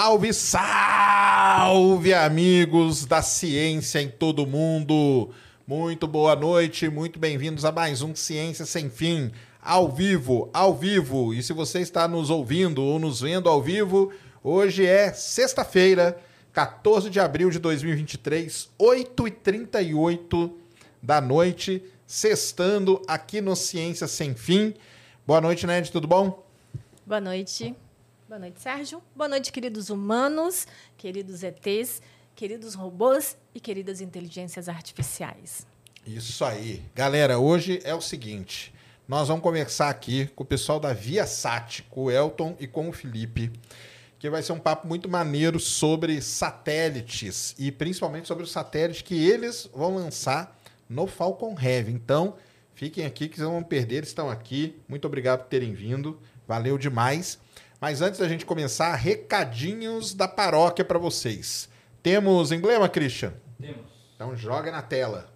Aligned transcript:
Salve, 0.00 0.32
salve, 0.32 2.14
amigos 2.14 3.04
da 3.04 3.20
ciência 3.20 4.00
em 4.00 4.08
todo 4.08 4.46
mundo. 4.46 5.30
Muito 5.66 6.06
boa 6.06 6.36
noite, 6.36 6.88
muito 6.88 7.18
bem-vindos 7.18 7.64
a 7.64 7.72
mais 7.72 8.00
um 8.00 8.14
Ciência 8.14 8.64
Sem 8.64 8.88
Fim, 8.88 9.32
ao 9.60 9.90
vivo, 9.90 10.50
ao 10.54 10.72
vivo. 10.72 11.34
E 11.34 11.42
se 11.42 11.52
você 11.52 11.80
está 11.80 12.06
nos 12.06 12.30
ouvindo 12.30 12.80
ou 12.80 13.00
nos 13.00 13.22
vendo 13.22 13.48
ao 13.48 13.60
vivo, 13.60 14.12
hoje 14.40 14.86
é 14.86 15.12
sexta-feira, 15.12 16.16
14 16.52 17.10
de 17.10 17.18
abril 17.18 17.50
de 17.50 17.58
2023, 17.58 18.70
8h38 18.78 20.52
da 21.02 21.20
noite, 21.20 21.82
sextando 22.06 23.02
aqui 23.08 23.40
no 23.40 23.56
Ciência 23.56 24.06
Sem 24.06 24.32
Fim. 24.32 24.74
Boa 25.26 25.40
noite, 25.40 25.66
Ned, 25.66 25.90
tudo 25.90 26.06
bom? 26.06 26.46
Boa 27.04 27.20
noite. 27.20 27.74
Boa 28.28 28.38
noite, 28.38 28.60
Sérgio. 28.60 29.02
Boa 29.16 29.26
noite, 29.26 29.50
queridos 29.50 29.88
humanos, 29.88 30.66
queridos 30.98 31.42
ETs, 31.42 32.02
queridos 32.36 32.74
robôs 32.74 33.38
e 33.54 33.58
queridas 33.58 34.02
inteligências 34.02 34.68
artificiais. 34.68 35.66
Isso 36.06 36.44
aí. 36.44 36.82
Galera, 36.94 37.38
hoje 37.38 37.80
é 37.84 37.94
o 37.94 38.02
seguinte. 38.02 38.70
Nós 39.08 39.28
vamos 39.28 39.42
conversar 39.42 39.88
aqui 39.88 40.26
com 40.36 40.42
o 40.42 40.46
pessoal 40.46 40.78
da 40.78 40.92
Viasat, 40.92 41.84
com 41.84 42.04
o 42.04 42.10
Elton 42.10 42.54
e 42.60 42.66
com 42.66 42.90
o 42.90 42.92
Felipe, 42.92 43.50
que 44.18 44.28
vai 44.28 44.42
ser 44.42 44.52
um 44.52 44.60
papo 44.60 44.86
muito 44.86 45.08
maneiro 45.08 45.58
sobre 45.58 46.20
satélites 46.20 47.54
e 47.58 47.72
principalmente 47.72 48.28
sobre 48.28 48.44
o 48.44 48.46
satélite 48.46 49.04
que 49.04 49.26
eles 49.26 49.70
vão 49.72 49.94
lançar 49.94 50.54
no 50.86 51.06
Falcon 51.06 51.56
Heavy. 51.58 51.92
Então, 51.92 52.36
fiquem 52.74 53.06
aqui 53.06 53.26
que 53.26 53.36
vocês 53.36 53.46
não 53.46 53.54
vão 53.54 53.62
perder, 53.62 53.96
eles 53.96 54.10
estão 54.10 54.28
aqui. 54.28 54.78
Muito 54.86 55.06
obrigado 55.06 55.44
por 55.44 55.48
terem 55.48 55.72
vindo. 55.72 56.20
Valeu 56.46 56.76
demais. 56.76 57.38
Mas 57.80 58.02
antes 58.02 58.18
da 58.18 58.28
gente 58.28 58.44
começar, 58.44 58.94
recadinhos 58.96 60.12
da 60.12 60.26
paróquia 60.26 60.84
para 60.84 60.98
vocês. 60.98 61.68
Temos 62.02 62.50
emblema, 62.50 62.88
Christian? 62.88 63.34
Temos. 63.60 63.86
Então 64.14 64.34
joga 64.34 64.72
na 64.72 64.82
tela. 64.82 65.32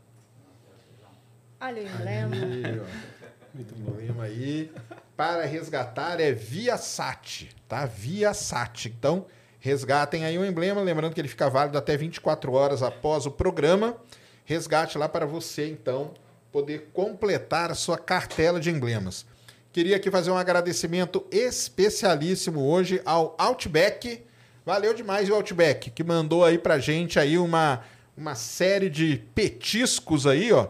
Olha 1.61 1.83
o 1.83 1.87
emblema. 1.87 2.35
Aí, 2.35 2.81
ó. 2.81 3.23
Muito 3.55 3.75
bom. 3.77 3.93
Emblema 3.93 4.25
aí. 4.25 4.73
Para 5.17 5.45
resgatar 5.45 6.19
é 6.19 6.33
via 6.33 6.77
SAT, 6.77 7.51
tá? 7.69 7.87
Via 7.87 8.35
SAT. 8.35 8.87
Então, 8.87 9.27
resgatem 9.61 10.25
aí 10.25 10.37
o 10.37 10.45
emblema, 10.45 10.81
lembrando 10.81 11.15
que 11.15 11.21
ele 11.21 11.29
fica 11.29 11.49
válido 11.49 11.79
até 11.79 11.97
24 11.97 12.53
horas 12.53 12.83
após 12.83 13.25
o 13.25 13.31
programa. 13.31 13.97
Resgate 14.45 14.99
lá 14.99 15.09
para 15.09 15.27
você, 15.27 15.69
então, 15.69 16.13
poder 16.51 16.91
completar 16.93 17.71
a 17.71 17.75
sua 17.77 17.97
cartela 17.97 18.59
de 18.59 18.71
emblemas. 18.71 19.25
Queria 19.73 19.97
aqui 19.97 20.11
fazer 20.11 20.31
um 20.31 20.37
agradecimento 20.37 21.27
especialíssimo 21.31 22.61
hoje 22.61 23.01
ao 23.07 23.35
Outback. 23.39 24.23
Valeu 24.67 24.93
demais 24.93 25.31
o 25.31 25.35
Outback, 25.35 25.91
que 25.91 26.05
mandou 26.05 26.45
aí 26.45 26.59
pra 26.59 26.79
gente 26.79 27.19
aí 27.19 27.39
uma, 27.39 27.83
uma 28.15 28.35
série 28.35 28.91
de 28.91 29.25
petiscos 29.35 30.27
aí, 30.27 30.53
ó. 30.53 30.69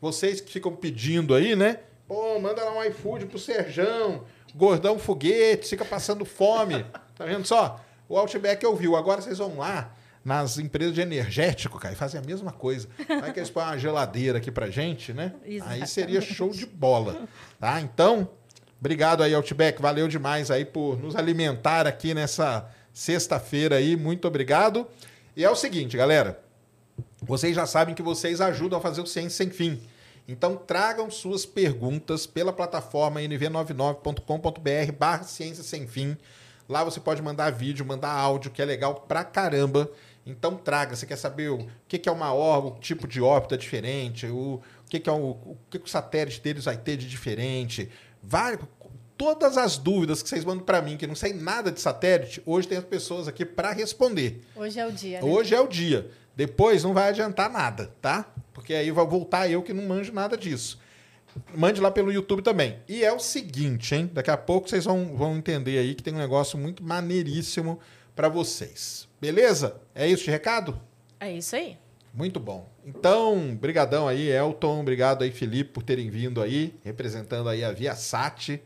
Vocês 0.00 0.40
que 0.40 0.52
ficam 0.52 0.76
pedindo 0.76 1.34
aí, 1.34 1.56
né? 1.56 1.80
Pô, 2.06 2.38
manda 2.38 2.62
lá 2.62 2.78
um 2.78 2.84
iFood 2.84 3.26
pro 3.26 3.40
Serjão, 3.40 4.22
gordão 4.54 5.00
foguete, 5.00 5.70
fica 5.70 5.84
passando 5.84 6.24
fome. 6.24 6.86
Tá 7.16 7.24
vendo 7.24 7.46
só? 7.46 7.80
O 8.08 8.18
Outback 8.18 8.66
ouviu. 8.66 8.96
Agora 8.96 9.22
vocês 9.22 9.38
vão 9.38 9.58
lá 9.58 9.94
nas 10.24 10.58
empresas 10.58 10.92
de 10.92 11.00
energético, 11.00 11.78
cara, 11.78 11.94
e 11.94 11.96
fazem 11.96 12.20
a 12.20 12.24
mesma 12.24 12.50
coisa. 12.50 12.88
Vai 13.06 13.32
que 13.32 13.38
eles 13.38 13.50
põem 13.50 13.66
uma 13.66 13.78
geladeira 13.78 14.38
aqui 14.38 14.50
pra 14.50 14.68
gente, 14.68 15.12
né? 15.12 15.32
Aí 15.66 15.86
seria 15.86 16.20
show 16.20 16.50
de 16.50 16.66
bola, 16.66 17.28
tá? 17.60 17.80
Então, 17.80 18.28
Obrigado 18.84 19.22
aí, 19.22 19.32
Outback. 19.32 19.80
Valeu 19.80 20.06
demais 20.06 20.50
aí 20.50 20.62
por 20.62 21.00
nos 21.00 21.16
alimentar 21.16 21.86
aqui 21.86 22.12
nessa 22.12 22.68
sexta-feira 22.92 23.76
aí. 23.76 23.96
Muito 23.96 24.28
obrigado. 24.28 24.86
E 25.34 25.42
é 25.42 25.48
o 25.48 25.56
seguinte, 25.56 25.96
galera. 25.96 26.38
Vocês 27.22 27.56
já 27.56 27.64
sabem 27.64 27.94
que 27.94 28.02
vocês 28.02 28.42
ajudam 28.42 28.78
a 28.78 28.82
fazer 28.82 29.00
o 29.00 29.06
Ciência 29.06 29.38
Sem 29.38 29.48
Fim. 29.48 29.80
Então 30.28 30.54
tragam 30.54 31.10
suas 31.10 31.46
perguntas 31.46 32.26
pela 32.26 32.52
plataforma 32.52 33.20
nv99.com.br 33.20 34.92
barra 34.98 35.22
Ciência 35.22 35.64
Sem 35.64 35.86
Fim. 35.86 36.14
Lá 36.68 36.84
você 36.84 37.00
pode 37.00 37.22
mandar 37.22 37.50
vídeo, 37.52 37.86
mandar 37.86 38.12
áudio, 38.12 38.50
que 38.50 38.60
é 38.60 38.66
legal 38.66 38.96
pra 39.08 39.24
caramba. 39.24 39.90
Então 40.26 40.58
traga, 40.58 40.94
você 40.94 41.06
quer 41.06 41.16
saber 41.16 41.48
o 41.48 41.66
que 41.88 42.06
é 42.06 42.12
uma 42.12 42.34
órbita, 42.34 42.76
o 42.76 42.80
tipo 42.80 43.08
de 43.08 43.22
órbita 43.22 43.56
diferente, 43.56 44.26
o 44.26 44.60
que 44.90 45.08
é 45.08 45.12
o, 45.12 45.30
o 45.30 45.56
que, 45.70 45.78
que 45.78 45.86
o 45.86 45.88
satélite 45.88 46.42
deles 46.42 46.66
vai 46.66 46.76
ter 46.76 46.98
de 46.98 47.08
diferente, 47.08 47.90
várias, 48.26 48.60
todas 49.16 49.56
as 49.56 49.76
dúvidas 49.76 50.22
que 50.22 50.28
vocês 50.28 50.44
mandam 50.44 50.64
para 50.64 50.82
mim, 50.82 50.96
que 50.96 51.06
não 51.06 51.14
sei 51.14 51.32
nada 51.32 51.70
de 51.70 51.80
satélite, 51.80 52.42
hoje 52.44 52.68
tem 52.68 52.78
as 52.78 52.84
pessoas 52.84 53.28
aqui 53.28 53.44
para 53.44 53.72
responder. 53.72 54.40
Hoje 54.54 54.78
é 54.78 54.86
o 54.86 54.92
dia, 54.92 55.20
né? 55.20 55.26
Hoje 55.26 55.54
é 55.54 55.60
o 55.60 55.66
dia. 55.66 56.10
Depois 56.36 56.82
não 56.82 56.92
vai 56.92 57.08
adiantar 57.08 57.50
nada, 57.50 57.92
tá? 58.02 58.32
Porque 58.52 58.74
aí 58.74 58.90
vai 58.90 59.06
voltar 59.06 59.48
eu 59.48 59.62
que 59.62 59.72
não 59.72 59.84
manjo 59.84 60.12
nada 60.12 60.36
disso. 60.36 60.80
Mande 61.54 61.80
lá 61.80 61.90
pelo 61.90 62.12
YouTube 62.12 62.42
também. 62.42 62.78
E 62.88 63.04
é 63.04 63.12
o 63.12 63.18
seguinte, 63.18 63.94
hein? 63.94 64.10
Daqui 64.12 64.30
a 64.30 64.36
pouco 64.36 64.68
vocês 64.68 64.84
vão, 64.84 65.16
vão 65.16 65.36
entender 65.36 65.78
aí 65.78 65.94
que 65.94 66.02
tem 66.02 66.14
um 66.14 66.18
negócio 66.18 66.58
muito 66.58 66.82
maneiríssimo 66.82 67.78
para 68.14 68.28
vocês. 68.28 69.08
Beleza? 69.20 69.80
É 69.94 70.06
isso 70.06 70.24
de 70.24 70.30
recado? 70.30 70.80
É 71.18 71.32
isso 71.32 71.56
aí. 71.56 71.76
Muito 72.12 72.38
bom. 72.38 72.68
Então, 72.84 73.56
brigadão 73.56 74.06
aí, 74.06 74.30
Elton, 74.30 74.80
obrigado 74.80 75.22
aí, 75.22 75.32
Felipe, 75.32 75.72
por 75.72 75.82
terem 75.82 76.08
vindo 76.10 76.40
aí, 76.40 76.74
representando 76.84 77.48
aí 77.48 77.64
a 77.64 77.72
Viasat. 77.72 78.60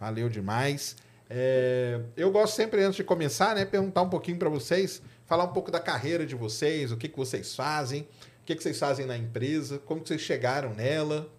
Valeu 0.00 0.30
demais. 0.30 0.96
É, 1.28 2.00
eu 2.16 2.32
gosto 2.32 2.56
sempre, 2.56 2.82
antes 2.82 2.96
de 2.96 3.04
começar, 3.04 3.54
né, 3.54 3.66
perguntar 3.66 4.00
um 4.00 4.08
pouquinho 4.08 4.38
para 4.38 4.48
vocês, 4.48 5.02
falar 5.26 5.44
um 5.44 5.52
pouco 5.52 5.70
da 5.70 5.78
carreira 5.78 6.24
de 6.24 6.34
vocês, 6.34 6.90
o 6.90 6.96
que, 6.96 7.06
que 7.06 7.16
vocês 7.16 7.54
fazem, 7.54 8.02
o 8.42 8.46
que, 8.46 8.56
que 8.56 8.62
vocês 8.62 8.78
fazem 8.78 9.04
na 9.04 9.16
empresa, 9.16 9.78
como 9.78 10.00
que 10.00 10.08
vocês 10.08 10.22
chegaram 10.22 10.74
nela. 10.74 11.30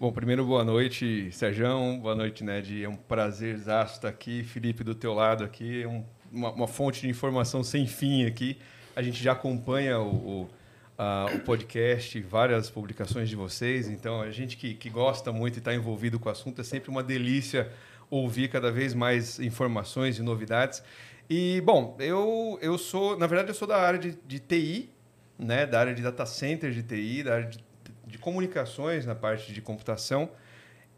Bom, 0.00 0.10
primeiro, 0.10 0.44
boa 0.44 0.64
noite, 0.64 1.30
Sérgio. 1.30 1.98
Boa 2.00 2.16
noite, 2.16 2.42
Ned. 2.42 2.82
É 2.82 2.88
um 2.88 2.96
prazer 2.96 3.54
estar 3.54 4.08
aqui. 4.08 4.42
Felipe, 4.42 4.82
do 4.82 4.96
teu 4.96 5.14
lado 5.14 5.44
aqui. 5.44 5.82
É 5.82 5.86
um, 5.86 6.04
uma, 6.32 6.50
uma, 6.50 6.66
fonte 6.66 7.02
de 7.02 7.08
informação 7.08 7.62
sem 7.62 7.86
fim 7.86 8.26
aqui. 8.26 8.58
A 8.96 9.02
gente 9.02 9.22
já 9.22 9.30
acompanha 9.30 10.00
o, 10.00 10.10
o, 10.10 10.50
a, 10.96 11.26
o 11.34 11.40
podcast, 11.40 12.20
várias 12.20 12.70
publicações 12.70 13.28
de 13.28 13.36
vocês. 13.36 13.88
Então, 13.88 14.20
a 14.20 14.30
gente 14.30 14.56
que, 14.56 14.74
que 14.74 14.90
gosta 14.90 15.32
muito 15.32 15.56
e 15.56 15.58
está 15.58 15.74
envolvido 15.74 16.18
com 16.18 16.28
o 16.28 16.32
assunto, 16.32 16.60
é 16.60 16.64
sempre 16.64 16.90
uma 16.90 17.02
delícia 17.02 17.70
ouvir 18.10 18.48
cada 18.48 18.70
vez 18.70 18.94
mais 18.94 19.38
informações 19.38 20.18
e 20.18 20.22
novidades. 20.22 20.82
E, 21.28 21.62
bom, 21.62 21.96
eu, 21.98 22.58
eu 22.60 22.76
sou, 22.76 23.18
na 23.18 23.26
verdade, 23.26 23.50
eu 23.50 23.54
sou 23.54 23.66
da 23.66 23.78
área 23.78 23.98
de, 23.98 24.18
de 24.26 24.38
TI, 24.38 24.90
né, 25.38 25.66
da 25.66 25.80
área 25.80 25.94
de 25.94 26.02
data 26.02 26.26
center 26.26 26.70
de 26.70 26.82
TI, 26.82 27.22
da 27.22 27.34
área 27.34 27.46
de 27.46 27.72
de 28.12 28.18
comunicações 28.18 29.06
na 29.06 29.14
parte 29.14 29.52
de 29.52 29.60
computação. 29.60 30.28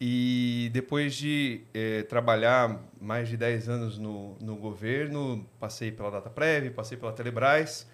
E 0.01 0.71
depois 0.73 1.15
de 1.15 1.63
eh, 1.73 2.03
trabalhar 2.03 2.83
mais 3.01 3.29
de 3.29 3.37
10 3.37 3.69
anos 3.69 3.97
no, 3.97 4.37
no 4.41 4.57
governo, 4.57 5.49
passei 5.61 5.93
pela 5.93 6.11
DataPrev, 6.11 6.71
passei 6.71 6.99
pela 6.99 7.13
Telebrás. 7.13 7.89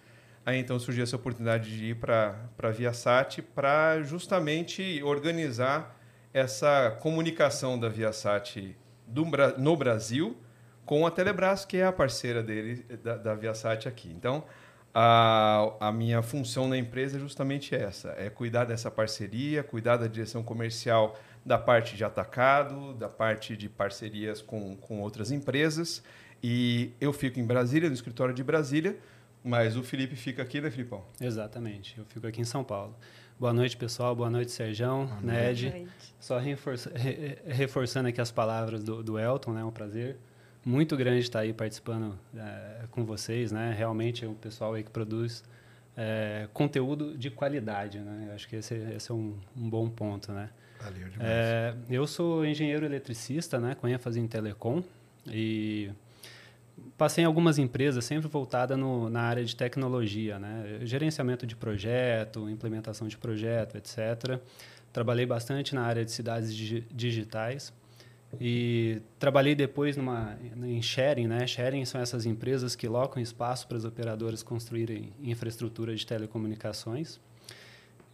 Aí 0.51 0.59
então 0.59 0.81
surgiu 0.81 1.05
essa 1.05 1.15
oportunidade 1.15 1.71
de 1.79 1.91
ir 1.91 1.95
para 1.95 2.35
a 2.61 2.71
Viasat 2.71 3.41
para 3.41 4.03
justamente 4.03 5.01
organizar 5.05 5.97
essa 6.35 6.91
comunicação 7.01 7.79
da 7.79 7.89
Viasat 7.89 8.77
do, 9.07 9.25
no 9.59 9.77
Brasil 9.77 10.37
com 10.85 11.07
a 11.07 11.11
Telebrás, 11.13 11.65
que 11.65 11.77
é 11.77 11.87
a 11.87 11.93
parceira 11.93 12.43
dele, 12.43 12.85
da, 13.01 13.17
da 13.17 13.35
Viasat 13.37 13.87
aqui. 13.87 14.09
Então, 14.11 14.43
a, 14.93 15.73
a 15.79 15.93
minha 15.93 16.21
função 16.21 16.67
na 16.67 16.77
empresa 16.77 17.17
é 17.17 17.21
justamente 17.21 17.73
essa: 17.73 18.13
é 18.19 18.29
cuidar 18.29 18.65
dessa 18.65 18.91
parceria, 18.91 19.63
cuidar 19.63 19.99
da 19.99 20.09
direção 20.09 20.43
comercial 20.43 21.17
da 21.47 21.59
parte 21.59 21.97
de 21.97 22.03
atacado, 22.03 22.93
da 22.95 23.09
parte 23.09 23.57
de 23.57 23.69
parcerias 23.69 24.43
com, 24.43 24.75
com 24.79 25.01
outras 25.01 25.31
empresas. 25.31 26.03
E 26.43 26.91
eu 27.01 27.13
fico 27.13 27.39
em 27.39 27.47
Brasília, 27.47 27.89
no 27.89 27.95
escritório 27.95 28.35
de 28.35 28.43
Brasília, 28.43 28.99
mas 29.45 29.77
o 29.77 29.83
Felipe 29.83 30.17
fica 30.17 30.43
aqui, 30.43 30.61
né, 30.61 30.71
Filipão? 30.71 31.05
Exatamente, 31.21 31.97
eu 31.99 32.05
fico 32.05 32.27
aqui 32.27 32.41
em 32.41 32.45
São 32.45 32.63
Paulo. 32.65 32.95
Boa 33.41 33.55
noite, 33.55 33.75
pessoal. 33.75 34.15
Boa 34.15 34.29
noite, 34.29 34.51
Serjão, 34.51 35.09
Ned. 35.23 35.71
Noite. 35.71 35.89
Só 36.21 36.39
reforça, 36.39 36.93
re, 36.95 37.39
reforçando 37.47 38.09
aqui 38.09 38.21
as 38.21 38.31
palavras 38.31 38.85
do, 38.85 39.03
do 39.03 39.19
Elton, 39.19 39.55
né? 39.55 39.63
É 39.63 39.65
um 39.65 39.71
prazer 39.71 40.19
muito 40.63 40.95
grande 40.95 41.21
estar 41.21 41.41
aí 41.41 41.53
participando 41.55 42.19
é, 42.37 42.85
com 42.91 43.03
vocês, 43.03 43.51
né? 43.51 43.75
Realmente 43.77 44.27
é 44.27 44.29
um 44.29 44.35
pessoal 44.35 44.75
aí 44.75 44.83
que 44.83 44.91
produz 44.91 45.43
é, 45.97 46.49
conteúdo 46.53 47.17
de 47.17 47.31
qualidade, 47.31 47.99
né? 47.99 48.27
Eu 48.29 48.35
acho 48.35 48.47
que 48.47 48.57
esse, 48.57 48.75
esse 48.75 49.11
é 49.11 49.15
um, 49.15 49.39
um, 49.57 49.71
bom 49.71 49.89
ponto, 49.89 50.33
né? 50.33 50.51
Valeu 50.79 51.09
demais. 51.09 51.31
É, 51.31 51.75
eu 51.89 52.07
sou 52.07 52.45
engenheiro 52.45 52.85
eletricista, 52.85 53.59
né? 53.59 53.75
Com 53.75 53.89
ênfase 53.89 54.21
em 54.21 54.27
telecom 54.27 54.83
e 55.27 55.91
passei 56.97 57.25
em 57.25 57.27
algumas 57.27 57.59
empresas 57.59 58.05
sempre 58.05 58.29
voltada 58.29 58.77
no, 58.77 59.09
na 59.09 59.23
área 59.23 59.45
de 59.45 59.57
tecnologia, 59.57 60.39
né? 60.39 60.81
Gerenciamento 60.83 61.47
de 61.47 61.57
projeto, 61.57 62.49
implementação 62.49 63.09
de 63.09 63.17
projeto, 63.17 63.77
etc. 63.77 64.39
Trabalhei 64.93 65.27
bastante 65.27 65.75
na 65.75 65.83
área 65.83 66.05
de 66.05 66.11
cidades 66.11 66.53
digitais 66.91 67.73
E 68.41 69.01
trabalhei 69.19 69.55
depois 69.55 69.97
numa, 69.97 70.37
em 70.63 70.83
sharing, 70.83 71.27
né? 71.27 71.47
Sharing 71.47 71.85
são 71.85 72.01
essas 72.01 72.27
empresas 72.27 72.77
que 72.77 72.87
locam 72.87 73.23
espaço 73.23 73.67
para 73.67 73.77
as 73.77 73.85
operadoras 73.85 74.43
construírem 74.43 75.13
infraestrutura 75.23 75.95
de 75.95 76.07
telecomunicações. 76.07 77.19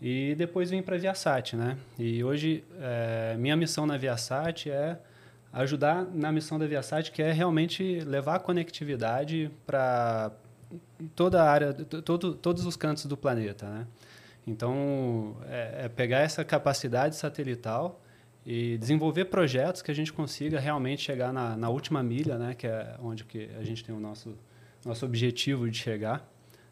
E 0.01 0.35
depois 0.37 0.71
vim 0.71 0.83
para 0.83 0.97
a 0.97 0.99
Viasat, 0.99 1.57
né? 1.57 1.77
E 1.99 2.23
hoje 2.23 2.63
é, 2.79 3.37
minha 3.39 3.57
missão 3.57 3.87
na 3.87 3.97
Viasat 3.97 4.71
é 4.71 4.99
ajudar 5.57 6.07
na 6.13 6.31
missão 6.31 6.59
da 6.59 6.67
Viasat, 6.67 7.11
que 7.11 7.23
é 7.23 7.33
realmente 7.33 8.01
levar 8.01 8.37
a 8.37 8.39
conectividade 8.39 9.51
para 9.67 10.31
toda 11.15 11.43
a 11.43 11.51
área, 11.51 11.73
todo, 11.73 12.35
todos 12.35 12.67
os 12.67 12.77
cantos 12.77 13.07
do 13.07 13.17
planeta, 13.17 13.67
né? 13.67 13.87
Então, 14.47 15.37
é, 15.49 15.85
é 15.85 15.89
pegar 15.89 16.21
essa 16.21 16.45
capacidade 16.45 17.17
satelital 17.17 18.01
e 18.45 18.79
desenvolver 18.79 19.25
projetos 19.25 19.83
que 19.83 19.91
a 19.91 19.95
gente 19.95 20.13
consiga 20.13 20.61
realmente 20.61 21.03
chegar 21.03 21.33
na, 21.33 21.57
na 21.57 21.69
última 21.69 22.01
milha, 22.01 22.39
né, 22.39 22.55
que 22.55 22.67
é 22.67 22.95
onde 23.01 23.25
que 23.25 23.51
a 23.59 23.65
gente 23.65 23.83
tem 23.83 23.93
o 23.93 23.99
nosso, 23.99 24.39
nosso 24.85 25.05
objetivo 25.05 25.69
de 25.69 25.77
chegar, 25.77 26.25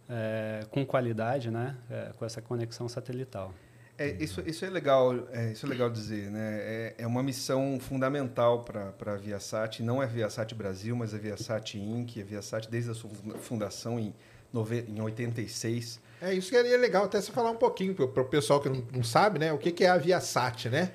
é, 0.08 0.60
com 0.70 0.86
qualidade, 0.86 1.50
né, 1.50 1.76
é, 1.90 2.12
com 2.16 2.24
essa 2.24 2.40
conexão 2.40 2.88
satelital. 2.88 3.52
É, 3.96 4.10
isso, 4.18 4.42
isso 4.44 4.64
é 4.64 4.70
legal, 4.70 5.28
é, 5.30 5.52
isso 5.52 5.64
é 5.64 5.68
legal 5.68 5.88
dizer, 5.88 6.28
né? 6.28 6.58
É, 6.60 6.94
é 6.98 7.06
uma 7.06 7.22
missão 7.22 7.78
fundamental 7.78 8.64
para 8.64 8.92
a 9.06 9.16
Viasat. 9.16 9.82
Não 9.82 10.02
é 10.02 10.06
a 10.06 10.08
Viasat 10.08 10.52
Brasil, 10.52 10.96
mas 10.96 11.14
a 11.14 11.18
Viasat 11.18 11.78
Inc. 11.78 12.20
A 12.20 12.24
Viasat 12.24 12.68
desde 12.68 12.90
a 12.90 12.94
sua 12.94 13.10
fundação 13.38 13.98
em, 14.00 14.12
nove, 14.52 14.84
em 14.88 15.00
86. 15.00 16.00
É 16.20 16.34
isso 16.34 16.50
que 16.50 16.56
é 16.56 16.76
legal 16.76 17.04
até 17.04 17.20
você 17.20 17.30
falar 17.30 17.50
um 17.50 17.56
pouquinho 17.56 17.94
para 17.94 18.22
o 18.22 18.24
pessoal 18.24 18.60
que 18.60 18.68
não, 18.68 18.84
não, 18.92 19.04
sabe, 19.04 19.38
né? 19.38 19.52
O 19.52 19.58
que, 19.58 19.70
que 19.70 19.84
é 19.84 19.88
a 19.88 19.96
Viasat, 19.96 20.68
né? 20.68 20.92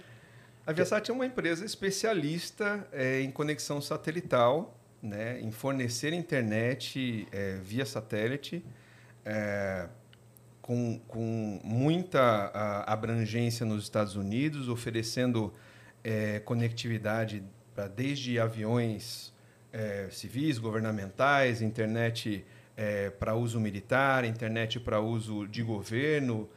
A 0.67 0.73
Viasat 0.73 1.09
é 1.09 1.13
uma 1.13 1.25
empresa 1.25 1.63
especialista 1.63 2.85
é, 2.91 3.21
em 3.21 3.31
conexão 3.31 3.81
satelital, 3.81 4.77
né? 5.01 5.39
Em 5.39 5.51
fornecer 5.51 6.11
internet 6.11 7.27
é, 7.31 7.59
via 7.63 7.85
satélite. 7.85 8.61
Com, 10.69 10.99
com 11.07 11.59
muita 11.63 12.21
a, 12.53 12.93
abrangência 12.93 13.65
nos 13.65 13.81
Estados 13.81 14.15
Unidos, 14.15 14.69
oferecendo 14.69 15.51
é, 16.03 16.41
conectividade 16.41 17.43
para 17.73 17.87
desde 17.87 18.39
aviões 18.39 19.33
é, 19.73 20.09
civis, 20.11 20.59
governamentais, 20.59 21.63
internet 21.63 22.45
é, 22.77 23.09
para 23.09 23.33
uso 23.33 23.59
militar, 23.59 24.23
internet 24.23 24.79
para 24.79 24.99
uso 24.99 25.47
de 25.47 25.63
governo, 25.63 26.47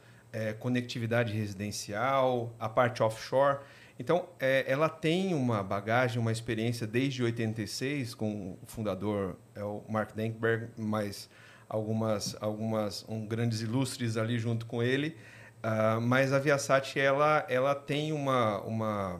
conectividade 0.59 1.33
residencial, 1.33 2.55
a 2.59 2.69
parte 2.69 3.01
offshore. 3.01 3.61
Então, 3.97 4.29
ela 4.39 4.89
tem 4.89 5.33
uma 5.33 5.63
bagagem, 5.63 6.19
uma 6.19 6.31
experiência 6.31 6.85
desde 6.85 7.23
86 7.23 8.13
com 8.13 8.57
o 8.61 8.65
fundador 8.67 9.37
é 9.55 9.63
o 9.63 9.83
Mark 9.89 10.15
Dankberg, 10.15 10.69
mas 10.77 11.27
algumas, 11.73 12.37
algumas 12.39 13.03
um, 13.09 13.25
grandes 13.25 13.61
ilustres 13.61 14.15
ali 14.15 14.37
junto 14.37 14.67
com 14.67 14.83
ele. 14.83 15.17
Uh, 15.63 15.99
mas 15.99 16.31
a 16.31 16.37
Viasat 16.37 16.99
ela, 16.99 17.43
ela 17.49 17.73
tem 17.73 18.11
uma, 18.11 18.61
uma 18.61 19.19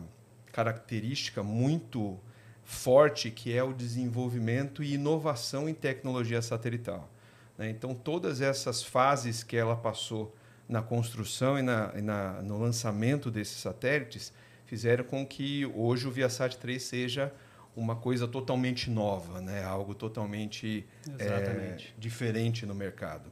característica 0.51 1.41
muito 1.41 2.19
forte 2.63 3.31
que 3.31 3.51
é 3.57 3.63
o 3.63 3.73
desenvolvimento 3.73 4.83
e 4.83 4.93
inovação 4.93 5.67
em 5.67 5.73
tecnologia 5.73 6.41
satelital. 6.43 7.09
Né? 7.57 7.71
Então, 7.71 7.95
todas 7.95 8.39
essas 8.39 8.83
fases 8.83 9.41
que 9.41 9.57
ela 9.57 9.75
passou 9.75 10.35
na 10.69 10.81
construção 10.81 11.57
e, 11.57 11.63
na, 11.63 11.91
e 11.95 12.01
na, 12.01 12.41
no 12.43 12.59
lançamento 12.59 13.31
desses 13.31 13.57
satélites 13.57 14.31
fizeram 14.67 15.03
com 15.03 15.25
que 15.25 15.65
hoje 15.73 16.07
o 16.07 16.11
Viasat 16.11 16.55
3 16.57 16.81
seja 16.81 17.33
uma 17.75 17.95
coisa 17.95 18.27
totalmente 18.27 18.89
nova, 18.89 19.41
né? 19.41 19.63
algo 19.63 19.95
totalmente 19.95 20.87
é, 21.19 21.77
diferente 21.97 22.65
no 22.65 22.75
mercado. 22.75 23.31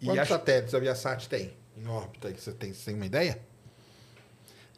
E 0.00 0.06
Quantos 0.06 0.22
acho... 0.22 0.32
satélites 0.32 0.74
a 0.74 0.78
Viasat 0.78 1.28
tem 1.28 1.56
em 1.76 1.86
órbita? 1.86 2.30
Você 2.30 2.52
tem, 2.52 2.72
você 2.72 2.86
tem 2.86 2.94
uma 2.94 3.06
ideia? 3.06 3.40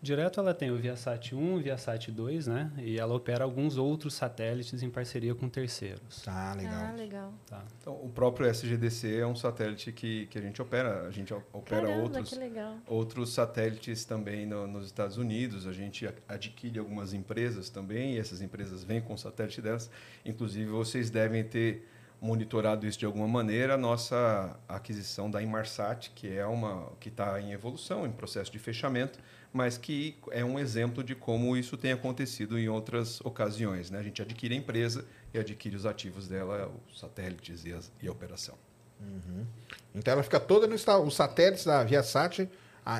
Direto 0.01 0.39
ela 0.39 0.55
tem 0.55 0.71
o 0.71 0.77
Viasat 0.77 1.35
1, 1.35 1.55
o 1.55 1.59
Viasat 1.59 2.11
2, 2.11 2.47
né? 2.47 2.73
E 2.79 2.99
ela 2.99 3.15
opera 3.15 3.45
alguns 3.45 3.77
outros 3.77 4.15
satélites 4.15 4.83
em 4.83 4.91
parceria 4.91 5.35
com 5.35 5.49
terceiros. 5.49 6.23
Ah, 6.27 6.55
legal. 6.57 6.75
Ah, 6.75 6.93
legal. 6.93 7.35
Tá. 7.47 7.65
Então, 7.81 7.95
o 7.95 8.09
próprio 8.09 8.47
SGDC 8.47 9.17
é 9.17 9.27
um 9.27 9.35
satélite 9.35 9.93
que, 9.93 10.27
que 10.27 10.39
a 10.39 10.41
gente 10.41 10.63
opera. 10.63 11.07
A 11.07 11.11
gente 11.11 11.35
opera 11.35 11.87
Caramba, 11.87 12.03
outros, 12.03 12.39
outros 12.87 13.33
satélites 13.33 14.05
também 14.05 14.47
no, 14.47 14.67
nos 14.67 14.87
Estados 14.87 15.17
Unidos. 15.17 15.67
A 15.67 15.73
gente 15.73 16.09
adquire 16.29 16.79
algumas 16.79 17.13
empresas 17.13 17.69
também 17.69 18.15
e 18.15 18.19
essas 18.19 18.41
empresas 18.41 18.85
vêm 18.85 19.01
com 19.01 19.15
o 19.15 19.19
satélite 19.19 19.61
delas. 19.61 19.91
Inclusive, 20.25 20.71
vocês 20.71 21.11
devem 21.11 21.43
ter 21.43 21.89
monitorado 22.21 22.87
isso 22.87 22.99
de 22.99 23.07
alguma 23.07 23.29
maneira, 23.29 23.75
a 23.75 23.79
nossa 23.79 24.59
aquisição 24.69 25.31
da 25.31 25.43
Inmarsat, 25.43 26.11
que 26.11 26.37
é 26.37 26.45
uma 26.45 26.93
que 26.99 27.09
está 27.09 27.41
em 27.41 27.53
evolução, 27.53 28.07
em 28.07 28.11
processo 28.11 28.51
de 28.51 28.59
fechamento, 28.59 29.19
mas 29.53 29.79
que 29.79 30.17
é 30.31 30.45
um 30.45 30.59
exemplo 30.59 31.03
de 31.03 31.15
como 31.15 31.57
isso 31.57 31.77
tem 31.77 31.93
acontecido 31.93 32.59
em 32.59 32.69
outras 32.69 33.21
ocasiões. 33.23 33.91
Né? 33.91 33.99
A 33.99 34.03
gente 34.03 34.21
adquire 34.21 34.55
a 34.55 34.59
empresa 34.59 35.05
e 35.33 35.39
adquire 35.39 35.75
os 35.75 35.87
ativos 35.87 36.29
dela, 36.29 36.71
os 36.91 36.99
satélites 36.99 37.65
e, 37.65 37.73
as, 37.73 37.91
e 38.03 38.09
a 38.09 38.13
operação. 38.13 38.55
Uhum. 39.01 39.47
Então 39.95 40.13
ela 40.13 40.23
fica 40.23 40.41
toda 40.41 40.67
no 40.67 40.75
os 40.75 41.15
satélites 41.15 41.65
da 41.65 41.85
Viasat, 41.85 42.49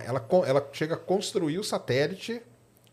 ela, 0.05 0.27
ela 0.47 0.69
chega 0.73 0.95
a 0.95 0.99
construir 0.99 1.59
o 1.59 1.65
satélite, 1.65 2.43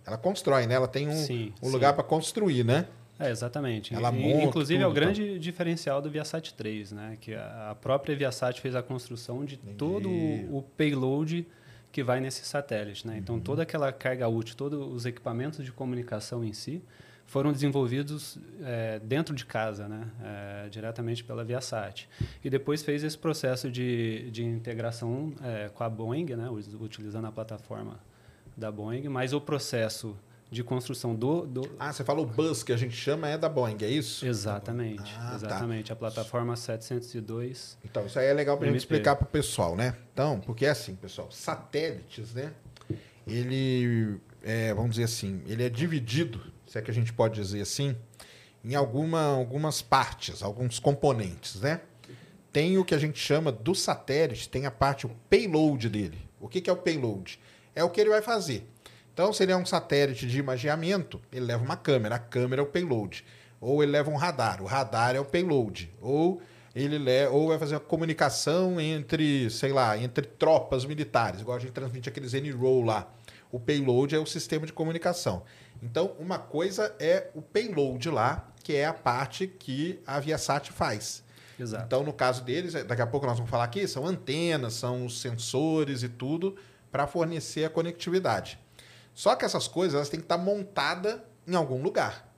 ela 0.05 0.17
constrói, 0.17 0.65
né? 0.65 0.75
Ela 0.75 0.87
tem 0.87 1.07
um, 1.07 1.15
sim, 1.15 1.53
um 1.61 1.69
lugar 1.69 1.93
para 1.93 2.03
construir, 2.03 2.63
né? 2.63 2.87
É, 3.19 3.29
exatamente. 3.29 3.93
Ela 3.93 4.11
monta, 4.11 4.45
Inclusive, 4.45 4.79
tudo, 4.79 4.87
é 4.87 4.91
o 4.91 4.93
grande 4.93 5.33
tá. 5.33 5.39
diferencial 5.39 6.01
do 6.01 6.09
Viasat 6.09 6.53
3, 6.53 6.91
né? 6.91 7.17
Que 7.19 7.33
a 7.33 7.75
própria 7.79 8.15
Viasat 8.15 8.59
fez 8.59 8.75
a 8.75 8.83
construção 8.83 9.45
de 9.45 9.55
Entendi. 9.55 9.77
todo 9.77 10.09
o 10.09 10.63
payload 10.77 11.47
que 11.95 12.03
vai 12.03 12.19
nesse 12.19 12.43
satélite. 12.43 13.07
Né? 13.07 13.17
Então, 13.17 13.35
uhum. 13.35 13.41
toda 13.41 13.63
aquela 13.63 13.89
carga 13.89 14.27
útil, 14.27 14.53
todos 14.57 14.93
os 14.93 15.05
equipamentos 15.05 15.63
de 15.63 15.71
comunicação 15.71 16.43
em 16.43 16.51
si, 16.51 16.83
foram 17.25 17.53
desenvolvidos 17.53 18.37
é, 18.61 18.99
dentro 18.99 19.33
de 19.33 19.45
casa, 19.45 19.87
né? 19.87 20.05
É, 20.21 20.67
diretamente 20.67 21.23
pela 21.23 21.41
Viasat. 21.45 22.09
E 22.43 22.49
depois 22.49 22.83
fez 22.83 23.01
esse 23.01 23.17
processo 23.17 23.71
de, 23.71 24.29
de 24.29 24.43
integração 24.43 25.33
é, 25.41 25.69
com 25.69 25.85
a 25.85 25.89
Boeing, 25.89 26.35
né? 26.35 26.49
utilizando 26.81 27.27
a 27.27 27.31
plataforma 27.31 27.97
da 28.57 28.69
Boeing, 28.69 29.07
mas 29.07 29.31
o 29.31 29.39
processo 29.39 30.17
de 30.49 30.63
construção 30.63 31.15
do, 31.15 31.45
do... 31.45 31.75
Ah, 31.79 31.91
você 31.91 32.03
falou 32.03 32.25
o 32.25 32.27
bus 32.27 32.63
que 32.63 32.71
a 32.71 32.77
gente 32.77 32.95
chama 32.95 33.27
é 33.27 33.37
da 33.37 33.49
Boeing, 33.49 33.77
é 33.81 33.89
isso? 33.89 34.25
Exatamente. 34.25 35.13
Ah, 35.17 35.29
tá. 35.29 35.35
exatamente. 35.35 35.87
Tá. 35.87 35.93
A 35.93 35.95
plataforma 35.95 36.55
702. 36.55 37.77
Então, 37.83 38.05
isso 38.05 38.19
aí 38.19 38.27
é 38.27 38.33
legal 38.33 38.57
para 38.57 38.67
gente 38.67 38.77
explicar 38.77 39.15
para 39.15 39.25
o 39.25 39.29
pessoal, 39.29 39.75
né? 39.75 39.95
Então, 40.13 40.39
porque 40.39 40.65
é 40.65 40.69
assim, 40.69 40.95
pessoal, 40.95 41.31
satélites, 41.31 42.33
né? 42.33 42.53
Ele, 43.27 44.17
é, 44.43 44.73
vamos 44.73 44.91
dizer 44.91 45.05
assim, 45.05 45.41
ele 45.47 45.63
é 45.63 45.69
dividido, 45.69 46.39
se 46.67 46.77
é 46.77 46.81
que 46.81 46.91
a 46.91 46.93
gente 46.93 47.11
pode 47.11 47.41
dizer 47.41 47.61
assim, 47.61 47.95
em 48.63 48.75
alguma, 48.75 49.21
algumas 49.21 49.81
partes, 49.81 50.43
alguns 50.43 50.79
componentes, 50.79 51.59
né? 51.59 51.81
Tem 52.53 52.77
o 52.77 52.85
que 52.85 52.95
a 52.95 52.99
gente 52.99 53.19
chama 53.19 53.51
do 53.51 53.73
satélite, 53.73 54.47
tem 54.47 54.65
a 54.65 54.71
parte, 54.71 55.05
o 55.05 55.09
payload 55.29 55.89
dele. 55.89 56.19
O 56.39 56.47
que, 56.47 56.61
que 56.61 56.69
é 56.69 56.73
o 56.73 56.77
payload? 56.77 57.39
É 57.73 57.83
o 57.83 57.89
que 57.89 57.99
ele 57.99 58.11
vai 58.11 58.21
fazer 58.21 58.65
então, 59.15 59.31
se 59.31 59.43
ele 59.43 59.53
é 59.53 59.55
um 59.55 59.65
satélite 59.65 60.27
de 60.27 60.37
imageamento, 60.37 61.21
ele 61.31 61.45
leva 61.45 61.63
uma 61.63 61.77
câmera, 61.77 62.15
a 62.15 62.19
câmera 62.19 62.61
é 62.61 62.65
o 62.65 62.67
payload. 62.67 63.23
Ou 63.61 63.81
ele 63.81 63.93
leva 63.93 64.11
um 64.11 64.17
radar, 64.17 64.61
o 64.61 64.65
radar 64.65 65.15
é 65.15 65.19
o 65.21 65.23
payload. 65.23 65.89
Ou 66.01 66.41
ele 66.75 66.97
le... 66.97 67.25
ou 67.27 67.47
vai 67.47 67.57
fazer 67.57 67.75
uma 67.75 67.79
comunicação 67.79 68.77
entre, 68.77 69.49
sei 69.49 69.71
lá, 69.71 69.97
entre 69.97 70.27
tropas 70.27 70.83
militares, 70.83 71.39
igual 71.39 71.55
a 71.55 71.59
gente 71.61 71.71
transmite 71.71 72.09
aqueles 72.09 72.33
N-Roll 72.33 72.83
lá. 72.83 73.09
O 73.49 73.57
payload 73.57 74.13
é 74.13 74.19
o 74.19 74.25
sistema 74.25 74.65
de 74.65 74.73
comunicação. 74.73 75.43
Então, 75.81 76.13
uma 76.19 76.37
coisa 76.37 76.93
é 76.99 77.29
o 77.33 77.41
payload 77.41 78.09
lá, 78.09 78.51
que 78.65 78.75
é 78.75 78.85
a 78.85 78.93
parte 78.93 79.47
que 79.47 79.97
a 80.05 80.19
Viasat 80.19 80.73
faz. 80.73 81.23
Exato. 81.57 81.85
Então, 81.85 82.03
no 82.03 82.11
caso 82.11 82.43
deles, 82.43 82.73
daqui 82.73 83.01
a 83.01 83.07
pouco 83.07 83.25
nós 83.25 83.37
vamos 83.37 83.49
falar 83.49 83.63
aqui, 83.63 83.87
são 83.87 84.05
antenas, 84.05 84.73
são 84.73 85.05
os 85.05 85.21
sensores 85.21 86.03
e 86.03 86.09
tudo 86.09 86.57
para 86.91 87.07
fornecer 87.07 87.63
a 87.63 87.69
conectividade. 87.69 88.59
Só 89.15 89.33
que 89.33 89.45
essas 89.45 89.65
coisas 89.67 89.95
elas 89.95 90.09
têm 90.09 90.19
que 90.19 90.25
estar 90.25 90.37
montadas 90.37 91.21
em 91.47 91.55
algum 91.55 91.81
lugar. 91.81 92.29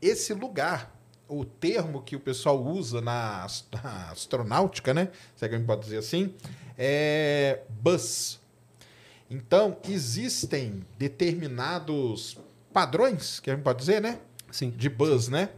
Esse 0.00 0.32
lugar, 0.32 0.98
o 1.28 1.44
termo 1.44 2.02
que 2.02 2.16
o 2.16 2.20
pessoal 2.20 2.64
usa 2.64 3.02
na, 3.02 3.46
na 3.70 4.10
astronáutica, 4.10 4.94
né? 4.94 5.10
Se 5.36 5.44
é 5.44 5.48
que 5.48 5.54
a 5.54 5.58
gente 5.58 5.66
pode 5.66 5.82
dizer 5.82 5.98
assim, 5.98 6.34
é 6.78 7.60
bus. 7.68 8.40
Então, 9.30 9.76
existem 9.86 10.84
determinados 10.98 12.38
padrões, 12.72 13.38
que 13.38 13.50
a 13.50 13.54
gente 13.54 13.62
pode 13.62 13.78
dizer, 13.80 14.00
né? 14.00 14.18
Sim. 14.50 14.70
De 14.70 14.88
bus, 14.88 15.28
né? 15.28 15.50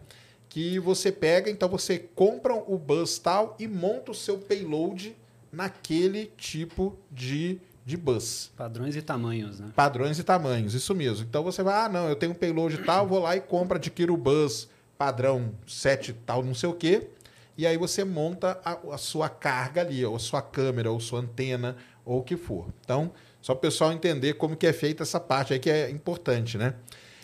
Que 0.49 0.79
você 0.81 1.13
pega, 1.13 1.49
então 1.51 1.69
você 1.69 1.99
compra 1.99 2.55
o 2.55 2.77
bus 2.77 3.19
tal 3.19 3.55
e 3.59 3.69
monta 3.69 4.11
o 4.11 4.15
seu 4.15 4.39
payload 4.39 5.17
naquele 5.53 6.27
tipo 6.37 6.97
de 7.11 7.61
de 7.87 7.97
bus. 7.97 8.51
Padrões 8.57 8.97
e 8.97 9.01
tamanhos, 9.01 9.61
né? 9.61 9.71
Padrões 9.75 10.19
e 10.19 10.25
tamanhos, 10.25 10.75
isso 10.75 10.93
mesmo. 10.93 11.25
Então 11.25 11.45
você 11.45 11.63
vai, 11.63 11.87
ah, 11.87 11.89
não, 11.89 12.09
eu 12.09 12.17
tenho 12.17 12.33
um 12.33 12.35
payload 12.35 12.79
tal, 12.79 13.07
vou 13.07 13.21
lá 13.21 13.37
e 13.37 13.41
compro, 13.41 13.77
adquiro 13.77 14.13
o 14.13 14.17
bus 14.17 14.69
padrão 14.99 15.53
7 15.67 16.13
tal, 16.25 16.43
não 16.43 16.55
sei 16.55 16.69
o 16.69 16.75
quê. 16.75 17.09
E 17.57 17.67
aí 17.67 17.79
você 17.79 18.05
monta 18.05 18.61
a, 18.65 18.95
a 18.95 18.99
sua 18.99 19.29
carga 19.29 19.81
ali, 19.81 20.05
ou 20.05 20.17
a 20.17 20.19
sua 20.19 20.43
câmera, 20.43 20.91
ou 20.91 21.01
sua 21.01 21.21
antena, 21.21 21.77
ou 22.05 22.21
o 22.21 22.23
que 22.23 22.37
for. 22.37 22.67
Então, 22.81 23.13
só 23.41 23.55
para 23.55 23.59
o 23.59 23.71
pessoal 23.71 23.93
entender 23.93 24.35
como 24.35 24.57
que 24.57 24.67
é 24.67 24.73
feita 24.73 25.03
essa 25.03 25.21
parte 25.21 25.53
aí 25.53 25.59
que 25.59 25.71
é 25.71 25.89
importante, 25.89 26.59
né? 26.59 26.75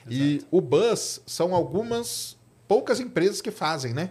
Exato. 0.08 0.14
E 0.14 0.42
o 0.50 0.60
bus 0.60 1.20
são 1.26 1.54
algumas 1.54 2.36
poucas 2.66 2.98
empresas 3.00 3.40
que 3.40 3.50
fazem, 3.50 3.92
né? 3.92 4.10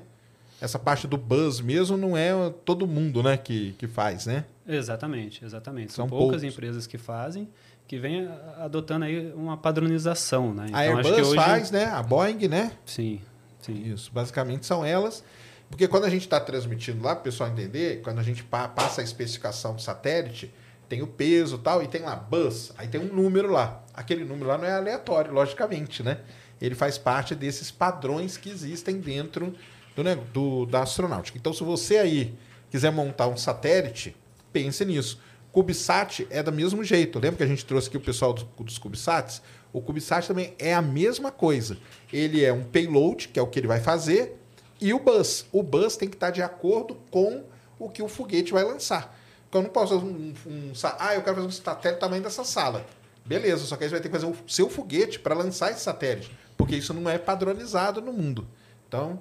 Essa 0.59 0.77
parte 0.77 1.07
do 1.07 1.17
bus 1.17 1.59
mesmo 1.59 1.97
não 1.97 2.15
é 2.15 2.31
todo 2.63 2.85
mundo, 2.85 3.23
né, 3.23 3.35
que, 3.35 3.73
que 3.79 3.87
faz, 3.87 4.27
né? 4.27 4.45
Exatamente, 4.75 5.43
exatamente. 5.43 5.93
São, 5.93 6.07
São 6.07 6.09
poucas 6.09 6.41
poucos. 6.41 6.55
empresas 6.55 6.87
que 6.87 6.97
fazem, 6.97 7.49
que 7.87 7.99
vêm 7.99 8.29
adotando 8.57 9.05
aí 9.05 9.31
uma 9.33 9.57
padronização, 9.57 10.53
né? 10.53 10.65
Então, 10.67 10.79
a 10.79 10.81
Airbus 10.81 11.27
hoje... 11.27 11.35
faz, 11.35 11.71
né? 11.71 11.85
A 11.85 12.01
Boeing, 12.01 12.47
né? 12.47 12.71
Sim, 12.85 13.19
sim. 13.61 13.91
Isso, 13.91 14.11
basicamente 14.13 14.65
são 14.65 14.85
elas. 14.85 15.23
Porque 15.69 15.87
quando 15.87 16.05
a 16.05 16.09
gente 16.09 16.23
está 16.23 16.39
transmitindo 16.39 17.03
lá, 17.03 17.15
para 17.15 17.21
o 17.21 17.23
pessoal 17.23 17.49
entender, 17.49 18.01
quando 18.01 18.19
a 18.19 18.23
gente 18.23 18.43
pa 18.43 18.67
passa 18.67 19.01
a 19.01 19.03
especificação 19.03 19.73
do 19.75 19.81
satélite, 19.81 20.53
tem 20.89 21.01
o 21.01 21.07
peso 21.07 21.57
tal, 21.57 21.81
e 21.81 21.87
tem 21.87 22.01
lá 22.01 22.15
bus, 22.15 22.73
aí 22.77 22.87
tem 22.87 22.99
um 22.99 23.13
número 23.13 23.49
lá. 23.49 23.81
Aquele 23.93 24.25
número 24.25 24.49
lá 24.49 24.57
não 24.57 24.65
é 24.65 24.73
aleatório, 24.73 25.33
logicamente, 25.33 26.03
né? 26.03 26.19
Ele 26.61 26.75
faz 26.75 26.97
parte 26.97 27.33
desses 27.33 27.71
padrões 27.71 28.35
que 28.35 28.49
existem 28.49 28.99
dentro 28.99 29.55
do, 29.95 30.03
né, 30.03 30.17
do, 30.33 30.65
da 30.65 30.83
astronáutica. 30.83 31.37
Então, 31.37 31.53
se 31.53 31.63
você 31.63 31.97
aí 31.97 32.35
quiser 32.69 32.91
montar 32.91 33.27
um 33.27 33.37
satélite, 33.37 34.15
pense 34.51 34.83
nisso. 34.85 35.19
CubeSat 35.51 36.27
é 36.29 36.41
do 36.41 36.51
mesmo 36.51 36.83
jeito. 36.83 37.19
Lembra 37.19 37.37
que 37.37 37.43
a 37.43 37.47
gente 37.47 37.65
trouxe 37.65 37.87
aqui 37.87 37.97
o 37.97 38.01
pessoal 38.01 38.33
do, 38.33 38.45
dos 38.63 38.77
CubeSats? 38.77 39.41
O 39.73 39.81
CubeSat 39.81 40.27
também 40.27 40.53
é 40.57 40.73
a 40.73 40.81
mesma 40.81 41.31
coisa. 41.31 41.77
Ele 42.11 42.43
é 42.43 42.53
um 42.53 42.63
payload, 42.63 43.27
que 43.27 43.39
é 43.39 43.41
o 43.41 43.47
que 43.47 43.59
ele 43.59 43.67
vai 43.67 43.79
fazer, 43.79 44.37
e 44.79 44.93
o 44.93 44.99
bus. 44.99 45.45
O 45.51 45.61
bus 45.61 45.95
tem 45.95 46.09
que 46.09 46.15
estar 46.15 46.31
de 46.31 46.41
acordo 46.41 46.95
com 47.09 47.43
o 47.77 47.89
que 47.89 48.01
o 48.01 48.07
foguete 48.07 48.53
vai 48.53 48.63
lançar. 48.63 49.17
Então 49.47 49.61
eu 49.61 49.65
não 49.65 49.71
posso 49.71 49.93
fazer 49.93 50.05
um, 50.05 50.33
um, 50.47 50.49
um 50.49 50.73
ah, 50.97 51.15
eu 51.15 51.21
quero 51.21 51.35
fazer 51.35 51.47
um 51.47 51.51
satélite 51.51 51.97
do 51.97 51.99
tamanho 51.99 52.23
dessa 52.23 52.43
sala. 52.43 52.85
Beleza, 53.25 53.65
só 53.65 53.75
que 53.75 53.83
aí 53.83 53.89
você 53.89 53.95
vai 53.95 54.01
ter 54.01 54.09
que 54.09 54.15
fazer 54.15 54.25
o 54.25 54.35
seu 54.47 54.69
foguete 54.69 55.19
para 55.19 55.35
lançar 55.35 55.71
esse 55.71 55.81
satélite, 55.81 56.31
porque 56.57 56.75
isso 56.75 56.93
não 56.93 57.09
é 57.09 57.17
padronizado 57.17 58.01
no 58.01 58.11
mundo. 58.11 58.47
Então, 58.87 59.19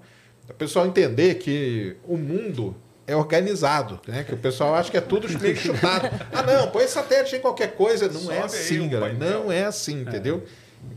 o 0.48 0.54
pessoal 0.54 0.86
entender 0.86 1.34
que 1.36 1.96
o 2.04 2.16
mundo 2.16 2.74
é 3.10 3.16
organizado, 3.16 4.00
né? 4.06 4.24
Que 4.24 4.34
o 4.34 4.36
pessoal 4.36 4.74
acha 4.74 4.90
que 4.90 4.96
é 4.96 5.00
tudo 5.00 5.28
meio 5.40 5.56
chutado. 5.56 6.08
Ah, 6.32 6.42
não, 6.42 6.70
põe 6.70 6.86
satélite 6.86 7.36
em 7.36 7.40
qualquer 7.40 7.74
coisa. 7.74 8.06
Não 8.08 8.20
Sobe 8.20 8.36
é 8.36 8.42
assim, 8.42 8.88
galera. 8.88 9.14
Não 9.14 9.50
é 9.50 9.64
assim, 9.64 10.02
entendeu? 10.02 10.44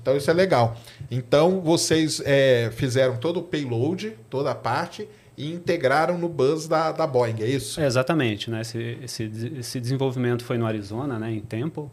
Então 0.01 0.15
isso 0.15 0.29
é 0.29 0.33
legal. 0.33 0.77
Então 1.09 1.59
vocês 1.61 2.21
é, 2.23 2.71
fizeram 2.73 3.17
todo 3.17 3.39
o 3.39 3.43
payload, 3.43 4.15
toda 4.29 4.51
a 4.51 4.55
parte 4.55 5.07
e 5.35 5.51
integraram 5.51 6.17
no 6.17 6.29
bus 6.29 6.67
da, 6.67 6.91
da 6.91 7.07
Boeing, 7.07 7.41
é 7.41 7.47
isso? 7.47 7.81
É, 7.81 7.85
exatamente. 7.85 8.49
Né? 8.51 8.61
Esse, 8.61 8.97
esse, 9.03 9.31
esse 9.57 9.79
desenvolvimento 9.79 10.43
foi 10.43 10.57
no 10.57 10.65
Arizona, 10.65 11.17
né? 11.17 11.31
em 11.31 11.41
Temple. 11.41 11.89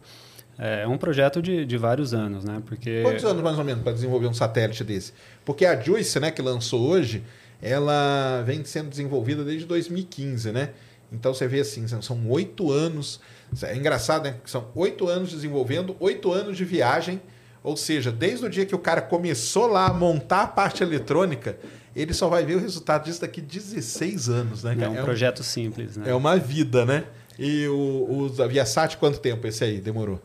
É 0.58 0.86
um 0.86 0.98
projeto 0.98 1.40
de, 1.40 1.64
de 1.64 1.78
vários 1.78 2.12
anos, 2.12 2.44
né? 2.44 2.60
Porque... 2.66 3.00
Quantos 3.02 3.24
anos 3.24 3.42
mais 3.42 3.58
ou 3.58 3.64
menos 3.64 3.82
para 3.82 3.94
desenvolver 3.94 4.26
um 4.26 4.34
satélite 4.34 4.84
desse? 4.84 5.14
Porque 5.42 5.64
a 5.64 5.80
Juice, 5.80 6.20
né, 6.20 6.30
que 6.30 6.42
lançou 6.42 6.86
hoje, 6.86 7.24
ela 7.62 8.42
vem 8.46 8.64
sendo 8.64 8.88
desenvolvida 8.88 9.44
desde 9.44 9.66
2015, 9.66 10.52
né? 10.52 10.70
Então 11.12 11.34
você 11.34 11.46
vê 11.46 11.60
assim, 11.60 11.86
são 12.00 12.28
oito 12.30 12.70
anos. 12.70 13.20
É 13.62 13.76
engraçado, 13.76 14.24
né? 14.24 14.36
São 14.44 14.68
oito 14.74 15.08
anos 15.08 15.30
desenvolvendo, 15.30 15.96
oito 15.98 16.32
anos 16.32 16.56
de 16.56 16.64
viagem. 16.64 17.20
Ou 17.62 17.76
seja, 17.76 18.10
desde 18.10 18.46
o 18.46 18.48
dia 18.48 18.64
que 18.64 18.74
o 18.74 18.78
cara 18.78 19.02
começou 19.02 19.66
lá 19.66 19.86
a 19.86 19.92
montar 19.92 20.42
a 20.42 20.46
parte 20.46 20.82
eletrônica, 20.82 21.58
ele 21.94 22.14
só 22.14 22.28
vai 22.28 22.44
ver 22.44 22.56
o 22.56 22.60
resultado 22.60 23.04
disso 23.04 23.20
daqui 23.20 23.40
16 23.40 24.28
anos, 24.28 24.64
né? 24.64 24.76
É 24.80 24.88
um 24.88 24.96
é 24.96 25.02
projeto 25.02 25.40
um, 25.40 25.44
simples, 25.44 25.96
né? 25.96 26.10
É 26.10 26.14
uma 26.14 26.36
vida, 26.36 26.86
né? 26.86 27.04
E 27.38 27.66
o, 27.68 28.30
o 28.38 28.48
Viasat, 28.48 28.96
quanto 28.96 29.18
tempo 29.18 29.46
esse 29.46 29.64
aí 29.64 29.80
demorou? 29.80 30.22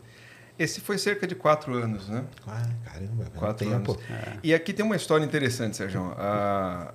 Esse 0.57 0.79
foi 0.79 0.97
cerca 0.97 1.27
de 1.27 1.35
quatro 1.35 1.73
anos, 1.73 2.07
né? 2.07 2.23
Ah, 2.47 2.69
caramba, 2.85 3.25
quatro 3.35 3.67
tempo. 3.67 3.91
anos. 3.91 4.03
É. 4.09 4.37
E 4.41 4.53
aqui 4.53 4.71
tem 4.71 4.85
uma 4.85 4.95
história 4.95 5.25
interessante, 5.25 5.75
Sérgio. 5.75 6.13
A, 6.17 6.91
a, 6.91 6.93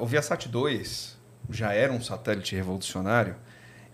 o 0.00 0.06
Viasat 0.06 0.48
2 0.48 1.18
já 1.50 1.72
era 1.72 1.92
um 1.92 2.00
satélite 2.00 2.54
revolucionário 2.54 3.36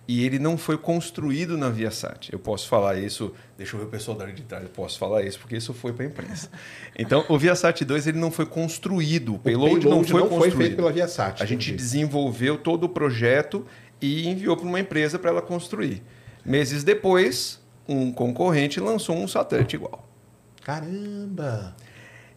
e 0.09 0.25
ele 0.25 0.39
não 0.39 0.57
foi 0.57 0.79
construído 0.79 1.59
na 1.59 1.69
Viasat. 1.69 2.33
Eu 2.33 2.39
posso 2.39 2.69
falar 2.69 2.97
isso, 2.97 3.33
deixa 3.59 3.75
eu 3.75 3.81
ver 3.81 3.87
o 3.87 3.89
pessoal 3.89 4.17
da 4.17 4.27
de 4.27 4.43
trás, 4.43 4.63
eu 4.63 4.71
posso 4.71 4.99
falar 4.99 5.23
isso 5.23 5.39
porque 5.39 5.57
isso 5.57 5.75
foi 5.75 5.93
para 5.93 6.05
a 6.05 6.09
imprensa. 6.09 6.49
Então, 6.97 7.25
o 7.29 7.39
Viasat 7.39 7.85
2 7.85 8.07
ele 8.07 8.19
não 8.19 8.31
foi 8.31 8.47
construído, 8.47 9.35
o 9.35 9.39
payload, 9.39 9.81
payload 9.81 9.89
não 9.89 10.05
foi 10.05 10.21
não 10.21 10.29
construído. 10.29 10.55
Foi 10.55 10.65
feito 10.65 10.77
pela 10.77 10.93
Viasat. 10.93 11.43
A 11.43 11.47
gente 11.47 11.73
desenvolveu 11.73 12.57
todo 12.57 12.85
o 12.85 12.89
projeto 12.89 13.67
e 14.01 14.29
enviou 14.29 14.57
para 14.57 14.67
uma 14.67 14.79
empresa 14.79 15.19
para 15.19 15.31
ela 15.31 15.43
construir. 15.43 16.03
Meses 16.45 16.85
depois, 16.85 17.61
um 17.89 18.13
concorrente 18.13 18.79
lançou 18.79 19.17
um 19.17 19.27
satélite 19.27 19.75
igual. 19.75 20.09
Caramba! 20.63 21.75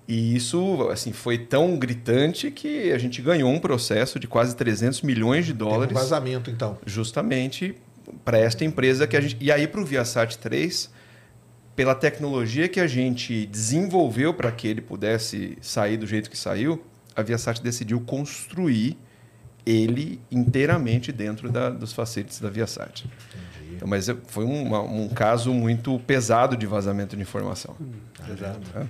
E 0.10 0.36
isso 0.36 0.90
assim, 0.92 1.14
foi 1.14 1.38
tão 1.38 1.78
gritante 1.78 2.50
que 2.50 2.92
a 2.92 2.98
gente 2.98 3.22
ganhou 3.22 3.52
um 3.52 3.60
processo 3.60 4.20
de 4.20 4.26
quase 4.28 4.56
300 4.56 5.04
milhões 5.04 5.46
de 5.46 5.54
dólares. 5.54 5.96
um 5.96 6.00
vazamento, 6.00 6.50
então. 6.50 6.80
Justamente 6.84 7.76
para 8.26 8.40
esta 8.40 8.66
empresa 8.66 9.06
que 9.06 9.16
a 9.16 9.22
gente. 9.22 9.38
E 9.40 9.52
aí, 9.52 9.68
para 9.68 9.80
o 9.80 9.86
Viasat 9.86 10.36
3, 10.40 10.90
pela 11.76 11.94
tecnologia 11.94 12.68
que 12.68 12.80
a 12.80 12.88
gente 12.88 13.46
desenvolveu 13.46 14.34
para 14.34 14.52
que 14.52 14.68
ele 14.68 14.82
pudesse 14.82 15.56
sair 15.62 15.96
do 15.96 16.08
jeito 16.08 16.28
que 16.28 16.38
saiu, 16.38 16.84
a 17.16 17.22
Viasat 17.22 17.62
decidiu 17.62 18.02
construir 18.02 18.98
ele 19.64 20.20
inteiramente 20.32 21.12
dentro 21.12 21.52
da, 21.52 21.70
dos 21.70 21.94
facilities 21.94 22.40
da 22.40 22.50
Viasat. 22.50 23.06
Então, 23.76 23.88
mas 23.88 24.08
foi 24.26 24.44
um, 24.44 25.04
um 25.04 25.08
caso 25.08 25.54
muito 25.54 26.00
pesado 26.00 26.58
de 26.58 26.66
vazamento 26.66 27.16
de 27.16 27.22
informação. 27.22 27.76
Hum, 27.80 27.92
Exato. 28.28 28.90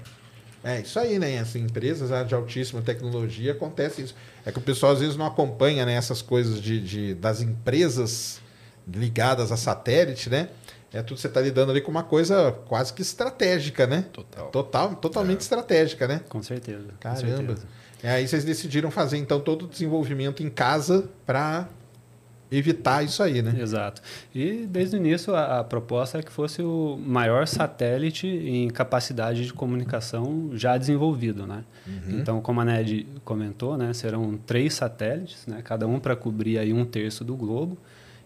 É. 0.63 0.82
isso 0.82 1.00
aí, 1.00 1.18
né? 1.18 1.39
As 1.39 1.56
empresas 1.56 2.10
de 2.28 2.36
altíssima 2.36 2.82
tecnologia 2.82 3.54
acontece 3.54 4.01
isso. 4.01 4.16
É 4.46 4.51
que 4.51 4.60
o 4.60 4.62
pessoal 4.62 4.94
às 4.94 5.00
vezes 5.00 5.16
não 5.16 5.25
acompanha 5.25 5.86
né, 5.86 5.94
essas 5.94 6.22
coisas 6.22 6.62
de, 6.62 6.82
de 6.82 7.13
das 7.13 7.42
empresas 7.42 8.42
ligadas 8.88 9.51
a 9.51 9.58
satélite, 9.58 10.30
né? 10.30 10.50
É 10.92 11.04
tudo 11.04 11.20
você 11.20 11.28
está 11.28 11.39
lidando 11.39 11.72
ali 11.72 11.82
com 11.82 11.92
uma 11.92 12.04
coisa 12.04 12.51
quase 12.68 12.92
que 12.92 13.01
estratégica, 13.01 13.86
né? 13.86 14.06
Total. 14.12 14.48
Total 14.50 14.96
totalmente 14.96 15.39
é. 15.39 15.42
estratégica, 15.42 16.08
né? 16.08 16.22
Com 16.28 16.42
certeza. 16.42 16.88
Caramba. 17.00 17.22
Com 17.22 17.38
certeza. 17.38 17.68
É, 18.01 18.12
aí 18.12 18.28
vocês 18.28 18.44
decidiram 18.44 18.89
fazer 18.89 19.18
então 19.18 19.39
todo 19.39 19.66
o 19.66 19.68
desenvolvimento 19.68 20.42
em 20.42 20.50
casa 20.50 21.08
para 21.25 21.68
evitar 22.51 23.03
isso 23.03 23.22
aí, 23.22 23.41
né? 23.41 23.56
Exato. 23.60 24.01
E 24.34 24.65
desde 24.68 24.96
o 24.96 24.98
início 24.98 25.36
a, 25.36 25.60
a, 25.60 25.63
proposta 25.63 26.20
é 26.20 26.24
que 26.24 26.32
fosse 26.32 26.62
o 26.62 26.98
maior 26.98 27.48
satélite 27.48 28.27
em 28.27 28.70
capacidade 28.70 29.46
de 29.46 29.53
comunicação 29.53 30.50
já 30.53 30.77
desenvolvido, 30.77 31.46
né? 31.46 31.63
Uhum. 31.88 32.20
Então, 32.20 32.41
como 32.41 32.62
a 32.62 32.65
Ned 32.65 33.06
comentou, 33.24 33.77
né, 33.77 33.94
serão 33.94 34.38
três 34.46 34.74
satélites, 34.74 35.46
né, 35.46 35.62
cada 35.63 35.88
um 35.88 36.00
para 36.00 36.15
cobrir 36.15 36.58
aí 36.58 36.74
um 36.74 36.86
terço 36.86 37.24
do 37.24 37.36
globo 37.36 37.77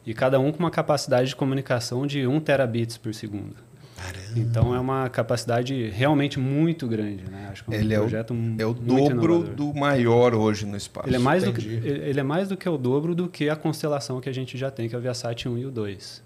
e 0.06 0.13
cada 0.13 0.39
um 0.39 0.51
com 0.51 0.60
uma 0.60 0.72
capacidade 0.72 1.30
de 1.30 1.36
comunicação 1.36 2.06
de 2.06 2.27
1 2.27 2.39
terabits 2.42 2.98
por 2.98 3.13
segundo. 3.13 3.56
Caramba. 4.04 4.40
Então 4.40 4.76
é 4.76 4.80
uma 4.80 5.10
capacidade 5.10 5.90
realmente 5.90 6.40
muito 6.40 6.88
grande, 6.88 7.24
né? 7.30 7.50
Acho 7.52 7.64
que 7.64 7.74
é 7.74 7.78
um 7.78 7.80
ele 7.80 7.96
projeto 7.96 8.34
é 8.34 8.36
o, 8.36 8.62
é 8.62 8.66
o 8.66 8.74
dobro 8.74 9.36
inovador. 9.36 9.56
do 9.56 9.74
maior 9.74 10.36
hoje 10.36 10.66
no 10.66 10.76
espaço. 10.76 11.08
Ele 11.08 11.16
é 11.16 11.20
mais 11.20 11.44
do 11.44 11.54
que 11.54 11.66
ele 11.66 12.20
é 12.20 12.24
mais 12.24 12.50
do 12.50 12.58
que 12.58 12.68
o 12.68 12.78
dobro 12.78 13.16
do 13.16 13.30
que 13.30 13.50
a 13.50 13.56
constelação 13.56 14.20
que 14.20 14.28
a 14.28 14.34
gente 14.34 14.58
já 14.58 14.70
tem, 14.70 14.90
que 14.90 14.96
é 14.96 14.98
o 14.98 15.02
Viasat 15.02 15.48
1 15.48 15.58
e 15.58 15.66
o 15.66 15.72
2. 15.72 16.24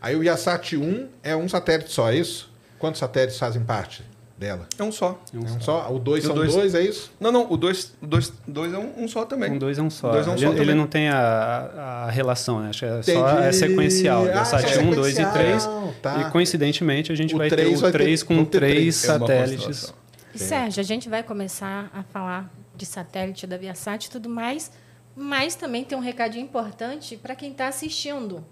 Aí 0.00 0.16
o 0.16 0.20
Viasat 0.20 0.76
1 0.76 1.08
é 1.22 1.36
um 1.36 1.48
satélite 1.48 1.92
só, 1.92 2.10
é 2.10 2.16
isso? 2.16 2.50
Quantos 2.78 2.98
satélites 2.98 3.38
fazem 3.38 3.62
parte? 3.62 4.02
Dela? 4.42 4.66
É 4.78 4.82
um 4.82 4.92
só. 4.92 5.22
É 5.32 5.38
um, 5.38 5.40
é 5.40 5.44
um 5.44 5.60
só. 5.60 5.84
só. 5.86 5.94
O 5.94 5.98
dois 5.98 6.24
são 6.24 6.34
dois, 6.34 6.52
dois, 6.52 6.74
é 6.74 6.82
isso? 6.82 7.12
Não, 7.20 7.30
não. 7.30 7.50
O 7.50 7.56
dois, 7.56 7.94
dois, 8.02 8.32
dois 8.46 8.72
é 8.72 8.78
um, 8.78 9.04
um 9.04 9.08
só 9.08 9.24
também. 9.24 9.52
Um 9.52 9.58
dois 9.58 9.78
é 9.78 9.82
um 9.82 9.88
só. 9.88 10.10
Dois 10.10 10.26
é 10.26 10.30
um 10.30 10.34
ele, 10.34 10.46
só 10.46 10.52
ele 10.52 10.74
não 10.74 10.86
tem 10.86 11.08
a, 11.08 12.04
a 12.06 12.10
relação, 12.10 12.60
né? 12.60 12.70
Acho 12.70 12.80
que 12.80 12.84
é 12.84 13.02
só 13.02 13.38
é 13.38 13.52
sequencial. 13.52 14.26
Ah, 14.32 14.44
sat 14.44 14.78
1, 14.78 14.90
2 14.90 15.18
e 15.18 15.26
3. 15.26 15.68
Tá. 16.02 16.20
E 16.20 16.30
coincidentemente 16.30 17.12
a 17.12 17.14
gente 17.14 17.34
o 17.34 17.38
vai 17.38 17.48
ter 17.48 17.66
o 17.66 17.92
3 17.92 18.22
com 18.22 18.44
três 18.44 18.96
satélites. 18.96 19.94
É 20.34 20.38
Sérgio, 20.38 20.80
a 20.80 20.84
gente 20.84 21.08
vai 21.08 21.22
começar 21.22 21.90
a 21.94 22.02
falar 22.02 22.50
de 22.74 22.86
satélite 22.86 23.46
da 23.46 23.56
Viasat 23.56 24.06
e 24.06 24.10
tudo 24.10 24.28
mais, 24.28 24.72
mas 25.14 25.54
também 25.54 25.84
tem 25.84 25.96
um 25.96 26.00
recadinho 26.00 26.44
importante 26.44 27.16
para 27.16 27.34
quem 27.34 27.52
está 27.52 27.68
assistindo. 27.68 28.44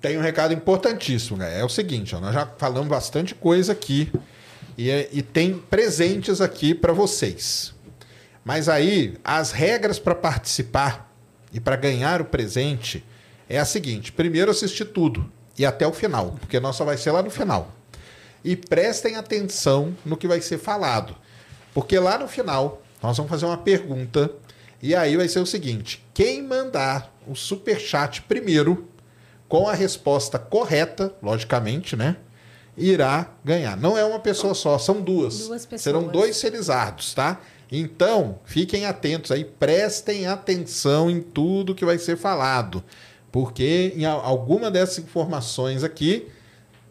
Tem 0.00 0.18
um 0.18 0.20
recado 0.20 0.52
importantíssimo, 0.52 1.36
né? 1.36 1.60
É 1.60 1.64
o 1.64 1.68
seguinte, 1.68 2.16
ó, 2.16 2.20
nós 2.20 2.34
já 2.34 2.44
falamos 2.58 2.88
bastante 2.88 3.36
coisa 3.36 3.72
aqui 3.72 4.10
e, 4.76 4.90
e 5.12 5.22
tem 5.22 5.58
presentes 5.58 6.40
aqui 6.40 6.74
para 6.74 6.92
vocês. 6.92 7.74
Mas 8.44 8.68
aí, 8.68 9.16
as 9.22 9.52
regras 9.52 9.98
para 9.98 10.14
participar 10.14 11.12
e 11.52 11.60
para 11.60 11.76
ganhar 11.76 12.20
o 12.20 12.24
presente 12.24 13.04
é 13.48 13.58
a 13.58 13.64
seguinte: 13.64 14.12
primeiro 14.12 14.50
assistir 14.50 14.86
tudo. 14.86 15.30
e 15.58 15.66
até 15.66 15.86
o 15.86 15.92
final, 15.92 16.32
porque 16.40 16.58
nós 16.58 16.76
só 16.76 16.84
vai 16.84 16.96
ser 16.96 17.10
lá 17.12 17.22
no 17.22 17.30
final. 17.30 17.70
E 18.42 18.56
prestem 18.56 19.16
atenção 19.16 19.96
no 20.04 20.16
que 20.16 20.26
vai 20.26 20.40
ser 20.40 20.58
falado, 20.58 21.14
porque 21.72 21.98
lá 21.98 22.18
no 22.18 22.26
final 22.26 22.82
nós 23.02 23.16
vamos 23.16 23.30
fazer 23.30 23.44
uma 23.46 23.58
pergunta 23.58 24.30
e 24.80 24.96
aí 24.96 25.16
vai 25.16 25.28
ser 25.28 25.38
o 25.38 25.46
seguinte: 25.46 26.04
quem 26.12 26.42
mandar 26.42 27.14
o 27.26 27.36
super 27.36 27.78
chat 27.78 28.22
primeiro 28.22 28.88
com 29.48 29.68
a 29.68 29.74
resposta 29.74 30.38
correta, 30.38 31.14
logicamente, 31.22 31.94
né? 31.94 32.16
Irá 32.76 33.30
ganhar. 33.44 33.76
Não 33.76 33.96
é 33.96 34.04
uma 34.04 34.18
pessoa 34.18 34.54
só, 34.54 34.78
são 34.78 35.00
duas. 35.00 35.46
Duas 35.46 35.66
pessoas. 35.66 35.82
Serão 35.82 36.08
dois 36.08 36.40
felizardos, 36.40 37.12
tá? 37.14 37.38
Então, 37.70 38.38
fiquem 38.44 38.84
atentos 38.84 39.30
aí, 39.30 39.44
prestem 39.44 40.26
atenção 40.26 41.10
em 41.10 41.22
tudo 41.22 41.74
que 41.74 41.84
vai 41.84 41.98
ser 41.98 42.16
falado, 42.18 42.84
porque 43.30 43.94
em 43.96 44.04
alguma 44.04 44.70
dessas 44.70 44.98
informações 44.98 45.82
aqui 45.82 46.28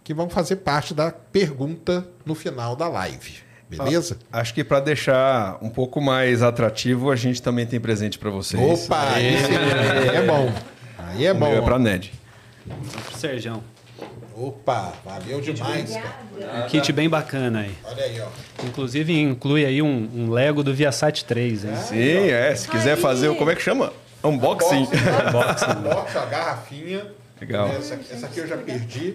que 0.03 0.13
vão 0.13 0.27
fazer 0.27 0.57
parte 0.57 0.93
da 0.93 1.11
pergunta 1.11 2.07
no 2.25 2.33
final 2.33 2.75
da 2.75 2.87
live. 2.87 3.39
Beleza? 3.69 4.17
Ah, 4.31 4.39
acho 4.39 4.53
que 4.53 4.63
para 4.63 4.79
deixar 4.79 5.57
um 5.61 5.69
pouco 5.69 6.01
mais 6.01 6.41
atrativo, 6.41 7.09
a 7.09 7.15
gente 7.15 7.41
também 7.41 7.65
tem 7.65 7.79
presente 7.79 8.19
para 8.19 8.29
vocês. 8.29 8.61
Opa, 8.61 9.13
aí 9.13 9.35
é 10.15 10.25
bom. 10.25 10.51
Aí 10.97 11.25
é 11.25 11.31
o 11.31 11.35
bom. 11.35 11.47
Meu 11.49 11.59
é 11.59 11.61
para 11.61 11.79
Ned. 11.79 12.11
Serjão. 13.17 13.63
Opa, 14.47 14.93
valeu 15.05 15.39
demais. 15.39 15.95
Um 15.95 16.67
kit 16.67 16.91
bem 16.91 17.07
bacana 17.07 17.59
aí. 17.61 17.75
Olha 17.83 18.03
aí, 18.03 18.19
ó. 18.21 18.27
Inclusive 18.65 19.13
inclui 19.19 19.63
aí 19.65 19.81
um, 19.83 20.09
um 20.15 20.31
Lego 20.31 20.63
do 20.63 20.73
Viasat 20.73 21.23
3. 21.25 21.65
Hein? 21.65 21.75
Sim, 21.75 22.29
é. 22.31 22.55
Se 22.55 22.67
quiser 22.67 22.95
Aí. 22.95 23.01
fazer, 23.01 23.35
como 23.35 23.51
é 23.51 23.55
que 23.55 23.61
chama? 23.61 23.93
Unboxing. 24.23 24.87
Unboxing, 24.87 25.71
Unboxing, 25.79 26.17
a 26.17 26.25
garrafinha. 26.25 27.05
Legal. 27.39 27.67
Essa, 27.69 27.99
essa 28.11 28.25
aqui 28.25 28.39
eu 28.39 28.47
já 28.47 28.57
perdi. 28.57 29.11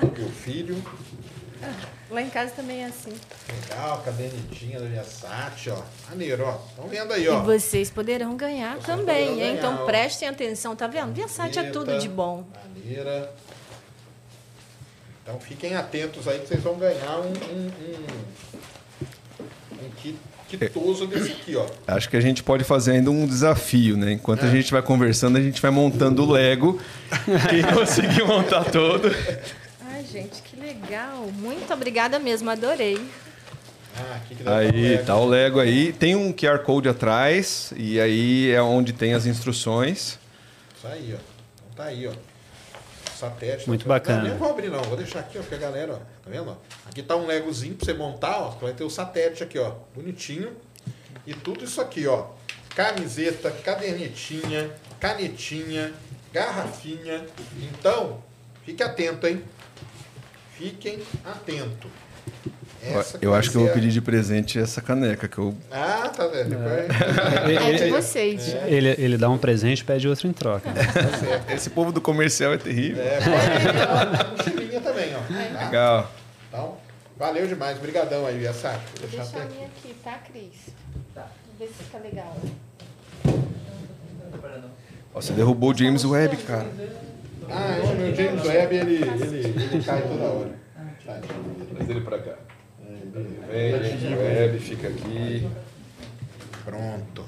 do 0.00 0.12
Meu 0.20 0.28
filho. 0.30 0.76
Lá 2.10 2.22
em 2.22 2.28
casa 2.30 2.52
também 2.54 2.84
é 2.84 2.86
assim. 2.86 3.12
Legal, 3.68 4.00
cadernetinha 4.04 4.78
da 4.78 4.86
Viasat, 4.86 5.70
ó. 5.70 5.82
Maneiro, 6.08 6.44
ó. 6.44 6.58
Estão 6.70 6.86
vendo 6.88 7.12
aí, 7.12 7.28
ó. 7.28 7.40
E 7.42 7.44
vocês 7.46 7.90
poderão 7.90 8.36
ganhar 8.36 8.74
Vocês 8.74 8.86
também, 8.86 9.28
poderão 9.28 9.32
hein? 9.32 9.38
ganhar, 9.38 9.54
Então 9.56 9.82
ó. 9.82 9.86
prestem 9.86 10.28
atenção, 10.28 10.76
tá 10.76 10.86
vendo? 10.86 11.12
Viasat 11.12 11.58
é 11.58 11.70
tudo 11.70 11.98
de 11.98 12.08
bom. 12.08 12.44
Maneira. 12.84 13.32
Então 15.26 15.40
fiquem 15.40 15.74
atentos 15.74 16.28
aí 16.28 16.38
que 16.38 16.46
vocês 16.46 16.62
vão 16.62 16.76
ganhar 16.78 17.18
um, 17.18 17.32
um, 17.32 17.66
um, 17.66 18.06
um 19.84 19.90
kit, 19.96 20.16
kitoso 20.48 21.04
desse 21.08 21.32
aqui, 21.32 21.56
ó. 21.56 21.66
Acho 21.84 22.08
que 22.08 22.16
a 22.16 22.20
gente 22.20 22.44
pode 22.44 22.62
fazer 22.62 22.92
ainda 22.92 23.10
um 23.10 23.26
desafio, 23.26 23.96
né? 23.96 24.12
Enquanto 24.12 24.44
É. 24.44 24.48
a 24.48 24.52
gente 24.52 24.70
vai 24.70 24.82
conversando, 24.82 25.36
a 25.36 25.40
gente 25.40 25.60
vai 25.60 25.72
montando 25.72 26.22
o 26.22 26.30
Lego. 26.30 26.80
Quem 27.50 27.60
conseguir 27.74 28.22
montar 28.22 28.66
todo. 28.66 29.08
Ai, 29.80 30.04
gente, 30.04 30.40
que 30.42 30.54
legal. 30.60 31.26
Muito 31.36 31.74
obrigada 31.74 32.20
mesmo, 32.20 32.48
adorei. 32.48 32.96
Ah, 33.98 34.14
aqui 34.18 34.36
que 34.36 34.44
deve 34.44 34.56
Aí, 34.56 34.98
tá 34.98 35.16
o 35.16 35.26
Lego 35.26 35.58
aí. 35.58 35.92
Tem 35.92 36.14
um 36.14 36.32
QR 36.32 36.60
Code 36.60 36.88
atrás, 36.88 37.72
e 37.76 37.98
aí 37.98 38.52
é 38.52 38.62
onde 38.62 38.92
tem 38.92 39.12
as 39.12 39.26
instruções. 39.26 40.20
Isso 40.76 40.86
aí, 40.86 41.14
ó. 41.14 41.16
Então 41.16 41.74
tá 41.74 41.84
aí, 41.84 42.06
ó. 42.06 42.12
Satélite. 43.16 43.66
Muito 43.68 43.82
tá- 43.84 43.88
bacana. 43.88 44.22
Não, 44.22 44.28
nem 44.28 44.38
vou 44.38 44.50
abrir, 44.50 44.68
não. 44.70 44.82
Vou 44.82 44.96
deixar 44.96 45.20
aqui, 45.20 45.38
ó, 45.38 45.40
porque 45.40 45.54
a 45.54 45.58
galera, 45.58 45.94
ó. 45.94 45.96
Tá 45.96 46.30
vendo? 46.30 46.50
ó? 46.50 46.56
Aqui 46.88 47.02
tá 47.02 47.16
um 47.16 47.26
legozinho 47.26 47.74
pra 47.74 47.84
você 47.86 47.94
montar, 47.94 48.38
ó. 48.38 48.50
Vai 48.50 48.72
ter 48.74 48.84
o 48.84 48.90
satélite 48.90 49.42
aqui, 49.42 49.58
ó. 49.58 49.72
Bonitinho. 49.94 50.54
E 51.26 51.34
tudo 51.34 51.64
isso 51.64 51.80
aqui, 51.80 52.06
ó. 52.06 52.26
Camiseta, 52.74 53.50
cadernetinha, 53.50 54.70
canetinha, 55.00 55.92
garrafinha. 56.32 57.24
Então, 57.62 58.22
fique 58.64 58.82
atento, 58.82 59.26
hein? 59.26 59.42
Fiquem 60.56 61.02
atento. 61.24 61.88
Essa 62.88 63.18
eu 63.20 63.34
acho 63.34 63.50
que 63.50 63.56
eu 63.56 63.62
vou 63.62 63.70
pedir 63.72 63.90
de 63.90 64.00
presente 64.00 64.58
essa 64.58 64.80
caneca, 64.80 65.26
que 65.28 65.38
eu 65.38 65.54
Ah, 65.70 66.08
tá 66.14 66.26
vendo? 66.26 66.50
Depois- 66.50 67.72
É 67.80 67.84
de 67.84 67.90
vocês. 67.90 68.54
Ele, 68.66 68.88
ele 68.98 69.16
dá 69.18 69.28
um 69.28 69.38
presente 69.38 69.80
e 69.80 69.84
pede 69.84 70.08
outro 70.08 70.28
em 70.28 70.32
troca. 70.32 70.70
né? 70.70 70.82
Tá. 71.46 71.54
Esse 71.54 71.70
povo 71.70 71.90
do 71.92 72.00
comercial 72.00 72.52
é 72.54 72.58
terrível. 72.58 73.02
É, 73.02 73.18
pode 73.18 74.26
ó, 74.26 74.36
mochilinha 74.36 74.80
também, 74.80 75.10
ó. 75.14 75.18
Tá? 75.58 75.64
Legal. 75.66 76.12
Então, 76.48 76.76
valeu 77.16 77.46
demais. 77.46 77.76
Obrigadão 77.78 78.26
aí, 78.26 78.38
Viasat. 78.38 78.78
Vou 79.00 79.08
deixar 79.08 79.22
deixar 79.24 79.38
a 79.38 79.42
aqui. 79.42 79.54
minha 79.54 79.66
aqui, 79.66 79.94
tá, 80.04 80.18
Cris? 80.30 80.74
Tá. 81.14 81.26
Vê 81.58 81.66
se 81.66 81.72
fica 81.84 81.98
legal. 81.98 82.36
Ó, 85.14 85.20
você 85.20 85.32
derrubou 85.32 85.70
o 85.72 85.76
James 85.76 86.04
Webb, 86.04 86.36
cara. 86.38 86.66
Ah, 87.48 87.78
o 87.82 87.94
meu 87.96 88.14
James 88.14 88.44
Webb, 88.44 88.76
ele, 88.76 88.94
ele, 88.96 89.38
ele 89.74 89.84
cai 89.84 90.02
toda 90.02 90.24
hora. 90.24 90.50
Traz 91.04 91.88
ele 91.90 92.00
pra 92.00 92.18
cá. 92.18 92.32
Vem, 93.50 94.16
Webb, 94.16 94.58
fica 94.58 94.88
aqui. 94.88 95.48
Pronto. 96.64 97.24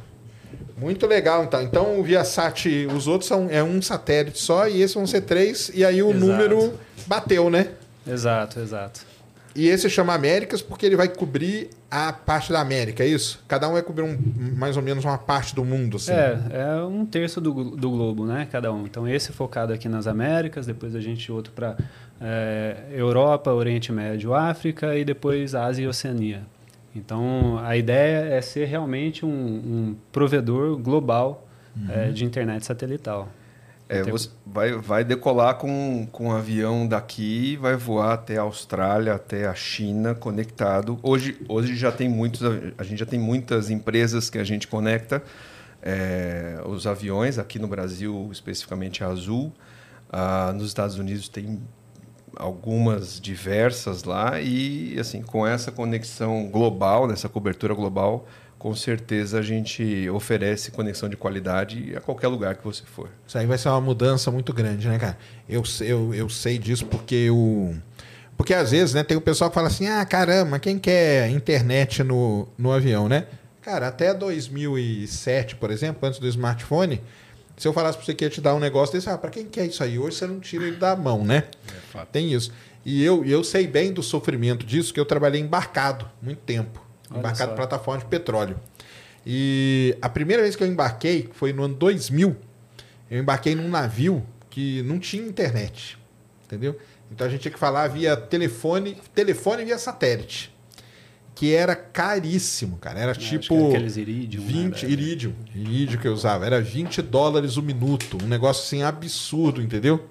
Muito 0.77 1.07
legal, 1.07 1.45
então. 1.45 1.63
Então, 1.63 2.01
o 2.01 2.03
Viasat, 2.03 2.87
os 2.95 3.07
outros 3.07 3.29
são 3.29 3.49
é 3.51 3.63
um 3.63 3.81
satélite 3.83 4.39
só 4.39 4.69
e 4.69 4.81
esses 4.81 4.95
vão 4.95 5.07
ser 5.07 5.23
três. 5.23 5.71
E 5.75 5.85
aí 5.85 6.03
o 6.03 6.11
Exato. 6.11 6.27
número 6.27 6.75
bateu, 7.07 7.51
né? 7.51 7.69
Exato, 8.07 8.61
exato. 8.61 9.01
E 9.55 9.67
esse 9.67 9.91
chama 9.91 10.15
Américas 10.15 10.63
porque 10.63 10.87
ele 10.87 10.95
vai 10.95 11.09
cobrir 11.09 11.71
a 11.91 12.13
parte 12.13 12.53
da 12.53 12.61
América, 12.61 13.03
é 13.03 13.09
isso? 13.09 13.43
Cada 13.49 13.69
um 13.69 13.73
vai 13.73 13.83
cobrir 13.83 14.05
um, 14.05 14.17
mais 14.57 14.77
ou 14.77 14.83
menos 14.83 15.05
uma 15.05 15.19
parte 15.19 15.55
do 15.55 15.65
mundo, 15.65 15.97
assim. 15.97 16.13
É, 16.13 16.39
é 16.53 16.83
um 16.83 17.05
terço 17.05 17.41
do, 17.41 17.77
do 17.77 17.91
globo, 17.91 18.25
né? 18.27 18.47
Cada 18.53 18.73
um. 18.73 18.85
Então, 18.85 19.09
esse 19.09 19.33
focado 19.33 19.73
aqui 19.73 19.89
nas 19.89 20.07
Américas, 20.07 20.67
depois 20.67 20.95
a 20.95 21.01
gente 21.01 21.33
outro 21.33 21.53
para 21.53 21.77
Europa, 22.93 23.53
Oriente 23.53 23.93
Médio, 23.93 24.35
África 24.35 24.97
e 24.97 25.05
depois 25.05 25.55
Ásia 25.55 25.85
e 25.85 25.87
Oceania. 25.87 26.43
Então, 26.95 27.59
a 27.59 27.77
ideia 27.77 28.35
é 28.35 28.41
ser 28.41 28.65
realmente 28.65 29.25
um, 29.25 29.29
um 29.31 29.97
provedor 30.11 30.77
global 30.77 31.47
eh, 31.91 32.11
de 32.11 32.25
internet 32.25 32.65
satelital. 32.67 33.29
É, 33.89 34.03
você 34.03 34.29
vai, 34.45 34.73
vai 34.73 35.05
decolar 35.05 35.55
com, 35.55 36.07
com 36.11 36.27
um 36.27 36.33
avião 36.33 36.87
daqui, 36.87 37.57
vai 37.57 37.77
voar 37.77 38.15
até 38.15 38.37
a 38.37 38.43
Austrália, 38.43 39.15
até 39.15 39.47
a 39.47 39.55
China, 39.55 40.15
conectado. 40.15 40.99
Hoje, 41.03 41.39
hoje 41.49 41.75
já 41.75 41.91
tem 41.91 42.09
muitos, 42.09 42.43
a 42.77 42.85
gente 42.85 42.99
já 42.99 43.07
tem 43.07 43.19
muitas 43.19 43.71
empresas 43.71 44.29
que 44.29 44.39
a 44.39 44.45
gente 44.45 44.67
conecta. 44.67 45.23
é, 45.83 46.61
os 46.67 46.87
aviões, 46.87 47.39
aqui 47.39 47.59
no 47.59 47.69
Brasil, 47.69 48.29
especificamente 48.33 49.05
a 49.05 49.09
Azul. 49.09 49.53
Ah, 50.11 50.53
nos 50.55 50.67
Estados 50.67 50.99
Unidos 50.99 51.29
tem 51.29 51.61
algumas 52.39 53.21
diversas 53.21 54.05
lá 54.05 54.41
e 54.41 54.97
assim 54.99 55.21
com 55.21 55.47
essa 55.47 55.73
conexão 55.73 56.49
global, 56.49 57.09
nessa 57.09 57.29
cobertura 57.29 57.75
global, 57.75 58.27
com 58.59 58.75
certeza 58.75 59.39
a 59.39 59.43
gente 59.43 60.09
oferece 60.11 60.71
conexão 60.71 61.09
de 61.09 61.17
qualidade 61.17 61.95
a 61.97 62.01
qualquer 62.01 62.29
lugar 62.29 62.57
que 62.57 62.65
você 62.65 62.85
for. 62.85 63.09
Isso 63.27 63.37
aí 63.37 63.47
vai 63.47 63.59
ser 63.59 63.69
uma 63.69 63.81
mudança 63.81 64.31
muito 64.31 64.53
grande, 64.53 64.89
né, 64.89 64.99
cara? 64.99 65.19
Eu, 65.49 65.63
eu, 65.81 66.15
eu 66.15 66.29
sei 66.29 66.59
disso 66.59 66.87
porque 66.87 67.15
eu. 67.15 67.75
Porque 68.37 68.55
às 68.55 68.71
vezes, 68.71 68.95
né, 68.95 69.03
tem 69.03 69.17
o 69.17 69.21
pessoal 69.21 69.51
que 69.51 69.55
fala 69.55 69.67
assim: 69.69 69.89
ah, 69.89 70.05
caramba, 70.05 70.59
quem 70.59 70.79
quer 70.79 71.29
internet 71.31 72.03
no, 72.03 72.49
no 72.57 72.73
avião, 72.73 73.09
né? 73.09 73.27
Cara, 73.63 73.89
até 73.89 74.15
2007, 74.15 75.57
por 75.57 75.71
exemplo, 75.71 76.09
antes 76.09 76.19
do 76.19 76.27
smartphone, 76.27 77.03
se 77.59 77.67
eu 77.67 77.73
falasse 77.73 77.99
pra 77.99 78.07
você 78.07 78.15
que 78.15 78.25
ia 78.25 78.31
te 78.31 78.41
dar 78.41 78.55
um 78.55 78.61
negócio 78.61 78.95
desse, 78.95 79.11
ah, 79.11 79.19
pra 79.19 79.31
quem 79.31 79.45
quer 79.47 79.67
isso 79.67 79.83
aí? 79.83 79.99
Hoje 79.99 80.17
você 80.17 80.27
não 80.27 80.39
tira 80.39 80.65
ele 80.65 80.77
da 80.77 80.95
mão, 80.95 81.25
né? 81.25 81.45
Tem 82.13 82.33
isso. 82.33 82.53
E 82.85 83.05
eu, 83.05 83.25
e 83.25 83.33
eu 83.33 83.43
sei 83.43 83.67
bem 83.67 83.93
do 83.93 84.03
sofrimento 84.03 84.65
disso, 84.65 84.95
que 84.95 85.01
eu 85.01 85.05
trabalhei 85.05 85.41
embarcado 85.41 86.09
muito 86.23 86.39
tempo. 86.39 86.81
Olha 87.11 87.19
embarcado 87.19 87.53
em 87.53 87.57
plataforma 87.57 88.01
de 88.01 88.07
petróleo. 88.07 88.59
E 89.27 89.97
a 90.01 90.09
primeira 90.09 90.43
vez 90.43 90.55
que 90.55 90.63
eu 90.63 90.67
embarquei 90.69 91.29
foi 91.33 91.53
no 91.53 91.65
ano 91.65 91.75
2000. 91.75 92.37
Eu 93.11 93.19
embarquei 93.19 93.55
num 93.55 93.69
navio 93.69 94.25
que 94.49 94.83
não 94.83 94.99
tinha 94.99 95.23
internet. 95.23 95.99
Entendeu? 96.45 96.79
Então 97.11 97.27
a 97.27 97.31
gente 97.31 97.41
tinha 97.41 97.53
que 97.53 97.59
falar 97.59 97.89
via 97.89 98.17
telefone, 98.17 98.97
telefone 99.15 99.65
via 99.65 99.79
satélite. 99.79 100.55
Que 101.39 101.55
era 101.55 101.77
caríssimo, 101.77 102.79
cara. 102.79 102.99
Era 102.99 103.11
Acho 103.13 103.21
tipo. 103.21 103.55
é 103.55 103.69
aqueles 103.69 103.97
Iridium. 103.97 104.41
né, 104.43 104.49
20, 104.49 104.83
da- 104.87 104.89
irídio, 104.93 105.37
irídio 105.55 105.99
que 106.01 106.09
eu 106.09 106.13
usava, 106.13 106.45
era 106.45 106.61
20 106.61 107.01
dólares 107.01 107.57
o 107.57 107.63
minuto, 107.63 108.19
um 108.21 108.27
negócio 108.27 108.65
assim 108.65 108.83
absurdo, 108.83 109.63
entendeu? 109.63 110.09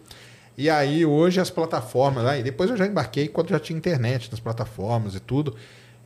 E 0.57 0.69
aí 0.69 1.05
hoje 1.05 1.41
as 1.41 1.49
plataformas, 1.49 2.25
aí 2.25 2.41
depois 2.41 2.69
eu 2.69 2.77
já 2.77 2.87
embarquei 2.87 3.27
quando 3.27 3.49
já 3.49 3.59
tinha 3.59 3.77
internet 3.77 4.31
nas 4.31 4.39
plataformas 4.39 5.15
e 5.15 5.19
tudo, 5.19 5.53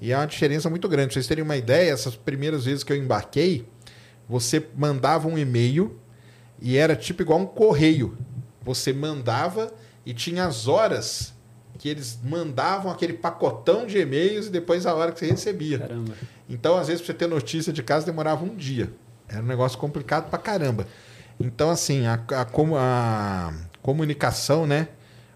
e 0.01 0.11
é 0.11 0.17
uma 0.17 0.25
diferença 0.25 0.69
muito 0.71 0.89
grande. 0.89 1.09
Pra 1.09 1.13
vocês 1.13 1.27
terem 1.27 1.43
uma 1.43 1.55
ideia, 1.55 1.91
essas 1.91 2.15
primeiras 2.15 2.65
vezes 2.65 2.83
que 2.83 2.91
eu 2.91 2.97
embarquei, 2.97 3.67
você 4.27 4.65
mandava 4.75 5.27
um 5.27 5.37
e-mail 5.37 5.99
e 6.59 6.77
era 6.77 6.95
tipo 6.95 7.21
igual 7.21 7.39
um 7.39 7.45
correio. 7.45 8.17
Você 8.63 8.91
mandava 8.91 9.71
e 10.03 10.13
tinha 10.15 10.45
as 10.45 10.67
horas 10.67 11.31
que 11.81 11.89
eles 11.89 12.19
mandavam 12.23 12.91
aquele 12.91 13.13
pacotão 13.13 13.87
de 13.87 13.97
e-mails 13.97 14.45
e 14.45 14.49
depois 14.51 14.85
a 14.85 14.93
hora 14.93 15.11
que 15.11 15.17
você 15.19 15.25
recebia. 15.25 15.79
Caramba. 15.79 16.13
Então, 16.47 16.77
às 16.77 16.87
vezes, 16.87 17.01
pra 17.01 17.07
você 17.11 17.17
ter 17.17 17.27
notícia 17.27 17.73
de 17.73 17.81
casa 17.81 18.05
demorava 18.05 18.45
um 18.45 18.55
dia. 18.55 18.91
Era 19.27 19.41
um 19.41 19.47
negócio 19.47 19.79
complicado 19.79 20.29
pra 20.29 20.37
caramba. 20.37 20.85
Então, 21.39 21.71
assim, 21.71 22.05
a, 22.05 22.13
a, 22.13 22.45
como- 22.45 22.75
a 22.77 23.51
comunicação, 23.81 24.67
né? 24.67 24.89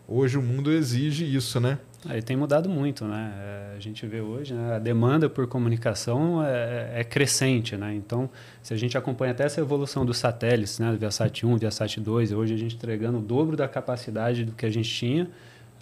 Hoje 0.08 0.38
o 0.38 0.42
mundo 0.44 0.72
exige 0.72 1.26
isso, 1.36 1.60
né? 1.60 1.80
Aí 2.08 2.22
tem 2.22 2.38
mudado 2.38 2.70
muito, 2.70 3.06
né? 3.06 3.34
É, 3.36 3.76
a 3.76 3.80
gente 3.80 4.06
vê 4.06 4.22
hoje, 4.22 4.54
né? 4.54 4.76
a 4.76 4.78
demanda 4.78 5.28
por 5.28 5.48
comunicação 5.48 6.44
é, 6.46 7.00
é, 7.00 7.04
crescente, 7.04 7.76
né? 7.76 7.96
Então, 7.96 8.30
se 8.62 8.72
a 8.72 8.78
gente 8.78 8.96
acompanha 8.96 9.32
até 9.32 9.46
essa 9.46 9.60
evolução 9.62 10.06
dos 10.06 10.20
satélites, 10.20 10.78
né? 10.78 10.92
Do 10.92 11.00
Viasat 11.00 11.44
1, 11.44 11.58
Viasat 11.58 12.00
2, 12.00 12.32
hoje 12.34 12.54
a 12.54 12.58
gente 12.58 12.76
entregando 12.76 13.18
o 13.18 13.22
dobro 13.22 13.58
da 13.58 13.68
capacidade 13.68 14.46
do 14.46 14.52
que 14.52 14.64
a 14.68 14.70
gente 14.70 14.88
tinha, 14.88 15.28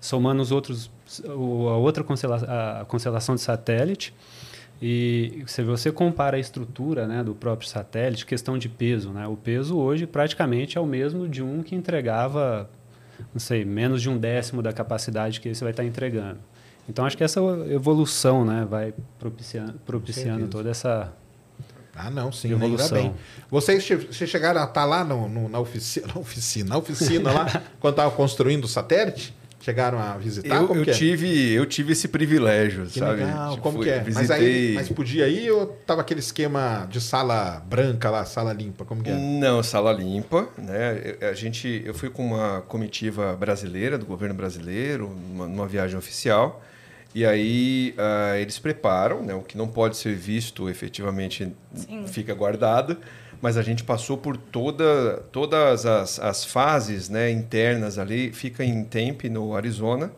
somando 0.04 0.42
os 0.42 0.52
outros, 0.52 0.92
a 1.26 1.32
outra 1.34 2.04
constelação, 2.04 2.50
a 2.50 2.86
constelação 2.86 3.36
de 3.36 3.42
satélite. 3.42 4.13
E 4.82 5.44
se 5.48 5.63
você 5.63 5.92
compara 5.92 6.36
a 6.36 6.39
estrutura 6.39 7.08
né, 7.08 7.24
do 7.24 7.34
próprio 7.34 7.70
satélite, 7.70 8.26
questão 8.26 8.58
de 8.58 8.68
peso, 8.68 9.12
né? 9.12 9.26
O 9.28 9.38
peso 9.38 9.78
hoje 9.78 10.06
praticamente 10.06 10.78
é 10.78 10.82
o 10.82 10.86
mesmo 10.86 11.28
de 11.28 11.42
um 11.42 11.63
que 11.63 11.74
entregava 11.74 12.70
não 13.34 13.39
sei, 13.39 13.63
menos 13.63 14.02
de 14.02 14.10
um 14.10 14.18
décimo 14.18 14.62
da 14.62 14.74
capacidade 14.74 15.39
que 15.39 15.54
você 15.54 15.63
vai 15.63 15.72
estar 15.72 15.86
entregando. 15.86 16.39
Então, 16.89 17.06
acho 17.06 17.16
que 17.16 17.24
essa 17.24 17.39
evolução 17.70 18.44
né, 18.44 18.68
vai 18.70 18.94
propiciando, 19.18 19.74
propiciando 19.86 20.48
toda 20.48 20.70
essa 20.70 21.13
ah, 21.96 22.10
não, 22.10 22.32
sim, 22.32 22.52
evolução. 22.52 22.98
Ainda 22.98 23.10
bem. 23.10 23.20
Vocês, 23.50 23.88
vocês 23.88 24.30
chegaram 24.30 24.60
a 24.60 24.66
estar 24.66 24.84
lá 24.84 25.04
no, 25.04 25.30
no, 25.30 25.48
na 25.48 25.60
oficina, 25.60 26.08
na 26.13 26.20
oficina, 26.20 26.70
na 26.70 26.78
oficina 26.78 27.32
lá, 27.32 27.63
quando 27.80 27.94
estava 27.94 28.12
construindo 28.12 28.66
o 28.66 28.68
satélite? 28.68 29.34
Chegaram 29.63 29.97
a 29.97 30.17
visitar? 30.17 30.58
Eu, 30.58 30.67
como 30.67 30.82
eu 30.82 30.91
é? 30.91 30.93
tive, 30.93 31.54
eu 31.54 31.65
tive 31.65 31.93
esse 31.93 32.10
privilégio, 32.10 32.86
que 32.86 32.99
sabe? 32.99 33.23
Legal. 33.23 33.52
Tipo, 33.52 33.63
como 33.63 33.82
que 33.82 33.89
é? 33.89 33.99
Visitei... 33.99 34.28
Mas, 34.28 34.30
aí, 34.30 34.73
mas 34.76 34.89
podia 34.89 35.26
ir 35.30 35.52
ou 35.52 35.67
tava 35.67 36.02
aquele 36.02 36.19
esquema 36.19 36.86
de 36.91 36.99
sala 36.99 37.63
branca 37.65 38.10
lá, 38.10 38.26
sala 38.26 38.52
limpa? 38.52 38.84
Como 38.84 39.02
que 39.02 39.10
é? 39.10 39.13
Não, 39.15 39.63
sala 39.63 39.93
limpa, 39.93 40.49
né? 40.58 41.15
A 41.30 41.34
gente, 41.34 41.82
eu 41.86 41.93
fui 41.93 42.10
com 42.10 42.26
uma 42.26 42.60
comitiva 42.67 43.38
brasileira 43.38 43.97
do 43.97 44.06
governo 44.06 44.36
brasileiro, 44.36 45.08
numa, 45.30 45.47
numa 45.47 45.65
viagem 45.65 45.97
oficial. 45.97 46.62
E 47.15 47.26
aí 47.26 47.95
uh, 47.97 48.36
eles 48.36 48.60
preparam, 48.60 49.23
né? 49.23 49.34
O 49.34 49.43
que 49.43 49.58
não 49.58 49.69
pode 49.69 49.95
ser 49.95 50.13
visto 50.13 50.67
efetivamente 50.67 51.56
Sim. 51.73 52.06
fica 52.06 52.34
guardado 52.34 52.97
mas 53.43 53.58
a 53.58 53.62
gente 53.62 53.84
passou 53.84 54.17
por 54.17 54.38
toda, 54.38 55.21
todas 55.29 55.86
as, 55.86 56.17
as 56.17 56.45
fases 56.45 57.10
né, 57.10 57.29
internas 57.29 57.99
ali, 57.99 58.32
fica 58.32 58.63
em 58.63 58.86
Tempe, 58.86 59.27
no 59.27 59.53
Arizona. 59.53 60.13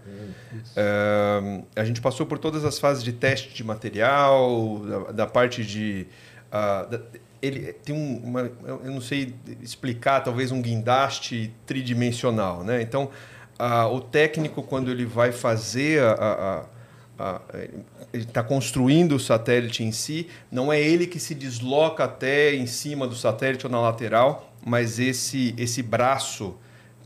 Uh, 0.53 1.65
a 1.75 1.83
gente 1.83 2.01
passou 2.01 2.27
por 2.27 2.37
todas 2.37 2.63
as 2.63 2.77
fases 2.77 3.03
de 3.03 3.11
teste 3.11 3.51
de 3.51 3.63
material, 3.63 4.77
da, 4.77 5.11
da 5.11 5.25
parte 5.25 5.65
de. 5.65 6.05
Uh, 6.49 6.87
da, 6.87 7.01
ele 7.41 7.73
tem 7.73 7.95
um, 7.95 8.17
uma, 8.17 8.41
eu 8.63 8.91
não 8.91 9.01
sei 9.01 9.33
explicar, 9.59 10.19
talvez 10.19 10.51
um 10.51 10.61
guindaste 10.61 11.51
tridimensional. 11.65 12.63
Né? 12.63 12.83
Então, 12.83 13.09
uh, 13.59 13.91
o 13.91 14.01
técnico, 14.01 14.61
quando 14.61 14.91
ele 14.91 15.03
vai 15.03 15.31
fazer 15.31 15.99
a, 16.03 16.13
a, 16.13 16.65
a 17.17 17.41
ele 18.13 18.23
está 18.23 18.41
construindo 18.41 19.15
o 19.15 19.19
satélite 19.19 19.83
em 19.83 19.91
si, 19.91 20.27
não 20.51 20.71
é 20.71 20.79
ele 20.79 21.05
que 21.05 21.19
se 21.19 21.35
desloca 21.35 22.03
até 22.03 22.55
em 22.55 22.65
cima 22.65 23.07
do 23.07 23.15
satélite 23.15 23.65
ou 23.65 23.71
na 23.71 23.81
lateral, 23.81 24.53
mas 24.65 24.99
esse, 24.99 25.53
esse 25.57 25.83
braço 25.83 26.55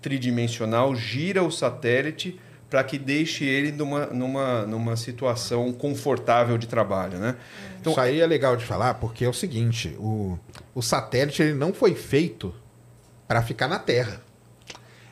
tridimensional 0.01 0.95
gira 0.95 1.43
o 1.43 1.51
satélite 1.51 2.39
para 2.69 2.83
que 2.83 2.99
deixe 2.99 3.43
ele 3.43 3.71
numa, 3.71 4.05
numa, 4.07 4.65
numa 4.65 4.95
situação 4.95 5.73
confortável 5.73 6.57
de 6.57 6.67
trabalho. 6.67 7.17
Né? 7.17 7.35
Então, 7.79 7.93
Isso 7.93 8.01
aí 8.01 8.21
é 8.21 8.27
legal 8.27 8.55
de 8.55 8.63
falar, 8.63 8.93
porque 8.95 9.25
é 9.25 9.29
o 9.29 9.33
seguinte: 9.33 9.95
o, 9.97 10.37
o 10.75 10.81
satélite 10.81 11.41
ele 11.41 11.55
não 11.55 11.73
foi 11.73 11.95
feito 11.95 12.53
para 13.27 13.41
ficar 13.41 13.67
na 13.67 13.79
Terra. 13.79 14.21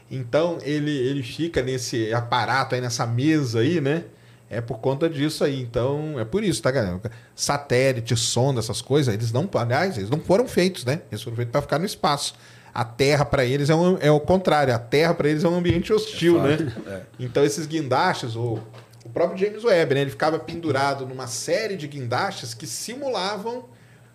Então 0.09 0.59
ele, 0.61 0.91
ele 0.91 1.23
fica 1.23 1.61
nesse 1.61 2.13
aparato 2.13 2.75
aí, 2.75 2.81
nessa 2.81 3.05
mesa 3.05 3.59
aí, 3.59 3.81
né? 3.81 4.05
É 4.49 4.61
por 4.61 4.79
conta 4.79 5.09
disso 5.09 5.43
aí. 5.43 5.61
Então, 5.61 6.19
é 6.19 6.25
por 6.25 6.43
isso, 6.43 6.61
tá, 6.61 6.71
galera? 6.71 6.99
Satélite, 7.35 8.15
sonda, 8.15 8.59
essas 8.59 8.81
coisas, 8.81 9.13
eles 9.13 9.31
não, 9.31 9.49
aliás, 9.55 9.97
eles 9.97 10.09
não 10.09 10.19
foram 10.19 10.47
feitos, 10.47 10.85
né? 10.85 11.01
Eles 11.11 11.21
foram 11.21 11.35
feitos 11.35 11.51
para 11.51 11.61
ficar 11.61 11.79
no 11.79 11.85
espaço. 11.85 12.35
A 12.73 12.85
Terra 12.85 13.25
para 13.25 13.43
eles 13.43 13.69
é, 13.69 13.75
um, 13.75 13.97
é 13.99 14.11
o 14.11 14.19
contrário. 14.19 14.73
A 14.73 14.79
Terra 14.79 15.13
para 15.13 15.29
eles 15.29 15.43
é 15.43 15.49
um 15.49 15.55
ambiente 15.55 15.91
hostil, 15.91 16.39
é 16.45 16.57
né? 16.57 16.73
É. 16.87 17.01
Então, 17.19 17.43
esses 17.43 17.65
guindastes, 17.65 18.35
o, 18.35 18.59
o 19.03 19.09
próprio 19.09 19.37
James 19.37 19.63
Webb, 19.63 19.95
né? 19.95 20.01
Ele 20.01 20.11
ficava 20.11 20.37
pendurado 20.39 21.05
numa 21.05 21.27
série 21.27 21.75
de 21.75 21.87
guindastes 21.87 22.53
que 22.53 22.67
simulavam 22.67 23.65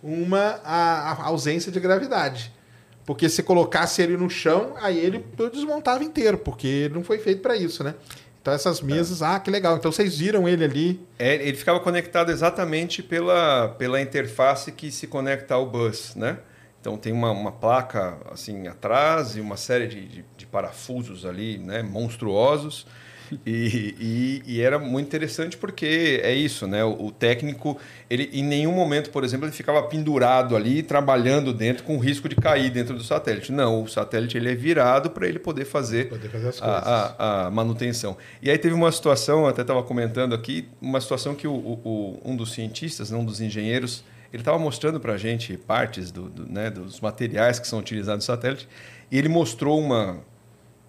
uma 0.03 0.61
a, 0.64 1.12
a 1.12 1.25
ausência 1.27 1.71
de 1.71 1.79
gravidade. 1.79 2.53
Porque 3.05 3.29
se 3.29 3.42
colocasse 3.42 4.01
ele 4.01 4.16
no 4.16 4.31
chão, 4.31 4.75
aí 4.81 4.97
ele 4.99 5.25
desmontava 5.53 6.05
inteiro, 6.05 6.38
porque 6.38 6.66
ele 6.66 6.95
não 6.95 7.03
foi 7.03 7.18
feito 7.18 7.42
para 7.42 7.57
isso, 7.57 7.83
né? 7.83 7.95
Então 8.42 8.52
essas 8.52 8.81
mesas, 8.81 9.22
ah, 9.22 9.38
que 9.38 9.50
legal. 9.50 9.76
Então 9.76 9.92
vocês 9.92 10.18
viram 10.18 10.48
ele 10.48 10.64
ali? 10.64 11.00
É, 11.16 11.37
ele 11.37 11.57
ficava 11.57 11.78
conectado 11.78 12.33
exatamente 12.33 13.00
pela, 13.00 13.68
pela 13.78 14.00
interface 14.00 14.72
que 14.72 14.90
se 14.90 15.07
conecta 15.07 15.55
ao 15.55 15.64
bus, 15.64 16.16
né? 16.16 16.38
Então 16.81 16.98
tem 16.98 17.12
uma, 17.12 17.31
uma 17.31 17.52
placa 17.52 18.18
assim 18.33 18.66
atrás 18.66 19.37
e 19.37 19.40
uma 19.40 19.57
série 19.57 19.87
de, 19.87 20.09
de, 20.09 20.24
de 20.37 20.44
parafusos 20.46 21.24
ali, 21.24 21.57
né, 21.57 21.81
monstruosos 21.81 22.85
e, 23.47 23.95
e, 24.01 24.42
e, 24.47 24.61
era 24.61 24.79
muito 24.79 25.07
interessante 25.07 25.57
porque 25.57 26.21
é 26.23 26.35
isso, 26.35 26.66
né? 26.66 26.85
O, 26.85 27.07
o, 27.07 27.11
técnico, 27.11 27.79
ele 28.09 28.31
em 28.33 28.42
nenhum 28.42 28.73
momento, 28.73 29.11
por 29.11 29.25
exemplo, 29.25 29.47
ele 29.47 29.53
ficava 29.53 29.83
pendurado 29.85 30.57
ali, 30.57 30.83
trabalhando 30.83 31.53
dentro 31.53 31.85
com 31.85 31.99
risco 31.99 32.29
de 32.29 32.37
cair 32.37 32.71
dentro 32.71 32.97
do 32.97 33.03
satélite. 33.03 33.53
Não, 33.53 33.83
o 33.83 33.88
satélite 33.88 34.37
ele 34.37 34.51
é 34.51 34.55
virado 34.55 35.11
para 35.11 35.27
ele 35.27 35.38
poder 35.38 35.64
fazer, 35.64 36.09
poder 36.09 36.29
fazer 36.29 36.55
a, 36.61 36.66
a, 36.66 37.47
a, 37.47 37.51
manutenção. 37.51 38.16
E 38.40 38.51
aí 38.51 38.59
teve 38.59 38.75
uma 38.75 38.90
situação, 38.90 39.47
até 39.47 39.62
estava 39.62 39.83
comentando 39.83 40.35
aqui, 40.35 40.68
uma 40.81 41.01
situação 41.01 41.35
que 41.35 41.47
o, 41.47 41.53
o, 41.53 42.21
um 42.25 42.37
dos 42.37 42.53
cientistas, 42.53 43.11
um 43.12 43.25
dos 43.25 43.40
engenheiros, 43.40 44.05
ele 44.33 44.40
estava 44.40 44.59
mostrando 44.59 44.99
para 44.99 45.12
a 45.12 45.18
gente 45.18 45.57
partes 45.57 46.11
do, 46.11 46.29
do, 46.29 46.51
né, 46.51 46.71
dos 46.71 47.01
materiais 47.01 47.59
que 47.59 47.68
são 47.68 47.79
utilizados 47.79 48.27
no 48.27 48.35
satélite 48.35 48.68
e 49.11 49.18
ele 49.18 49.29
mostrou 49.29 49.79
uma 49.79 50.21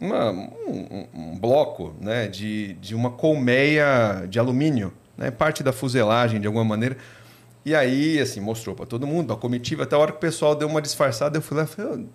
uma, 0.03 0.31
um, 0.31 1.07
um, 1.13 1.37
bloco 1.39 1.95
né, 1.99 2.27
de, 2.27 2.73
de 2.73 2.93
uma 2.93 3.09
colmeia 3.09 4.25
de 4.27 4.37
alumínio, 4.37 4.93
né, 5.17 5.31
parte 5.31 5.63
da 5.63 5.71
fuselagem 5.71 6.41
de 6.41 6.47
alguma 6.47 6.65
maneira. 6.65 6.97
E 7.65 7.73
aí, 7.73 8.19
assim, 8.19 8.41
mostrou 8.41 8.75
para 8.75 8.85
todo 8.85 9.07
mundo, 9.07 9.31
a 9.31 9.37
comitiva, 9.37 9.83
até 9.83 9.95
a 9.95 9.99
hora 9.99 10.11
que 10.11 10.17
o 10.17 10.21
pessoal 10.21 10.53
deu 10.53 10.67
uma 10.67 10.81
disfarçada, 10.81 11.37
eu 11.37 11.41
fui 11.41 11.55
lá 11.55 11.63
e 11.63 11.67
falei, 11.67 12.05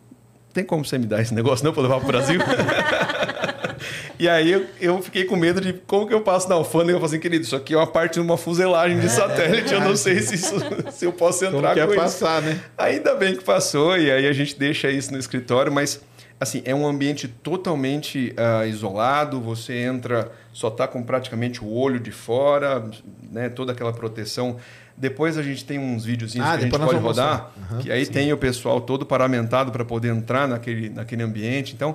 tem 0.53 0.63
como 0.63 0.85
você 0.85 0.99
me 0.99 1.07
dar 1.07 1.23
esse 1.23 1.33
negócio 1.35 1.65
não 1.65 1.73
para 1.73 1.83
levar 1.83 1.97
para 1.97 2.05
o 2.05 2.09
Brasil? 2.09 2.41
e 4.19 4.29
aí 4.29 4.53
eu, 4.53 4.67
eu, 4.79 5.03
fiquei 5.03 5.25
com 5.25 5.37
medo 5.37 5.59
de 5.59 5.73
como 5.73 6.07
que 6.07 6.13
eu 6.13 6.21
passo 6.21 6.47
na 6.51 6.57
alfândega. 6.57 6.93
Eu 6.93 7.01
falei 7.01 7.15
assim, 7.15 7.21
querido, 7.21 7.45
isso 7.45 7.57
aqui 7.57 7.73
é 7.73 7.77
uma 7.79 7.87
parte 7.87 8.15
de 8.15 8.21
uma 8.21 8.37
fuselagem 8.37 9.01
de 9.01 9.07
é, 9.07 9.09
satélite, 9.09 9.73
é 9.73 9.77
eu 9.77 9.81
não 9.81 9.97
sei 9.97 10.21
se, 10.21 10.35
isso, 10.35 10.55
se 10.93 11.07
eu 11.07 11.13
posso 11.13 11.47
entrar 11.47 11.75
como 11.75 11.87
com 11.87 11.93
isso. 11.95 12.03
passar, 12.03 12.43
né? 12.43 12.61
Ainda 12.77 13.15
bem 13.15 13.35
que 13.35 13.43
passou, 13.43 13.97
e 13.97 14.11
aí 14.11 14.27
a 14.27 14.33
gente 14.35 14.59
deixa 14.59 14.91
isso 14.91 15.11
no 15.11 15.19
escritório, 15.19 15.73
mas 15.73 15.99
assim, 16.41 16.63
é 16.65 16.75
um 16.75 16.87
ambiente 16.87 17.27
totalmente 17.27 18.35
uh, 18.37 18.67
isolado, 18.67 19.41
você 19.41 19.75
entra, 19.75 20.31
só 20.53 20.69
está 20.69 20.87
com 20.87 21.03
praticamente 21.03 21.63
o 21.63 21.73
olho 21.73 21.99
de 21.99 22.13
fora, 22.13 22.89
né, 23.31 23.49
toda 23.49 23.73
aquela 23.73 23.93
proteção. 23.93 24.57
Depois 24.97 25.39
a 25.39 25.43
gente 25.43 25.65
tem 25.65 25.79
uns 25.79 26.05
videozinhos 26.05 26.47
ah, 26.47 26.53
que 26.53 26.59
a 26.59 26.61
gente 26.63 26.77
pode 26.77 26.97
rodar, 26.97 27.53
uhum, 27.71 27.79
que 27.79 27.93
aí 27.93 28.05
sim. 28.05 28.13
tem 28.13 28.33
o 28.33 28.37
pessoal 28.37 28.81
todo 28.81 29.07
paramentado 29.07 29.71
para 29.71 29.85
poder 29.85 30.09
entrar 30.09 30.49
naquele, 30.49 30.89
naquele 30.89 31.23
ambiente. 31.23 31.73
Então, 31.73 31.95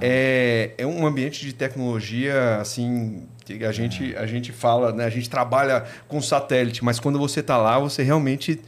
é, 0.00 0.70
é 0.78 0.86
um 0.86 1.04
ambiente 1.04 1.44
de 1.44 1.52
tecnologia, 1.52 2.58
assim, 2.60 3.26
que 3.44 3.64
a, 3.64 3.70
é. 3.70 3.72
gente, 3.72 4.14
a 4.16 4.26
gente 4.26 4.52
fala, 4.52 4.92
né, 4.92 5.04
a 5.04 5.10
gente 5.10 5.28
trabalha 5.28 5.84
com 6.06 6.22
satélite, 6.22 6.84
mas 6.84 7.00
quando 7.00 7.18
você 7.18 7.40
está 7.40 7.56
lá, 7.56 7.76
você 7.78 8.04
realmente 8.04 8.60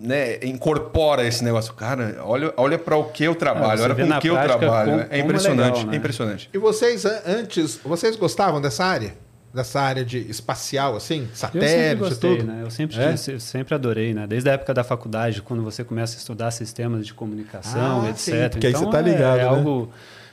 né, 0.00 0.38
incorpora 0.42 1.26
esse 1.26 1.44
negócio. 1.44 1.74
Cara, 1.74 2.16
olha, 2.22 2.52
olha 2.56 2.78
para 2.78 2.96
o 2.96 3.04
que 3.04 3.24
eu 3.24 3.34
trabalho, 3.34 3.80
é, 3.80 3.84
olha 3.84 3.94
com 3.94 4.16
o 4.16 4.20
que 4.20 4.28
eu 4.28 4.34
trabalho. 4.34 4.90
Como, 4.92 5.06
é 5.10 5.18
impressionante, 5.18 5.60
é, 5.60 5.72
legal, 5.72 5.86
né? 5.86 5.94
é 5.94 5.96
impressionante. 5.96 6.50
E 6.52 6.58
vocês 6.58 7.04
antes, 7.04 7.78
vocês 7.84 8.16
gostavam 8.16 8.60
dessa 8.60 8.84
área? 8.84 9.14
Dessa 9.52 9.80
área 9.80 10.04
de 10.04 10.18
espacial, 10.30 10.94
assim, 10.94 11.28
satélite, 11.34 11.96
gostei, 11.96 12.36
tudo? 12.36 12.46
Né? 12.46 12.62
Eu 12.62 12.70
sempre, 12.70 12.96
é? 12.96 13.16
sempre 13.16 13.74
adorei, 13.74 14.14
né? 14.14 14.24
Desde 14.24 14.48
a 14.48 14.52
época 14.52 14.72
da 14.72 14.84
faculdade, 14.84 15.42
quando 15.42 15.62
você 15.64 15.82
começa 15.82 16.16
a 16.16 16.18
estudar 16.18 16.52
sistemas 16.52 17.04
de 17.04 17.12
comunicação, 17.12 18.02
ah, 18.02 18.10
etc. 18.10 18.18
Sim, 18.18 18.48
porque 18.48 18.68
então, 18.68 18.80
aí 18.80 18.86
você 18.86 18.92
tá 18.92 19.00
então, 19.00 19.12
ligado, 19.12 19.38
é, 19.38 19.40
é 19.40 19.44
né? 19.44 19.48
algo 19.48 19.92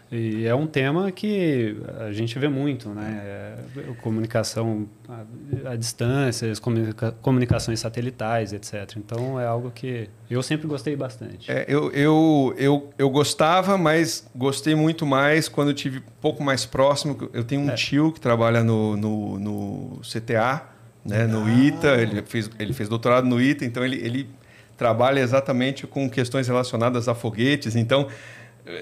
e 0.10 0.46
é 0.46 0.56
um 0.56 0.66
tema 0.66 1.12
que 1.12 1.76
a 2.00 2.14
gente 2.14 2.40
vê 2.40 2.48
muito, 2.48 2.90
né? 2.90 3.22
É, 3.24 3.58
comunicação 4.02 4.88
à, 5.66 5.76
distância, 5.76 6.52
comunica, 6.62 7.12
comunicações 7.22 7.82
satelitais, 7.82 8.54
etc. 8.54 8.96
Então 8.96 9.38
é 9.40 9.46
algo 9.46 9.70
que 9.70 10.10
eu 10.30 10.42
sempre 10.42 10.66
gostei 10.66 10.96
bastante. 10.96 11.52
É, 11.52 11.66
eu, 11.68 11.92
eu, 11.92 12.56
eu, 12.58 12.90
eu 12.98 13.10
gostava, 13.10 13.78
mas 13.78 14.26
gostei 14.34 14.76
muito 14.76 15.06
mais 15.06 15.50
quando 15.50 15.74
tive 15.74 16.00
um 16.00 16.22
pouco 16.22 16.42
mais 16.42 16.66
próximo. 16.66 17.30
Eu 17.34 17.44
tenho 17.44 17.62
um 17.62 17.70
é. 17.70 17.76
tio 17.76 18.14
que 18.14 18.22
trabalha 18.22 18.64
no, 18.64 18.96
no, 18.96 19.40
no 19.40 20.02
CTA, 20.02 20.64
né? 21.04 21.28
no 21.28 21.44
ah. 21.44 21.52
ITA, 21.52 22.02
ele 22.02 22.22
fez, 22.22 22.50
ele 22.58 22.72
fez 22.72 22.88
doutorado 22.88 23.28
no 23.28 23.42
ITA, 23.42 23.66
então 23.66 23.84
ele, 23.84 23.98
ele 23.98 24.30
trabalha 24.78 25.20
exatamente 25.20 25.86
com 25.86 26.10
questões 26.10 26.48
relacionadas 26.48 27.10
a 27.10 27.16
foguetes. 27.16 27.76
Então 27.76 28.08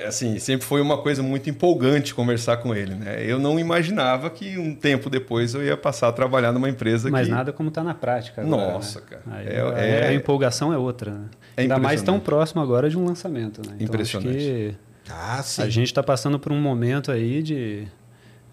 assim, 0.07 0.39
sempre 0.39 0.65
foi 0.65 0.81
uma 0.81 0.97
coisa 0.97 1.21
muito 1.21 1.49
empolgante 1.49 2.13
conversar 2.15 2.57
com 2.57 2.73
ele, 2.75 2.95
né? 2.95 3.23
Eu 3.23 3.37
não 3.39 3.59
imaginava 3.59 4.29
que 4.29 4.57
um 4.57 4.73
tempo 4.75 5.09
depois 5.09 5.53
eu 5.53 5.63
ia 5.63 5.77
passar 5.77 6.07
a 6.07 6.11
trabalhar 6.11 6.51
numa 6.51 6.67
empresa 6.69 7.09
Mas 7.09 7.27
que... 7.27 7.33
nada 7.33 7.53
como 7.53 7.69
tá 7.69 7.83
na 7.83 7.93
prática 7.93 8.41
agora, 8.41 8.73
Nossa, 8.73 8.99
né? 8.99 9.05
cara. 9.09 9.21
Aí, 9.31 9.47
É- 9.47 9.61
a- 9.61 9.79
é- 9.79 10.07
A 10.09 10.13
empolgação 10.13 10.73
é 10.73 10.77
outra, 10.77 11.11
né? 11.11 11.25
É 11.57 11.61
Ainda 11.61 11.77
mais 11.77 12.01
tão 12.01 12.19
próximo 12.19 12.61
agora 12.61 12.89
de 12.89 12.97
um 12.97 13.05
lançamento, 13.05 13.59
né? 13.59 13.75
Então, 13.79 13.99
acho 14.01 14.17
Impressionante. 14.17 14.37
que 14.37 14.75
Ah, 15.09 15.41
sim. 15.43 15.61
a 15.61 15.69
gente 15.69 15.87
está 15.87 16.01
passando 16.03 16.39
por 16.39 16.51
um 16.51 16.59
momento 16.59 17.11
aí 17.11 17.43
de, 17.43 17.87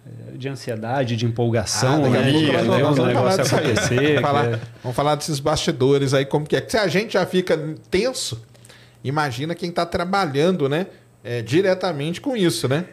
eh, 0.07 0.37
de 0.37 0.49
ansiedade, 0.49 1.17
de 1.17 1.25
empolgação, 1.25 2.05
Ah, 2.05 2.09
né? 2.11 2.23
De 2.31 2.47
vamos- 2.69 2.97
falar 2.99 3.35
acontecer. 3.35 3.97
Vamos 3.97 4.21
falar, 4.21 4.51
que- 4.59 4.67
vamos 4.83 4.97
falar 4.97 5.15
desses 5.15 5.41
bastidores 5.41 6.13
aí, 6.15 6.25
como 6.27 6.47
que 6.47 6.57
é. 6.57 6.65
Se 6.69 6.77
a 6.77 6.87
gente 6.89 7.15
já 7.15 7.25
fica 7.25 7.59
tenso, 7.91 8.43
imagina 9.03 9.55
quem 9.55 9.71
está 9.71 9.85
trabalhando, 9.87 10.69
né? 10.69 10.87
É, 11.25 11.43
diretamente 11.43 12.21
com 12.21 12.37
isso, 12.37 12.69
né? 12.69 12.85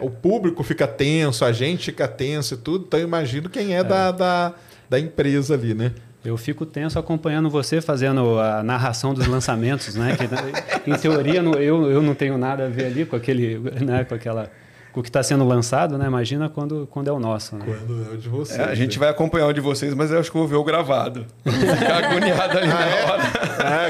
O 0.00 0.08
público 0.08 0.62
fica 0.62 0.86
tenso, 0.86 1.44
a 1.44 1.52
gente 1.52 1.86
fica 1.86 2.08
tenso 2.08 2.54
e 2.54 2.56
tudo, 2.56 2.86
então 2.86 2.98
eu 2.98 3.06
imagino 3.06 3.50
quem 3.50 3.74
é, 3.74 3.84
Da, 3.84 4.10
da, 4.10 4.54
da 4.88 4.98
empresa 4.98 5.54
ali, 5.54 5.74
né? 5.74 5.92
Eu 6.24 6.36
fico 6.36 6.64
tenso 6.64 6.98
acompanhando 6.98 7.50
você 7.50 7.80
fazendo 7.80 8.38
a 8.38 8.62
narração 8.62 9.12
dos 9.12 9.26
lançamentos, 9.26 9.96
né? 9.96 10.16
Que, 10.16 10.90
em 10.90 10.96
teoria, 10.96 11.40
eu, 11.40 11.90
eu 11.90 12.00
não 12.00 12.14
tenho 12.14 12.38
nada 12.38 12.66
a 12.66 12.68
ver 12.68 12.86
ali 12.86 13.04
com 13.04 13.16
aquele, 13.16 13.58
né? 13.84 14.04
Com 14.04 14.14
aquela, 14.14 14.50
com 14.92 15.00
o 15.00 15.02
que 15.02 15.08
está 15.08 15.22
sendo 15.22 15.44
lançado, 15.44 15.96
né? 15.96 16.06
Imagina 16.06 16.48
quando, 16.48 16.86
quando 16.90 17.08
é 17.08 17.12
o 17.12 17.18
nosso, 17.18 17.56
né? 17.56 17.64
Quando 17.64 18.06
é 18.10 18.14
o 18.14 18.18
de 18.18 18.28
vocês. 18.28 18.58
É, 18.58 18.64
a 18.64 18.74
gente 18.74 18.98
né? 18.98 19.00
vai 19.00 19.08
acompanhar 19.08 19.46
o 19.46 19.52
de 19.52 19.60
vocês, 19.60 19.94
mas 19.94 20.10
eu 20.10 20.20
acho 20.20 20.30
que 20.30 20.36
eu 20.36 20.40
vou 20.42 20.48
ver 20.48 20.56
o 20.56 20.64
gravado. 20.64 21.26
Não 21.44 21.52
Ficar 21.52 22.04
agoniado 22.04 22.58
ali 22.58 22.66
na 22.68 22.76
hora. 22.76 23.22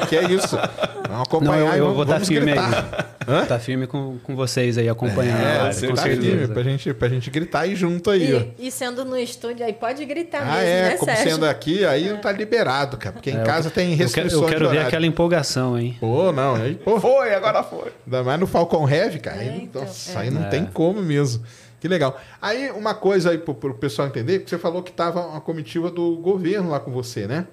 É, 0.02 0.06
que 0.06 0.16
é 0.16 0.24
isso. 0.30 0.56
Vamos 0.56 1.08
Não, 1.10 1.22
acompanhar 1.22 1.58
eu, 1.68 1.74
e 1.74 1.78
eu 1.78 1.84
vamos, 1.92 1.94
vou 1.96 2.02
estar 2.04 2.20
firme 2.26 2.52
gritar. 2.52 3.08
aí. 3.26 3.46
Tá 3.46 3.58
firme 3.58 3.86
com, 3.86 4.18
com 4.22 4.34
vocês 4.34 4.76
aí, 4.78 4.88
acompanhando. 4.88 5.40
É, 5.40 5.58
a 5.58 5.62
live, 5.64 5.74
você 5.78 5.86
com 5.88 5.94
tá 5.94 6.02
certeza. 6.02 6.26
firme 6.26 6.48
pra 6.48 6.62
gente, 6.64 6.94
pra 6.94 7.08
gente 7.08 7.30
gritar 7.30 7.60
aí 7.60 7.76
junto 7.76 8.10
aí, 8.10 8.34
ó. 8.34 8.40
E, 8.60 8.66
e 8.66 8.70
sendo 8.70 9.04
no 9.04 9.16
estúdio 9.16 9.64
aí, 9.64 9.72
pode 9.72 10.04
gritar 10.04 10.40
Ah, 10.42 10.56
mesmo, 10.56 10.58
é, 10.68 10.82
né, 10.90 10.96
como 10.96 11.12
Sérgio? 11.12 11.30
sendo 11.34 11.46
aqui, 11.46 11.84
aí 11.84 12.08
não 12.10 12.16
tá 12.18 12.32
liberado, 12.32 12.96
cara. 12.96 13.12
Porque 13.12 13.30
em 13.30 13.38
É, 13.38 13.42
casa 13.44 13.70
tem 13.70 13.90
Eu 13.92 13.96
quero, 13.96 14.02
restrições 14.08 14.42
eu 14.42 14.48
quero 14.48 14.58
de 14.58 14.64
ver 14.64 14.68
horário. 14.70 14.88
aquela 14.88 15.06
empolgação, 15.06 15.78
hein? 15.78 15.96
Pô, 16.00 16.32
não, 16.32 16.56
aí, 16.56 16.74
pô, 16.74 16.98
Foi, 16.98 17.32
agora 17.32 17.62
foi. 17.62 17.92
ainda 18.04 18.22
mais 18.24 18.40
no 18.40 18.46
Falcon 18.48 18.88
Heavy, 18.88 19.20
cara. 19.20 19.38
aí, 19.40 19.48
É, 19.48 19.56
então, 19.62 19.82
nossa, 19.82 20.18
é. 20.18 20.22
aí 20.22 20.30
não 20.30 20.42
É. 20.44 20.48
tem 20.48 20.64
como 20.66 20.91
mesmo. 21.00 21.44
Que 21.80 21.88
legal. 21.88 22.20
Aí, 22.40 22.70
uma 22.72 22.94
coisa 22.94 23.30
aí 23.30 23.38
pro, 23.38 23.54
pro 23.54 23.74
pessoal 23.74 24.08
entender, 24.08 24.40
que 24.40 24.50
você 24.50 24.58
falou 24.58 24.82
que 24.82 24.92
tava 24.92 25.24
uma 25.26 25.40
comitiva 25.40 25.90
do 25.90 26.16
governo 26.16 26.70
lá 26.70 26.78
com 26.80 26.92
você, 26.92 27.26
né? 27.26 27.46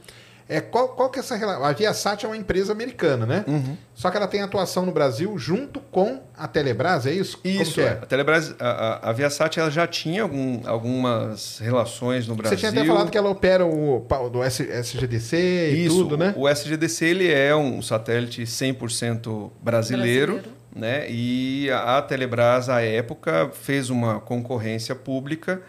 É, 0.52 0.60
qual, 0.60 0.89
qual 0.89 1.12
que 1.12 1.19
é 1.19 1.21
essa 1.21 1.36
relação? 1.36 1.63
A 1.63 1.71
Viasat 1.73 2.25
é 2.25 2.28
uma 2.28 2.36
empresa 2.36 2.71
americana, 2.71 3.23
né? 3.23 3.45
Uhum. 3.47 3.78
Só 3.93 4.10
que 4.10 4.17
ela 4.17 4.28
tem 4.28 4.41
atuação 4.41 4.84
no 4.84 4.91
Brasil 4.91 5.38
junto 5.38 5.80
com 5.80 6.21
a 6.36 6.47
Telebrás, 6.47 7.06
é 7.06 7.12
isso? 7.13 7.38
Como 7.38 7.62
Isso, 7.62 7.75
que 7.75 7.82
é. 7.82 7.84
é? 7.84 7.89
a 8.02 8.06
Telebrás, 8.08 8.56
a, 8.60 8.67
a, 8.67 9.10
a 9.10 9.13
Viasat 9.13 9.60
ela 9.60 9.69
já 9.69 9.86
tinha 9.86 10.23
algum- 10.23 10.62
algumas 10.67 11.60
relações 11.60 12.28
no 12.28 12.34
Você 12.34 12.41
Brasil. 12.41 12.58
tinha 12.58 12.71
até 12.71 12.84
falado 12.84 13.12
que 13.12 13.17
ela 13.17 13.30
opera 13.30 13.63
o 13.63 14.04
do 14.32 14.43
SGDC 14.43 15.38
e 15.38 15.86
Isso, 15.86 15.97
tudo, 16.04 16.17
né? 16.17 16.34
o 16.36 16.47
SGDC 16.49 17.06
ele 17.06 17.32
é 17.32 17.56
um 17.56 17.80
satélite 17.80 18.41
100% 18.41 19.52
brasileiro, 19.62 20.34
Brasileiro. 20.34 20.59
Né? 20.76 21.10
E 21.10 21.70
a 21.72 22.02
Telebrás, 22.02 22.70
à 22.70 22.82
época, 22.82 23.50
fez 23.54 23.90
uma 23.90 24.20
concorrência 24.20 24.96
pública 24.96 25.62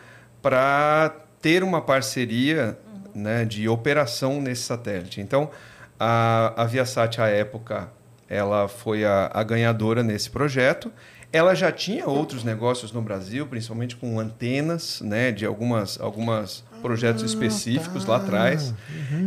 para 0.42 1.14
ter 1.40 1.62
uma 1.62 1.80
parceria 1.80 2.78
né, 3.14 3.44
de 3.44 3.68
operação 3.68 4.40
nesse 4.40 4.62
satélite. 4.62 5.20
Então, 5.20 5.50
a, 5.98 6.62
a 6.62 6.64
Viasat, 6.64 7.20
à 7.20 7.28
época, 7.28 7.88
ela 8.28 8.68
foi 8.68 9.04
a, 9.04 9.30
a 9.32 9.42
ganhadora 9.42 10.02
nesse 10.02 10.30
projeto. 10.30 10.92
Ela 11.32 11.54
já 11.54 11.70
tinha 11.70 12.06
outros 12.06 12.42
negócios 12.42 12.92
no 12.92 13.00
Brasil, 13.00 13.46
principalmente 13.46 13.96
com 13.96 14.18
antenas, 14.18 15.00
né, 15.00 15.30
de 15.30 15.46
algumas, 15.46 16.00
algumas 16.00 16.64
projetos 16.82 17.22
específicos 17.22 18.04
lá 18.04 18.16
atrás. 18.16 18.74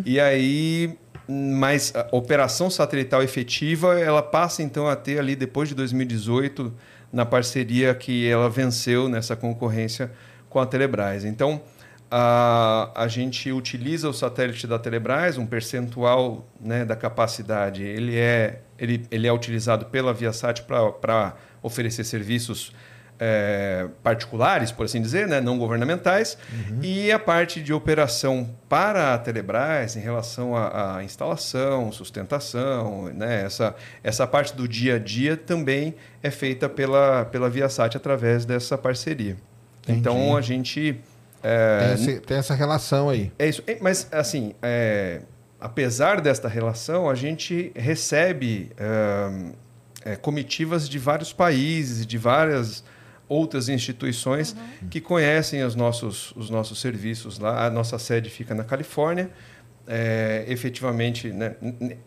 E 0.06 0.20
aí, 0.20 0.98
mas 1.34 1.94
a 1.96 2.08
operação 2.12 2.70
satelital 2.70 3.24
efetiva, 3.24 4.00
ela 4.00 4.22
passa 4.22 4.62
então 4.62 4.88
a 4.88 4.96
ter 4.96 5.20
ali 5.20 5.36
depois 5.36 5.70
de 5.70 5.76
2018 5.76 6.74
na 7.12 7.26
parceria 7.26 7.94
que 7.94 8.28
ela 8.28 8.50
venceu 8.50 9.08
nessa 9.08 9.36
concorrência 9.36 10.12
com 10.50 10.60
a 10.60 10.66
Telebrás. 10.66 11.26
Então, 11.26 11.62
a, 12.10 12.92
a 12.96 13.08
gente 13.08 13.52
utiliza 13.52 14.08
o 14.08 14.14
satélite 14.14 14.68
da 14.68 14.78
Telebrás, 14.78 15.38
um 15.38 15.46
percentual 15.46 16.48
né, 16.62 16.86
da 16.86 16.96
capacidade, 16.96 17.84
ele 17.84 18.18
é, 18.18 18.62
ele, 18.78 19.06
ele 19.10 19.28
é 19.28 19.34
utilizado 19.34 19.86
pela 19.86 20.14
Viasat 20.14 20.62
para 20.62 21.34
oferecer 21.62 22.04
serviços 22.04 22.72
eh, 23.20 23.88
particulares, 24.02 24.72
por 24.72 24.86
assim 24.86 25.02
dizer, 25.02 25.28
né, 25.28 25.40
não 25.42 25.58
governamentais, 25.58 26.38
e 26.82 27.12
a 27.12 27.20
parte 27.20 27.62
de 27.62 27.72
operação 27.74 28.50
para 28.68 29.14
a 29.14 29.18
Telebrás 29.18 29.96
em 29.96 30.00
relação 30.00 30.56
à, 30.56 30.98
à 30.98 31.04
instalação, 31.04 31.92
sustentação, 31.92 33.06
né, 33.14 33.44
essa, 33.46 33.76
essa 34.04 34.26
parte 34.28 34.56
do 34.56 34.68
dia 34.68 34.96
a 34.96 35.00
dia 35.00 35.38
também 35.38 35.96
é 36.22 36.32
feita 36.32 36.68
pela, 36.70 37.26
pela 37.26 37.50
Viasat 37.50 37.96
através 37.96 38.46
dessa 38.46 38.78
parceria. 38.78 39.38
Entendi. 39.84 40.00
Então 40.00 40.36
a 40.36 40.42
gente 40.42 40.94
Tem, 41.42 41.52
é, 41.52 41.92
esse- 41.96 42.20
tem 42.22 42.38
essa 42.38 42.54
relação 42.56 43.10
aí. 43.10 43.32
é 43.38 43.48
isso. 43.48 43.62
É, 43.68 43.78
Mas, 43.82 44.08
assim, 44.12 44.54
é, 44.62 45.22
apesar 45.60 46.22
desta 46.22 46.48
relação, 46.48 47.10
a 47.10 47.16
gente 47.16 47.72
recebe 47.76 48.72
é, 48.78 50.12
é, 50.12 50.16
comitivas 50.16 50.88
de 50.90 50.98
vários 51.00 51.32
países, 51.34 52.06
de 52.06 52.18
várias 52.18 52.84
outras 53.34 53.70
instituições 53.70 54.56
que 54.90 55.00
conhecem 55.02 55.64
os 55.64 55.76
nossos, 55.76 56.34
os 56.36 56.50
nossos 56.50 56.80
serviços 56.80 57.40
lá. 57.40 57.66
A 57.66 57.70
nossa 57.70 57.98
sede 57.98 58.30
fica 58.30 58.54
na 58.54 58.64
Califórnia. 58.64 59.30
É, 59.86 60.46
efetivamente, 60.48 61.28
né, 61.30 61.56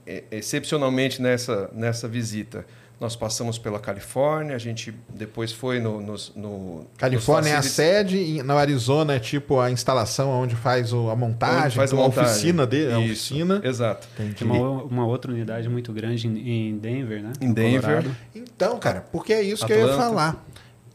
é, 0.07 0.25
excepcionalmente 0.31 1.21
nessa, 1.21 1.69
nessa 1.75 2.09
visita, 2.09 2.65
nós 2.99 3.15
passamos 3.15 3.59
pela 3.59 3.79
Califórnia, 3.79 4.57
a 4.57 4.59
gente 4.59 4.95
depois 5.15 5.53
foi 5.53 5.79
no... 5.79 6.01
nos- 6.01 6.33
no 6.35 6.87
Califórnia 6.97 7.51
é 7.51 7.57
a 7.57 7.61
sede, 7.61 8.17
e 8.17 8.43
no 8.43 8.57
Arizona 8.57 9.17
é 9.17 9.19
tipo 9.19 9.61
a 9.61 9.71
instalação 9.71 10.31
onde 10.31 10.57
faz 10.57 10.95
o- 10.95 11.11
a 11.11 11.15
montagem, 11.15 11.77
faz 11.77 11.93
a 11.93 11.97
montagem. 11.97 12.31
oficina 12.33 12.67
dele, 12.67 12.93
a 12.95 12.99
oficina. 12.99 13.61
Exato. 13.63 14.09
Tem 14.17 14.35
uma, 14.49 14.85
uma 14.85 15.07
outra 15.07 15.31
unidade 15.31 15.69
muito 15.69 15.93
grande 15.93 16.27
em, 16.27 16.79
Denver, 16.79 17.23
né? 17.23 17.33
Em 17.43 17.49
No 17.49 17.55
Denver. 17.55 17.81
Colorado. 17.83 18.17
Então, 18.35 18.79
cara, 18.79 19.05
porque 19.13 19.35
é 19.35 19.43
isso 19.43 19.67
que 19.67 19.73
eu 19.75 19.77
ia 19.81 19.85
Atlanta. 19.85 20.03
falar. 20.03 20.47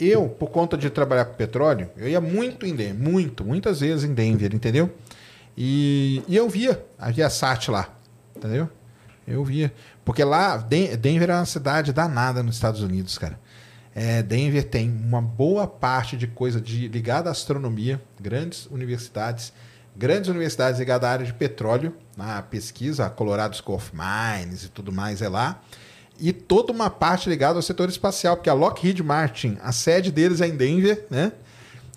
Eu, 0.03 0.27
por 0.27 0.49
conta 0.49 0.75
de 0.75 0.89
trabalhar 0.89 1.25
com 1.25 1.35
petróleo, 1.35 1.89
eu 1.95 2.07
ia 2.07 2.19
muito 2.19 2.65
em 2.65 2.75
Denver, 2.75 2.95
muito, 3.11 3.45
muitas 3.45 3.81
vezes 3.81 4.03
em 4.03 4.13
Denver, 4.13 4.53
entendeu? 4.55 4.89
E, 5.55 6.23
e 6.27 6.35
eu 6.35 6.49
via 6.49 6.83
a 6.97 7.11
Viasat 7.11 7.69
lá, 7.69 7.93
entendeu? 8.35 8.67
Eu 9.27 9.43
via. 9.45 9.71
Porque 10.03 10.23
lá, 10.23 10.57
Den- 10.57 10.95
Denver 10.97 11.29
é 11.29 11.35
uma 11.35 11.45
cidade 11.45 11.93
danada 11.93 12.41
nos 12.41 12.55
Estados 12.55 12.81
Unidos, 12.81 13.17
cara. 13.17 13.39
É, 13.93 14.23
Denver 14.23 14.63
tem 14.63 14.89
uma 14.89 15.21
boa 15.21 15.67
parte 15.67 16.17
de 16.17 16.25
coisa 16.25 16.59
de, 16.59 16.87
ligada 16.87 17.29
à 17.29 17.31
astronomia, 17.31 18.01
grandes 18.19 18.65
universidades, 18.71 19.53
grandes 19.95 20.29
universidades 20.29 20.79
ligadas 20.79 21.07
à 21.09 21.11
área 21.11 21.25
de 21.25 21.33
petróleo, 21.33 21.93
na 22.17 22.41
pesquisa, 22.41 23.05
a 23.05 23.09
Colorado 23.09 23.55
School 23.55 23.75
of 23.75 23.91
Mines 23.93 24.63
e 24.63 24.69
tudo 24.69 24.91
mais 24.91 25.21
é 25.21 25.29
lá. 25.29 25.61
E 26.21 26.31
toda 26.31 26.71
uma 26.71 26.87
parte 26.87 27.27
ligada 27.27 27.57
ao 27.57 27.63
setor 27.63 27.89
espacial, 27.89 28.37
porque 28.37 28.49
a 28.49 28.53
Lockheed 28.53 29.01
Martin, 29.01 29.57
a 29.61 29.71
sede 29.71 30.11
deles 30.11 30.39
é 30.39 30.47
em 30.47 30.55
Denver, 30.55 31.07
né? 31.09 31.31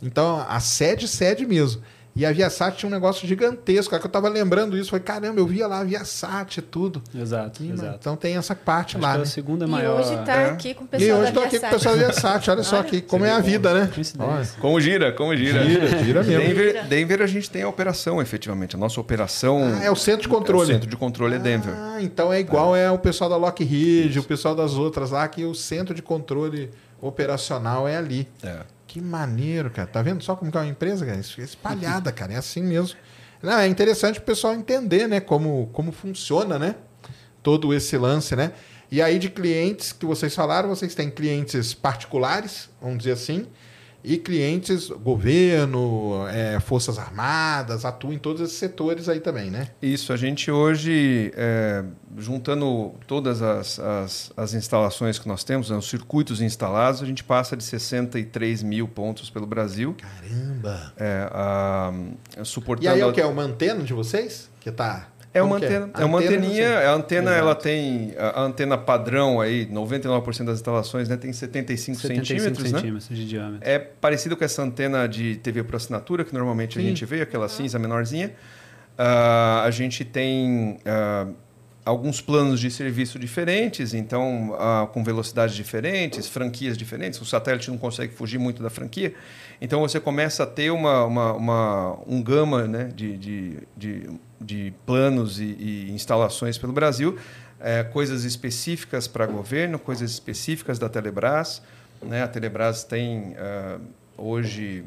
Então, 0.02 0.44
a 0.48 0.58
sede, 0.60 1.06
sede 1.06 1.46
mesmo. 1.46 1.82
E 2.16 2.24
a 2.24 2.30
Viasat 2.30 2.76
tinha 2.78 2.88
um 2.88 2.92
negócio 2.92 3.26
gigantesco. 3.26 3.90
cara, 3.90 4.00
que 4.00 4.06
eu 4.06 4.10
tava 4.10 4.28
lembrando 4.28 4.76
isso. 4.78 4.90
Falei, 4.90 5.02
caramba, 5.04 5.40
eu 5.40 5.46
via 5.48 5.66
lá 5.66 5.80
a 5.80 5.84
Viasat 5.84 6.58
e 6.58 6.62
tudo. 6.62 7.02
Exato, 7.12 7.60
exato. 7.64 7.96
Então 8.00 8.14
tem 8.14 8.36
essa 8.36 8.54
parte 8.54 8.96
Acho 8.96 9.02
lá, 9.04 9.10
que 9.10 9.14
é 9.16 9.18
né? 9.18 9.22
a 9.24 9.26
segunda 9.26 9.64
E 9.64 9.68
maior. 9.68 9.98
hoje 10.00 10.14
está 10.14 10.32
É. 10.32 10.50
aqui 10.50 10.74
com 10.74 10.84
o 10.84 10.86
E 10.86 10.88
pessoal 10.90 11.18
hoje 11.20 11.32
da 11.32 11.40
tô 11.40 11.46
aqui 11.46 11.58
com 11.58 11.66
o 11.66 11.70
pessoal 11.70 11.96
da 11.96 12.02
Viasat. 12.04 12.50
Olha 12.50 12.62
só 12.62 12.78
aqui 12.78 13.00
como 13.00 13.24
é 13.24 13.32
a 13.32 13.40
vida, 13.40 13.74
né? 13.74 13.90
Como 14.60 14.80
gira, 14.80 15.12
como 15.12 15.36
gira. 15.36 15.64
Gira, 15.64 16.04
gira 16.04 16.22
mesmo. 16.22 16.44
Denver, 16.54 16.86
Denver 16.86 17.22
a 17.22 17.26
gente 17.26 17.50
tem 17.50 17.62
a 17.62 17.68
operação, 17.68 18.22
efetivamente. 18.22 18.76
A 18.76 18.78
nossa 18.78 19.00
operação. 19.00 19.60
Ah, 19.80 19.84
é 19.84 19.90
o 19.90 19.96
centro 19.96 20.22
de 20.22 20.28
controle. 20.28 20.70
O 20.70 20.72
centro 20.74 20.88
de 20.88 20.96
controle 20.96 21.34
é 21.34 21.38
Denver. 21.40 21.74
Ah, 21.76 21.98
então 22.00 22.32
é 22.32 22.38
igual 22.38 22.76
é 22.76 22.88
o 22.92 22.98
pessoal 22.98 23.28
da 23.28 23.36
Lockheed, 23.36 24.16
o 24.20 24.22
pessoal 24.22 24.54
das 24.54 24.74
outras 24.74 25.10
lá, 25.10 25.26
que 25.26 25.44
o 25.44 25.52
centro 25.54 25.92
de 25.92 26.00
controle 26.02 26.70
operacional 27.02 27.88
é 27.88 27.96
ali. 27.96 28.28
É. 28.42 28.58
Que 28.94 29.00
maneiro, 29.00 29.72
cara. 29.72 29.88
Tá 29.88 30.00
vendo 30.02 30.22
só 30.22 30.36
como 30.36 30.52
que 30.52 30.56
é 30.56 30.60
uma 30.60 30.68
empresa, 30.68 31.04
cara? 31.04 31.18
Isso 31.18 31.40
é 31.40 31.42
espalhada, 31.42 32.12
cara. 32.12 32.34
É 32.34 32.36
assim 32.36 32.62
mesmo. 32.62 32.96
Não, 33.42 33.58
é 33.58 33.66
interessante 33.66 34.20
o 34.20 34.22
pessoal 34.22 34.54
entender, 34.54 35.08
né? 35.08 35.18
Como, 35.18 35.68
como 35.72 35.90
funciona, 35.90 36.60
né? 36.60 36.76
Todo 37.42 37.74
esse 37.74 37.98
lance, 37.98 38.36
né? 38.36 38.52
E 38.92 39.02
aí 39.02 39.18
de 39.18 39.30
clientes 39.30 39.90
que 39.90 40.06
vocês 40.06 40.32
falaram, 40.32 40.68
vocês 40.68 40.94
têm 40.94 41.10
clientes 41.10 41.74
particulares, 41.74 42.70
vamos 42.80 42.98
dizer 42.98 43.14
assim, 43.14 43.48
E 44.04 44.18
clientes, 44.18 44.88
governo, 44.88 46.26
é, 46.28 46.60
forças 46.60 46.98
armadas, 46.98 47.86
atuam 47.86 48.12
em 48.12 48.18
todos 48.18 48.42
esses 48.42 48.58
setores 48.58 49.08
aí 49.08 49.18
também, 49.18 49.50
né? 49.50 49.68
Isso, 49.80 50.12
a 50.12 50.16
gente 50.16 50.50
hoje, 50.50 51.32
é, 51.34 51.82
juntando 52.18 52.92
todas 53.06 53.40
as, 53.40 53.78
as, 53.78 54.32
as, 54.36 54.52
instalações 54.52 55.18
que 55.18 55.26
nós 55.26 55.42
temos, 55.42 55.70
né, 55.70 55.76
os 55.76 55.88
circuitos 55.88 56.42
instalados, 56.42 57.02
a 57.02 57.06
gente 57.06 57.24
passa 57.24 57.56
de 57.56 57.64
63 57.64 58.62
mil 58.62 58.86
pontos 58.86 59.30
pelo 59.30 59.46
Brasil. 59.46 59.96
Caramba! 59.98 60.92
É, 60.98 61.28
a, 61.32 61.92
suportando 62.44 62.84
e 62.84 62.88
aí 62.88 63.00
é 63.00 63.06
o 63.06 63.12
que? 63.12 63.22
É 63.22 63.26
uma 63.26 63.42
antena 63.42 63.82
de 63.82 63.94
vocês? 63.94 64.50
Que 64.60 64.68
está 64.68 65.08
é 65.34 65.42
uma 65.42 65.56
antena, 65.56 65.90
é? 65.92 66.02
é? 66.02 66.04
uma 66.04 66.18
anteninha, 66.20 66.78
a 66.78 66.94
antena 66.94 67.30
Exato. 67.32 67.40
ela 67.40 67.54
tem 67.56 68.14
a 68.16 68.40
antena 68.40 68.78
padrão 68.78 69.40
aí, 69.40 69.66
99% 69.66 70.44
das 70.44 70.58
instalações, 70.58 71.08
né, 71.08 71.16
tem 71.16 71.32
75, 71.32 72.00
75 72.00 72.40
centímetros, 72.40 72.70
centímetros 72.70 73.10
né? 73.10 73.16
de 73.16 73.26
diâmetro. 73.26 73.68
É 73.68 73.80
parecido 73.80 74.36
com 74.36 74.44
essa 74.44 74.62
antena 74.62 75.08
de 75.08 75.34
TV 75.36 75.64
por 75.64 75.74
assinatura 75.74 76.24
que 76.24 76.32
normalmente 76.32 76.74
Sim. 76.74 76.80
a 76.80 76.82
gente 76.82 77.04
vê, 77.04 77.20
aquela 77.20 77.48
cinza 77.48 77.78
menorzinha. 77.80 78.28
Uh, 78.96 79.64
a 79.64 79.70
gente 79.72 80.04
tem 80.04 80.78
uh, 80.86 81.34
alguns 81.84 82.20
planos 82.20 82.60
de 82.60 82.70
serviço 82.70 83.18
diferentes, 83.18 83.92
então 83.92 84.52
uh, 84.52 84.86
com 84.86 85.02
velocidades 85.02 85.56
diferentes, 85.56 86.28
franquias 86.28 86.78
diferentes. 86.78 87.20
O 87.20 87.24
satélite 87.24 87.70
não 87.70 87.76
consegue 87.76 88.14
fugir 88.14 88.38
muito 88.38 88.62
da 88.62 88.70
franquia. 88.70 89.12
Então 89.60 89.80
você 89.80 90.00
começa 90.00 90.42
a 90.42 90.46
ter 90.46 90.70
uma, 90.70 91.04
uma, 91.04 91.32
uma 91.32 91.98
um 92.06 92.22
gama 92.22 92.66
né, 92.66 92.90
de, 92.94 93.16
de, 93.16 93.58
de 93.76 94.10
de 94.44 94.72
planos 94.84 95.40
e, 95.40 95.44
e 95.44 95.90
instalações 95.92 96.58
pelo 96.58 96.72
Brasil, 96.72 97.18
é, 97.58 97.82
coisas 97.82 98.24
específicas 98.24 99.08
para 99.08 99.26
governo, 99.26 99.78
coisas 99.78 100.10
específicas 100.10 100.78
da 100.78 100.88
Telebrás. 100.88 101.62
Né? 102.02 102.22
A 102.22 102.28
Telebrás 102.28 102.84
tem 102.84 103.34
uh, 103.34 103.80
hoje 104.16 104.84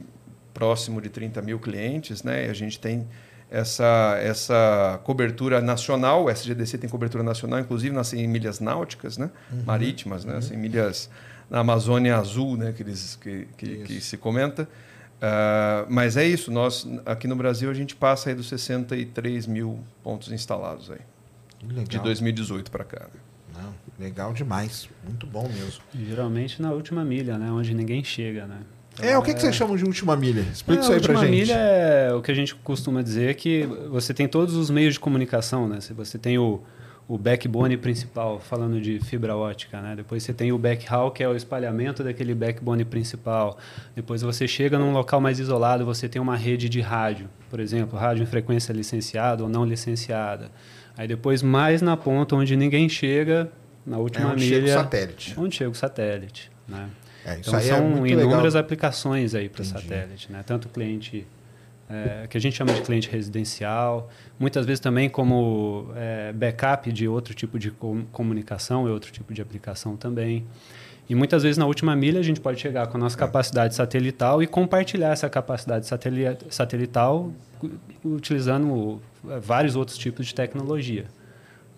próximo 0.53 1.01
de 1.01 1.09
30 1.09 1.41
mil 1.41 1.59
clientes, 1.59 2.23
né? 2.23 2.47
E 2.47 2.49
a 2.49 2.53
gente 2.53 2.79
tem 2.79 3.07
essa, 3.49 4.17
essa 4.19 4.99
cobertura 5.03 5.61
nacional, 5.61 6.25
o 6.25 6.29
SGDC 6.29 6.79
tem 6.79 6.89
cobertura 6.89 7.23
nacional, 7.23 7.59
inclusive 7.59 7.95
nas 7.95 8.07
100 8.07 8.27
milhas 8.27 8.59
náuticas, 8.59 9.17
né? 9.17 9.29
Uhum. 9.51 9.63
marítimas, 9.65 10.25
né? 10.25 10.35
Uhum. 10.35 10.41
100 10.41 10.57
milhas 10.57 11.09
na 11.49 11.59
Amazônia 11.59 12.17
Azul, 12.17 12.57
né? 12.57 12.73
que, 12.73 12.83
eles, 12.83 13.15
que, 13.15 13.47
que, 13.57 13.77
que 13.77 14.01
se 14.01 14.17
comenta. 14.17 14.67
Uh, 15.17 15.87
mas 15.89 16.15
é 16.15 16.27
isso, 16.27 16.51
nós 16.51 16.87
aqui 17.03 17.27
no 17.27 17.35
Brasil 17.35 17.71
a 17.71 17.73
gente 17.73 17.95
passa 17.95 18.29
aí 18.29 18.35
dos 18.35 18.47
63 18.49 19.47
mil 19.47 19.79
pontos 20.03 20.31
instalados 20.31 20.91
aí. 20.91 20.99
Legal. 21.67 21.85
De 21.85 21.99
2018 21.99 22.69
para 22.69 22.83
cá. 22.83 23.07
Não, 23.51 23.73
legal 23.99 24.31
demais, 24.31 24.87
muito 25.03 25.25
bom 25.25 25.49
mesmo. 25.49 25.81
Geralmente 25.95 26.61
na 26.61 26.71
última 26.71 27.03
milha, 27.03 27.35
né, 27.39 27.49
onde 27.49 27.73
ninguém 27.73 28.03
chega, 28.03 28.45
né. 28.45 28.59
Então, 28.93 29.09
é, 29.09 29.17
o 29.17 29.23
que, 29.23 29.31
é... 29.31 29.33
que 29.33 29.41
vocês 29.41 29.55
chamam 29.55 29.75
de 29.75 29.85
última 29.85 30.15
milha? 30.15 30.41
Explica 30.41 30.81
é, 30.81 30.83
isso 30.83 30.93
aí 30.93 31.01
pra 31.01 31.13
gente. 31.15 31.23
Última 31.23 31.37
milha 31.37 31.53
é 31.55 32.13
o 32.13 32.21
que 32.21 32.31
a 32.31 32.35
gente 32.35 32.53
costuma 32.55 33.01
dizer 33.01 33.35
que 33.35 33.63
você 33.89 34.13
tem 34.13 34.27
todos 34.27 34.55
os 34.55 34.69
meios 34.69 34.95
de 34.95 34.99
comunicação, 34.99 35.67
né? 35.67 35.79
Você 35.95 36.19
tem 36.19 36.37
o, 36.37 36.61
o 37.07 37.17
backbone 37.17 37.77
principal, 37.77 38.39
falando 38.39 38.81
de 38.81 38.99
fibra 38.99 39.35
ótica, 39.35 39.79
né? 39.79 39.95
Depois 39.95 40.23
você 40.23 40.33
tem 40.33 40.51
o 40.51 40.57
backhaul, 40.57 41.09
que 41.09 41.23
é 41.23 41.29
o 41.29 41.35
espalhamento 41.35 42.03
daquele 42.03 42.35
backbone 42.35 42.83
principal. 42.83 43.57
Depois 43.95 44.21
você 44.21 44.45
chega 44.45 44.77
num 44.77 44.91
local 44.91 45.21
mais 45.21 45.39
isolado, 45.39 45.85
você 45.85 46.09
tem 46.09 46.21
uma 46.21 46.35
rede 46.35 46.67
de 46.67 46.81
rádio, 46.81 47.29
por 47.49 47.61
exemplo, 47.61 47.97
rádio 47.97 48.23
em 48.23 48.25
frequência 48.25 48.73
licenciada 48.73 49.41
ou 49.41 49.49
não 49.49 49.63
licenciada. 49.63 50.51
Aí 50.97 51.07
depois 51.07 51.41
mais 51.41 51.81
na 51.81 51.95
ponta 51.95 52.35
onde 52.35 52.57
ninguém 52.57 52.89
chega, 52.89 53.49
na 53.85 53.97
última 53.97 54.29
é 54.29 54.33
onde 54.33 54.43
milha, 54.43 54.55
chega 54.55 54.67
o 54.67 54.83
satélite. 54.83 55.35
Onde 55.37 55.55
chega 55.55 55.69
o 55.69 55.75
satélite, 55.75 56.51
né? 56.67 56.89
É, 57.23 57.37
então 57.37 57.55
é 57.55 57.61
são 57.61 58.05
é 58.05 58.09
inúmeras 58.09 58.53
legal. 58.53 58.57
aplicações 58.57 59.33
aí 59.33 59.47
para 59.47 59.63
satélite, 59.63 60.29
né? 60.29 60.43
Tanto 60.45 60.67
cliente 60.67 61.25
é, 61.89 62.27
que 62.27 62.37
a 62.37 62.41
gente 62.41 62.55
chama 62.55 62.73
de 62.73 62.81
cliente 62.81 63.09
residencial, 63.09 64.09
muitas 64.39 64.65
vezes 64.65 64.79
também 64.79 65.09
como 65.09 65.89
é, 65.95 66.33
backup 66.33 66.91
de 66.91 67.07
outro 67.07 67.33
tipo 67.33 67.57
de 67.57 67.71
comunicação 68.11 68.87
e 68.87 68.91
outro 68.91 69.11
tipo 69.11 69.33
de 69.33 69.41
aplicação 69.41 69.95
também. 69.95 70.45
E 71.09 71.15
muitas 71.15 71.43
vezes 71.43 71.57
na 71.57 71.65
última 71.65 71.95
milha 71.95 72.19
a 72.19 72.23
gente 72.23 72.41
pode 72.41 72.59
chegar 72.59 72.87
com 72.87 72.97
a 72.97 72.99
nossa 72.99 73.15
é. 73.15 73.19
capacidade 73.19 73.73
satelital 73.73 74.43
e 74.43 74.47
compartilhar 74.47 75.13
essa 75.13 75.29
capacidade 75.29 75.87
satelital 76.49 77.31
utilizando 78.03 79.01
é, 79.29 79.39
vários 79.39 79.75
outros 79.75 79.97
tipos 79.97 80.27
de 80.27 80.35
tecnologia. 80.35 81.05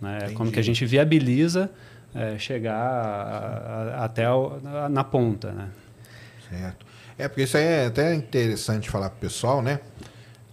Né? 0.01 0.31
Como 0.33 0.51
que 0.51 0.59
a 0.59 0.63
gente 0.63 0.83
viabiliza 0.85 1.69
é, 2.15 2.39
chegar 2.39 2.75
a, 2.75 4.01
a, 4.01 4.05
até 4.05 4.25
a, 4.25 4.89
na 4.89 5.03
ponta. 5.03 5.51
Né? 5.51 5.69
Certo. 6.49 6.85
É, 7.17 7.27
porque 7.27 7.43
isso 7.43 7.57
é 7.57 7.87
até 7.87 8.15
interessante 8.15 8.89
falar 8.89 9.09
para 9.09 9.17
o 9.17 9.19
pessoal, 9.19 9.61
né? 9.61 9.81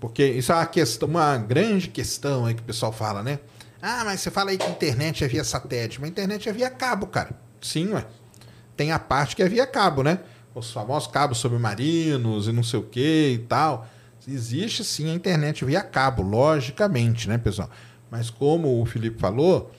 Porque 0.01 0.25
isso 0.25 0.53
é 0.53 0.55
uma, 0.55 0.67
questão, 0.67 1.09
uma 1.09 1.37
grande 1.39 1.89
questão 1.89 2.47
aí 2.47 2.55
que 2.55 2.63
o 2.63 2.65
pessoal 2.65 2.93
fala, 2.93 3.23
né? 3.23 3.39
Ah, 3.81 4.03
mas 4.05 4.21
você 4.21 4.31
fala 4.31 4.51
aí 4.51 4.59
que 4.59 4.69
internet 4.69 5.25
é 5.25 5.29
via 5.29 5.45
satélite. 5.45 6.01
Mas 6.01 6.11
internet 6.11 6.49
é 6.49 6.53
via 6.53 6.71
cabo, 6.71 7.07
cara. 7.07 7.31
Sim, 7.61 7.93
ué. 7.93 8.05
Tem 8.77 8.93
a 8.93 8.99
parte 8.99 9.35
que 9.35 9.43
é 9.43 9.49
via 9.49 9.67
cabo, 9.67 10.03
né? 10.03 10.21
Os 10.55 10.71
famosos 10.71 11.11
cabos 11.11 11.39
submarinos 11.39 12.49
e 12.49 12.53
não 12.53 12.63
sei 12.63 12.81
o 12.81 12.83
que 12.83 13.33
e 13.35 13.39
tal. 13.39 13.87
Existe 14.29 14.83
sim 14.83 15.11
a 15.11 15.15
internet 15.15 15.65
via 15.65 15.83
cabo, 15.83 16.23
logicamente, 16.23 17.29
né, 17.29 17.39
pessoal? 17.39 17.71
Mas 18.11 18.29
como 18.29 18.83
o 18.83 18.85
Felipe 18.85 19.21
falou, 19.21 19.71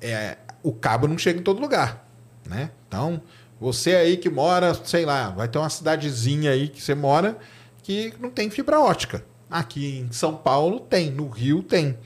é, 0.00 0.36
o 0.62 0.72
cabo 0.72 1.08
não 1.08 1.16
chega 1.16 1.40
em 1.40 1.42
todo 1.42 1.60
lugar, 1.60 2.06
né? 2.46 2.70
Então, 2.86 3.22
você 3.60 3.94
aí 3.94 4.16
que 4.16 4.28
mora, 4.28 4.74
sei 4.74 5.06
lá, 5.06 5.30
vai 5.30 5.48
ter 5.48 5.58
uma 5.58 5.70
cidadezinha 5.70 6.50
aí 6.50 6.68
que 6.68 6.82
você 6.82 6.94
mora 6.94 7.38
que 7.82 8.12
não 8.20 8.30
tem 8.30 8.50
fibra 8.50 8.78
ótica. 8.78 9.24
Aqui 9.50 10.06
em 10.08 10.12
São 10.12 10.34
Paulo 10.34 10.80
tem, 10.80 11.10
no 11.10 11.28
Rio 11.28 11.62
tem. 11.62 11.96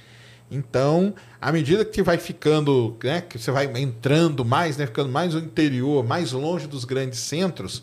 Então, 0.50 1.14
à 1.40 1.50
medida 1.50 1.84
que 1.84 2.02
vai 2.02 2.18
ficando, 2.18 2.96
né, 3.02 3.22
que 3.22 3.38
você 3.38 3.50
vai 3.50 3.66
entrando 3.80 4.44
mais, 4.44 4.76
né, 4.76 4.86
ficando 4.86 5.08
mais 5.08 5.34
no 5.34 5.40
interior, 5.40 6.04
mais 6.04 6.32
longe 6.32 6.66
dos 6.66 6.84
grandes 6.84 7.20
centros, 7.20 7.82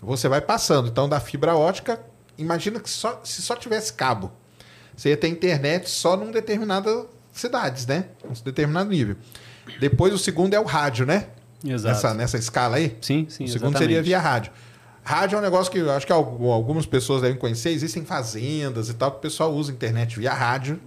você 0.00 0.28
vai 0.28 0.40
passando. 0.40 0.88
Então, 0.88 1.08
da 1.08 1.18
fibra 1.18 1.56
ótica, 1.56 2.00
imagina 2.36 2.78
que 2.78 2.90
só, 2.90 3.20
se 3.24 3.40
só 3.40 3.56
tivesse 3.56 3.94
cabo, 3.94 4.30
você 4.94 5.08
ia 5.08 5.16
ter 5.16 5.28
internet 5.28 5.88
só 5.88 6.14
num 6.16 6.30
determinadas 6.30 7.06
cidades, 7.32 7.86
né? 7.86 8.06
Um 8.24 8.32
determinado 8.44 8.90
nível. 8.90 9.16
Depois 9.78 10.12
o 10.12 10.18
segundo 10.18 10.52
é 10.52 10.60
o 10.60 10.64
rádio, 10.64 11.06
né? 11.06 11.28
Exato. 11.64 11.94
Nessa, 11.94 12.14
nessa 12.14 12.36
escala 12.38 12.76
aí? 12.76 12.96
Sim, 13.00 13.26
sim. 13.28 13.44
O 13.44 13.48
segundo 13.48 13.70
exatamente. 13.70 13.78
seria 13.78 14.02
via 14.02 14.18
rádio. 14.20 14.52
Rádio 15.02 15.36
é 15.36 15.38
um 15.38 15.42
negócio 15.42 15.72
que 15.72 15.78
eu 15.78 15.90
acho 15.90 16.06
que 16.06 16.12
algumas 16.12 16.86
pessoas 16.86 17.22
devem 17.22 17.36
conhecer. 17.36 17.70
Existem 17.70 18.04
fazendas 18.04 18.88
e 18.88 18.94
tal 18.94 19.10
que 19.10 19.18
o 19.18 19.20
pessoal 19.20 19.52
usa 19.52 19.72
internet 19.72 20.18
via 20.18 20.32
rádio, 20.32 20.78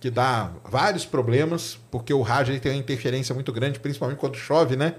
que 0.00 0.10
dá 0.10 0.50
vários 0.64 1.04
problemas, 1.04 1.78
porque 1.90 2.12
o 2.12 2.22
rádio 2.22 2.58
tem 2.60 2.72
uma 2.72 2.78
interferência 2.78 3.34
muito 3.34 3.52
grande, 3.52 3.80
principalmente 3.80 4.18
quando 4.18 4.36
chove, 4.36 4.76
né? 4.76 4.94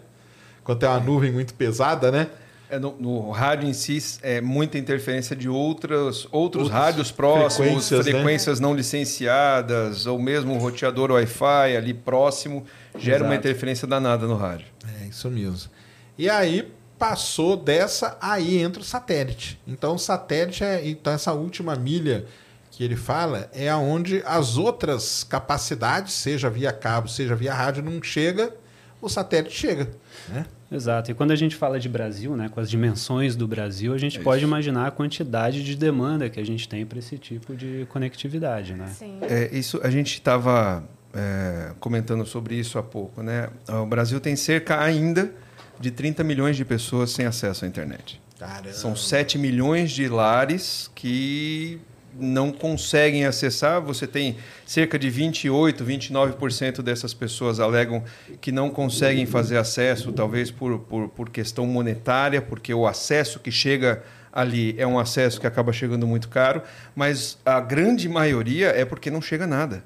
Quando 0.63 0.79
tem 0.79 0.89
uma 0.89 0.99
nuvem 0.99 1.31
muito 1.31 1.53
pesada, 1.53 2.11
né? 2.11 2.27
É, 2.69 2.77
no, 2.77 2.95
no, 2.99 3.31
rádio 3.31 3.67
em 3.67 3.73
si 3.73 3.97
é 4.21 4.39
muita 4.39 4.77
interferência 4.77 5.35
de 5.35 5.49
outras, 5.49 6.27
outros 6.31 6.65
Outras 6.65 6.69
rádios 6.69 7.11
próximos, 7.11 7.87
frequências, 7.87 8.05
frequências 8.05 8.59
né? 8.59 8.67
não 8.67 8.75
licenciadas, 8.75 10.05
ou 10.05 10.19
mesmo 10.19 10.53
um 10.53 10.59
roteador 10.59 11.09
Wi-Fi 11.09 11.75
ali 11.75 11.95
próximo, 11.95 12.63
gera 12.95 13.17
Exato. 13.17 13.25
uma 13.31 13.35
interferência 13.35 13.87
danada 13.87 14.27
no 14.27 14.35
rádio. 14.35 14.67
É 15.01 15.07
isso 15.07 15.31
mesmo. 15.31 15.71
E 16.15 16.29
aí 16.29 16.71
passou 16.99 17.55
dessa, 17.55 18.17
aí 18.21 18.57
entra 18.57 18.81
o 18.81 18.85
satélite. 18.85 19.59
Então 19.65 19.95
o 19.95 19.97
satélite 19.97 20.63
é. 20.63 20.87
Então 20.87 21.13
essa 21.13 21.33
última 21.33 21.75
milha 21.75 22.25
que 22.69 22.83
ele 22.83 22.97
fala 22.97 23.49
é 23.53 23.69
aonde 23.69 24.21
as 24.25 24.57
outras 24.57 25.23
capacidades, 25.23 26.13
seja 26.13 26.49
via 26.49 26.71
cabo, 26.71 27.07
seja 27.07 27.35
via 27.35 27.53
rádio, 27.53 27.81
não 27.81 28.03
chega, 28.03 28.53
o 29.01 29.09
satélite 29.09 29.55
chega. 29.55 29.89
Né? 30.27 30.45
Exato. 30.71 31.09
E 31.09 31.13
quando 31.13 31.31
a 31.31 31.35
gente 31.35 31.55
fala 31.55 31.79
de 31.79 31.89
Brasil, 31.89 32.35
né, 32.35 32.47
com 32.47 32.59
as 32.59 32.69
dimensões 32.69 33.35
do 33.35 33.47
Brasil, 33.47 33.93
a 33.93 33.97
gente 33.97 34.19
é 34.19 34.21
pode 34.21 34.43
imaginar 34.43 34.87
a 34.87 34.91
quantidade 34.91 35.63
de 35.63 35.75
demanda 35.75 36.29
que 36.29 36.39
a 36.39 36.45
gente 36.45 36.69
tem 36.69 36.85
para 36.85 36.99
esse 36.99 37.17
tipo 37.17 37.55
de 37.55 37.87
conectividade, 37.89 38.73
né? 38.73 38.87
Sim. 38.87 39.19
É, 39.23 39.49
isso 39.51 39.79
a 39.83 39.89
gente 39.89 40.13
estava 40.13 40.83
é, 41.13 41.71
comentando 41.79 42.25
sobre 42.25 42.55
isso 42.55 42.77
há 42.77 42.83
pouco, 42.83 43.23
né? 43.23 43.49
O 43.67 43.85
Brasil 43.85 44.19
tem 44.19 44.35
cerca 44.35 44.79
ainda 44.79 45.33
de 45.79 45.91
30 45.91 46.23
milhões 46.23 46.57
de 46.57 46.65
pessoas 46.65 47.11
sem 47.11 47.25
acesso 47.25 47.65
à 47.65 47.67
internet. 47.67 48.21
Caramba. 48.37 48.73
São 48.73 48.95
7 48.95 49.37
milhões 49.37 49.91
de 49.91 50.07
lares 50.07 50.89
que 50.95 51.79
não 52.17 52.51
conseguem 52.51 53.25
acessar. 53.25 53.81
Você 53.81 54.07
tem 54.07 54.37
cerca 54.65 54.97
de 54.97 55.09
28, 55.09 55.83
29% 55.83 56.81
dessas 56.81 57.13
pessoas 57.13 57.59
alegam 57.59 58.03
que 58.41 58.51
não 58.51 58.69
conseguem 58.69 59.25
fazer 59.25 59.57
acesso, 59.57 60.11
talvez 60.11 60.51
por, 60.51 60.79
por, 60.79 61.09
por 61.09 61.29
questão 61.29 61.65
monetária, 61.65 62.41
porque 62.41 62.73
o 62.73 62.87
acesso 62.87 63.39
que 63.39 63.51
chega 63.51 64.03
ali 64.31 64.75
é 64.77 64.85
um 64.85 64.99
acesso 64.99 65.39
que 65.39 65.47
acaba 65.47 65.73
chegando 65.73 66.05
muito 66.05 66.29
caro, 66.29 66.61
mas 66.95 67.37
a 67.45 67.59
grande 67.59 68.07
maioria 68.07 68.67
é 68.67 68.85
porque 68.85 69.09
não 69.09 69.21
chega 69.21 69.47
nada. 69.47 69.83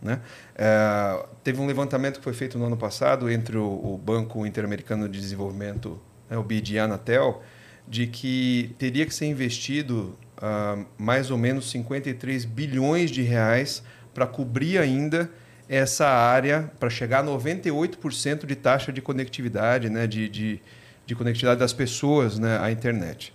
Né? 0.00 0.18
É, 0.62 1.24
teve 1.42 1.58
um 1.58 1.66
levantamento 1.66 2.18
que 2.18 2.24
foi 2.24 2.34
feito 2.34 2.58
no 2.58 2.66
ano 2.66 2.76
passado 2.76 3.30
entre 3.30 3.56
o, 3.56 3.64
o 3.64 3.96
Banco 3.96 4.44
Interamericano 4.44 5.08
de 5.08 5.18
Desenvolvimento, 5.18 5.98
né, 6.28 6.36
o 6.36 6.42
BID 6.42 6.74
e 6.74 6.78
a 6.78 6.84
Anatel, 6.84 7.42
de 7.88 8.06
que 8.06 8.74
teria 8.76 9.06
que 9.06 9.14
ser 9.14 9.24
investido 9.24 10.18
uh, 10.36 10.84
mais 10.98 11.30
ou 11.30 11.38
menos 11.38 11.70
53 11.70 12.44
bilhões 12.44 13.10
de 13.10 13.22
reais 13.22 13.82
para 14.12 14.26
cobrir 14.26 14.76
ainda 14.76 15.30
essa 15.66 16.06
área, 16.06 16.70
para 16.78 16.90
chegar 16.90 17.20
a 17.20 17.24
98% 17.24 18.44
de 18.44 18.54
taxa 18.54 18.92
de 18.92 19.00
conectividade, 19.00 19.88
né, 19.88 20.06
de, 20.06 20.28
de, 20.28 20.60
de 21.06 21.14
conectividade 21.14 21.58
das 21.58 21.72
pessoas 21.72 22.38
né, 22.38 22.58
à 22.60 22.70
internet. 22.70 23.32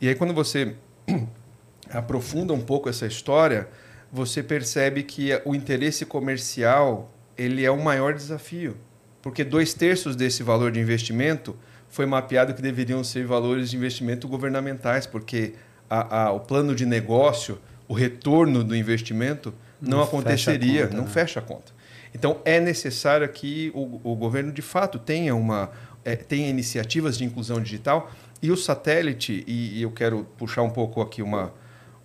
E 0.00 0.06
aí, 0.06 0.14
quando 0.14 0.32
você 0.32 0.76
aprofunda 1.90 2.52
um 2.52 2.60
pouco 2.60 2.88
essa 2.88 3.06
história, 3.06 3.68
você 4.12 4.42
percebe 4.42 5.02
que 5.02 5.30
o 5.44 5.54
interesse 5.54 6.04
comercial 6.04 7.12
ele 7.36 7.64
é 7.64 7.70
o 7.70 7.82
maior 7.82 8.14
desafio, 8.14 8.76
porque 9.22 9.44
dois 9.44 9.72
terços 9.72 10.16
desse 10.16 10.42
valor 10.42 10.72
de 10.72 10.80
investimento 10.80 11.56
foi 11.88 12.06
mapeado 12.06 12.54
que 12.54 12.62
deveriam 12.62 13.02
ser 13.02 13.26
valores 13.26 13.70
de 13.70 13.76
investimento 13.76 14.28
governamentais, 14.28 15.06
porque 15.06 15.54
a, 15.88 16.24
a, 16.24 16.32
o 16.32 16.40
plano 16.40 16.74
de 16.74 16.86
negócio, 16.86 17.58
o 17.88 17.94
retorno 17.94 18.62
do 18.62 18.76
investimento 18.76 19.52
não, 19.80 19.98
não 19.98 20.04
aconteceria, 20.04 20.84
conta, 20.84 20.96
não 20.96 21.04
né? 21.04 21.10
fecha 21.10 21.40
a 21.40 21.42
conta. 21.42 21.72
Então 22.14 22.40
é 22.44 22.60
necessário 22.60 23.28
que 23.28 23.70
o, 23.74 24.00
o 24.04 24.14
governo 24.14 24.52
de 24.52 24.62
fato 24.62 24.98
tenha 24.98 25.34
uma 25.34 25.70
é, 26.04 26.16
tenha 26.16 26.48
iniciativas 26.48 27.18
de 27.18 27.24
inclusão 27.24 27.60
digital 27.60 28.10
e 28.42 28.50
o 28.50 28.56
satélite 28.56 29.44
e, 29.46 29.78
e 29.78 29.82
eu 29.82 29.90
quero 29.90 30.26
puxar 30.36 30.62
um 30.62 30.70
pouco 30.70 31.00
aqui 31.00 31.22
uma 31.22 31.52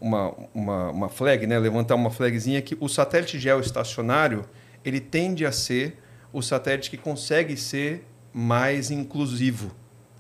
uma, 0.06 0.36
uma, 0.54 0.92
uma 0.92 1.10
flag, 1.10 1.48
né? 1.48 1.58
levantar 1.58 1.96
uma 1.96 2.12
flagzinha 2.12 2.62
que 2.62 2.78
o 2.80 2.88
satélite 2.88 3.40
geoestacionário 3.40 4.46
ele 4.84 5.00
tende 5.00 5.48
a 5.48 5.52
ser 5.52 5.98
o 6.32 6.44
satélite 6.44 6.92
que 6.92 6.98
consegue 6.98 7.58
ser 7.58 8.06
mais 8.32 8.92
inclusivo. 8.92 9.72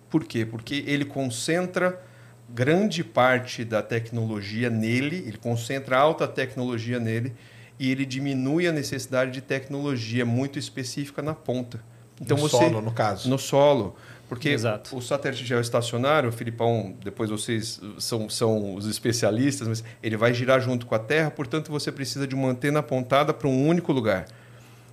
Por 0.10 0.24
quê? 0.24 0.44
Porque 0.44 0.84
ele 0.88 1.06
concentra 1.06 2.02
grande 2.50 3.04
parte 3.04 3.64
da 3.64 3.84
tecnologia 3.84 4.72
nele, 4.72 5.18
ele 5.18 5.38
concentra 5.38 6.00
alta 6.00 6.28
tecnologia 6.28 7.00
nele 7.00 7.36
e 7.78 7.92
ele 7.92 8.06
diminui 8.06 8.68
a 8.68 8.72
necessidade 8.72 9.30
de 9.30 9.42
tecnologia 9.42 10.26
muito 10.26 10.58
específica 10.58 11.22
na 11.22 11.36
ponta. 11.36 11.80
Então 12.20 12.38
no 12.38 12.42
você, 12.42 12.58
solo, 12.58 12.82
no 12.82 12.92
caso. 12.92 13.30
No 13.30 13.38
solo. 13.38 13.96
Porque 14.28 14.50
Exato. 14.50 14.96
o 14.96 15.02
satélite 15.02 15.46
geoestacionário, 15.46 16.32
Filipão, 16.32 16.96
depois 17.04 17.30
vocês 17.30 17.80
são, 18.00 18.28
são 18.28 18.74
os 18.74 18.88
especialistas, 18.88 19.68
mas 19.68 19.84
ele 20.02 20.18
vai 20.18 20.34
girar 20.34 20.60
junto 20.60 20.86
com 20.88 20.96
a 20.96 21.00
Terra, 21.00 21.30
portanto 21.30 21.72
você 21.72 21.92
precisa 21.92 22.26
de 22.28 22.34
uma 22.34 22.50
antena 22.50 22.80
apontada 22.80 23.34
para 23.34 23.48
um 23.48 23.68
único 23.68 23.94
lugar. 23.94 24.26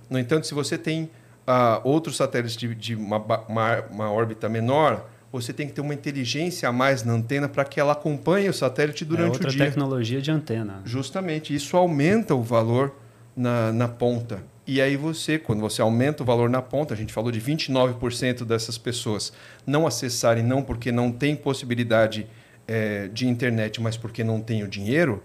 No 0.07 0.19
entanto, 0.19 0.45
se 0.45 0.53
você 0.53 0.77
tem 0.77 1.09
uh, 1.47 1.81
outros 1.83 2.15
satélites 2.15 2.55
de, 2.55 2.75
de 2.75 2.95
uma, 2.95 3.17
uma, 3.47 3.81
uma 3.89 4.11
órbita 4.11 4.47
menor, 4.47 5.09
você 5.31 5.51
tem 5.51 5.65
que 5.65 5.73
ter 5.73 5.81
uma 5.81 5.95
inteligência 5.95 6.69
a 6.69 6.71
mais 6.71 7.03
na 7.03 7.13
antena 7.13 7.49
para 7.49 7.65
que 7.65 7.79
ela 7.79 7.93
acompanhe 7.93 8.47
o 8.47 8.53
satélite 8.53 9.03
durante 9.03 9.29
é 9.29 9.31
outra 9.31 9.47
o 9.49 9.51
dia. 9.51 9.65
tecnologia 9.65 10.21
de 10.21 10.29
antena. 10.29 10.81
Justamente, 10.85 11.55
isso 11.55 11.75
aumenta 11.75 12.35
o 12.35 12.43
valor 12.43 12.93
na, 13.35 13.71
na 13.71 13.87
ponta. 13.87 14.43
E 14.65 14.81
aí 14.81 14.95
você, 14.95 15.37
quando 15.37 15.59
você 15.59 15.81
aumenta 15.81 16.23
o 16.23 16.25
valor 16.25 16.49
na 16.49 16.61
ponta, 16.61 16.93
a 16.93 16.97
gente 16.97 17.11
falou 17.11 17.31
de 17.31 17.41
29% 17.41 18.45
dessas 18.45 18.77
pessoas 18.77 19.33
não 19.67 19.85
acessarem 19.85 20.43
não 20.43 20.63
porque 20.63 20.91
não 20.91 21.11
tem 21.11 21.35
possibilidade 21.35 22.27
é, 22.65 23.09
de 23.09 23.27
internet, 23.27 23.81
mas 23.81 23.97
porque 23.97 24.23
não 24.23 24.41
tem 24.41 24.63
o 24.63 24.67
dinheiro, 24.67 25.21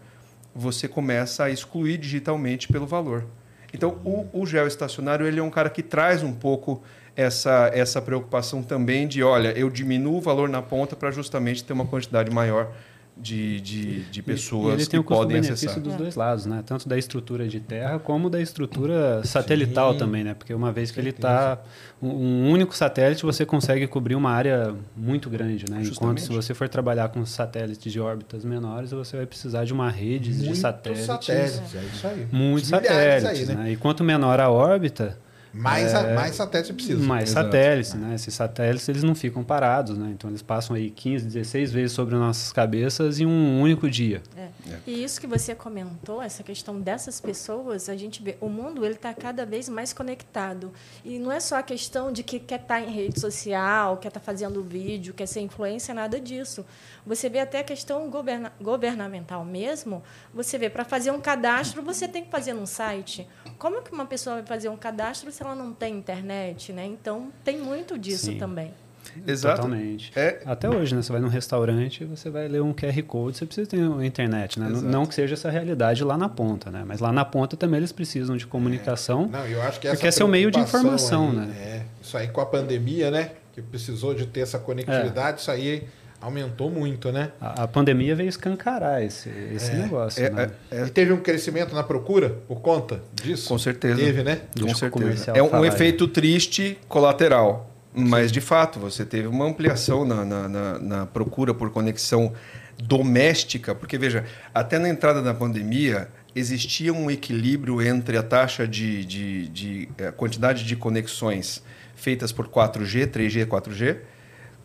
você 0.54 0.88
começa 0.88 1.44
a 1.44 1.50
excluir 1.50 1.98
digitalmente 1.98 2.66
pelo 2.66 2.86
valor. 2.86 3.26
Então, 3.72 4.00
o, 4.04 4.26
o 4.32 4.46
geoestacionário 4.46 5.26
ele 5.26 5.38
é 5.38 5.42
um 5.42 5.50
cara 5.50 5.70
que 5.70 5.82
traz 5.82 6.22
um 6.22 6.32
pouco 6.32 6.82
essa, 7.14 7.70
essa 7.74 8.00
preocupação 8.00 8.62
também 8.62 9.06
de, 9.06 9.22
olha, 9.22 9.56
eu 9.56 9.68
diminuo 9.70 10.16
o 10.16 10.20
valor 10.20 10.48
na 10.48 10.62
ponta 10.62 10.96
para 10.96 11.10
justamente 11.10 11.62
ter 11.62 11.72
uma 11.72 11.86
quantidade 11.86 12.30
maior 12.30 12.72
de, 13.20 13.60
de, 13.60 14.00
de 14.04 14.22
pessoas 14.22 14.74
e 14.74 14.76
ele 14.76 14.86
tem 14.86 15.02
que 15.02 15.08
podem 15.08 15.38
acessar. 15.38 15.80
dos 15.80 15.94
dois 15.94 16.14
lados, 16.14 16.46
né? 16.46 16.62
Tanto 16.64 16.88
da 16.88 16.96
estrutura 16.96 17.48
de 17.48 17.60
terra 17.60 17.98
como 17.98 18.30
da 18.30 18.40
estrutura 18.40 19.22
satelital 19.24 19.92
Sim. 19.92 19.98
também, 19.98 20.24
né? 20.24 20.34
Porque 20.34 20.54
uma 20.54 20.70
vez 20.72 20.90
que 20.90 21.00
ele 21.00 21.10
está 21.10 21.58
um 22.00 22.50
único 22.50 22.76
satélite, 22.76 23.24
você 23.24 23.44
consegue 23.44 23.86
cobrir 23.86 24.14
uma 24.14 24.30
área 24.30 24.74
muito 24.96 25.28
grande, 25.28 25.64
né? 25.68 25.82
Justamente. 25.82 25.92
Enquanto 25.96 26.20
se 26.20 26.28
você 26.28 26.54
for 26.54 26.68
trabalhar 26.68 27.08
com 27.08 27.24
satélites 27.26 27.92
de 27.92 28.00
órbitas 28.00 28.44
menores, 28.44 28.92
você 28.92 29.16
vai 29.16 29.26
precisar 29.26 29.64
de 29.64 29.72
uma 29.72 29.90
rede 29.90 30.32
de 30.32 30.56
satélites. 30.56 31.06
satélites, 31.06 31.74
é 31.74 31.84
isso 31.92 32.06
aí. 32.06 32.26
Muitos 32.30 32.68
satélites, 32.68 33.48
aí, 33.48 33.56
né? 33.56 33.64
né? 33.64 33.72
E 33.72 33.76
quanto 33.76 34.04
menor 34.04 34.38
a 34.38 34.48
órbita, 34.48 35.18
mais, 35.52 35.92
é, 35.92 36.14
mais 36.14 36.34
satélites 36.34 36.74
precisa. 36.74 37.04
Mais 37.04 37.30
Exato. 37.30 37.46
satélites, 37.46 37.94
né? 37.94 38.14
Esses 38.14 38.34
satélites 38.34 38.88
eles 38.88 39.02
não 39.02 39.14
ficam 39.14 39.42
parados, 39.42 39.96
né? 39.96 40.10
Então 40.12 40.30
eles 40.30 40.42
passam 40.42 40.76
aí 40.76 40.90
15, 40.90 41.26
16 41.26 41.72
vezes 41.72 41.92
sobre 41.92 42.14
nossas 42.14 42.52
cabeças 42.52 43.20
em 43.20 43.26
um 43.26 43.60
único 43.60 43.90
dia. 43.90 44.22
É. 44.36 44.48
É. 44.70 44.78
E 44.86 45.02
isso 45.02 45.20
que 45.20 45.26
você 45.26 45.54
comentou, 45.54 46.22
essa 46.22 46.42
questão 46.42 46.80
dessas 46.80 47.20
pessoas, 47.20 47.88
a 47.88 47.96
gente 47.96 48.22
vê, 48.22 48.36
o 48.40 48.48
mundo 48.48 48.84
ele 48.84 48.94
está 48.94 49.14
cada 49.14 49.46
vez 49.46 49.68
mais 49.68 49.92
conectado. 49.92 50.72
E 51.04 51.18
não 51.18 51.32
é 51.32 51.40
só 51.40 51.56
a 51.56 51.62
questão 51.62 52.12
de 52.12 52.22
que 52.22 52.38
quer 52.38 52.60
estar 52.60 52.74
tá 52.74 52.80
em 52.80 52.90
rede 52.90 53.18
social, 53.18 53.96
quer 53.96 54.08
estar 54.08 54.20
tá 54.20 54.24
fazendo 54.24 54.62
vídeo, 54.62 55.14
quer 55.14 55.26
ser 55.26 55.40
influência, 55.40 55.94
nada 55.94 56.20
disso. 56.20 56.64
Você 57.06 57.28
vê 57.28 57.38
até 57.38 57.60
a 57.60 57.64
questão 57.64 58.10
governa 58.10 58.52
governamental 58.60 59.44
mesmo. 59.44 60.02
Você 60.34 60.58
vê, 60.58 60.68
para 60.68 60.84
fazer 60.84 61.10
um 61.10 61.20
cadastro, 61.20 61.82
você 61.82 62.06
tem 62.06 62.24
que 62.24 62.30
fazer 62.30 62.52
num 62.52 62.66
site. 62.66 63.26
Como 63.58 63.82
que 63.82 63.92
uma 63.92 64.06
pessoa 64.06 64.36
vai 64.36 64.46
fazer 64.46 64.68
um 64.68 64.76
cadastro 64.76 65.32
se 65.32 65.42
ela 65.42 65.54
não 65.54 65.72
tem 65.72 65.96
internet? 65.96 66.72
Né? 66.72 66.86
Então, 66.86 67.32
tem 67.44 67.58
muito 67.58 67.98
disso 67.98 68.26
Sim. 68.26 68.38
também. 68.38 68.72
Exato. 69.26 69.62
Totalmente. 69.62 70.12
É... 70.14 70.40
Até 70.44 70.68
hoje, 70.68 70.94
né? 70.94 71.02
Você 71.02 71.10
vai 71.10 71.20
num 71.20 71.28
restaurante, 71.28 72.04
você 72.04 72.30
vai 72.30 72.46
ler 72.46 72.62
um 72.62 72.72
QR 72.72 73.02
Code, 73.02 73.38
você 73.38 73.46
precisa 73.46 73.68
ter 73.68 73.78
internet, 74.04 74.60
né? 74.60 74.68
Exato. 74.70 74.84
Não 74.84 75.06
que 75.06 75.14
seja 75.14 75.34
essa 75.34 75.50
realidade 75.50 76.04
lá 76.04 76.16
na 76.16 76.28
ponta, 76.28 76.70
né? 76.70 76.84
Mas 76.86 77.00
lá 77.00 77.12
na 77.12 77.24
ponta 77.24 77.56
também 77.56 77.78
eles 77.78 77.92
precisam 77.92 78.36
de 78.36 78.46
comunicação. 78.46 79.24
É. 79.24 79.28
Não, 79.28 79.46
eu 79.46 79.62
acho 79.62 79.80
que 79.80 79.88
essa 79.88 79.96
porque 79.96 80.06
esse 80.06 80.22
é 80.22 80.24
o 80.24 80.28
meio 80.28 80.50
de 80.50 80.58
informação, 80.58 81.30
aí, 81.30 81.36
né? 81.36 81.54
É. 81.58 81.82
Isso 82.00 82.16
aí 82.16 82.28
com 82.28 82.40
a 82.40 82.46
pandemia, 82.46 83.10
né? 83.10 83.32
Que 83.52 83.62
precisou 83.62 84.14
de 84.14 84.26
ter 84.26 84.40
essa 84.40 84.58
conectividade, 84.58 85.38
é. 85.38 85.40
isso 85.40 85.50
aí 85.50 85.88
aumentou 86.20 86.70
muito, 86.70 87.12
né? 87.12 87.32
A, 87.40 87.64
a 87.64 87.68
pandemia 87.68 88.14
veio 88.14 88.28
escancarar 88.28 89.02
esse, 89.02 89.28
esse 89.54 89.70
é, 89.70 89.74
negócio. 89.74 90.24
É, 90.24 90.30
né? 90.30 90.50
é, 90.70 90.84
e 90.84 90.90
teve 90.90 91.12
um 91.12 91.20
crescimento 91.20 91.74
na 91.74 91.82
procura 91.82 92.30
por 92.46 92.60
conta 92.60 93.00
disso? 93.12 93.48
Com 93.48 93.58
certeza. 93.58 93.96
Teve, 93.96 94.22
né? 94.22 94.40
Com 94.60 94.74
certeza. 94.74 95.32
É 95.32 95.42
um 95.42 95.64
efeito 95.64 96.08
triste 96.08 96.78
colateral. 96.88 97.70
Mas, 97.94 98.30
de 98.30 98.40
fato, 98.40 98.78
você 98.78 99.04
teve 99.04 99.26
uma 99.26 99.46
ampliação 99.46 100.04
na, 100.04 100.24
na, 100.24 100.48
na, 100.48 100.78
na 100.78 101.06
procura 101.06 101.54
por 101.54 101.70
conexão 101.70 102.32
doméstica, 102.80 103.74
porque, 103.74 103.98
veja, 103.98 104.24
até 104.54 104.78
na 104.78 104.88
entrada 104.88 105.20
da 105.20 105.34
pandemia, 105.34 106.08
existia 106.34 106.92
um 106.92 107.10
equilíbrio 107.10 107.82
entre 107.82 108.16
a 108.16 108.22
taxa 108.22 108.68
de, 108.68 109.04
de, 109.04 109.48
de 109.48 109.88
a 110.06 110.12
quantidade 110.12 110.64
de 110.64 110.76
conexões 110.76 111.62
feitas 111.96 112.30
por 112.30 112.48
4G, 112.48 113.08
3G, 113.08 113.46
4G, 113.46 113.96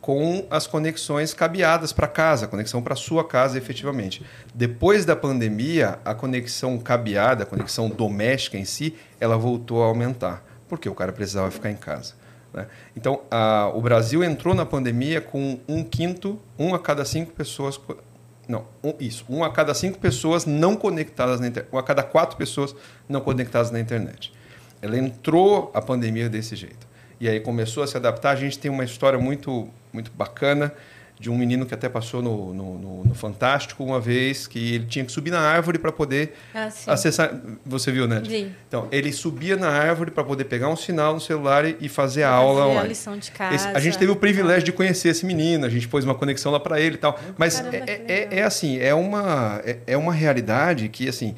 com 0.04 0.46
as 0.50 0.68
conexões 0.68 1.34
cabeadas 1.34 1.94
para 1.94 2.10
casa, 2.10 2.46
conexão 2.46 2.82
para 2.82 2.94
sua 2.94 3.24
casa 3.24 3.58
efetivamente. 3.58 4.22
Depois 4.54 5.06
da 5.06 5.16
pandemia, 5.16 5.98
a 6.04 6.14
conexão 6.14 6.78
cabeada, 6.78 7.44
a 7.44 7.46
conexão 7.46 7.88
doméstica 7.88 8.58
em 8.58 8.66
si, 8.66 8.98
ela 9.18 9.38
voltou 9.38 9.82
a 9.82 9.86
aumentar, 9.86 10.44
porque 10.68 10.90
o 10.90 10.94
cara 10.94 11.14
precisava 11.14 11.50
ficar 11.50 11.72
em 11.72 11.78
casa. 11.78 12.16
Né? 12.54 12.68
Então, 12.98 13.22
a, 13.32 13.72
o 13.74 13.80
Brasil 13.80 14.22
entrou 14.22 14.54
na 14.54 14.66
pandemia 14.66 15.22
com 15.22 15.58
um 15.70 15.86
quinto, 15.86 16.38
um 16.60 16.76
a 16.76 16.80
cada 16.80 17.06
cinco 17.06 17.32
pessoas. 17.32 17.80
Não, 18.46 18.66
um, 18.84 18.94
isso. 19.00 19.24
Um 19.30 19.42
a 19.42 19.54
cada 19.54 19.74
cinco 19.74 20.00
pessoas 20.00 20.46
não 20.46 20.76
conectadas 20.76 21.40
na 21.40 21.48
internet. 21.48 21.74
Um 21.74 21.78
a 21.78 21.84
cada 21.84 22.04
quatro 22.04 22.36
pessoas 22.36 22.76
não 23.08 23.22
conectadas 23.22 23.72
na 23.72 23.80
internet. 23.80 24.34
Ela 24.82 24.98
entrou 24.98 25.72
a 25.74 25.82
pandemia 25.82 26.28
desse 26.28 26.58
jeito. 26.58 26.86
E 27.22 27.30
aí 27.30 27.40
começou 27.40 27.84
a 27.84 27.88
se 27.88 27.96
adaptar. 27.96 28.32
A 28.32 28.36
gente 28.36 28.60
tem 28.60 28.70
uma 28.70 28.84
história 28.84 29.18
muito 29.18 29.72
muito 29.94 30.12
bacana 30.12 30.74
de 31.20 31.30
um 31.30 31.38
menino 31.38 31.66
que 31.66 31.74
até 31.74 31.88
passou 31.88 32.22
no, 32.22 32.54
no, 32.54 32.78
no, 32.78 33.04
no 33.06 33.16
Fantástico 33.16 33.82
uma 33.82 34.00
vez, 34.00 34.46
que 34.46 34.76
ele 34.76 34.86
tinha 34.86 35.06
que 35.06 35.12
subir 35.12 35.32
na 35.32 35.40
árvore 35.40 35.80
para 35.80 35.90
poder 35.90 36.36
ah, 36.54 36.70
acessar. 36.88 37.34
Você 37.66 37.94
viu, 37.94 38.08
né? 38.08 38.22
Vi. 38.26 38.52
Então, 38.68 38.90
ele 38.92 39.12
subia 39.14 39.56
na 39.56 39.70
árvore 39.70 40.12
para 40.12 40.24
poder 40.24 40.44
pegar 40.44 40.68
um 40.68 40.76
sinal 40.76 41.14
no 41.14 41.22
celular 41.22 41.66
e 41.66 41.88
fazer 41.88 42.24
a 42.24 42.30
aula 42.30 42.66
online. 42.66 42.80
a 42.80 42.88
lição 42.90 43.18
de 43.18 43.32
casa. 43.32 43.56
Esse, 43.56 43.68
a 43.70 43.80
gente 43.80 43.98
teve 43.98 44.12
o 44.12 44.18
privilégio 44.18 44.64
de 44.64 44.74
conhecer 44.74 45.10
esse 45.10 45.26
menino, 45.26 45.66
a 45.66 45.70
gente 45.70 45.88
pôs 45.88 46.04
uma 46.04 46.16
conexão 46.16 46.52
lá 46.52 46.60
para 46.60 46.82
ele 46.82 46.96
e 46.96 47.00
tal. 47.00 47.18
Mas 47.38 47.56
Caramba, 47.56 47.78
é, 47.78 48.02
é, 48.08 48.28
é, 48.40 48.44
assim, 48.44 48.78
é 48.80 48.94
uma, 48.94 49.62
é, 49.64 49.78
é 49.88 49.98
uma 49.98 50.12
realidade 50.12 50.90
que, 50.90 51.08
assim, 51.08 51.36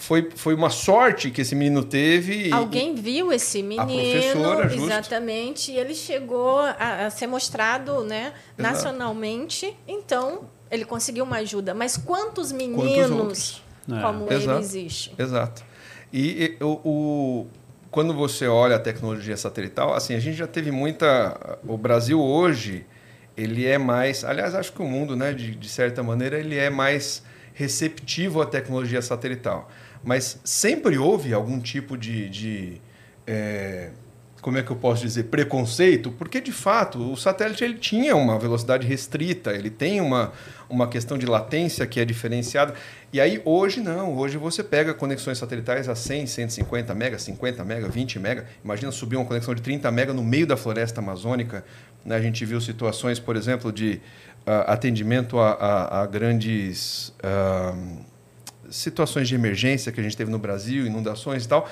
foi, 0.00 0.30
foi 0.34 0.54
uma 0.54 0.70
sorte 0.70 1.30
que 1.30 1.42
esse 1.42 1.54
menino 1.54 1.84
teve. 1.84 2.50
Alguém 2.50 2.94
viu 2.94 3.30
esse 3.30 3.62
menino, 3.62 3.82
a 3.82 3.86
professora, 3.86 4.68
justo. 4.68 4.84
exatamente, 4.86 5.72
e 5.72 5.76
ele 5.76 5.94
chegou 5.94 6.58
a, 6.58 7.06
a 7.06 7.10
ser 7.10 7.26
mostrado 7.26 8.02
né, 8.02 8.32
nacionalmente, 8.56 9.76
então 9.86 10.48
ele 10.70 10.86
conseguiu 10.86 11.24
uma 11.24 11.36
ajuda. 11.36 11.74
Mas 11.74 11.98
quantos 11.98 12.50
meninos 12.50 13.10
quantos 13.10 13.62
como 14.02 14.24
é. 14.24 14.34
ele 14.34 14.44
Exato. 14.44 14.60
existe? 14.60 15.14
Exato. 15.18 15.64
E, 16.10 16.56
e 16.58 16.64
o, 16.64 16.80
o, 16.82 17.46
quando 17.90 18.14
você 18.14 18.48
olha 18.48 18.76
a 18.76 18.80
tecnologia 18.80 19.36
satelital, 19.36 19.92
assim, 19.92 20.14
a 20.14 20.18
gente 20.18 20.36
já 20.36 20.46
teve 20.46 20.70
muita. 20.70 21.58
O 21.68 21.76
Brasil 21.76 22.18
hoje 22.18 22.86
ele 23.36 23.66
é 23.66 23.76
mais. 23.76 24.24
Aliás, 24.24 24.54
acho 24.54 24.72
que 24.72 24.80
o 24.80 24.86
mundo, 24.86 25.14
né, 25.14 25.34
de, 25.34 25.54
de 25.54 25.68
certa 25.68 26.02
maneira, 26.02 26.38
ele 26.38 26.56
é 26.56 26.70
mais 26.70 27.22
receptivo 27.52 28.40
à 28.40 28.46
tecnologia 28.46 29.02
satelital. 29.02 29.68
Mas 30.02 30.40
sempre 30.44 30.98
houve 30.98 31.32
algum 31.32 31.60
tipo 31.60 31.96
de. 31.96 32.28
de 32.28 32.80
é, 33.26 33.90
como 34.40 34.56
é 34.56 34.62
que 34.62 34.70
eu 34.70 34.76
posso 34.76 35.02
dizer, 35.02 35.24
preconceito, 35.24 36.10
porque 36.12 36.40
de 36.40 36.50
fato 36.50 37.12
o 37.12 37.16
satélite 37.16 37.62
ele 37.62 37.74
tinha 37.74 38.16
uma 38.16 38.38
velocidade 38.38 38.86
restrita, 38.86 39.52
ele 39.52 39.68
tem 39.68 40.00
uma, 40.00 40.32
uma 40.66 40.88
questão 40.88 41.18
de 41.18 41.26
latência 41.26 41.86
que 41.86 42.00
é 42.00 42.06
diferenciada. 42.06 42.74
E 43.12 43.20
aí 43.20 43.42
hoje 43.44 43.80
não, 43.80 44.16
hoje 44.16 44.38
você 44.38 44.64
pega 44.64 44.94
conexões 44.94 45.36
satelitais 45.36 45.90
a 45.90 45.94
100, 45.94 46.26
150 46.26 46.94
mega, 46.94 47.18
50 47.18 47.64
mega, 47.64 47.88
20 47.88 48.18
mega. 48.18 48.46
Imagina 48.64 48.90
subir 48.90 49.16
uma 49.16 49.26
conexão 49.26 49.54
de 49.54 49.60
30 49.60 49.90
mega 49.90 50.14
no 50.14 50.24
meio 50.24 50.46
da 50.46 50.56
floresta 50.56 51.00
amazônica. 51.00 51.62
Né? 52.02 52.16
A 52.16 52.20
gente 52.22 52.42
viu 52.46 52.60
situações, 52.62 53.18
por 53.18 53.36
exemplo, 53.36 53.70
de 53.70 54.00
uh, 54.46 54.64
atendimento 54.68 55.38
a, 55.38 55.50
a, 55.52 56.02
a 56.02 56.06
grandes 56.06 57.12
uh, 57.22 58.09
situações 58.70 59.28
de 59.28 59.34
emergência 59.34 59.90
que 59.92 60.00
a 60.00 60.02
gente 60.02 60.16
teve 60.16 60.30
no 60.30 60.38
Brasil, 60.38 60.86
inundações 60.86 61.44
e 61.44 61.48
tal 61.48 61.68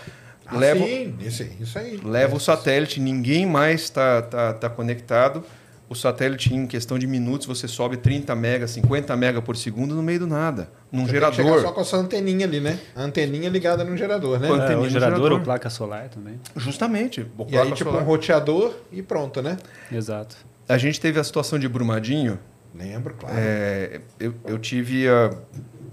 ah, 0.51 0.57
leva, 0.57 0.85
sim, 0.85 1.15
isso, 1.21 1.47
isso 1.61 1.79
aí. 1.79 2.01
Leva 2.03 2.35
o 2.35 2.41
satélite, 2.41 2.99
ninguém 3.01 3.45
mais 3.45 3.83
está 3.83 4.23
tá, 4.23 4.55
tá 4.55 4.71
conectado. 4.71 5.45
O 5.91 5.95
satélite, 5.95 6.55
em 6.55 6.67
questão 6.67 6.99
de 6.99 7.07
minutos, 7.07 7.47
você 7.47 7.67
sobe 7.67 7.97
30 7.97 8.35
mega, 8.35 8.67
50 8.67 9.17
mega 9.17 9.41
por 9.41 9.57
segundo 9.57 9.95
no 9.95 10.03
meio 10.03 10.21
do 10.21 10.27
nada. 10.27 10.71
Num 10.93 11.07
você 11.07 11.13
gerador. 11.13 11.55
Tem 11.55 11.61
só 11.63 11.73
com 11.73 11.81
essa 11.81 11.97
anteninha 11.97 12.47
ali, 12.47 12.61
né? 12.61 12.79
A 12.95 13.03
anteninha 13.03 13.49
ligada 13.49 13.85
no 13.85 13.97
gerador, 13.97 14.39
né? 14.39 14.49
É, 14.49 14.77
o 14.77 14.89
gerador, 14.89 15.33
ou 15.33 15.41
placa 15.41 15.71
solar 15.71 16.09
também. 16.09 16.39
Justamente. 16.57 17.27
e 17.49 17.57
aí, 17.57 17.73
tipo, 17.73 17.91
solar. 17.91 18.03
um 18.03 18.07
roteador 18.07 18.75
e 18.93 19.03
pronto, 19.03 19.41
né? 19.41 19.57
Exato. 19.91 20.37
A 20.69 20.77
gente 20.77 21.01
teve 21.01 21.19
a 21.19 21.25
situação 21.25 21.59
de 21.59 21.69
Brumadinho. 21.69 22.39
Lembro, 22.75 23.15
claro. 23.15 23.35
É, 23.39 24.01
eu, 24.21 24.35
eu 24.47 24.59
tive 24.59 25.09
a 25.09 25.31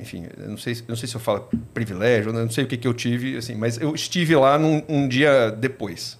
enfim, 0.05 0.27
não 0.37 0.55
sei, 0.55 0.77
não 0.87 0.95
sei 0.95 1.09
se 1.09 1.15
eu 1.15 1.19
falo 1.19 1.49
privilégio, 1.73 2.31
não 2.31 2.49
sei 2.49 2.63
o 2.63 2.67
que, 2.67 2.77
que 2.77 2.87
eu 2.87 2.93
tive, 2.93 3.37
assim, 3.37 3.55
mas 3.55 3.79
eu 3.79 3.93
estive 3.95 4.35
lá 4.35 4.57
num, 4.57 4.83
um 4.87 5.07
dia 5.07 5.49
depois. 5.49 6.17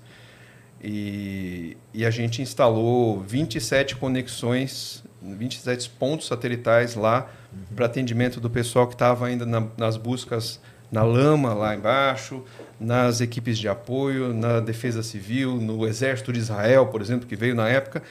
E, 0.84 1.78
e 1.94 2.06
a 2.06 2.10
gente 2.10 2.42
instalou 2.42 3.22
27 3.22 3.96
conexões, 3.96 5.04
27 5.22 5.90
pontos 5.92 6.28
satelitais 6.28 6.96
lá 6.96 7.30
uhum. 7.54 7.76
para 7.76 7.86
atendimento 7.86 8.40
do 8.40 8.50
pessoal 8.50 8.88
que 8.88 8.96
estava 8.96 9.28
ainda 9.28 9.46
na, 9.46 9.68
nas 9.78 9.98
buscas 9.98 10.60
na 10.92 11.04
lama 11.04 11.54
lá 11.54 11.76
embaixo, 11.76 12.44
nas 12.80 13.22
equipes 13.22 13.58
de 13.58 13.68
apoio, 13.68 14.34
na 14.34 14.60
defesa 14.60 15.02
civil, 15.02 15.56
no 15.56 15.86
exército 15.86 16.32
de 16.32 16.40
Israel, 16.40 16.88
por 16.88 17.02
exemplo, 17.02 17.28
que 17.28 17.36
veio 17.36 17.56
na 17.56 17.68
época. 17.68 18.04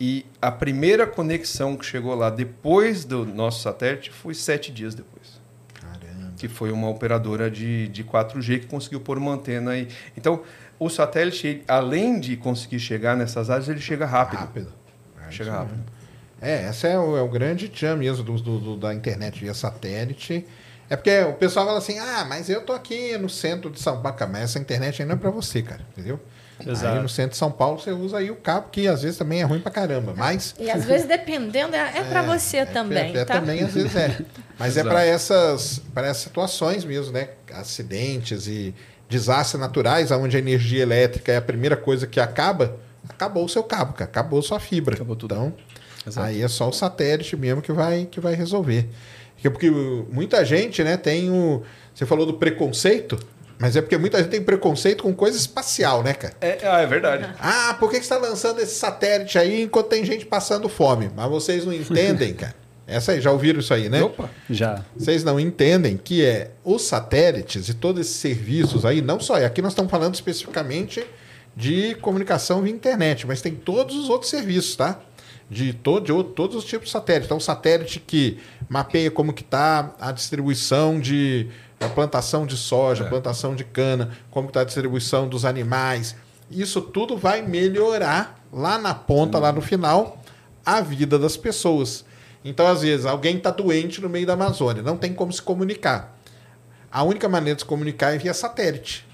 E 0.00 0.26
a 0.42 0.50
primeira 0.50 1.06
conexão 1.06 1.76
que 1.76 1.84
chegou 1.84 2.14
lá 2.14 2.30
depois 2.30 3.04
do 3.04 3.24
nosso 3.24 3.62
satélite 3.62 4.10
foi 4.10 4.34
sete 4.34 4.72
dias 4.72 4.94
depois. 4.94 5.13
Que 6.44 6.48
foi 6.48 6.70
uma 6.70 6.90
operadora 6.90 7.50
de, 7.50 7.88
de 7.88 8.04
4G 8.04 8.60
que 8.60 8.66
conseguiu 8.66 9.00
pôr 9.00 9.16
uma 9.16 9.32
antena 9.32 9.70
aí. 9.70 9.88
Então, 10.14 10.42
o 10.78 10.90
satélite, 10.90 11.62
além 11.66 12.20
de 12.20 12.36
conseguir 12.36 12.78
chegar 12.80 13.16
nessas 13.16 13.48
áreas, 13.48 13.66
ele 13.66 13.80
chega 13.80 14.04
rápido. 14.04 14.40
Rápido. 14.40 14.72
É 15.26 15.32
chega 15.32 15.52
rápido. 15.52 15.82
É, 16.42 16.68
esse 16.68 16.86
é 16.86 16.98
o, 16.98 17.16
é 17.16 17.22
o 17.22 17.28
grande 17.28 17.70
tchan 17.70 17.96
mesmo 17.96 18.22
do, 18.22 18.36
do, 18.36 18.60
do, 18.60 18.76
da 18.76 18.92
internet 18.92 19.40
via 19.40 19.54
satélite. 19.54 20.46
É 20.90 20.96
porque 20.96 21.18
o 21.22 21.32
pessoal 21.32 21.64
fala 21.64 21.78
assim, 21.78 21.98
ah, 21.98 22.26
mas 22.28 22.50
eu 22.50 22.60
tô 22.60 22.74
aqui 22.74 23.16
no 23.16 23.30
centro 23.30 23.70
de 23.70 23.80
São 23.80 24.02
Paulo, 24.02 24.18
mas 24.30 24.42
essa 24.42 24.58
internet 24.58 25.00
aí 25.00 25.08
não 25.08 25.14
é 25.14 25.18
para 25.18 25.30
você, 25.30 25.62
cara, 25.62 25.80
entendeu? 25.92 26.20
Exato. 26.64 26.96
Aí 26.96 27.02
no 27.02 27.08
centro 27.08 27.32
de 27.32 27.36
São 27.36 27.50
Paulo 27.50 27.78
você 27.78 27.90
usa 27.90 28.18
aí 28.18 28.30
o 28.30 28.36
cabo, 28.36 28.68
que 28.70 28.86
às 28.86 29.02
vezes 29.02 29.18
também 29.18 29.40
é 29.40 29.44
ruim 29.44 29.60
pra 29.60 29.70
caramba. 29.70 30.14
Mas... 30.16 30.54
E 30.58 30.70
às 30.70 30.84
vezes, 30.84 31.06
dependendo, 31.06 31.74
é, 31.74 31.98
é 31.98 32.04
para 32.04 32.22
é, 32.22 32.26
você 32.26 32.58
é, 32.58 32.64
também. 32.64 33.16
É, 33.16 33.20
é, 33.20 33.24
tá? 33.24 33.34
também 33.34 33.62
às 33.62 33.74
vezes 33.74 33.94
é. 33.96 34.18
Mas 34.58 34.76
é 34.76 34.80
Exato. 34.80 34.88
é 34.88 34.90
para 34.90 35.04
essas, 35.04 35.82
essas 35.96 36.16
situações 36.18 36.84
mesmo, 36.84 37.12
né? 37.12 37.30
Acidentes 37.52 38.46
e 38.46 38.74
desastres 39.08 39.60
naturais, 39.60 40.10
onde 40.10 40.36
a 40.36 40.38
energia 40.38 40.82
elétrica 40.82 41.32
é 41.32 41.36
a 41.36 41.42
primeira 41.42 41.76
coisa 41.76 42.06
que 42.06 42.20
acaba, 42.20 42.76
acabou 43.08 43.44
o 43.44 43.48
seu 43.48 43.62
cabo, 43.62 43.92
cara. 43.92 44.10
acabou 44.10 44.40
sua 44.42 44.60
fibra. 44.60 44.94
Acabou 44.94 45.16
tudo. 45.16 45.34
Então, 45.34 45.52
Exato. 46.06 46.26
aí 46.26 46.42
é 46.42 46.48
só 46.48 46.68
o 46.68 46.72
satélite 46.72 47.36
mesmo 47.36 47.60
que 47.60 47.72
vai, 47.72 48.06
que 48.10 48.20
vai 48.20 48.34
resolver. 48.34 48.88
Porque 49.42 49.70
muita 49.70 50.44
gente, 50.44 50.82
né, 50.82 50.96
tem 50.96 51.30
o. 51.30 51.62
Você 51.94 52.06
falou 52.06 52.24
do 52.24 52.34
preconceito. 52.34 53.18
Mas 53.64 53.76
é 53.76 53.80
porque 53.80 53.96
muita 53.96 54.18
gente 54.18 54.28
tem 54.28 54.42
preconceito 54.42 55.04
com 55.04 55.14
coisa 55.14 55.38
espacial, 55.38 56.02
né, 56.02 56.12
cara? 56.12 56.34
É, 56.38 56.58
ah, 56.64 56.82
é 56.82 56.86
verdade. 56.86 57.26
Ah, 57.40 57.74
por 57.80 57.90
que, 57.90 57.98
que 57.98 58.04
você 58.04 58.12
está 58.12 58.18
lançando 58.18 58.60
esse 58.60 58.74
satélite 58.74 59.38
aí 59.38 59.62
enquanto 59.62 59.86
tem 59.86 60.04
gente 60.04 60.26
passando 60.26 60.68
fome? 60.68 61.10
Mas 61.16 61.30
vocês 61.30 61.64
não 61.64 61.72
entendem, 61.72 62.34
cara. 62.36 62.54
Essa 62.86 63.12
aí, 63.12 63.22
já 63.22 63.32
ouviram 63.32 63.60
isso 63.60 63.72
aí, 63.72 63.88
né? 63.88 64.02
Opa, 64.02 64.28
já. 64.50 64.84
Vocês 64.94 65.24
não 65.24 65.40
entendem 65.40 65.96
que 65.96 66.22
é 66.22 66.50
os 66.62 66.82
satélites 66.82 67.70
e 67.70 67.72
todos 67.72 68.02
esses 68.02 68.16
serviços 68.16 68.84
aí, 68.84 69.00
não 69.00 69.18
só. 69.18 69.38
E 69.38 69.46
aqui 69.46 69.62
nós 69.62 69.72
estamos 69.72 69.90
falando 69.90 70.14
especificamente 70.14 71.02
de 71.56 71.94
comunicação 72.02 72.60
via 72.60 72.70
internet, 72.70 73.26
mas 73.26 73.40
tem 73.40 73.54
todos 73.54 73.96
os 73.96 74.10
outros 74.10 74.30
serviços, 74.30 74.76
tá? 74.76 75.00
De, 75.48 75.72
todo, 75.72 76.04
de 76.04 76.34
todos 76.34 76.54
os 76.54 76.64
tipos 76.66 76.88
de 76.88 76.92
satélite. 76.92 77.24
Então, 77.24 77.40
satélite 77.40 77.98
que 77.98 78.38
mapeia 78.68 79.10
como 79.10 79.32
que 79.32 79.42
está 79.42 79.94
a 79.98 80.12
distribuição 80.12 81.00
de 81.00 81.48
a 81.80 81.88
plantação 81.88 82.46
de 82.46 82.56
soja, 82.56 83.04
é. 83.04 83.08
plantação 83.08 83.54
de 83.54 83.64
cana, 83.64 84.16
como 84.30 84.48
está 84.48 84.60
a 84.60 84.64
distribuição 84.64 85.28
dos 85.28 85.44
animais. 85.44 86.16
Isso 86.50 86.80
tudo 86.80 87.16
vai 87.16 87.42
melhorar 87.42 88.40
lá 88.52 88.78
na 88.78 88.94
ponta, 88.94 89.38
lá 89.38 89.52
no 89.52 89.60
final, 89.60 90.22
a 90.64 90.80
vida 90.80 91.18
das 91.18 91.36
pessoas. 91.36 92.04
Então, 92.44 92.66
às 92.66 92.82
vezes, 92.82 93.06
alguém 93.06 93.38
está 93.38 93.50
doente 93.50 94.00
no 94.00 94.08
meio 94.08 94.26
da 94.26 94.34
Amazônia, 94.34 94.82
não 94.82 94.96
tem 94.96 95.12
como 95.12 95.32
se 95.32 95.42
comunicar. 95.42 96.18
A 96.92 97.02
única 97.02 97.28
maneira 97.28 97.56
de 97.56 97.62
se 97.62 97.66
comunicar 97.66 98.14
é 98.14 98.18
via 98.18 98.34
satélite, 98.34 99.06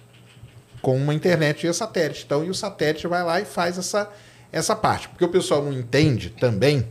com 0.82 0.96
uma 0.96 1.14
internet 1.14 1.62
via 1.62 1.72
satélite. 1.72 2.24
Então, 2.26 2.44
e 2.44 2.50
o 2.50 2.54
satélite 2.54 3.06
vai 3.06 3.22
lá 3.22 3.40
e 3.40 3.44
faz 3.44 3.78
essa, 3.78 4.10
essa 4.52 4.76
parte. 4.76 5.08
Porque 5.08 5.24
o 5.24 5.28
pessoal 5.28 5.62
não 5.64 5.72
entende 5.72 6.30
também. 6.30 6.86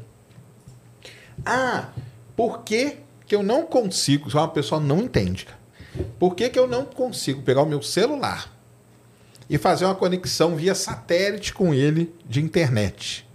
Ah, 1.45 1.89
por 2.35 2.63
que, 2.63 2.97
que 3.27 3.35
eu 3.35 3.43
não 3.43 3.63
consigo? 3.63 4.31
Só 4.31 4.39
uma 4.39 4.47
pessoa 4.47 4.81
não 4.81 4.99
entende. 4.99 5.45
Por 6.17 6.35
que, 6.35 6.49
que 6.49 6.59
eu 6.59 6.67
não 6.67 6.85
consigo 6.85 7.41
pegar 7.41 7.61
o 7.61 7.65
meu 7.65 7.81
celular 7.81 8.53
e 9.49 9.57
fazer 9.57 9.85
uma 9.85 9.95
conexão 9.95 10.55
via 10.55 10.75
satélite 10.75 11.53
com 11.53 11.73
ele 11.73 12.13
de 12.25 12.41
internet? 12.41 13.27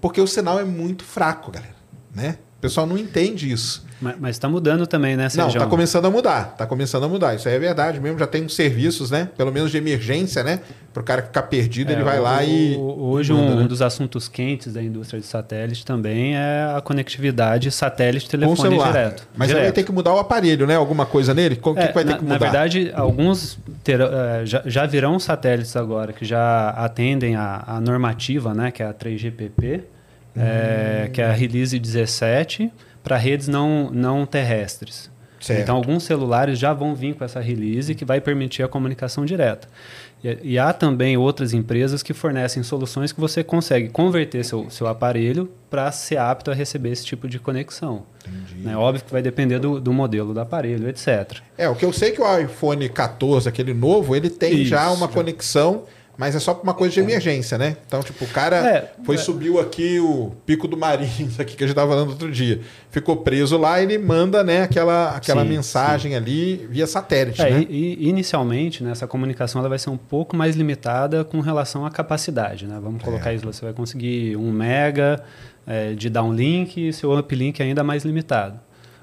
Porque 0.00 0.20
o 0.20 0.26
sinal 0.26 0.58
é 0.58 0.64
muito 0.64 1.04
fraco, 1.04 1.50
galera. 1.50 1.76
Né? 2.14 2.38
O 2.62 2.68
pessoal 2.70 2.86
não 2.86 2.96
entende 2.96 3.50
isso. 3.50 3.84
Mas 4.00 4.36
está 4.36 4.48
mudando 4.48 4.86
também, 4.86 5.16
né, 5.16 5.28
Sérgio? 5.28 5.42
Não, 5.42 5.48
está 5.48 5.66
começando 5.66 6.04
a 6.04 6.10
mudar. 6.10 6.50
Está 6.52 6.64
começando 6.64 7.02
a 7.02 7.08
mudar. 7.08 7.34
Isso 7.34 7.48
aí 7.48 7.56
é 7.56 7.58
verdade 7.58 7.98
mesmo. 7.98 8.20
Já 8.20 8.26
tem 8.28 8.44
uns 8.44 8.54
serviços, 8.54 9.10
né? 9.10 9.28
Pelo 9.36 9.50
menos 9.50 9.72
de 9.72 9.78
emergência, 9.78 10.44
né? 10.44 10.60
Para 10.94 11.00
o 11.00 11.04
cara 11.04 11.22
ficar 11.22 11.42
perdido, 11.42 11.90
é, 11.90 11.94
ele 11.94 12.04
vai 12.04 12.20
o, 12.20 12.22
lá 12.22 12.44
e. 12.44 12.76
Hoje, 12.76 13.32
manda, 13.32 13.52
um, 13.52 13.56
né? 13.62 13.66
dos 13.66 13.82
assuntos 13.82 14.28
quentes 14.28 14.72
da 14.72 14.80
indústria 14.80 15.18
de 15.20 15.26
satélite 15.26 15.84
também 15.84 16.36
é 16.36 16.72
a 16.76 16.80
conectividade 16.80 17.68
satélite-telefone 17.72 18.78
direto. 18.78 19.26
Mas 19.36 19.48
direto. 19.48 19.60
aí 19.60 19.66
vai 19.66 19.72
ter 19.72 19.82
que 19.82 19.90
mudar 19.90 20.14
o 20.14 20.20
aparelho, 20.20 20.64
né? 20.64 20.76
Alguma 20.76 21.04
coisa 21.04 21.34
nele? 21.34 21.58
O 21.60 21.70
é, 21.76 21.88
que 21.88 21.94
vai 21.94 22.04
ter 22.04 22.10
na, 22.10 22.18
que 22.18 22.22
mudar? 22.22 22.34
Na 22.34 22.38
verdade, 22.38 22.92
alguns 22.94 23.58
ter, 23.82 24.00
uh, 24.00 24.06
já, 24.44 24.62
já, 24.66 24.86
virão 24.86 25.18
satélites 25.18 25.74
agora 25.74 26.12
que 26.12 26.24
já 26.24 26.70
atendem 26.70 27.34
a, 27.34 27.64
a 27.66 27.80
normativa, 27.80 28.54
né? 28.54 28.70
Que 28.70 28.84
é 28.84 28.86
a 28.86 28.94
3GPP, 28.94 29.80
é, 30.36 31.10
que 31.12 31.20
é 31.20 31.26
a 31.26 31.32
Release 31.32 31.78
17 31.78 32.72
para 33.02 33.16
redes 33.16 33.48
não, 33.48 33.90
não 33.90 34.24
terrestres. 34.24 35.10
Certo. 35.42 35.60
Então, 35.60 35.76
alguns 35.76 36.04
celulares 36.04 36.56
já 36.56 36.72
vão 36.72 36.94
vir 36.94 37.16
com 37.16 37.24
essa 37.24 37.40
release 37.40 37.96
que 37.96 38.04
vai 38.04 38.20
permitir 38.20 38.62
a 38.62 38.68
comunicação 38.68 39.24
direta. 39.24 39.66
E, 40.22 40.52
e, 40.52 40.58
há 40.58 40.72
também 40.72 41.16
outras 41.16 41.52
empresas 41.52 42.00
que 42.00 42.14
fornecem 42.14 42.62
soluções 42.62 43.10
que 43.10 43.20
você 43.20 43.42
consegue 43.42 43.88
converter 43.88 44.44
seu, 44.44 44.70
seu 44.70 44.86
aparelho 44.86 45.50
para 45.68 45.90
ser 45.90 46.18
apto 46.18 46.52
a 46.52 46.54
receber 46.54 46.90
esse 46.90 47.04
tipo 47.04 47.28
de 47.28 47.40
conexão. 47.40 48.04
Entendi. 48.20 48.68
É 48.68 48.76
óbvio 48.76 49.04
que 49.04 49.10
vai 49.10 49.20
depender 49.20 49.58
do, 49.58 49.80
do, 49.80 49.92
modelo 49.92 50.32
do 50.32 50.38
aparelho, 50.38 50.88
etc. 50.88 51.38
É, 51.58 51.68
o 51.68 51.74
que 51.74 51.84
eu 51.84 51.92
sei 51.92 52.10
é 52.10 52.12
que 52.12 52.22
o 52.22 52.38
iPhone 52.38 52.88
14, 52.88 53.48
aquele 53.48 53.74
novo, 53.74 54.14
ele 54.14 54.30
tem 54.30 54.60
Isso, 54.60 54.66
já 54.66 54.92
uma 54.92 55.08
conexão 55.08 55.82
mas 56.16 56.36
é 56.36 56.38
só 56.38 56.60
uma 56.62 56.74
coisa 56.74 56.92
de 56.92 57.00
emergência, 57.00 57.56
né? 57.56 57.76
Então, 57.86 58.02
tipo, 58.02 58.24
o 58.24 58.28
cara 58.28 58.56
é, 58.56 58.92
foi, 59.04 59.14
é. 59.14 59.18
subiu 59.18 59.58
aqui 59.58 59.98
o 59.98 60.32
Pico 60.44 60.68
do 60.68 60.76
Marinhos, 60.76 61.38
aqui 61.40 61.56
que 61.56 61.64
a 61.64 61.66
gente 61.66 61.72
estava 61.72 61.90
falando 61.92 62.10
outro 62.10 62.30
dia. 62.30 62.60
Ficou 62.90 63.16
preso 63.16 63.56
lá 63.56 63.80
e 63.80 63.84
ele 63.84 63.98
manda, 63.98 64.44
né, 64.44 64.62
aquela, 64.62 65.16
aquela 65.16 65.42
sim, 65.42 65.48
mensagem 65.48 66.12
sim. 66.12 66.16
ali 66.16 66.66
via 66.70 66.86
satélite, 66.86 67.40
é, 67.40 67.50
né? 67.50 67.66
E, 67.68 67.96
e, 67.98 68.08
inicialmente, 68.08 68.84
né, 68.84 68.90
essa 68.90 69.06
comunicação 69.06 69.60
ela 69.60 69.70
vai 69.70 69.78
ser 69.78 69.88
um 69.88 69.96
pouco 69.96 70.36
mais 70.36 70.54
limitada 70.54 71.24
com 71.24 71.40
relação 71.40 71.86
à 71.86 71.90
capacidade, 71.90 72.66
né? 72.66 72.78
Vamos 72.82 73.02
colocar 73.02 73.32
é. 73.32 73.36
isso, 73.36 73.46
você 73.46 73.64
vai 73.64 73.72
conseguir 73.72 74.36
um 74.36 74.52
mega 74.52 75.22
é, 75.66 75.94
de 75.94 76.10
downlink 76.10 76.88
e 76.88 76.92
seu 76.92 77.18
uplink 77.18 77.62
ainda 77.62 77.82
mais 77.82 78.04
limitado. 78.04 78.60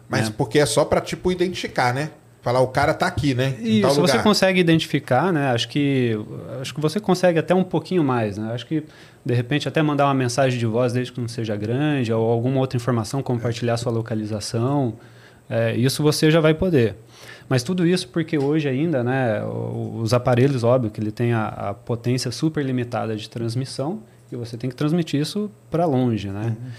Mas 0.07 0.29
né? 0.29 0.35
porque 0.37 0.59
é 0.59 0.65
só 0.65 0.85
para, 0.85 1.01
tipo, 1.01 1.31
identificar, 1.31 1.93
né? 1.93 2.11
Falar, 2.41 2.61
o 2.61 2.67
cara 2.67 2.93
tá 2.93 3.05
aqui, 3.05 3.33
né? 3.33 3.55
E 3.59 3.83
se 3.83 3.99
você 3.99 4.17
consegue 4.19 4.59
identificar, 4.59 5.33
né? 5.33 5.51
Acho 5.51 5.67
que, 5.67 6.17
acho 6.61 6.73
que 6.73 6.79
você 6.79 6.99
consegue 6.99 7.37
até 7.37 7.53
um 7.53 7.63
pouquinho 7.63 8.03
mais, 8.03 8.37
né? 8.37 8.53
Acho 8.53 8.65
que, 8.65 8.83
de 9.25 9.33
repente, 9.33 9.67
até 9.67 9.81
mandar 9.81 10.05
uma 10.05 10.13
mensagem 10.13 10.57
de 10.57 10.65
voz, 10.65 10.93
desde 10.93 11.11
que 11.11 11.19
não 11.19 11.27
seja 11.27 11.55
grande, 11.57 12.13
ou 12.13 12.31
alguma 12.31 12.59
outra 12.59 12.77
informação, 12.77 13.21
compartilhar 13.21 13.75
sua 13.75 13.91
localização. 13.91 14.93
É, 15.49 15.75
isso 15.75 16.01
você 16.01 16.31
já 16.31 16.39
vai 16.39 16.53
poder. 16.53 16.95
Mas 17.49 17.63
tudo 17.63 17.85
isso 17.85 18.07
porque 18.07 18.37
hoje 18.37 18.69
ainda, 18.69 19.03
né, 19.03 19.43
os 19.43 20.13
aparelhos, 20.13 20.63
óbvio, 20.63 20.91
que 20.91 21.01
ele 21.01 21.11
tem 21.11 21.33
a, 21.33 21.47
a 21.47 21.73
potência 21.73 22.31
super 22.31 22.63
limitada 22.63 23.15
de 23.15 23.27
transmissão 23.27 24.01
e 24.31 24.35
você 24.35 24.55
tem 24.55 24.69
que 24.69 24.75
transmitir 24.75 25.19
isso 25.19 25.49
para 25.71 25.85
longe, 25.85 26.29
né? 26.29 26.55
Uhum. 26.61 26.71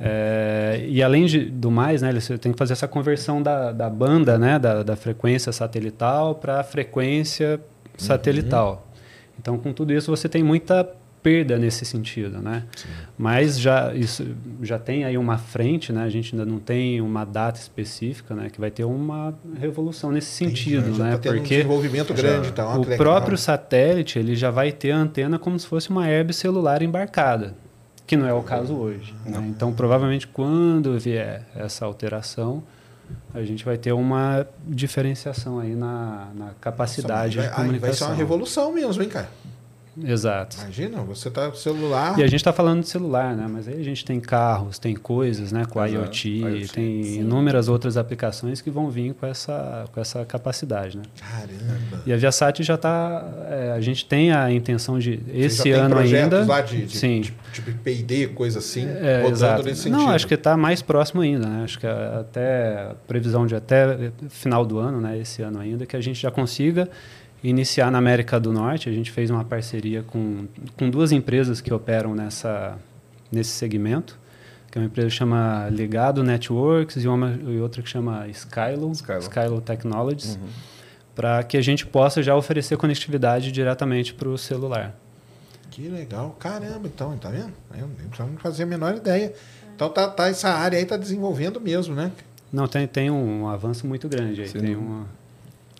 É, 0.00 0.84
e 0.88 1.02
além 1.02 1.26
de, 1.26 1.44
do 1.44 1.70
mais, 1.70 2.02
né, 2.02 2.12
você 2.12 2.36
tem 2.36 2.52
que 2.52 2.58
fazer 2.58 2.72
essa 2.72 2.88
conversão 2.88 3.42
da, 3.42 3.72
da 3.72 3.88
banda, 3.88 4.38
né, 4.38 4.58
da, 4.58 4.82
da 4.82 4.96
frequência 4.96 5.52
satelital 5.52 6.34
para 6.34 6.60
a 6.60 6.64
frequência 6.64 7.60
satelital. 7.96 8.72
Uhum. 8.72 8.94
Então, 9.38 9.58
com 9.58 9.72
tudo 9.72 9.92
isso, 9.92 10.10
você 10.10 10.28
tem 10.28 10.42
muita 10.42 10.84
perda 11.22 11.58
nesse 11.58 11.86
sentido, 11.86 12.38
né? 12.42 12.64
Sim. 12.76 12.88
Mas 13.16 13.58
já 13.58 13.94
isso 13.94 14.26
já 14.60 14.78
tem 14.78 15.06
aí 15.06 15.16
uma 15.16 15.38
frente, 15.38 15.90
né? 15.90 16.04
A 16.04 16.08
gente 16.10 16.34
ainda 16.34 16.44
não 16.44 16.58
tem 16.58 17.00
uma 17.00 17.24
data 17.24 17.58
específica, 17.58 18.34
né? 18.34 18.50
Que 18.50 18.60
vai 18.60 18.70
ter 18.70 18.84
uma 18.84 19.34
revolução 19.58 20.12
nesse 20.12 20.30
sentido, 20.32 20.88
Entendi, 20.88 21.02
né? 21.02 21.12
Tá 21.12 21.18
Porque 21.18 21.38
um 21.38 21.42
desenvolvimento 21.42 22.12
grande, 22.12 22.48
então, 22.50 22.78
o 22.78 22.96
próprio 22.98 23.38
satélite 23.38 24.18
ele 24.18 24.36
já 24.36 24.50
vai 24.50 24.70
ter 24.70 24.90
a 24.90 24.98
antena 24.98 25.38
como 25.38 25.58
se 25.58 25.66
fosse 25.66 25.88
uma 25.88 26.06
herb 26.06 26.30
celular 26.34 26.82
embarcada 26.82 27.54
que 28.06 28.16
não 28.16 28.26
é 28.26 28.32
o 28.32 28.42
caso 28.42 28.74
hoje. 28.74 29.14
Né? 29.24 29.38
Então, 29.48 29.72
provavelmente, 29.72 30.26
quando 30.26 30.98
vier 30.98 31.46
essa 31.54 31.84
alteração, 31.84 32.62
a 33.32 33.42
gente 33.42 33.64
vai 33.64 33.76
ter 33.76 33.92
uma 33.92 34.46
diferenciação 34.66 35.58
aí 35.58 35.74
na, 35.74 36.28
na 36.34 36.50
capacidade 36.60 37.36
vai, 37.36 37.48
de 37.48 37.54
comunicação. 37.54 37.88
Vai 37.88 37.96
ser 37.96 38.04
uma 38.04 38.14
revolução 38.14 38.72
mesmo, 38.72 39.02
hein, 39.02 39.08
cara? 39.08 39.28
Exato. 40.02 40.56
Imagina, 40.60 41.02
você 41.02 41.30
tá 41.30 41.48
com 41.48 41.56
celular. 41.56 42.18
E 42.18 42.22
a 42.22 42.26
gente 42.26 42.36
está 42.36 42.52
falando 42.52 42.82
de 42.82 42.88
celular, 42.88 43.36
né? 43.36 43.46
Mas 43.48 43.68
aí 43.68 43.80
a 43.80 43.84
gente 43.84 44.04
tem 44.04 44.18
carros, 44.18 44.78
tem 44.78 44.94
coisas, 44.94 45.52
né? 45.52 45.64
Com 45.64 45.84
Exato. 45.84 46.04
IoT, 46.04 46.28
IoT, 46.28 46.72
tem 46.72 47.02
sim. 47.02 47.20
inúmeras 47.20 47.68
outras 47.68 47.96
aplicações 47.96 48.60
que 48.60 48.70
vão 48.70 48.90
vir 48.90 49.14
com 49.14 49.26
essa, 49.26 49.84
com 49.92 50.00
essa 50.00 50.24
capacidade, 50.24 50.96
né? 50.96 51.04
Caramba. 51.18 52.02
E 52.04 52.12
a 52.12 52.16
Viasat 52.16 52.62
já 52.62 52.74
está. 52.74 53.24
É, 53.48 53.72
a 53.72 53.80
gente 53.80 54.04
tem 54.06 54.32
a 54.32 54.50
intenção 54.50 54.98
de 54.98 55.20
esse 55.32 55.70
ano 55.70 55.98
ainda. 55.98 56.44
Lá 56.44 56.60
de, 56.60 56.86
de, 56.86 56.96
sim. 56.96 57.22
Tipo 57.52 57.70
de 57.70 57.78
P&D, 57.78 58.28
coisa 58.28 58.58
assim, 58.58 58.86
é, 58.86 59.18
rodando 59.18 59.36
exato. 59.36 59.62
nesse 59.62 59.82
sentido. 59.82 59.98
Não, 59.98 60.10
acho 60.10 60.26
que 60.26 60.34
está 60.34 60.56
mais 60.56 60.82
próximo 60.82 61.20
ainda, 61.20 61.46
né? 61.46 61.64
Acho 61.64 61.78
que 61.78 61.86
até 61.86 62.92
previsão 63.06 63.46
de 63.46 63.54
até 63.54 64.10
final 64.28 64.64
do 64.64 64.78
ano, 64.78 65.00
né? 65.00 65.18
Esse 65.18 65.42
ano 65.42 65.60
ainda, 65.60 65.86
que 65.86 65.96
a 65.96 66.00
gente 66.00 66.20
já 66.20 66.30
consiga 66.30 66.88
iniciar 67.44 67.90
na 67.90 67.98
América 67.98 68.40
do 68.40 68.52
Norte. 68.52 68.88
A 68.88 68.92
gente 68.92 69.10
fez 69.10 69.30
uma 69.30 69.44
parceria 69.44 70.02
com, 70.02 70.46
com 70.76 70.88
duas 70.88 71.12
empresas 71.12 71.60
que 71.60 71.72
operam 71.72 72.14
nessa, 72.14 72.78
nesse 73.30 73.50
segmento, 73.50 74.18
que 74.70 74.78
é 74.78 74.80
uma 74.80 74.86
empresa 74.86 75.08
que 75.08 75.14
chama 75.14 75.68
Ligado 75.70 76.24
Networks 76.24 77.04
e, 77.04 77.06
uma, 77.06 77.38
e 77.46 77.60
outra 77.60 77.82
que 77.82 77.88
chama 77.88 78.26
Skylo, 78.28 78.90
Skylo, 78.92 79.20
Skylo 79.20 79.60
Technologies, 79.60 80.36
uhum. 80.36 80.48
para 81.14 81.42
que 81.42 81.56
a 81.56 81.62
gente 81.62 81.84
possa 81.84 82.22
já 82.22 82.34
oferecer 82.34 82.76
conectividade 82.78 83.52
diretamente 83.52 84.14
para 84.14 84.28
o 84.28 84.38
celular. 84.38 84.98
Que 85.70 85.88
legal. 85.88 86.36
Caramba, 86.38 86.86
então, 86.86 87.16
tá 87.18 87.28
vendo? 87.28 87.52
Eu 87.76 87.88
não 88.26 88.38
fazia 88.38 88.64
a 88.64 88.68
menor 88.68 88.96
ideia. 88.96 89.34
Então 89.74 89.90
tá, 89.90 90.08
tá 90.08 90.28
essa 90.28 90.50
área 90.50 90.78
aí 90.78 90.84
está 90.84 90.96
desenvolvendo 90.96 91.60
mesmo, 91.60 91.94
né? 91.96 92.12
Não, 92.52 92.68
tem, 92.68 92.86
tem 92.86 93.10
um 93.10 93.48
avanço 93.48 93.84
muito 93.84 94.08
grande 94.08 94.42
aí. 94.42 94.48
Sim, 94.48 94.60
tem 94.60 94.76
uma 94.76 95.06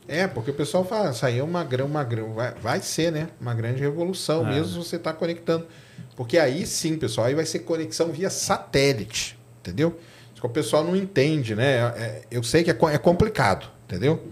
é, 0.06 0.26
porque 0.26 0.50
o 0.50 0.54
pessoal 0.54 0.84
fala, 0.84 1.10
isso 1.10 1.24
aí 1.24 1.38
é 1.38 1.42
uma, 1.42 1.62
uma, 1.62 2.04
vai, 2.34 2.54
vai 2.54 2.80
ser, 2.80 3.10
né? 3.10 3.28
Uma 3.40 3.54
grande 3.54 3.80
revolução, 3.80 4.46
é. 4.46 4.54
mesmo 4.54 4.82
você 4.82 4.96
está 4.96 5.12
conectando. 5.12 5.66
Porque 6.14 6.38
aí 6.38 6.66
sim, 6.66 6.96
pessoal, 6.96 7.26
aí 7.26 7.34
vai 7.34 7.46
ser 7.46 7.60
conexão 7.60 8.12
via 8.12 8.30
satélite, 8.30 9.38
entendeu? 9.60 9.98
o 10.44 10.48
pessoal 10.50 10.84
não 10.84 10.94
entende, 10.94 11.54
né? 11.54 11.76
É, 11.96 12.22
eu 12.30 12.42
sei 12.42 12.62
que 12.62 12.70
é, 12.70 12.76
é 12.92 12.98
complicado, 12.98 13.66
entendeu? 13.86 14.22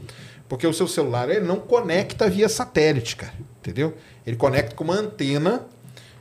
Porque 0.46 0.66
o 0.66 0.72
seu 0.72 0.86
celular 0.86 1.30
ele 1.30 1.46
não 1.46 1.58
conecta 1.58 2.28
via 2.28 2.50
satélite, 2.50 3.16
cara, 3.16 3.32
entendeu? 3.58 3.96
Ele 4.26 4.36
conecta 4.36 4.74
com 4.74 4.84
uma 4.84 4.94
antena 4.94 5.64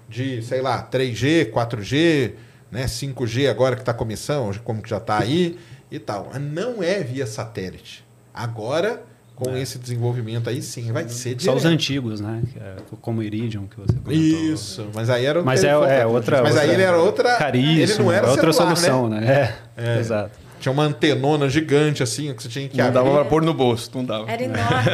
de, 0.07 0.41
sei 0.43 0.61
lá, 0.61 0.87
3G, 0.89 1.51
4G, 1.51 2.33
né, 2.71 2.85
5G 2.85 3.49
agora 3.49 3.75
que 3.75 3.81
está 3.81 3.93
começando, 3.93 4.57
como 4.61 4.81
que 4.81 4.89
já 4.89 4.97
está 4.97 5.19
aí 5.19 5.59
e 5.91 5.99
tal. 5.99 6.31
Não 6.39 6.81
é 6.81 7.03
via 7.03 7.27
satélite. 7.27 8.05
Agora 8.33 9.03
com 9.41 9.55
é. 9.55 9.61
esse 9.61 9.79
desenvolvimento 9.79 10.47
aí 10.47 10.61
sim 10.61 10.91
vai 10.91 11.09
ser 11.09 11.35
Só 11.41 11.55
os 11.55 11.65
antigos, 11.65 12.21
né? 12.21 12.43
É 12.55 12.75
como 13.01 13.23
Iridium 13.23 13.65
que 13.65 13.75
você 13.75 13.93
comentou. 13.97 14.39
Isso, 14.39 14.87
mas 14.93 15.09
aí 15.09 15.25
era 15.25 15.41
Mas 15.41 15.63
é, 15.63 15.69
é 15.69 16.05
outra 16.05 16.43
Mas 16.43 16.51
outra, 16.51 16.61
aí 16.61 16.69
ele 16.69 16.83
era 16.83 16.97
outra 16.97 17.37
caríssimo, 17.37 17.81
ele 17.81 18.03
não 18.03 18.11
era 18.11 18.29
outra 18.29 18.53
celular, 18.53 18.75
solução, 18.75 19.09
né? 19.09 19.19
né? 19.19 19.55
É, 19.75 19.95
é, 19.95 19.99
exato. 19.99 20.37
Tinha 20.61 20.71
uma 20.71 20.83
antenona 20.83 21.49
gigante 21.49 22.03
assim 22.03 22.31
que 22.35 22.43
você 22.43 22.47
tinha 22.49 22.69
que 22.69 22.77
não 22.77 22.85
abrir. 22.85 22.93
dava 22.93 23.11
para 23.15 23.25
pôr 23.25 23.41
no 23.41 23.51
bolso, 23.51 23.89
não 23.95 24.05
dava. 24.05 24.31
Era 24.31 24.43
enorme. 24.43 24.91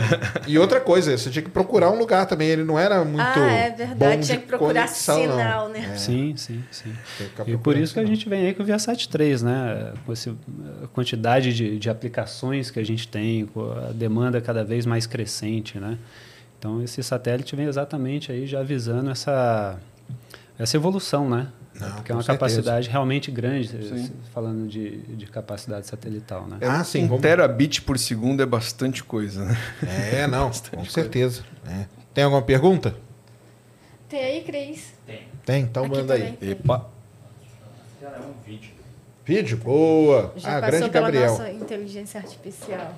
e 0.48 0.58
outra 0.58 0.80
coisa, 0.80 1.18
você 1.18 1.30
tinha 1.30 1.44
que 1.44 1.50
procurar 1.50 1.92
um 1.92 1.98
lugar 2.00 2.26
também. 2.26 2.48
Ele 2.48 2.64
não 2.64 2.80
era 2.80 3.04
muito. 3.04 3.20
Ah, 3.22 3.52
é 3.52 3.70
verdade. 3.72 4.26
tinha 4.26 4.38
que 4.38 4.48
procurar 4.48 4.86
conexão, 4.86 5.22
sinal, 5.22 5.66
não. 5.66 5.74
né? 5.74 5.92
É. 5.94 5.98
Sim, 5.98 6.36
sim, 6.38 6.64
sim. 6.72 6.94
E 7.46 7.58
por 7.58 7.76
isso 7.78 7.94
que 7.94 8.00
a 8.00 8.06
gente 8.06 8.30
vem 8.30 8.48
aí 8.48 8.54
com 8.54 8.64
o 8.64 8.66
Viasat 8.66 9.10
3, 9.10 9.44
né? 9.44 9.94
Com 10.06 10.14
essa 10.14 10.34
quantidade 10.94 11.54
de, 11.54 11.78
de 11.78 11.90
aplicações 11.90 12.72
que 12.72 12.80
a 12.80 12.86
gente 12.86 13.06
tem, 13.06 13.46
com 13.46 13.70
a 13.70 13.92
demanda 13.92 14.40
cada 14.40 14.64
vez 14.64 14.86
mais 14.86 15.06
crescente, 15.06 15.78
né? 15.78 15.98
Então 16.58 16.82
esse 16.82 17.04
satélite 17.04 17.56
vem 17.58 17.66
exatamente 17.66 18.32
aí 18.32 18.48
já 18.48 18.62
avisando 18.62 19.12
essa 19.12 19.78
essa 20.58 20.76
evolução, 20.76 21.30
né? 21.30 21.48
Não, 21.80 21.92
porque 21.96 22.12
é 22.12 22.16
uma 22.16 22.24
certeza. 22.24 22.34
capacidade 22.34 22.90
realmente 22.90 23.30
grande, 23.30 23.68
sim. 23.68 24.12
falando 24.34 24.68
de, 24.68 24.98
de 24.98 25.26
capacidade 25.28 25.86
satelital, 25.86 26.48
né? 26.48 26.58
Ah, 26.62 26.84
sim. 26.84 27.04
Um 27.04 27.08
vamos... 27.08 27.22
terabit 27.22 27.82
por 27.84 27.98
segundo 28.00 28.42
é 28.42 28.46
bastante 28.46 29.04
coisa, 29.04 29.46
né? 29.46 29.58
É, 30.14 30.28
não, 30.28 30.52
com 30.74 30.86
certeza. 30.86 31.44
É. 31.68 31.86
Tem 32.14 32.24
alguma 32.24 32.42
pergunta? 32.42 32.96
Tem 34.10 34.24
aí, 34.24 34.44
Cris? 34.44 34.94
Tem. 35.06 35.28
Tem? 35.46 35.64
Então 35.64 35.86
Aqui 35.86 35.96
manda 35.96 36.14
também. 36.16 36.38
aí. 36.42 36.52
Epa. 36.52 36.90
É 38.02 38.08
um 38.20 38.34
vídeo. 38.46 38.72
Vídeo? 39.26 39.58
Boa. 39.58 40.34
Já 40.38 40.58
ah, 40.58 40.62
passou 40.62 40.78
grande 40.78 40.90
pela 40.90 41.12
Gabriel. 41.12 41.32
nossa 41.32 41.52
inteligência 41.52 42.20
artificial. 42.20 42.96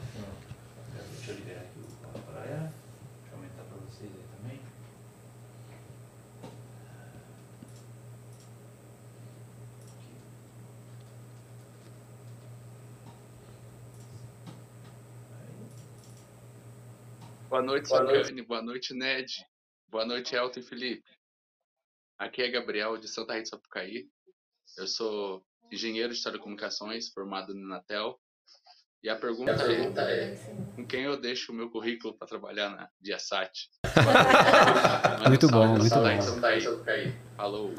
Boa 17.49 17.63
noite, 17.63 17.89
Boa 17.89 18.03
noite. 18.03 18.41
Boa 18.43 18.61
noite, 18.61 18.93
Ned. 18.93 19.43
Boa 19.89 20.05
noite, 20.05 20.35
Elton 20.35 20.59
e 20.59 20.63
Felipe. 20.63 21.09
Aqui 22.19 22.43
é 22.43 22.47
Gabriel, 22.47 22.95
de 22.95 23.07
Santa 23.07 23.33
Rita 23.33 23.49
Sapucaí. 23.49 24.07
Eu 24.77 24.85
sou 24.85 25.43
engenheiro 25.71 26.13
de 26.13 26.23
telecomunicações, 26.23 27.09
formado 27.09 27.55
no 27.55 27.67
Natel. 27.67 28.19
E 29.01 29.09
a 29.09 29.15
pergunta, 29.15 29.55
a 29.55 29.65
pergunta 29.65 30.01
é, 30.01 30.33
é, 30.33 30.35
com 30.75 30.85
quem 30.85 31.05
eu 31.05 31.19
deixo 31.19 31.51
o 31.51 31.55
meu 31.55 31.71
currículo 31.71 32.15
para 32.15 32.27
trabalhar 32.27 32.69
na 32.69 32.87
Diasat? 33.01 33.67
muito 35.27 35.47
bom, 35.47 35.69
muito 35.69 35.95
bom. 35.95 36.21
Falou. 37.35 37.73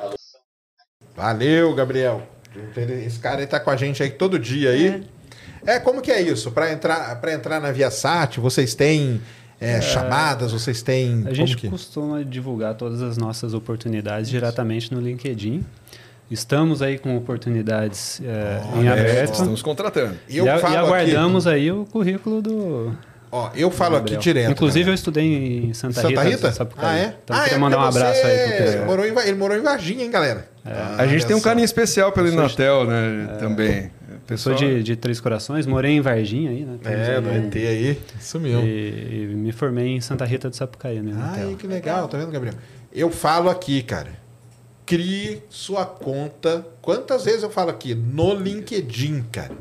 Valeu, 1.14 1.72
Gabriel. 1.76 2.28
Esse 3.06 3.20
cara 3.20 3.40
aí 3.40 3.46
tá 3.46 3.60
com 3.60 3.70
a 3.70 3.76
gente 3.76 4.02
aí 4.02 4.10
todo 4.10 4.36
dia 4.36 4.70
aí. 4.70 5.08
É, 5.64 5.74
é 5.74 5.80
como 5.80 6.02
que 6.02 6.10
é 6.10 6.20
isso? 6.20 6.50
Para 6.50 6.72
entrar, 6.72 7.20
para 7.20 7.32
entrar 7.32 7.60
na 7.60 7.70
Viasat, 7.70 8.40
vocês 8.40 8.74
têm 8.74 9.22
é, 9.60 9.72
é, 9.72 9.80
chamadas? 9.80 10.52
Vocês 10.52 10.82
têm. 10.82 11.24
A 11.26 11.32
gente 11.32 11.56
que? 11.56 11.68
costuma 11.68 12.24
divulgar 12.24 12.74
todas 12.74 13.02
as 13.02 13.16
nossas 13.16 13.52
oportunidades 13.52 14.28
Isso. 14.28 14.36
diretamente 14.38 14.92
no 14.92 15.00
LinkedIn. 15.00 15.64
Estamos 16.30 16.80
aí 16.80 16.96
com 16.96 17.16
oportunidades 17.16 18.22
é, 18.24 18.62
oh, 18.72 18.80
em 18.80 18.88
aberto. 18.88 19.32
Estamos 19.32 19.62
contratando. 19.62 20.16
E, 20.28 20.36
e, 20.36 20.48
a, 20.48 20.58
e 20.58 20.76
aguardamos 20.76 21.46
aqui... 21.46 21.56
aí 21.56 21.72
o 21.72 21.84
currículo 21.84 22.40
do. 22.40 22.96
Ó, 23.32 23.50
eu 23.54 23.70
falo 23.70 23.96
aqui 23.96 24.16
direto. 24.16 24.50
Inclusive, 24.50 24.86
né? 24.86 24.90
eu 24.90 24.94
estudei 24.94 25.24
em 25.24 25.74
Santa, 25.74 26.02
Santa 26.02 26.22
Rita. 26.22 26.48
Rita? 26.50 26.68
Ah, 26.78 26.98
é? 26.98 27.14
Então, 27.22 27.36
ah, 27.36 27.42
queria 27.42 27.56
é 27.56 27.58
mandar 27.58 27.78
um 27.78 27.84
abraço 27.84 28.26
aí 28.26 28.38
pro 28.38 28.66
Ele 28.66 28.84
morou, 28.84 29.06
em, 29.06 29.18
ele 29.28 29.36
morou 29.36 29.56
em 29.56 29.62
Varginha, 29.62 30.04
hein, 30.04 30.10
galera? 30.10 30.48
É. 30.64 30.72
Ah, 30.72 30.96
a 30.98 31.06
gente 31.06 31.26
tem 31.26 31.36
um 31.36 31.40
carinho 31.40 31.64
especial 31.64 32.10
pelo 32.10 32.28
Inatel, 32.28 32.84
né? 32.84 33.28
É. 33.30 33.36
Também. 33.36 33.90
Pessoa 34.30 34.54
de, 34.54 34.84
de 34.84 34.94
Três 34.94 35.18
Corações, 35.18 35.66
morei 35.66 35.90
em 35.90 36.00
Varginha 36.00 36.50
aí, 36.50 36.64
né? 36.64 36.78
é, 36.84 37.20
no 37.20 37.32
ET 37.32 37.56
aí, 37.56 38.00
sumiu. 38.20 38.60
E, 38.60 39.24
e, 39.24 39.34
me 39.34 39.50
formei 39.50 39.88
em 39.88 40.00
Santa 40.00 40.24
Rita 40.24 40.48
do 40.48 40.54
Sapucaí, 40.54 41.02
né? 41.02 41.12
Ai, 41.20 41.56
que 41.58 41.66
legal, 41.66 42.06
tá 42.06 42.16
vendo, 42.16 42.30
Gabriel? 42.30 42.54
Eu 42.92 43.10
falo 43.10 43.50
aqui, 43.50 43.82
cara, 43.82 44.12
crie 44.86 45.42
sua 45.50 45.84
conta. 45.84 46.64
Quantas 46.80 47.24
vezes 47.24 47.42
eu 47.42 47.50
falo 47.50 47.70
aqui? 47.70 47.92
No 47.92 48.32
LinkedIn, 48.32 49.22
cara. 49.32 49.56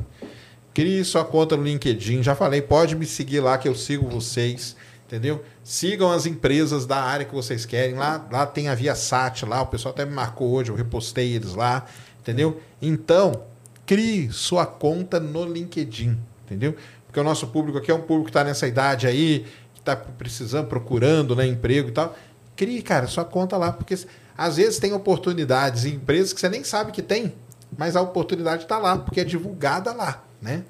Crie 0.72 1.04
sua 1.04 1.24
conta 1.24 1.56
no 1.56 1.64
LinkedIn. 1.64 2.22
Já 2.22 2.36
falei, 2.36 2.62
pode 2.62 2.94
me 2.94 3.06
seguir 3.06 3.40
lá 3.40 3.58
que 3.58 3.66
eu 3.66 3.74
sigo 3.74 4.08
vocês. 4.08 4.76
Entendeu? 5.04 5.42
Sigam 5.64 6.12
as 6.12 6.26
empresas 6.26 6.86
da 6.86 7.02
área 7.02 7.26
que 7.26 7.34
vocês 7.34 7.66
querem. 7.66 7.96
Lá, 7.96 8.24
lá 8.30 8.46
tem 8.46 8.68
a 8.68 8.74
Viasat 8.76 9.44
lá, 9.44 9.62
o 9.62 9.66
pessoal 9.66 9.92
até 9.92 10.04
me 10.04 10.12
marcou 10.12 10.52
hoje, 10.52 10.70
eu 10.70 10.76
repostei 10.76 11.34
eles 11.34 11.56
lá. 11.56 11.86
Entendeu? 12.20 12.60
Então, 12.80 13.49
crie 13.90 14.30
sua 14.30 14.64
conta 14.64 15.18
no 15.18 15.44
LinkedIn. 15.44 16.16
Entendeu? 16.44 16.76
Porque 17.04 17.18
o 17.18 17.24
nosso 17.24 17.48
público 17.48 17.76
aqui 17.76 17.90
é 17.90 17.94
um 17.94 18.02
público 18.02 18.26
que 18.26 18.30
está 18.30 18.44
nessa 18.44 18.68
idade 18.68 19.08
aí, 19.08 19.44
que 19.74 19.80
está 19.80 19.96
precisando, 19.96 20.68
procurando 20.68 21.34
né, 21.34 21.44
emprego 21.44 21.88
e 21.88 21.92
tal. 21.92 22.16
Crie, 22.54 22.82
cara, 22.82 23.08
sua 23.08 23.24
conta 23.24 23.56
lá, 23.56 23.72
porque 23.72 23.98
às 24.38 24.58
vezes 24.58 24.78
tem 24.78 24.92
oportunidades 24.92 25.86
em 25.86 25.94
empresas 25.94 26.32
que 26.32 26.38
você 26.38 26.48
nem 26.48 26.62
sabe 26.62 26.92
que 26.92 27.02
tem, 27.02 27.34
mas 27.76 27.96
a 27.96 28.00
oportunidade 28.00 28.62
está 28.62 28.78
lá, 28.78 28.96
porque 28.96 29.22
é 29.22 29.24
divulgada 29.24 29.92
lá, 29.92 30.22
né? 30.40 30.62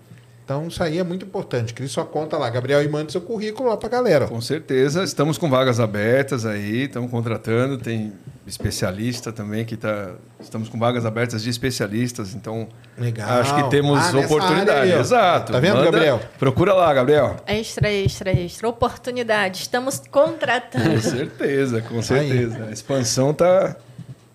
Então, 0.51 0.67
isso 0.67 0.83
aí 0.83 0.99
é 0.99 1.05
muito 1.05 1.25
importante. 1.25 1.73
Crie 1.73 1.87
sua 1.89 2.05
conta 2.05 2.37
lá, 2.37 2.51
Gabriel, 2.51 2.83
e 2.83 2.89
mande 2.89 3.13
seu 3.13 3.21
currículo 3.21 3.69
lá 3.69 3.77
para 3.77 3.87
a 3.87 3.91
galera. 3.93 4.27
Com 4.27 4.41
certeza. 4.41 5.05
Estamos 5.05 5.39
com 5.39 5.49
vagas 5.49 5.79
abertas 5.79 6.45
aí, 6.45 6.87
estamos 6.87 7.09
contratando. 7.09 7.79
Tem 7.79 8.13
especialista 8.45 9.33
também 9.33 9.65
que 9.65 9.75
está. 9.75 10.11
Estamos 10.41 10.69
com 10.69 10.77
vagas 10.77 11.07
abertas 11.07 11.45
de 11.45 11.51
especialistas, 11.51 12.35
então 12.35 12.67
Legal. 12.99 13.29
acho 13.39 13.55
que 13.55 13.71
temos 13.71 14.01
Ah, 14.13 14.19
oportunidade. 14.19 14.93
aí. 14.93 14.99
Exato. 14.99 15.53
Tá 15.53 15.61
vendo, 15.61 15.77
Manda- 15.77 15.85
Gabriel? 15.93 16.21
Procura 16.37 16.75
lá, 16.75 16.93
Gabriel. 16.93 17.37
Extra, 17.47 17.89
extra, 17.89 18.33
extra. 18.33 18.69
Oportunidade. 18.69 19.61
Estamos 19.63 20.01
Com 20.01 20.11
contratando. 20.11 21.01
certeza, 21.01 21.81
com 21.81 21.99
Aí. 21.99 22.03
certeza. 22.03 22.65
A 22.69 22.73
expansão 22.73 23.33
tá. 23.33 23.77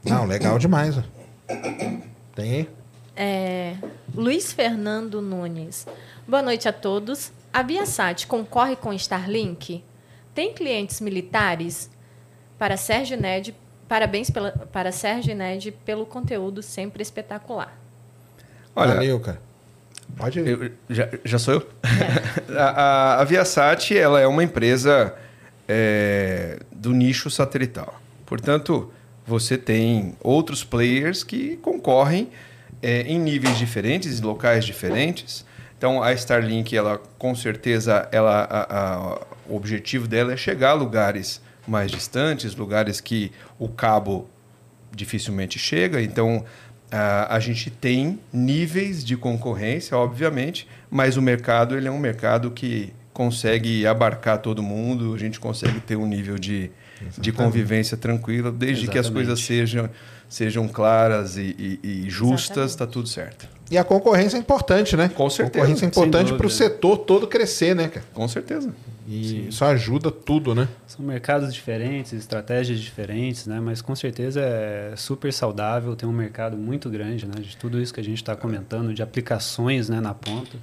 Não, 0.06 0.26
legal 0.26 0.58
demais. 0.58 0.96
Tem 2.34 2.52
aí? 2.52 2.70
É, 3.16 3.76
Luiz 4.14 4.52
Fernando 4.52 5.22
Nunes. 5.22 5.88
Boa 6.28 6.42
noite 6.42 6.68
a 6.68 6.74
todos. 6.74 7.32
A 7.54 7.62
Viasat 7.64 8.28
concorre 8.28 8.76
com 8.76 8.92
Starlink? 8.94 9.84
Tem 10.34 10.54
clientes 10.54 11.00
militares? 11.00 11.90
Para 12.60 12.76
Sérgio 12.76 13.20
Ned, 13.20 13.56
parabéns 13.88 14.30
pela, 14.30 14.52
para 14.52 14.92
Sérgio 14.92 15.36
Ned 15.36 15.72
pelo 15.86 16.06
conteúdo 16.06 16.62
sempre 16.62 17.02
espetacular. 17.02 17.78
Olha, 18.76 18.96
Valeu, 18.96 19.20
cara. 19.20 19.42
Pode 20.18 20.40
ir. 20.40 20.48
Eu- 20.48 20.72
já, 20.90 21.10
já 21.24 21.40
sou 21.40 21.56
eu? 21.56 21.70
a, 22.58 22.64
a, 22.64 23.22
a 23.22 23.24
Viasat 23.24 23.92
ela 23.98 24.20
é 24.20 24.28
uma 24.28 24.44
empresa 24.44 25.16
é, 25.68 26.60
do 26.72 26.92
nicho 26.92 27.30
satelital. 27.30 28.00
Portanto, 28.26 28.92
você 29.26 29.58
tem 29.58 30.16
outros 30.22 30.64
players 30.64 31.24
que 31.24 31.58
concorrem 31.58 32.30
é, 32.86 33.02
em 33.02 33.20
níveis 33.20 33.58
diferentes, 33.58 34.20
em 34.20 34.24
locais 34.24 34.64
diferentes. 34.66 35.46
Então, 35.78 36.02
a 36.04 36.14
Starlink, 36.14 36.76
ela 36.76 36.98
com 37.18 37.34
certeza, 37.36 38.08
ela, 38.12 38.44
a- 38.50 38.78
a- 38.80 39.22
o 39.50 39.56
objetivo 39.56 40.08
dela 40.08 40.34
é 40.34 40.38
chegar 40.38 40.72
a 40.72 40.74
lugares 40.74 41.42
mais 41.68 41.90
distantes, 41.92 42.56
lugares 42.56 43.02
que 43.02 43.32
o 43.60 43.68
cabo 43.68 44.30
dificilmente 44.96 45.58
chega. 45.60 46.02
Então, 46.02 46.46
a, 46.92 47.36
a 47.36 47.40
gente 47.40 47.70
tem 47.70 48.20
níveis 48.32 49.04
de 49.04 49.18
concorrência, 49.18 49.98
obviamente, 49.98 50.68
mas 50.90 51.18
o 51.18 51.22
mercado 51.22 51.76
ele 51.76 51.88
é 51.88 51.92
um 51.92 52.00
mercado 52.00 52.52
que 52.52 52.94
consegue 53.12 53.86
abarcar 53.88 54.38
todo 54.40 54.62
mundo, 54.62 55.14
a 55.14 55.18
gente 55.18 55.40
consegue 55.40 55.80
ter 55.80 55.96
um 55.96 56.06
nível 56.08 56.38
de, 56.38 56.70
de 57.18 57.32
convivência 57.32 57.96
tranquila, 57.98 58.52
desde 58.52 58.88
que 58.88 58.98
as 58.98 59.06
Exatamente. 59.08 59.28
coisas 59.28 59.46
sejam, 59.46 59.90
sejam 60.30 60.68
claras 60.68 61.38
e, 61.38 61.56
e- 61.84 62.06
e 62.06 62.10
justas, 62.10 62.72
está 62.72 62.86
tudo 62.88 63.08
certo. 63.08 63.48
E 63.70 63.78
a 63.78 63.84
concorrência 63.84 64.38
é 64.38 64.40
importante, 64.40 64.96
né? 64.96 65.10
Com 65.10 65.28
certeza. 65.30 65.60
Concorrência 65.66 65.86
é 65.86 65.88
importante 65.88 66.34
para 66.34 66.46
o 66.46 66.50
setor 66.50 66.98
todo 67.00 67.26
crescer, 67.28 67.76
né, 67.76 67.88
cara? 67.88 68.06
Com 68.14 68.28
certeza. 68.28 68.72
E 69.08 69.48
isso 69.50 69.64
ajuda 69.66 70.12
tudo, 70.12 70.54
né? 70.54 70.68
São 70.86 71.04
mercados 71.06 71.54
diferentes, 71.54 72.14
estratégias 72.14 72.80
diferentes, 72.80 73.48
né? 73.48 73.60
Mas 73.60 73.82
com 73.82 73.96
certeza 73.96 74.40
é 74.42 74.94
super 74.96 75.32
saudável, 75.34 75.96
tem 75.96 76.08
um 76.08 76.12
mercado 76.14 76.56
muito 76.58 76.90
grande, 76.90 77.26
né? 77.26 77.34
De 77.40 77.58
tudo 77.58 77.82
isso 77.82 77.94
que 77.94 78.00
a 78.00 78.04
gente 78.04 78.18
está 78.18 78.36
comentando, 78.36 78.94
de 78.94 79.02
aplicações 79.02 79.90
né, 79.90 80.00
na 80.00 80.14
ponta. 80.14 80.58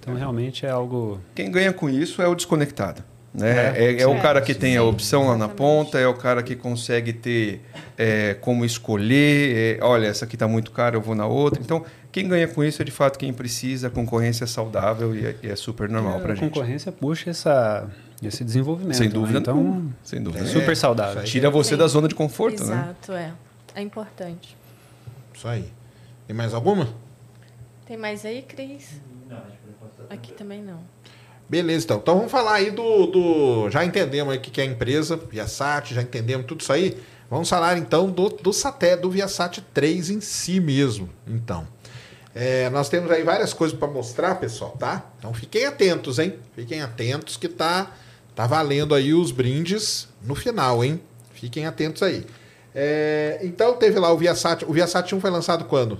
Então, 0.00 0.14
realmente 0.14 0.64
é 0.64 0.70
algo... 0.70 1.20
Quem 1.34 1.50
ganha 1.50 1.72
com 1.72 1.88
isso 1.90 2.22
é 2.22 2.28
o 2.28 2.34
desconectado. 2.34 3.02
Né? 3.34 3.78
É, 3.78 3.84
É, 3.84 4.02
é 4.02 4.06
o 4.06 4.14
sim. 4.14 4.20
cara 4.20 4.40
que 4.40 4.54
tem 4.54 4.76
a 4.76 4.82
opção 4.82 5.28
lá 5.28 5.36
na 5.36 5.48
ponta, 5.48 5.98
é 5.98 6.06
o 6.06 6.14
cara 6.14 6.42
que 6.42 6.56
consegue 6.56 7.12
ter 7.12 7.60
é, 7.96 8.34
como 8.34 8.64
escolher. 8.64 9.78
é, 9.80 9.84
olha, 9.84 10.06
essa 10.06 10.24
aqui 10.24 10.34
está 10.34 10.48
muito 10.48 10.70
cara, 10.70 10.96
eu 10.96 11.00
vou 11.00 11.14
na 11.14 11.26
outra. 11.26 11.60
Então, 11.62 11.84
quem 12.10 12.26
ganha 12.26 12.48
com 12.48 12.64
isso 12.64 12.80
é 12.80 12.84
de 12.84 12.90
fato 12.90 13.18
quem 13.18 13.32
precisa. 13.32 13.88
A 13.88 13.90
concorrência 13.90 14.44
é 14.44 14.46
saudável 14.46 15.14
e 15.14 15.26
é, 15.26 15.36
e 15.42 15.48
é 15.48 15.56
super 15.56 15.88
normal 15.88 16.20
para 16.20 16.30
a 16.30 16.32
a 16.32 16.34
gente. 16.36 16.52
concorrência 16.52 16.90
puxa 16.90 17.30
essa, 17.30 17.86
esse 18.22 18.42
desenvolvimento. 18.42 18.96
Sem 18.96 19.08
né? 19.08 19.12
dúvida 19.14 19.38
Então, 19.40 19.54
nenhuma. 19.56 19.90
Sem 20.02 20.22
dúvida. 20.22 20.44
É, 20.44 20.48
super 20.48 20.76
saudável. 20.76 21.22
Tira 21.24 21.50
você 21.50 21.70
Sim. 21.70 21.76
da 21.76 21.86
zona 21.86 22.08
de 22.08 22.14
conforto, 22.14 22.64
né? 22.64 22.74
Exato, 22.74 23.12
é. 23.12 23.32
É 23.74 23.82
importante. 23.82 24.56
Isso 25.34 25.46
aí. 25.46 25.70
Tem 26.26 26.34
mais 26.34 26.54
alguma? 26.54 26.88
Tem 27.86 27.96
mais 27.96 28.24
aí, 28.24 28.42
Cris? 28.42 29.00
Aqui 30.10 30.32
também 30.32 30.62
não. 30.62 30.80
Beleza, 31.48 31.84
então. 31.84 31.96
Então 31.98 32.16
vamos 32.16 32.30
falar 32.30 32.54
aí 32.54 32.70
do. 32.70 33.06
do- 33.06 33.70
já 33.70 33.84
entendemos 33.84 34.32
aí 34.32 34.38
o 34.38 34.40
que 34.40 34.60
é 34.60 34.64
a 34.64 34.66
empresa, 34.66 35.16
Viasat, 35.16 35.94
já 35.94 36.02
entendemos 36.02 36.46
tudo 36.46 36.60
isso 36.60 36.72
aí. 36.72 36.96
Vamos 37.30 37.48
falar 37.48 37.76
então 37.78 38.10
do, 38.10 38.28
do 38.28 38.52
satélite, 38.52 39.02
do 39.02 39.10
Viasat 39.10 39.60
3 39.74 40.10
em 40.10 40.20
si 40.20 40.60
mesmo. 40.60 41.08
Então. 41.26 41.66
É, 42.34 42.68
nós 42.70 42.88
temos 42.88 43.10
aí 43.10 43.22
várias 43.22 43.52
coisas 43.52 43.76
para 43.76 43.88
mostrar, 43.88 44.34
pessoal, 44.36 44.72
tá? 44.78 45.10
Então 45.18 45.32
fiquem 45.34 45.64
atentos, 45.64 46.18
hein? 46.18 46.34
Fiquem 46.54 46.80
atentos 46.82 47.36
que 47.36 47.48
tá, 47.48 47.90
tá 48.34 48.46
valendo 48.46 48.94
aí 48.94 49.12
os 49.12 49.32
brindes 49.32 50.06
no 50.22 50.34
final, 50.34 50.84
hein? 50.84 51.00
Fiquem 51.32 51.66
atentos 51.66 52.02
aí. 52.02 52.24
É, 52.74 53.40
então 53.42 53.74
teve 53.76 53.98
lá 53.98 54.12
o 54.12 54.16
Viasat. 54.18 54.64
O 54.66 54.72
Viasat 54.72 55.12
1 55.14 55.20
foi 55.20 55.30
lançado 55.30 55.64
quando? 55.64 55.98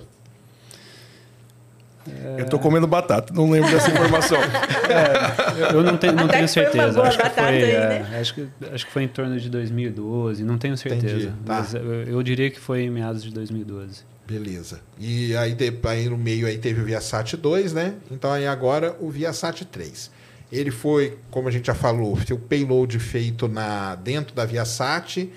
Eu 2.37 2.45
tô 2.45 2.59
comendo 2.59 2.87
batata, 2.87 3.33
não 3.33 3.49
lembro 3.49 3.69
dessa 3.71 3.89
informação. 3.89 4.37
Eu 5.73 5.83
não 5.83 5.97
tenho, 5.97 6.13
não 6.13 6.25
Até 6.25 6.37
tenho 6.37 6.47
certeza. 6.47 6.93
boa 6.93 7.07
acho, 7.07 7.17
que 7.17 7.23
batata 7.23 7.47
foi, 7.47 7.55
aí, 7.55 7.71
é, 7.71 7.89
né? 7.89 8.19
acho, 8.19 8.33
que, 8.33 8.47
acho 8.73 8.85
que 8.85 8.91
foi 8.91 9.03
em 9.03 9.07
torno 9.07 9.39
de 9.39 9.49
2012, 9.49 10.43
não 10.43 10.57
tenho 10.57 10.77
certeza. 10.77 11.15
Entendi, 11.15 11.27
tá. 11.45 11.59
Mas 11.59 11.73
eu, 11.73 12.03
eu 12.03 12.23
diria 12.23 12.49
que 12.49 12.59
foi 12.59 12.83
em 12.83 12.89
meados 12.89 13.23
de 13.23 13.31
2012. 13.31 14.03
Beleza. 14.27 14.79
E 14.99 15.35
aí, 15.35 15.57
aí 15.83 16.09
no 16.09 16.17
meio 16.17 16.45
aí 16.45 16.57
teve 16.57 16.81
o 16.81 16.85
Viasat 16.85 17.35
2, 17.35 17.73
né? 17.73 17.95
Então 18.11 18.31
aí 18.31 18.45
agora 18.45 18.95
o 18.99 19.09
Viasat 19.09 19.65
3. 19.65 20.11
Ele 20.51 20.71
foi, 20.71 21.17
como 21.29 21.47
a 21.47 21.51
gente 21.51 21.67
já 21.67 21.75
falou, 21.75 22.13
o 22.13 22.37
payload 22.37 22.97
feito 22.99 23.47
na, 23.47 23.95
dentro 23.95 24.35
da 24.35 24.45
Viasat, 24.45 25.29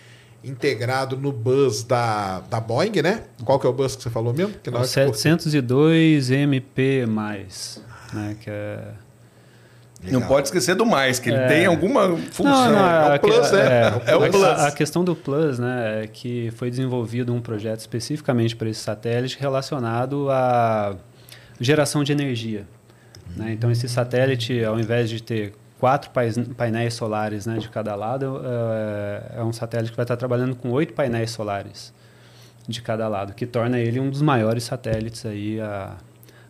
integrado 0.45 1.17
no 1.17 1.31
bus 1.33 1.83
da, 1.85 2.41
da 2.51 2.59
Boeing, 2.61 3.01
né? 3.03 3.23
Qual 3.45 3.59
que 3.61 3.67
é 3.67 3.71
o 3.71 3.73
bus 3.73 3.95
que 3.97 4.03
você 4.03 4.11
falou 4.11 4.33
mesmo? 4.35 4.55
Que 4.63 4.71
O 4.71 4.73
que 4.73 4.79
for- 4.79 4.87
702 4.87 6.31
MP+, 6.31 7.07
né, 8.13 8.37
que 8.41 8.51
é... 8.51 8.79
Não 10.05 10.15
Legal. 10.15 10.29
pode 10.29 10.49
esquecer 10.49 10.75
do 10.75 10.85
mais, 10.85 11.21
que 11.21 11.31
ele 11.31 11.39
É. 11.39 11.47
tem 11.47 11.67
alguma 11.67 12.17
função. 12.33 12.77
é 12.77 13.11
o 13.11 13.13
a- 13.15 13.19
Plus, 13.21 13.53
né? 13.53 13.61
é, 13.61 14.11
É 14.11 14.17
o 14.17 14.25
a- 14.25 14.29
Plus. 14.29 14.43
A, 14.45 14.73
questão 14.73 15.05
do 15.05 15.15
Plus, 15.15 15.61
né, 15.61 16.03
é 16.03 16.07
que 16.09 16.51
foi 16.57 16.71
desenvolvido 16.71 17.33
um 17.33 17.41
projeto 17.41 17.79
especificamente 17.79 18.57
para 18.57 18.69
esse 18.69 18.81
satélite 18.81 19.39
relacionado 19.39 20.29
à 20.29 20.97
geração 21.61 22.03
de 22.03 22.11
energia. 22.11 22.67
né? 23.37 23.53
Então, 23.53 23.71
esse 23.71 23.89
satélite, 23.89 24.63
ao 24.65 24.79
invés 24.81 25.09
de 25.09 25.23
ter 25.23 25.55
quatro 25.83 26.13
painéis 26.57 26.95
solares 26.95 27.45
né, 27.45 27.59
de 27.59 27.69
cada 27.69 27.97
lado, 27.97 28.41
é, 28.45 29.41
é 29.41 29.43
um 29.43 29.53
satélite 29.53 29.91
que 29.91 29.97
vai 29.97 30.05
estar 30.05 30.17
trabalhando 30.17 30.55
com 30.55 30.71
oito 30.71 30.95
painéis 30.95 31.33
solares 31.33 31.93
de 32.69 32.81
cada 32.81 33.09
lado, 33.09 33.35
que 33.35 33.45
torna 33.45 33.81
ele 33.81 33.99
um 33.99 34.09
dos 34.09 34.23
maiores 34.23 34.63
satélites 34.63 35.27
aí 35.27 35.61
a, 35.61 35.97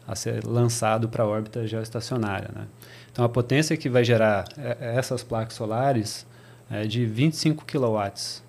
a 0.07 0.15
ser 0.15 0.45
lançado 0.45 1.09
para 1.09 1.25
a 1.25 1.27
órbita 1.27 1.67
geoestacionária. 1.67 2.51
Né? 2.55 2.67
Então, 3.11 3.25
a 3.25 3.29
potência 3.29 3.75
que 3.75 3.89
vai 3.89 4.05
gerar 4.05 4.45
é, 4.59 4.97
essas 4.99 5.23
placas 5.23 5.55
solares 5.55 6.27
é 6.71 6.83
de 6.83 7.07
25 7.07 7.65
quilowatts. 7.65 8.45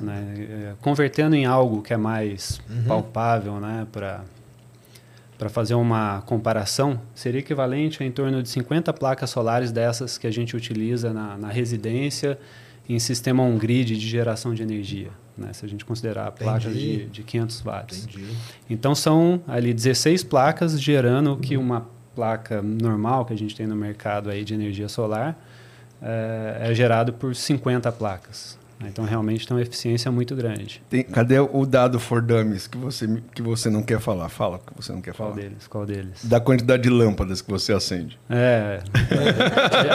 Né? 0.00 0.34
É, 0.38 0.72
Convertendo 0.80 1.36
em 1.36 1.44
algo 1.44 1.82
que 1.82 1.92
é 1.92 1.98
mais 1.98 2.62
palpável 2.86 3.60
né? 3.60 3.86
para 3.92 4.22
para 5.38 5.48
fazer 5.48 5.74
uma 5.74 6.20
comparação, 6.22 7.00
seria 7.14 7.38
equivalente 7.38 8.02
a 8.02 8.06
em 8.06 8.10
torno 8.10 8.42
de 8.42 8.48
50 8.48 8.92
placas 8.92 9.30
solares 9.30 9.70
dessas 9.70 10.18
que 10.18 10.26
a 10.26 10.30
gente 10.30 10.56
utiliza 10.56 11.12
na, 11.12 11.38
na 11.38 11.48
residência 11.48 12.36
em 12.88 12.98
sistema 12.98 13.42
on-grid 13.42 13.96
de 13.96 14.08
geração 14.08 14.52
de 14.52 14.62
energia, 14.62 15.10
né? 15.36 15.52
se 15.52 15.64
a 15.64 15.68
gente 15.68 15.84
considerar 15.84 16.32
placas 16.32 16.74
de, 16.74 17.06
de 17.06 17.22
500 17.22 17.60
watts. 17.60 18.04
Entendi. 18.04 18.36
Então 18.68 18.94
são 18.94 19.40
ali 19.46 19.72
16 19.72 20.24
placas 20.24 20.80
gerando 20.80 21.34
o 21.34 21.36
que 21.36 21.56
uma 21.56 21.86
placa 22.16 22.60
normal 22.60 23.24
que 23.24 23.32
a 23.32 23.38
gente 23.38 23.54
tem 23.54 23.66
no 23.66 23.76
mercado 23.76 24.30
aí 24.30 24.42
de 24.42 24.54
energia 24.54 24.88
solar 24.88 25.38
é, 26.02 26.70
é 26.70 26.74
gerado 26.74 27.12
por 27.12 27.36
50 27.36 27.92
placas. 27.92 28.57
Então, 28.86 29.04
realmente 29.04 29.46
tem 29.46 29.56
uma 29.56 29.62
eficiência 29.62 30.10
muito 30.12 30.36
grande. 30.36 30.80
Tem, 30.88 31.02
cadê 31.02 31.38
o 31.40 31.66
dado 31.66 31.98
for 31.98 32.22
dummies 32.22 32.66
que 32.66 32.78
você, 32.78 33.20
que 33.34 33.42
você 33.42 33.68
não 33.68 33.82
quer 33.82 33.98
falar? 34.00 34.28
Fala 34.28 34.58
que 34.58 34.72
você 34.76 34.92
não 34.92 35.00
quer 35.00 35.12
Qual 35.14 35.30
falar. 35.30 35.40
deles? 35.42 35.66
Qual 35.66 35.84
deles? 35.86 36.24
Da 36.24 36.38
quantidade 36.40 36.82
de 36.84 36.90
lâmpadas 36.90 37.42
que 37.42 37.50
você 37.50 37.72
acende. 37.72 38.18
É, 38.30 38.80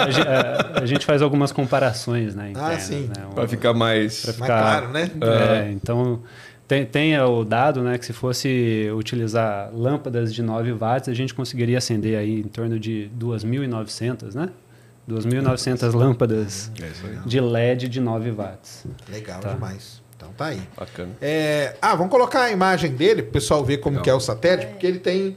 a, 0.05 0.11
gente- 0.11 0.27
a- 0.27 0.81
a 0.81 0.85
gente 0.85 1.05
faz 1.05 1.21
algumas 1.21 1.51
comparações, 1.51 2.35
né? 2.35 2.47
Ah, 2.47 2.49
internas, 2.49 2.81
sim. 2.83 3.07
Né? 3.07 3.25
Para 3.33 3.47
ficar 3.47 3.73
mais... 3.73 4.21
Pra 4.21 4.33
Mais 4.33 4.41
ficar- 4.41 4.61
claro, 4.61 4.89
né? 4.89 5.09
É, 5.21 5.71
então 5.71 6.21
tem, 6.67 6.85
tem 6.85 7.19
o 7.19 7.43
dado, 7.43 7.81
né, 7.83 7.97
que 7.97 8.05
se 8.05 8.13
fosse 8.13 8.89
utilizar 8.95 9.69
lâmpadas 9.73 10.33
de 10.33 10.41
9 10.41 10.71
watts, 10.73 11.07
a 11.09 11.13
gente 11.13 11.33
conseguiria 11.33 11.77
acender 11.77 12.17
aí 12.17 12.39
em 12.39 12.43
torno 12.47 12.79
de 12.79 13.09
2.900, 13.19 14.33
né? 14.33 14.49
2.900 15.09 15.93
lâmpadas 15.93 16.71
É 16.79 17.27
de 17.27 17.39
LED 17.39 17.89
de 17.89 17.99
9 17.99 18.31
watts. 18.31 18.85
Legal 19.09 19.39
Tá. 19.41 19.53
demais. 19.53 20.01
Então 20.15 20.31
tá 20.33 20.45
aí. 20.47 20.61
Bacana. 20.77 21.11
É, 21.21 21.75
ah, 21.81 21.95
vamos 21.95 22.11
colocar 22.11 22.43
a 22.43 22.51
imagem 22.51 22.91
dele 22.95 23.21
para 23.23 23.29
o 23.29 23.33
pessoal 23.33 23.63
ver 23.65 23.77
como 23.77 23.95
Legal. 23.97 24.03
que 24.03 24.09
é 24.09 24.13
o 24.13 24.19
satélite, 24.19 24.67
porque 24.71 24.87
ele 24.87 24.99
tem. 24.99 25.35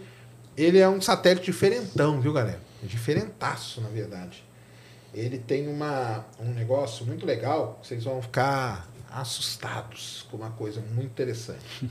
Ele 0.57 0.79
é 0.79 0.89
um 0.89 1.01
satélite 1.01 1.47
diferentão, 1.47 2.21
viu, 2.21 2.33
galera? 2.33 2.61
É 2.83 2.87
diferentaço, 2.87 3.81
na 3.81 3.89
verdade. 3.89 4.45
Ele 5.13 5.39
tem 5.39 5.67
uma, 5.69 6.25
um 6.39 6.53
negócio 6.53 7.05
muito 7.07 7.27
legal, 7.27 7.79
que 7.81 7.89
vocês 7.89 8.05
vão 8.05 8.21
ficar 8.23 8.87
assustados 9.11 10.27
com 10.31 10.37
uma 10.37 10.51
coisa 10.51 10.81
muito 10.95 11.11
interessante. 11.11 11.89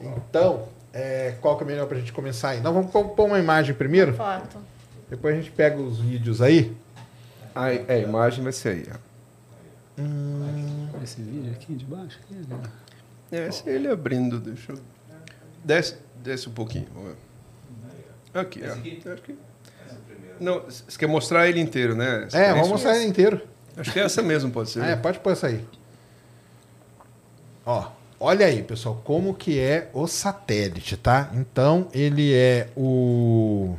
Então, 0.00 0.66
é, 0.92 1.34
qual 1.40 1.56
que 1.56 1.62
é 1.62 1.66
melhor 1.66 1.86
para 1.86 1.96
a 1.96 2.00
gente 2.00 2.12
começar 2.12 2.50
aí? 2.50 2.60
Não, 2.60 2.72
vamos 2.72 2.90
pôr 2.90 3.04
pôr 3.10 3.26
uma 3.26 3.38
imagem 3.38 3.74
primeiro, 3.74 4.14
Foto. 4.14 4.58
depois 5.08 5.34
a 5.34 5.38
gente 5.38 5.50
pega 5.52 5.80
os 5.80 5.98
vídeos 6.00 6.40
aí. 6.42 6.74
Ah, 7.54 7.72
é, 7.72 7.84
a 7.88 7.98
imagem 7.98 8.42
vai 8.42 8.52
ser 8.52 8.68
aí. 8.70 8.86
ó. 8.92 9.14
Esse 11.02 11.20
vídeo 11.22 11.52
aqui 11.52 11.74
de 11.74 11.84
baixo? 11.84 12.18
aqui, 12.24 12.34
né? 12.34 12.60
É, 13.30 13.48
esse 13.48 13.68
ele 13.68 13.88
abrindo, 13.88 14.38
deixa 14.38 14.72
eu... 14.72 14.78
Desce, 15.62 15.96
desce 16.22 16.48
um 16.48 16.52
pouquinho. 16.52 16.86
vamos 16.94 17.10
ver. 17.10 18.38
Aqui, 18.38 18.62
ó. 18.64 18.72
Acho 19.12 19.22
que... 19.22 19.38
Não, 20.40 20.62
você 20.62 20.98
quer 20.98 21.06
mostrar 21.06 21.48
ele 21.48 21.60
inteiro, 21.60 21.94
né? 21.94 22.28
É, 22.32 22.52
vamos 22.52 22.68
mostrar 22.68 22.96
ele 22.96 23.06
inteiro. 23.06 23.40
Acho 23.76 23.92
que 23.92 24.00
é 24.00 24.04
essa 24.04 24.22
mesmo 24.22 24.50
pode 24.50 24.70
ser. 24.70 24.82
É, 24.84 24.96
pode 24.96 25.18
pôr 25.20 25.32
essa 25.32 25.46
aí. 25.46 25.64
Ó, 27.64 27.90
olha 28.20 28.46
aí, 28.46 28.62
pessoal, 28.62 29.00
como 29.04 29.34
que 29.34 29.58
é 29.58 29.90
o 29.92 30.06
satélite, 30.06 30.96
tá? 30.96 31.30
Então, 31.34 31.88
ele 31.92 32.34
é 32.34 32.68
o 32.76 33.76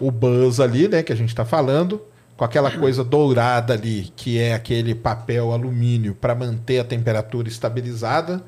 o 0.00 0.10
buzz 0.10 0.58
ali, 0.58 0.88
né, 0.88 1.02
que 1.02 1.12
a 1.12 1.16
gente 1.16 1.34
tá 1.34 1.44
falando, 1.44 2.02
com 2.42 2.46
aquela 2.46 2.72
coisa 2.72 3.04
dourada 3.04 3.72
ali, 3.72 4.12
que 4.16 4.36
é 4.36 4.52
aquele 4.52 4.96
papel 4.96 5.52
alumínio 5.52 6.12
para 6.12 6.34
manter 6.34 6.80
a 6.80 6.84
temperatura 6.84 7.46
estabilizada, 7.46 8.42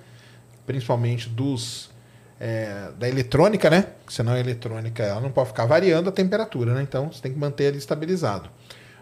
principalmente 0.66 1.28
dos 1.28 1.90
é, 2.40 2.88
da 2.98 3.08
eletrônica, 3.08 3.70
né? 3.70 3.86
Senão 4.08 4.32
a 4.32 4.40
eletrônica 4.40 5.00
ela 5.00 5.20
não 5.20 5.30
pode 5.30 5.50
ficar 5.50 5.64
variando 5.66 6.08
a 6.08 6.12
temperatura, 6.12 6.74
né? 6.74 6.82
Então 6.82 7.12
você 7.12 7.22
tem 7.22 7.32
que 7.32 7.38
manter 7.38 7.64
ele 7.66 7.78
estabilizado. 7.78 8.50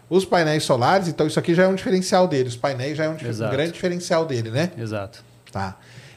Os 0.07 0.25
painéis 0.25 0.61
solares, 0.63 1.07
então 1.07 1.25
isso 1.25 1.39
aqui 1.39 1.55
já 1.55 1.63
é 1.63 1.67
um 1.67 1.73
diferencial 1.73 2.27
dele. 2.27 2.49
Os 2.49 2.55
painéis 2.55 2.95
já 2.95 3.05
é 3.05 3.09
um, 3.09 3.15
dif- 3.15 3.27
um 3.47 3.51
grande 3.51 3.71
diferencial 3.71 4.27
dele, 4.27 4.51
né? 4.51 4.69
Exato. 4.77 5.23
Tá. 5.51 5.75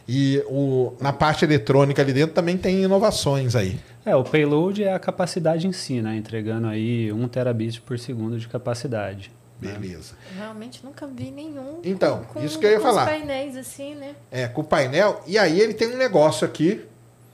E 0.08 0.42
o, 0.46 0.94
na 1.00 1.12
parte 1.12 1.44
eletrônica 1.44 2.00
ali 2.00 2.12
dentro 2.12 2.34
também 2.34 2.56
tem 2.56 2.82
inovações 2.82 3.56
aí. 3.56 3.78
É, 4.04 4.14
o 4.14 4.22
payload 4.22 4.84
é 4.84 4.92
a 4.92 4.98
capacidade 4.98 5.66
em 5.66 5.72
si, 5.72 6.00
né? 6.00 6.16
Entregando 6.16 6.68
aí 6.68 7.12
1 7.12 7.28
terabit 7.28 7.80
por 7.80 7.98
segundo 7.98 8.38
de 8.38 8.46
capacidade. 8.46 9.32
Beleza. 9.58 10.14
Realmente 10.36 10.84
nunca 10.84 11.06
vi 11.06 11.30
nenhum. 11.30 11.80
Então, 11.82 12.24
com, 12.24 12.44
isso 12.44 12.58
que 12.58 12.66
eu 12.66 12.70
ia 12.70 12.76
com 12.76 12.82
falar. 12.82 13.04
Os 13.04 13.10
painéis 13.10 13.56
assim, 13.56 13.94
né? 13.94 14.14
É, 14.30 14.46
com 14.46 14.60
o 14.60 14.64
painel. 14.64 15.22
E 15.26 15.38
aí 15.38 15.60
ele 15.60 15.74
tem 15.74 15.88
um 15.88 15.96
negócio 15.96 16.46
aqui, 16.46 16.84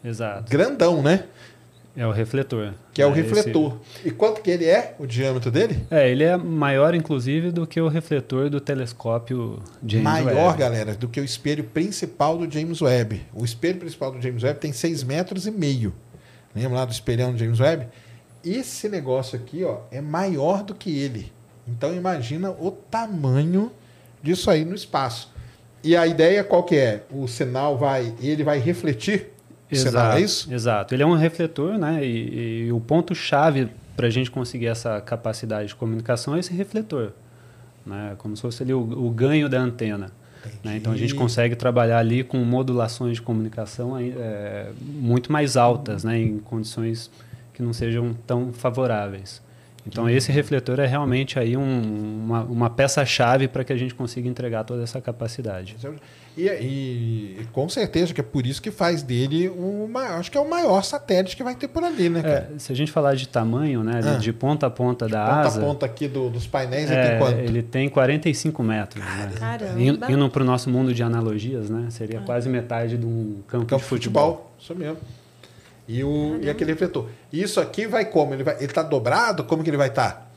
Exato. 0.03 0.51
grandão, 0.51 1.03
né? 1.03 1.25
É 1.95 2.07
o 2.07 2.11
refletor. 2.11 2.73
Que 2.95 3.03
é 3.03 3.07
o 3.07 3.11
esse- 3.13 3.21
refletor. 3.21 3.77
E 4.03 4.11
quanto 4.11 4.41
que 4.41 4.51
ele 4.51 4.65
é, 4.65 4.95
o 4.99 5.07
diâmetro 5.07 5.51
dele? 5.51 5.85
É, 5.91 6.11
ele 6.11 6.25
é 6.25 6.37
maior, 6.39 6.95
inclusive, 6.95 7.51
do 7.51 7.67
que 7.67 7.79
o 7.81 7.89
refletor 7.89 8.49
do 8.49 8.61
telescópio 8.61 9.59
James 9.87 10.03
Maior, 10.05 10.47
Webb. 10.49 10.59
galera, 10.59 10.95
do 10.95 11.07
que 11.07 11.21
o 11.21 11.25
espelho 11.25 11.65
principal 11.65 12.39
do 12.39 12.51
James 12.51 12.81
Webb. 12.81 13.21
O 13.35 13.45
espelho 13.45 13.79
principal 13.79 14.11
do 14.11 14.23
James 14.23 14.43
Webb 14.43 14.59
tem 14.59 14.73
6 14.73 15.03
metros 15.05 15.47
e 15.47 15.51
meio. 15.51 15.93
Lembra 16.55 16.79
lá 16.79 16.85
do 16.87 16.93
espelhão 16.93 17.33
do 17.33 17.39
James 17.39 17.61
Webb? 17.61 17.89
Esse 18.45 18.89
negócio 18.89 19.37
aqui, 19.39 19.63
ó, 19.63 19.81
é 19.91 20.01
maior 20.01 20.63
do 20.63 20.75
que 20.75 20.99
ele. 20.99 21.31
Então 21.69 21.95
imagina 21.95 22.51
o 22.51 22.71
tamanho 22.71 23.71
disso 24.23 24.51
aí 24.51 24.65
no 24.65 24.75
espaço. 24.75 25.31
E 25.85 25.97
a 25.97 26.07
ideia 26.07 26.43
qual 26.43 26.63
que 26.63 26.77
é? 26.77 27.03
O 27.11 27.27
sinal 27.29 27.77
vai, 27.77 28.15
ele 28.21 28.43
vai 28.45 28.59
refletir 28.59 29.27
o 29.29 29.32
Exato, 29.73 30.17
é 30.17 30.21
isso? 30.21 30.53
exato. 30.53 30.95
Ele 30.95 31.03
é 31.03 31.07
um 31.07 31.15
refletor, 31.15 31.79
né? 31.79 32.05
E, 32.05 32.67
e 32.67 32.73
o 32.73 32.81
ponto-chave 32.81 33.69
para 33.97 34.07
a 34.07 34.11
gente 34.11 34.31
conseguir 34.31 34.67
essa 34.67 35.01
capacidade 35.01 35.69
de 35.69 35.75
comunicação 35.75 36.35
é 36.35 36.39
esse 36.41 36.53
refletor. 36.53 37.13
Né? 37.85 38.15
Como 38.19 38.35
se 38.37 38.43
fosse 38.43 38.63
ali 38.63 38.73
o, 38.73 38.81
o 38.81 39.11
ganho 39.11 39.49
da 39.49 39.61
antena. 39.61 40.11
né? 40.65 40.77
Então 40.77 40.93
a 40.93 40.97
gente 40.97 41.15
consegue 41.15 41.55
trabalhar 41.57 41.99
ali 41.99 42.23
com 42.25 42.39
modulações 42.39 43.17
de 43.17 43.23
comunicação 43.23 43.99
é, 43.99 44.71
muito 44.81 45.31
mais 45.33 45.57
altas, 45.57 46.05
né? 46.05 46.19
em 46.19 46.39
condições 46.39 47.11
que 47.53 47.63
não 47.63 47.73
sejam 47.73 48.15
tão 48.27 48.53
favoráveis. 48.53 49.43
Então 49.87 50.09
esse 50.09 50.31
refletor 50.31 50.79
é 50.79 50.87
realmente 50.87 51.39
aí 51.41 51.57
um- 51.57 52.23
uma, 52.25 52.43
uma 52.45 52.71
peça-chave 52.71 53.49
para 53.49 53.65
que 53.65 53.73
a 53.73 53.77
gente 53.77 53.95
consiga 53.95 54.29
entregar 54.29 54.63
toda 54.65 54.83
essa 54.85 55.01
capacidade. 55.01 55.77
E, 56.37 56.49
e- 56.49 57.37
e 57.43 57.45
com 57.53 57.69
certeza 57.69 58.15
que 58.15 58.21
é 58.21 58.25
por 58.25 58.47
isso 58.47 58.63
que 58.63 58.71
faz 58.71 59.03
dele 59.03 59.49
o 59.51 59.87
maior, 59.87 60.19
acho 60.19 60.31
que 60.31 60.39
é 60.39 60.41
o 60.41 60.49
maior 60.49 60.83
satélite 60.83 61.37
que 61.37 61.45
vai 61.45 61.55
ter 61.55 61.69
por 61.69 61.85
ali, 61.85 62.09
né, 62.09 62.23
cara? 62.23 62.51
É, 62.55 62.59
se 62.59 62.73
a 62.73 62.75
gente 62.75 62.91
falar 62.91 63.15
de 63.15 63.29
tamanho, 63.29 63.85
né, 63.85 64.01
de- 64.01 64.09
Ah. 64.09 64.15
de 64.15 64.33
ponta 64.33 64.67
a 64.67 64.71
ponta 64.71 65.07
da 65.07 65.27
ponta 65.27 65.41
asa, 65.49 65.61
a 65.61 65.65
ponta 65.65 65.85
aqui 65.87 66.09
do- 66.09 66.31
dos 66.31 66.47
painéis, 66.47 66.91
ele 66.91 66.99
é, 67.01 67.09
tem 67.11 67.19
quanto? 67.19 67.39
ele 67.39 67.63
tem 67.63 67.89
45 67.91 68.63
metros. 68.63 69.05
Né? 69.05 69.33
Caramba. 69.39 69.81
In- 69.81 70.01
Indo 70.09 70.31
para 70.31 70.43
o 70.43 70.47
nosso 70.47 70.71
mundo 70.71 70.95
de 70.95 71.03
analogias, 71.03 71.69
né, 71.69 71.89
seria 71.91 72.21
quase 72.21 72.49
metade 72.49 72.97
de 72.97 73.05
um 73.05 73.43
campo, 73.47 73.67
Campo 73.67 73.77
de 73.81 73.83
de 73.85 73.89
futebol. 73.89 74.55
Isso 74.59 74.75
mesmo. 74.75 74.97
E, 75.87 76.03
o, 76.03 76.39
e 76.41 76.49
aquele 76.49 76.71
refletor. 76.73 77.09
E 77.31 77.43
isso 77.43 77.61
aqui 77.61 77.87
vai 77.87 78.07
como? 78.07 78.33
Ele, 78.33 78.43
vai, 78.43 78.57
ele 78.59 78.73
tá 78.73 78.83
dobrado? 78.83 79.45
Como 79.45 79.63
que 79.63 79.69
ele 79.69 79.77
vai 79.77 79.89
estar? 79.89 80.31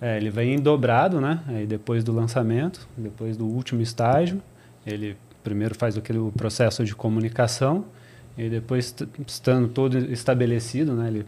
É, 0.00 0.16
ele 0.16 0.30
vem 0.30 0.60
dobrado, 0.60 1.20
né? 1.20 1.40
Aí 1.48 1.66
depois 1.66 2.04
do 2.04 2.12
lançamento, 2.12 2.86
depois 2.96 3.36
do 3.36 3.44
último 3.46 3.80
estágio, 3.80 4.40
ele 4.88 5.16
primeiro 5.44 5.74
faz 5.74 5.96
aquele 5.96 6.18
processo 6.36 6.84
de 6.84 6.94
comunicação 6.94 7.84
e 8.36 8.48
depois 8.48 8.94
estando 9.26 9.68
todo 9.68 9.98
estabelecido, 10.12 10.92
né? 10.94 11.08
Ele, 11.08 11.26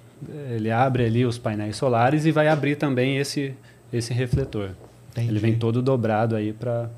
ele 0.55 0.71
abre 0.71 1.05
ali 1.05 1.25
os 1.25 1.39
painéis 1.39 1.77
solares 1.77 2.25
e 2.27 2.31
vai 2.33 2.49
abrir 2.49 2.77
também 2.77 3.17
esse 3.19 3.55
esse 3.93 4.13
refletor. 4.13 4.71
Ele 5.17 5.39
vem 5.41 5.57
todo 5.57 5.83
dobrado 5.83 6.37
aí 6.37 6.53
para 6.53 6.89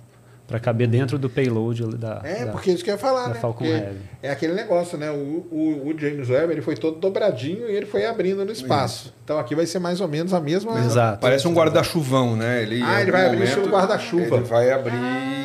para 0.46 0.60
caber 0.60 0.86
dentro 0.86 1.18
do 1.18 1.30
payload 1.30 1.96
da 1.96 2.20
É, 2.24 2.44
da- 2.44 2.52
porque 2.52 2.72
isso 2.72 2.84
que 2.84 2.90
eu 2.90 2.94
ia 2.94 2.98
falar, 2.98 3.28
da 3.28 3.34
né? 3.34 3.40
Falcon 3.40 3.64
Porque 3.64 3.72
Heavy. 3.78 3.98
é 4.22 4.30
aquele 4.30 4.52
negócio, 4.52 4.98
né? 4.98 5.10
O, 5.10 5.14
o, 5.50 5.88
o 5.88 5.98
James 5.98 6.28
Webb 6.28 6.52
ele 6.52 6.60
foi 6.60 6.74
todo 6.76 6.98
dobradinho 6.98 7.70
e 7.70 7.74
ele 7.74 7.86
foi 7.86 8.04
abrindo 8.04 8.44
no 8.44 8.52
espaço. 8.52 9.14
Então 9.24 9.38
aqui 9.38 9.54
vai 9.54 9.64
ser 9.64 9.78
mais 9.78 9.98
ou 10.02 10.08
menos 10.08 10.34
a 10.34 10.40
mesma. 10.40 10.78
Exato. 10.80 11.20
Parece 11.22 11.48
um 11.48 11.54
guarda-chuvão, 11.54 12.36
né? 12.36 12.60
Ele, 12.62 12.82
Ah, 12.82 13.00
ele 13.00 13.10
vai 13.10 13.26
abrir 13.26 13.38
momento, 13.48 13.70
guarda-chuva. 13.70 14.36
Ele 14.36 14.44
vai 14.44 14.70
abrir 14.72 14.92
Ah, 14.92 15.41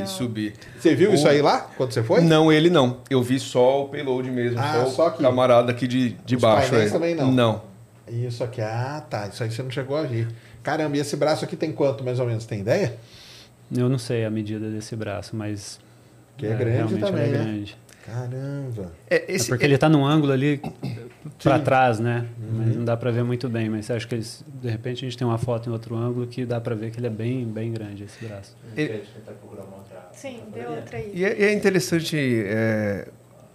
e 0.00 0.04
legal. 0.04 0.16
subir. 0.16 0.54
Você 0.78 0.94
viu 0.94 1.12
isso 1.14 1.26
O- 1.26 1.28
aí 1.30 1.40
lá, 1.42 1.70
quando 1.76 1.92
você 1.92 2.02
foi? 2.02 2.20
Não, 2.22 2.52
ele 2.52 2.68
não. 2.70 2.98
Eu 3.08 3.22
vi 3.22 3.38
só 3.40 3.84
o 3.84 3.88
payload 3.88 4.30
mesmo. 4.30 4.58
Ah, 4.58 4.84
só, 4.86 4.90
só 4.90 5.04
o 5.04 5.06
aqui. 5.08 5.22
camarada 5.22 5.70
aqui 5.72 5.86
de, 5.86 6.10
de 6.24 6.36
Os 6.36 6.42
baixo. 6.42 6.70
painéis 6.70 6.90
é. 6.90 6.92
também 6.92 7.14
não? 7.14 7.30
Não. 7.32 7.62
Isso 8.08 8.42
aqui, 8.42 8.60
ah, 8.60 9.02
tá. 9.08 9.28
Isso 9.28 9.42
aí 9.42 9.50
você 9.50 9.62
não 9.62 9.70
chegou 9.70 9.96
a 9.96 10.02
ver. 10.02 10.26
Caramba, 10.62 10.96
e 10.96 11.00
esse 11.00 11.16
braço 11.16 11.44
aqui 11.44 11.56
tem 11.56 11.70
quanto, 11.72 12.02
mais 12.04 12.18
ou 12.18 12.26
menos? 12.26 12.44
Tem 12.44 12.60
ideia? 12.60 12.96
Eu 13.74 13.88
não 13.88 13.98
sei 13.98 14.24
a 14.24 14.30
medida 14.30 14.68
desse 14.68 14.96
braço, 14.96 15.36
mas 15.36 15.78
Que 16.36 16.46
é 16.46 16.54
grande 16.54 16.76
realmente 16.76 17.00
também, 17.00 17.24
ele 17.28 17.36
é 17.36 17.38
né? 17.38 17.64
Caramba. 18.12 18.92
É, 19.08 19.16
É 19.16 19.34
esse, 19.34 19.48
porque 19.48 19.64
ele 19.64 19.74
está 19.74 19.88
num 19.88 20.04
ângulo 20.04 20.32
ali 20.32 20.60
para 21.42 21.58
trás, 21.58 22.00
né? 22.00 22.26
Uhum. 22.38 22.58
Mas 22.58 22.76
não 22.76 22.84
dá 22.84 22.96
para 22.96 23.10
ver 23.10 23.22
muito 23.24 23.48
bem. 23.48 23.68
Mas 23.68 23.86
você 23.86 23.92
acha 23.92 24.06
que 24.06 24.14
eles, 24.14 24.44
de 24.60 24.68
repente 24.68 25.04
a 25.04 25.08
gente 25.08 25.16
tem 25.16 25.26
uma 25.26 25.38
foto 25.38 25.68
em 25.68 25.72
outro 25.72 25.96
ângulo 25.96 26.26
que 26.26 26.44
dá 26.44 26.60
para 26.60 26.74
ver 26.74 26.90
que 26.90 26.98
ele 26.98 27.06
é 27.06 27.10
bem, 27.10 27.44
bem 27.44 27.72
grande 27.72 28.04
esse 28.04 28.24
braço. 28.24 28.56
Sim, 30.12 30.40
deu 30.52 30.70
outra 30.70 30.96
aí. 30.98 31.12
E 31.14 31.24
é, 31.24 31.40
e 31.40 31.44
é 31.44 31.52
interessante 31.52 32.16
é, 32.46 33.08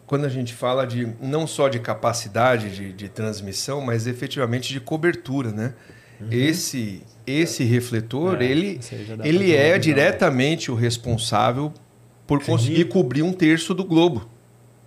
quando 0.08 0.26
a 0.26 0.30
gente 0.30 0.54
fala 0.54 0.86
de 0.86 1.14
não 1.22 1.46
só 1.46 1.68
de 1.68 1.80
capacidade 1.80 2.74
de, 2.74 2.94
de 2.94 3.10
transmissão, 3.10 3.82
mas 3.82 4.08
efetivamente 4.08 4.72
de 4.72 4.80
cobertura, 4.80 5.52
né? 5.52 5.74
Esse 6.32 7.04
esse 7.28 7.64
refletor, 7.64 8.42
É, 8.42 8.46
ele 8.46 8.80
ele 9.24 9.54
é 9.54 9.78
diretamente 9.78 10.72
o 10.72 10.76
responsável 10.76 11.74
por 12.26 12.44
conseguir 12.44 12.86
cobrir 12.86 13.22
um 13.22 13.34
terço 13.34 13.74
do 13.74 13.84
globo. 13.84 14.30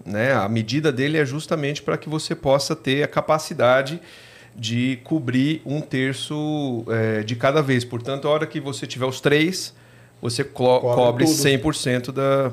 Né? 0.09 0.33
A 0.33 0.49
medida 0.49 0.91
dele 0.91 1.19
é 1.19 1.25
justamente 1.25 1.83
para 1.83 1.97
que 1.99 2.09
você 2.09 2.35
possa 2.35 2.75
ter 2.75 3.03
a 3.03 3.09
capacidade 3.09 4.01
de 4.57 4.99
cobrir 5.05 5.63
um 5.65 5.81
terço 5.81 6.85
é, 6.89 7.23
de 7.23 7.37
cada 7.37 7.63
vez. 7.63 7.85
Portanto, 7.85 8.27
a 8.27 8.31
hora 8.31 8.47
que 8.47 8.59
você 8.61 8.87
tiver 8.87 9.07
os 9.07 9.21
três, 9.21 9.73
você 10.21 10.43
clo- 10.43 10.81
Cobre 10.81 10.97
cobre 10.97 11.25
tudo. 11.27 11.37
100% 11.37 12.13
da, 12.13 12.53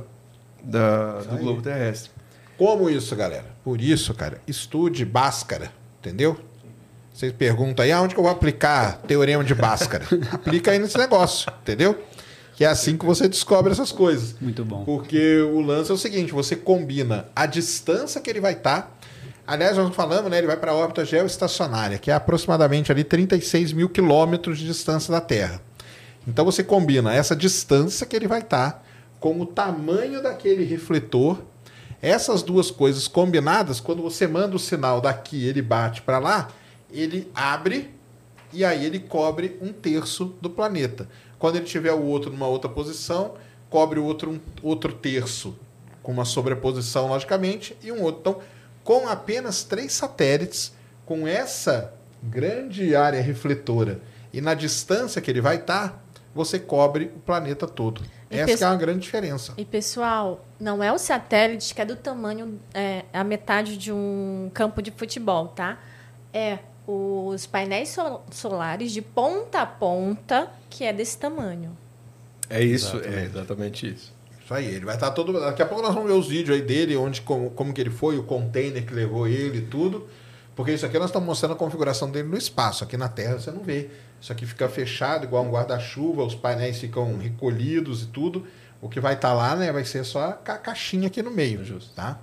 da, 0.64 1.22
do 1.22 1.38
globo 1.38 1.62
terrestre. 1.62 2.12
Como 2.58 2.90
isso, 2.90 3.16
galera? 3.16 3.46
Por 3.64 3.82
isso, 3.82 4.14
cara, 4.14 4.40
estude 4.48 5.04
Bhaskara, 5.04 5.72
entendeu? 6.00 6.40
Vocês 7.14 7.32
perguntam 7.32 7.84
aí, 7.84 7.92
aonde 7.92 8.14
que 8.14 8.20
eu 8.20 8.24
vou 8.24 8.32
aplicar 8.32 8.98
teorema 9.08 9.44
de 9.44 9.56
Bhaskara? 9.56 10.06
Aplica 10.32 10.72
aí 10.72 10.80
nesse 10.80 10.98
negócio, 10.98 11.52
entendeu? 11.62 11.98
Que 12.56 12.64
é 12.64 12.68
assim 12.68 12.98
que 12.98 13.06
você 13.06 13.28
descobre 13.28 13.74
essas 13.74 13.92
coisas. 13.92 14.36
Muito 14.40 14.64
bom. 14.64 14.86
Porque 14.86 15.42
o 15.42 15.60
lance 15.60 15.92
é 15.92 15.94
o 15.94 15.98
seguinte: 15.98 16.32
você 16.32 16.56
combina 16.56 17.26
a 17.36 17.46
distância 17.46 18.22
que 18.22 18.30
ele 18.30 18.40
vai 18.40 18.54
estar. 18.54 18.98
Aliás, 19.46 19.78
nós 19.78 19.94
falamos, 19.94 20.32
né? 20.32 20.38
Ele 20.38 20.48
vai 20.48 20.58
para 20.58 20.72
a 20.72 20.76
órbita 20.76 21.06
geoestacionária, 21.06 22.00
que 22.00 22.10
é 22.10 22.14
aproximadamente 22.14 22.92
ali 22.92 23.04
36 23.04 23.74
mil 23.74 23.90
quilômetros 23.90 24.58
de 24.58 24.66
distância 24.66 25.12
da 25.12 25.22
Terra. 25.22 25.62
Então 26.28 26.44
você 26.44 26.64
combina 26.64 27.14
essa 27.14 27.36
distância 27.36 28.08
que 28.08 28.16
ele 28.16 28.28
vai 28.28 28.40
estar 28.40 28.84
com 29.20 29.40
o 29.40 29.46
tamanho 29.46 30.24
daquele 30.24 30.64
refletor. 30.64 31.40
Essas 32.02 32.42
duas 32.42 32.72
coisas 32.72 33.08
combinadas, 33.08 33.80
quando 33.80 34.02
você 34.02 34.28
manda 34.28 34.56
o 34.56 34.60
sinal 34.60 35.02
daqui, 35.02 35.46
ele 35.46 35.62
bate 35.62 36.02
para 36.02 36.20
lá, 36.20 36.50
ele 36.92 37.30
abre 37.34 37.94
e 38.54 38.64
aí 38.64 38.86
ele 38.86 39.00
cobre 39.00 39.58
um 39.62 39.74
terço 39.74 40.36
do 40.42 40.50
planeta. 40.50 41.10
Quando 41.38 41.58
ele 41.58 41.66
tiver 41.66 41.94
o 41.94 42.04
outro 42.04 42.32
numa 42.32 42.48
outra 42.48 42.70
posição, 42.70 43.36
cobre 43.70 44.00
o 44.00 44.04
outro 44.06 44.32
um 44.32 44.40
outro 44.64 44.94
terço 44.94 45.56
com 46.02 46.12
uma 46.12 46.26
sobreposição, 46.26 47.08
logicamente, 47.08 47.76
e 47.84 47.92
um 47.92 48.02
outro. 48.02 48.20
Então, 48.22 48.42
com 48.84 49.08
apenas 49.08 49.64
três 49.64 49.92
satélites, 49.94 50.74
com 51.06 51.28
essa 51.28 51.94
grande 52.22 52.96
área 52.96 53.22
refletora 53.22 54.00
e 54.32 54.40
na 54.42 54.54
distância 54.54 55.22
que 55.22 55.32
ele 55.32 55.42
vai 55.42 55.56
estar, 55.58 56.04
você 56.34 56.60
cobre 56.60 57.06
o 57.16 57.20
planeta 57.20 57.66
todo. 57.66 58.02
E 58.30 58.38
Essa 58.38 58.66
é 58.66 58.68
uma 58.68 58.76
grande 58.76 59.00
diferença. 59.00 59.54
E 59.58 59.64
pessoal, 59.64 60.46
não 60.60 60.84
é 60.84 60.92
o 60.92 60.98
satélite 60.98 61.74
que 61.74 61.82
é 61.82 61.86
do 61.86 61.96
tamanho, 61.96 62.60
é, 62.74 63.06
a 63.14 63.24
metade 63.24 63.78
de 63.78 63.92
um 63.92 64.52
campo 64.54 64.82
de 64.82 64.92
futebol, 64.92 65.48
tá? 65.48 65.80
É 66.34 66.60
os 66.88 67.46
painéis 67.46 67.90
sol- 67.90 68.24
solares 68.32 68.92
de 68.92 69.02
ponta 69.02 69.62
a 69.62 69.66
ponta 69.66 70.50
que 70.70 70.84
é 70.84 70.94
desse 70.94 71.18
tamanho. 71.18 71.76
É 72.50 72.64
isso, 72.64 72.98
Exatamente. 72.98 73.18
é 73.18 73.24
exatamente 73.26 73.88
isso. 73.94 74.14
Isso 74.44 74.54
aí, 74.54 74.66
ele 74.68 74.86
vai 74.86 74.94
estar 74.96 75.10
todo. 75.12 75.34
Daqui 75.40 75.62
a 75.64 75.66
pouco 75.66 75.82
nós 75.82 75.94
vamos 75.96 76.08
ver 76.12 76.16
os 76.18 76.28
vídeos 76.28 76.56
aí 76.56 76.62
dele, 76.62 76.96
onde 76.96 77.22
como, 77.22 77.50
como 77.50 77.74
que 77.74 77.82
ele 77.82 77.90
foi, 77.90 78.18
o 78.20 78.24
container 78.24 78.86
que 78.86 78.94
levou 78.94 79.28
ele 79.28 79.58
e 79.58 79.62
tudo. 79.64 80.08
Porque 80.56 80.72
isso 80.72 80.86
aqui 80.86 80.98
nós 81.00 81.08
estamos 81.10 81.26
mostrando 81.28 81.54
a 81.54 81.56
configuração 81.56 82.10
dele 82.12 82.28
no 82.30 82.38
espaço. 82.38 82.84
Aqui 82.84 82.96
na 82.96 83.10
Terra 83.10 83.40
você 83.40 83.50
não 83.52 83.64
vê. 83.64 83.90
Isso 84.22 84.32
aqui 84.32 84.46
fica 84.46 84.70
fechado, 84.70 85.24
igual 85.26 85.44
um 85.44 85.50
guarda-chuva, 85.50 86.24
os 86.24 86.36
painéis 86.36 86.80
ficam 86.80 87.18
recolhidos 87.18 88.04
e 88.04 88.06
tudo. 88.06 88.46
O 88.80 88.88
que 88.88 89.00
vai 89.00 89.16
estar 89.16 89.34
lá, 89.34 89.56
né, 89.56 89.72
vai 89.72 89.84
ser 89.84 90.04
só 90.06 90.26
a 90.30 90.34
ca- 90.34 90.58
caixinha 90.60 91.08
aqui 91.08 91.24
no 91.24 91.32
meio, 91.32 91.66
Justo. 91.66 91.94
tá? 91.96 92.20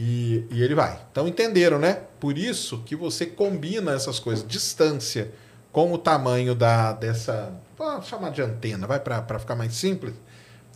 E, 0.00 0.46
e 0.52 0.62
ele 0.62 0.76
vai. 0.76 0.96
Então 1.10 1.26
entenderam, 1.26 1.76
né? 1.76 2.02
Por 2.20 2.38
isso 2.38 2.84
que 2.86 2.94
você 2.94 3.26
combina 3.26 3.90
essas 3.90 4.20
coisas, 4.20 4.46
distância 4.46 5.32
com 5.72 5.92
o 5.92 5.98
tamanho 5.98 6.54
da 6.54 6.92
dessa, 6.92 7.52
vamos 7.76 8.06
chamar 8.06 8.30
de 8.30 8.40
antena, 8.40 8.86
vai 8.86 9.00
para 9.00 9.40
ficar 9.40 9.56
mais 9.56 9.74
simples. 9.74 10.14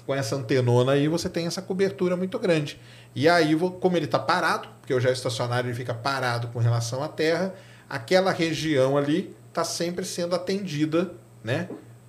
Com 0.04 0.12
essa 0.12 0.34
antenona 0.34 0.92
aí 0.92 1.06
você 1.06 1.28
tem 1.28 1.46
essa 1.46 1.62
cobertura 1.62 2.16
muito 2.16 2.36
grande. 2.36 2.80
E 3.14 3.28
aí, 3.28 3.56
como 3.80 3.96
ele 3.96 4.06
está 4.06 4.18
parado, 4.18 4.68
porque 4.80 4.92
o 4.92 4.98
geoestacionário 4.98 5.68
ele 5.68 5.76
fica 5.76 5.94
parado 5.94 6.48
com 6.48 6.58
relação 6.58 7.00
à 7.00 7.06
Terra, 7.06 7.54
aquela 7.88 8.32
região 8.32 8.96
ali 8.96 9.32
está 9.48 9.62
sempre 9.62 10.04
sendo 10.04 10.34
atendida, 10.34 11.12
né, 11.44 11.68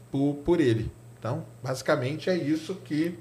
por, 0.09 0.33
por 0.43 0.59
ele. 0.59 0.91
Então, 1.19 1.45
basicamente 1.61 2.27
é 2.27 2.35
isso 2.35 2.73
que 2.73 3.19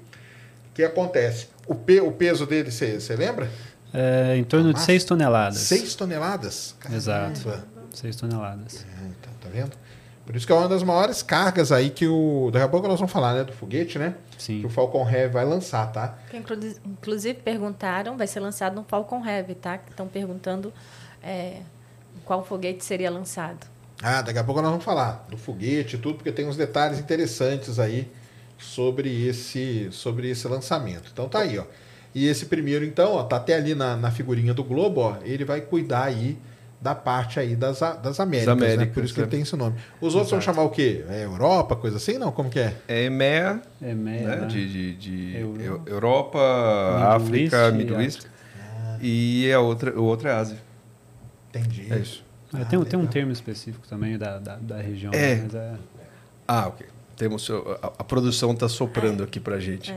que 0.73 0.83
acontece. 0.83 1.47
O, 1.67 1.75
pe, 1.75 2.01
o 2.01 2.11
peso 2.11 2.45
dele, 2.45 2.71
você 2.71 3.15
lembra? 3.15 3.49
É, 3.93 4.35
em 4.37 4.43
torno 4.43 4.67
de 4.69 4.73
Massa. 4.73 4.85
6 4.87 5.03
toneladas. 5.05 5.57
6 5.59 5.95
toneladas? 5.95 6.75
Exato. 6.91 7.41
Caramba. 7.43 7.67
6 7.93 8.15
toneladas. 8.15 8.85
É, 8.85 9.05
então, 9.07 9.31
tá 9.39 9.49
vendo? 9.53 9.71
Por 10.25 10.35
isso 10.35 10.47
que 10.47 10.53
é 10.53 10.55
uma 10.55 10.69
das 10.69 10.81
maiores 10.83 11.21
cargas 11.21 11.71
aí 11.71 11.89
que 11.89 12.07
o. 12.07 12.49
Daqui 12.51 12.65
a 12.65 12.69
pouco 12.69 12.87
nós 12.87 12.97
vamos 12.97 13.11
falar, 13.11 13.33
né? 13.33 13.43
Do 13.43 13.51
foguete, 13.51 13.99
né? 13.99 14.15
Que 14.37 14.41
Sim. 14.43 14.65
o 14.65 14.69
Falcon 14.69 15.07
Heavy 15.07 15.33
vai 15.33 15.43
lançar, 15.45 15.91
tá? 15.91 16.17
Que 16.31 16.37
inclu- 16.37 16.57
inclusive 16.85 17.39
perguntaram, 17.41 18.17
vai 18.17 18.25
ser 18.25 18.39
lançado 18.39 18.73
no 18.73 18.83
Falcon 18.85 19.23
Heavy, 19.25 19.53
tá? 19.55 19.77
Que 19.77 19.91
Estão 19.91 20.07
perguntando 20.07 20.73
é, 21.21 21.57
qual 22.23 22.43
foguete 22.43 22.85
seria 22.85 23.11
lançado. 23.11 23.67
Ah, 24.01 24.21
daqui 24.21 24.39
a 24.39 24.43
pouco 24.43 24.61
nós 24.61 24.71
vamos 24.71 24.85
falar 24.85 25.25
do 25.29 25.37
foguete 25.37 25.97
e 25.97 25.99
tudo, 25.99 26.15
porque 26.15 26.31
tem 26.31 26.47
uns 26.47 26.55
detalhes 26.57 26.99
interessantes 26.99 27.77
aí 27.77 28.09
sobre 28.57 29.27
esse, 29.27 29.89
sobre 29.91 30.29
esse 30.29 30.47
lançamento. 30.47 31.09
Então 31.11 31.27
tá 31.27 31.39
aí, 31.39 31.59
ó. 31.59 31.65
E 32.15 32.27
esse 32.27 32.45
primeiro, 32.45 32.85
então, 32.85 33.13
ó, 33.13 33.23
tá 33.23 33.37
até 33.37 33.55
ali 33.55 33.73
na, 33.73 33.95
na 33.97 34.11
figurinha 34.11 34.53
do 34.53 34.63
Globo, 34.63 35.01
ó. 35.01 35.17
Ele 35.23 35.43
vai 35.43 35.61
cuidar 35.61 36.03
aí 36.03 36.37
da 36.79 36.93
parte 36.93 37.39
aí 37.39 37.55
das, 37.55 37.81
a- 37.81 37.93
das 37.95 38.19
Américas, 38.19 38.57
né? 38.57 38.65
Américas, 38.73 38.93
Por 38.93 39.03
isso 39.05 39.13
que 39.13 39.19
ele 39.21 39.27
é. 39.27 39.29
tem 39.31 39.41
esse 39.41 39.55
nome. 39.55 39.77
Os 40.01 40.13
outros 40.15 40.31
vão 40.31 40.41
chamar 40.41 40.63
o 40.63 40.69
quê? 40.69 41.03
É 41.09 41.23
Europa, 41.23 41.75
coisa 41.77 41.95
assim? 41.97 42.17
Não, 42.17 42.31
como 42.31 42.49
que 42.49 42.59
é? 42.59 42.75
É 42.87 43.03
EMEA, 43.05 43.61
É 43.81 43.93
meia, 43.95 44.27
né? 44.27 44.35
né? 44.41 44.47
De, 44.47 44.69
de, 44.69 44.93
de 44.95 45.37
Euro- 45.37 45.61
Eu- 45.61 45.81
Europa, 45.87 46.39
Middle 46.39 47.07
África, 47.15 47.57
East 47.57 47.73
e 47.73 47.77
Middle 47.77 48.01
East. 48.01 48.21
E 49.01 49.51
a 49.51 49.59
outra, 49.59 49.97
o 49.99 50.03
outro 50.03 50.27
é 50.27 50.33
Ásia. 50.33 50.57
Entendi. 51.49 51.87
É 51.91 51.97
isso. 51.99 52.23
É, 52.53 52.63
tem, 52.65 52.77
um- 52.77 52.83
tem 52.85 52.99
um 52.99 53.07
termo 53.07 53.31
específico 53.31 53.87
também 53.87 54.17
da, 54.17 54.37
da, 54.37 54.55
da 54.57 54.77
região. 54.77 55.11
É. 55.13 55.35
né? 55.35 55.41
Mas 55.45 55.55
é 55.55 55.73
Ah, 56.47 56.67
ok. 56.67 56.85
Temos, 57.17 57.49
a, 57.49 57.87
a 57.99 58.03
produção 58.03 58.51
está 58.51 58.67
soprando 58.69 59.23
aqui 59.23 59.39
pra 59.39 59.59
gente. 59.59 59.91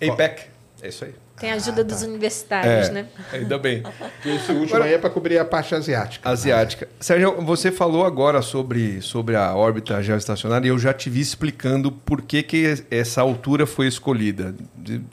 É. 0.00 0.08
APEC. 0.08 0.44
É 0.82 0.88
isso 0.88 1.04
aí. 1.04 1.14
Tem 1.38 1.50
a 1.50 1.54
ajuda 1.54 1.82
dos 1.84 2.02
universitários, 2.02 2.88
É. 2.88 2.92
né? 2.92 3.06
Ainda 3.32 3.58
bem. 3.58 3.82
Esse 4.24 4.52
último 4.52 4.82
aí 4.82 4.94
é 4.94 4.98
para 4.98 5.10
cobrir 5.10 5.38
a 5.38 5.44
parte 5.44 5.74
asiática. 5.74 6.28
Asiática. 6.28 6.88
Sérgio, 6.98 7.40
você 7.42 7.70
falou 7.70 8.04
agora 8.04 8.42
sobre, 8.42 9.00
sobre 9.02 9.36
a 9.36 9.54
órbita 9.54 10.02
geoestacionária 10.02 10.66
e 10.66 10.70
eu 10.70 10.78
já 10.78 10.92
te 10.92 11.08
vi 11.10 11.20
explicando 11.20 11.90
por 11.92 12.22
que, 12.22 12.42
que 12.42 12.84
essa 12.90 13.20
altura 13.20 13.66
foi 13.66 13.86
escolhida. 13.86 14.54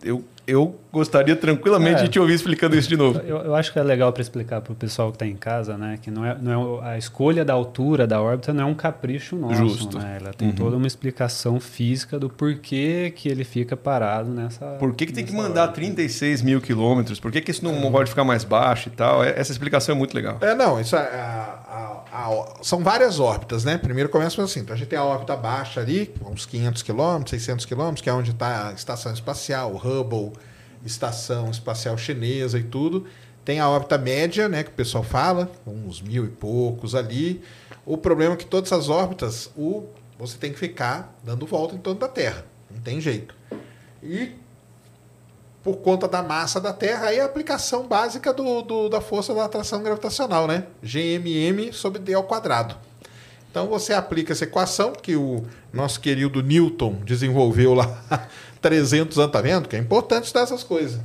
Eu, 0.03 0.23
eu 0.47 0.79
gostaria 0.93 1.35
tranquilamente 1.35 1.99
É. 1.99 2.03
de 2.05 2.09
te 2.09 2.19
ouvir 2.19 2.33
explicando 2.33 2.75
isso 2.75 2.87
de 2.87 2.95
novo. 2.95 3.19
Eu, 3.19 3.37
eu 3.39 3.53
acho 3.55 3.71
que 3.73 3.77
é 3.77 3.83
legal 3.83 4.11
para 4.13 4.21
explicar 4.21 4.61
para 4.61 4.71
o 4.71 4.75
pessoal 4.75 5.09
que 5.11 5.15
está 5.17 5.27
em 5.27 5.35
casa, 5.35 5.77
né, 5.77 5.99
que 6.01 6.09
não 6.09 6.25
é, 6.25 6.35
não 6.41 6.81
é 6.83 6.91
a 6.93 6.97
escolha 6.97 7.43
da 7.43 7.53
altura 7.53 8.07
da 8.07 8.21
órbita 8.21 8.53
não 8.53 8.63
é 8.63 8.65
um 8.65 8.73
capricho 8.73 9.35
nosso, 9.35 9.55
Justo. 9.55 9.99
né? 9.99 10.17
Ela 10.21 10.31
tem 10.33 10.47
Uhum. 10.47 10.55
toda 10.55 10.77
uma 10.77 10.87
explicação 10.87 11.59
física 11.59 12.17
do 12.17 12.29
porquê 12.29 13.11
que 13.15 13.27
ele 13.27 13.43
fica 13.43 13.75
parado 13.75 14.29
nessa. 14.31 14.65
Por 14.79 14.93
que, 14.95 15.05
que 15.07 15.13
tem 15.13 15.25
que 15.25 15.33
mandar 15.33 15.63
órbita. 15.63 15.75
36 15.81 16.41
mil 16.41 16.61
quilômetros? 16.61 17.19
Por 17.19 17.31
que, 17.31 17.41
que 17.41 17.51
isso 17.51 17.63
não 17.65 17.91
pode 17.91 18.09
ficar 18.09 18.23
mais 18.23 18.43
baixo 18.45 18.87
e 18.87 18.91
tal? 18.91 19.23
É- 19.23 19.37
Essa 19.37 19.51
explicação 19.51 19.93
é 19.93 19.97
muito 19.97 20.13
legal. 20.15 20.37
É, 20.41 20.55
não, 20.55 20.79
isso 20.79 20.95
é, 20.95 20.99
a- 20.99 22.03
a- 22.11 22.25
a- 22.29 22.45
são 22.63 22.79
várias 22.83 23.19
órbitas, 23.19 23.65
né? 23.65 23.77
Primeiro 23.77 24.09
começa 24.09 24.41
assim, 24.41 24.61
então 24.61 24.73
a 24.73 24.77
gente 24.77 24.87
tem 24.87 24.97
a 24.97 25.03
órbita 25.03 25.35
baixa 25.35 25.81
ali, 25.81 26.13
uns 26.25 26.45
500 26.45 26.81
quilômetros, 26.81 27.31
600 27.31 27.65
quilômetros, 27.65 28.01
que 28.01 28.09
é 28.09 28.13
onde 28.13 28.31
está 28.31 28.69
a 28.69 28.71
estação 28.73 29.11
espacial, 29.11 29.73
o 29.73 29.77
Hubble, 29.77 30.31
estação 30.87 31.51
espacial 31.51 31.97
chinesa 31.97 32.57
e 32.57 32.63
tudo. 32.63 33.05
Tem 33.45 33.59
a 33.59 33.69
órbita 33.69 33.97
média, 33.97 34.49
né, 34.49 34.63
que 34.63 34.69
o 34.71 34.73
pessoal 34.73 35.03
fala, 35.03 35.49
uns 35.65 36.01
mil 36.01 36.25
e 36.25 36.29
poucos 36.29 36.95
ali. 36.95 37.41
O 37.85 37.97
problema 37.97 38.33
é 38.33 38.37
que 38.37 38.45
todas 38.45 38.71
essas 38.71 38.89
órbitas, 38.89 39.49
o, 39.55 39.83
você 40.19 40.37
tem 40.37 40.51
que 40.51 40.59
ficar 40.59 41.15
dando 41.23 41.45
volta 41.45 41.73
em 41.75 41.77
torno 41.77 41.99
da 41.99 42.07
Terra, 42.09 42.43
não 42.69 42.81
tem 42.81 42.99
jeito. 42.99 43.33
E 44.03 44.31
por 45.63 45.77
conta 45.77 46.07
da 46.07 46.23
massa 46.23 46.59
da 46.61 46.71
Terra, 46.73 47.07
aí 47.07 47.17
é 47.17 47.21
a 47.21 47.25
aplicação 47.25 47.87
básica 47.87 48.33
do, 48.33 48.61
do- 48.61 48.89
da 48.89 49.01
força 49.01 49.33
da 49.33 49.45
atração 49.45 49.81
gravitacional, 49.83 50.47
né? 50.47 50.63
GMM 50.81 51.71
sobre 51.73 51.99
D 51.99 52.13
ao 52.13 52.23
quadrado. 52.23 52.75
Então 53.49 53.67
você 53.67 53.93
aplica 53.93 54.33
essa 54.33 54.43
equação 54.43 54.93
que 54.93 55.15
o 55.15 55.43
nosso 55.73 55.99
querido 55.99 56.41
Newton 56.43 56.93
desenvolveu 57.03 57.73
lá 57.73 58.01
300 58.61 59.17
anos, 59.17 59.31
tá 59.31 59.41
vendo? 59.41 59.67
Que 59.67 59.75
é 59.75 59.79
importante 59.79 60.25
estudar 60.25 60.43
essas 60.43 60.63
coisas. 60.63 60.99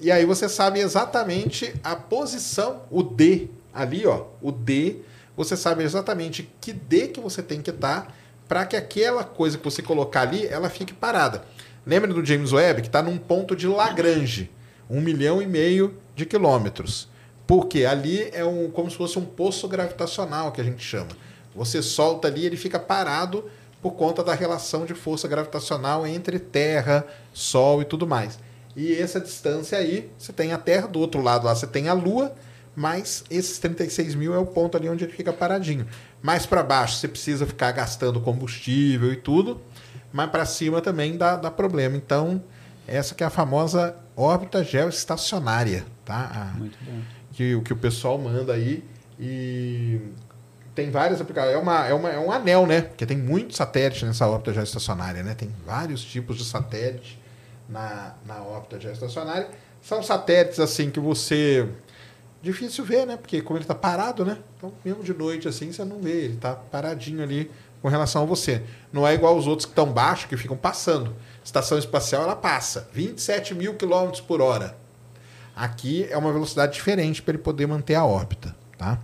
E 0.00 0.10
aí 0.10 0.24
você 0.24 0.48
sabe 0.48 0.80
exatamente 0.80 1.74
a 1.82 1.94
posição, 1.94 2.82
o 2.90 3.02
D 3.02 3.48
ali, 3.72 4.06
ó, 4.06 4.26
o 4.40 4.50
D, 4.50 4.96
você 5.36 5.56
sabe 5.56 5.82
exatamente 5.82 6.50
que 6.60 6.72
D 6.72 7.08
que 7.08 7.20
você 7.20 7.42
tem 7.42 7.62
que 7.62 7.70
estar 7.70 8.14
para 8.48 8.66
que 8.66 8.76
aquela 8.76 9.24
coisa 9.24 9.56
que 9.56 9.64
você 9.64 9.80
colocar 9.80 10.22
ali, 10.22 10.46
ela 10.46 10.68
fique 10.68 10.92
parada. 10.92 11.44
Lembra 11.86 12.12
do 12.12 12.24
James 12.24 12.52
Webb 12.52 12.82
que 12.82 12.88
está 12.88 13.02
num 13.02 13.16
ponto 13.16 13.56
de 13.56 13.66
Lagrange, 13.66 14.50
um 14.90 15.00
milhão 15.00 15.40
e 15.40 15.46
meio 15.46 15.96
de 16.14 16.26
quilômetros. 16.26 17.08
Porque 17.46 17.84
ali 17.84 18.28
é 18.32 18.44
um, 18.44 18.70
como 18.70 18.90
se 18.90 18.96
fosse 18.96 19.18
um 19.18 19.24
poço 19.24 19.66
gravitacional 19.68 20.52
que 20.52 20.60
a 20.60 20.64
gente 20.64 20.82
chama. 20.82 21.10
Você 21.54 21.82
solta 21.82 22.28
ali, 22.28 22.46
ele 22.46 22.56
fica 22.56 22.78
parado 22.78 23.44
por 23.82 23.92
conta 23.92 24.22
da 24.22 24.32
relação 24.32 24.86
de 24.86 24.94
força 24.94 25.26
gravitacional 25.26 26.06
entre 26.06 26.38
Terra, 26.38 27.04
Sol 27.32 27.82
e 27.82 27.84
tudo 27.84 28.06
mais. 28.06 28.38
E 28.76 28.94
essa 28.94 29.20
distância 29.20 29.76
aí, 29.76 30.08
você 30.16 30.32
tem 30.32 30.52
a 30.52 30.58
Terra, 30.58 30.86
do 30.86 31.00
outro 31.00 31.20
lado 31.20 31.44
lá 31.44 31.54
você 31.54 31.66
tem 31.66 31.88
a 31.88 31.92
Lua, 31.92 32.32
mas 32.74 33.24
esses 33.28 33.58
36 33.58 34.14
mil 34.14 34.32
é 34.34 34.38
o 34.38 34.46
ponto 34.46 34.76
ali 34.78 34.88
onde 34.88 35.04
ele 35.04 35.12
fica 35.12 35.32
paradinho. 35.32 35.86
Mais 36.22 36.46
para 36.46 36.62
baixo 36.62 36.96
você 36.96 37.08
precisa 37.08 37.44
ficar 37.44 37.72
gastando 37.72 38.20
combustível 38.20 39.12
e 39.12 39.16
tudo. 39.16 39.60
mas 40.12 40.30
para 40.30 40.46
cima 40.46 40.80
também 40.80 41.16
dá, 41.18 41.36
dá 41.36 41.50
problema. 41.50 41.96
Então, 41.96 42.42
essa 42.86 43.14
que 43.14 43.22
é 43.22 43.26
a 43.26 43.30
famosa 43.30 43.96
órbita 44.16 44.62
geoestacionária, 44.64 45.84
tá? 46.04 46.52
A, 46.54 46.58
Muito 46.58 46.78
bom. 46.84 47.00
que, 47.32 47.54
o 47.54 47.62
que 47.62 47.72
o 47.72 47.76
pessoal 47.76 48.16
manda 48.16 48.52
aí. 48.54 48.84
E 49.18 50.00
tem 50.74 50.90
várias 50.90 51.20
aplicações. 51.20 51.54
É, 51.54 51.58
uma, 51.58 51.86
é, 51.86 51.94
uma, 51.94 52.10
é 52.10 52.18
um 52.18 52.32
anel, 52.32 52.66
né? 52.66 52.82
Porque 52.82 53.04
tem 53.04 53.16
muitos 53.16 53.56
satélites 53.56 54.02
nessa 54.02 54.26
órbita 54.26 54.52
geoestacionária, 54.52 55.22
né? 55.22 55.34
Tem 55.34 55.50
vários 55.66 56.02
tipos 56.02 56.38
de 56.38 56.44
satélite 56.44 57.20
na, 57.68 58.14
na 58.26 58.42
órbita 58.42 58.80
geoestacionária. 58.80 59.48
São 59.82 60.02
satélites, 60.02 60.60
assim, 60.60 60.90
que 60.90 61.00
você... 61.00 61.68
Difícil 62.40 62.84
ver, 62.84 63.06
né? 63.06 63.16
Porque 63.16 63.40
como 63.40 63.56
ele 63.56 63.64
está 63.64 63.74
parado, 63.74 64.24
né? 64.24 64.38
Então, 64.56 64.72
mesmo 64.84 65.04
de 65.04 65.14
noite, 65.14 65.46
assim, 65.46 65.70
você 65.70 65.84
não 65.84 66.00
vê. 66.00 66.24
Ele 66.24 66.34
está 66.34 66.54
paradinho 66.54 67.22
ali 67.22 67.50
com 67.80 67.88
relação 67.88 68.22
a 68.22 68.26
você. 68.26 68.62
Não 68.92 69.06
é 69.06 69.14
igual 69.14 69.36
os 69.36 69.46
outros 69.46 69.66
que 69.66 69.72
estão 69.72 69.92
baixo, 69.92 70.26
que 70.26 70.36
ficam 70.36 70.56
passando. 70.56 71.14
Estação 71.44 71.78
espacial, 71.78 72.22
ela 72.22 72.34
passa 72.34 72.88
27 72.92 73.54
mil 73.54 73.74
quilômetros 73.74 74.20
por 74.20 74.40
hora. 74.40 74.76
Aqui 75.54 76.06
é 76.10 76.16
uma 76.16 76.32
velocidade 76.32 76.72
diferente 76.72 77.20
para 77.20 77.34
ele 77.34 77.42
poder 77.42 77.66
manter 77.66 77.94
a 77.94 78.04
órbita, 78.04 78.56
tá? 78.78 78.98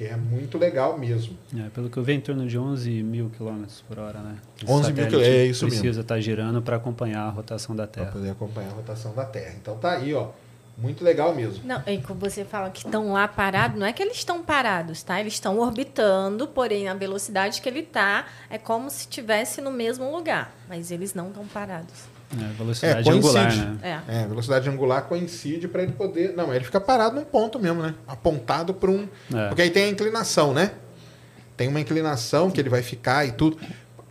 Que 0.00 0.06
é 0.06 0.16
muito 0.16 0.56
legal 0.56 0.96
mesmo. 0.96 1.36
É, 1.54 1.68
pelo 1.68 1.90
que 1.90 1.98
eu 1.98 2.02
vi, 2.02 2.14
em 2.14 2.20
torno 2.22 2.46
de 2.48 2.58
11 2.58 3.02
mil 3.02 3.28
quilômetros 3.36 3.84
por 3.86 3.98
hora, 3.98 4.18
né? 4.20 4.36
Esse 4.56 4.64
11 4.72 4.94
mil 4.94 5.04
satélite 5.04 5.08
quilô- 5.10 5.22
é 5.22 5.44
isso 5.44 5.64
mesmo. 5.66 5.78
Precisa 5.80 6.00
estar 6.00 6.18
girando 6.20 6.62
para 6.62 6.76
acompanhar 6.76 7.24
a 7.24 7.28
rotação 7.28 7.76
da 7.76 7.86
Para 7.86 8.04
Terra. 8.04 8.12
poder 8.12 8.30
acompanhar 8.30 8.70
a 8.70 8.72
rotação 8.72 9.12
da 9.14 9.26
Terra. 9.26 9.56
Então 9.60 9.76
tá 9.76 9.90
aí, 9.92 10.14
ó. 10.14 10.28
Muito 10.78 11.04
legal 11.04 11.34
mesmo. 11.34 11.62
Não, 11.66 11.82
e 11.86 11.98
quando 11.98 12.18
você 12.18 12.46
fala 12.46 12.70
que 12.70 12.78
estão 12.86 13.12
lá 13.12 13.28
parados, 13.28 13.78
não 13.78 13.86
é 13.86 13.92
que 13.92 14.02
eles 14.02 14.16
estão 14.16 14.42
parados, 14.42 15.02
tá? 15.02 15.20
Eles 15.20 15.34
estão 15.34 15.58
orbitando, 15.58 16.48
porém 16.48 16.88
a 16.88 16.94
velocidade 16.94 17.60
que 17.60 17.68
ele 17.68 17.80
está 17.80 18.24
é 18.48 18.56
como 18.56 18.88
se 18.88 19.00
estivesse 19.00 19.60
no 19.60 19.70
mesmo 19.70 20.10
lugar, 20.10 20.54
mas 20.66 20.90
eles 20.90 21.12
não 21.12 21.28
estão 21.28 21.44
parados. 21.46 22.08
É, 22.32 22.52
velocidade 22.56 23.08
É, 23.08 23.12
angular, 23.12 23.44
coincide. 23.44 23.64
né? 23.66 24.02
É. 24.08 24.20
É, 24.22 24.26
velocidade 24.26 24.68
angular 24.68 25.02
coincide 25.04 25.66
para 25.68 25.82
ele 25.82 25.92
poder. 25.92 26.34
Não, 26.36 26.54
ele 26.54 26.64
fica 26.64 26.80
parado 26.80 27.16
num 27.16 27.24
ponto 27.24 27.58
mesmo, 27.58 27.82
né? 27.82 27.94
Apontado 28.06 28.72
para 28.72 28.90
um. 28.90 29.08
É. 29.34 29.48
Porque 29.48 29.62
aí 29.62 29.70
tem 29.70 29.84
a 29.84 29.88
inclinação, 29.88 30.52
né? 30.54 30.72
Tem 31.56 31.66
uma 31.68 31.80
inclinação 31.80 32.50
que 32.50 32.60
ele 32.60 32.68
vai 32.68 32.82
ficar 32.82 33.26
e 33.26 33.32
tudo. 33.32 33.58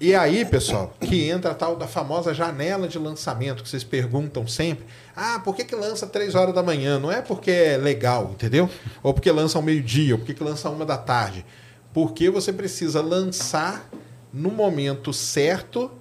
E 0.02 0.16
aí, 0.16 0.46
pessoal, 0.46 0.94
que 1.02 1.30
entra 1.30 1.52
a 1.52 1.54
tal 1.54 1.76
da 1.76 1.86
famosa 1.86 2.34
janela 2.34 2.88
de 2.88 2.98
lançamento, 2.98 3.62
que 3.64 3.68
vocês 3.70 3.84
perguntam 3.84 4.48
sempre. 4.48 4.86
Ah, 5.16 5.42
por 5.44 5.54
que, 5.56 5.66
que 5.66 5.76
lança 5.76 6.08
três 6.08 6.36
horas 6.36 6.54
da 6.56 6.64
manhã? 6.64 6.98
Não 7.00 7.12
é 7.12 7.22
porque 7.22 7.52
é 7.52 7.78
legal, 7.78 8.32
entendeu? 8.32 8.70
Ou 9.04 9.14
porque 9.14 9.30
lança 9.30 9.58
ao 9.58 9.62
meio-dia, 9.62 10.14
ou 10.14 10.20
porque 10.20 10.34
que 10.34 10.44
lança 10.44 10.70
uma 10.70 10.86
da 10.86 10.98
tarde. 10.98 11.46
Porque 11.94 12.30
você 12.30 12.54
precisa 12.54 13.02
lançar 13.02 13.90
no 14.32 14.52
momento 14.52 15.12
certo 15.12 15.92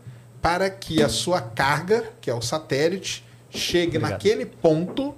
para 0.41 0.71
que 0.71 1.03
a 1.03 1.09
sua 1.09 1.41
carga, 1.41 2.05
que 2.21 2.31
é 2.31 2.35
o 2.35 2.41
satélite, 2.41 3.25
chegue 3.51 3.97
Obrigado. 3.97 4.11
naquele 4.11 4.47
ponto 4.47 5.15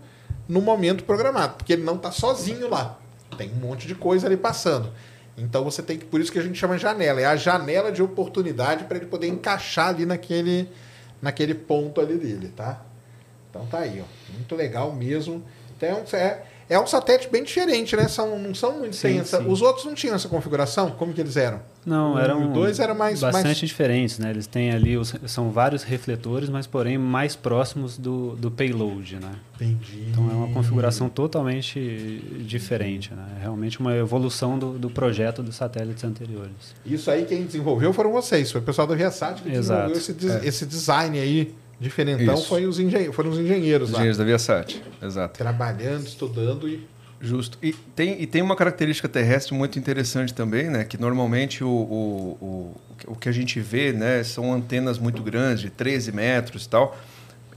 no 0.49 0.61
momento 0.61 1.05
programado. 1.05 1.55
Porque 1.57 1.73
ele 1.73 1.83
não 1.83 1.97
está 1.97 2.11
sozinho 2.11 2.69
lá. 2.69 2.99
Tem 3.37 3.51
um 3.51 3.57
monte 3.57 3.87
de 3.87 3.95
coisa 3.95 4.27
ali 4.27 4.37
passando. 4.37 4.91
Então 5.37 5.65
você 5.65 5.83
tem 5.83 5.99
que. 5.99 6.05
Por 6.05 6.21
isso 6.21 6.31
que 6.31 6.39
a 6.39 6.43
gente 6.43 6.59
chama 6.59 6.77
janela. 6.77 7.21
É 7.21 7.27
a 7.27 7.37
janela 7.37 7.91
de 7.91 8.03
oportunidade 8.03 8.85
para 8.85 8.97
ele 8.97 9.07
poder 9.07 9.29
encaixar 9.29 9.89
ali 9.89 10.05
naquele, 10.05 10.69
naquele 11.23 11.55
ponto 11.55 12.01
ali 12.01 12.17
dele, 12.17 12.53
tá? 12.55 12.83
Então 13.49 13.67
tá 13.67 13.79
aí, 13.79 14.03
ó. 14.03 14.33
Muito 14.35 14.55
legal 14.55 14.93
mesmo. 14.93 15.43
Então 15.77 16.05
é, 16.13 16.43
é 16.71 16.79
um 16.81 16.87
satélite 16.87 17.29
bem 17.29 17.43
diferente, 17.45 17.95
né? 17.97 18.07
São, 18.09 18.39
não 18.39 18.55
são 18.55 18.79
muito 18.79 18.97
Sim, 18.97 19.19
essa-. 19.19 19.43
Os 19.43 19.61
outros 19.61 19.85
não 19.85 19.93
tinham 19.95 20.15
essa 20.15 20.29
configuração? 20.29 20.93
Como 20.93 21.13
que 21.13 21.21
eles 21.21 21.37
eram? 21.37 21.61
Não, 21.85 22.19
eram 22.19 22.53
dois 22.53 22.79
era 22.79 22.95
mais- 22.95 23.21
bastante 23.21 23.45
mais- 23.45 23.59
diferentes, 23.59 24.19
né? 24.19 24.31
Eles 24.31 24.47
têm 24.47 24.71
ali, 24.71 24.97
os, 24.97 25.15
são 25.27 25.51
vários 25.51 25.83
refletores, 25.83 26.49
mas 26.49 26.67
porém 26.67 26.97
mais 26.97 27.35
próximos 27.35 27.99
do, 27.99 28.37
do 28.37 28.51
payload, 28.51 29.17
né? 29.17 29.33
Entendi. 29.57 30.07
Então 30.11 30.31
é 30.31 30.33
uma 30.35 30.49
configuração 30.55 31.09
totalmente 31.09 31.79
diferente, 32.47 33.13
né? 33.15 33.25
É 33.39 33.43
realmente 33.43 33.81
uma 33.81 33.95
evolução 33.97 34.59
do, 34.59 34.79
do 34.79 34.91
projeto 34.91 35.43
dos 35.43 35.57
satélites 35.57 36.05
anteriores. 36.05 36.75
Isso 36.87 37.11
aí 37.11 37.25
quem 37.25 37.45
desenvolveu 37.45 37.93
foram 37.93 38.13
vocês, 38.13 38.51
foi 38.53 38.61
o 38.61 38.65
pessoal 38.65 38.87
da 38.87 38.95
Viasat 38.95 39.43
que 39.43 39.49
Exato. 39.51 39.91
desenvolveu 39.93 39.97
esse, 39.97 40.13
des- 40.13 40.45
esse 40.45 40.67
design 40.67 41.19
aí 41.19 41.55
diferentão, 41.81 42.35
Isso. 42.35 42.47
foi 42.47 42.67
os 42.67 42.79
engen 42.79 43.11
foram 43.13 43.31
os 43.31 43.39
engenheiros 43.39 43.89
Os 43.89 43.93
lá. 43.95 43.99
engenheiros 44.01 44.19
da 44.19 44.25
Viasat, 44.25 44.83
exato. 45.03 45.39
Trabalhando, 45.39 46.07
estudando 46.07 46.69
e. 46.69 46.87
Justo. 47.23 47.59
E 47.63 47.73
tem, 47.73 48.23
e 48.23 48.27
tem 48.27 48.41
uma 48.41 48.57
característica 48.57 49.07
terrestre 49.09 49.53
muito 49.55 49.79
interessante 49.79 50.33
também, 50.33 50.71
né? 50.71 50.85
Que 50.85 50.97
normalmente 50.99 51.63
o, 51.63 51.69
o, 51.69 52.39
o, 52.41 53.13
o 53.13 53.15
que 53.15 53.29
a 53.29 53.33
gente 53.33 53.61
vê, 53.61 53.93
né? 53.93 54.23
São 54.25 54.53
antenas 54.55 54.99
muito 54.99 55.23
grandes, 55.23 55.61
de 55.61 55.69
13 55.69 56.13
metros 56.13 56.65
e 56.65 56.69
tal, 56.71 56.97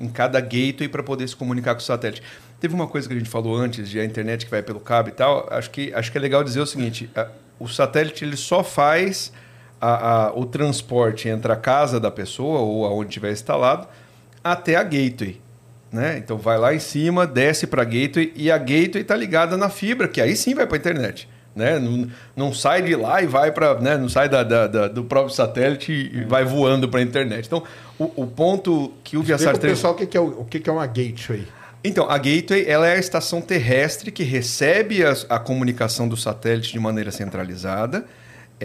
em 0.01 0.09
cada 0.09 0.39
gateway 0.41 0.89
para 0.89 1.01
poder 1.01 1.25
se 1.29 1.35
comunicar 1.35 1.75
com 1.75 1.79
o 1.79 1.83
satélite. 1.83 2.21
Teve 2.59 2.73
uma 2.75 2.87
coisa 2.87 3.07
que 3.07 3.13
a 3.13 3.17
gente 3.17 3.29
falou 3.29 3.55
antes 3.55 3.87
de 3.89 3.99
a 4.01 4.03
internet 4.05 4.43
que 4.43 4.51
vai 4.51 4.61
pelo 4.61 4.81
cabo 4.81 5.07
e 5.07 5.13
tal. 5.13 5.47
Acho 5.49 5.69
que, 5.69 5.93
acho 5.93 6.11
que 6.11 6.17
é 6.17 6.21
legal 6.21 6.43
dizer 6.43 6.59
o 6.59 6.65
seguinte: 6.65 7.09
a- 7.15 7.29
o 7.57 7.65
satélite 7.69 8.25
ele 8.25 8.35
só 8.35 8.65
faz 8.65 9.31
a- 9.79 10.25
a- 10.27 10.33
o 10.37 10.45
transporte 10.45 11.29
entre 11.29 11.49
a 11.53 11.55
casa 11.55 12.01
da 12.01 12.11
pessoa 12.11 12.59
ou 12.59 12.85
aonde 12.85 13.11
estiver 13.11 13.31
instalado 13.31 13.87
até 14.43 14.75
a 14.75 14.83
gateway. 14.83 15.39
Né? 15.91 16.17
Então 16.17 16.37
vai 16.37 16.57
lá 16.57 16.73
em 16.73 16.79
cima, 16.79 17.27
desce 17.27 17.67
para 17.67 17.83
a 17.83 17.85
gateway 17.85 18.33
e 18.35 18.49
a 18.51 18.57
gateway 18.57 19.01
está 19.01 19.15
ligada 19.15 19.55
na 19.55 19.69
fibra, 19.69 20.07
que 20.07 20.19
aí 20.19 20.35
sim 20.35 20.55
vai 20.55 20.65
para 20.65 20.75
a 20.75 20.79
internet. 20.79 21.29
Né? 21.55 21.77
Não, 21.77 22.07
não 22.35 22.51
sai 22.53 22.81
de 22.81 22.95
lá 22.95 23.21
e 23.21 23.27
vai 23.27 23.51
para. 23.51 23.79
Né? 23.79 23.95
Não 23.95 24.09
sai 24.09 24.27
da, 24.27 24.41
da- 24.41 24.65
da- 24.65 24.87
do 24.87 25.03
próprio 25.03 25.35
satélite 25.35 25.91
e 25.91 26.23
vai 26.25 26.43
voando 26.43 26.89
para 26.89 26.99
a 26.99 27.03
internet. 27.03 27.45
Então, 27.45 27.61
o, 27.99 28.23
o 28.23 28.25
ponto 28.25 28.91
que 29.03 29.15
o 29.17 29.21
Viasat 29.21 29.51
pro 29.51 29.59
3. 29.59 29.73
pessoal 29.75 29.93
o 29.93 29.95
que, 29.95 30.17
é, 30.17 30.19
o, 30.19 30.43
que, 30.45 30.67
é 30.67 30.73
uma 30.73 30.87
gateway. 30.87 31.47
Então, 31.83 32.09
a 32.09 32.17
Gateway 32.17 32.65
ela 32.65 32.87
é 32.87 32.95
a 32.95 32.97
estação 32.97 33.39
terrestre 33.41 34.09
que 34.09 34.23
recebe 34.23 35.03
as- 35.05 35.27
a, 35.29 35.37
comunicação 35.37 36.07
do 36.07 36.17
satélite 36.17 36.71
de 36.71 36.79
maneira 36.79 37.11
centralizada, 37.11 38.05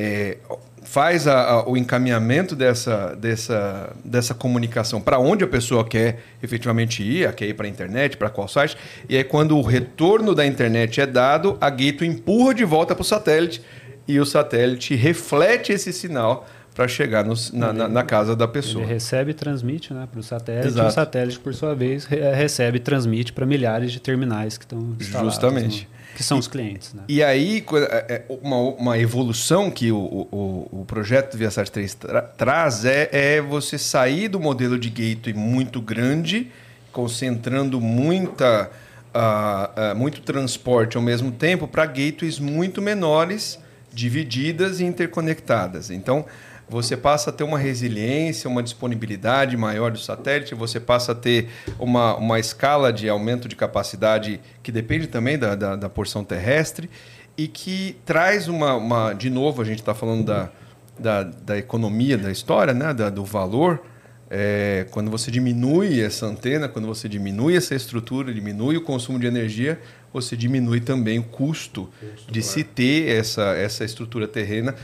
é, 0.00 0.36
faz 0.84 1.26
a- 1.26 1.42
a- 1.50 1.68
o 1.68 1.76
encaminhamento 1.76 2.54
dessa, 2.54 3.14
dessa, 3.16 3.92
dessa 4.04 4.32
comunicação 4.34 5.00
para 5.00 5.18
onde 5.18 5.42
a 5.44 5.46
pessoa 5.46 5.84
quer 5.84 6.20
efetivamente 6.42 7.02
ir, 7.02 7.30
quer 7.34 7.46
ir 7.46 7.54
para 7.54 7.66
a 7.66 7.68
internet, 7.68 8.16
para 8.16 8.30
qual 8.30 8.46
site, 8.48 8.76
e 9.08 9.16
aí 9.16 9.24
quando 9.24 9.56
o 9.58 9.62
retorno 9.62 10.34
da 10.34 10.46
internet 10.46 11.00
é 11.00 11.06
dado, 11.06 11.58
a 11.60 11.68
Gateway 11.68 12.08
empurra 12.08 12.54
de 12.54 12.64
volta 12.64 12.94
para 12.94 13.02
o 13.02 13.04
satélite 13.04 13.60
e 14.06 14.18
o 14.20 14.24
satélite 14.24 14.94
reflete 14.94 15.72
esse 15.72 15.92
sinal 15.92 16.46
para 16.74 16.86
chegar 16.86 17.24
nos- 17.24 17.50
na, 17.52 17.72
na- 17.72 17.88
na 17.88 18.02
casa 18.04 18.36
da 18.36 18.46
pessoa. 18.46 18.84
Ele 18.84 18.92
recebe 18.94 19.32
e 19.32 19.34
transmite 19.34 19.92
né, 19.92 20.06
para 20.10 20.20
o 20.20 20.22
satélite, 20.22 20.68
Exato. 20.68 20.86
e 20.86 20.90
o 20.90 20.94
satélite, 20.94 21.38
por 21.40 21.52
sua 21.52 21.74
vez, 21.74 22.04
re- 22.04 22.30
recebe 22.32 22.76
e 22.76 22.80
transmite 22.80 23.32
para 23.32 23.44
milhares 23.44 23.90
de 23.90 23.98
terminais 24.00 24.56
que 24.56 24.64
estão 24.64 24.94
instalados. 24.98 25.34
Justamente. 25.34 25.88
no- 25.90 25.97
que 26.18 26.24
são 26.24 26.36
os 26.36 26.48
clientes. 26.48 26.92
Né? 26.92 27.04
E 27.06 27.22
aí, 27.22 27.64
é- 27.74 28.12
é 28.14 28.24
uma, 28.42 28.56
uma 28.56 28.98
evolução 28.98 29.70
que 29.70 29.92
o, 29.92 29.96
o, 29.96 30.68
o 30.80 30.84
projeto 30.84 31.30
do 31.30 31.38
Viasat 31.38 31.70
3 31.70 31.94
tra- 31.94 32.22
traz 32.22 32.84
é, 32.84 33.08
é 33.12 33.40
você 33.40 33.78
sair 33.78 34.26
do 34.26 34.40
modelo 34.40 34.76
de 34.76 34.90
gateway 34.90 35.32
muito 35.32 35.80
grande, 35.80 36.50
concentrando 36.90 37.80
muita, 37.80 38.68
ah, 39.14 39.70
ah, 39.76 39.94
muito 39.94 40.20
transporte 40.22 40.96
ao 40.96 41.02
mesmo 41.04 41.30
tempo, 41.30 41.68
para 41.68 41.86
gateways 41.86 42.40
muito 42.40 42.82
menores, 42.82 43.56
divididas 43.94 44.80
e 44.80 44.84
interconectadas. 44.84 45.88
Então, 45.88 46.26
você 46.68 46.96
passa 46.96 47.30
a 47.30 47.32
ter 47.32 47.44
uma 47.44 47.58
resiliência, 47.58 48.48
uma 48.48 48.62
disponibilidade 48.62 49.56
maior 49.56 49.90
do 49.90 49.98
satélite, 49.98 50.54
você 50.54 50.78
passa 50.78 51.12
a 51.12 51.14
ter 51.14 51.48
uma, 51.78 52.16
uma 52.16 52.38
escala 52.38 52.92
de 52.92 53.08
aumento 53.08 53.48
de 53.48 53.56
capacidade 53.56 54.40
que 54.62 54.70
depende 54.70 55.06
também 55.06 55.38
da, 55.38 55.54
da, 55.54 55.76
da 55.76 55.88
porção 55.88 56.22
terrestre 56.22 56.90
e 57.36 57.48
que 57.48 57.96
traz 58.04 58.48
uma, 58.48 58.74
uma 58.74 59.12
de 59.12 59.30
novo, 59.30 59.62
a 59.62 59.64
gente 59.64 59.78
está 59.78 59.94
falando 59.94 60.24
da, 60.24 60.50
da, 60.98 61.22
da 61.22 61.56
economia 61.56 62.18
da 62.18 62.30
história, 62.30 62.74
né? 62.74 62.92
da, 62.92 63.08
do 63.08 63.24
valor, 63.24 63.82
é, 64.30 64.86
quando 64.90 65.10
você 65.10 65.30
diminui 65.30 66.02
essa 66.02 66.26
antena, 66.26 66.68
quando 66.68 66.86
você 66.86 67.08
diminui 67.08 67.56
essa 67.56 67.74
estrutura, 67.74 68.32
diminui 68.32 68.76
o 68.76 68.82
consumo 68.82 69.18
de 69.18 69.26
energia, 69.26 69.80
você 70.12 70.36
diminui 70.36 70.80
também 70.80 71.18
o 71.18 71.22
custo 71.22 71.88
de 72.30 72.42
se 72.42 72.62
ter 72.62 73.08
essa, 73.08 73.54
essa 73.56 73.84
estrutura 73.84 74.28
terrena 74.28 74.74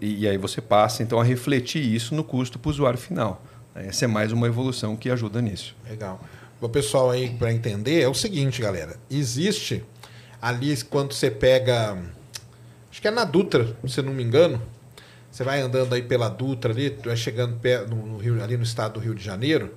e, 0.00 0.28
aí 0.28 0.38
você 0.38 0.60
passa 0.60 1.02
então 1.02 1.20
a 1.20 1.24
refletir 1.24 1.82
isso 1.82 2.14
no 2.14 2.24
custo 2.24 2.58
para 2.58 2.68
o 2.68 2.70
usuário 2.72 2.98
final. 2.98 3.42
Essa 3.74 4.06
é 4.06 4.08
mais 4.08 4.32
uma 4.32 4.46
evolução 4.46 4.96
que 4.96 5.10
ajuda 5.10 5.40
nisso. 5.40 5.76
Legal. 5.88 6.20
O 6.60 6.68
pessoal 6.68 7.10
aí, 7.10 7.30
para 7.30 7.52
entender, 7.52 8.02
é 8.02 8.08
o 8.08 8.14
seguinte, 8.14 8.60
galera. 8.60 8.96
Existe 9.08 9.84
ali, 10.42 10.76
quando 10.84 11.12
você 11.12 11.30
pega. 11.30 11.96
Acho 12.90 13.00
que 13.00 13.06
é 13.06 13.10
na 13.10 13.24
Dutra, 13.24 13.76
se 13.86 14.02
não 14.02 14.12
me 14.12 14.24
engano. 14.24 14.60
Você 15.30 15.44
vai 15.44 15.60
andando 15.60 15.94
aí 15.94 16.02
pela 16.02 16.28
Dutra 16.28 16.72
ali, 16.72 16.98
vai 17.04 17.16
chegando 17.16 17.60
no, 17.88 18.16
Rio, 18.16 18.42
ali 18.42 18.56
no 18.56 18.64
estado 18.64 18.94
do 18.94 19.00
Rio 19.00 19.14
de 19.14 19.22
Janeiro. 19.22 19.72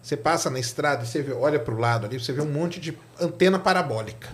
Você 0.00 0.16
passa 0.16 0.48
na 0.48 0.58
estrada 0.58 1.02
e 1.02 1.06
você 1.06 1.20
vê- 1.20 1.32
olha 1.32 1.58
para 1.58 1.74
o 1.74 1.78
lado 1.78 2.06
ali, 2.06 2.20
você 2.20 2.32
vê 2.32 2.40
um 2.40 2.50
monte 2.50 2.78
de 2.78 2.96
antena 3.20 3.58
parabólica. 3.58 4.28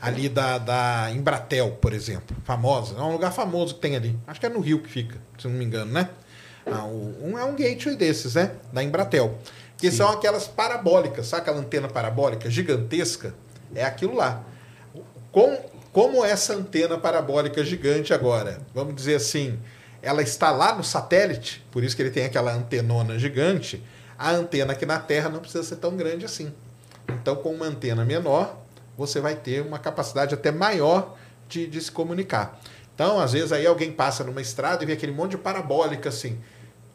Ali 0.00 0.28
da, 0.28 0.58
da 0.58 1.10
Embratel, 1.12 1.72
por 1.80 1.92
exemplo, 1.92 2.36
famosa. 2.44 2.96
É 2.96 3.02
um 3.02 3.12
lugar 3.12 3.32
famoso 3.32 3.74
que 3.74 3.80
tem 3.80 3.96
ali. 3.96 4.18
Acho 4.26 4.40
que 4.40 4.46
é 4.46 4.48
no 4.48 4.60
Rio 4.60 4.80
que 4.80 4.88
fica, 4.88 5.18
se 5.38 5.46
não 5.46 5.54
me 5.54 5.64
engano, 5.64 5.92
né? 5.92 6.08
Ah, 6.66 6.84
um 6.84 7.36
é 7.38 7.44
um 7.44 7.54
gateway 7.54 7.96
desses, 7.96 8.34
né? 8.34 8.52
Da 8.72 8.82
Embratel. 8.82 9.38
Que 9.76 9.90
Sim. 9.90 9.98
são 9.98 10.10
aquelas 10.10 10.46
parabólicas, 10.46 11.26
sabe 11.26 11.42
aquela 11.42 11.58
antena 11.58 11.88
parabólica 11.88 12.48
gigantesca? 12.48 13.34
É 13.74 13.84
aquilo 13.84 14.14
lá. 14.14 14.44
Com, 15.32 15.58
como 15.92 16.24
essa 16.24 16.54
antena 16.54 16.96
parabólica 16.96 17.64
gigante 17.64 18.14
agora, 18.14 18.60
vamos 18.74 18.94
dizer 18.94 19.16
assim, 19.16 19.58
ela 20.00 20.22
está 20.22 20.50
lá 20.50 20.74
no 20.74 20.84
satélite, 20.84 21.64
por 21.70 21.82
isso 21.82 21.96
que 21.96 22.02
ele 22.02 22.10
tem 22.10 22.24
aquela 22.24 22.52
antenona 22.52 23.18
gigante, 23.18 23.82
a 24.18 24.30
antena 24.30 24.72
aqui 24.72 24.86
na 24.86 24.98
Terra 25.00 25.28
não 25.28 25.40
precisa 25.40 25.64
ser 25.64 25.76
tão 25.76 25.96
grande 25.96 26.24
assim. 26.24 26.52
Então, 27.08 27.34
com 27.36 27.52
uma 27.52 27.66
antena 27.66 28.04
menor, 28.04 28.61
você 29.06 29.20
vai 29.20 29.34
ter 29.34 29.62
uma 29.62 29.78
capacidade 29.78 30.34
até 30.34 30.50
maior 30.50 31.16
de, 31.48 31.66
de 31.66 31.80
se 31.80 31.90
comunicar. 31.90 32.60
Então, 32.94 33.18
às 33.18 33.32
vezes, 33.32 33.52
aí 33.52 33.66
alguém 33.66 33.90
passa 33.90 34.22
numa 34.22 34.40
estrada 34.40 34.82
e 34.82 34.86
vê 34.86 34.92
aquele 34.92 35.12
monte 35.12 35.32
de 35.32 35.38
parabólica 35.38 36.08
assim. 36.08 36.38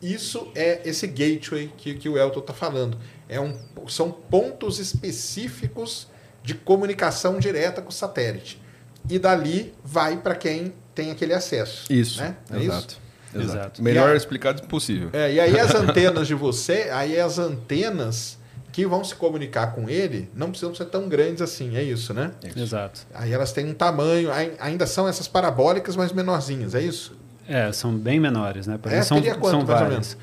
Isso 0.02 0.52
é 0.56 0.82
esse 0.86 1.08
gateway 1.08 1.72
que, 1.76 1.96
que 1.96 2.08
o 2.08 2.18
Elton 2.18 2.40
está 2.40 2.54
falando. 2.54 2.98
É 3.28 3.42
um, 3.42 3.58
são 3.88 4.12
pontos 4.12 4.80
específicos 4.80 6.08
de 6.44 6.54
comunicação 6.54 7.40
direta 7.40 7.82
com 7.82 7.90
o 7.90 7.94
satélite. 7.94 8.62
E 9.10 9.18
dali 9.18 9.74
vai 9.84 10.18
para 10.18 10.36
quem 10.36 10.74
tem 10.94 11.12
aquele 11.12 11.34
acesso. 11.34 11.92
Isso. 11.92 12.22
Né? 12.22 12.38
É 12.52 12.58
exato. 12.58 12.98
Isso? 13.34 13.42
Exato. 13.44 13.84
Melhor 13.84 14.12
a, 14.12 14.16
explicado 14.16 14.64
possível. 14.64 15.10
É, 15.14 15.34
e 15.34 15.40
aí 15.40 15.60
as 15.60 15.74
antenas 15.76 16.28
de 16.28 16.34
você, 16.34 16.90
aí 16.92 17.20
as 17.20 17.38
antenas 17.38 18.38
que 18.78 18.86
vão 18.86 19.04
se 19.04 19.16
comunicar 19.16 19.74
com 19.74 19.90
ele 19.90 20.30
não 20.36 20.52
precisam 20.52 20.76
ser 20.76 20.86
tão 20.86 21.10
grandes 21.10 21.42
assim, 21.42 21.76
é 21.76 21.82
isso, 21.82 22.14
né? 22.14 22.30
Isso. 22.44 22.60
Exato. 22.60 23.08
Aí 23.12 23.34
elas 23.34 23.52
têm 23.52 23.66
um 23.66 23.74
tamanho, 23.74 24.30
ainda 24.60 24.86
são 24.86 25.08
essas 25.08 25.28
parabólicas, 25.28 25.96
mas 25.96 26.14
menorzinhas, 26.14 26.76
é 26.76 26.84
isso? 26.84 27.18
É, 27.48 27.72
são 27.72 27.98
bem 27.98 28.20
menores, 28.20 28.68
né? 28.68 28.78
Por 28.78 28.92
é, 28.92 29.02
são, 29.02 29.20
quanto, 29.20 29.50
são 29.50 29.66
várias. 29.66 30.16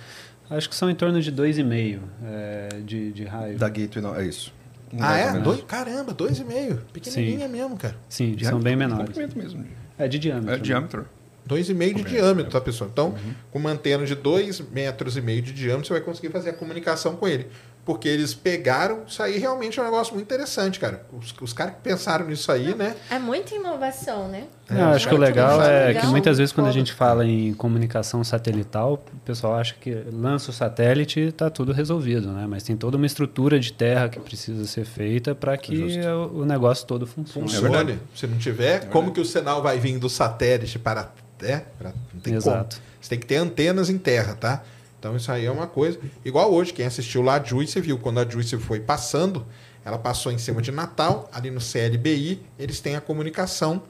Acho 0.48 0.68
que 0.68 0.76
são 0.76 0.88
em 0.88 0.94
torno 0.94 1.20
de 1.20 1.32
2,5 1.32 1.98
é, 2.24 2.68
de, 2.84 3.12
de 3.12 3.24
raio. 3.24 3.58
Da 3.58 3.68
Gateway, 3.68 4.00
não, 4.00 4.14
é 4.14 4.24
isso. 4.24 4.54
ah, 5.00 5.16
é? 5.16 5.32
Dois, 5.40 5.60
caramba, 5.62 6.14
2,5. 6.14 6.78
Pequenininha 6.92 7.48
Sim. 7.48 7.52
mesmo, 7.52 7.76
cara. 7.76 7.96
Sim, 8.08 8.36
de 8.36 8.46
são 8.46 8.60
bem 8.60 8.76
menores. 8.76 9.16
mesmo. 9.34 9.64
É 9.98 10.06
de 10.06 10.16
diâmetro. 10.16 10.54
É 10.54 10.56
de 10.58 10.62
diâmetro. 10.62 11.08
2,5 11.48 11.94
de 11.94 12.04
diâmetro, 12.04 12.52
tá, 12.52 12.60
pessoal? 12.60 12.88
Então, 12.90 13.08
uhum. 13.08 13.34
com 13.50 13.58
uma 13.58 13.70
antena 13.70 14.06
de 14.06 14.14
2 14.14 14.60
metros 14.70 15.16
e 15.16 15.20
meio 15.20 15.42
de 15.42 15.52
diâmetro, 15.52 15.88
você 15.88 15.94
vai 15.94 16.02
conseguir 16.02 16.30
fazer 16.30 16.50
a 16.50 16.52
comunicação 16.52 17.16
com 17.16 17.26
ele 17.26 17.48
porque 17.84 18.08
eles 18.08 18.32
pegaram, 18.32 19.02
isso 19.06 19.22
aí 19.22 19.38
realmente 19.38 19.78
é 19.78 19.82
um 19.82 19.84
negócio 19.84 20.14
muito 20.14 20.26
interessante, 20.26 20.80
cara. 20.80 21.04
Os, 21.12 21.34
os 21.40 21.52
caras 21.52 21.74
que 21.74 21.80
pensaram 21.82 22.26
nisso 22.26 22.50
aí, 22.50 22.74
né? 22.74 22.96
É 23.10 23.18
muita 23.18 23.54
inovação, 23.54 24.26
né? 24.28 24.44
É, 24.70 24.80
eu 24.80 24.86
acho 24.86 25.06
que 25.06 25.14
o 25.14 25.18
legal 25.18 25.60
é 25.62 25.88
legal, 25.88 26.02
que 26.02 26.08
muitas 26.08 26.38
vezes 26.38 26.52
quando 26.52 26.68
a 26.68 26.72
gente 26.72 26.94
fala 26.94 27.26
em 27.26 27.52
comunicação 27.52 28.24
satelital, 28.24 28.94
o 28.94 29.20
pessoal 29.20 29.56
acha 29.56 29.74
que 29.78 29.92
lança 30.10 30.50
o 30.50 30.54
satélite 30.54 31.20
e 31.20 31.28
está 31.28 31.50
tudo 31.50 31.72
resolvido, 31.72 32.32
né? 32.32 32.46
Mas 32.48 32.62
tem 32.62 32.74
toda 32.74 32.96
uma 32.96 33.06
estrutura 33.06 33.60
de 33.60 33.72
terra 33.72 34.08
que 34.08 34.18
precisa 34.18 34.66
ser 34.66 34.86
feita 34.86 35.34
para 35.34 35.56
que 35.58 35.76
o, 36.06 36.40
o, 36.40 36.44
negócio 36.46 36.86
todo 36.86 37.06
funcione. 37.06 37.50
Funcione. 37.50 37.92
É 37.92 37.98
Se 38.16 38.26
não 38.26 38.38
tiver, 38.38 38.76
é 38.76 38.86
como 38.86 39.12
que 39.12 39.20
o 39.20 39.24
sinal 39.24 39.62
vai 39.62 39.78
vir 39.78 39.98
do 39.98 40.08
satélite 40.08 40.78
para... 40.78 41.12
É, 41.42 41.62
não 41.82 42.20
tem 42.22 42.34
Exato. 42.34 42.76
Como. 42.76 42.94
Você 42.98 43.10
tem 43.10 43.18
que 43.18 43.26
ter 43.26 43.36
antenas 43.36 43.90
em 43.90 43.98
terra, 43.98 44.34
tá? 44.34 44.62
Então 45.04 45.14
isso 45.14 45.30
aí 45.30 45.44
é 45.44 45.50
uma 45.50 45.66
coisa. 45.66 46.00
Igual 46.24 46.50
hoje, 46.50 46.72
quem 46.72 46.86
assistiu 46.86 47.20
lá 47.20 47.34
a 47.34 47.44
Juice 47.44 47.78
viu, 47.78 47.98
quando 47.98 48.20
a 48.20 48.24
Juice 48.26 48.56
foi 48.56 48.80
passando, 48.80 49.44
ela 49.84 49.98
passou 49.98 50.32
em 50.32 50.38
cima 50.38 50.62
de 50.62 50.72
Natal, 50.72 51.28
ali 51.30 51.50
no 51.50 51.60
CLBI, 51.60 52.40
eles 52.58 52.80
têm 52.80 52.96
a 52.96 53.02
comunicação. 53.02 53.82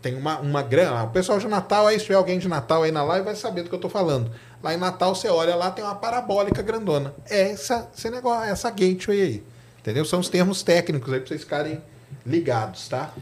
Tem 0.00 0.14
uma, 0.14 0.38
uma 0.38 0.62
grande. 0.62 1.04
O 1.04 1.10
pessoal 1.10 1.38
de 1.38 1.46
Natal, 1.46 1.88
aí 1.88 1.98
se 1.98 2.06
tiver 2.06 2.16
alguém 2.16 2.38
de 2.38 2.48
Natal 2.48 2.84
aí 2.84 2.90
na 2.90 3.04
live, 3.04 3.22
vai 3.22 3.36
saber 3.36 3.64
do 3.64 3.68
que 3.68 3.74
eu 3.74 3.76
estou 3.76 3.90
falando. 3.90 4.30
Lá 4.62 4.72
em 4.72 4.78
Natal, 4.78 5.14
você 5.14 5.28
olha 5.28 5.54
lá, 5.54 5.70
tem 5.70 5.84
uma 5.84 5.94
parabólica 5.94 6.62
grandona. 6.62 7.14
É 7.28 7.50
essa, 7.50 7.90
esse 7.94 8.08
negócio, 8.08 8.50
essa 8.50 8.70
gateway 8.70 9.20
aí. 9.20 9.44
Entendeu? 9.78 10.06
São 10.06 10.20
os 10.20 10.30
termos 10.30 10.62
técnicos 10.62 11.12
aí 11.12 11.20
para 11.20 11.28
vocês 11.28 11.42
ficarem 11.42 11.82
ligados, 12.24 12.88
tá? 12.88 13.12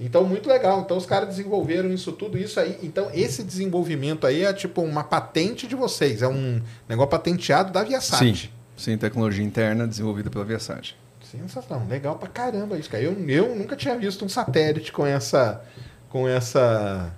Então, 0.00 0.24
muito 0.24 0.48
legal. 0.48 0.80
Então, 0.80 0.96
os 0.96 1.04
caras 1.04 1.28
desenvolveram 1.28 1.92
isso 1.92 2.10
tudo, 2.12 2.38
isso 2.38 2.58
aí. 2.58 2.78
Então, 2.82 3.10
esse 3.12 3.44
desenvolvimento 3.44 4.26
aí 4.26 4.44
é 4.44 4.52
tipo 4.52 4.80
uma 4.80 5.04
patente 5.04 5.66
de 5.66 5.76
vocês. 5.76 6.22
É 6.22 6.28
um 6.28 6.62
negócio 6.88 7.10
patenteado 7.10 7.70
da 7.70 7.84
Viasat. 7.84 8.18
Sim, 8.18 8.48
sim 8.76 8.96
tecnologia 8.96 9.44
interna 9.44 9.86
desenvolvida 9.86 10.30
pela 10.30 10.44
Viasat. 10.44 10.96
Sensacional. 11.22 11.86
Legal 11.86 12.16
pra 12.16 12.28
caramba 12.28 12.78
isso, 12.78 12.88
cara. 12.88 13.04
Eu, 13.04 13.12
eu 13.28 13.54
nunca 13.54 13.76
tinha 13.76 13.96
visto 13.98 14.24
um 14.24 14.28
satélite 14.28 14.90
com 14.90 15.06
essa... 15.06 15.62
Com 16.08 16.26
essa... 16.26 17.12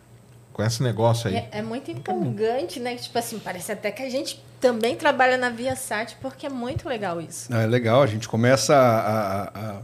Com 0.53 0.63
esse 0.63 0.83
negócio 0.83 1.31
aí. 1.31 1.37
É, 1.37 1.49
é 1.53 1.63
muito 1.63 1.91
empolgante, 1.91 2.79
né? 2.79 2.97
Tipo 2.97 3.19
assim, 3.19 3.39
parece 3.39 3.73
até 3.73 3.91
que 3.91 4.03
a 4.03 4.11
gente 4.11 4.45
também 4.61 4.97
trabalha 4.97 5.39
na 5.39 5.49
Viasat, 5.49 6.17
porque 6.21 6.47
é 6.47 6.51
muito 6.51 6.87
legal 6.87 7.21
isso. 7.21 7.53
É 7.55 7.65
legal, 7.65 8.03
a 8.03 8.07
gente 8.07 8.29
começa 8.29 8.75
a, 8.77 9.43
a, 9.45 9.79
a 9.79 9.83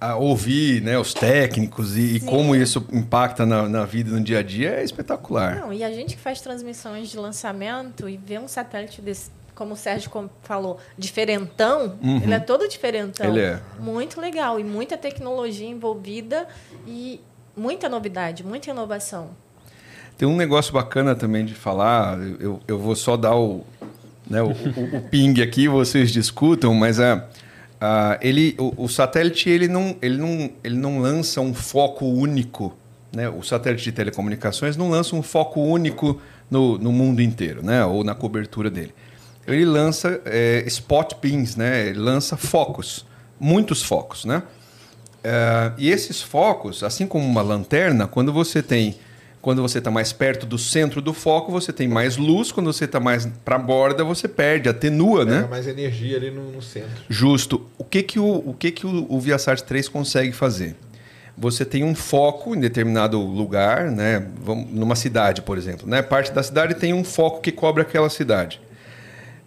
a 0.00 0.16
ouvir 0.16 0.82
né, 0.82 0.98
os 0.98 1.14
técnicos 1.14 1.96
e, 1.96 2.16
e 2.16 2.20
como 2.20 2.54
isso 2.54 2.86
impacta 2.92 3.46
na, 3.46 3.68
na, 3.68 3.84
vida 3.84 4.10
no 4.10 4.20
dia 4.20 4.40
a 4.40 4.42
dia 4.42 4.70
é 4.70 4.84
espetacular. 4.84 5.56
Não, 5.56 5.72
e 5.72 5.82
a 5.82 5.90
gente 5.90 6.16
que 6.16 6.20
faz 6.20 6.40
transmissões 6.40 7.08
de 7.08 7.16
lançamento 7.16 8.08
e 8.08 8.16
vê 8.16 8.38
um 8.38 8.48
satélite 8.48 9.00
desse, 9.00 9.30
como 9.54 9.74
o 9.74 9.76
Sérgio 9.76 10.10
falou, 10.42 10.78
diferentão, 10.98 11.98
uhum. 12.02 12.20
ele 12.22 12.34
é 12.34 12.40
todo 12.40 12.68
diferentão. 12.68 13.26
Ele 13.26 13.40
é. 13.40 13.60
Muito 13.78 14.20
legal 14.20 14.60
e 14.60 14.64
muita 14.64 14.96
tecnologia 14.96 15.68
envolvida 15.68 16.46
e 16.86 17.20
muita 17.56 17.88
novidade, 17.88 18.44
muita 18.44 18.70
inovação. 18.70 19.30
Tem 20.18 20.28
um 20.28 20.36
negócio 20.36 20.72
bacana 20.72 21.14
também 21.14 21.44
de 21.44 21.54
falar, 21.54 22.18
eu, 22.40 22.60
eu 22.68 22.78
vou 22.78 22.94
só 22.94 23.16
dar 23.16 23.34
o, 23.34 23.64
né, 24.28 24.42
o, 24.42 24.48
o, 24.48 24.98
o 24.98 25.00
ping 25.08 25.40
aqui, 25.42 25.66
vocês 25.66 26.12
discutam, 26.12 26.74
mas 26.74 26.98
é 26.98 27.24
Uh, 27.84 28.16
ele, 28.22 28.54
o, 28.58 28.84
o, 28.84 28.88
satélite 28.88 29.50
ele 29.50 29.68
não, 29.68 29.94
ele, 30.00 30.16
não, 30.16 30.50
ele 30.64 30.76
não 30.76 31.00
lança 31.00 31.42
um 31.42 31.52
foco 31.52 32.06
único. 32.06 32.74
Né? 33.14 33.28
O 33.28 33.42
satélite 33.42 33.84
de 33.84 33.92
telecomunicações 33.92 34.74
não 34.74 34.88
lança 34.88 35.14
um 35.14 35.22
foco 35.22 35.60
único 35.60 36.18
no, 36.50 36.78
no 36.78 36.90
mundo 36.90 37.20
inteiro, 37.20 37.62
né? 37.62 37.84
ou 37.84 38.02
na 38.02 38.14
cobertura 38.14 38.70
dele. 38.70 38.94
Ele 39.46 39.66
lança 39.66 40.18
é, 40.24 40.64
spot 40.66 41.14
pins, 41.16 41.56
né? 41.56 41.88
ele 41.88 41.98
lança 41.98 42.38
focos, 42.38 43.04
muitos 43.38 43.82
focos. 43.82 44.24
Né? 44.24 44.42
Uh, 45.18 45.74
e 45.76 45.90
esses 45.90 46.22
focos, 46.22 46.82
assim 46.82 47.06
como 47.06 47.26
uma 47.26 47.42
lanterna, 47.42 48.06
quando 48.06 48.32
você 48.32 48.62
tem 48.62 48.96
quando 49.44 49.60
você 49.60 49.76
está 49.76 49.90
mais 49.90 50.10
perto 50.10 50.46
do 50.46 50.56
centro 50.56 51.02
do 51.02 51.12
foco, 51.12 51.52
você 51.52 51.70
tem 51.70 51.86
mais 51.86 52.16
luz. 52.16 52.50
Quando 52.50 52.72
você 52.72 52.86
está 52.86 52.98
mais 52.98 53.28
para 53.44 53.56
a 53.56 53.58
borda, 53.58 54.02
você 54.02 54.26
perde, 54.26 54.70
atenua, 54.70 55.22
Pega 55.26 55.42
né? 55.42 55.46
mais 55.50 55.66
energia 55.66 56.16
ali 56.16 56.30
no, 56.30 56.50
no, 56.50 56.62
centro. 56.62 57.04
Justo. 57.10 57.66
O 57.76 57.84
que, 57.84 58.02
que, 58.02 58.18
o, 58.18 58.24
o, 58.24 58.54
que, 58.54 58.70
que 58.70 58.86
o, 58.86 59.06
o 59.06 59.20
Viasat 59.20 59.62
3 59.62 59.86
consegue 59.90 60.32
fazer? 60.32 60.74
Você 61.36 61.62
tem 61.62 61.84
um 61.84 61.94
foco 61.94 62.56
em 62.56 62.58
determinado 62.58 63.20
lugar, 63.20 63.90
né? 63.90 64.26
numa 64.70 64.96
cidade, 64.96 65.42
por 65.42 65.58
exemplo. 65.58 65.86
Né? 65.86 66.00
Parte 66.00 66.32
da 66.32 66.42
cidade 66.42 66.76
tem 66.76 66.94
um 66.94 67.04
foco 67.04 67.42
que 67.42 67.52
cobre 67.52 67.82
aquela 67.82 68.08
cidade. 68.08 68.62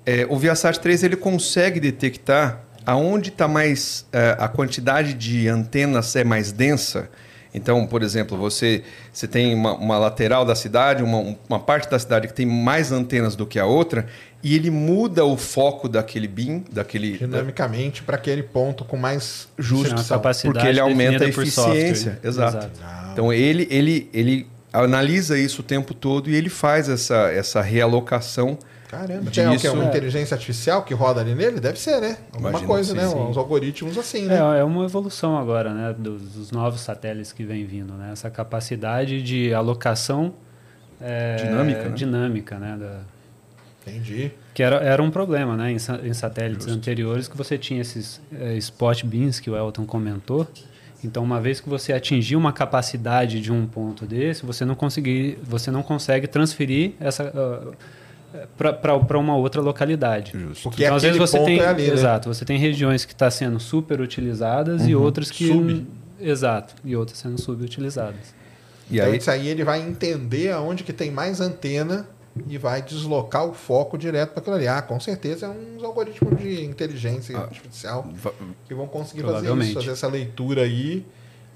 É, 0.06 0.28
o 0.30 0.38
Viasat 0.38 0.78
3 0.80 1.06
ele 1.06 1.16
consegue 1.16 1.80
detectar 1.80 2.62
aonde 2.86 3.30
está 3.30 3.48
mais 3.48 4.06
é, 4.14 4.36
a 4.38 4.48
quantidade 4.48 5.16
de 5.16 5.48
antenas 5.48 6.16
é 6.16 6.24
mais 6.24 6.52
densa 6.52 7.10
então, 7.54 7.86
por 7.88 8.04
exemplo, 8.04 8.38
você, 8.38 8.84
você 9.12 9.28
tem 9.28 9.54
uma, 9.54 9.74
uma 9.74 9.98
lateral 9.98 10.46
da 10.46 10.56
cidade, 10.56 11.04
uma, 11.04 11.36
uma 11.50 11.60
parte 11.60 11.90
da 11.90 11.98
cidade 11.98 12.28
que 12.28 12.34
tem 12.34 12.46
mais 12.46 12.92
antenas 12.92 13.36
do 13.36 13.46
que 13.46 13.60
a 13.60 13.66
outra, 13.66 14.08
e 14.44 14.56
ele 14.56 14.70
muda 14.70 15.26
o 15.26 15.36
foco 15.36 15.90
daquele 15.90 16.28
BIM, 16.28 16.64
daquele 16.72 17.18
dinamicamente 17.18 18.04
para 18.04 18.16
aquele 18.16 18.44
ponto 18.44 18.86
com 18.86 18.96
mais 18.96 19.48
justo, 19.58 19.96
porque 20.44 20.68
ele 20.68 20.80
aumenta 20.80 21.26
a 21.26 21.28
eficiência, 21.28 22.20
exato. 22.24 22.58
exato. 22.58 22.72
Então 23.12 23.34
ele 23.34 23.68
ele 23.72 24.10
ele 24.14 24.48
analisa 24.72 25.38
isso 25.38 25.62
o 25.62 25.64
tempo 25.64 25.94
todo 25.94 26.30
e 26.30 26.36
ele 26.36 26.50
faz 26.50 26.88
essa 26.88 27.32
essa 27.32 27.62
realocação 27.62 28.58
Caramba, 28.88 29.30
tem 29.30 29.50
disso, 29.50 29.74
uma 29.74 29.84
inteligência 29.84 30.36
artificial 30.36 30.84
que 30.84 30.94
roda 30.94 31.20
ali 31.20 31.36
nele? 31.36 31.60
Deve 31.60 31.78
ser, 31.78 32.00
né? 32.00 32.18
Alguma 32.32 32.62
coisa, 32.62 32.94
né? 32.94 33.06
Sim. 33.08 33.16
Uns 33.16 33.38
algoritmos 33.38 33.98
assim, 33.98 34.26
né? 34.26 34.36
É, 34.36 34.60
é 34.62 34.64
uma 34.64 34.86
evolução 34.86 35.38
agora, 35.38 35.74
né? 35.74 35.94
Dos, 35.98 36.22
dos, 36.22 36.52
novos 36.52 36.80
satélites 36.80 37.34
que 37.34 37.44
vem 37.44 37.66
vindo, 37.66 37.94
né? 37.94 38.12
Essa 38.14 38.30
capacidade 38.30 39.22
de 39.22 39.54
alocação 39.54 40.34
é, 41.02 41.36
dinâmica, 41.36 41.84
né? 41.84 41.96
dinâmica, 41.96 42.60
né? 42.60 42.78
Da, 42.80 43.00
Entendi. 43.86 44.32
Que 44.54 44.64
era, 44.64 44.78
era 44.78 45.02
um 45.02 45.12
problema, 45.12 45.56
né? 45.56 45.72
Em, 45.72 45.76
em 45.76 46.14
satélites 46.14 46.66
Justo. 46.66 46.78
anteriores 46.78 47.28
que 47.28 47.38
você 47.38 47.58
tinha 47.58 47.82
esses 47.82 48.22
é, 48.38 48.56
spot 48.56 49.04
beams 49.04 49.40
que 49.40 49.50
o 49.50 49.56
Elton 49.56 49.86
comentou. 49.86 50.48
Então, 51.04 51.24
uma 51.24 51.40
vez 51.40 51.60
que 51.60 51.70
você 51.70 51.94
atingir 51.94 52.36
uma 52.36 52.52
capacidade 52.52 53.40
de 53.40 53.52
um 53.52 53.68
ponto 53.68 54.06
desse, 54.06 54.46
você 54.46 54.66
não 54.66 54.76
conseguir, 54.76 55.38
você 55.44 55.70
não 55.70 55.84
consegue 55.84 56.26
transferir 56.26 56.94
essa 57.00 57.26
uh, 57.26 57.74
para 58.58 59.18
uma 59.18 59.36
outra 59.36 59.62
localidade. 59.62 60.32
Justo. 60.34 60.64
Porque 60.64 60.84
então, 60.84 60.96
às 60.96 61.04
vezes 61.04 61.18
você 61.18 61.40
tem, 61.40 61.60
é 61.60 61.68
ali, 61.68 61.88
né? 61.88 61.94
exato, 61.94 62.34
você 62.34 62.46
tem 62.46 62.58
regiões 62.58 63.06
que 63.06 63.14
estão 63.14 63.28
tá 63.28 63.32
sendo 63.32 63.60
super 63.60 64.02
utilizadas 64.02 64.82
uhum. 64.82 64.90
e 64.90 64.96
outras 64.96 65.32
que 65.32 65.48
Sub. 65.48 65.88
exato, 66.20 66.76
e 66.84 66.96
outras 66.96 67.18
sendo 67.18 67.40
subutilizadas. 67.40 68.36
E 68.90 68.98
então, 68.98 69.12
aí, 69.12 69.18
isso 69.18 69.30
aí 69.32 69.48
ele 69.48 69.64
vai 69.64 69.82
entender 69.82 70.52
aonde 70.52 70.84
que 70.84 70.94
tem 70.94 71.12
mais 71.12 71.42
antena 71.42 72.08
e 72.48 72.58
vai 72.58 72.82
deslocar 72.82 73.46
o 73.46 73.54
foco 73.54 73.98
direto 73.98 74.32
para 74.32 74.42
aquilo 74.42 74.56
ali. 74.56 74.68
Ah, 74.68 74.82
com 74.82 75.00
certeza 75.00 75.48
é 75.48 75.50
uns 75.50 75.84
algoritmos 75.84 76.40
de 76.40 76.64
inteligência 76.64 77.38
Ah. 77.38 77.42
artificial 77.42 78.08
Va- 78.14 78.34
que 78.68 78.74
vão 78.74 78.88
conseguir 78.88 79.24
fazer 79.24 79.56
isso, 79.58 79.74
fazer 79.74 79.92
essa 79.92 80.08
leitura 80.08 80.62
aí 80.62 81.06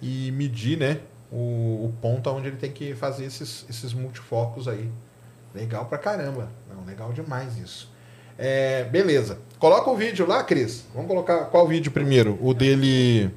e 0.01 0.31
medir, 0.31 0.77
né, 0.77 0.99
o, 1.31 1.85
o 1.85 1.93
ponto 2.01 2.29
onde 2.31 2.47
ele 2.47 2.57
tem 2.57 2.71
que 2.71 2.95
fazer 2.95 3.25
esses, 3.25 3.65
esses 3.69 3.93
multifocos 3.93 4.67
aí. 4.67 4.89
Legal 5.53 5.85
pra 5.85 5.97
caramba. 5.97 6.49
Não, 6.81 6.85
legal 6.85 7.13
demais 7.13 7.57
isso. 7.57 7.91
É, 8.37 8.83
beleza. 8.85 9.37
Coloca 9.59 9.89
o 9.89 9.95
vídeo 9.95 10.25
lá, 10.25 10.43
Cris. 10.43 10.85
Vamos 10.93 11.07
colocar 11.07 11.45
qual 11.45 11.67
vídeo 11.67 11.91
primeiro? 11.91 12.37
O 12.41 12.53
dele. 12.53 13.29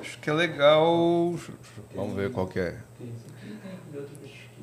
Acho 0.00 0.18
que 0.18 0.30
é 0.30 0.32
legal. 0.32 1.34
Vamos 1.94 2.16
ver 2.16 2.30
qual 2.30 2.46
que 2.46 2.58
é. 2.58 2.74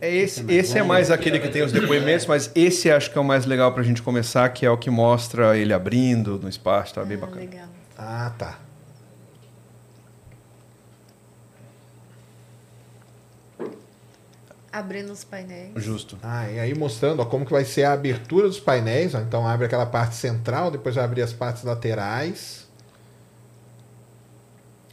É 0.01 0.13
esse, 0.13 0.43
esse 0.51 0.77
é 0.77 0.83
mais 0.83 1.09
aquele 1.09 1.39
que 1.39 1.47
tem 1.47 1.61
os 1.63 1.71
depoimentos, 1.71 2.25
mas 2.25 2.51
esse 2.53 2.91
acho 2.91 3.11
que 3.11 3.17
é 3.17 3.21
o 3.21 3.23
mais 3.23 3.45
legal 3.45 3.71
pra 3.73 3.81
gente 3.81 4.01
começar, 4.01 4.49
que 4.49 4.65
é 4.65 4.69
o 4.69 4.77
que 4.77 4.89
mostra 4.89 5.57
ele 5.57 5.71
abrindo 5.73 6.37
no 6.37 6.49
espaço, 6.49 6.93
tá 6.95 7.05
bem 7.05 7.15
Ah, 7.17 7.21
bacana. 7.21 7.39
legal. 7.41 7.67
Ah, 7.97 8.31
tá. 8.37 8.59
Abrindo 14.75 15.13
os 15.13 15.23
painéis. 15.23 15.71
Justo. 15.77 16.17
Ah, 16.21 16.51
e 16.51 16.59
aí 16.59 16.77
mostrando 16.77 17.21
ó, 17.21 17.25
como 17.25 17.45
que 17.45 17.51
vai 17.53 17.63
ser 17.63 17.85
a 17.85 17.93
abertura 17.93 18.45
dos 18.45 18.59
painéis. 18.59 19.15
ó. 19.15 19.21
Então 19.21 19.47
abre 19.47 19.67
aquela 19.67 19.85
parte 19.85 20.15
central, 20.15 20.69
depois 20.69 20.95
vai 20.95 21.05
abrir 21.05 21.21
as 21.21 21.31
partes 21.31 21.63
laterais. 21.63 22.67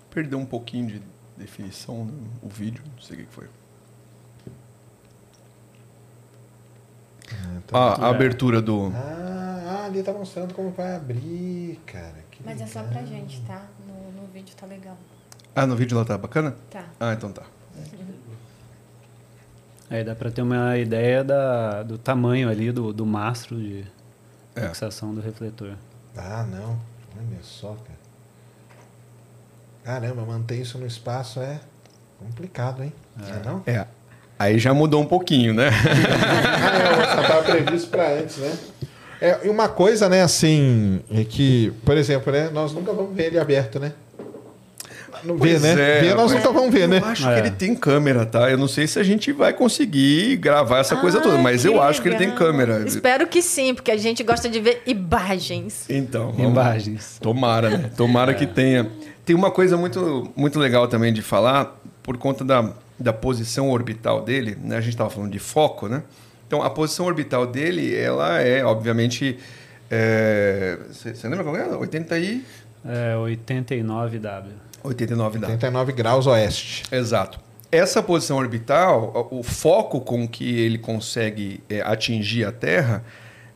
Perdeu 0.09 0.39
um 0.39 0.47
pouquinho 0.47 0.87
de 0.87 1.03
definição 1.37 2.05
né, 2.05 2.13
o 2.41 2.49
vídeo, 2.49 2.81
não 2.95 3.03
sei 3.03 3.17
o 3.17 3.27
que 3.27 3.33
foi. 3.33 3.49
Ah, 7.73 8.07
a 8.07 8.09
abertura 8.11 8.63
do. 8.63 8.93
Ah, 8.95 9.65
ah, 9.67 9.85
ali 9.87 10.01
tá 10.05 10.13
mostrando 10.13 10.55
como 10.55 10.71
vai 10.71 10.95
abrir, 10.95 11.81
cara. 11.87 12.25
Que 12.31 12.41
Mas 12.45 12.61
é 12.61 12.67
só 12.69 12.83
legal. 12.83 12.93
pra 12.93 13.05
gente, 13.05 13.41
tá? 13.41 13.67
No, 13.85 14.13
no 14.13 14.29
vídeo 14.29 14.55
tá 14.55 14.65
legal. 14.65 14.97
Ah, 15.57 15.67
no 15.67 15.75
vídeo 15.75 15.99
lá 15.99 16.05
tá 16.05 16.17
bacana? 16.17 16.55
Tá. 16.71 16.85
Ah, 17.01 17.15
então 17.15 17.33
tá. 17.33 17.43
Aí 19.93 20.03
dá 20.03 20.15
para 20.15 20.31
ter 20.31 20.41
uma 20.41 20.79
ideia 20.79 21.23
da, 21.23 21.83
do 21.83 21.99
tamanho 21.99 22.49
ali 22.49 22.73
do, 22.73 22.95
do 22.95 23.05
mastro 23.05 23.59
de 23.59 23.85
É. 24.57 24.63
fixação 24.63 25.15
do 25.15 25.21
refletor. 25.21 25.75
Ah, 26.17 26.47
não. 26.51 26.79
Olha 27.15 27.39
só, 27.43 27.77
cara. 27.77 28.01
Caramba, 29.85 30.25
manter 30.25 30.57
isso 30.57 30.79
no 30.79 30.87
espaço 30.87 31.41
é 31.41 31.61
complicado, 32.19 32.83
hein? 32.83 32.91
Não 33.19 33.29
é 33.29 33.43
não? 33.45 33.63
É. 33.67 33.87
Aí 34.39 34.59
já 34.59 34.73
mudou 34.73 35.03
um 35.03 35.07
pouquinho, 35.07 35.53
né? 35.53 35.69
Ah, 35.69 37.19
é, 37.19 37.21
estava 37.21 37.43
previsto 37.43 37.91
para 37.91 38.15
antes, 38.15 38.39
né? 38.39 38.59
É, 39.21 39.47
e 39.47 39.51
uma 39.51 39.69
coisa, 39.69 40.09
né, 40.09 40.23
assim, 40.23 41.01
é 41.11 41.23
que, 41.23 41.71
por 41.85 41.99
exemplo, 41.99 42.33
né, 42.33 42.49
nós 42.49 42.73
nunca 42.73 42.95
vamos 42.95 43.15
ver 43.15 43.27
ele 43.27 43.39
aberto, 43.39 43.79
né? 43.79 43.93
Não 45.25 45.37
vê, 45.37 45.59
né? 45.59 45.73
é, 45.73 46.01
ver 46.01 46.15
nós 46.15 46.33
nunca 46.33 46.51
vamos 46.51 46.73
ver, 46.73 46.89
né? 46.89 46.99
Eu 46.99 47.05
acho 47.07 47.29
É. 47.29 47.35
que 47.35 47.41
ele 47.49 47.51
tem 47.57 47.75
câmera, 47.75 48.27
tá? 48.27 48.51
Eu 48.51 48.59
não 48.59 48.67
sei 48.69 48.87
se 48.87 48.99
a 48.99 49.03
gente 49.03 49.33
vai 49.33 49.53
conseguir 49.53 50.37
gravar 50.37 50.79
essa 50.79 50.97
coisa 50.97 51.21
toda, 51.21 51.37
Ai, 51.37 51.43
mas 51.43 51.65
eu 51.65 51.81
acho 51.83 52.01
que 52.03 52.09
ele 52.09 52.17
tem 52.17 52.29
legal. 52.31 52.39
câmera. 52.47 52.83
Espero 52.87 53.27
que 53.27 53.41
sim, 53.43 53.75
porque 53.75 53.91
a 53.91 53.97
gente 53.97 54.23
gosta 54.23 54.49
de 54.49 54.61
ver 54.61 54.83
imagens. 54.87 55.85
Então, 55.89 56.33
vamos- 56.33 56.51
Imagens. 56.53 57.19
Tomara, 57.21 57.71
né? 57.71 57.91
Tomara 57.97 58.35
que 58.35 58.47
tenha. 58.47 58.89
Tem 59.25 59.37
uma 59.37 59.51
coisa 59.51 59.77
muito, 59.77 60.31
muito 60.35 60.59
legal 60.59 60.89
também 60.89 61.13
de 61.13 61.23
falar, 61.23 61.81
por 62.03 62.17
conta 62.19 62.45
da, 62.45 62.73
da 62.99 63.13
posição 63.13 63.71
orbital 63.71 64.23
dele, 64.23 64.59
né? 64.63 64.77
A 64.77 64.81
gente 64.81 64.95
estava 64.95 65.09
falando 65.11 65.31
de 65.31 65.39
foco, 65.39 65.87
né? 65.89 66.03
Então, 66.47 66.63
a 66.63 66.69
posição 66.69 67.07
orbital 67.07 67.47
dele, 67.47 67.95
ela 67.97 68.41
é, 68.41 68.65
obviamente... 68.65 69.39
é, 69.91 70.77
Você 70.91 71.15
você 71.15 71.29
lembra 71.29 71.45
qual 71.45 71.57
é? 71.57 71.67
80 71.77 72.19
e... 72.19 72.43
É 72.85 73.15
89W. 73.17 74.43
89 74.83 75.39
dá. 75.39 75.47
89 75.49 75.93
graus 75.93 76.27
oeste. 76.27 76.83
Exato. 76.91 77.39
Essa 77.71 78.03
posição 78.03 78.37
orbital, 78.37 79.29
o 79.31 79.43
foco 79.43 80.01
com 80.01 80.29
que 80.29 80.59
ele 80.61 80.77
consegue 80.79 81.63
é, 81.71 81.81
atingir 81.81 82.45
a 82.45 82.53
Terra, 82.53 83.03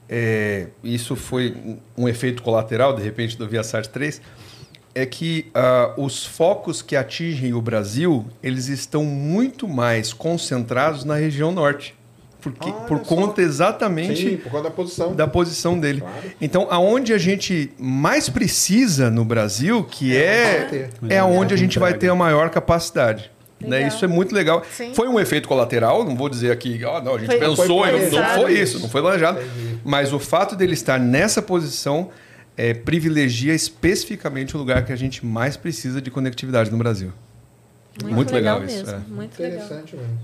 é, 0.09 0.69
isso 0.83 1.15
foi 1.17 1.55
um- 1.99 2.09
efeito 2.09 2.43
colateral, 2.43 2.95
de 2.95 3.03
repente, 3.03 3.37
do 3.37 3.47
Viasat 3.47 3.89
3, 3.89 4.23
é 4.95 5.05
que 5.05 5.51
ah, 5.55 5.93
os 5.99 6.25
focos 6.25 6.81
que 6.81 6.97
atingem 6.97 7.53
o 7.53 7.61
Brasil, 7.61 8.25
eles 8.43 8.69
estão 8.69 9.05
muito 9.05 9.69
mais 9.69 10.15
concentrados 10.15 11.05
na 11.05 11.17
região 11.17 11.53
norte. 11.53 11.95
Porque, 12.41 12.71
por 12.87 12.99
só. 12.99 13.05
conta 13.05 13.43
exatamente 13.43 14.31
Sim, 14.31 14.37
por 14.37 14.53
causa 14.53 14.69
da 14.69 14.71
posição. 14.75 15.15
da 15.15 15.27
posição 15.27 15.79
dele. 15.81 16.01
Claro. 16.01 16.17
Então, 16.41 16.67
aonde 16.71 17.13
a 17.13 17.19
gente 17.19 17.73
mais 17.79 18.29
precisa 18.29 19.11
no 19.11 19.25
Brasil, 19.25 19.83
que 19.83 20.17
É, 20.17 20.89
é, 21.11 21.15
é 21.15 21.19
aonde 21.19 21.53
a 21.55 21.57
gente 21.57 21.79
vai 21.79 21.95
ter 21.95 22.09
a 22.09 22.15
maior 22.15 22.51
capacidade. 22.51 23.31
Né? 23.61 23.79
Legal. 23.79 23.89
Isso 23.89 24.05
é 24.05 24.09
muito 24.09 24.35
legal. 24.35 24.63
Sim. 24.71 24.93
Foi 24.95 25.09
um 25.09 25.19
efeito 25.19 25.49
colateral, 25.49 26.05
não 26.05 26.15
vou 26.15 26.29
dizer 26.29 26.53
aqui, 26.53 26.85
ó, 26.85 27.03
não, 27.03 27.15
a 27.15 27.19
gente 27.19 27.29
Foi- 27.29 27.39
pensou, 27.39 27.67
Foi 27.67 27.89
e 28.07 28.11
não, 28.11 28.25
foi 28.35 28.53
isso. 28.53 28.79
não 28.81 28.89
foi 28.89 29.01
planejado. 29.01 29.41
Entendi. 29.41 29.79
Mas 29.83 30.13
o 30.13 30.19
fato 30.19 30.55
dele 30.55 30.75
estar 30.75 31.01
nessa 31.01 31.41
posição 31.41 32.11
é, 32.57 32.73
privilegia 32.75 33.55
especificamente 33.55 34.55
o 34.55 34.59
lugar 34.59 34.85
que 34.85 34.93
a 34.93 34.97
gente 34.97 35.25
mais 35.27 35.57
precisa 35.57 36.01
de 36.01 36.11
conectividade 36.11 36.71
no 36.71 36.77
Brasil. 36.77 37.13
Muito 38.05 38.33
legal 38.33 38.63
isso, 38.65 38.77
mesmo. 38.77 38.91
é. 38.93 38.99
Muito 39.09 39.43
legal. 39.43 39.57
Interessante 39.65 39.97
mesmo. 39.97 40.19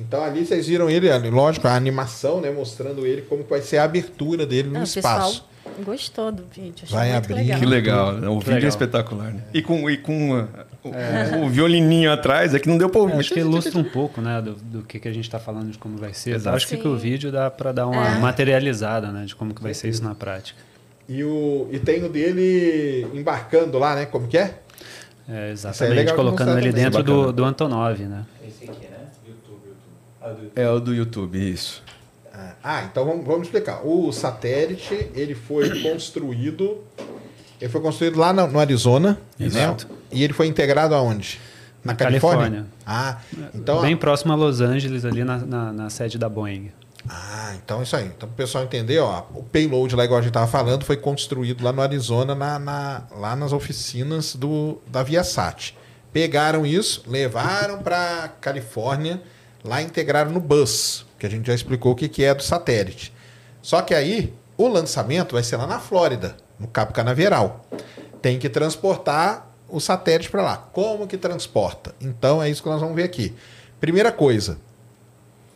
Então 0.00 0.22
ali 0.22 0.44
vocês 0.46 0.66
viram 0.66 0.88
ele, 0.88 1.08
lógico, 1.30 1.66
a 1.68 1.74
animação, 1.74 2.40
né? 2.40 2.50
Mostrando 2.50 3.06
ele 3.06 3.22
como 3.22 3.44
que 3.44 3.50
vai 3.50 3.60
ser 3.60 3.78
a 3.78 3.84
abertura 3.84 4.46
dele 4.46 4.68
no 4.68 4.76
Ah, 4.78 4.82
o 4.82 4.82
pessoal 4.82 5.18
espaço. 5.30 5.44
gostou 5.84 6.30
do 6.32 6.44
vídeo. 6.54 6.84
achou 6.84 6.96
Vai 6.98 7.12
muito 7.12 7.24
abrir. 7.24 7.34
legal. 7.34 7.58
Que 7.60 7.66
legal, 7.66 8.12
né? 8.12 8.28
o 8.28 8.38
vídeo 8.38 8.52
é 8.52 8.54
legal. 8.56 8.68
espetacular. 8.68 9.32
Né? 9.32 9.42
E 9.52 9.60
com, 9.62 9.90
e 9.90 9.96
com 9.98 10.38
uh, 10.40 10.48
o, 10.84 11.44
o 11.46 11.48
violininho 11.48 12.12
atrás, 12.12 12.54
é 12.54 12.58
que 12.58 12.68
não 12.68 12.78
deu 12.78 12.88
pra 12.88 13.00
É, 13.00 13.02
ouvir. 13.02 13.18
acho 13.18 13.34
que 13.34 13.40
ilustra 13.40 13.78
um 13.78 13.84
pouco, 13.84 14.20
né, 14.20 14.40
do, 14.40 14.52
do 14.54 14.82
que, 14.82 14.98
que 15.00 15.08
a 15.08 15.12
gente 15.12 15.24
está 15.24 15.38
falando, 15.38 15.70
de 15.70 15.78
como 15.78 15.96
vai 15.98 16.14
ser. 16.14 16.34
Exato. 16.36 16.56
Acho 16.56 16.66
que 16.68 16.76
Sim. 16.76 16.82
com 16.82 16.88
o 16.90 16.96
vídeo 16.96 17.30
dá 17.32 17.50
para 17.50 17.72
dar 17.72 17.86
uma 17.86 18.06
É. 18.06 18.18
materializada, 18.18 19.10
né, 19.10 19.24
de 19.24 19.34
como 19.34 19.52
que 19.54 19.62
vai 19.62 19.74
ser 19.74 19.88
isso 19.88 20.02
na 20.04 20.14
prática. 20.14 20.58
E, 21.08 21.24
o, 21.24 21.66
e 21.72 21.78
tem 21.78 22.04
o 22.04 22.08
dele 22.08 23.06
embarcando 23.14 23.78
lá, 23.78 23.94
né? 23.94 24.04
Como 24.04 24.28
que 24.28 24.36
é? 24.36 24.58
É, 25.26 25.48
é 25.48 25.52
exatamente, 25.52 26.12
colocando 26.14 26.58
ele 26.58 26.70
dentro 26.70 27.02
do, 27.02 27.32
do 27.32 27.44
Antonov, 27.44 27.98
né? 28.00 28.24
É 28.42 28.46
o 30.68 30.80
do 30.80 30.94
YouTube, 30.94 31.36
isso. 31.52 31.82
Ah, 32.62 32.84
então 32.84 33.04
vamos, 33.04 33.26
vamos 33.26 33.42
explicar. 33.48 33.84
O 33.84 34.12
satélite, 34.12 35.10
ele 35.14 35.34
foi 35.34 35.68
construído. 35.82 36.78
Ele 37.60 37.70
foi 37.70 37.80
construído 37.80 38.18
lá 38.18 38.32
no, 38.32 38.46
no 38.46 38.58
Arizona. 38.60 39.18
Exato. 39.38 39.88
Né? 39.88 39.94
E 40.12 40.22
ele 40.24 40.32
foi 40.32 40.46
integrado 40.46 40.94
aonde? 40.94 41.40
Na 41.84 41.94
Califórnia? 41.94 42.66
Califórnia. 42.66 42.66
Ah, 42.86 43.18
então. 43.54 43.80
Bem 43.80 43.96
próximo 43.96 44.32
a 44.32 44.36
Los 44.36 44.60
Angeles, 44.60 45.04
ali 45.04 45.24
na, 45.24 45.38
na, 45.38 45.72
na 45.72 45.90
sede 45.90 46.16
da 46.18 46.28
Boeing. 46.28 46.70
Ah, 47.08 47.54
então 47.64 47.80
é 47.80 47.82
isso 47.82 47.96
aí. 47.96 48.06
Então, 48.06 48.28
para 48.28 48.34
o 48.34 48.36
pessoal 48.36 48.64
entender, 48.64 48.98
ó, 48.98 49.24
o 49.34 49.42
payload 49.42 49.96
lá, 49.96 50.04
igual 50.04 50.18
a 50.18 50.22
gente 50.22 50.30
estava 50.30 50.46
falando, 50.46 50.84
foi 50.84 50.96
construído 50.96 51.64
lá 51.64 51.72
no 51.72 51.80
Arizona, 51.80 52.34
na, 52.34 52.58
na- 52.58 53.02
lá 53.16 53.34
nas 53.34 53.52
oficinas 53.52 54.34
do, 54.36 54.78
da 54.88 55.02
Viasat. 55.02 55.74
Pegaram 56.12 56.64
isso, 56.66 57.02
levaram 57.06 57.78
para 57.82 58.28
Califórnia, 58.40 59.20
lá 59.68 59.82
integraram 59.82 60.30
no 60.30 60.40
bus, 60.40 61.06
que 61.18 61.26
a 61.26 61.30
gente 61.30 61.46
já 61.46 61.54
explicou 61.54 61.92
o 61.92 61.94
que, 61.94 62.08
que 62.08 62.24
é 62.24 62.34
do 62.34 62.42
satélite. 62.42 63.12
Só 63.60 63.82
que 63.82 63.94
aí, 63.94 64.32
o 64.56 64.66
lançamento 64.66 65.34
vai 65.34 65.42
ser 65.42 65.56
lá 65.56 65.66
na 65.66 65.78
Flórida, 65.78 66.36
no 66.58 66.66
Cabo 66.66 66.92
Canaveral. 66.92 67.64
Tem 68.22 68.38
que 68.38 68.48
transportar 68.48 69.54
o 69.68 69.78
satélite 69.78 70.30
para 70.30 70.42
lá. 70.42 70.56
Como 70.56 71.06
que 71.06 71.16
transporta? 71.16 71.94
Então, 72.00 72.42
é 72.42 72.48
isso 72.48 72.62
que 72.62 72.68
nós 72.68 72.80
vamos 72.80 72.96
ver 72.96 73.04
aqui. 73.04 73.34
Primeira 73.78 74.10
coisa, 74.10 74.58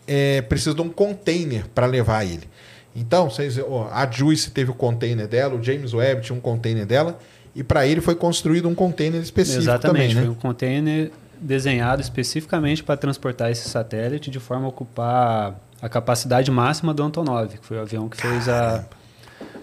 é, 0.07 0.43
precisa 0.43 0.75
de 0.75 0.83
um 0.83 0.91
container 0.91 1.67
para 1.75 1.87
levar 1.87 2.25
ele. 2.25 2.49
Então, 2.95 3.31
vocês, 3.31 3.59
ó, 3.59 3.89
a 3.91 4.09
Juice 4.11 4.51
teve 4.51 4.71
o 4.71 4.75
container 4.75 5.27
dela, 5.27 5.55
o 5.55 5.63
James 5.63 5.95
Webb 5.95 6.23
tinha 6.23 6.37
um 6.37 6.41
container 6.41 6.85
dela, 6.85 7.19
e 7.55 7.63
para 7.63 7.87
ele 7.87 8.01
foi 8.01 8.15
construído 8.15 8.69
um 8.69 8.75
container 8.75 9.21
específico 9.21 9.63
Exatamente, 9.63 10.15
também, 10.15 10.15
né? 10.15 10.21
foi 10.23 10.31
um 10.31 10.35
container 10.35 11.11
desenhado 11.43 12.01
especificamente 12.01 12.83
para 12.83 12.97
transportar 12.97 13.51
esse 13.51 13.69
satélite 13.69 14.31
de 14.31 14.39
forma 14.41 14.67
a 14.67 14.69
ocupar 14.69 15.61
a 15.81 15.89
capacidade 15.89 16.51
máxima 16.51 16.95
do 16.95 17.03
Antonov, 17.03 17.59
que 17.59 17.67
foi 17.67 17.77
o 17.77 17.81
avião 17.81 18.09
que 18.09 18.17
fez 18.17 18.49
a, 18.49 18.85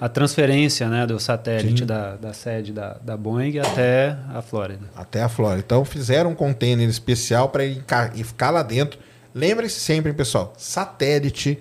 a 0.01 0.09
transferência 0.09 0.89
né, 0.89 1.07
do 1.07 1.17
satélite 1.19 1.85
da, 1.85 2.17
da 2.17 2.33
sede 2.33 2.73
da, 2.73 2.97
da 3.01 3.15
Boeing 3.15 3.57
até 3.59 4.17
a 4.33 4.41
Flórida. 4.41 4.85
Até 4.95 5.23
a 5.23 5.29
Flórida. 5.29 5.63
Então, 5.65 5.85
fizeram 5.85 6.31
um 6.31 6.35
container 6.35 6.87
especial 6.89 7.49
para 7.49 7.65
e 7.65 8.23
ficar 8.23 8.49
lá 8.49 8.61
dentro. 8.61 8.99
Lembre-se 9.33 9.79
sempre, 9.79 10.11
pessoal, 10.11 10.53
satélite, 10.57 11.59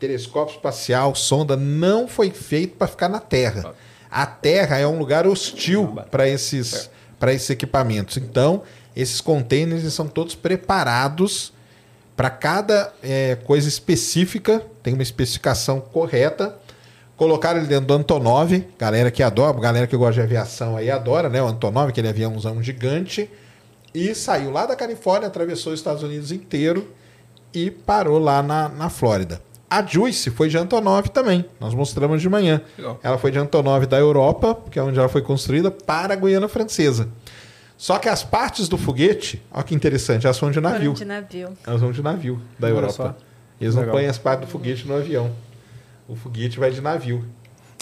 telescópio 0.00 0.56
espacial, 0.56 1.14
sonda, 1.14 1.56
não 1.56 2.08
foi 2.08 2.30
feito 2.30 2.76
para 2.76 2.88
ficar 2.88 3.08
na 3.08 3.20
Terra. 3.20 3.74
A 4.10 4.26
Terra 4.26 4.78
é 4.78 4.86
um 4.86 4.98
lugar 4.98 5.26
hostil 5.26 5.96
para 6.10 6.28
esses, 6.28 6.90
para 7.18 7.32
esses 7.32 7.50
equipamentos. 7.50 8.16
Então, 8.16 8.62
esses 8.94 9.20
containers 9.20 9.92
são 9.92 10.06
todos 10.08 10.34
preparados 10.34 11.52
Para 12.16 12.28
cada 12.28 12.92
é, 13.02 13.36
coisa 13.36 13.68
específica, 13.68 14.62
tem 14.82 14.92
uma 14.92 15.02
especificação 15.02 15.80
correta. 15.80 16.54
Colocaram 17.16 17.60
ele 17.60 17.68
dentro 17.68 17.86
do 17.86 17.94
Antonov, 17.94 18.66
galera 18.78 19.10
que 19.10 19.22
adora, 19.22 19.58
galera 19.58 19.86
que 19.86 19.96
gosta 19.96 20.14
de 20.14 20.20
aviação 20.20 20.76
aí 20.76 20.90
adora, 20.90 21.28
né? 21.28 21.42
O 21.42 21.46
Antonov, 21.46 21.88
aquele 21.88 22.08
aviãozão 22.08 22.62
gigante. 22.62 23.30
E 23.94 24.14
saiu 24.14 24.50
lá 24.50 24.66
da 24.66 24.76
Califórnia, 24.76 25.28
atravessou 25.28 25.72
os 25.72 25.78
Estados 25.78 26.02
Unidos 26.02 26.30
inteiro 26.30 26.92
e 27.54 27.70
parou 27.70 28.18
lá 28.18 28.42
na, 28.42 28.68
na 28.68 28.88
Flórida. 28.88 29.40
A 29.68 29.84
Juice 29.84 30.30
foi 30.30 30.48
de 30.48 30.58
Antonov 30.58 31.08
também. 31.10 31.44
Nós 31.60 31.74
mostramos 31.74 32.20
de 32.20 32.28
manhã. 32.28 32.60
Legal. 32.76 32.98
Ela 33.02 33.18
foi 33.18 33.30
de 33.30 33.38
Antonov 33.38 33.86
da 33.86 33.98
Europa, 33.98 34.58
que 34.70 34.78
é 34.78 34.82
onde 34.82 34.98
ela 34.98 35.08
foi 35.08 35.22
construída, 35.22 35.70
para 35.70 36.14
a 36.14 36.16
Guiana 36.16 36.48
Francesa. 36.48 37.08
Só 37.80 37.98
que 37.98 38.10
as 38.10 38.22
partes 38.22 38.68
do 38.68 38.76
foguete, 38.76 39.42
olha 39.50 39.64
que 39.64 39.74
interessante, 39.74 40.26
elas 40.26 40.36
são 40.36 40.50
de 40.50 40.60
navio. 40.60 40.92
Foram 40.94 40.94
de 40.94 41.04
navio. 41.06 41.48
Elas 41.66 41.80
vão 41.80 41.90
de 41.90 42.02
navio 42.02 42.38
da 42.58 42.66
Olha 42.66 42.74
Europa. 42.74 42.92
só. 42.92 43.16
Eles 43.58 43.74
não 43.74 43.80
Legal. 43.80 43.96
põem 43.96 44.06
as 44.06 44.18
partes 44.18 44.46
do 44.46 44.52
foguete 44.52 44.86
no 44.86 44.94
avião. 44.94 45.32
O 46.06 46.14
foguete 46.14 46.58
vai 46.58 46.70
de 46.70 46.82
navio. 46.82 47.24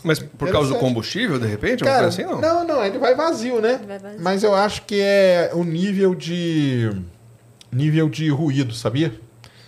Mas 0.05 0.21
por 0.21 0.53
causa 0.53 0.69
do 0.69 0.77
Interessante. 0.77 0.79
combustível, 0.79 1.41
de 1.41 1.49
repente? 1.49 1.83
Cara, 1.83 2.07
assim, 2.07 2.23
não? 2.23 2.41
não, 2.41 2.65
não, 2.65 2.85
ele 2.85 2.97
vai 2.97 3.17
vazio, 3.17 3.61
né? 3.61 3.81
Vai 3.85 3.99
vazio. 3.99 4.21
Mas 4.23 4.45
eu 4.45 4.55
acho 4.55 4.83
que 4.83 5.01
é 5.01 5.51
o 5.53 5.65
nível 5.65 6.15
de 6.15 6.93
nível 7.73 8.09
de 8.09 8.29
ruído, 8.31 8.73
sabia? 8.75 9.13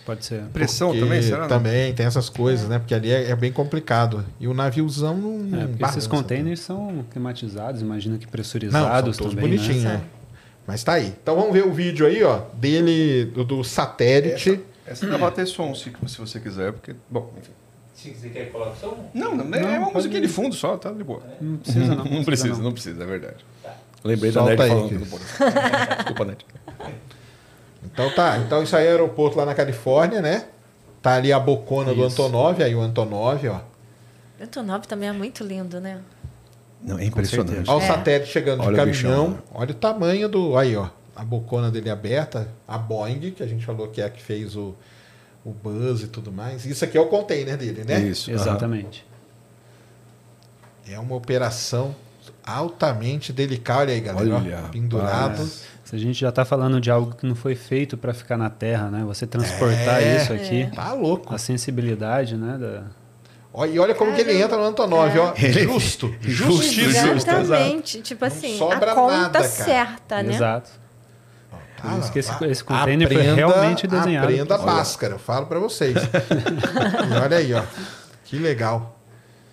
Pode 0.05 0.25
ser. 0.25 0.43
Pressão 0.53 0.91
Porque 0.91 1.01
também, 1.01 1.21
será? 1.21 1.39
não? 1.41 1.47
Também 1.49 1.93
tem 1.93 2.05
essas 2.05 2.29
coisas, 2.29 2.69
né? 2.69 2.79
Porque 2.79 2.95
ali 2.95 3.11
é, 3.11 3.31
é 3.31 3.35
bem 3.35 3.51
complicado. 3.51 4.23
E 4.39 4.47
o 4.47 4.53
naviozão 4.53 5.17
não. 5.17 5.31
É, 5.31 5.63
não 5.63 5.67
porque 5.67 5.83
esses 5.83 6.07
balança 6.07 6.09
containers 6.09 6.61
são 6.61 7.03
climatizados, 7.11 7.81
imagino 7.81 8.17
que 8.17 8.23
Não, 8.23 8.29
são 8.29 8.31
pressurizados 8.31 9.17
todos 9.17 9.33
também, 9.33 9.49
bonitinhos, 9.49 9.83
né? 9.83 9.97
né? 9.97 10.20
Mas 10.65 10.83
tá 10.83 10.93
aí. 10.93 11.13
Então 11.21 11.35
vamos 11.35 11.53
ver 11.53 11.65
o 11.65 11.71
vídeo 11.71 12.05
aí, 12.05 12.23
ó, 12.23 12.41
dele, 12.53 13.25
do, 13.25 13.43
do 13.43 13.63
satélite. 13.63 14.61
Essa 14.85 15.07
dá 15.07 15.17
pra 15.17 15.31
ter 15.31 15.45
som, 15.45 15.73
se, 15.73 15.91
se 16.07 16.17
você 16.17 16.39
quiser, 16.39 16.73
porque... 16.73 16.95
Bom, 17.09 17.31
enfim. 17.37 17.51
Se 17.93 18.09
você 18.15 18.29
quer 18.29 18.45
que 18.45 18.51
coloque 18.51 18.79
som? 18.79 19.09
Não, 19.13 19.35
não, 19.35 19.55
é 19.55 19.61
Não, 19.61 19.69
uma 19.69 19.81
pode 19.85 19.93
musiquinha 19.93 20.21
de 20.21 20.27
fundo 20.27 20.55
só, 20.55 20.75
tá 20.75 20.91
de 20.91 21.03
boa. 21.03 21.21
Não 21.39 21.57
precisa 21.57 21.95
não. 21.95 22.05
Não 22.05 22.23
precisa, 22.23 22.55
não. 22.55 22.63
não 22.63 22.71
precisa, 22.71 23.03
é 23.03 23.05
verdade. 23.05 23.45
Lembrei 24.03 24.31
Solta 24.31 24.55
da 24.55 24.63
aí, 24.63 24.69
Ned 24.69 24.89
falando 24.89 25.05
do. 25.05 25.95
Desculpa, 25.97 26.25
Ned. 26.25 26.45
Então 27.83 28.09
tá. 28.15 28.37
Então 28.39 28.63
isso 28.63 28.75
aí 28.75 28.85
é 28.85 28.89
o 28.89 28.91
aeroporto 28.91 29.37
lá 29.37 29.45
na 29.45 29.53
Califórnia, 29.53 30.21
né? 30.21 30.45
Tá 31.01 31.15
ali 31.15 31.31
a 31.31 31.39
bocona 31.39 31.93
do 31.93 32.05
Isso. 32.05 32.21
Antonov, 32.23 32.63
aí 32.63 32.73
o 32.73 32.81
Antonov, 32.81 33.47
ó. 33.47 33.61
O 34.39 34.43
Antonov 34.43 34.87
também 34.87 35.09
é 35.09 35.11
muito 35.11 35.43
lindo, 35.43 35.79
né? 35.79 35.99
Não, 36.83 36.97
é 36.97 37.05
impressionante. 37.05 37.69
Olha 37.69 37.79
o 37.79 37.81
É. 37.83 37.87
satélite 37.87 38.31
chegando 38.31 38.63
Olha 38.63 38.75
de 38.77 38.81
o 38.81 38.85
bichão, 38.85 39.09
caminhão. 39.11 39.29
né? 39.31 39.37
Olha 39.53 39.71
o 39.71 39.75
tamanho 39.75 40.27
do. 40.29 40.57
Aí, 40.57 40.75
ó. 40.75 40.87
A 41.15 41.23
bocona 41.23 41.69
dele 41.69 41.89
aberta. 41.89 42.47
A 42.67 42.77
Boeing, 42.77 43.31
que 43.31 43.43
a 43.43 43.47
gente 43.47 43.65
falou 43.65 43.87
que 43.89 44.01
é 44.01 44.05
a 44.05 44.09
que 44.09 44.21
fez 44.21 44.55
o, 44.55 44.73
o 45.45 45.51
Buzz 45.51 46.01
e 46.01 46.07
tudo 46.07 46.31
mais. 46.31 46.65
Isso 46.65 46.83
aqui 46.83 46.97
é 46.97 47.01
o 47.01 47.05
container 47.07 47.55
dele, 47.57 47.83
né? 47.83 47.99
Isso. 47.99 48.31
Exatamente. 48.31 49.05
É 50.89 50.97
uma 50.97 51.15
operação 51.15 51.93
altamente 52.43 53.31
delicada. 53.31 53.81
Olha 53.81 53.93
aí, 53.93 54.01
galera. 54.01 54.29
ó, 54.33 54.37
Olha, 54.37 54.57
pendurado. 54.71 55.45
Se 55.83 55.95
a 55.95 55.99
gente 55.99 56.19
já 56.19 56.29
está 56.29 56.43
falando 56.45 56.79
de 56.81 56.89
algo 56.89 57.13
que 57.15 57.25
não 57.27 57.35
foi 57.35 57.53
feito 57.55 57.97
para 57.97 58.13
ficar 58.13 58.37
na 58.37 58.49
Terra, 58.49 58.89
né? 58.89 59.03
Você 59.05 59.27
transportar 59.27 60.01
É. 60.01 60.17
isso 60.17 60.33
aqui, 60.33 60.69
Tá 60.73 60.93
louco. 60.93 61.33
a 61.33 61.37
sensibilidade, 61.37 62.35
né? 62.37 62.57
Da... 62.57 62.83
Olha, 63.53 63.69
e 63.69 63.79
olha 63.79 63.93
como 63.93 64.13
que 64.13 64.21
ele 64.21 64.41
entra 64.41 64.55
no 64.57 64.63
Antonov, 64.63 65.17
ó. 65.19 65.33
É. 65.35 65.51
Justo. 65.51 66.13
Justíssimo. 66.21 67.13
Exatamente. 67.13 68.01
Tipo 68.01 68.25
assim, 68.25 68.57
sobra 68.57 68.91
a 68.91 68.95
conta 68.95 69.17
nada, 69.17 69.39
cara. 69.39 69.49
certa, 69.49 70.23
né? 70.23 70.33
Exato. 70.35 70.69
Tá, 71.81 71.89
Por 71.89 71.99
isso 71.99 72.11
que 72.11 72.19
esse- 72.19 72.31
ó, 72.31 72.45
esse 72.45 72.63
container 72.63 73.07
foi 73.11 73.21
realmente 73.21 73.87
desenhado 73.87 74.27
Aprenda 74.27 74.55
a 74.55 74.59
pra- 74.59 74.73
máscara, 74.73 75.15
eu 75.15 75.19
falo 75.19 75.47
pra 75.47 75.59
vocês. 75.59 75.95
e 77.09 77.13
olha 77.23 77.37
aí, 77.37 77.53
ó. 77.53 77.63
Que 78.25 78.37
legal. 78.37 78.97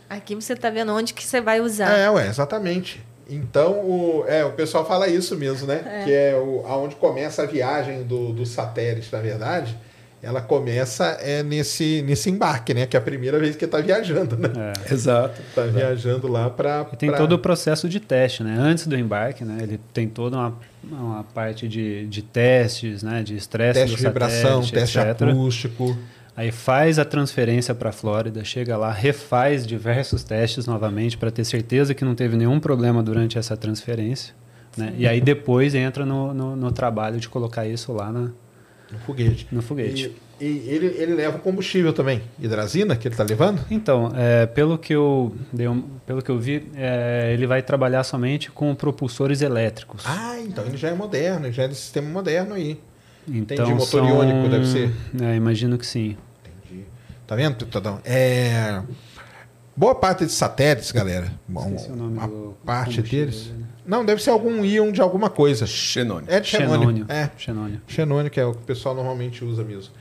Aqui 0.08 0.34
você 0.34 0.54
tá 0.54 0.70
vendo 0.70 0.92
onde 0.94 1.12
que 1.14 1.24
você 1.24 1.40
vai 1.40 1.60
usar. 1.60 1.90
É, 1.90 2.08
ué, 2.10 2.28
exatamente. 2.28 3.04
Então, 3.28 3.72
o, 3.80 4.24
é, 4.26 4.44
o 4.44 4.52
pessoal 4.52 4.86
fala 4.86 5.06
isso 5.08 5.36
mesmo, 5.36 5.66
né? 5.66 6.02
Que 6.04 6.12
é 6.12 6.34
o, 6.34 6.64
aonde 6.66 6.94
começa 6.96 7.42
a 7.42 7.46
viagem 7.46 8.02
do, 8.04 8.32
do 8.32 8.46
satélite, 8.46 9.12
na 9.12 9.20
verdade. 9.20 9.76
Ela 10.20 10.40
começa 10.40 11.04
é 11.20 11.42
nesse, 11.42 12.02
nesse 12.02 12.28
embarque, 12.28 12.74
né? 12.74 12.86
Que 12.86 12.96
é 12.96 12.98
a 12.98 13.02
primeira 13.02 13.38
vez 13.38 13.54
que 13.54 13.64
ele 13.64 13.70
tá 13.70 13.80
viajando, 13.80 14.36
né? 14.36 14.50
É. 14.88 14.90
Exato. 14.92 15.40
Tá 15.54 15.62
viajando 15.62 16.26
lá 16.26 16.50
pra... 16.50 16.86
E 16.92 16.96
tem 16.96 17.08
pra- 17.08 17.18
todo 17.18 17.32
o 17.32 17.38
processo 17.38 17.88
de 17.88 18.00
teste, 18.00 18.42
né? 18.42 18.56
Antes 18.58 18.86
do 18.86 18.96
embarque, 18.96 19.44
né? 19.44 19.58
Ele 19.62 19.78
tem 19.94 20.08
toda 20.08 20.36
uma, 20.36 20.58
uma 20.90 21.24
parte 21.24 21.68
de, 21.68 22.06
de 22.06 22.22
testes, 22.22 23.02
né? 23.02 23.22
De 23.22 23.36
estresse 23.36 23.80
Teste 23.80 23.96
de 23.96 24.02
vibração, 24.02 24.60
teste 24.62 24.98
etc. 24.98 25.22
acústico. 25.22 25.96
Aí 26.36 26.52
faz 26.52 27.00
a 27.00 27.04
transferência 27.04 27.74
para 27.74 27.88
a 27.88 27.92
Flórida, 27.92 28.44
chega 28.44 28.76
lá, 28.76 28.92
refaz 28.92 29.66
diversos 29.66 30.22
testes 30.22 30.66
novamente 30.66 31.18
para 31.18 31.32
ter 31.32 31.44
certeza 31.44 31.94
que 31.94 32.04
não 32.04 32.14
teve 32.14 32.36
nenhum 32.36 32.60
problema 32.60 33.02
durante 33.02 33.36
essa 33.36 33.56
transferência. 33.56 34.34
Né? 34.76 34.94
E 34.96 35.08
aí 35.08 35.20
depois 35.20 35.74
entra 35.74 36.06
no, 36.06 36.32
no, 36.32 36.54
no 36.54 36.70
trabalho 36.70 37.18
de 37.18 37.28
colocar 37.28 37.66
isso 37.66 37.92
lá 37.92 38.12
na, 38.12 38.30
No 38.92 38.98
foguete. 39.00 39.46
no 39.52 39.60
foguete. 39.62 40.14
E, 40.40 40.44
e 40.44 40.68
ele, 40.70 40.86
ele 40.98 41.14
leva 41.14 41.38
combustível 41.38 41.92
também. 41.92 42.22
Hidrazina 42.40 42.96
que 42.96 43.08
ele 43.08 43.14
tá 43.16 43.24
levando? 43.24 43.60
Então, 43.70 44.12
é, 44.14 44.46
pelo, 44.46 44.78
que 44.78 44.94
eu, 44.94 45.34
um- 45.52 45.82
pelo 46.06 46.22
que 46.22 46.30
eu 46.30 46.38
vi, 46.38 46.66
é, 46.76 47.32
ele 47.34 47.46
vai 47.46 47.60
trabalhar 47.60 48.04
somente 48.04 48.50
com 48.50 48.74
propulsores 48.74 49.42
elétricos. 49.42 50.04
Ah, 50.06 50.38
então 50.40 50.64
ele 50.64 50.76
já 50.76 50.88
é 50.90 50.94
moderno, 50.94 51.46
ele 51.46 51.52
já 51.52 51.64
é 51.64 51.68
de 51.68 51.74
sistema 51.74 52.08
moderno 52.08 52.54
aí. 52.54 52.80
então, 53.28 53.68
motor 53.70 53.86
são- 53.86 54.08
iônico, 54.08 54.48
deve 54.48 54.66
ser. 54.66 54.90
É, 55.20 55.34
imagino 55.34 55.76
que 55.76 55.84
sim. 55.86 56.16
Entendi. 56.70 56.84
Tá 57.26 57.34
vendo, 57.34 57.66
Tadão? 57.66 58.00
É... 58.04 58.80
Boa 59.76 59.94
parte 59.94 60.24
de 60.26 60.32
satélites, 60.32 60.90
galera. 60.90 61.30
Bom, 61.46 61.66
Esqueci 61.74 61.92
o 61.92 61.96
nome 61.96 62.18
a 62.20 62.26
do 62.26 62.56
parte 62.64 63.00
deles. 63.02 63.44
dele. 63.46 63.64
Não, 63.88 64.04
deve 64.04 64.22
ser 64.22 64.28
algum 64.30 64.62
íon 64.64 64.92
de 64.92 65.00
alguma 65.00 65.30
coisa. 65.30 65.66
Xenônio. 65.66 66.26
É 66.30 66.38
de 66.40 66.46
xenônio. 66.46 66.78
Xenônio. 66.80 67.06
É, 67.08 67.30
Xenônio. 67.38 67.80
xenônio, 67.88 68.30
que 68.30 68.38
é 68.38 68.44
o 68.44 68.52
que 68.52 68.58
o 68.58 68.62
pessoal 68.66 68.94
normalmente 68.94 69.42
usa 69.42 69.64
mesmo. 69.64 69.92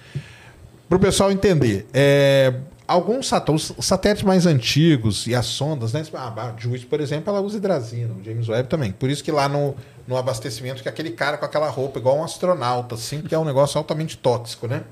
Para 0.89 0.97
o 0.97 0.99
pessoal 0.99 1.31
entender, 1.31 1.87
é, 1.93 2.53
alguns 2.85 3.27
sat- 3.27 3.49
os 3.49 3.73
satélites 3.79 4.23
mais 4.23 4.45
antigos 4.45 5.25
e 5.25 5.33
as 5.33 5.45
sondas, 5.45 5.93
né? 5.93 6.03
A 6.13 6.27
a 6.27 6.53
Juice, 6.57 6.85
por 6.85 6.99
exemplo, 6.99 7.29
ela 7.31 7.41
usa 7.41 7.57
hidrazina, 7.57 8.13
o 8.13 8.23
James 8.23 8.47
Webb 8.49 8.67
também. 8.69 8.91
Por 8.91 9.09
isso 9.09 9.23
que 9.23 9.31
lá 9.31 9.47
no, 9.47 9.73
no 10.05 10.17
abastecimento 10.17 10.83
que 10.83 10.89
aquele 10.89 11.11
cara 11.11 11.37
com 11.37 11.45
aquela 11.45 11.69
roupa 11.69 11.97
igual 11.99 12.17
um 12.17 12.23
astronauta, 12.25 12.95
assim, 12.95 13.21
que 13.21 13.33
é 13.33 13.39
um 13.39 13.45
negócio 13.45 13.77
altamente 13.77 14.17
tóxico, 14.17 14.67
né? 14.67 14.83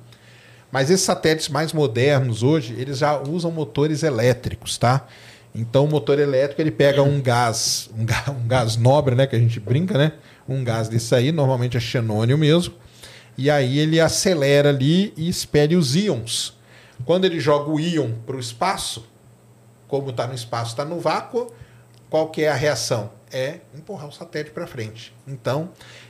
Mas 0.72 0.90
esses 0.90 1.06
satélites 1.06 1.48
mais 1.50 1.72
modernos 1.72 2.44
hoje, 2.44 2.74
eles 2.78 2.98
já 2.98 3.18
usam 3.22 3.52
motores 3.52 4.04
elétricos, 4.04 4.78
tá? 4.78 5.06
Então 5.56 5.86
o 5.86 5.88
motor 5.88 6.20
elétrico 6.20 6.62
ele 6.62 6.70
pega 6.70 7.02
um 7.02 7.22
gás, 7.22 7.90
um 7.98 8.06
gás, 8.06 8.28
um 8.28 8.46
gás 8.46 8.76
nobre, 8.76 9.16
né, 9.16 9.26
que 9.26 9.38
a 9.38 9.40
gente 9.40 9.58
brinca, 9.58 9.98
né? 9.98 10.12
Um 10.48 10.64
gás 10.66 10.90
desse 10.90 11.16
aí, 11.16 11.32
normalmente 11.32 11.78
é 11.78 11.80
xenônio 11.80 12.38
mesmo. 12.38 12.76
E 13.38 13.50
aí 13.50 13.80
ele 13.80 14.02
acelera 14.02 14.70
ali 14.70 15.14
e 15.16 15.30
expele 15.30 15.78
os 15.78 15.96
íons. 15.96 16.58
Quando 17.06 17.24
ele 17.24 17.40
joga 17.40 17.72
o 17.72 17.80
íon 17.80 18.12
para 18.26 18.36
o 18.36 18.40
espaço, 18.40 19.08
como 19.88 20.10
está 20.10 20.28
no 20.28 20.34
espaço, 20.34 20.72
está 20.72 20.84
no 20.84 21.00
vácuo, 21.00 21.48
qual 22.10 22.30
que 22.30 22.44
é 22.44 22.50
a 22.50 22.56
reação? 22.56 23.12
É 23.32 23.60
empurrar 23.74 24.08
o 24.08 24.12
satélite 24.12 24.52
para 24.52 24.68
frente. 24.68 25.14
Então, 25.26 25.70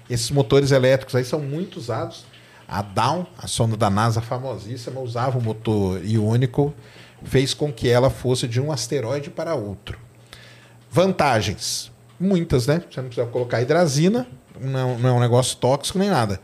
esses 0.09 0.29
motores 0.31 0.71
elétricos 0.71 1.15
aí 1.15 1.23
são 1.23 1.39
muito 1.39 1.77
usados. 1.77 2.25
A 2.67 2.81
Down, 2.81 3.27
a 3.37 3.47
sonda 3.47 3.77
da 3.77 3.91
NASA 3.91 4.21
famosíssima, 4.21 4.99
usava 4.99 5.37
o 5.37 5.41
motor 5.41 6.03
iônico, 6.03 6.73
fez 7.25 7.53
com 7.53 7.71
que 7.71 7.89
ela 7.89 8.09
fosse 8.09 8.47
de 8.47 8.61
um 8.61 8.71
asteroide 8.71 9.29
para 9.29 9.55
outro. 9.55 9.99
Vantagens, 10.89 11.91
muitas, 12.19 12.67
né? 12.67 12.81
Você 12.89 13.01
não 13.01 13.07
precisa 13.07 13.27
colocar 13.27 13.61
hidrazina, 13.61 14.27
não, 14.59 14.97
não 14.97 15.09
é 15.09 15.13
um 15.13 15.19
negócio 15.19 15.57
tóxico 15.57 15.99
nem 15.99 16.09
nada. 16.09 16.39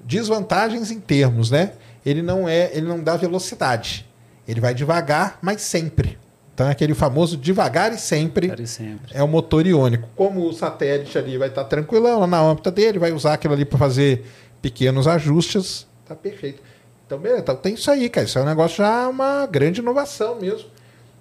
Desvantagens 0.00 0.90
em 0.90 1.00
termos, 1.00 1.50
né? 1.50 1.72
Ele 2.04 2.22
não 2.22 2.48
é, 2.48 2.70
ele 2.72 2.86
não 2.86 3.02
dá 3.02 3.16
velocidade. 3.16 4.06
Ele 4.46 4.60
vai 4.60 4.72
devagar, 4.72 5.38
mas 5.42 5.62
sempre. 5.62 6.16
Então 6.54 6.68
é 6.68 6.70
aquele 6.70 6.94
famoso 6.94 7.36
devagar 7.36 7.92
e 7.92 7.98
sempre 7.98 8.50
e 8.58 8.66
sempre. 8.66 9.12
é 9.12 9.22
o 9.22 9.28
motor 9.28 9.66
iônico. 9.66 10.08
Como 10.16 10.48
o 10.48 10.52
satélite 10.52 11.18
ali 11.18 11.36
vai 11.36 11.48
estar 11.48 11.64
tranquilão 11.64 12.20
lá 12.20 12.26
na 12.26 12.42
órbita 12.42 12.70
dele, 12.70 12.98
vai 12.98 13.12
usar 13.12 13.34
aquilo 13.34 13.52
ali 13.52 13.64
para 13.64 13.78
fazer 13.78 14.24
pequenos 14.62 15.06
ajustes, 15.06 15.86
tá 16.06 16.14
perfeito. 16.14 16.62
Então, 17.06 17.18
beleza, 17.18 17.40
então 17.42 17.56
tem 17.56 17.74
isso 17.74 17.90
aí, 17.90 18.08
cara. 18.08 18.26
Isso 18.26 18.38
é 18.38 18.42
um 18.42 18.46
negócio 18.46 18.78
já 18.78 19.08
uma 19.08 19.46
grande 19.46 19.80
inovação 19.80 20.40
mesmo. 20.40 20.68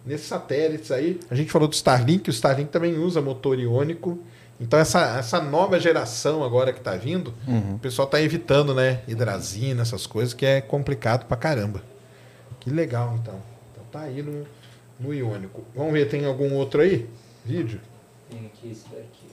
Nesses 0.05 0.27
satélites 0.27 0.91
aí, 0.91 1.19
a 1.29 1.35
gente 1.35 1.51
falou 1.51 1.67
do 1.67 1.73
Starlink, 1.73 2.29
o 2.29 2.31
Starlink 2.31 2.71
também 2.71 2.97
usa 2.97 3.21
motor 3.21 3.59
iônico. 3.59 4.19
Então, 4.59 4.79
essa, 4.79 5.17
essa 5.17 5.41
nova 5.41 5.79
geração 5.79 6.43
agora 6.43 6.71
que 6.71 6.79
está 6.79 6.95
vindo, 6.95 7.33
o 7.75 7.79
pessoal 7.79 8.05
está 8.05 8.21
evitando, 8.21 8.73
né? 8.73 9.01
Hidrazina, 9.07 9.81
essas 9.81 10.07
coisas, 10.07 10.33
que 10.33 10.45
é 10.45 10.61
complicado 10.61 11.25
pra 11.25 11.35
caramba. 11.35 11.83
Que 12.59 12.69
legal, 12.69 13.15
então. 13.21 13.41
Então 13.71 13.83
tá 13.91 14.01
aí 14.01 14.21
no, 14.23 14.45
no 14.99 15.13
iônico. 15.13 15.63
Vamos 15.75 15.93
ver, 15.93 16.07
tem 16.07 16.25
algum 16.25 16.53
outro 16.53 16.81
aí? 16.81 17.07
Vídeo? 17.43 17.81
Tem 18.29 18.45
aqui 18.45 18.71
esse 18.71 18.85
daqui. 18.89 19.25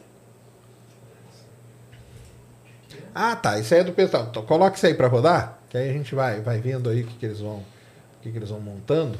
Ah, 3.14 3.36
tá. 3.36 3.58
Isso 3.58 3.72
aí 3.74 3.80
é 3.80 3.84
do 3.84 3.92
pessoal. 3.92 4.26
Então, 4.30 4.42
coloca 4.44 4.76
isso 4.76 4.86
aí 4.86 4.94
para 4.94 5.06
rodar. 5.06 5.61
Que 5.72 5.78
aí 5.78 5.88
a 5.88 5.92
gente 5.94 6.14
vai, 6.14 6.38
vai 6.42 6.60
vendo 6.60 6.90
aí 6.90 7.00
o 7.00 7.06
que, 7.06 7.14
que 7.16 7.24
eles 7.24 7.40
vão, 7.40 7.56
o 7.56 8.20
que, 8.20 8.30
que 8.30 8.36
eles 8.36 8.50
vão 8.50 8.60
montando. 8.60 9.18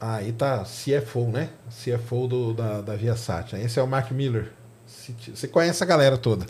Aí 0.00 0.32
tá 0.32 0.64
CFO, 0.64 1.28
né? 1.28 1.50
CFO 1.70 2.26
do, 2.26 2.52
da, 2.52 2.80
da 2.80 2.96
Viasat. 2.96 3.54
Esse 3.54 3.78
é 3.78 3.82
o 3.82 3.86
Mark 3.86 4.10
Miller. 4.10 4.50
Você 4.84 5.46
conhece 5.46 5.84
a 5.84 5.86
galera 5.86 6.18
toda. 6.18 6.46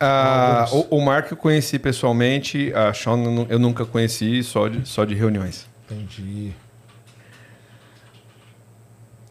Ah, 0.00 0.66
o, 0.72 0.96
o 0.96 1.04
Mark 1.04 1.30
eu 1.30 1.36
conheci 1.36 1.78
pessoalmente, 1.78 2.72
a 2.72 2.94
Sean 2.94 3.46
eu 3.50 3.58
nunca 3.58 3.84
conheci, 3.84 4.42
só 4.42 4.66
de, 4.66 4.88
só 4.88 5.04
de 5.04 5.14
reuniões. 5.14 5.66
Entendi. 5.84 6.54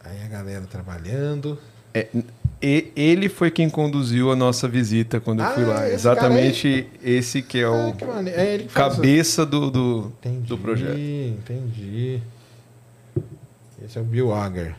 Aí 0.04 0.22
a 0.22 0.28
galera 0.28 0.64
trabalhando. 0.64 1.58
É, 1.92 2.06
e, 2.62 2.92
ele 2.94 3.28
foi 3.28 3.50
quem 3.50 3.68
conduziu 3.68 4.30
a 4.30 4.36
nossa 4.36 4.68
visita 4.68 5.18
quando 5.20 5.42
eu 5.42 5.50
fui 5.52 5.64
Ah, 5.64 5.68
lá. 5.68 5.86
esse 5.86 5.94
Exatamente 5.96 6.86
esse 7.02 7.42
que 7.42 7.58
é 7.58 7.68
o 7.68 7.88
Ah, 7.88 7.92
que. 7.92 8.04
É 8.30 8.54
ele 8.54 8.64
que 8.64 8.72
faz- 8.72 8.94
cabeça 8.94 9.44
do, 9.44 9.70
do, 9.70 10.12
Entendi, 10.20 10.46
do 10.46 10.56
projeto. 10.58 10.96
Entendi. 10.98 12.20
Esse 13.84 13.98
é 13.98 14.00
o 14.00 14.04
Bill 14.04 14.32
Auger. 14.32 14.74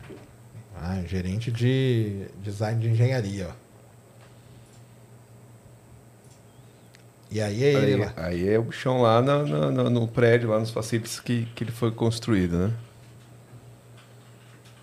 Ah, 0.76 1.00
gerente 1.06 1.50
de 1.52 2.26
design 2.42 2.80
de 2.80 2.88
engenharia, 2.88 3.48
ó. 3.50 3.64
E 7.30 7.40
aí 7.40 7.64
é 7.64 7.72
ele 7.72 7.94
Aí, 7.94 7.96
lá. 7.96 8.12
aí 8.16 8.48
é 8.48 8.58
o 8.58 8.70
chão 8.70 9.02
lá 9.02 9.20
no, 9.20 9.46
no- 9.46 9.70
no- 9.72 9.90
no 9.90 10.08
prédio, 10.08 10.50
lá 10.50 10.58
nos 10.60 10.70
facilities 10.70 11.18
que, 11.18 11.46
que 11.54 11.64
ele 11.64 11.72
foi 11.72 11.90
construído, 11.90 12.56
né? 12.68 12.72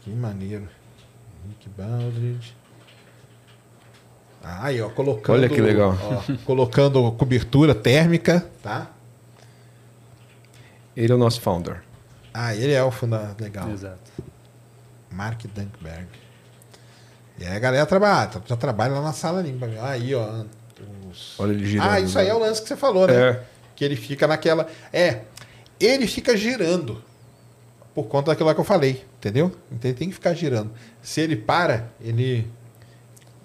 Que 0.01 0.09
maneiro. 0.09 0.67
Rick 1.47 1.69
Baldridge. 1.77 2.53
Ah, 4.43 4.65
aí, 4.67 4.81
ó, 4.81 4.89
colocando. 4.89 5.35
Olha 5.35 5.47
que 5.49 5.61
legal. 5.61 5.95
ó, 6.01 6.33
colocando 6.45 7.11
cobertura 7.13 7.75
térmica, 7.75 8.45
tá? 8.63 8.89
Ele 10.95 11.11
é 11.11 11.15
o 11.15 11.17
nosso 11.17 11.39
founder. 11.41 11.81
Ah, 12.33 12.55
ele 12.55 12.73
é 12.73 12.83
o 12.83 12.91
fundador. 12.91 13.35
Legal. 13.39 13.69
Exato. 13.69 14.11
Mark 15.11 15.41
Dunkberg. 15.53 16.07
E 17.39 17.45
aí 17.45 17.55
a 17.55 17.59
galera 17.59 17.85
trabalha, 17.85 18.27
tá- 18.27 18.41
já 18.45 18.55
trabalha 18.55 18.93
lá 18.93 19.01
na 19.01 19.13
sala 19.13 19.39
ali. 19.39 19.57
Aí, 19.81 20.13
ó. 20.15 20.43
os- 21.09 21.35
Olha 21.39 21.51
ele 21.51 21.65
girando. 21.65 21.89
Ah, 21.89 21.99
isso 21.99 22.17
aí 22.17 22.27
é 22.27 22.33
o 22.33 22.39
lance 22.39 22.61
que 22.61 22.67
você 22.67 22.75
falou, 22.77 23.07
né? 23.07 23.13
É. 23.13 23.43
Que 23.75 23.83
ele 23.85 23.95
fica 23.95 24.27
naquela. 24.27 24.67
É, 24.93 25.21
ele 25.79 26.07
fica 26.07 26.35
girando. 26.37 27.03
Por 27.93 28.05
conta 28.05 28.31
daquilo 28.31 28.53
que 28.53 28.59
eu 28.61 28.63
falei, 28.65 29.05
entendeu? 29.17 29.51
Então 29.71 29.89
ele 29.91 29.97
tem 29.97 30.07
que 30.07 30.13
ficar 30.15 30.33
girando. 30.33 30.71
Se 31.01 31.19
ele 31.19 31.35
para, 31.35 31.89
ele 31.99 32.47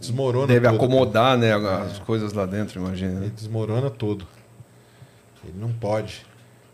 desmorona 0.00 0.46
Deve 0.46 0.66
todo. 0.68 0.76
acomodar 0.76 1.36
né, 1.38 1.52
as 1.54 1.98
coisas 2.00 2.32
lá 2.32 2.46
dentro, 2.46 2.80
imagina. 2.80 3.20
Ele 3.22 3.30
desmorona 3.30 3.90
todo. 3.90 4.26
Ele 5.44 5.54
não 5.58 5.72
pode. 5.72 6.26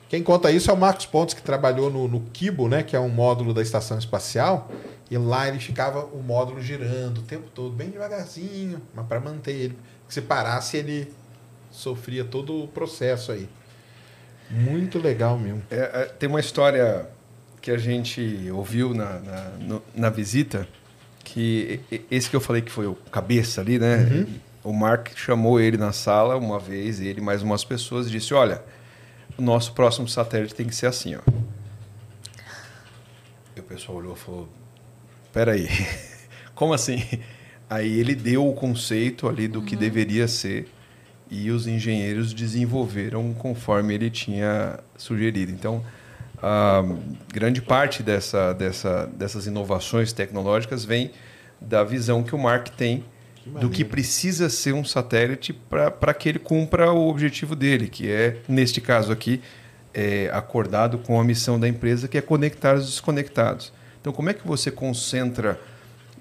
Quem 0.09 0.23
conta 0.23 0.51
isso 0.51 0.71
é 0.71 0.75
o 0.75 0.77
Marcos 0.77 1.07
Pontes, 1.07 1.35
que 1.35 1.43
trabalhou 1.43 1.91
no, 1.91 2.07
no 2.09 2.21
Kibo, 2.33 2.69
né? 2.69 2.83
Que 2.83 2.95
é 2.95 3.01
um 3.01 3.09
módulo 3.09 3.55
da 3.55 3.63
estação 3.63 3.99
espacial. 3.99 4.71
E 5.11 5.17
lá 5.19 5.47
ele 5.49 5.59
ficava 5.59 6.05
o 6.07 6.23
módulo 6.23 6.61
girando 6.61 7.19
o 7.19 7.23
tempo 7.23 7.49
todo, 7.55 7.75
bem 7.75 7.91
devagarzinho, 7.91 8.81
mas 8.95 9.07
para 9.07 9.21
manter 9.21 9.53
ele. 9.53 9.79
Se 10.09 10.21
parasse, 10.23 10.77
ele 10.77 11.13
sofria 11.71 12.25
todo 12.25 12.63
o 12.65 12.69
processo 12.69 13.33
aí. 13.33 13.49
Muito 14.51 14.99
legal 14.99 15.39
mesmo. 15.39 15.63
É, 15.71 15.77
é, 15.77 16.05
tem 16.19 16.29
uma 16.29 16.41
história 16.41 17.07
que 17.61 17.71
a 17.71 17.79
gente 17.79 18.51
ouviu 18.53 18.93
na, 18.93 19.19
na, 19.21 19.43
no- 19.61 19.83
na 19.95 20.11
visita, 20.11 20.67
que 21.25 21.81
esse 22.11 22.29
que 22.29 22.37
eu 22.37 22.41
falei 22.41 22.63
que 22.63 22.71
foi 22.71 22.87
o 22.87 22.95
cabeça 22.95 23.61
ali, 23.61 23.79
né? 23.79 24.27
O 24.65 24.73
Mark 24.73 25.09
chamou 25.17 25.59
ele 25.61 25.77
na 25.77 25.93
sala 25.93 26.37
uma 26.37 26.59
vez, 26.59 27.01
ele 27.01 27.21
e 27.21 27.23
mais 27.23 27.43
umas 27.43 27.65
pessoas, 27.65 28.07
e 28.07 28.11
disse: 28.11 28.33
Olha, 28.33 28.63
o 29.37 29.43
nosso 29.43 29.73
próximo 29.73 30.09
satélite 30.09 30.55
tem 30.55 30.67
que 30.67 30.75
ser 30.75 30.87
assim, 30.87 31.17
ó. 31.17 31.21
E 33.57 33.61
o 33.61 33.63
pessoal 33.63 33.99
olhou 33.99 34.15
e 34.15 34.19
falou: 34.19 34.49
Peraí, 35.33 35.69
como 36.55 36.73
assim? 36.73 37.03
Aí 37.69 37.99
ele 37.99 38.15
deu 38.15 38.47
o 38.47 38.53
conceito 38.53 39.27
ali 39.29 39.49
do 39.49 39.63
que 39.63 39.75
deveria 39.75 40.29
ser 40.29 40.69
e 41.31 41.51
os 41.51 41.67
engenheiros 41.67 42.35
desenvolveram 42.35 43.33
conforme 43.33 43.95
ele 43.95 44.11
tinha 44.11 44.79
sugerido. 44.99 45.51
Então, 45.51 45.83
a 46.43 46.85
grande 47.33 47.63
parte 47.63 48.03
dessa, 48.03 48.53
dessa, 48.53 49.07
dessas 49.07 49.47
inovações 49.47 50.13
tecnológicas 50.13 50.85
vem 50.85 51.13
da 51.61 51.85
visão 51.85 52.23
que 52.23 52.35
o 52.35 52.39
Mark 52.39 52.69
tem 52.71 53.05
do 53.47 53.69
que 53.69 53.85
precisa 53.85 54.49
ser 54.49 54.73
um 54.73 54.85
satélite 54.85 55.53
para 55.53 56.15
que 56.15 56.29
ele 56.29 56.39
cumpra 56.39 56.93
o 56.93 57.09
objetivo 57.09 57.57
dele, 57.57 57.89
que 57.89 58.11
é, 58.11 58.37
neste 58.49 58.81
caso 58.81 59.13
aqui, 59.13 59.41
é, 59.93 60.31
acordado 60.33 60.99
com 60.99 61.21
a 61.21 61.25
missão 61.25 61.59
da 61.59 61.69
empresa, 61.69 62.07
que 62.07 62.17
é 62.17 62.21
conectar 62.21 62.75
os 62.77 62.87
desconectados. 62.87 63.73
Então, 64.01 64.13
como 64.13 64.31
é 64.31 64.35
que 64.35 64.47
você 64.47 64.71
concentra 64.71 65.61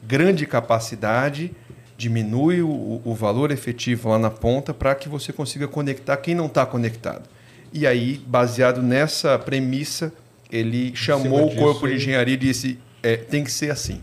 grande 0.04 0.46
capacidade, 0.46 1.52
diminui 1.96 2.62
o, 2.62 3.02
o 3.06 3.14
valor 3.14 3.52
efetivo 3.52 4.10
lá 4.10 4.18
na 4.18 4.32
ponta 4.32 4.74
para 4.74 4.96
que 4.96 5.08
você 5.08 5.32
consiga 5.32 5.68
conectar 5.68 6.18
quem 6.18 6.34
não 6.34 6.48
está 6.48 6.66
conectado? 6.66 7.30
E 7.74 7.88
aí, 7.88 8.22
baseado 8.28 8.82
nessa 8.82 9.38
premissa, 9.40 10.12
ele 10.52 10.96
chamou 10.96 11.46
o 11.46 11.50
disso 11.50 11.62
corpo 11.62 11.88
de 11.88 11.96
engenharia 11.96 12.34
e 12.34 12.38
disse: 12.38 12.80
é, 13.02 13.16
tem 13.18 13.44
que 13.44 13.52
ser 13.52 13.72
assim. 13.72 14.02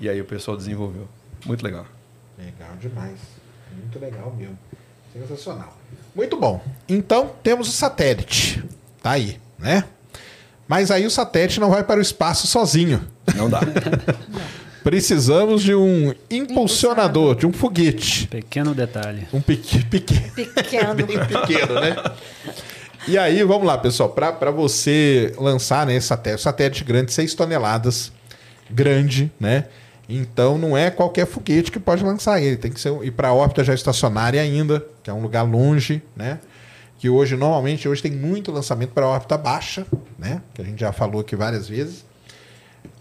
E 0.00 0.08
aí 0.08 0.20
o 0.20 0.24
pessoal 0.24 0.56
desenvolveu. 0.56 1.08
Muito 1.46 1.64
legal. 1.64 1.86
Legal 2.38 2.76
demais. 2.80 3.18
Muito 3.76 3.98
legal 3.98 4.34
mesmo. 4.36 4.58
Sensacional. 5.12 5.76
Muito 6.14 6.36
bom. 6.36 6.62
Então, 6.88 7.32
temos 7.42 7.68
o 7.68 7.72
satélite. 7.72 8.62
Tá 9.02 9.12
aí, 9.12 9.40
né? 9.58 9.84
Mas 10.66 10.90
aí 10.90 11.06
o 11.06 11.10
satélite 11.10 11.58
não 11.58 11.70
vai 11.70 11.82
para 11.82 11.98
o 11.98 12.02
espaço 12.02 12.46
sozinho. 12.46 13.02
Não 13.34 13.48
dá. 13.48 13.60
Precisamos 14.84 15.62
de 15.62 15.74
um 15.74 16.14
impulsionador, 16.30 17.34
de 17.34 17.46
um 17.46 17.52
foguete. 17.52 18.26
Pequeno 18.28 18.74
detalhe. 18.74 19.26
Um 19.32 19.40
pequeno, 19.40 19.84
pequeno, 19.86 20.32
Pequeno. 20.54 20.94
bem 20.94 21.06
pequeno, 21.06 21.74
né? 21.80 21.96
E 23.08 23.16
aí, 23.16 23.42
vamos 23.42 23.66
lá, 23.66 23.78
pessoal. 23.78 24.10
Para 24.10 24.50
você 24.50 25.34
lançar 25.38 25.86
né, 25.86 25.96
esse 25.96 26.08
satélite, 26.08 26.42
satélite 26.42 26.84
grande, 26.84 27.10
6 27.10 27.32
toneladas, 27.32 28.12
grande, 28.70 29.32
né? 29.40 29.64
Então 30.06 30.58
não 30.58 30.76
é 30.76 30.90
qualquer 30.90 31.26
foguete 31.26 31.72
que 31.72 31.80
pode 31.80 32.04
lançar 32.04 32.38
ele. 32.38 32.58
Tem 32.58 32.70
que 32.70 32.78
ser 32.78 32.92
ir 33.02 33.12
para 33.12 33.28
a 33.28 33.32
órbita 33.32 33.64
já 33.64 33.72
estacionária 33.72 34.42
ainda, 34.42 34.84
que 35.02 35.08
é 35.08 35.12
um 35.12 35.22
lugar 35.22 35.40
longe, 35.40 36.02
né? 36.14 36.38
Que 36.98 37.08
hoje, 37.08 37.34
normalmente, 37.34 37.88
hoje 37.88 38.02
tem 38.02 38.12
muito 38.12 38.52
lançamento 38.52 38.90
para 38.90 39.06
órbita 39.06 39.38
baixa, 39.38 39.86
né? 40.18 40.42
Que 40.52 40.60
a 40.60 40.64
gente 40.66 40.78
já 40.78 40.92
falou 40.92 41.22
aqui 41.22 41.34
várias 41.34 41.66
vezes. 41.66 42.04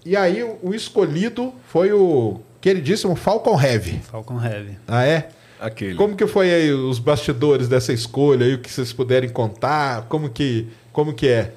E 0.06 0.16
aí, 0.16 0.42
o, 0.42 0.58
o 0.64 0.74
escolhido 0.74 1.54
foi 1.68 1.92
o 1.92 2.40
queridíssimo 2.62 3.14
Falcon 3.14 3.62
Heavy. 3.62 4.00
Falcon 4.10 4.42
Heavy. 4.42 4.78
Ah, 4.88 5.06
é? 5.06 5.32
Aquele. 5.60 5.96
Como 5.96 6.16
que 6.16 6.28
foi 6.28 6.54
aí 6.54 6.72
os 6.72 7.00
bastidores 7.00 7.68
dessa 7.68 7.92
escolha 7.92 8.46
aí, 8.46 8.54
o 8.54 8.60
que 8.60 8.70
vocês 8.72 8.94
puderem 8.94 9.30
contar? 9.30 10.04
Como 10.08 10.30
que, 10.30 10.68
como 10.94 11.14
que 11.14 11.28
é? 11.28 11.54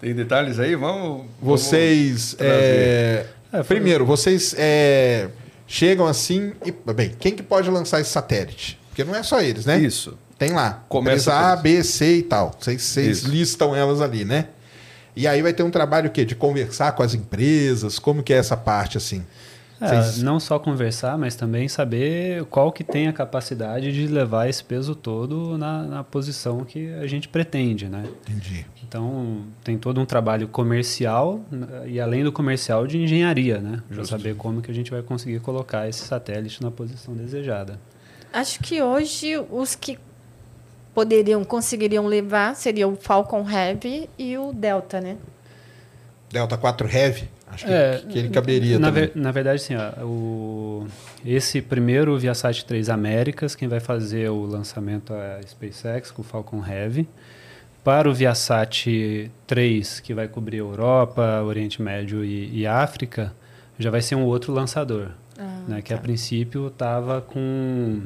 Tem 0.00 0.14
detalhes 0.14 0.58
aí? 0.58 0.74
Vamos. 0.76 1.26
Vocês. 1.40 2.34
trazer. 2.34 2.52
é, 2.54 3.26
É, 3.52 3.62
foi- 3.62 3.76
primeiro, 3.76 4.04
vocês 4.04 4.54
é, 4.58 5.28
chegam 5.66 6.06
assim 6.06 6.52
e. 6.64 6.72
Bem, 6.92 7.14
quem 7.18 7.34
que 7.34 7.42
pode 7.42 7.70
lançar 7.70 8.00
esse 8.00 8.10
satélite? 8.10 8.78
Porque 8.88 9.02
não 9.04 9.14
é 9.14 9.22
só 9.22 9.40
eles, 9.40 9.64
né? 9.64 9.74
vamos- 9.76 9.88
Isso. 9.94 10.18
Tem 10.38 10.52
lá. 10.52 10.84
Começa 10.88 11.32
A, 11.32 11.56
B, 11.56 11.82
C 11.82 12.16
e 12.18 12.22
tal. 12.22 12.54
Vocês, 12.58 12.82
vocês 12.82 13.20
listam 13.22 13.74
elas 13.74 14.00
ali, 14.00 14.24
né? 14.24 14.48
E 15.16 15.28
aí 15.28 15.40
vai 15.40 15.52
ter 15.52 15.62
um 15.62 15.70
trabalho 15.70 16.08
o 16.08 16.12
quê? 16.12 16.24
De 16.24 16.34
conversar 16.34 16.92
com 16.92 17.02
as 17.04 17.14
empresas? 17.14 18.00
Como 18.00 18.20
que 18.22 18.32
é 18.32 18.36
essa 18.36 18.56
parte 18.56 18.98
assim? 18.98 19.24
É, 19.80 19.88
Vocês- 19.88 20.22
Não 20.22 20.38
só 20.38 20.58
conversar, 20.58 21.18
mas 21.18 21.34
também 21.34 21.68
saber 21.68 22.44
qual 22.44 22.70
que 22.70 22.84
tem 22.84 23.08
a 23.08 23.12
capacidade 23.12 23.92
de 23.92 24.06
levar 24.06 24.48
esse 24.48 24.62
peso 24.62 24.94
todo 24.94 25.58
na, 25.58 25.82
na 25.82 26.04
posição 26.04 26.64
que 26.64 26.92
a 26.94 27.06
gente 27.08 27.28
pretende, 27.28 27.88
né? 27.88 28.04
Entendi. 28.28 28.64
Então, 28.86 29.42
tem 29.64 29.76
todo 29.76 30.00
um 30.00 30.06
trabalho 30.06 30.46
comercial 30.46 31.40
né, 31.50 31.66
e 31.86 32.00
além 32.00 32.22
do 32.22 32.30
comercial 32.30 32.86
de 32.86 32.98
engenharia, 32.98 33.58
né? 33.58 33.82
Para 33.88 34.04
saber 34.04 34.36
como 34.36 34.62
que 34.62 34.70
a 34.70 34.74
gente 34.74 34.90
vai 34.92 35.02
conseguir 35.02 35.40
colocar 35.40 35.88
esse 35.88 36.04
satélite 36.06 36.62
na 36.62 36.70
posição 36.70 37.12
desejada. 37.14 37.78
Acho 38.32 38.60
que 38.60 38.80
hoje 38.80 39.36
os 39.50 39.74
que 39.74 39.98
poderiam, 40.94 41.42
conseguiriam 41.44 42.06
levar 42.06 42.54
seria 42.54 42.86
o 42.86 42.94
Falcon 42.94 43.44
Heavy 43.50 44.08
e 44.16 44.38
o 44.38 44.52
Delta, 44.52 45.00
né? 45.00 45.16
Delta 46.30 46.56
4 46.56 46.88
Heavy? 46.88 47.28
Acho 47.54 47.64
que, 47.66 47.72
É, 47.72 48.02
que 48.08 48.18
ele 48.18 48.28
caberia 48.28 48.78
na, 48.78 48.90
ver- 48.90 49.12
na 49.14 49.30
verdade, 49.32 49.62
sim, 49.62 49.74
ó, 49.76 50.04
o, 50.04 50.86
esse 51.24 51.62
primeiro 51.62 52.18
Viasat 52.18 52.64
3 52.64 52.88
Américas, 52.90 53.54
quem 53.54 53.68
vai 53.68 53.80
fazer 53.80 54.28
o 54.30 54.44
lançamento 54.44 55.12
é 55.14 55.38
a 55.38 55.42
SpaceX 55.46 56.10
com 56.10 56.22
o 56.22 56.24
Falcon 56.24 56.62
Heavy. 56.66 57.08
Para 57.82 58.08
o 58.08 58.14
Viasat 58.14 58.86
3, 59.46 60.00
que 60.00 60.14
vai 60.14 60.26
cobrir 60.26 60.58
Europa, 60.58 61.42
Oriente 61.42 61.82
Médio 61.82 62.24
e, 62.24 62.60
e 62.60 62.66
África, 62.66 63.32
já 63.78 63.90
vai 63.90 64.00
ser 64.00 64.14
um 64.14 64.24
outro 64.24 64.52
lançador, 64.52 65.08
Ah, 65.38 65.60
né, 65.68 65.82
que 65.82 65.92
a 65.92 65.96
tá. 65.96 66.02
princípio 66.02 66.68
estava 66.68 67.20
com 67.20 68.00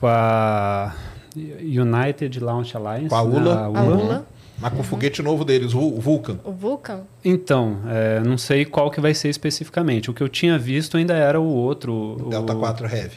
com 0.00 0.06
a 0.08 0.94
United 1.36 2.40
Launch 2.40 2.76
Alliance. 2.76 3.08
Com 3.08 3.14
a 3.16 3.24
né, 3.24 3.36
ULA. 3.38 3.54
A 3.64 3.68
ULA, 3.82 4.26
Mas 4.62 4.72
com 4.72 4.80
o 4.80 4.84
foguete 4.84 5.20
novo 5.22 5.44
deles, 5.44 5.74
o 5.74 6.00
Vulcan. 6.00 6.38
o 6.44 6.52
Vulcan. 6.52 7.00
Então, 7.24 7.80
é, 7.88 8.20
não 8.20 8.38
sei 8.38 8.64
qual 8.64 8.90
que 8.90 9.00
vai 9.00 9.12
ser 9.12 9.28
especificamente. 9.28 10.08
O 10.10 10.14
que 10.14 10.22
eu 10.22 10.28
tinha 10.28 10.56
visto 10.58 10.96
ainda 10.96 11.14
era 11.14 11.38
o 11.40 11.44
outro. 11.44 11.92
o- 11.92 12.30
Delta 12.30 12.54
4 12.54 12.86
Heavy. 12.86 13.16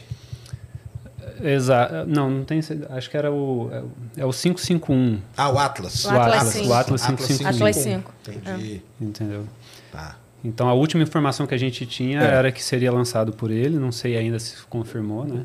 Exato. 1.42 2.06
Não, 2.06 2.30
não 2.30 2.44
tem. 2.44 2.60
Acho 2.90 3.10
que 3.10 3.16
era 3.16 3.30
o. 3.30 3.68
é 3.72 3.80
o- 3.80 3.90
É 4.18 4.24
o 4.24 4.32
551, 4.32 5.18
Ah, 5.36 5.50
o 5.50 5.58
Atlas. 5.58 6.04
O 6.04 6.10
Atlas 6.10 6.44
cinco. 6.48 6.68
O 6.68 6.72
Atlas 6.74 7.02
551. 7.06 7.48
Atlas 7.48 7.76
5. 7.76 8.12
Entendi. 8.28 8.82
Entendeu? 9.00 9.46
Tá. 9.92 10.16
Então 10.44 10.68
a 10.68 10.72
última 10.74 11.02
informação 11.02 11.46
que 11.46 11.54
a 11.54 11.58
gente 11.58 11.84
tinha 11.86 12.20
É. 12.20 12.24
era 12.24 12.52
que 12.52 12.62
seria 12.62 12.90
lançado 12.92 13.32
por 13.32 13.50
ele, 13.50 13.78
não 13.78 13.92
sei 13.92 14.16
ainda 14.16 14.38
se 14.38 14.56
confirmou, 14.68 15.24
né? 15.24 15.44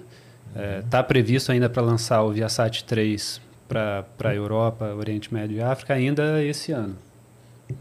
Está 0.84 1.02
previsto 1.02 1.52
ainda 1.52 1.70
para 1.70 1.82
lançar 1.82 2.22
o 2.24 2.32
Viasat 2.32 2.84
3 2.84 3.42
para 3.72 4.30
a 4.30 4.36
Europa, 4.36 4.94
Oriente 4.94 5.34
Médio 5.34 5.58
e 5.58 5.62
África 5.62 5.94
ainda 5.94 6.44
esse 6.44 6.72
ano. 6.72 6.96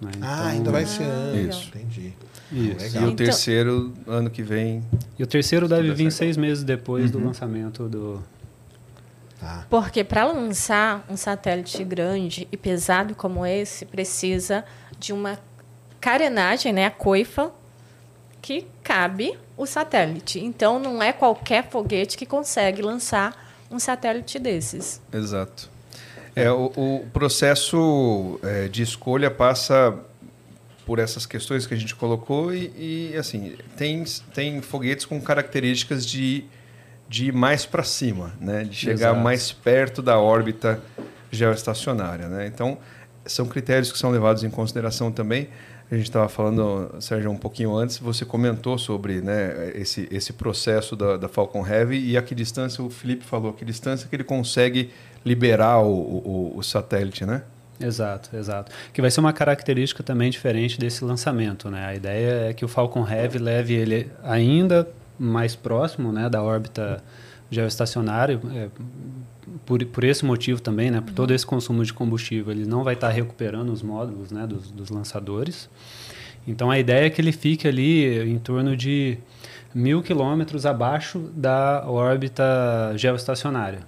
né? 0.00 0.10
Ah, 0.22 0.36
Então, 0.36 0.46
ainda 0.48 0.70
vai 0.70 0.86
ser 0.86 1.02
Ah, 1.02 1.06
ano. 1.06 1.48
Isso. 1.50 1.68
Entendi. 1.74 2.14
Isso. 2.52 2.96
E 2.96 2.98
o 2.98 3.02
Então- 3.02 3.16
terceiro, 3.16 3.92
ano 4.06 4.30
que 4.30 4.40
vem. 4.42 4.84
E 5.18 5.22
o 5.22 5.26
terceiro 5.26 5.66
deve 5.68 5.92
vir 5.92 6.12
seis 6.12 6.36
meses 6.36 6.62
depois 6.62 7.10
do 7.10 7.18
Uhum. 7.18 7.26
lançamento 7.26 7.88
do. 7.88 8.22
Tá. 9.40 9.66
Porque 9.68 10.04
para 10.04 10.24
lançar 10.26 11.04
um 11.08 11.16
satélite 11.16 11.82
grande 11.82 12.46
e 12.52 12.56
pesado 12.56 13.14
como 13.16 13.44
esse, 13.44 13.84
precisa 13.84 14.64
de 14.98 15.12
uma 15.12 15.38
carenagem, 16.00 16.72
né, 16.72 16.86
a 16.86 16.90
coifa, 16.90 17.50
que 18.42 18.66
cabe 18.82 19.36
o 19.56 19.66
satélite. 19.66 20.38
Então, 20.38 20.78
não 20.78 21.02
é 21.02 21.12
qualquer 21.12 21.68
foguete 21.68 22.16
que 22.16 22.24
consegue 22.26 22.80
lançar 22.80 23.50
um 23.70 23.78
satélite 23.78 24.38
desses. 24.38 25.00
Exato. 25.12 25.68
É, 26.34 26.50
o, 26.50 26.66
o 26.76 27.06
processo 27.12 28.38
é, 28.42 28.68
de 28.68 28.82
escolha 28.82 29.30
passa 29.30 29.98
por 30.86 30.98
essas 30.98 31.26
questões 31.26 31.66
que 31.66 31.74
a 31.74 31.76
gente 31.76 31.94
colocou 31.94 32.52
e, 32.52 33.12
e, 33.12 33.16
assim, 33.16 33.56
tem, 33.76 34.04
tem 34.34 34.60
foguetes 34.60 35.04
com 35.04 35.20
características 35.20 36.04
de, 36.04 36.44
de 37.08 37.26
ir 37.26 37.32
mais 37.32 37.64
para 37.64 37.84
cima, 37.84 38.32
né? 38.40 38.64
de 38.64 38.74
chegar 38.74 39.10
Exato. 39.10 39.20
mais 39.20 39.52
perto 39.52 40.02
da 40.02 40.18
órbita 40.18 40.80
geoestacionária. 41.30 42.28
Né? 42.28 42.46
Então, 42.46 42.78
são 43.24 43.46
critérios 43.46 43.92
que 43.92 43.98
são 43.98 44.10
levados 44.10 44.42
em 44.42 44.50
consideração 44.50 45.12
também. 45.12 45.48
A 45.90 45.96
gente 45.96 46.06
estava 46.06 46.28
falando, 46.28 46.94
Sérgio, 47.00 47.30
um 47.30 47.36
pouquinho 47.36 47.74
antes, 47.74 47.98
você 47.98 48.24
comentou 48.24 48.78
sobre 48.78 49.20
né, 49.20 49.72
esse, 49.74 50.08
esse 50.10 50.32
processo 50.32 50.94
da, 50.94 51.16
da 51.16 51.28
Falcon 51.28 51.66
Heavy 51.66 51.98
e 51.98 52.16
a 52.16 52.22
que 52.22 52.34
distância, 52.34 52.82
o 52.82 52.88
Felipe 52.88 53.24
falou, 53.24 53.50
a 53.50 53.54
que 53.54 53.64
distância 53.64 54.08
que 54.08 54.14
ele 54.14 54.24
consegue 54.24 54.90
liberar 55.24 55.80
o, 55.80 55.90
o, 55.90 56.52
o 56.56 56.62
satélite, 56.62 57.24
né? 57.24 57.42
Exato, 57.80 58.36
exato. 58.36 58.70
Que 58.92 59.00
vai 59.00 59.10
ser 59.10 59.20
uma 59.20 59.32
característica 59.32 60.02
também 60.02 60.30
diferente 60.30 60.78
desse 60.78 61.04
lançamento, 61.04 61.70
né? 61.70 61.86
A 61.86 61.94
ideia 61.94 62.50
é 62.50 62.52
que 62.52 62.64
o 62.64 62.68
Falcon 62.68 63.08
Heavy 63.08 63.38
leve 63.38 63.74
ele 63.74 64.10
ainda 64.22 64.86
mais 65.18 65.54
próximo, 65.54 66.10
né, 66.10 66.30
da 66.30 66.42
órbita 66.42 67.02
geoestacionária, 67.50 68.40
é, 68.54 68.68
por, 69.66 69.84
por 69.86 70.02
esse 70.02 70.24
motivo 70.24 70.62
também, 70.62 70.90
né, 70.90 71.00
por 71.02 71.12
todo 71.12 71.34
esse 71.34 71.44
consumo 71.44 71.84
de 71.84 71.92
combustível, 71.92 72.52
ele 72.52 72.64
não 72.64 72.82
vai 72.82 72.94
estar 72.94 73.10
recuperando 73.10 73.70
os 73.70 73.82
módulos, 73.82 74.30
né, 74.30 74.46
dos, 74.46 74.70
dos 74.70 74.88
lançadores. 74.88 75.68
Então 76.46 76.70
a 76.70 76.78
ideia 76.78 77.06
é 77.06 77.10
que 77.10 77.20
ele 77.20 77.32
fique 77.32 77.68
ali 77.68 78.30
em 78.30 78.38
torno 78.38 78.74
de 78.74 79.18
mil 79.74 80.02
quilômetros 80.02 80.64
abaixo 80.64 81.18
da 81.34 81.84
órbita 81.86 82.92
geoestacionária. 82.96 83.80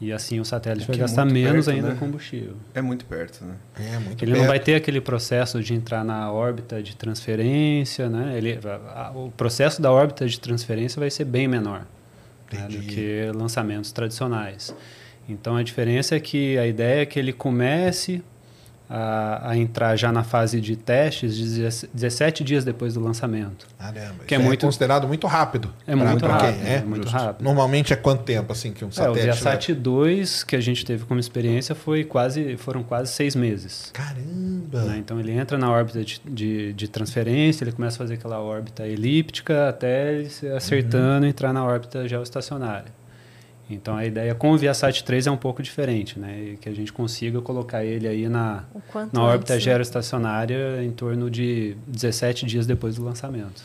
E 0.00 0.12
assim 0.12 0.40
o 0.40 0.44
satélite 0.44 0.84
O 0.84 0.86
vai 0.88 0.96
que 0.96 1.00
é 1.00 1.04
gastar 1.04 1.24
menos 1.24 1.66
perto, 1.66 1.76
ainda 1.76 1.90
né? 1.90 1.96
combustível. 1.98 2.54
É 2.74 2.82
muito 2.82 3.04
perto, 3.04 3.44
né? 3.44 3.54
É 3.78 3.98
muito 3.98 4.22
Ele 4.24 4.32
não 4.32 4.38
perto. 4.40 4.48
vai 4.50 4.58
ter 4.60 4.74
aquele 4.74 5.00
processo 5.00 5.62
de 5.62 5.72
entrar 5.72 6.04
na 6.04 6.30
órbita 6.32 6.82
de 6.82 6.96
transferência, 6.96 8.08
né? 8.08 8.36
Ele, 8.36 8.58
a- 8.64 9.08
a- 9.08 9.10
o 9.12 9.30
processo 9.30 9.80
da 9.80 9.90
órbita 9.92 10.26
de 10.26 10.38
transferência 10.40 10.98
vai 10.98 11.10
ser 11.10 11.24
bem 11.24 11.46
menor 11.48 11.86
né, 12.52 12.66
do 12.68 12.78
que 12.80 13.30
lançamentos 13.34 13.92
tradicionais. 13.92 14.74
Então 15.28 15.56
a 15.56 15.62
diferença 15.62 16.14
é 16.16 16.20
que 16.20 16.58
a 16.58 16.66
ideia 16.66 17.02
é 17.02 17.06
que 17.06 17.18
ele 17.18 17.32
comece 17.32 18.22
a, 18.96 19.50
a 19.50 19.56
entrar 19.56 19.96
já 19.96 20.12
na 20.12 20.22
fase 20.22 20.60
de 20.60 20.76
testes 20.76 21.34
de 21.36 21.62
17 21.92 22.44
dias 22.44 22.64
depois 22.64 22.94
do 22.94 23.00
lançamento. 23.00 23.66
Caramba. 23.78 24.24
Que 24.26 24.34
é 24.34 24.38
isso 24.38 24.46
muito- 24.46 24.66
considerado 24.66 25.08
muito 25.08 25.26
rápido. 25.26 25.72
É 25.86 25.96
Pra- 25.96 26.04
muito 26.10 26.24
pra 26.24 26.36
quem 26.38 26.46
rápido, 26.50 26.66
é? 26.66 26.74
é 26.76 26.80
muito 26.82 27.08
rápido. 27.08 27.42
Normalmente 27.44 27.92
é 27.92 27.96
quanto 27.96 28.22
tempo 28.22 28.52
assim 28.52 28.72
que 28.72 28.84
um 28.84 28.88
É, 28.88 28.90
o 28.90 28.92
satélite 28.94 29.24
Viasat 29.24 29.74
2 29.74 30.44
que 30.44 30.54
a 30.54 30.60
gente 30.60 30.84
teve 30.84 31.04
como 31.04 31.18
experiência 31.18 31.74
foi 31.74 32.04
quase, 32.04 32.56
foram 32.56 32.82
quase 32.82 33.12
seis 33.12 33.34
meses. 33.34 33.90
Caramba. 33.92 34.82
né? 34.84 34.96
Então 34.98 35.18
ele 35.18 35.32
entra 35.32 35.58
na 35.58 35.70
órbita 35.70 36.04
de, 36.04 36.20
de, 36.24 36.72
de 36.72 36.88
transferência, 36.88 37.64
ele 37.64 37.72
começa 37.72 37.96
a 37.96 37.98
fazer 37.98 38.14
aquela 38.14 38.40
órbita 38.40 38.86
elíptica 38.86 39.68
até 39.68 40.12
ele 40.14 40.28
se 40.30 40.46
acertando 40.48 41.26
e 41.26 41.28
entrar 41.30 41.52
na 41.52 41.64
órbita 41.64 42.06
geoestacionária. 42.06 42.92
Então 43.68 43.96
a 43.96 44.04
ideia 44.04 44.34
com 44.34 44.52
o 44.52 44.58
Viasat 44.58 45.02
3 45.02 45.26
é 45.26 45.30
um 45.30 45.36
pouco 45.36 45.62
diferente, 45.62 46.18
né? 46.18 46.38
E 46.38 46.56
que 46.56 46.68
a 46.68 46.74
gente 46.74 46.92
consiga 46.92 47.40
colocar 47.40 47.84
ele 47.84 48.06
aí 48.06 48.28
na, 48.28 48.64
na 49.12 49.22
órbita 49.22 49.54
antes, 49.54 49.66
né? 49.66 49.72
geoestacionária 49.72 50.84
em 50.84 50.90
torno 50.90 51.30
de 51.30 51.76
17 51.86 52.44
dias 52.44 52.66
depois 52.66 52.96
do 52.96 53.04
lançamento. 53.04 53.62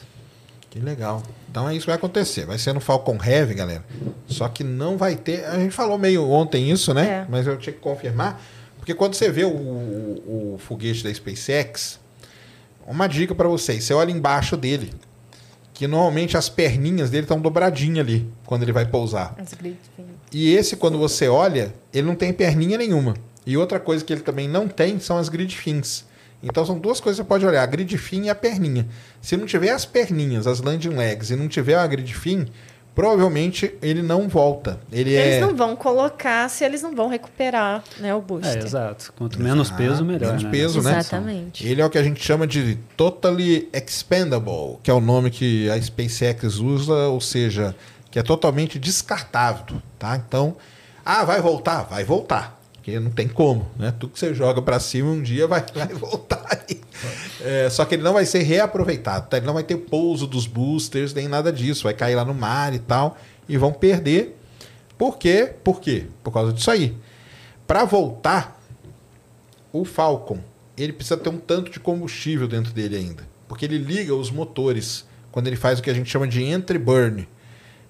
Que 0.69 0.79
legal. 0.79 1.23
Então 1.49 1.67
é 1.67 1.73
isso 1.73 1.81
que 1.81 1.87
vai 1.87 1.95
acontecer. 1.95 2.45
Vai 2.45 2.57
ser 2.57 2.73
no 2.73 2.79
Falcon 2.79 3.17
Heavy, 3.21 3.55
galera. 3.55 3.83
Só 4.27 4.47
que 4.47 4.63
não 4.63 4.97
vai 4.97 5.15
ter. 5.15 5.43
A 5.45 5.57
gente 5.57 5.71
falou 5.71 5.97
meio 5.97 6.29
ontem 6.29 6.69
isso, 6.69 6.93
né? 6.93 7.07
É. 7.07 7.25
Mas 7.27 7.47
eu 7.47 7.57
tinha 7.57 7.73
que 7.73 7.79
confirmar. 7.79 8.39
Porque 8.77 8.93
quando 8.93 9.15
você 9.15 9.31
vê 9.31 9.43
o, 9.43 9.49
o, 9.49 10.53
o 10.53 10.57
foguete 10.59 11.03
da 11.03 11.13
SpaceX, 11.13 11.99
uma 12.85 13.07
dica 13.07 13.33
para 13.33 13.47
vocês: 13.47 13.83
você 13.83 13.93
olha 13.93 14.11
embaixo 14.11 14.55
dele. 14.55 14.93
Que 15.79 15.87
normalmente 15.87 16.35
as 16.35 16.49
perninhas 16.49 17.09
dele 17.09 17.23
estão 17.23 17.39
dobradinhas 17.39 18.05
ali 18.05 18.27
quando 18.45 18.63
ele 18.63 18.73
vai 18.73 18.85
pousar. 18.85 19.33
Fin. 19.45 19.77
E 20.29 20.53
esse, 20.53 20.75
quando 20.75 20.97
você 20.97 21.29
olha, 21.29 21.73
ele 21.93 22.05
não 22.05 22.15
tem 22.15 22.33
perninha 22.33 22.77
nenhuma. 22.77 23.13
E 23.47 23.55
outra 23.55 23.79
coisa 23.79 24.03
que 24.03 24.11
ele 24.11 24.19
também 24.19 24.45
não 24.45 24.67
tem 24.67 24.99
são 24.99 25.17
as 25.17 25.29
grid 25.29 25.55
fins. 25.55 26.03
Então 26.43 26.65
são 26.65 26.77
duas 26.77 26.99
coisas 26.99 27.17
que 27.17 27.23
você 27.23 27.29
pode 27.29 27.45
olhar, 27.45 27.63
a 27.63 27.65
grid 27.65 27.97
fin 27.97 28.23
e 28.23 28.29
a 28.29 28.35
perninha. 28.35 28.89
Se 29.21 29.37
não 29.37 29.45
tiver 29.45 29.69
as 29.69 29.85
perninhas, 29.85 30.47
as 30.47 30.59
landing 30.59 30.97
legs, 30.97 31.31
e 31.31 31.37
não 31.37 31.47
tiver 31.47 31.75
a 31.75 31.87
grid 31.87 32.13
fin, 32.13 32.47
provavelmente 32.99 33.73
ele 33.81 34.01
não 34.01 34.27
volta. 34.27 34.77
Ele 34.91 35.11
Eles 35.13 35.35
é 35.35 35.39
não 35.39 35.55
vão 35.55 35.73
colocar 35.73 36.49
se 36.49 36.65
eles 36.65 36.81
não 36.81 36.93
vão 36.93 37.07
recuperar 37.07 37.81
né, 37.97 38.13
o 38.13 38.19
booster. 38.19 38.61
É, 38.61 38.65
exato. 38.65 39.13
Quanto 39.17 39.41
menos 39.41 39.71
peso, 39.71 40.03
melhor. 40.03 40.27
menos 40.27 40.43
né? 40.43 40.49
peso, 40.51 40.81
né? 40.81 40.99
Exatamente. 40.99 41.65
Ele 41.65 41.81
é 41.81 41.85
o 41.85 41.89
que 41.89 41.97
a 41.97 42.03
gente 42.03 42.21
chama 42.21 42.45
de 42.45 42.77
totally 42.97 43.69
expendable, 43.71 44.79
que 44.83 44.91
é 44.91 44.93
o 44.93 44.99
nome 44.99 45.31
que 45.31 45.69
a 45.69 45.81
SpaceX 45.81 46.57
usa, 46.57 47.07
ou 47.07 47.21
seja, 47.21 47.73
que 48.11 48.19
é 48.19 48.23
totalmente 48.23 48.77
descartável, 48.77 49.81
tá? 49.97 50.17
Então, 50.17 50.57
ah, 51.05 51.23
vai 51.23 51.41
voltar, 51.41 51.83
vai 51.83 52.03
voltar, 52.03 52.59
porque 52.73 52.99
não 52.99 53.11
tem 53.11 53.29
como, 53.29 53.65
né? 53.77 53.93
Tudo 53.97 54.11
que 54.11 54.19
você 54.19 54.33
joga 54.33 54.61
para 54.61 54.77
cima 54.77 55.09
um 55.09 55.21
dia 55.21 55.47
vai, 55.47 55.63
vai 55.73 55.87
voltar. 55.87 56.45
aí. 56.49 56.81
É, 57.41 57.69
só 57.69 57.85
que 57.85 57.95
ele 57.95 58.03
não 58.03 58.13
vai 58.13 58.25
ser 58.25 58.43
reaproveitado, 58.43 59.29
tá? 59.29 59.37
Ele 59.37 59.45
não 59.45 59.53
vai 59.53 59.63
ter 59.63 59.77
pouso 59.77 60.27
dos 60.27 60.45
boosters 60.45 61.13
nem 61.13 61.27
nada 61.27 61.51
disso, 61.51 61.83
vai 61.83 61.93
cair 61.93 62.15
lá 62.15 62.25
no 62.25 62.33
mar 62.33 62.73
e 62.73 62.79
tal 62.79 63.17
e 63.47 63.57
vão 63.57 63.71
perder. 63.73 64.37
Por 64.97 65.17
quê? 65.17 65.53
Por 65.63 65.79
quê? 65.79 66.05
Por 66.23 66.31
causa 66.31 66.53
disso 66.53 66.69
aí. 66.69 66.95
Para 67.65 67.85
voltar, 67.85 68.61
o 69.71 69.85
Falcon 69.85 70.39
ele 70.77 70.93
precisa 70.93 71.17
ter 71.17 71.29
um 71.29 71.37
tanto 71.37 71.71
de 71.71 71.79
combustível 71.79 72.47
dentro 72.47 72.71
dele 72.71 72.95
ainda. 72.95 73.27
Porque 73.47 73.65
ele 73.65 73.77
liga 73.77 74.13
os 74.15 74.31
motores 74.31 75.05
quando 75.31 75.47
ele 75.47 75.55
faz 75.55 75.79
o 75.79 75.81
que 75.81 75.89
a 75.89 75.93
gente 75.93 76.09
chama 76.09 76.27
de 76.27 76.43
entry 76.43 76.77
burn. 76.77 77.27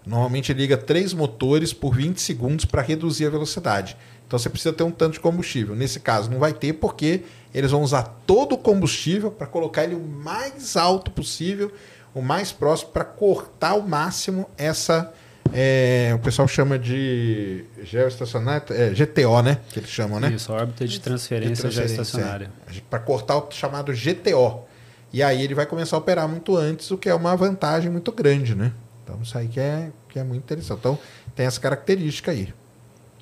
Normalmente 0.06 0.52
ele 0.52 0.62
liga 0.62 0.78
três 0.78 1.14
motores 1.14 1.74
por 1.74 1.94
20 1.94 2.20
segundos 2.20 2.66
para 2.66 2.82
reduzir 2.82 3.26
a 3.28 3.30
velocidade. 3.30 3.96
Então 4.30 4.38
você 4.38 4.48
precisa 4.48 4.72
ter 4.72 4.84
um 4.84 4.92
tanto 4.92 5.14
de 5.14 5.20
combustível. 5.20 5.76
Nesse 5.76 6.00
caso 6.00 6.30
não 6.30 6.38
vai 6.38 6.54
ter 6.54 6.74
porque 6.74 7.24
eles 7.52 7.72
vão 7.72 7.82
usar 7.82 8.04
todo 8.28 8.54
o 8.54 8.58
combustível 8.60 9.32
para 9.32 9.48
colocar 9.48 9.84
ele 9.84 9.96
o 9.96 10.04
mais 10.04 10.78
alto 10.78 11.10
possível, 11.10 11.72
o 12.14 12.22
mais 12.22 12.52
próximo 12.52 12.92
para 12.92 13.04
cortar 13.04 13.70
ao 13.70 13.82
máximo 13.82 14.48
essa 14.56 15.12
é, 15.52 16.12
o 16.14 16.20
pessoal 16.20 16.48
chama 16.48 16.78
de 16.78 17.66
geoestacionária, 17.82 18.64
é, 18.70 18.90
GTO, 18.92 19.42
né? 19.42 19.58
Que 19.70 19.80
eles 19.80 19.90
chamam, 19.90 20.20
né? 20.20 20.32
Isso, 20.32 20.54
órbita 20.54 20.88
de 20.88 21.00
transferência, 21.00 21.56
De 21.56 21.62
transferência, 21.62 21.96
geoestacionária. 21.96 22.52
Para 22.88 23.00
cortar 23.00 23.36
o 23.36 23.48
chamado 23.50 23.92
GTO. 23.92 24.68
E 25.12 25.24
aí 25.24 25.42
ele 25.42 25.56
vai 25.56 25.66
começar 25.66 25.96
a 25.96 26.00
operar 26.00 26.28
muito 26.28 26.56
antes, 26.56 26.92
o 26.92 27.00
que 27.00 27.10
é 27.10 27.16
uma 27.16 27.36
vantagem 27.36 27.90
muito 27.90 28.12
grande, 28.12 28.54
né? 28.54 28.72
Então 29.04 29.20
isso 29.24 29.36
aí 29.36 29.48
que 29.48 29.60
é, 29.60 29.90
que 30.08 30.20
é 30.20 30.24
muito 30.24 30.44
interessante. 30.44 30.78
Então 30.78 31.00
tem 31.36 31.48
essa 31.48 31.60
característica 31.60 32.30
aí. 32.30 32.54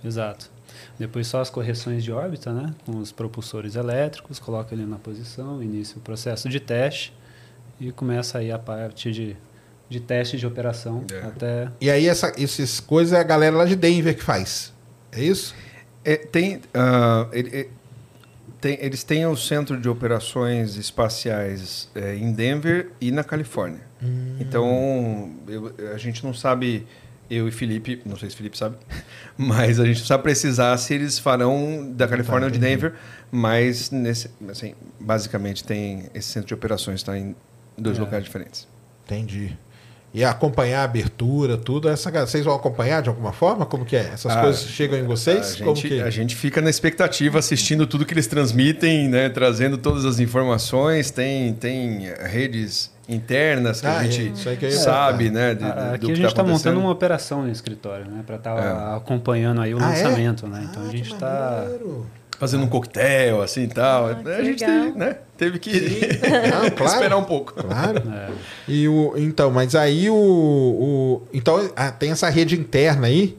Exato. 0.03 0.56
Depois 0.99 1.27
só 1.27 1.41
as 1.41 1.49
correções 1.49 2.03
de 2.03 2.11
órbita, 2.11 2.51
né? 2.51 2.73
Com 2.85 2.97
os 2.97 3.11
propulsores 3.11 3.75
elétricos, 3.75 4.39
coloca 4.39 4.73
ele 4.73 4.85
na 4.85 4.97
posição, 4.97 5.61
inicia 5.61 5.97
o 5.97 6.01
processo 6.01 6.49
de 6.49 6.59
teste 6.59 7.13
e 7.79 7.91
começa 7.91 8.37
aí 8.39 8.51
a 8.51 8.59
parte 8.59 9.11
de 9.11 9.35
de 9.89 10.01
teste 10.01 10.35
de 10.37 10.45
operação 10.45 11.05
É. 11.09 11.19
até 11.27 11.71
E 11.79 11.89
aí, 11.89 12.09
essa, 12.09 12.33
esses 12.37 12.77
coisas 12.81 13.13
é 13.13 13.21
a 13.21 13.23
galera 13.23 13.55
lá 13.55 13.63
de 13.63 13.73
Denver 13.73 14.13
que 14.13 14.21
faz. 14.21 14.73
É 15.13 15.23
isso? 15.23 15.55
É, 16.03 16.17
tem, 16.17 16.59
ah, 16.73 17.25
ele- 17.31 17.49
é, 17.57 17.67
tem- 18.59 18.77
eles 18.81 19.05
têm 19.05 19.25
o 19.25 19.37
centro 19.37 19.79
de 19.79 19.87
operações 19.87 20.75
espaciais 20.75 21.89
é, 21.95 22.15
em 22.17 22.33
Denver 22.33 22.91
e 22.99 23.11
na 23.11 23.23
Califórnia. 23.23 23.79
Então, 24.41 25.31
eu- 25.47 25.73
a 25.93 25.97
gente 25.97 26.21
não 26.23 26.33
sabe, 26.33 26.85
eu 27.29 27.47
e 27.47 27.51
Felipe, 27.51 28.01
não 28.05 28.17
sei 28.17 28.29
se 28.29 28.35
Felipe 28.35 28.57
sabe, 28.57 28.77
mas 29.37 29.79
a 29.79 29.85
gente 29.85 29.95
precisa 29.97 30.19
precisar 30.19 30.77
se 30.77 30.93
eles 30.93 31.19
farão 31.19 31.91
da 31.93 32.07
Califórnia 32.07 32.47
ou 32.47 32.51
de 32.51 32.59
Denver, 32.59 32.93
mas 33.31 33.91
nesse, 33.91 34.29
assim, 34.49 34.73
basicamente 34.99 35.63
tem 35.63 36.03
esse 36.13 36.29
centro 36.29 36.47
de 36.47 36.53
operações 36.53 36.99
está 37.01 37.17
em 37.17 37.35
dois 37.77 37.97
É. 37.97 38.01
locais 38.01 38.23
diferentes. 38.23 38.67
Entendi. 39.05 39.57
E 40.13 40.23
acompanhar 40.23 40.81
a 40.81 40.83
abertura, 40.85 41.57
tudo. 41.57 41.87
Essa, 41.89 42.09
vocês 42.25 42.43
vão 42.43 42.55
acompanhar 42.55 43.01
de 43.01 43.09
alguma 43.09 43.33
forma? 43.33 43.65
Como 43.65 43.85
que 43.85 43.95
é? 43.95 44.09
Essas 44.13 44.31
Ah, 44.35 44.41
coisas 44.41 44.63
chegam 44.63 44.97
em 44.97 45.03
vocês? 45.03 45.55
A 45.55 45.65
Como 45.65 45.75
gente, 45.75 45.87
que... 45.89 46.01
a 46.01 46.09
gente 46.09 46.35
fica 46.35 46.61
na 46.61 46.69
expectativa, 46.69 47.37
assistindo 47.37 47.85
tudo 47.85 48.05
que 48.05 48.13
eles 48.13 48.25
transmitem, 48.25 49.09
né, 49.09 49.29
trazendo 49.29 49.77
todas 49.77 50.05
as 50.05 50.19
informações. 50.19 51.11
Tem, 51.11 51.53
tem 51.53 52.07
redes 52.23 52.89
internas 53.09 53.79
que 53.81 53.87
Ah, 53.87 53.99
a 53.99 54.05
é, 54.05 54.11
gente 54.11 54.33
isso 54.39 54.49
aí 54.49 54.57
que 54.57 54.65
eu 54.65 54.69
ia 54.69 54.77
sabe, 54.77 55.29
perguntar. 55.31 55.39
né? 55.39 55.55
de- 55.55 55.63
A- 55.63 55.71
do 55.89 55.95
Aqui 55.95 56.05
que 56.07 56.11
a 56.11 56.15
gente 56.15 56.25
está 56.27 56.43
tá 56.43 56.49
montando 56.49 56.79
uma 56.79 56.91
operação 56.91 57.43
no 57.43 57.49
escritório, 57.51 58.05
né? 58.05 58.21
Para 58.25 58.35
estar 58.35 58.57
É. 58.57 58.95
acompanhando 58.97 59.61
aí 59.61 59.73
o 59.73 59.77
Ah, 59.79 59.83
é? 59.83 60.03
lançamento, 60.03 60.47
né? 60.47 60.67
Então 60.69 60.83
Ah, 60.83 60.87
a 60.87 60.91
gente 60.91 61.13
está. 61.13 61.65
Fazendo 62.39 62.65
um 62.65 62.67
coquetel, 62.67 63.41
assim 63.41 63.63
e 63.63 63.67
tal. 63.67 64.09
Ah, 64.09 64.15
que 64.15 64.29
a 64.29 64.43
gente 64.43 64.63
legal. 64.63 64.83
teve, 64.85 64.97
né, 64.99 65.15
teve 65.37 65.57
que 65.57 65.71
Não, 66.53 66.69
claro. 66.69 66.93
esperar 66.93 67.17
um 67.17 67.23
pouco. 67.23 67.51
Claro. 67.53 68.03
É, 68.13 68.29
E 68.67 68.87
o, 68.87 69.13
então, 69.17 69.49
mas 69.49 69.73
aí 69.73 70.07
o. 70.07 70.15
o 70.15 71.27
então, 71.33 71.67
ah, 71.75 71.89
tem 71.91 72.11
essa 72.11 72.29
rede 72.29 72.55
interna 72.59 73.07
aí, 73.07 73.35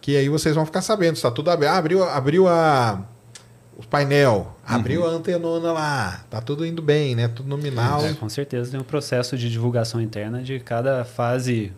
que 0.00 0.16
aí 0.16 0.28
vocês 0.28 0.54
vão 0.56 0.66
ficar 0.66 0.82
sabendo. 0.82 1.14
Está 1.14 1.30
tudo 1.30 1.48
aberto. 1.48 1.72
Ah, 1.74 1.76
abriu, 1.78 2.02
abriu 2.02 2.48
a. 2.48 3.00
O 3.78 3.86
painel, 3.86 4.56
abriu 4.74 5.06
a 5.06 5.10
antenona 5.10 5.72
lá. 5.72 6.24
Tá 6.30 6.40
tudo 6.40 6.64
indo 6.64 6.82
bem, 6.82 7.14
né? 7.14 7.28
Tudo 7.28 7.48
nominal. 7.48 8.04
é, 8.04 8.12
com 8.14 8.28
certeza 8.28 8.70
tem 8.70 8.80
um 8.80 8.84
processo 8.84 9.36
de 9.36 9.50
divulgação 9.50 10.00
interna 10.00 10.42
de 10.42 10.58
cada 10.60 11.04
fase 11.04 11.72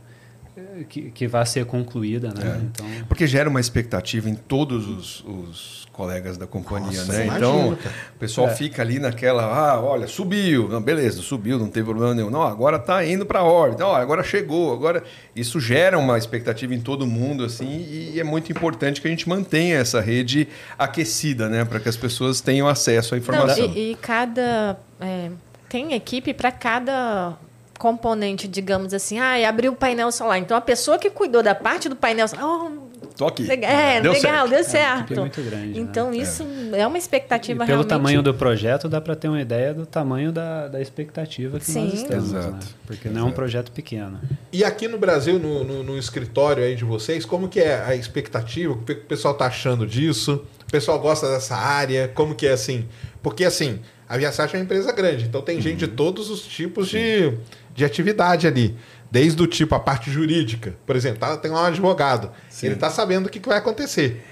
eh, 0.56 0.84
que, 0.88 1.10
que 1.10 1.26
vai 1.26 1.44
ser 1.46 1.64
concluída, 1.64 2.28
né? 2.28 2.60
É. 2.60 2.64
Então, 2.64 2.86
Porque 3.08 3.26
gera 3.26 3.48
uma 3.48 3.60
expectativa 3.60 4.28
em 4.28 4.34
todos 4.34 4.88
os, 4.88 5.24
os 5.24 5.81
colegas 5.92 6.38
da 6.38 6.46
companhia, 6.46 6.98
Nossa, 7.00 7.12
né? 7.12 7.26
Então, 7.36 7.76
cara. 7.76 7.94
o 8.16 8.18
pessoal 8.18 8.48
É. 8.48 8.54
fica 8.54 8.80
ali 8.80 8.98
naquela, 8.98 9.44
ah, 9.44 9.80
olha, 9.80 10.08
subiu, 10.08 10.66
não, 10.68 10.80
beleza, 10.80 11.20
subiu, 11.20 11.58
não 11.58 11.68
tem 11.68 11.84
problema 11.84 12.14
nenhum. 12.14 12.30
Não, 12.30 12.42
agora 12.42 12.78
está 12.78 13.04
indo 13.04 13.26
para 13.26 13.40
a 13.40 13.44
órbita, 13.44 13.86
ó, 13.86 13.94
agora 13.94 14.22
chegou, 14.22 14.72
agora 14.72 15.04
isso 15.36 15.60
gera 15.60 15.98
uma 15.98 16.16
expectativa 16.16 16.74
em 16.74 16.80
todo 16.80 17.06
mundo, 17.06 17.44
assim, 17.44 17.86
e 18.14 18.18
é 18.18 18.24
muito 18.24 18.50
importante 18.50 19.00
que 19.02 19.06
a 19.06 19.10
gente 19.10 19.28
mantenha 19.28 19.76
essa 19.76 20.00
rede 20.00 20.48
aquecida, 20.78 21.48
né, 21.48 21.64
para 21.64 21.78
que 21.78 21.88
as 21.88 21.96
pessoas 21.96 22.40
tenham 22.40 22.66
acesso 22.66 23.14
à 23.14 23.18
Não, 23.18 23.22
informação. 23.22 23.64
e, 23.74 23.92
e 23.92 23.94
cada. 23.96 24.78
é, 25.00 25.30
tem 25.68 25.92
equipe 25.94 26.32
para 26.34 26.50
cada 26.50 27.34
componente, 27.78 28.46
digamos 28.46 28.94
assim. 28.94 29.18
Ah, 29.18 29.48
abriu 29.48 29.72
o 29.72 29.74
painel 29.76 30.12
solar. 30.12 30.38
Então 30.38 30.56
a 30.56 30.60
pessoa 30.60 30.98
que 30.98 31.10
cuidou 31.10 31.42
da 31.42 31.54
parte 31.54 31.88
do 31.88 31.96
painel 31.96 32.28
solar. 32.28 32.44
Oh, 32.44 32.91
Tô 33.22 33.28
aqui. 33.28 33.42
legal, 33.44 33.70
é, 33.70 34.00
Deu 34.00 34.12
legal, 34.12 34.32
certo. 34.32 34.50
deu 34.50 34.58
equipe 34.58 34.70
certo. 34.70 35.12
é 35.12 35.20
muito 35.20 35.42
grande. 35.42 35.78
Então 35.80 36.10
né? 36.10 36.16
isso 36.18 36.46
é, 36.72 36.86
uma 36.86 36.96
E 36.96 37.00
expectativa 37.00 37.58
pelo 37.58 37.68
realmente. 37.68 37.88
tamanho 37.88 38.22
do 38.22 38.34
projeto, 38.34 38.88
dá 38.88 39.00
para 39.00 39.14
ter 39.16 39.28
uma 39.28 39.40
ideia 39.40 39.72
do 39.74 39.84
tamanho 39.86 40.30
da, 40.32 40.68
da 40.68 40.80
expectativa 40.80 41.58
que 41.58 41.72
nós 41.72 41.90
Sim. 41.90 41.96
estamos, 41.96 42.32
né? 42.32 42.38
Exato. 42.40 42.66
Porque 42.86 43.08
não 43.08 43.20
é 43.22 43.24
um 43.24 43.32
projeto 43.32 43.70
pequeno. 43.72 44.20
E 44.52 44.64
aqui 44.64 44.88
no 44.88 44.98
Brasil, 44.98 45.38
no, 45.38 45.64
no- 45.64 45.82
no 45.82 45.98
escritório 45.98 46.62
aí 46.64 46.74
de 46.76 46.84
vocês, 46.84 47.24
como 47.24 47.48
que 47.48 47.60
é 47.60 47.82
a 47.84 47.94
expectativa? 47.96 48.72
O 48.72 48.78
que 48.78 48.92
o 48.92 48.96
pessoal 49.04 49.34
tá 49.34 49.46
achando 49.46 49.86
disso? 49.86 50.44
O 50.68 50.70
pessoal 50.72 50.98
gosta 51.00 51.28
dessa 51.30 51.56
área? 51.56 52.08
Como 52.14 52.34
que 52.34 52.46
é 52.46 52.52
assim? 52.52 52.86
Porque 53.22 53.44
assim, 53.44 53.80
a 54.08 54.16
Viasat 54.16 54.54
é 54.54 54.58
uma 54.58 54.64
empresa 54.64 54.90
grande, 54.92 55.24
então 55.26 55.40
tem 55.42 55.60
gente 55.60 55.78
de 55.78 55.88
todos 55.88 56.28
os 56.30 56.42
tipos 56.42 56.88
de, 56.88 57.32
de 57.74 57.84
atividade 57.84 58.46
ali. 58.46 58.74
Desde 59.12 59.42
o 59.42 59.46
tipo, 59.46 59.74
a 59.74 59.78
parte 59.78 60.10
jurídica. 60.10 60.74
Por 60.86 60.96
exemplo, 60.96 61.18
tá- 61.18 61.36
tem 61.36 61.50
lá 61.50 61.64
um 61.64 61.66
advogado. 61.66 62.30
Sim. 62.48 62.68
Ele 62.68 62.76
tá 62.76 62.88
sabendo 62.88 63.26
o 63.26 63.28
que, 63.28 63.38
que 63.38 63.46
vai 63.48 63.58
acontecer. 63.58 64.24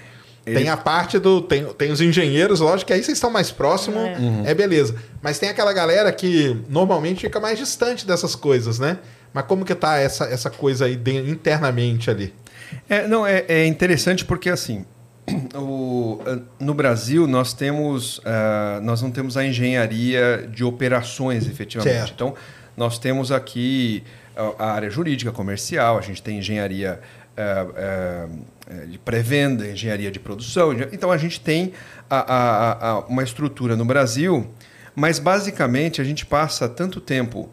Ele- 0.43 0.57
Tem 0.57 0.69
a 0.69 0.75
parte 0.75 1.19
do. 1.19 1.39
Tem, 1.39 1.63
tem 1.73 1.91
os 1.91 2.01
engenheiros, 2.01 2.59
lógico 2.61 2.87
que 2.87 2.93
aí 2.93 3.03
vocês 3.03 3.15
estão 3.15 3.29
mais 3.29 3.51
próximos, 3.51 4.01
É. 4.01 4.17
é. 4.51 4.53
beleza. 4.55 4.95
Mas 5.21 5.37
tem 5.37 5.49
aquela 5.49 5.71
galera 5.71 6.11
que 6.11 6.57
normalmente 6.67 7.21
fica 7.21 7.39
mais 7.39 7.59
distante 7.59 8.07
dessas 8.07 8.33
coisas, 8.35 8.79
né? 8.79 8.97
Mas 9.31 9.45
como 9.45 9.63
que 9.63 9.75
tá 9.75 9.97
essa, 9.99 10.25
essa 10.25 10.49
coisa 10.49 10.85
aí 10.85 10.95
de- 10.95 11.29
internamente 11.29 12.09
ali? 12.09 12.33
É, 12.89 13.07
não, 13.07 13.23
é, 13.25 13.45
é 13.47 13.67
interessante 13.67 14.25
porque 14.25 14.49
assim, 14.49 14.83
o- 15.53 16.19
no 16.59 16.73
Brasil 16.73 17.27
nós 17.27 17.53
temos, 17.53 18.19
ah, 18.25 18.79
nós 18.81 19.01
não 19.01 19.11
temos 19.11 19.37
a 19.37 19.45
engenharia 19.45 20.49
de 20.51 20.63
operações 20.63 21.47
efetivamente. 21.47 21.93
Certo. 21.93 22.13
Então 22.15 22.33
nós 22.75 22.97
temos 22.97 23.31
aqui 23.31 24.03
a, 24.57 24.71
área 24.73 24.89
jurídica, 24.89 25.31
comercial, 25.31 25.97
a 25.97 26.01
gente 26.01 26.21
tem 26.21 26.37
engenharia 26.39 26.99
ah, 27.37 28.27
ah, 28.69 28.85
de 28.85 28.97
pré-venda, 28.99 29.67
engenharia 29.67 30.11
de 30.11 30.19
produção. 30.19 30.71
Então 30.91 31.11
a 31.11 31.17
gente 31.17 31.39
tem 31.39 31.73
a- 32.09 32.33
a- 32.33 32.89
a- 32.89 32.99
uma 33.07 33.23
estrutura 33.23 33.75
no 33.75 33.85
Brasil, 33.85 34.49
mas 34.95 35.19
basicamente 35.19 36.01
a 36.01 36.03
gente 36.03 36.25
passa 36.25 36.67
tanto 36.69 36.99
tempo 37.01 37.49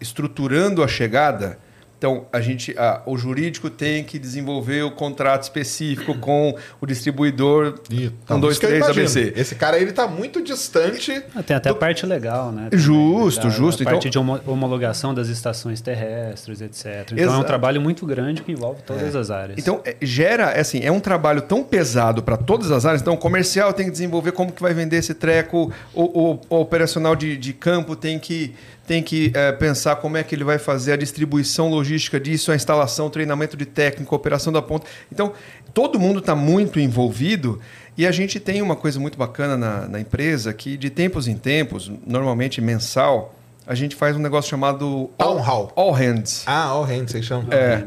estruturando 0.00 0.82
a 0.82 0.88
chegada. 0.88 1.58
Então, 2.04 2.26
a 2.30 2.38
gente, 2.38 2.74
a- 2.76 3.00
o 3.06 3.16
jurídico 3.16 3.70
tem 3.70 4.04
que 4.04 4.18
desenvolver 4.18 4.82
o 4.82 4.90
contrato 4.90 5.44
específico 5.44 6.14
com 6.18 6.54
o 6.78 6.84
distribuidor. 6.84 7.76
Então, 7.90 8.36
Um, 8.36 8.40
dois, 8.40 8.52
isso 8.52 8.60
que 8.60 8.66
eu 8.66 8.70
três. 8.70 8.84
ABC. 8.90 9.32
Esse 9.34 9.54
cara 9.54 9.78
ele 9.78 9.90
tá 9.90 10.06
muito 10.06 10.42
distante. 10.42 11.22
Ah, 11.34 11.42
Tem 11.42 11.56
até 11.56 11.70
a 11.70 11.74
parte 11.74 12.04
legal, 12.04 12.52
né? 12.52 12.68
Justo, 12.74 13.44
da- 13.44 13.48
justo. 13.48 13.80
A 13.80 13.84
Então- 13.84 13.92
parte 13.94 14.10
de 14.10 14.18
homo- 14.18 14.38
homologação 14.46 15.14
das 15.14 15.28
estações 15.28 15.80
terrestres, 15.80 16.60
etc. 16.60 17.04
Então 17.12 17.16
é 17.18 17.22
Exato. 17.22 17.40
um 17.40 17.44
trabalho 17.44 17.80
muito 17.80 18.04
grande 18.04 18.42
que 18.42 18.52
envolve 18.52 18.82
todas 18.82 19.16
as 19.16 19.30
áreas. 19.30 19.58
Então, 19.58 19.80
é, 19.82 19.96
gera, 20.02 20.50
é 20.50 20.60
assim, 20.60 20.80
é 20.82 20.92
um 20.92 21.00
trabalho 21.00 21.40
tão 21.40 21.64
pesado 21.64 22.22
para 22.22 22.36
todas 22.36 22.70
as 22.70 22.84
áreas. 22.84 23.00
Então, 23.00 23.14
o 23.14 23.18
comercial 23.18 23.72
tem 23.72 23.86
que 23.86 23.92
desenvolver 23.92 24.32
como 24.32 24.52
que 24.52 24.60
vai 24.60 24.74
vender 24.74 24.96
esse 24.98 25.14
treco, 25.14 25.72
o, 25.94 26.02
o- 26.02 26.40
o 26.50 26.56
operacional 26.60 27.16
de, 27.16 27.34
de 27.38 27.54
campo 27.54 27.96
tem 27.96 28.18
que, 28.18 28.54
tem 28.86 29.02
que 29.02 29.32
é, 29.34 29.52
pensar 29.52 29.96
como 29.96 30.16
é 30.16 30.22
que 30.22 30.34
ele 30.34 30.44
vai 30.44 30.58
fazer 30.58 30.92
a 30.92 30.96
distribuição 30.96 31.68
logística 31.70 32.20
disso, 32.20 32.52
a 32.52 32.54
instalação, 32.54 33.06
o 33.06 33.10
treinamento 33.10 33.56
de 33.56 33.64
técnico, 33.64 34.14
a 34.14 34.16
operação 34.16 34.52
da 34.52 34.60
ponta. 34.60 34.86
Então, 35.10 35.32
todo 35.72 35.98
mundo 35.98 36.18
está 36.18 36.34
muito 36.34 36.78
envolvido 36.78 37.60
e 37.96 38.06
a 38.06 38.12
gente 38.12 38.38
tem 38.38 38.60
uma 38.60 38.76
coisa 38.76 39.00
muito 39.00 39.16
bacana 39.18 39.56
na, 39.56 39.88
na 39.88 40.00
empresa 40.00 40.52
que, 40.52 40.76
de 40.76 40.90
tempos 40.90 41.26
em 41.28 41.36
tempos, 41.36 41.90
normalmente 42.06 42.60
mensal, 42.60 43.34
a 43.66 43.74
gente 43.74 43.96
faz 43.96 44.14
um 44.16 44.18
negócio 44.18 44.50
chamado 44.50 45.10
Town 45.16 45.40
Hall. 45.40 45.72
All 45.74 45.92
Hands. 45.92 46.42
Ah, 46.46 46.64
all 46.64 46.82
hands, 46.84 47.12
vocês 47.12 47.24
chamam. 47.24 47.46
É, 47.50 47.84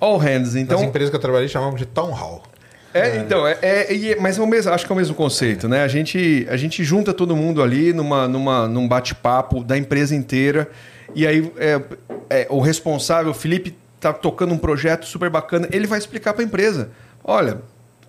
All 0.00 0.16
Hands. 0.16 0.54
Então, 0.54 0.62
Então, 0.62 0.78
As 0.78 0.84
empresas 0.84 1.10
que 1.10 1.16
eu 1.16 1.20
trabalhei 1.20 1.48
chamavam 1.48 1.74
de 1.74 1.84
town 1.84 2.12
hall. 2.12 2.42
É, 2.94 3.18
então, 3.18 3.46
é, 3.46 3.58
é- 3.60 4.10
é- 4.12 4.16
mas 4.20 4.38
é 4.38 4.42
o 4.42 4.46
mesmo, 4.46 4.72
acho 4.72 4.86
que 4.86 4.92
é 4.92 4.94
o 4.94 4.96
mesmo 4.96 5.14
conceito, 5.14 5.68
né? 5.68 5.82
A 5.82 5.88
gente, 5.88 6.46
a 6.50 6.56
gente 6.56 6.82
junta 6.82 7.12
todo 7.12 7.36
mundo 7.36 7.62
ali 7.62 7.92
numa, 7.92 8.26
numa, 8.26 8.66
num 8.66 8.88
bate-papo 8.88 9.62
da 9.62 9.76
empresa 9.76 10.14
inteira. 10.14 10.68
E 11.14 11.26
aí 11.26 11.52
é, 11.58 11.80
é, 12.30 12.46
o 12.50 12.60
responsável, 12.60 13.30
o 13.30 13.34
Felipe, 13.34 13.74
tá 14.00 14.12
tocando 14.12 14.54
um 14.54 14.58
projeto 14.58 15.06
super 15.06 15.28
bacana, 15.28 15.68
ele 15.72 15.86
vai 15.86 15.98
explicar 15.98 16.32
para 16.32 16.42
a 16.42 16.46
empresa. 16.46 16.90
Olha, 17.24 17.58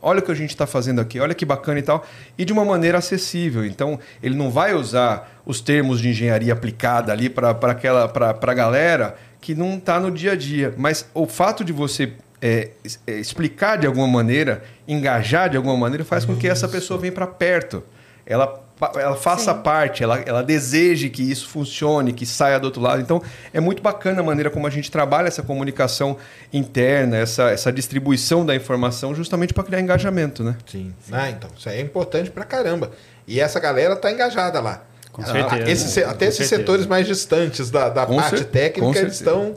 olha 0.02 0.20
o 0.20 0.22
que 0.22 0.32
a 0.32 0.36
gente 0.36 0.52
está 0.52 0.68
fazendo 0.68 1.02
aqui, 1.02 1.20
olha 1.20 1.34
que 1.34 1.46
bacana 1.46 1.80
e 1.80 1.84
tal. 1.84 2.06
E 2.38 2.46
de 2.46 2.54
uma 2.54 2.64
maneira 2.64 3.00
acessível. 3.00 3.66
Então, 3.66 4.00
ele 4.22 4.36
não 4.36 4.50
vai 4.50 4.74
usar 4.74 5.42
os 5.46 5.60
termos 5.62 6.00
de 6.00 6.10
engenharia 6.10 6.54
aplicada 6.54 7.12
ali 7.12 7.30
para 7.30 7.50
aquela 7.50 8.08
para 8.08 8.38
a 8.40 8.54
galera 8.54 9.16
que 9.42 9.56
não 9.56 9.78
está 9.78 10.00
no 10.00 10.12
dia 10.12 10.34
a 10.34 10.36
dia. 10.36 10.74
Mas 10.78 11.10
o 11.14 11.26
fato 11.26 11.64
de 11.64 11.74
você 11.74 12.14
é, 12.42 12.70
é, 13.08 13.14
explicar 13.14 13.78
de 13.78 13.86
alguma 13.88 14.08
maneira, 14.08 14.64
engajar 14.88 15.50
de 15.50 15.58
alguma 15.58 15.76
maneira, 15.78 16.04
faz 16.06 16.26
com 16.26 16.36
que 16.36 16.48
essa 16.48 16.68
pessoa 16.68 17.00
venha 17.00 17.12
para 17.14 17.28
perto. 17.28 17.84
Ela, 18.26 18.64
ela 18.96 19.16
faça 19.16 19.54
Sim. 19.54 19.62
parte, 19.62 20.04
ela, 20.04 20.20
ela 20.20 20.44
deseje 20.44 21.10
que 21.10 21.24
isso 21.24 21.50
funcione, 21.50 22.14
que 22.14 22.26
saia 22.26 22.60
do 22.60 22.66
outro 22.66 22.80
lado. 22.82 23.02
Então, 23.02 23.22
é 23.52 23.60
muito 23.60 23.82
bacana 23.82 24.22
a 24.22 24.24
maneira 24.24 24.50
como 24.52 24.68
a 24.68 24.70
gente 24.70 24.92
trabalha 24.92 25.28
essa 25.28 25.42
comunicação 25.42 26.16
interna, 26.54 27.18
essa, 27.18 27.50
essa 27.50 27.72
distribuição 27.72 28.46
da 28.46 28.56
informação, 28.56 29.14
justamente 29.16 29.54
para 29.54 29.64
criar 29.64 29.82
engajamento, 29.82 30.44
né? 30.44 30.56
Sim. 30.66 30.94
Ah, 31.12 31.30
então, 31.30 31.50
isso 31.58 31.68
aí 31.68 31.80
é 31.80 31.82
importante 31.82 32.30
pra 32.30 32.44
caramba. 32.44 32.92
E 33.28 33.40
essa 33.40 33.60
galera 33.60 33.96
tá 33.96 34.12
engajada 34.12 34.60
lá. 34.60 34.84
Com 35.12 35.24
Ah, 35.24 35.26
certeza. 35.26 35.72
esse 35.72 36.04
até 36.04 36.26
Com 36.26 36.26
esses 36.26 36.38
certeza. 36.48 36.58
setores 36.62 36.86
mais 36.86 37.08
distantes 37.08 37.70
da, 37.72 37.90
da 37.90 38.06
Com 38.06 38.16
parte 38.16 38.38
cer- 38.38 38.46
técnica, 38.46 39.00
eles 39.00 39.18
certeza. 39.18 39.24
estão 39.24 39.56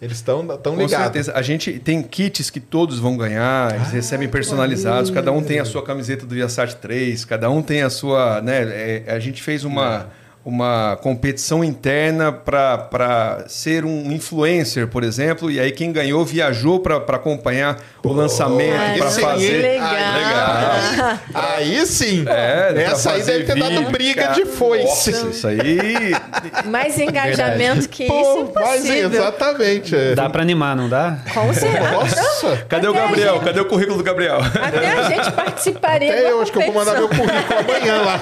eles 0.00 0.18
estão 0.18 0.46
tão 0.58 0.74
Com 0.74 0.82
ligados. 0.82 1.04
certeza. 1.04 1.32
A 1.34 1.42
gente 1.42 1.78
tem 1.78 2.02
kits 2.02 2.50
que 2.50 2.60
todos 2.60 2.98
vão 2.98 3.16
ganhar, 3.16 3.74
eles 3.74 3.88
Ah, 3.88 3.90
recebem 3.92 4.28
personalizados, 4.28 5.10
cada 5.10 5.32
um 5.32 5.42
tem 5.42 5.58
a 5.58 5.64
sua 5.64 5.82
camiseta 5.82 6.26
do 6.26 6.34
Viasat 6.34 6.74
3, 6.76 7.24
cada 7.24 7.48
um 7.50 7.62
tem 7.62 7.82
a 7.82 7.88
sua. 7.90 8.40
Né, 8.42 8.62
é, 8.62 9.04
a 9.08 9.18
gente 9.18 9.42
fez 9.42 9.64
uma, 9.64 10.08
uma 10.46 10.96
competição 11.02 11.64
interna 11.64 12.30
para 12.30 13.44
ser 13.48 13.84
um 13.84 14.12
influencer, 14.12 14.86
por 14.86 15.02
exemplo, 15.02 15.50
e 15.50 15.58
aí 15.58 15.72
quem 15.72 15.90
ganhou 15.90 16.24
viajou 16.24 16.78
para 16.78 16.98
acompanhar 16.98 17.76
o 18.04 18.12
lançamento, 18.12 18.96
para 18.98 19.10
fazer. 19.10 19.60
legal. 19.60 19.90
Legal. 19.92 21.18
Aí 21.34 21.84
sim. 21.86 22.24
É, 22.28 22.84
Essa 22.84 23.12
aí 23.12 23.22
deve 23.24 23.44
ter 23.44 23.58
dado 23.58 23.90
briga 23.90 24.22
cara. 24.22 24.34
de 24.34 24.44
foice. 24.46 25.10
Nossa, 25.10 25.28
isso 25.30 25.48
aí. 25.48 26.14
Mais 26.70 26.96
engajamento 26.98 27.88
que 27.88 28.04
isso, 28.04 28.12
Pô, 28.12 28.50
mas 28.54 28.84
impossível. 28.84 29.10
exatamente. 29.20 29.96
é. 29.96 30.14
Dá 30.14 30.30
para 30.30 30.42
animar, 30.42 30.76
não 30.76 30.88
dá? 30.88 31.18
Com 31.34 31.52
certeza. 31.52 31.90
Nossa. 31.90 32.56
Cadê 32.68 32.86
o 32.86 32.90
Até 32.92 32.98
a 33.00 33.06
Gabriel? 33.06 33.34
gente- 33.34 33.44
Cadê 33.44 33.60
o 33.60 33.64
currículo 33.66 33.98
do 33.98 34.04
Gabriel? 34.04 34.38
Até 34.40 34.88
a 34.88 35.02
gente 35.10 35.32
participaria 35.32 36.12
Até 36.12 36.30
eu 36.30 36.40
acho 36.40 36.52
que 36.52 36.58
eu 36.58 36.62
vou 36.62 36.74
mandar 36.74 36.94
meu 36.94 37.08
currículo 37.08 37.58
amanhã 37.58 38.02
lá. 38.02 38.20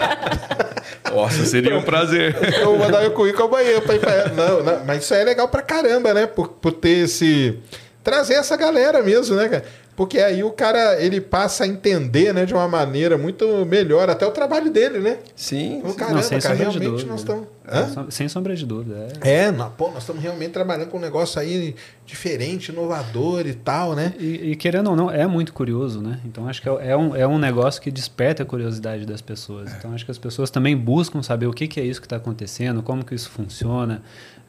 Nossa, 1.14 1.44
seria 1.44 1.76
um 1.76 1.82
prazer. 1.82 2.36
Eu 2.58 2.66
vou 2.66 2.78
mandar 2.78 3.00
meu 3.00 3.12
currículo 3.12 3.48
amanhã. 3.48 3.80
Pra 3.80 3.94
ir 3.94 4.00
pra... 4.00 4.28
não, 4.30 4.62
não, 4.62 4.84
mas 4.84 5.04
isso 5.04 5.14
aí 5.14 5.20
é 5.20 5.24
legal 5.24 5.48
pra 5.48 5.62
caramba, 5.62 6.12
né? 6.12 6.26
Por, 6.26 6.48
por 6.48 6.72
ter 6.72 7.04
esse. 7.04 7.58
Trazer 8.02 8.34
essa 8.34 8.56
galera 8.56 9.02
mesmo, 9.02 9.34
né, 9.36 9.48
cara? 9.48 9.64
Porque 9.96 10.18
aí 10.18 10.42
o 10.42 10.50
cara 10.50 11.00
ele 11.00 11.20
passa 11.20 11.64
a 11.64 11.66
entender, 11.68 12.34
né, 12.34 12.44
de 12.44 12.52
uma 12.52 12.66
maneira 12.66 13.16
muito 13.16 13.46
melhor 13.64 14.10
até 14.10 14.26
o 14.26 14.32
trabalho 14.32 14.70
dele, 14.70 14.98
né? 14.98 15.18
Sim. 15.36 15.78
Então, 15.78 15.94
caramba, 15.94 16.22
sem 16.22 16.40
cara, 16.40 16.56
sombra 16.56 16.70
de 16.72 16.78
realmente 16.78 16.90
dúvida. 16.90 17.10
nós 17.10 17.20
estamos. 17.20 17.46
Hã? 17.66 18.06
Sem- 18.10 18.28
sombra 18.28 18.54
de 18.56 18.66
dúvida. 18.66 19.08
É. 19.22 19.44
É, 19.44 19.52
não, 19.52 19.70
pô, 19.70 19.88
nós 19.90 19.98
estamos 20.02 20.22
realmente 20.22 20.50
trabalhando 20.50 20.88
com 20.88 20.98
um 20.98 21.00
negócio 21.00 21.40
aí 21.40 21.74
diferente, 22.04 22.70
inovador 22.72 23.46
e 23.46 23.54
tal, 23.54 23.94
né? 23.94 24.12
E, 24.18 24.50
e 24.50 24.56
querendo 24.56 24.90
ou 24.90 24.96
não, 24.96 25.10
é 25.10 25.26
muito 25.26 25.52
curioso, 25.54 26.02
né? 26.02 26.20
Então 26.26 26.46
acho 26.48 26.60
que 26.60 26.68
é, 26.68 26.88
é 26.90 26.96
um, 26.96 27.16
é 27.16 27.26
um 27.26 27.38
negócio 27.38 27.80
que 27.80 27.90
desperta 27.90 28.42
a 28.42 28.46
curiosidade 28.46 29.06
das 29.06 29.22
pessoas. 29.22 29.72
Então 29.78 29.94
acho 29.94 30.04
que 30.04 30.10
as 30.10 30.18
pessoas 30.18 30.50
também 30.50 30.76
buscam 30.76 31.22
saber 31.22 31.46
o 31.46 31.52
que, 31.52 31.66
que 31.68 31.80
é 31.80 31.84
isso 31.84 32.00
que 32.00 32.06
está 32.06 32.16
acontecendo, 32.16 32.82
como 32.82 33.02
que 33.04 33.14
isso 33.14 33.30
funciona, 33.30 34.02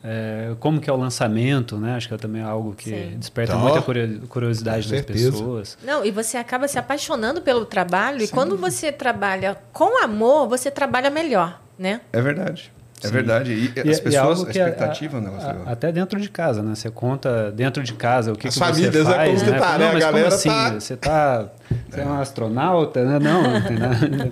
é, 0.08 0.56
como 0.60 0.80
que 0.80 0.88
é 0.88 0.94
o 0.94 0.96
lançamento, 0.96 1.78
né? 1.78 1.96
Acho 1.96 2.08
que 2.08 2.14
é 2.14 2.18
também 2.18 2.44
algo 2.44 2.76
que 2.76 2.90
Sim. 2.92 3.18
desperta 3.18 3.54
Então, 3.54 3.64
muita 3.64 3.82
curio- 3.82 4.22
curiosidade 4.28 4.88
das 4.92 5.02
pessoas. 5.02 5.78
Não, 5.84 6.06
e 6.06 6.12
você 6.12 6.38
acaba 6.38 6.68
se 6.68 6.78
apaixonando 6.78 7.42
pelo 7.42 7.66
trabalho. 7.66 8.22
E 8.22 8.28
quando 8.28 8.56
você 8.56 8.92
trabalha 8.92 9.58
com 9.74 10.04
amor, 10.04 10.48
você 10.48 10.70
trabalha 10.70 11.10
melhor, 11.10 11.60
né? 11.78 12.02
É 12.14 12.22
verdade. 12.22 12.72
É 13.08 13.12
verdade. 13.12 13.52
E, 13.54 13.66
E- 13.76 13.80
as 13.80 13.98
e 13.98 14.00
é 14.00 14.04
pessoas, 14.04 14.16
algo 14.40 14.46
a 14.48 14.50
expectativa, 14.52 15.22
né? 15.22 15.30
a- 15.36 15.40
Você- 15.40 15.70
até 15.70 15.92
dentro 15.92 16.20
de 16.20 16.30
casa, 16.30 16.62
né? 16.64 16.76
Você 16.76 16.90
conta 16.90 17.52
dentro 17.52 17.82
de 17.84 17.94
casa 17.94 18.32
o 18.34 18.36
que, 18.36 18.48
As 18.48 18.54
que 18.54 18.60
famílias, 18.60 18.94
você 18.94 19.04
né? 19.04 19.10
faz, 19.16 19.32
Como 19.42 19.46
que 19.46 19.52
né? 19.52 19.60
tá, 19.60 19.72
Não, 19.74 19.78
né? 19.80 19.90
A 19.90 19.94
mas 19.94 20.04
galera 20.04 20.24
como 20.26 20.36
assim? 20.36 20.50
tá- 20.50 20.74
Você 20.74 20.96
tá... 20.98 21.50
Você 21.90 22.02
é 22.02 22.06
um 22.06 22.20
astronauta? 22.20 23.04
né? 23.04 23.20
Não, 23.20 23.42
não, 23.44 24.32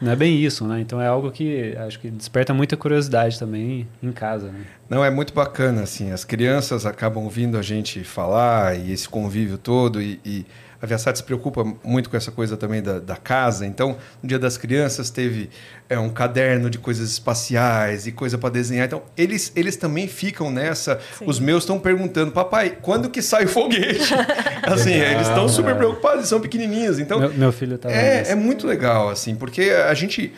não 0.00 0.12
é 0.12 0.16
bem 0.16 0.36
isso, 0.36 0.66
né? 0.66 0.80
Então 0.80 1.00
é 1.00 1.06
algo 1.06 1.30
que 1.30 1.74
acho 1.86 1.98
que 1.98 2.10
desperta 2.10 2.52
muita 2.52 2.76
curiosidade 2.76 3.38
também 3.38 3.88
em 4.02 4.12
casa, 4.12 4.46
né? 4.48 4.60
Não, 4.88 5.04
é 5.04 5.10
muito 5.10 5.32
bacana, 5.32 5.82
assim. 5.82 6.12
As 6.12 6.24
crianças 6.24 6.84
acabam 6.84 7.24
ouvindo 7.24 7.56
a 7.58 7.62
gente 7.62 8.04
falar 8.04 8.76
e 8.78 8.92
esse 8.92 9.08
convívio 9.08 9.56
todo. 9.58 10.00
E, 10.02 10.20
e 10.24 10.46
a 10.84 10.86
Viasat 10.86 11.16
se 11.16 11.24
preocupa 11.24 11.64
muito 11.82 12.10
com 12.10 12.16
essa 12.16 12.30
coisa 12.30 12.58
também 12.58 12.82
da, 12.82 12.98
da 12.98 13.16
casa. 13.16 13.64
Então, 13.66 13.96
no 14.22 14.28
Dia 14.28 14.38
das 14.38 14.58
Crianças 14.58 15.08
teve 15.08 15.48
é, 15.88 15.98
um 15.98 16.10
caderno 16.10 16.68
de 16.68 16.76
coisas 16.76 17.10
espaciais 17.10 18.06
e 18.06 18.12
coisa 18.12 18.36
para 18.36 18.50
desenhar. 18.50 18.86
Então, 18.86 19.02
eles, 19.16 19.50
eles 19.56 19.76
também 19.76 20.06
ficam 20.06 20.50
nessa. 20.50 21.00
Sim. 21.18 21.24
Os 21.26 21.40
meus 21.40 21.62
estão 21.62 21.78
perguntando, 21.78 22.32
papai, 22.32 22.76
quando 22.82 23.08
que 23.08 23.22
sai 23.22 23.46
o 23.46 23.48
foguete? 23.48 24.12
assim, 24.62 24.92
eles 24.92 25.26
estão 25.26 25.48
super 25.48 25.74
preocupados, 25.74 26.18
eles 26.18 26.28
são 26.28 26.40
pequenininhos. 26.40 26.98
Então, 26.98 27.18
meu, 27.18 27.32
meu 27.32 27.52
filho 27.52 27.78
tá 27.78 27.90
é, 27.90 28.32
é 28.32 28.34
muito 28.34 28.66
legal, 28.66 29.08
assim, 29.08 29.34
porque 29.34 29.70
a 29.70 29.94
gente. 29.94 30.34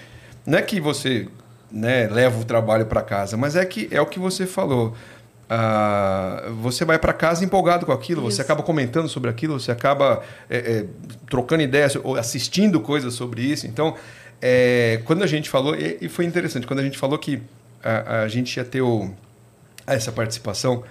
Não 0.46 0.58
é 0.58 0.62
que 0.62 0.80
você 0.80 1.26
né, 1.72 2.06
leva 2.06 2.40
o 2.40 2.44
trabalho 2.44 2.86
para 2.86 3.02
casa, 3.02 3.36
mas 3.36 3.56
é 3.56 3.64
que 3.64 3.88
é 3.90 4.00
o 4.00 4.06
que 4.06 4.20
você 4.20 4.46
falou. 4.46 4.94
Ah, 5.48 6.48
você 6.60 6.84
vai 6.84 6.98
para 6.98 7.12
casa 7.12 7.44
empolgado 7.44 7.86
com 7.86 7.92
aquilo, 7.92 8.22
você 8.22 8.34
Isso. 8.34 8.42
acaba 8.42 8.62
comentando 8.64 9.08
sobre 9.08 9.30
aquilo, 9.30 9.58
você 9.60 9.70
acaba 9.70 10.22
é, 10.50 10.56
é, 10.56 10.86
trocando 11.30 11.62
ideias 11.62 11.96
ou 12.02 12.16
assistindo 12.16 12.80
coisas 12.80 13.14
sobre 13.14 13.42
isso. 13.42 13.66
Então, 13.66 13.94
é, 14.42 15.00
quando 15.04 15.22
a 15.22 15.26
gente 15.26 15.48
falou, 15.48 15.76
e, 15.76 15.98
e 16.00 16.08
foi 16.08 16.24
interessante, 16.24 16.66
quando 16.66 16.80
a 16.80 16.82
gente 16.82 16.98
falou 16.98 17.16
que 17.18 17.40
a, 17.82 18.22
a 18.22 18.28
gente 18.28 18.56
ia 18.56 18.64
ter 18.64 18.82
o, 18.82 19.10
essa 19.86 20.10
participação 20.10 20.82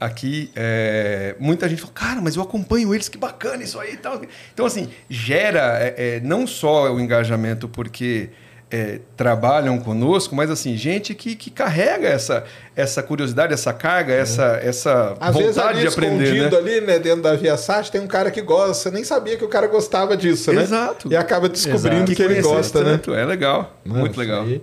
aqui, 0.00 0.50
é, 0.56 1.34
muita 1.38 1.68
gente 1.68 1.80
falou, 1.80 1.94
cara, 1.94 2.20
mas 2.20 2.36
eu 2.36 2.42
acompanho 2.42 2.94
eles, 2.94 3.08
que 3.08 3.18
bacana 3.18 3.62
isso 3.62 3.78
aí 3.78 3.94
e 3.94 3.96
tal. 3.96 4.20
Então, 4.54 4.64
assim, 4.64 4.88
gera 5.08 5.78
é, 5.80 6.16
é, 6.16 6.20
não 6.20 6.46
só 6.46 6.92
o 6.92 7.00
engajamento 7.00 7.68
porque 7.68 8.30
é, 8.70 9.00
trabalham 9.16 9.78
conosco, 9.78 10.34
mas 10.36 10.50
assim, 10.50 10.76
gente 10.76 11.14
que, 11.14 11.34
que 11.34 11.50
carrega 11.50 12.06
essa, 12.08 12.44
essa 12.76 13.02
curiosidade, 13.02 13.54
essa 13.54 13.72
carga, 13.72 14.12
essa, 14.12 14.60
essa 14.62 15.14
Às 15.18 15.34
vezes 15.36 15.56
vontade 15.56 15.78
ali 15.78 15.80
de 15.80 15.86
aprender, 15.88 16.24
escondido 16.34 16.62
né? 16.62 16.72
ali, 16.72 16.80
né, 16.86 16.98
dentro 16.98 17.22
da 17.22 17.34
Viasat, 17.34 17.90
tem 17.90 18.00
um 18.00 18.06
cara 18.06 18.30
que 18.30 18.42
gosta, 18.42 18.74
você 18.74 18.90
nem 18.90 19.04
sabia 19.04 19.36
que 19.38 19.44
o 19.44 19.48
cara 19.48 19.66
gostava 19.66 20.16
disso, 20.16 20.52
né? 20.52 20.62
Exato. 20.62 21.10
E 21.10 21.16
acaba 21.16 21.48
descobrindo 21.48 22.10
Exato. 22.10 22.14
que 22.14 22.22
ele 22.22 22.42
gosta, 22.42 22.82
né? 22.84 23.00
É 23.18 23.24
legal, 23.24 23.74
Não, 23.84 23.96
muito 23.96 24.18
legal. 24.20 24.42
aí. 24.42 24.60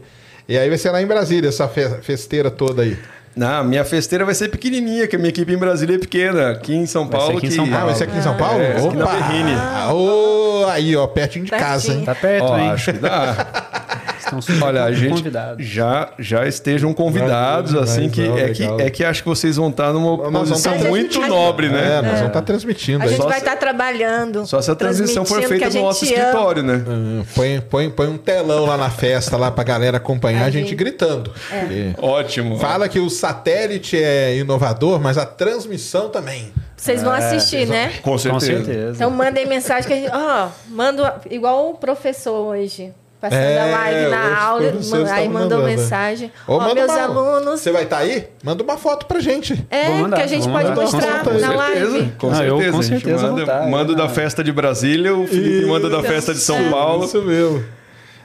E 0.47 0.55
aí 0.57 0.69
vai 0.69 0.77
ser 0.77 0.91
lá 0.91 1.01
em 1.01 1.07
Brasília, 1.07 1.49
essa 1.49 1.67
fe- 1.67 1.97
festeira 2.03 2.51
toda 2.51 2.83
aí. 2.83 2.95
Não, 3.35 3.65
minha 3.65 3.83
festeira 3.83 4.23
vai 4.23 4.33
ser 4.33 4.47
pequenininha, 4.47 5.07
que 5.07 5.15
a 5.17 5.19
minha 5.19 5.27
equipe 5.29 5.51
em 5.51 5.57
Brasília 5.57 5.95
é 5.95 5.99
pequena. 5.99 6.51
Aqui 6.51 6.73
em 6.73 6.85
São 6.85 7.05
Vai 7.05 7.19
Paulo. 7.19 7.37
aqui 7.37 7.47
em. 7.47 7.51
São 7.51 7.65
Ah, 7.65 7.69
Paulo. 7.69 7.85
vai 7.87 7.95
ser 7.95 8.03
aqui 8.05 8.17
em 8.17 8.21
São 8.21 8.37
Paulo? 8.37 8.61
É, 8.61 8.71
aqui 8.77 8.95
na 8.95 9.03
Opa! 9.03 9.13
Berrine. 9.13 9.51
Ah, 9.59 9.93
ô, 9.93 10.65
aí, 10.69 10.95
ó, 10.95 11.05
pertinho 11.07 11.43
de 11.43 11.51
casa, 11.51 11.91
hein? 11.91 12.05
Pertinho. 12.05 12.05
Tá 12.05 12.15
perto, 12.15 12.45
Ó, 12.45 12.57
hein? 12.57 12.69
acho 12.69 12.93
que 12.93 12.99
dá. 12.99 13.73
Estão 14.25 14.41
super 14.41 14.63
Olha, 14.63 14.83
a 14.83 14.91
gente 14.91 15.09
convidados. 15.17 15.65
já, 15.65 16.09
já 16.17 16.47
estejam 16.47 16.93
convidados, 16.93 17.75
assim, 17.75 18.09
que 18.09 18.21
é, 18.27 18.49
que 18.49 18.63
é 18.63 18.89
que 18.89 19.03
acho 19.05 19.21
que 19.23 19.29
vocês 19.29 19.55
vão 19.55 19.69
estar 19.69 19.93
numa 19.93 20.17
posição 20.31 20.77
muito 20.79 21.19
nobre, 21.27 21.67
É, 21.67 21.69
né? 21.69 22.01
nós 22.01 22.11
vamos 22.13 22.27
estar 22.27 22.41
transmitindo 22.41 23.01
A 23.01 23.03
aí. 23.03 23.09
gente 23.11 23.21
Só 23.21 23.27
vai 23.29 23.37
estar 23.39 23.55
trabalhando. 23.55 24.45
Só 24.45 24.61
se 24.61 24.71
a 24.71 24.75
transmissão 24.75 25.23
for 25.25 25.41
feita 25.43 25.69
no 25.69 25.81
nosso 25.83 26.03
ama. 26.05 26.13
escritório, 26.13 26.63
né? 26.63 26.83
Hum, 26.87 27.23
Põe, 27.35 27.61
põe, 27.61 27.89
põe 27.89 28.07
um 28.07 28.17
telão 28.17 28.65
lá 28.65 28.77
na 28.77 28.89
festa, 28.89 29.37
lá 29.37 29.51
pra 29.51 29.63
galera 29.63 29.97
acompanhar, 29.97 30.43
a, 30.43 30.45
A 30.45 30.49
gente, 30.49 30.69
gente- 30.69 30.75
gritando. 30.75 31.31
É. 31.51 31.93
Ótimo. 32.01 32.57
Fala 32.57 32.89
que 32.89 32.99
o 32.99 33.09
satélite 33.09 33.95
é 34.01 34.37
inovador, 34.37 34.99
mas 34.99 35.17
a 35.17 35.25
transmissão 35.25 36.09
também. 36.09 36.51
Vocês 36.75 37.01
vão 37.01 37.11
assistir, 37.13 37.67
né? 37.67 37.93
Com 38.01 38.11
Com 38.11 38.17
certeza. 38.17 38.45
certeza. 38.65 38.91
Então 38.95 39.09
mandem 39.09 39.45
mensagem 39.47 39.87
que 39.87 39.93
a 39.93 39.95
gente. 39.95 40.11
Ó, 40.13 40.47
manda 40.69 41.21
igual 41.29 41.69
o 41.71 41.75
professor 41.75 42.47
hoje. 42.47 42.93
Passando 43.29 43.41
É, 43.41 43.59
a 43.61 43.65
live 43.77 44.09
na 44.11 44.37
aula, 44.39 44.61
man- 44.89 45.11
aí 45.11 45.27
mandou 45.29 45.59
mandando. 45.59 45.63
mensagem. 45.81 46.31
Ô, 46.47 46.53
Ó, 46.53 46.59
manda 46.59 46.75
meus 46.75 46.91
uma- 46.91 47.01
alunos. 47.01 47.59
Você 47.59 47.71
vai 47.71 47.83
estar 47.83 47.97
aí? 47.99 48.27
Manda 48.43 48.63
uma 48.63 48.77
foto 48.77 49.05
pra 49.05 49.19
gente. 49.19 49.65
É, 49.69 49.89
mandar, 49.89 50.17
que 50.17 50.23
a 50.23 50.27
gente 50.27 50.47
pode 50.47 50.69
mandar. 50.69 50.81
mostrar 50.81 51.01
Com 51.23 51.31
na 51.33 51.39
certeza. 51.39 51.53
live. 51.55 52.11
Com 52.17 52.27
eu 52.27 52.35
certeza. 52.35 52.71
com 52.71 52.77
a 52.77 52.81
gente 52.81 53.01
certeza 53.01 53.27
manda, 53.27 53.41
estar, 53.41 53.67
manda 53.67 53.93
é. 53.93 53.95
da 53.95 54.09
festa 54.09 54.43
de 54.43 54.51
Brasília, 54.51 55.15
o 55.15 55.25
Felipe 55.27 55.65
manda 55.65 55.89
da 55.89 56.03
festa 56.03 56.33
de 56.33 56.39
São 56.39 56.69
Paulo. 56.69 57.05
Isso 57.05 57.21
mesmo. 57.21 57.63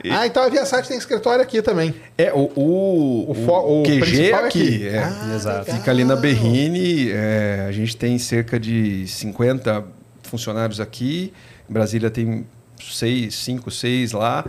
Ah, 0.09 0.25
então 0.25 0.41
a 0.43 0.49
Viasat 0.49 0.87
tem 0.87 0.97
escritório 0.97 1.43
aqui 1.43 1.61
também. 1.61 1.93
É, 2.17 2.33
o, 2.33 2.51
o, 2.55 3.25
O 3.29 3.33
fo- 3.35 3.81
o 3.81 3.83
QG 3.83 3.99
principal 3.99 4.43
é 4.43 4.47
aqui. 4.47 4.87
é. 4.87 4.97
Ah, 4.97 5.35
Exato. 5.35 5.71
Fica 5.71 5.91
ali 5.91 6.03
na 6.03 6.15
Berrine. 6.15 7.11
é, 7.11 7.65
a 7.67 7.71
gente 7.71 7.95
tem 7.95 8.17
cerca 8.17 8.59
de 8.59 9.07
50 9.07 9.83
funcionários 10.23 10.79
aqui. 10.79 11.31
Em 11.69 11.73
Brasília 11.73 12.09
tem 12.09 12.47
seis, 12.81 13.35
cinco, 13.35 13.69
seis 13.69 14.11
lá. 14.11 14.43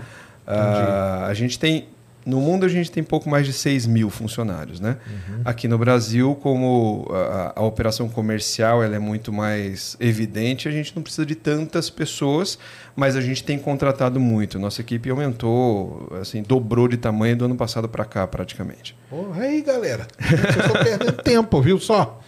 Ah, 0.47 1.27
a 1.28 1.35
gente 1.35 1.59
tem. 1.59 1.89
No 2.24 2.40
mundo 2.40 2.64
a 2.64 2.69
gente 2.69 2.89
tem 2.89 3.02
pouco 3.02 3.28
mais 3.28 3.44
de 3.44 3.52
6 3.52 3.85
mil 3.86 4.09
funcionários, 4.09 4.78
né? 4.78 4.97
Aqui 5.44 5.66
no 5.66 5.77
Brasil, 5.77 6.36
como 6.40 7.09
a, 7.10 7.55
a 7.56 7.62
operação 7.64 8.09
comercial 8.09 8.81
ela 8.81 8.94
é 8.94 8.98
muito 9.01 9.32
mais 9.32 9.97
evidente, 9.98 10.69
a 10.69 10.70
gente 10.70 10.94
não 10.94 11.02
precisa 11.02 11.27
de 11.27 11.35
tantas 11.35 11.90
pessoas, 11.90 12.60
mas 12.94 13.16
a 13.16 13.20
gente 13.20 13.43
tem 13.43 13.59
contratado 13.59 14.20
muito. 14.20 14.56
Nossa 14.56 14.82
equipe 14.82 15.10
aumentou, 15.10 16.12
assim, 16.20 16.44
dobrou 16.44 16.86
de 16.86 16.97
tamanho 16.97 17.36
do 17.36 17.44
ano 17.47 17.56
passado 17.56 17.89
para 17.89 18.05
cá, 18.05 18.24
praticamente. 18.24 18.97
Porra, 19.10 19.43
aí, 19.43 19.60
galera. 19.60 20.06
Vocês 20.20 20.40
estão 20.40 20.73
perdendo 20.81 21.12
tempo, 21.24 21.60
viu 21.60 21.81
só? 21.81 22.20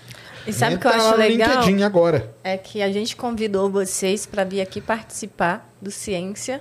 E 0.47 0.53
sabe 0.53 0.75
o 0.75 0.79
que 0.79 0.87
eu 0.87 0.91
acho 0.91 1.17
legal? 1.17 1.65
Agora. 1.85 2.35
É 2.43 2.57
que 2.57 2.83
a 2.83 2.93
gente 2.93 3.17
convidou 3.17 3.71
vocês 3.71 4.27
para 4.27 4.45
vir 4.45 4.61
aqui 4.61 4.81
participar 4.81 5.73
do 5.81 5.91
Ciência. 5.91 6.61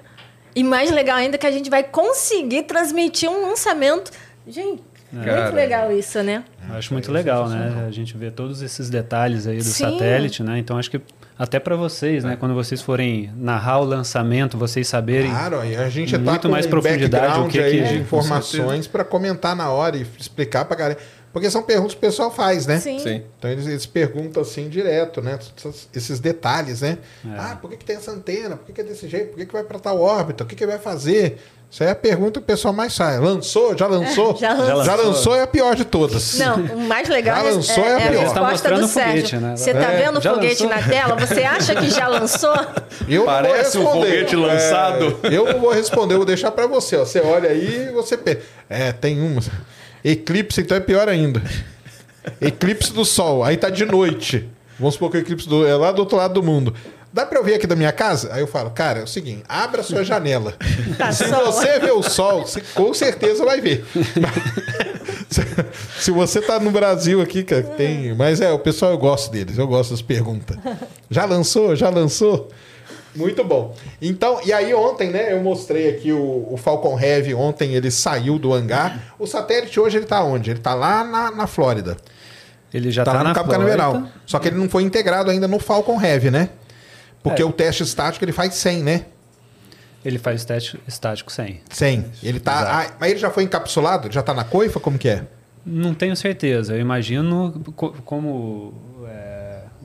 E 0.55 0.63
mais 0.63 0.91
legal 0.91 1.17
ainda 1.17 1.37
que 1.37 1.47
a 1.47 1.51
gente 1.51 1.69
vai 1.69 1.83
conseguir 1.83 2.63
transmitir 2.63 3.29
um 3.29 3.41
lançamento. 3.41 4.11
Gente, 4.47 4.83
Cara. 5.23 5.43
muito 5.43 5.55
legal 5.55 5.91
isso, 5.91 6.21
né? 6.21 6.43
Eu 6.69 6.75
Acho 6.75 6.93
muito 6.93 7.11
legal, 7.11 7.47
né? 7.47 7.85
A 7.87 7.91
gente 7.91 8.17
vê 8.17 8.31
todos 8.31 8.61
esses 8.61 8.89
detalhes 8.89 9.47
aí 9.47 9.57
do 9.57 9.63
Sim. 9.63 9.91
satélite, 9.91 10.43
né? 10.43 10.59
Então 10.59 10.77
acho 10.77 10.91
que 10.91 11.01
até 11.37 11.59
para 11.59 11.75
vocês, 11.75 12.23
né? 12.23 12.35
Quando 12.39 12.53
vocês 12.53 12.81
forem 12.81 13.31
narrar 13.35 13.79
o 13.79 13.83
lançamento, 13.83 14.57
vocês 14.57 14.87
saberem 14.87 15.31
Claro, 15.31 15.59
aí 15.59 15.75
a 15.75 15.89
gente 15.89 16.11
tá 16.11 16.19
Muito 16.19 16.43
com 16.43 16.49
mais 16.49 16.65
um 16.65 16.69
profundidade, 16.69 17.39
o 17.39 17.47
que 17.47 17.59
aí 17.59 17.71
que 17.71 17.79
é, 17.79 17.83
de 17.83 17.97
informações 17.97 18.87
para 18.87 19.03
comentar 19.03 19.55
na 19.55 19.69
hora 19.71 19.97
e 19.97 20.05
explicar 20.19 20.65
pra 20.65 20.77
galera. 20.77 20.99
Porque 21.33 21.49
são 21.49 21.63
perguntas 21.63 21.93
que 21.93 21.97
o 21.97 22.01
pessoal 22.01 22.29
faz, 22.31 22.67
né? 22.67 22.79
Sim. 22.79 22.99
Sim. 22.99 23.23
Então 23.39 23.49
eles, 23.49 23.65
eles 23.65 23.85
perguntam 23.87 24.43
assim 24.43 24.69
direto, 24.69 25.19
né? 25.19 25.39
Esses 25.93 26.19
detalhes, 26.19 26.81
né? 26.81 26.99
É. 27.25 27.29
Ah, 27.37 27.57
por 27.59 27.71
que, 27.71 27.77
que 27.77 27.85
tem 27.85 27.95
essa 27.95 28.11
antena? 28.11 28.55
Por 28.55 28.67
que, 28.67 28.73
que 28.73 28.81
é 28.81 28.83
desse 28.83 29.07
jeito? 29.09 29.29
Por 29.29 29.37
que, 29.39 29.47
que 29.47 29.53
vai 29.53 29.63
para 29.63 29.79
tal 29.79 29.99
órbita? 29.99 30.43
O 30.43 30.47
que, 30.47 30.55
que 30.55 30.65
vai 30.67 30.77
fazer? 30.77 31.41
Isso 31.71 31.81
aí 31.81 31.89
é 31.89 31.91
a 31.93 31.95
pergunta 31.95 32.33
que 32.39 32.43
o 32.43 32.45
pessoal 32.45 32.71
mais 32.71 32.93
sai. 32.93 33.17
Lançou? 33.17 33.73
Já 33.75 33.87
lançou? 33.87 34.35
Já 34.37 34.53
lançou. 34.53 34.83
Já 34.83 34.95
lançou 34.95 35.35
é 35.35 35.41
a 35.41 35.47
pior 35.47 35.75
de 35.75 35.83
todas. 35.85 36.37
Não, 36.37 36.55
o 36.57 36.81
mais 36.81 37.09
legal 37.09 37.35
Já 37.37 37.41
é, 37.49 37.51
lançou, 37.51 37.83
é 37.83 37.87
é, 37.87 37.93
a 37.93 37.97
a 37.97 37.99
pior. 38.01 38.11
resposta 38.11 38.39
Tá 38.39 38.49
mostrando 38.51 38.81
do 38.81 38.87
foguete, 38.87 39.11
Sérgio. 39.29 39.39
né? 39.41 39.57
Você 39.57 39.73
tá 39.73 39.91
É, 39.91 40.03
vendo 40.05 40.19
o 40.19 40.21
foguete 40.21 40.63
lançou? 40.65 40.69
na 40.69 40.87
tela? 40.87 41.15
Você 41.15 41.41
acha 41.43 41.75
que 41.75 41.89
já 41.89 42.07
lançou? 42.07 42.53
Eu 43.09 43.25
Parece 43.25 43.79
um 43.79 43.87
foguete 43.87 44.35
lançado. 44.35 45.19
É, 45.23 45.33
eu 45.35 45.51
não 45.51 45.59
vou 45.59 45.71
responder, 45.71 46.13
eu 46.13 46.17
vou 46.19 46.27
deixar 46.27 46.51
para 46.51 46.67
você. 46.67 46.95
Ó. 46.95 47.03
Você 47.05 47.19
olha 47.21 47.49
aí 47.49 47.87
e 47.89 47.91
você 47.91 48.15
pensa. 48.15 48.41
É, 48.69 48.91
tem 48.91 49.19
uma. 49.19 49.41
Eclipse, 50.03 50.61
então 50.61 50.75
é 50.75 50.79
pior 50.79 51.07
ainda. 51.07 51.41
Eclipse 52.41 52.91
do 52.93 53.03
Sol, 53.05 53.43
aí 53.43 53.57
tá 53.57 53.69
de 53.69 53.85
noite. 53.85 54.47
Vamos 54.79 54.95
supor 54.95 55.11
que 55.11 55.17
o 55.17 55.19
eclipse 55.19 55.47
do, 55.47 55.65
é 55.67 55.75
lá 55.75 55.91
do 55.91 55.99
outro 55.99 56.17
lado 56.17 56.33
do 56.33 56.43
mundo. 56.43 56.73
Dá 57.11 57.25
pra 57.27 57.37
eu 57.39 57.43
ver 57.43 57.53
aqui 57.55 57.67
da 57.67 57.75
minha 57.75 57.91
casa? 57.91 58.33
Aí 58.33 58.41
eu 58.41 58.47
falo, 58.47 58.71
cara, 58.71 58.99
é 59.01 59.03
o 59.03 59.07
seguinte, 59.07 59.43
abra 59.47 59.81
a 59.81 59.83
sua 59.83 60.01
janela. 60.05 60.55
Tá 60.97 61.11
Se 61.11 61.27
sol. 61.29 61.45
você 61.45 61.79
vê 61.79 61.91
o 61.91 62.01
sol, 62.01 62.41
você 62.47 62.59
com 62.73 62.91
certeza 62.93 63.45
vai 63.45 63.61
ver. 63.61 63.85
Se- 65.29 65.43
Se 66.03 66.11
você 66.11 66.41
tá 66.41 66.59
no 66.59 66.69
Brasil 66.71 67.21
aqui, 67.21 67.43
cara, 67.43 67.63
tem. 67.63 68.13
Mas 68.15 68.41
é, 68.41 68.51
o 68.51 68.59
pessoal 68.59 68.91
eu 68.91 68.97
gosto 68.97 69.31
deles, 69.31 69.57
eu 69.57 69.67
gosto 69.67 69.91
das 69.91 70.01
perguntas. 70.01 70.57
Já 71.09 71.23
lançou? 71.25 71.75
Já 71.75 71.89
lançou? 71.89 72.49
Muito 73.15 73.43
bom. 73.43 73.75
Então, 74.01 74.39
e 74.43 74.51
aí 74.51 74.73
ontem, 74.73 75.09
né, 75.11 75.33
eu 75.33 75.41
mostrei 75.41 75.89
aqui 75.89 76.11
o, 76.11 76.47
o 76.51 76.57
Falcon 76.57 76.99
Heavy, 76.99 77.33
ontem 77.33 77.75
ele 77.75 77.91
saiu 77.91 78.39
do 78.39 78.53
hangar. 78.53 79.13
O 79.19 79.27
satélite 79.27 79.79
hoje 79.79 79.97
ele 79.97 80.05
tá 80.05 80.23
onde? 80.23 80.49
Ele 80.51 80.59
tá 80.59 80.73
lá 80.73 81.03
na, 81.03 81.31
na 81.31 81.47
Flórida. 81.47 81.95
Ele 82.73 82.89
já 82.89 83.03
tá, 83.03 83.11
tá, 83.11 83.17
lá 83.17 83.23
no 83.23 83.29
na 83.29 83.35
Cabo 83.35 83.53
Flórida. 83.53 83.77
Canaveral. 83.77 84.09
Só 84.25 84.39
que 84.39 84.47
ele 84.47 84.57
não 84.57 84.67
foi 84.67 84.81
integrado 84.83 85.29
ainda 85.29 85.47
no 85.47 85.59
Falcon 85.59 86.01
Heavy, 86.01 86.31
né? 86.31 86.49
Porque 87.21 87.41
É. 87.41 87.45
o 87.45 87.51
teste 87.51 87.83
estático 87.83 88.25
ele 88.25 88.31
faz 88.31 88.55
100, 88.55 88.83
né? 88.83 89.05
Ele 90.03 90.17
faz 90.17 90.41
estático, 90.41 90.77
estático 90.87 91.31
100. 91.31 91.61
100. 91.69 92.05
Ele 92.23 92.39
tá. 92.39 92.81
Ah, 92.81 92.91
mas 92.99 93.11
ele 93.11 93.19
já 93.19 93.29
foi 93.29 93.43
encapsulado? 93.43 94.11
Já 94.11 94.21
tá 94.21 94.33
na 94.33 94.43
coifa? 94.43 94.79
Como 94.79 94.97
que 94.97 95.07
é? 95.07 95.23
Não 95.65 95.93
tenho 95.93 96.13
certeza. 96.15 96.73
Eu 96.73 96.79
imagino 96.81 97.53
co- 97.75 97.93
como 98.03 98.73
é, 99.07 99.32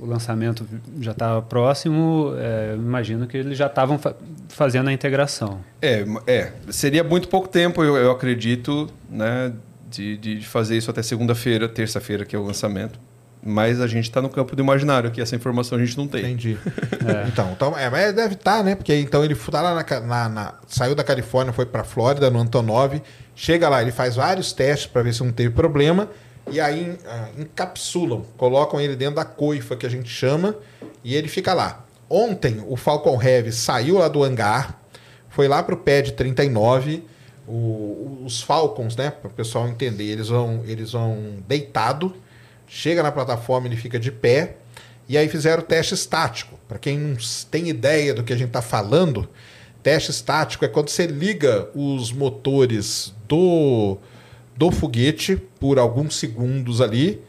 o 0.00 0.06
lançamento 0.06 0.66
já 1.00 1.12
estava 1.12 1.40
próximo, 1.42 2.32
é, 2.38 2.74
imagino 2.74 3.26
que 3.26 3.36
eles 3.36 3.56
já 3.58 3.66
estavam 3.66 3.98
fa- 3.98 4.14
fazendo 4.48 4.88
a 4.88 4.92
integração. 4.92 5.60
É, 5.82 6.04
é, 6.26 6.52
seria 6.70 7.02
muito 7.04 7.28
pouco 7.28 7.48
tempo, 7.48 7.82
eu, 7.82 7.96
eu 7.96 8.10
acredito, 8.10 8.88
né, 9.10 9.52
de, 9.90 10.16
de 10.16 10.46
fazer 10.46 10.76
isso 10.76 10.90
até 10.90 11.02
segunda-feira, 11.02 11.68
terça-feira, 11.68 12.24
que 12.24 12.34
é 12.36 12.38
o 12.38 12.42
lançamento. 12.44 12.98
Mas 13.40 13.80
a 13.80 13.86
gente 13.86 14.04
está 14.04 14.20
no 14.20 14.28
campo 14.28 14.56
do 14.56 14.60
imaginário, 14.62 15.12
que 15.12 15.20
essa 15.20 15.36
informação 15.36 15.78
a 15.78 15.84
gente 15.84 15.96
não 15.96 16.08
tem. 16.08 16.20
Entendi. 16.24 16.58
Então, 17.28 17.50
então, 17.52 17.78
é, 17.78 17.88
mas 17.88 18.12
deve 18.12 18.34
estar, 18.34 18.64
né? 18.64 18.74
Porque 18.74 18.94
então 18.96 19.24
ele 19.24 19.34
tá 19.36 19.62
lá 19.62 19.74
na, 19.74 20.00
na- 20.00 20.28
na- 20.28 20.54
saiu 20.66 20.94
da 20.94 21.04
Califórnia, 21.04 21.52
foi 21.52 21.64
para 21.64 21.84
Flórida 21.84 22.28
no 22.30 22.40
Antonov, 22.40 23.00
chega 23.36 23.68
lá, 23.68 23.80
ele 23.80 23.92
faz 23.92 24.16
vários 24.16 24.52
testes 24.52 24.86
para 24.88 25.02
ver 25.02 25.14
se 25.14 25.22
não 25.22 25.30
teve 25.30 25.54
problema 25.54 26.08
e 26.50 26.60
aí 26.60 26.96
ah, 27.06 27.28
encapsulam, 27.38 28.24
colocam 28.36 28.80
ele 28.80 28.96
dentro 28.96 29.16
da 29.16 29.24
coifa 29.24 29.76
que 29.76 29.86
a 29.86 29.88
gente 29.88 30.08
chama 30.08 30.56
e 31.04 31.14
ele 31.14 31.28
fica 31.28 31.52
lá. 31.54 31.84
Ontem 32.10 32.62
o 32.66 32.76
Falcon 32.76 33.20
Heavy 33.22 33.52
saiu 33.52 33.98
lá 33.98 34.08
do 34.08 34.22
hangar, 34.24 34.80
foi 35.28 35.46
lá 35.48 35.62
para 35.62 35.74
o 35.74 35.78
pad 35.78 36.12
39. 36.12 37.04
o- 37.50 38.22
os 38.26 38.42
Falcons, 38.42 38.94
né? 38.94 39.10
Para 39.10 39.28
o 39.28 39.32
pessoal 39.32 39.66
entender, 39.68 40.04
eles 40.04 40.28
vão, 40.28 40.62
eles 40.66 40.92
vão 40.92 41.36
deitado, 41.48 42.14
chega 42.66 43.02
na 43.02 43.10
plataforma, 43.10 43.66
ele 43.66 43.76
fica 43.76 43.98
de 43.98 44.12
pé. 44.12 44.56
E 45.08 45.16
aí 45.16 45.28
fizeram 45.28 45.62
o 45.62 45.64
teste 45.64 45.94
estático. 45.94 46.58
Para 46.68 46.78
quem 46.78 46.98
não 46.98 47.16
tem 47.50 47.70
ideia 47.70 48.12
do 48.12 48.22
que 48.22 48.34
a 48.34 48.36
gente 48.36 48.48
está 48.48 48.60
falando, 48.60 49.26
teste 49.82 50.10
estático 50.10 50.62
é 50.66 50.68
quando 50.68 50.90
você 50.90 51.06
liga 51.06 51.70
os 51.74 52.12
motores 52.12 53.14
do, 53.26 53.96
do 54.58 54.70
foguete 54.72 55.36
por 55.60 55.78
alguns 55.78 56.16
segundos 56.16 56.80
ali. 56.80 57.22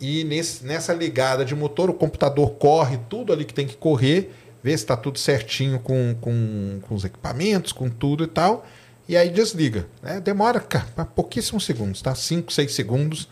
E 0.00 0.22
nesse- 0.24 0.64
nessa 0.64 0.92
ligada 0.92 1.44
de 1.44 1.54
motor, 1.54 1.88
o 1.90 1.94
computador 1.94 2.50
corre 2.52 2.98
tudo 3.08 3.32
ali 3.32 3.44
que 3.44 3.54
tem 3.54 3.66
que 3.66 3.76
correr, 3.76 4.32
vê 4.62 4.70
se 4.76 4.84
está 4.84 4.96
tudo 4.96 5.18
certinho 5.18 5.78
com, 5.80 6.14
com, 6.20 6.78
com 6.82 6.94
os 6.94 7.04
equipamentos, 7.04 7.72
com 7.72 7.88
tudo 7.88 8.22
e 8.24 8.26
tal. 8.28 8.66
E 9.08 9.16
aí 9.16 9.30
desliga. 9.30 9.86
né? 10.02 10.20
Demora 10.20 10.60
ca- 10.60 10.86
pouquíssimos 11.16 11.64
segundos, 11.64 12.02
tá? 12.02 12.14
5, 12.14 12.52
6 12.52 12.72
segundos 12.74 13.28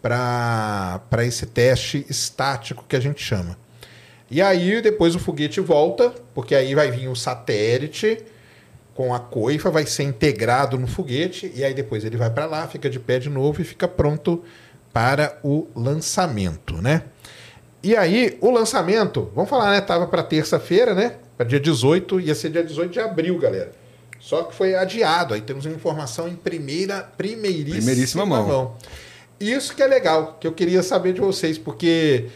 para 0.00 1.24
esse 1.26 1.44
teste 1.46 2.06
estático 2.08 2.84
que 2.88 2.96
a 2.96 3.00
gente 3.00 3.22
chama. 3.22 3.58
E 4.30 4.40
aí 4.42 4.80
depois 4.82 5.14
o 5.14 5.18
foguete 5.18 5.60
volta, 5.60 6.12
porque 6.34 6.54
aí 6.54 6.74
vai 6.74 6.90
vir 6.90 7.08
o 7.08 7.14
satélite 7.14 8.18
com 8.98 9.14
a 9.14 9.20
coifa, 9.20 9.70
vai 9.70 9.86
ser 9.86 10.02
integrado 10.02 10.76
no 10.76 10.88
foguete, 10.88 11.52
e 11.54 11.62
aí 11.62 11.72
depois 11.72 12.04
ele 12.04 12.16
vai 12.16 12.30
para 12.30 12.46
lá, 12.46 12.66
fica 12.66 12.90
de 12.90 12.98
pé 12.98 13.20
de 13.20 13.30
novo 13.30 13.62
e 13.62 13.64
fica 13.64 13.86
pronto 13.86 14.42
para 14.92 15.38
o 15.44 15.68
lançamento, 15.72 16.82
né? 16.82 17.04
E 17.80 17.94
aí, 17.94 18.36
o 18.40 18.50
lançamento, 18.50 19.30
vamos 19.36 19.48
falar, 19.48 19.70
né? 19.70 19.80
Tava 19.80 20.08
para 20.08 20.24
terça-feira, 20.24 20.96
né? 20.96 21.14
Para 21.36 21.46
dia 21.46 21.60
18, 21.60 22.18
ia 22.18 22.34
ser 22.34 22.50
dia 22.50 22.64
18 22.64 22.90
de 22.90 22.98
abril, 22.98 23.38
galera. 23.38 23.70
Só 24.18 24.42
que 24.42 24.52
foi 24.52 24.74
adiado. 24.74 25.32
Aí 25.32 25.42
temos 25.42 25.64
uma 25.64 25.76
informação 25.76 26.26
em 26.26 26.34
primeira, 26.34 27.02
primeiríssima, 27.16 27.76
Primeiríssima 27.76 28.26
mão. 28.26 28.74
Isso 29.38 29.76
que 29.76 29.82
é 29.84 29.86
legal, 29.86 30.38
que 30.40 30.46
eu 30.48 30.52
queria 30.52 30.82
saber 30.82 31.12
de 31.12 31.20
vocês, 31.20 31.56
porque 31.56 32.26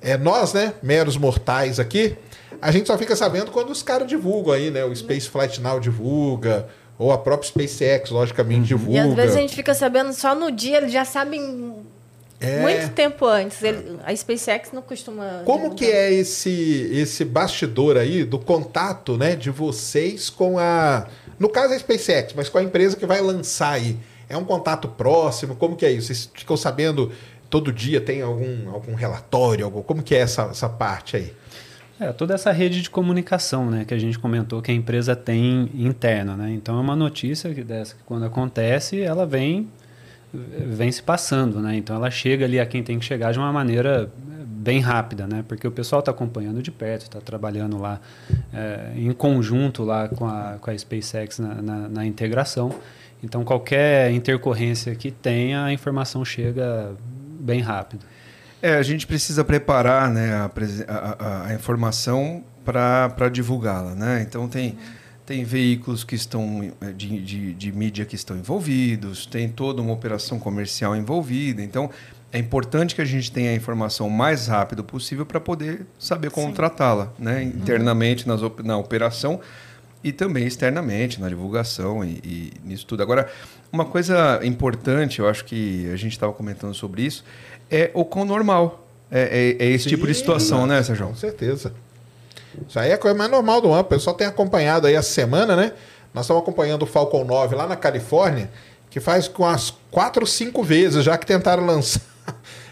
é, 0.00 0.16
nós, 0.16 0.52
né, 0.52 0.72
meros 0.84 1.16
mortais 1.16 1.80
aqui, 1.80 2.16
a 2.62 2.70
gente 2.70 2.86
só 2.86 2.96
fica 2.96 3.14
sabendo 3.16 3.50
quando 3.50 3.70
os 3.70 3.82
caras 3.82 4.06
divulgam 4.08 4.54
aí, 4.54 4.70
né? 4.70 4.84
O 4.84 4.94
Space 4.94 5.28
Flight 5.28 5.60
Now 5.60 5.78
divulga, 5.80 6.68
ou 6.98 7.10
a 7.12 7.18
própria 7.18 7.48
SpaceX, 7.48 8.10
logicamente, 8.10 8.68
divulga. 8.68 8.98
E 8.98 9.00
às 9.00 9.14
vezes 9.14 9.36
a 9.36 9.40
gente 9.40 9.54
fica 9.54 9.74
sabendo 9.74 10.12
só 10.12 10.34
no 10.34 10.50
dia, 10.50 10.76
eles 10.78 10.92
já 10.92 11.04
sabem 11.04 11.74
É. 12.40 12.60
muito 12.60 12.90
tempo 12.92 13.26
antes. 13.26 13.62
Ele- 13.62 13.98
a 14.04 14.14
SpaceX 14.14 14.70
não 14.72 14.82
costuma. 14.82 15.42
Como 15.44 15.64
divulgar. 15.64 15.76
que 15.78 15.84
é 15.86 16.12
esse 16.12 16.88
esse 16.92 17.24
bastidor 17.24 17.96
aí 17.96 18.24
do 18.24 18.38
contato, 18.38 19.16
né, 19.18 19.34
de 19.36 19.50
vocês 19.50 20.30
com 20.30 20.58
a, 20.58 21.06
no 21.38 21.48
caso 21.48 21.74
a 21.74 21.78
SpaceX, 21.78 22.32
mas 22.34 22.48
com 22.48 22.58
a 22.58 22.62
empresa 22.62 22.96
que 22.96 23.06
vai 23.06 23.20
lançar 23.20 23.72
aí? 23.72 23.96
É 24.28 24.36
um 24.36 24.44
contato 24.44 24.88
próximo? 24.88 25.54
Como 25.56 25.76
que 25.76 25.84
é 25.84 25.90
isso? 25.92 26.06
Vocês 26.06 26.30
ficam 26.32 26.56
sabendo 26.56 27.12
todo 27.50 27.70
dia 27.72 28.00
tem 28.00 28.22
algum 28.22 28.70
algum 28.72 28.94
relatório, 28.94 29.64
algum, 29.64 29.82
como 29.82 30.02
que 30.02 30.14
é 30.14 30.18
essa, 30.20 30.44
essa 30.44 30.68
parte 30.68 31.16
aí? 31.16 31.34
É, 32.00 32.12
toda 32.12 32.34
essa 32.34 32.50
rede 32.50 32.82
de 32.82 32.90
comunicação 32.90 33.70
né, 33.70 33.84
que 33.84 33.94
a 33.94 33.98
gente 33.98 34.18
comentou 34.18 34.60
que 34.60 34.70
a 34.70 34.74
empresa 34.74 35.14
tem 35.14 35.70
interna. 35.74 36.36
Né? 36.36 36.52
Então, 36.52 36.76
é 36.76 36.80
uma 36.80 36.96
notícia 36.96 37.52
que 37.54 37.62
dessa 37.62 37.94
que 37.94 38.02
quando 38.04 38.24
acontece, 38.24 39.00
ela 39.00 39.26
vem, 39.26 39.68
vem 40.32 40.90
se 40.90 41.02
passando. 41.02 41.60
Né? 41.60 41.76
Então, 41.76 41.94
ela 41.94 42.10
chega 42.10 42.44
ali 42.44 42.58
a 42.58 42.66
quem 42.66 42.82
tem 42.82 42.98
que 42.98 43.04
chegar 43.04 43.32
de 43.32 43.38
uma 43.38 43.52
maneira 43.52 44.10
bem 44.46 44.80
rápida, 44.80 45.26
né? 45.26 45.44
porque 45.46 45.66
o 45.66 45.72
pessoal 45.72 46.00
está 46.00 46.10
acompanhando 46.10 46.62
de 46.62 46.70
perto, 46.70 47.02
está 47.02 47.20
trabalhando 47.20 47.78
lá 47.78 48.00
é, 48.52 48.92
em 48.96 49.12
conjunto 49.12 49.84
lá 49.84 50.08
com 50.08 50.26
a, 50.26 50.56
com 50.60 50.70
a 50.70 50.78
SpaceX 50.78 51.38
na, 51.38 51.54
na, 51.54 51.88
na 51.88 52.06
integração. 52.06 52.72
Então, 53.22 53.44
qualquer 53.44 54.10
intercorrência 54.10 54.94
que 54.96 55.10
tenha, 55.10 55.64
a 55.64 55.72
informação 55.72 56.24
chega 56.24 56.92
bem 57.38 57.60
rápido. 57.60 58.04
É, 58.62 58.76
a 58.76 58.82
gente 58.82 59.06
precisa 59.06 59.44
preparar 59.44 60.08
né, 60.10 60.32
a, 60.34 60.50
a- 60.88 61.46
a- 61.48 61.54
informação 61.54 62.44
para 62.64 63.28
divulgá-la. 63.28 63.94
Né? 63.94 64.22
Então, 64.22 64.48
tem, 64.48 64.78
tem 65.26 65.42
veículos 65.44 66.04
que 66.04 66.14
estão 66.14 66.72
eh, 66.80 66.92
de, 66.92 67.20
de, 67.20 67.52
de 67.54 67.72
mídia 67.72 68.04
que 68.04 68.14
estão 68.14 68.36
envolvidos, 68.36 69.26
tem 69.26 69.48
toda 69.48 69.82
uma 69.82 69.92
operação 69.92 70.38
comercial 70.38 70.94
envolvida. 70.94 71.60
Então, 71.60 71.90
é 72.32 72.38
importante 72.38 72.94
que 72.94 73.02
a 73.02 73.04
gente 73.04 73.32
tenha 73.32 73.50
a 73.50 73.54
informação 73.54 74.06
o 74.06 74.10
mais 74.10 74.46
rápido 74.46 74.84
possível 74.84 75.26
para 75.26 75.40
poder 75.40 75.84
saber 75.98 76.30
como 76.30 76.52
tratá-la, 76.52 77.12
né? 77.18 77.42
internamente 77.42 78.26
nas, 78.28 78.40
na 78.64 78.78
operação 78.78 79.40
e 80.04 80.12
também 80.12 80.46
externamente 80.46 81.20
na 81.20 81.28
divulgação 81.28 82.04
e, 82.04 82.20
e 82.24 82.52
nisso 82.64 82.86
tudo. 82.86 83.02
Agora, 83.02 83.28
uma 83.72 83.84
coisa 83.84 84.40
importante, 84.44 85.18
eu 85.20 85.28
acho 85.28 85.44
que 85.44 85.88
a 85.92 85.96
gente 85.96 86.12
estava 86.12 86.32
comentando 86.32 86.74
sobre 86.74 87.02
isso, 87.02 87.24
é 87.72 87.90
o 87.94 88.04
quão 88.04 88.24
normal 88.24 88.86
é, 89.10 89.56
é- 89.58 89.64
é 89.66 89.70
esse 89.70 89.88
tipo 89.88 90.06
de 90.06 90.14
Sim, 90.14 90.20
situação, 90.20 90.66
né, 90.66 90.82
Sérgio? 90.82 91.06
Com 91.08 91.14
certeza. 91.16 91.72
Isso 92.68 92.78
aí 92.78 92.90
é 92.90 92.94
a 92.94 92.98
coisa 92.98 93.16
mais 93.16 93.30
normal 93.30 93.60
do 93.60 93.70
ano. 93.72 93.80
O 93.80 93.84
pessoal 93.84 94.14
tem 94.14 94.26
acompanhado 94.26 94.86
aí 94.86 94.94
a 94.94 95.02
semana, 95.02 95.56
né? 95.56 95.72
Nós 96.14 96.26
estamos 96.26 96.42
acompanhando 96.42 96.82
o 96.82 96.86
Falcon 96.86 97.24
9 97.24 97.54
lá 97.56 97.66
na 97.66 97.76
Califórnia, 97.76 98.50
que 98.90 99.00
faz 99.00 99.26
com 99.26 99.46
as 99.46 99.72
quatro 99.90 100.22
ou 100.22 100.26
cinco 100.26 100.62
vezes 100.62 101.02
já 101.02 101.16
que 101.16 101.26
tentaram 101.26 101.64
lançar. 101.64 102.02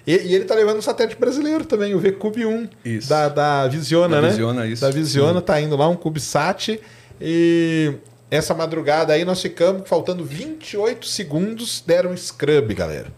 E, 0.06 0.12
e 0.12 0.34
ele 0.34 0.44
tá 0.44 0.54
levando 0.54 0.78
um 0.78 0.82
satélite 0.82 1.18
brasileiro 1.18 1.64
também, 1.64 1.94
o 1.94 1.98
VCube 1.98 2.44
1 2.46 2.68
Isso. 2.84 3.08
da, 3.08 3.28
da 3.28 3.68
Visiona, 3.68 4.16
Da 4.16 4.22
né? 4.22 4.28
Visiona, 4.28 4.66
isso. 4.66 4.80
Da 4.82 4.90
Visiona, 4.90 5.40
tá 5.42 5.60
indo 5.60 5.76
lá 5.76 5.88
um 5.88 5.96
CubeSat. 5.96 6.80
E 7.20 7.94
essa 8.30 8.54
madrugada 8.54 9.12
aí 9.12 9.24
nós 9.26 9.40
ficamos 9.42 9.86
faltando 9.88 10.24
28 10.24 11.06
segundos, 11.06 11.82
deram 11.86 12.10
um 12.12 12.16
scrub, 12.16 12.72
galera. 12.74 13.08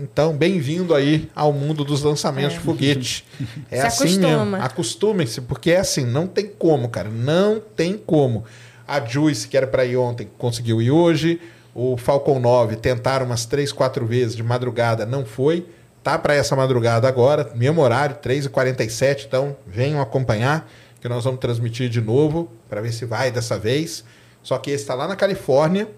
Então, 0.00 0.34
bem-vindo 0.34 0.94
aí 0.94 1.30
ao 1.34 1.52
mundo 1.52 1.84
dos 1.84 2.02
lançamentos 2.02 2.54
É. 2.54 2.58
de 2.58 2.64
foguete. 2.64 3.24
É 3.70 3.80
Se 3.82 3.86
assim 3.86 4.04
mesmo. 4.18 4.26
acostuma. 4.26 4.58
Acostumem-se, 4.58 5.40
porque 5.42 5.70
é 5.72 5.78
assim, 5.80 6.04
não 6.06 6.26
tem 6.26 6.46
como, 6.46 6.88
cara. 6.88 7.08
Não 7.10 7.60
tem 7.60 7.96
como. 7.98 8.44
A 8.86 9.00
Juice, 9.04 9.46
que 9.48 9.56
era 9.56 9.66
para 9.66 9.84
ir 9.84 9.96
ontem, 9.96 10.28
conseguiu 10.38 10.80
ir 10.80 10.90
hoje. 10.90 11.40
O 11.74 11.96
Falcon 11.96 12.38
9 12.38 12.76
tentaram 12.76 13.26
umas 13.26 13.44
três, 13.46 13.72
quatro 13.72 14.06
vezes 14.06 14.34
de 14.36 14.42
madrugada, 14.42 15.04
não 15.06 15.24
foi. 15.24 15.66
Tá 16.02 16.18
para 16.18 16.34
essa 16.34 16.56
madrugada 16.56 17.06
agora, 17.06 17.50
mesmo 17.54 17.80
horário, 17.80 18.16
3h47. 18.16 19.26
Então, 19.26 19.56
venham 19.66 20.00
acompanhar, 20.00 20.68
que 21.00 21.08
nós 21.08 21.24
vamos 21.24 21.40
transmitir 21.40 21.88
de 21.88 22.00
novo, 22.00 22.50
para 22.68 22.80
ver 22.80 22.92
se 22.92 23.04
vai 23.04 23.30
dessa 23.30 23.58
vez. 23.58 24.04
Só 24.42 24.58
que 24.58 24.70
esse 24.70 24.82
está 24.82 24.94
lá 24.94 25.06
na 25.06 25.16
Califórnia. 25.16 25.88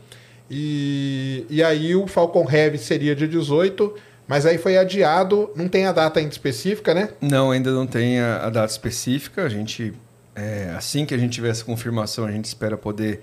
E, 0.50 1.46
e 1.48 1.62
aí 1.62 1.94
o 1.94 2.06
Falcon 2.06 2.46
Heavy 2.50 2.78
seria 2.78 3.14
de 3.14 3.26
18, 3.26 3.94
mas 4.26 4.46
aí 4.46 4.58
foi 4.58 4.76
adiado, 4.76 5.50
não 5.54 5.68
tem 5.68 5.86
a 5.86 5.92
data 5.92 6.20
ainda 6.20 6.32
específica, 6.32 6.94
né? 6.94 7.10
Não, 7.20 7.50
ainda 7.50 7.70
não 7.72 7.86
tem 7.86 8.20
a, 8.20 8.46
a 8.46 8.50
data 8.50 8.70
específica. 8.70 9.44
A 9.44 9.48
gente, 9.48 9.92
é, 10.34 10.72
assim 10.76 11.04
que 11.04 11.14
a 11.14 11.18
gente 11.18 11.32
tiver 11.32 11.50
essa 11.50 11.64
confirmação, 11.64 12.24
a 12.24 12.32
gente 12.32 12.44
espera 12.46 12.76
poder 12.76 13.22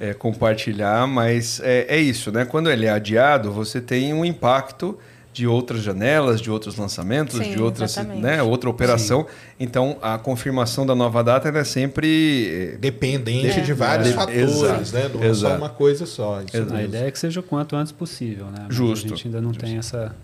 é, 0.00 0.12
compartilhar. 0.12 1.06
Mas 1.06 1.60
é, 1.62 1.86
é 1.88 1.98
isso, 1.98 2.30
né? 2.32 2.44
Quando 2.44 2.70
ele 2.70 2.86
é 2.86 2.90
adiado, 2.90 3.52
você 3.52 3.80
tem 3.80 4.12
um 4.12 4.24
impacto 4.24 4.98
de 5.32 5.46
outras 5.46 5.82
janelas, 5.82 6.40
de 6.40 6.50
outros 6.50 6.76
lançamentos, 6.76 7.38
Sim, 7.38 7.52
de 7.54 7.62
outras, 7.62 7.92
exatamente. 7.92 8.20
né, 8.22 8.42
outra 8.42 8.68
operação. 8.68 9.26
Então, 9.58 9.96
a 10.02 10.18
confirmação 10.18 10.84
da 10.84 10.94
nova 10.94 11.24
data 11.24 11.48
é 11.48 11.64
sempre 11.64 12.76
Dependente 12.80 13.60
É. 13.60 13.62
de 13.62 13.72
vários 13.72 14.08
É. 14.08 14.12
fatores, 14.12 14.38
Exato, 14.62 14.92
né? 14.94 15.10
Não 15.14 15.22
é 15.24 15.34
só 15.34 15.56
uma 15.56 15.68
coisa 15.70 16.04
só. 16.04 16.40
A 16.40 16.42
mesmo. 16.58 16.78
ideia 16.80 17.06
é 17.06 17.10
que 17.10 17.18
seja 17.18 17.40
o 17.40 17.42
quanto 17.42 17.74
antes 17.74 17.92
possível, 17.92 18.46
né? 18.46 18.64
Mas 18.66 18.74
Justo. 18.76 19.06
A 19.06 19.08
gente 19.16 19.26
ainda 19.28 19.40
não 19.40 19.52
tem 19.52 19.78
essa, 19.78 20.14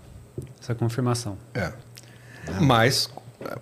essa 0.61 0.75
confirmação. 0.75 1.37
É. 1.55 1.71
Mas 2.61 3.09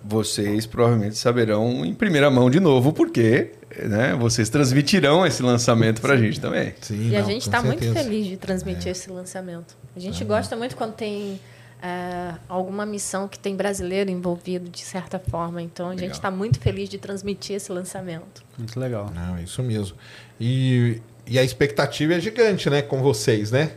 vocês 0.04 0.66
provavelmente 0.66 1.16
saberão 1.16 1.84
em 1.84 1.94
primeira 1.94 2.30
mão 2.30 2.50
de 2.50 2.60
novo, 2.60 2.92
porque 2.92 3.52
né, 3.76 4.14
vocês 4.18 4.48
transmitirão 4.48 5.26
esse 5.26 5.42
lançamento 5.42 6.00
para 6.00 6.14
a 6.14 6.16
gente 6.16 6.40
também. 6.40 6.74
Sim, 6.80 7.10
E 7.10 7.16
a 7.16 7.20
não, 7.20 7.26
gente 7.28 7.42
com 7.44 7.48
está 7.56 7.62
muito 7.62 7.92
feliz 7.92 8.26
de 8.26 8.36
transmitir 8.36 8.88
esse 8.92 9.10
lançamento. 9.10 9.76
A 9.96 10.00
gente 10.00 10.24
gosta 10.24 10.56
muito 10.56 10.76
quando 10.76 10.94
tem 10.94 11.38
é, 11.82 12.34
alguma 12.48 12.84
missão 12.86 13.28
que 13.28 13.38
tem 13.38 13.54
brasileiro 13.54 14.10
envolvido 14.10 14.68
de 14.70 14.80
certa 14.80 15.18
forma. 15.18 15.60
Então 15.62 15.88
a 15.88 15.92
gente 15.92 16.00
Legal. 16.02 16.16
está 16.16 16.30
muito 16.30 16.58
feliz 16.60 16.88
de 16.88 16.98
transmitir 16.98 17.56
esse 17.56 17.70
lançamento. 17.70 18.42
Muito 18.56 18.78
legal. 18.80 19.12
Não, 19.14 19.36
é 19.36 19.42
isso 19.42 19.62
mesmo. 19.62 19.96
E, 20.40 21.00
e 21.26 21.38
a 21.38 21.44
expectativa 21.44 22.14
é 22.14 22.20
gigante, 22.20 22.68
né? 22.70 22.82
Com 22.82 23.02
vocês, 23.02 23.50
né? 23.50 23.72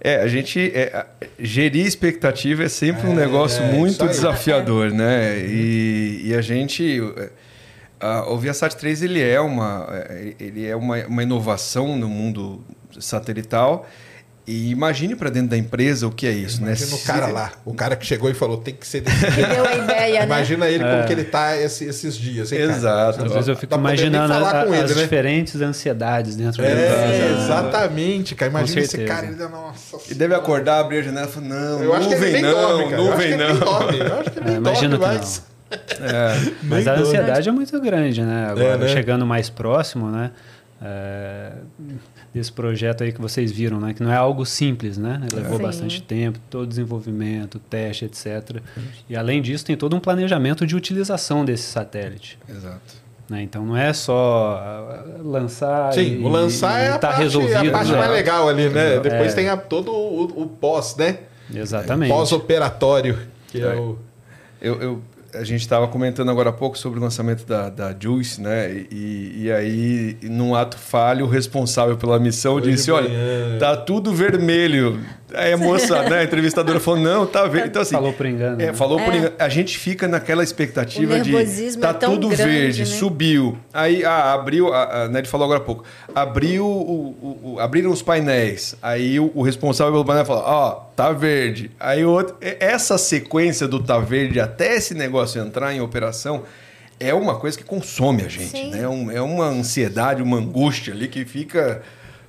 É, 0.00 0.16
a 0.20 0.26
gente. 0.26 0.70
é, 0.74 0.94
a- 0.94 1.06
gerir 1.38 1.86
expectativa 1.86 2.64
é 2.64 2.68
sempre 2.68 3.06
um 3.06 3.12
É, 3.12 3.16
negócio 3.16 3.64
isso 3.64 3.74
muito 3.74 4.06
desafiador, 4.06 4.90
né? 4.90 5.38
E, 5.46 6.22
e 6.26 6.34
a 6.34 6.42
gente. 6.42 7.00
É, 8.04 8.18
a- 8.18 8.26
o 8.28 8.38
Viasat 8.38 8.74
3 8.76 9.02
ele 9.02 9.20
é, 9.22 9.40
uma, 9.40 9.86
é, 9.90 10.34
ele 10.38 10.66
é 10.66 10.76
uma, 10.76 10.98
uma 11.06 11.22
inovação 11.22 11.96
no 11.96 12.08
mundo 12.08 12.62
satelital. 13.00 13.86
E 14.46 14.70
imagine 14.70 15.16
para 15.16 15.30
dentro 15.30 15.48
da 15.48 15.56
empresa 15.56 16.06
o 16.06 16.10
que 16.10 16.26
é 16.26 16.30
isso, 16.30 16.60
né? 16.60 16.74
Imagina 16.76 16.96
o 16.96 16.98
cara 17.00 17.26
lá, 17.28 17.52
o 17.64 17.72
cara 17.72 17.96
que 17.96 18.04
chegou 18.04 18.28
e 18.30 18.34
falou, 18.34 18.58
tem 18.58 18.74
que 18.74 18.86
ser 18.86 19.00
desse 19.00 19.24
Que 19.24 19.42
deu 19.42 19.64
a 19.66 19.74
ideia, 19.74 20.20
né? 20.20 20.26
Imagina 20.26 20.68
ele 20.68 20.84
como 20.84 20.96
É. 20.96 21.02
que 21.06 21.12
ele 21.14 21.24
tá 21.24 21.56
esse- 21.56 21.86
esses 21.86 22.14
dias, 22.14 22.52
hein, 22.52 22.58
cara? 22.58 22.72
Exato. 22.72 23.24
Às 23.24 23.32
vezes 23.32 23.48
eu 23.48 23.56
fico 23.56 23.74
nem 23.74 23.80
imaginando 23.80 24.34
falar 24.34 24.50
a- 24.60 24.66
com 24.66 24.72
as 24.74 24.78
ele, 24.80 24.94
né? 24.96 25.02
diferentes 25.02 25.58
ansiedades 25.62 26.36
dentro 26.36 26.60
da 26.62 26.68
É, 26.68 26.72
empresa. 26.72 27.42
exatamente, 27.42 28.34
cara. 28.34 28.50
Imagina 28.50 28.80
esse 28.82 28.98
cara, 28.98 29.24
ele 29.28 29.34
dá, 29.36 29.48
nossa. 29.48 29.96
E 30.10 30.14
deve 30.14 30.34
acordar, 30.34 30.80
abrir 30.80 30.98
a 30.98 31.02
janela 31.04 31.26
e 31.26 31.30
falar: 31.32 31.46
não, 31.46 31.82
Eu 31.82 31.94
acho 31.94 32.10
não 32.10 32.18
que 32.18 32.22
ele 32.24 32.32
nem 32.32 32.42
não, 32.42 32.52
dorme, 32.52 32.84
cara. 32.84 32.96
Eu 32.96 32.98
não 33.04 33.08
acho 33.08 33.16
vem 33.16 33.26
que 33.28 33.32
ele 33.34 33.44
nem 33.44 33.54
não. 33.54 33.60
dorme. 33.64 33.98
Eu 33.98 34.20
acho 34.20 34.30
que 34.30 34.38
ele 34.40 34.46
É, 34.48 34.50
nem 34.52 34.60
dorme 34.62 34.68
imagino 34.68 34.98
que 34.98 35.06
mais. 35.06 35.42
É. 36.00 36.52
Mas 36.62 36.86
a 36.86 36.94
doido. 36.94 37.06
ansiedade 37.06 37.48
é 37.48 37.52
muito 37.52 37.80
grande, 37.80 38.22
né? 38.22 38.46
Agora, 38.50 38.78
né? 38.78 38.88
chegando 38.88 39.26
mais 39.26 39.48
próximo, 39.50 40.10
né? 40.10 40.30
é, 40.82 41.52
desse 42.32 42.52
projeto 42.52 43.04
aí 43.04 43.12
que 43.12 43.20
vocês 43.20 43.50
viram, 43.50 43.80
né? 43.80 43.94
Que 43.94 44.02
não 44.02 44.12
é 44.12 44.16
algo 44.16 44.44
simples, 44.44 44.98
né? 44.98 45.20
Levou 45.32 45.56
Sim. 45.56 45.62
bastante 45.62 46.02
tempo, 46.02 46.38
todo 46.50 46.66
desenvolvimento, 46.66 47.58
teste, 47.58 48.04
etc. 48.04 48.60
E 49.08 49.16
além 49.16 49.40
disso, 49.40 49.64
tem 49.64 49.76
todo 49.76 49.96
um 49.96 50.00
planejamento 50.00 50.66
de 50.66 50.76
utilização 50.76 51.44
desse 51.44 51.64
satélite. 51.64 52.38
Exato. 52.48 52.94
né? 53.30 53.42
Então 53.42 53.64
não 53.64 53.76
é 53.76 53.92
só 53.92 54.58
ah, 54.60 55.04
lançar 55.22 55.92
Sim, 55.94 56.20
e, 56.20 56.24
o 56.24 56.28
lançar 56.28 56.80
é 56.80 56.88
a 56.90 56.98
tá 56.98 57.08
parte, 57.08 57.22
resolvido. 57.22 57.68
a 57.68 57.70
parte 57.72 57.90
né? 57.92 57.98
mais 57.98 58.10
legal 58.10 58.48
ali, 58.48 58.68
né? 58.68 58.96
É. 58.96 59.00
Depois 59.00 59.32
tem 59.32 59.48
a- 59.48 59.56
todo 59.56 59.90
o, 59.90 60.42
o 60.42 60.46
pós, 60.46 60.96
né? 60.96 61.18
Exatamente. 61.54 62.10
Pós-operatório, 62.10 63.18
que 63.48 63.62
é, 63.62 63.66
É. 63.66 63.74
o... 63.74 63.98
Eu, 64.60 64.80
eu- 64.82 65.02
a 65.34 65.44
gente 65.44 65.60
estava 65.60 65.88
comentando 65.88 66.30
agora 66.30 66.50
há 66.50 66.52
pouco 66.52 66.78
sobre 66.78 66.98
o 66.98 67.02
lançamento 67.02 67.44
da, 67.44 67.68
da 67.68 67.94
Juice, 67.98 68.40
né? 68.40 68.86
E, 68.90 69.44
e 69.44 69.52
aí, 69.52 70.16
num 70.22 70.54
ato 70.54 70.78
falho, 70.78 71.26
o 71.26 71.28
responsável 71.28 71.96
pela 71.96 72.18
missão 72.18 72.54
Hoje 72.54 72.70
disse: 72.70 72.90
Olha, 72.90 73.08
manhã." 73.08 73.58
tá 73.58 73.76
tudo 73.76 74.12
vermelho. 74.12 75.00
Aí 75.36 75.52
a 75.52 75.56
moça, 75.56 76.02
né, 76.08 76.18
a 76.20 76.24
entrevistadora 76.24 76.78
falou: 76.80 77.00
Não, 77.00 77.26
tá 77.26 77.46
verde. 77.46 77.68
Então, 77.68 77.82
assim, 77.82 77.94
Falou 77.94 78.12
por 78.12 78.26
engano. 78.26 78.60
É, 78.60 78.66
né? 78.66 78.72
falou 78.72 78.98
por 79.00 79.12
É. 79.12 79.16
engano. 79.16 79.34
A 79.38 79.48
gente 79.48 79.78
fica 79.78 80.06
naquela 80.08 80.42
expectativa 80.42 81.14
O 81.14 81.20
de 81.20 81.32
nervosismo 81.32 81.82
tá 81.82 81.90
é 81.90 81.92
tudo 81.94 82.28
grande, 82.28 82.42
verde, 82.44 82.78
né? 82.80 82.84
subiu. 82.86 83.58
Aí 83.72 84.04
ah, 84.04 84.32
abriu, 84.34 84.72
a, 84.72 85.04
a 85.04 85.08
Ned 85.08 85.28
falou 85.28 85.44
agora 85.44 85.60
há 85.60 85.64
pouco, 85.64 85.84
abriu 86.14 86.64
o, 86.66 86.70
o- 86.70 87.54
o- 87.54 87.60
abriram 87.60 87.90
os 87.90 88.02
painéis. 88.02 88.74
Aí 88.82 89.18
o, 89.20 89.30
o 89.34 89.42
responsável 89.42 89.92
pelo 89.92 90.04
painel 90.04 90.24
falou: 90.24 90.42
Ó, 90.46 90.70
tá 90.96 91.12
verde. 91.12 91.70
Aí 91.80 92.04
o 92.04 92.10
outro, 92.10 92.36
essa 92.40 92.96
sequência 92.98 93.66
do 93.68 93.82
tá 93.82 93.98
verde 93.98 94.40
até 94.40 94.74
esse 94.76 94.94
negócio 94.94 95.40
entrar 95.40 95.72
em 95.74 95.80
operação 95.80 96.42
é 97.00 97.12
uma 97.12 97.34
coisa 97.34 97.58
que 97.58 97.64
consome 97.64 98.22
a 98.22 98.28
gente, 98.28 98.50
Sim. 98.50 98.70
né? 98.70 98.80
É 99.12 99.16
é 99.16 99.20
uma 99.20 99.46
ansiedade, 99.46 100.22
uma 100.22 100.36
angústia 100.36 100.94
ali 100.94 101.08
que 101.08 101.24
fica 101.24 101.82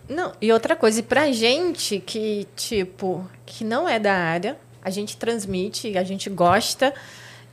Não, 0.07 0.31
e 0.41 0.51
outra 0.51 0.75
coisa, 0.75 0.99
e 0.99 1.03
pra 1.03 1.31
gente 1.31 1.99
que, 2.05 2.47
tipo, 2.55 3.27
que 3.45 3.63
não 3.63 3.87
é 3.89 3.97
da 3.99 4.13
área, 4.13 4.55
a 4.83 4.89
gente 4.89 5.17
transmite, 5.17 5.97
a 5.97 6.03
gente 6.03 6.29
gosta 6.29 6.93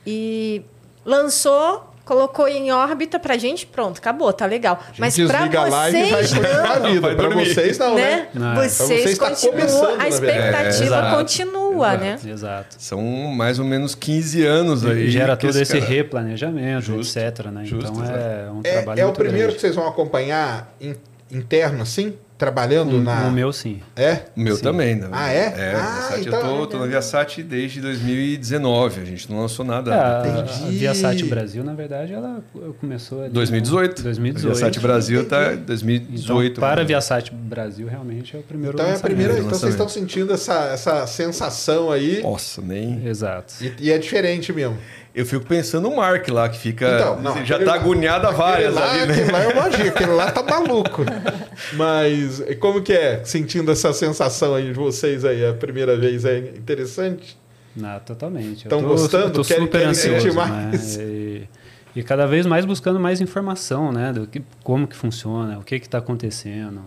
e 0.05 0.61
lançou, 1.03 1.89
colocou 2.05 2.47
em 2.47 2.71
órbita 2.71 3.17
pra 3.17 3.37
gente, 3.37 3.65
pronto, 3.65 3.97
acabou, 3.97 4.31
tá 4.31 4.45
legal. 4.45 4.77
A 4.81 4.87
gente 4.89 4.99
Mas 4.99 5.15
pra 5.15 5.45
e 5.47 5.49
vocês 5.49 6.31
não, 6.33 6.91
vida. 6.91 7.01
Vai 7.01 7.15
Pra 7.15 7.29
vocês 7.29 7.77
não, 7.79 7.95
né? 7.95 8.01
né? 8.01 8.27
Não, 8.33 8.53
pra 8.53 8.63
Vocês 8.69 9.01
vocês 9.03 9.17
tá 9.17 9.29
continuam, 9.29 9.55
começando, 9.59 9.97
na 9.97 10.03
a. 10.03 10.05
É, 10.05 10.09
expectativa 10.09 10.83
exato, 10.85 11.17
continua, 11.17 11.87
exato. 11.95 12.03
né? 12.03 12.19
Exato. 12.31 12.75
são 12.77 13.01
mais 13.01 13.57
ou 13.57 13.65
menos 13.65 13.95
15 13.95 14.45
anos 14.45 14.85
aí. 14.85 15.05
E 15.05 15.09
gera 15.09 15.35
que 15.35 15.47
todo 15.47 15.59
esse 15.59 15.73
cara- 15.73 15.85
replanejamento, 15.85 16.81
Justo, 16.85 17.17
etc. 17.19 17.45
Né? 17.47 17.65
justo, 17.65 17.89
então 17.91 18.03
é 18.05 18.51
um 18.51 18.61
É, 18.63 18.71
trabalho 18.73 18.99
é 18.99 19.03
o 19.03 19.07
muito 19.07 19.17
primeiro 19.17 19.39
grande. 19.39 19.55
que 19.55 19.61
vocês 19.61 19.75
vão 19.75 19.87
acompanhar 19.87 20.71
in- 20.79 20.95
interno, 21.31 21.81
assim? 21.81 22.13
Trabalhando 22.43 22.97
O, 22.97 23.01
na... 23.01 23.27
o 23.27 23.31
meu 23.31 23.53
sim. 23.53 23.79
É? 23.95 24.19
O 24.35 24.41
meu 24.41 24.57
Sim. 24.57 24.63
também. 24.63 24.95
Né? 24.95 25.07
Ah, 25.13 25.31
é? 25.31 25.37
É, 25.57 25.75
Ah, 25.75 26.09
Viasat, 26.09 26.27
então- 26.27 26.39
eu 26.39 26.57
tô, 26.57 26.67
tô 26.67 26.79
na 26.79 26.85
Viasat 26.87 27.41
desde 27.41 27.79
2019. 27.79 28.99
A 29.01 29.05
gente 29.05 29.31
não 29.31 29.39
lançou 29.39 29.63
nada. 29.63 29.93
É, 29.93 29.97
a, 29.97 30.21
a 30.21 30.27
Entendi. 30.27 30.77
Viasat 30.79 31.23
Brasil, 31.25 31.63
na 31.63 31.73
verdade, 31.73 32.11
ela 32.13 32.43
começou 32.81 33.21
ali 33.21 33.29
2018. 33.29 33.97
no 33.99 34.03
2018. 34.03 34.55
Viasat 34.57 34.79
Brasil 34.81 35.25
tá 35.25 35.53
Então, 35.53 35.63
2018. 35.67 36.59
para 36.59 36.81
a 36.81 36.83
né? 36.83 36.87
Viasat 36.87 37.31
Brasil, 37.33 37.87
realmente 37.87 38.35
é 38.35 38.39
o 38.39 38.43
primeiro 38.43 38.73
Então 38.75 38.85
é 38.85 38.89
a 38.89 38.91
lançamento. 38.91 39.05
primeira. 39.15 39.33
lançamento. 39.33 39.47
Então 39.47 39.59
vocês 39.59 39.73
estão 39.73 39.87
sentindo 39.87 40.33
essa, 40.33 40.65
essa 40.65 41.07
sensação 41.07 41.91
aí. 41.91 42.21
Nossa, 42.21 42.61
nem. 42.61 43.07
Exato. 43.07 43.53
E, 43.61 43.73
e 43.87 43.91
é 43.91 43.97
diferente 43.97 44.51
mesmo. 44.51 44.77
Eu 45.15 45.25
fico 45.27 45.45
pensando 45.45 45.87
no 45.89 45.95
Mark 45.97 46.27
lá, 46.29 46.49
que 46.49 46.57
fica. 46.57 46.87
Então, 46.95 47.21
não, 47.21 47.45
já 47.45 47.59
tá 47.59 47.65
lá- 47.65 47.75
agoniado 47.75 48.25
a 48.27 48.31
várias 48.31 48.73
lá, 48.73 48.91
ali, 48.93 49.05
né? 49.05 49.13
aquele 49.13 49.31
lá 49.31 49.39
é 49.43 49.53
magia, 49.53 49.89
aquele 49.89 50.11
lá 50.11 50.31
tá 50.31 50.41
maluco. 50.41 51.03
Mas 51.73 52.39
e 52.39 52.55
como 52.55 52.81
que 52.81 52.93
é 52.93 53.23
sentindo 53.23 53.71
essa 53.71 53.93
sensação 53.93 54.55
aí 54.55 54.67
de 54.67 54.73
vocês 54.73 55.23
aí? 55.23 55.45
A 55.45 55.53
primeira 55.53 55.95
vez 55.95 56.25
é 56.25 56.39
interessante? 56.39 57.37
Não, 57.75 57.99
totalmente. 57.99 58.65
Eu 58.65 58.69
Tão 58.69 58.81
tô- 58.81 58.87
gostando? 58.87 59.25
eu 59.25 59.31
Tô 59.31 59.43
Querem- 59.43 59.63
super 59.65 59.77
querem 59.77 59.87
ansioso, 59.89 60.27
né? 60.27 60.33
mais? 60.33 60.97
E, 60.97 61.47
e 61.95 62.01
cada 62.03 62.25
vez 62.25 62.45
mais 62.47 62.65
buscando 62.65 62.99
mais 62.99 63.21
informação, 63.21 63.91
né? 63.91 64.11
Do 64.13 64.25
que, 64.25 64.41
como 64.63 64.87
que 64.87 64.95
funciona, 64.95 65.59
o 65.59 65.63
que 65.63 65.79
que 65.79 65.85
está 65.85 65.99
acontecendo, 65.99 66.81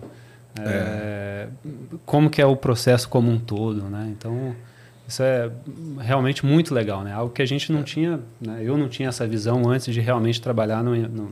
é, 0.60 1.46
como 2.04 2.28
que 2.30 2.40
é 2.42 2.46
o 2.46 2.56
processo 2.56 3.08
como 3.08 3.30
um 3.30 3.38
todo, 3.38 3.84
né? 3.84 4.08
Então, 4.10 4.54
isso 5.06 5.22
é 5.22 5.50
realmente 6.00 6.44
muito 6.44 6.74
legal, 6.74 7.02
né? 7.02 7.12
Algo 7.12 7.32
que 7.32 7.40
a 7.40 7.46
gente 7.46 7.70
não 7.70 7.82
tinha, 7.82 8.20
né? 8.40 8.60
eu 8.62 8.76
não 8.76 8.88
tinha 8.88 9.08
essa 9.08 9.26
visão 9.26 9.68
antes 9.68 9.92
de 9.92 10.00
realmente 10.00 10.40
trabalhar 10.40 10.82
no, 10.82 10.96
no, 10.96 11.30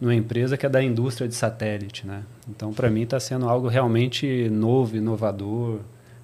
numa 0.00 0.14
empresa 0.14 0.56
que 0.56 0.66
é 0.66 0.68
da 0.68 0.82
indústria 0.82 1.26
de 1.26 1.34
satélite, 1.34 2.06
né? 2.06 2.22
Então, 2.48 2.72
para 2.72 2.90
mim, 2.90 3.02
está 3.02 3.18
sendo 3.18 3.48
algo 3.48 3.66
realmente 3.66 4.48
novo, 4.50 4.96
inovador, 4.96 5.80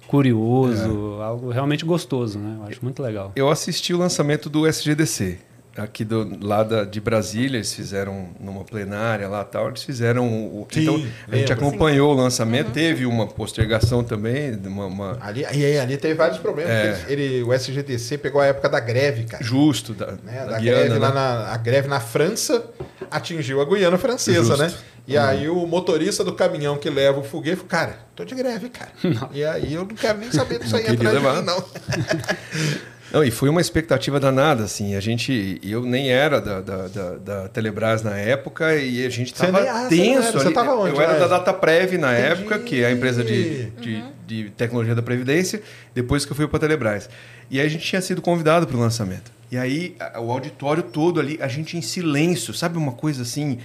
curioso, 0.07 1.19
algo 1.21 1.49
realmente 1.49 1.83
gostoso, 1.83 2.37
né? 2.37 2.57
Eu 2.59 2.67
acho 2.67 2.79
muito 2.83 3.01
legal. 3.01 3.31
Eu 3.35 3.49
assisti 3.49 3.93
o 3.93 3.97
lançamento 3.97 4.49
do 4.49 4.67
SGDC. 4.67 5.39
Aqui 5.77 6.05
do 6.05 6.37
lá 6.45 6.63
da, 6.63 6.83
de 6.85 7.01
Brasília, 7.01 7.57
eles 7.57 7.73
fizeram 7.73 8.29
numa 8.39 8.63
plenária 8.63 9.27
lá 9.27 9.43
tal, 9.43 9.67
eles 9.67 9.83
fizeram 9.83 10.27
o, 10.27 10.65
Sim, 10.71 10.81
então 10.81 11.05
a 11.29 11.35
gente 11.35 11.51
acompanhou 11.51 12.11
o 12.13 12.15
lançamento, 12.15 12.71
teve 12.71 13.05
uma 13.05 13.27
postergação 13.27 14.03
também, 14.03 14.53
uma, 14.65 14.85
uma- 14.85 15.17
Ali, 15.21 15.41
e 15.41 15.45
aí, 15.65 15.77
ali 15.77 15.97
teve 15.97 16.13
vários 16.13 16.37
problemas. 16.37 16.71
É. 16.71 16.93
porque 16.93 17.11
Ele, 17.13 17.43
o 17.43 17.53
SGDC 17.53 18.17
pegou 18.17 18.39
a 18.41 18.45
época 18.45 18.69
da 18.69 18.79
greve, 18.79 19.23
cara. 19.25 19.43
justo 19.43 19.93
da, 19.93 20.11
né, 20.13 20.45
da 20.45 20.45
da 20.45 20.59
Guiana, 20.59 20.79
greve 20.83 20.99
lá 20.99 21.09
né? 21.09 21.13
na, 21.15 21.53
a 21.53 21.57
greve 21.57 21.87
na 21.87 21.99
França 21.99 22.63
atingiu 23.11 23.61
a 23.61 23.65
Guiana 23.65 23.97
Francesa, 23.97 24.55
Justo. 24.55 24.63
né? 24.63 24.73
E 25.07 25.15
aí 25.17 25.47
o 25.47 25.67
motorista 25.67 26.23
do 26.23 26.33
caminhão 26.33 26.77
que 26.77 26.89
leva 26.89 27.19
o 27.19 27.23
foguete 27.23 27.57
falou, 27.57 27.69
cara, 27.69 27.99
tô 28.15 28.25
de 28.25 28.33
greve, 28.33 28.69
cara. 28.69 28.89
e 29.31 29.43
aí 29.43 29.73
eu 29.73 29.81
não 29.81 29.95
quero 29.95 30.17
nem 30.17 30.31
saber 30.31 30.57
disso 30.59 30.71
Não 30.71 30.79
aí 30.79 30.87
atrás 30.87 30.99
de 30.99 31.23
levar. 31.23 31.35
mim, 31.35 31.45
não. 31.45 31.63
Não, 33.15 33.23
e 33.23 33.31
foi 33.31 33.47
uma 33.47 33.61
expectativa 33.61 34.19
danada, 34.19 34.65
assim. 34.65 34.93
A 34.93 34.99
gente. 34.99 35.57
Eu 35.63 35.83
nem 35.85 36.09
era 36.11 36.41
da, 36.41 36.59
da, 36.59 36.87
da- 36.89 37.15
da 37.17 37.47
Telebrás 37.47 38.03
na 38.03 38.17
época 38.17 38.75
e 38.75 39.05
a 39.05 39.09
gente 39.09 39.29
Você 39.35 39.45
estava 39.45 39.59
ah, 39.59 39.87
você 39.87 39.95
não 39.95 40.03
era, 40.03 40.21
tenso 40.21 40.31
você 40.33 40.51
tava 40.51 40.75
onde, 40.75 40.93
eu 40.93 41.01
era 41.01 41.17
da 41.17 41.27
DataPrev 41.27 41.97
na 41.97 42.11
Entendi. 42.11 42.27
época, 42.41 42.59
que 42.59 42.83
é 42.83 42.87
a 42.87 42.91
empresa 42.91 43.23
de, 43.23 43.67
de, 43.79 44.03
de 44.27 44.49
tecnologia 44.49 44.93
da 44.93 45.01
Previdência, 45.01 45.61
depois 45.93 46.25
que 46.25 46.33
eu 46.33 46.35
fui 46.35 46.45
para 46.45 46.57
a 46.57 46.59
Telebrás. 46.59 47.09
E 47.49 47.57
aí 47.57 47.65
a 47.65 47.69
gente 47.69 47.85
tinha 47.85 48.01
sido 48.01 48.21
convidado 48.21 48.67
para 48.67 48.75
o 48.75 48.79
lançamento. 48.81 49.31
E 49.49 49.57
aí 49.57 49.95
o 50.19 50.29
auditório 50.29 50.83
todo 50.83 51.17
ali, 51.17 51.39
a 51.41 51.47
gente 51.47 51.77
em 51.77 51.81
silêncio, 51.81 52.53
sabe 52.53 52.77
uma 52.77 52.91
coisa 52.91 53.21
assim, 53.21 53.59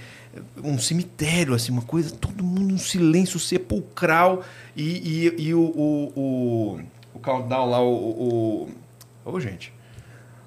um 0.63 0.79
cemitério, 0.79 1.53
assim, 1.53 1.73
uma 1.73 1.81
coisa, 1.81 2.09
todo 2.11 2.41
mundo 2.41 2.73
em 2.73 2.77
silêncio 2.77 3.37
sepulcral 3.37 4.43
e, 4.77 5.33
e, 5.37 5.47
e 5.47 5.53
o, 5.53 5.59
o, 5.59 6.13
o, 6.15 6.79
o 7.15 7.19
countdown 7.19 7.69
lá, 7.69 7.81
o. 7.83 7.91
o, 7.93 8.69
Ô, 9.25 9.39
gente. 9.39 9.73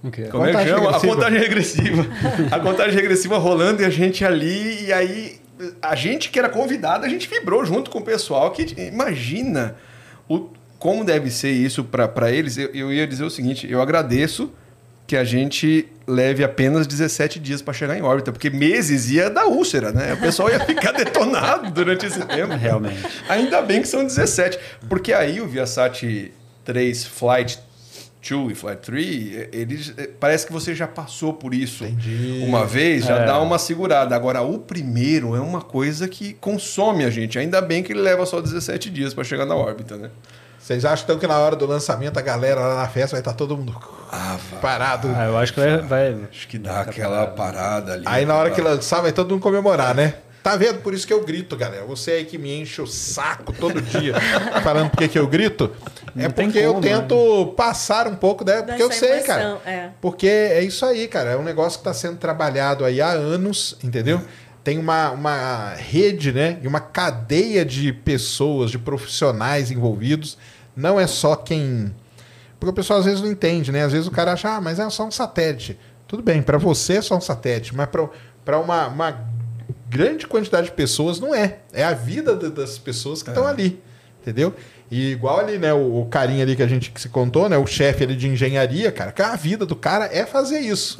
O 0.02 0.10
quê? 0.10 0.24
Como 0.24 0.44
é 0.44 0.48
que 0.48 0.52
Contagem 0.52 0.74
chama? 0.74 0.90
regressiva. 0.90 1.06
A 1.06 1.14
contagem 1.14 1.38
regressiva. 1.40 2.06
a 2.50 2.60
contagem 2.60 2.94
regressiva 2.94 3.38
rolando 3.38 3.82
e 3.82 3.84
a 3.84 3.90
gente 3.90 4.24
ali. 4.24 4.86
E 4.86 4.92
aí, 4.92 5.40
a 5.80 5.94
gente 5.94 6.30
que 6.30 6.38
era 6.38 6.48
convidado, 6.48 7.06
a 7.06 7.08
gente 7.08 7.28
vibrou 7.28 7.64
junto 7.64 7.90
com 7.90 7.98
o 7.98 8.02
pessoal. 8.02 8.50
que 8.50 8.74
Imagina 8.80 9.76
o, 10.28 10.50
como 10.78 11.04
deve 11.04 11.30
ser 11.30 11.50
isso 11.50 11.84
para 11.84 12.30
eles. 12.30 12.58
Eu, 12.58 12.68
eu 12.74 12.92
ia 12.92 13.06
dizer 13.06 13.24
o 13.24 13.30
seguinte: 13.30 13.70
eu 13.70 13.80
agradeço 13.80 14.52
que 15.06 15.16
a 15.16 15.24
gente 15.24 15.88
leve 16.06 16.42
apenas 16.42 16.86
17 16.86 17.38
dias 17.38 17.60
para 17.60 17.74
chegar 17.74 17.96
em 17.96 18.02
órbita, 18.02 18.32
porque 18.32 18.48
meses 18.48 19.10
ia 19.10 19.28
dar 19.28 19.46
úlcera, 19.46 19.92
né? 19.92 20.14
O 20.14 20.16
pessoal 20.18 20.50
ia 20.50 20.60
ficar 20.60 20.92
detonado 20.96 21.70
durante 21.70 22.06
esse 22.06 22.24
tempo. 22.24 22.54
Realmente. 22.54 23.02
Ainda 23.28 23.60
bem 23.62 23.82
que 23.82 23.88
são 23.88 24.02
17, 24.02 24.58
porque 24.88 25.12
aí 25.12 25.40
o 25.40 25.46
Viasat 25.46 26.32
3 26.64 27.06
Flight 27.06 27.58
2 28.28 28.52
e 28.52 28.54
Flight 28.54 28.80
3, 28.82 29.48
eles 29.52 29.92
eh, 29.96 30.08
parece 30.18 30.46
que 30.46 30.52
você 30.52 30.74
já 30.74 30.86
passou 30.88 31.32
por 31.34 31.52
isso 31.54 31.84
Entendi. 31.84 32.42
uma 32.46 32.64
vez, 32.64 33.04
já 33.04 33.18
É. 33.18 33.26
dá 33.26 33.38
uma 33.40 33.58
segurada. 33.58 34.14
Agora 34.16 34.40
o 34.42 34.58
primeiro 34.58 35.34
é 35.36 35.40
uma 35.40 35.60
coisa 35.60 36.08
que 36.08 36.32
consome 36.34 37.04
a 37.04 37.10
gente. 37.10 37.38
Ainda 37.38 37.60
bem 37.60 37.82
que 37.82 37.92
ele 37.92 38.00
leva 38.00 38.24
só 38.26 38.40
17 38.40 38.88
dias 38.90 39.12
para 39.14 39.24
chegar 39.24 39.44
na 39.46 39.54
órbita, 39.54 39.96
né? 39.96 40.10
Vocês 40.58 40.82
acham 40.86 41.04
então 41.04 41.18
que 41.18 41.26
na 41.26 41.36
hora 41.38 41.54
do 41.54 41.66
lançamento 41.66 42.16
a 42.18 42.22
galera 42.22 42.58
lá 42.58 42.76
na 42.76 42.88
festa 42.88 43.10
vai 43.16 43.20
estar 43.20 43.34
todo 43.34 43.54
mundo 43.54 43.74
parado? 44.62 45.08
Ah, 45.14 45.26
eu 45.26 45.36
acho 45.36 45.52
que 45.52 45.60
vai. 45.60 45.78
vai- 45.82 46.16
Acho 46.30 46.48
que 46.48 46.58
dá 46.58 46.80
aquela 46.80 47.26
parada 47.26 47.92
ali. 47.92 48.02
Aí 48.06 48.24
na 48.24 48.34
hora 48.34 48.50
que 48.50 48.62
lançar 48.62 49.00
vai 49.02 49.12
todo 49.12 49.30
mundo 49.32 49.42
comemorar, 49.42 49.94
né? 49.94 50.14
Tá 50.44 50.56
vendo? 50.56 50.80
Por 50.82 50.92
isso 50.92 51.06
que 51.06 51.12
eu 51.12 51.24
grito, 51.24 51.56
galera. 51.56 51.86
Você 51.86 52.10
aí 52.10 52.24
que 52.26 52.36
me 52.36 52.60
enche 52.60 52.82
o 52.82 52.86
saco 52.86 53.50
todo 53.50 53.80
dia 53.80 54.12
falando 54.62 54.90
por 54.90 54.98
que 54.98 55.08
que 55.08 55.18
eu 55.18 55.26
grito. 55.26 55.72
é 56.14 56.24
Não 56.24 56.30
tem 56.32 56.48
porque 56.48 56.58
eu 56.58 56.74
como, 56.74 56.84
né? 56.84 56.98
tento 56.98 57.54
passar 57.56 58.06
um 58.06 58.14
pouco, 58.14 58.44
né? 58.44 58.60
Porque 58.60 58.82
eu 58.82 58.92
sei, 58.92 59.22
cara. 59.22 59.40
emoção, 59.40 59.60
é. 59.64 59.90
Porque 60.02 60.26
é 60.26 60.62
isso 60.62 60.84
aí, 60.84 61.08
cara. 61.08 61.30
É 61.30 61.36
um 61.38 61.42
negócio 61.42 61.78
que 61.78 61.88
está 61.88 61.94
sendo 61.94 62.18
trabalhado 62.18 62.84
aí 62.84 63.00
há 63.00 63.08
anos, 63.08 63.78
entendeu? 63.82 64.20
Tem 64.62 64.76
uma, 64.76 65.12
uma 65.12 65.70
rede, 65.76 66.30
né? 66.30 66.58
E 66.62 66.68
uma 66.68 66.80
cadeia 66.80 67.64
de 67.64 67.90
pessoas, 67.90 68.70
de 68.70 68.78
profissionais 68.78 69.70
envolvidos. 69.70 70.36
Não 70.76 71.00
é 71.00 71.06
só 71.06 71.36
quem. 71.36 71.90
Porque 72.60 72.70
o 72.70 72.74
pessoal 72.74 72.98
às 72.98 73.06
vezes 73.06 73.22
não 73.22 73.30
entende, 73.30 73.72
né? 73.72 73.82
Às 73.82 73.92
vezes 73.92 74.06
o 74.06 74.10
cara 74.10 74.34
acha, 74.34 74.56
ah, 74.56 74.60
mas 74.60 74.78
é 74.78 74.90
só 74.90 75.06
um 75.06 75.10
satélite. 75.10 75.78
Tudo 76.06 76.22
bem, 76.22 76.42
para 76.42 76.58
você 76.58 76.98
é 76.98 77.02
só 77.02 77.16
um 77.16 77.20
satélite, 77.22 77.74
mas 77.74 77.88
para 78.44 78.58
uma, 78.60 78.88
uma 78.88 79.33
grande 79.96 80.26
quantidade 80.26 80.66
de 80.66 80.72
pessoas 80.72 81.20
não 81.20 81.34
é. 81.34 81.58
É 81.72 81.84
a 81.84 81.92
vida 81.92 82.34
da- 82.34 82.48
das 82.48 82.78
pessoas 82.78 83.22
que 83.22 83.30
estão 83.30 83.46
ali, 83.46 83.80
entendeu? 84.20 84.52
E 84.90 85.10
igual 85.12 85.40
ali, 85.40 85.56
né, 85.58 85.72
o, 85.72 86.00
o 86.02 86.06
carinha 86.06 86.42
ali 86.42 86.54
que 86.56 86.62
a 86.62 86.66
gente 86.66 86.90
que 86.90 87.00
se 87.00 87.08
contou, 87.08 87.48
né, 87.48 87.56
o 87.56 87.66
chefe 87.66 88.04
ali 88.04 88.14
de 88.16 88.28
engenharia, 88.28 88.90
cara, 88.92 89.12
que 89.12 89.22
a 89.22 89.34
vida 89.36 89.64
do 89.64 89.74
cara 89.76 90.06
é 90.12 90.26
fazer 90.26 90.58
isso. 90.60 90.98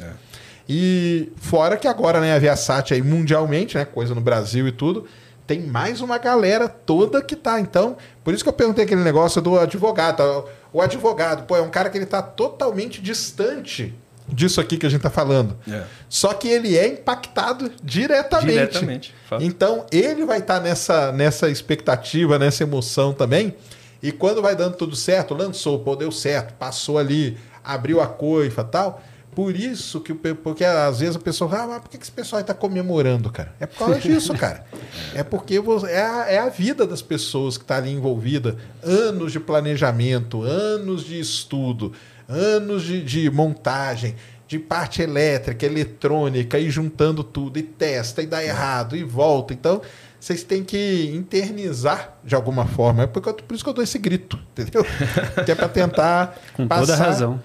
E 0.69 1.31
fora 1.37 1.77
que 1.77 1.87
agora, 1.87 2.21
né, 2.21 2.35
a 2.35 2.39
Viasat 2.39 2.95
aí 2.95 3.03
mundialmente, 3.03 3.77
né, 3.77 3.85
coisa 3.85 4.15
no 4.15 4.21
Brasil 4.21 4.67
e 4.67 4.73
tudo, 4.73 5.07
tem 5.47 5.61
mais 5.61 6.01
uma 6.01 6.17
galera 6.17 6.69
toda 6.69 7.21
que 7.21 7.37
tá. 7.37 7.61
Então, 7.61 7.97
por 8.25 8.33
isso 8.33 8.43
que 8.43 8.49
eu 8.49 8.53
perguntei 8.55 8.85
aquele 8.85 9.03
negócio 9.03 9.43
do 9.43 9.59
advogado. 9.59 10.17
tá? 10.17 10.45
O 10.73 10.81
advogado, 10.81 11.45
pô, 11.47 11.55
é 11.57 11.61
um 11.61 11.69
cara 11.69 11.91
que 11.91 11.99
ele 11.99 12.07
tá 12.07 12.23
totalmente 12.23 13.03
distante 13.03 13.95
disso 14.29 14.61
aqui 14.61 14.77
que 14.77 14.87
a 14.87 14.89
gente 14.89 15.03
tá 15.03 15.11
falando. 15.11 15.57
É. 15.69 15.85
Só 16.09 16.33
que 16.35 16.49
ele 16.49 16.77
é 16.77 16.89
impactado 16.89 17.71
diretamente. 17.83 18.53
Diretamente. 18.53 19.15
fato. 19.29 19.43
Então, 19.43 19.87
ele 19.91 20.25
vai 20.25 20.39
estar 20.39 20.61
nessa, 20.61 21.13
nessa 21.13 21.51
expectativa, 21.51 22.39
nessa 22.39 22.63
emoção 22.63 23.13
também. 23.13 23.55
E 24.03 24.13
quando 24.13 24.43
vai 24.43 24.55
dando 24.55 24.77
tudo 24.77 24.95
certo, 24.95 25.35
lançou, 25.35 25.79
pô, 25.79 25.97
deu 25.97 26.13
certo, 26.13 26.55
passou 26.55 26.99
ali, 26.99 27.39
abriu 27.63 28.01
a 28.01 28.07
coifa 28.07 28.63
e 28.63 28.65
tal. 28.65 29.03
Por 29.35 29.57
isso 29.57 30.01
que 30.01 30.15
porque 30.15 30.65
às 30.65 31.01
vezes 31.01 31.17
a 31.17 31.19
pessoa 31.19 31.51
fala, 31.51 31.63
ah, 31.63 31.67
mas 31.67 31.81
por 31.81 31.91
que 31.91 31.97
esse 31.97 32.13
pessoal 32.13 32.41
está 32.41 32.55
comemorando, 32.55 33.31
cara? 33.33 33.53
É 33.59 33.67
por 33.67 33.79
causa 33.79 33.99
disso, 33.99 34.33
cara. 34.39 34.65
É 35.13 35.25
porque 35.25 35.61
é, 35.89 36.03
a, 36.03 36.27
é 36.29 36.39
a 36.39 36.49
vida 36.49 36.87
das 36.87 37.03
pessoas 37.03 37.59
que 37.59 37.65
está 37.65 37.79
ali 37.79 37.91
envolvida. 37.91 38.57
Anos 38.83 39.33
de 39.33 39.41
planejamento, 39.41 40.43
anos 40.43 41.05
de 41.05 41.19
estudo, 41.19 41.93
anos 42.29 42.83
de, 42.83 43.03
de 43.03 43.31
montagem, 43.31 44.15
de 44.47 44.59
parte 44.59 45.03
elétrica, 45.03 45.65
eletrônica, 45.65 46.59
e 46.59 46.71
juntando 46.71 47.25
tudo, 47.25 47.59
e 47.59 47.63
testa, 47.63 48.23
e 48.23 48.27
dá 48.27 48.45
errado, 48.45 48.97
e 48.97 49.03
volta. 49.03 49.53
Então, 49.53 49.81
vocês 50.21 50.43
têm 50.43 50.65
que 50.65 51.11
internizar 51.15 52.15
de 52.25 52.35
alguma 52.35 52.67
forma. 52.67 53.03
É 53.03 53.07
por, 53.07 53.21
por 53.21 53.55
isso 53.55 53.63
que 53.63 53.71
eu 53.71 53.75
dou 53.75 53.85
esse 53.85 53.99
grito, 53.99 54.39
entendeu? 54.53 54.85
que 55.45 55.53
é 55.53 55.55
para 55.55 55.69
tentar. 55.69 56.39
Com 56.55 56.67
passar... 56.67 56.87
toda 56.87 56.97
razão. 56.97 57.43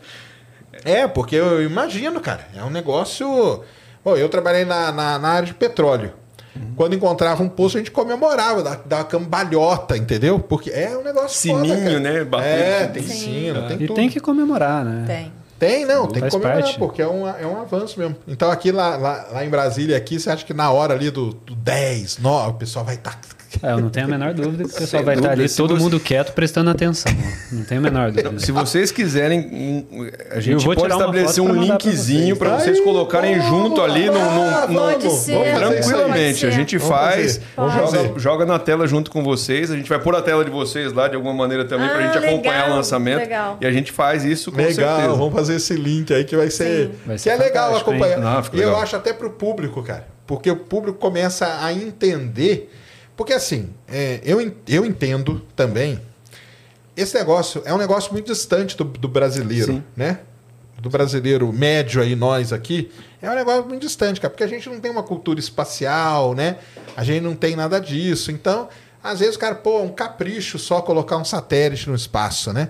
É, 0.83 1.07
porque 1.07 1.35
eu 1.35 1.61
imagino, 1.61 2.21
cara. 2.21 2.47
É 2.55 2.63
um 2.63 2.69
negócio. 2.69 3.63
Bom, 4.03 4.15
eu 4.15 4.29
trabalhei 4.29 4.63
na, 4.63 4.91
na, 4.91 5.19
na 5.19 5.29
área 5.29 5.47
de 5.47 5.53
petróleo. 5.53 6.13
Quando 6.75 6.95
encontrava 6.95 7.41
um 7.43 7.49
poço, 7.49 7.77
a 7.77 7.79
gente 7.79 7.91
comemorava, 7.91 8.61
da, 8.63 8.75
da 8.85 9.03
cambalhota, 9.03 9.97
entendeu? 9.97 10.39
Porque 10.39 10.69
é 10.69 10.97
um 10.97 11.03
negócio 11.03 11.51
foda, 11.51 11.65
Sininho, 11.65 11.83
cara. 11.85 11.99
né? 11.99 12.23
Bater. 12.23 12.47
É, 12.47 12.87
tem 12.87 13.03
Sim. 13.03 13.13
sino, 13.15 13.67
tem 13.67 13.77
E 13.81 13.87
tudo. 13.87 13.95
tem 13.95 14.09
que 14.09 14.19
comemorar, 14.19 14.83
né? 14.85 15.03
Tem. 15.07 15.31
Tem, 15.59 15.85
não, 15.85 16.03
tem 16.07 16.13
que 16.13 16.19
Faz 16.21 16.33
comemorar, 16.33 16.61
parte. 16.63 16.79
porque 16.79 17.01
é 17.01 17.07
um, 17.07 17.27
é 17.27 17.45
um 17.45 17.59
avanço 17.61 17.99
mesmo. 17.99 18.15
Então, 18.25 18.49
aqui 18.49 18.71
lá, 18.71 18.95
lá, 18.95 19.27
lá 19.33 19.45
em 19.45 19.49
Brasília, 19.49 19.97
aqui, 19.97 20.17
você 20.17 20.29
acha 20.29 20.45
que 20.45 20.53
na 20.53 20.71
hora 20.71 20.93
ali 20.93 21.11
do, 21.11 21.33
do 21.33 21.53
10, 21.53 22.17
9, 22.19 22.49
o 22.51 22.53
pessoal 22.53 22.85
vai 22.85 22.95
estar. 22.95 23.19
É, 23.63 23.71
eu 23.71 23.79
não 23.79 23.89
tenho 23.89 24.05
a 24.05 24.09
menor 24.09 24.33
dúvida 24.33 24.63
que 24.63 24.69
o 24.69 24.73
pessoal 24.73 24.87
Sem 24.87 25.03
vai 25.03 25.15
estar 25.15 25.27
dúvida, 25.29 25.41
ali, 25.41 25.49
se 25.49 25.57
todo 25.57 25.75
você- 25.75 25.83
mundo 25.83 25.99
quieto, 25.99 26.33
prestando 26.33 26.69
atenção. 26.69 27.11
Não 27.51 27.63
tenho 27.63 27.81
a 27.81 27.83
menor 27.83 28.11
dúvida. 28.11 28.39
Se 28.39 28.51
vocês 28.51 28.91
quiserem, 28.91 29.85
a 30.31 30.39
gente 30.39 30.63
vou 30.63 30.75
pode 30.75 30.93
estabelecer 30.93 31.43
um 31.43 31.51
linkzinho 31.51 32.35
vocês. 32.35 32.37
para 32.37 32.57
vocês 32.59 32.77
Aí, 32.77 32.83
colocarem 32.83 33.39
vamos 33.39 33.49
junto 33.49 33.81
ali 33.81 34.05
no, 34.05 34.13
no- 34.13 34.67
no- 34.67 34.79
Pode 34.79 35.03
vamos, 35.07 35.19
ser. 35.19 35.55
Tranquilamente, 35.55 36.45
a 36.45 36.51
gente 36.51 36.77
Vamos 36.77 36.95
faz, 36.95 37.41
joga, 37.57 38.19
joga 38.19 38.45
na 38.45 38.59
tela 38.59 38.85
junto 38.87 39.09
com 39.11 39.23
vocês. 39.23 39.71
A 39.71 39.75
gente 39.75 39.89
vai 39.89 39.99
pôr 39.99 40.15
a 40.15 40.21
tela 40.21 40.45
de 40.45 40.51
vocês 40.51 40.93
lá 40.93 41.07
de 41.07 41.15
alguma 41.15 41.33
maneira 41.33 41.65
também 41.65 41.89
pra 41.89 41.97
Ah, 41.97 42.01
gente 42.13 42.17
acompanhar 42.19 42.53
legal, 42.61 42.71
o 42.71 42.75
lançamento. 42.75 43.17
legal. 43.19 43.57
E 43.59 43.65
a 43.65 43.71
gente 43.71 43.91
faz 43.91 44.23
isso 44.23 44.51
com 44.51 44.57
Legal, 44.57 44.73
certeza. 44.99 45.17
vamos 45.17 45.33
fazer 45.33 45.55
esse 45.55 45.73
link 45.73 46.13
aí 46.13 46.23
que 46.23 46.37
vai 46.37 46.51
ser. 46.51 46.91
Vai 47.05 47.15
que 47.15 47.21
ser 47.23 47.29
é 47.31 47.35
legal 47.35 47.75
acompanhar. 47.75 48.19
Não, 48.19 48.43
e 48.53 48.61
eu 48.61 48.77
acho 48.77 48.95
até 48.95 49.11
pro 49.11 49.31
público, 49.31 49.81
cara. 49.81 50.07
Porque 50.27 50.49
o 50.51 50.55
público 50.55 50.99
começa 50.99 51.57
a 51.63 51.73
entender. 51.73 52.71
Porque 53.19 53.33
assim, 53.33 53.71
é, 53.85 54.21
eu, 54.23 54.39
eu 54.65 54.85
entendo 54.85 55.45
também. 55.53 55.99
Esse 56.95 57.17
negócio 57.17 57.61
é 57.65 57.73
um 57.73 57.77
negócio 57.77 58.13
muito 58.13 58.27
distante 58.27 58.77
do, 58.77 58.85
do 58.85 59.09
brasileiro, 59.09 59.73
Sim. 59.73 59.83
né? 59.93 60.21
Do 60.81 60.89
brasileiro 60.89 61.51
médio 61.51 62.01
aí, 62.01 62.15
nós 62.15 62.53
aqui. 62.53 62.89
É 63.21 63.29
um 63.29 63.35
negócio 63.35 63.67
muito 63.67 63.81
distante, 63.81 64.21
cara. 64.21 64.29
Porque 64.31 64.45
a 64.45 64.47
gente 64.47 64.69
não 64.69 64.79
tem 64.79 64.89
uma 64.89 65.03
cultura 65.03 65.37
espacial, 65.37 66.33
né? 66.33 66.59
A 66.95 67.03
gente 67.03 67.21
não 67.21 67.35
tem 67.35 67.57
nada 67.57 67.77
disso. 67.77 68.31
Então, 68.31 68.69
às 69.03 69.19
vezes 69.19 69.35
cara, 69.35 69.55
pô, 69.55 69.79
é 69.79 69.83
um 69.83 69.89
capricho 69.89 70.57
só 70.57 70.81
colocar 70.81 71.17
um 71.17 71.25
satélite 71.25 71.89
no 71.89 71.95
espaço, 71.95 72.53
né? 72.53 72.69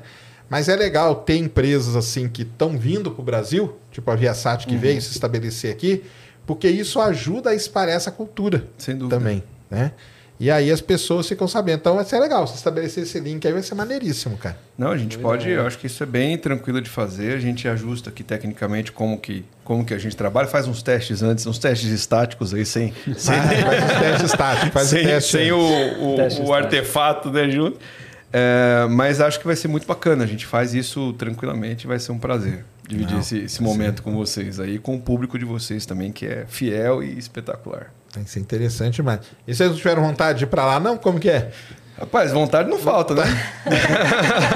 Mas 0.50 0.68
é 0.68 0.76
legal 0.76 1.18
ter 1.18 1.38
empresas 1.38 1.96
assim 1.96 2.28
que 2.28 2.42
estão 2.42 2.76
vindo 2.76 3.12
para 3.12 3.22
o 3.22 3.24
Brasil, 3.24 3.78
tipo 3.92 4.10
a 4.10 4.16
Viasat 4.16 4.66
que 4.66 4.76
veio 4.76 5.00
se 5.00 5.12
estabelecer 5.12 5.72
aqui, 5.72 6.04
porque 6.48 6.68
isso 6.68 7.00
ajuda 7.00 7.52
a 7.52 7.54
espalhar 7.54 7.96
essa 7.96 8.10
cultura 8.10 8.68
Sem 8.80 8.98
dúvida. 8.98 9.16
também, 9.16 9.44
né? 9.70 9.92
E 10.40 10.50
aí 10.50 10.72
as 10.72 10.80
pessoas 10.80 11.28
ficam 11.28 11.48
sabendo. 11.48 11.80
Então 11.80 11.96
vai 11.96 12.06
ser 12.06 12.18
legal. 12.18 12.48
Se 12.48 12.56
estabelecer 12.56 13.04
esse 13.04 13.20
link 13.20 13.46
aí 13.46 13.52
vai 13.52 13.62
ser 13.62 13.76
maneiríssimo, 13.76 14.38
cara. 14.38 14.58
Não, 14.78 14.92
a 14.92 14.98
gente 14.98 15.18
pode, 15.18 15.50
eu 15.50 15.68
acho 15.68 15.78
que 15.78 15.88
isso 15.88 16.02
é 16.02 16.06
bem 16.06 16.38
tranquilo 16.38 16.80
de 16.80 16.90
fazer. 16.90 17.34
A 17.34 17.40
gente 17.40 17.68
ajusta 17.68 18.10
aqui 18.10 18.24
tecnicamente 18.24 18.92
como 18.94 19.18
que, 19.18 19.44
como 19.66 19.84
que 19.84 19.94
a 19.94 19.98
gente 19.98 20.16
trabalha, 20.16 20.48
faz 20.48 20.66
uns 20.66 20.82
testes 20.82 21.22
antes, 21.22 21.46
uns 21.46 21.60
testes 21.60 21.90
estáticos 21.90 22.54
aí, 22.54 22.66
sem, 22.66 22.94
sem, 23.18 23.36
faz 23.36 23.84
os 23.84 24.00
testes 24.00 24.32
táticos, 24.32 24.74
faz 24.74 24.88
sem, 24.88 25.02
o 25.06 25.10
teste. 25.10 25.32
sem 25.32 25.52
o, 25.52 26.14
o, 26.14 26.16
Teste 26.16 26.42
o 26.42 26.54
artefato 26.54 27.30
né, 27.30 27.50
junto. 27.50 27.78
É, 28.32 28.88
mas 28.90 29.20
acho 29.20 29.40
que 29.40 29.46
vai 29.46 29.58
ser 29.58 29.68
muito 29.68 29.86
bacana. 29.86 30.24
A 30.24 30.28
gente 30.28 30.46
faz 30.46 30.74
isso 30.74 31.12
tranquilamente, 31.14 31.86
vai 31.86 32.00
ser 32.00 32.14
um 32.14 32.20
prazer 32.20 32.64
dividir 32.90 33.14
Não, 33.14 33.20
esse, 33.20 33.38
esse 33.38 33.62
momento 33.62 34.02
com 34.02 34.14
vocês 34.16 34.60
aí, 34.60 34.80
com 34.80 34.96
o 34.96 35.00
público 35.00 35.38
de 35.38 35.46
vocês 35.46 35.86
também, 35.86 36.12
que 36.12 36.26
é 36.26 36.46
fiel 36.48 37.04
e 37.04 37.18
espetacular. 37.18 37.94
Tem 38.12 38.24
que 38.24 38.32
ser 38.32 38.40
interessante 38.40 38.96
demais. 38.96 39.20
E 39.48 39.54
vocês 39.54 39.70
não 39.70 39.78
tiveram 39.78 40.02
vontade 40.02 40.40
de 40.40 40.46
ir 40.46 40.48
pra 40.48 40.66
lá, 40.66 40.80
não? 40.80 40.98
Como 40.98 41.20
que 41.20 41.30
é? 41.30 41.52
Rapaz, 42.00 42.32
vontade 42.32 42.70
não 42.70 42.80
falta, 42.80 43.14
né? 43.14 43.24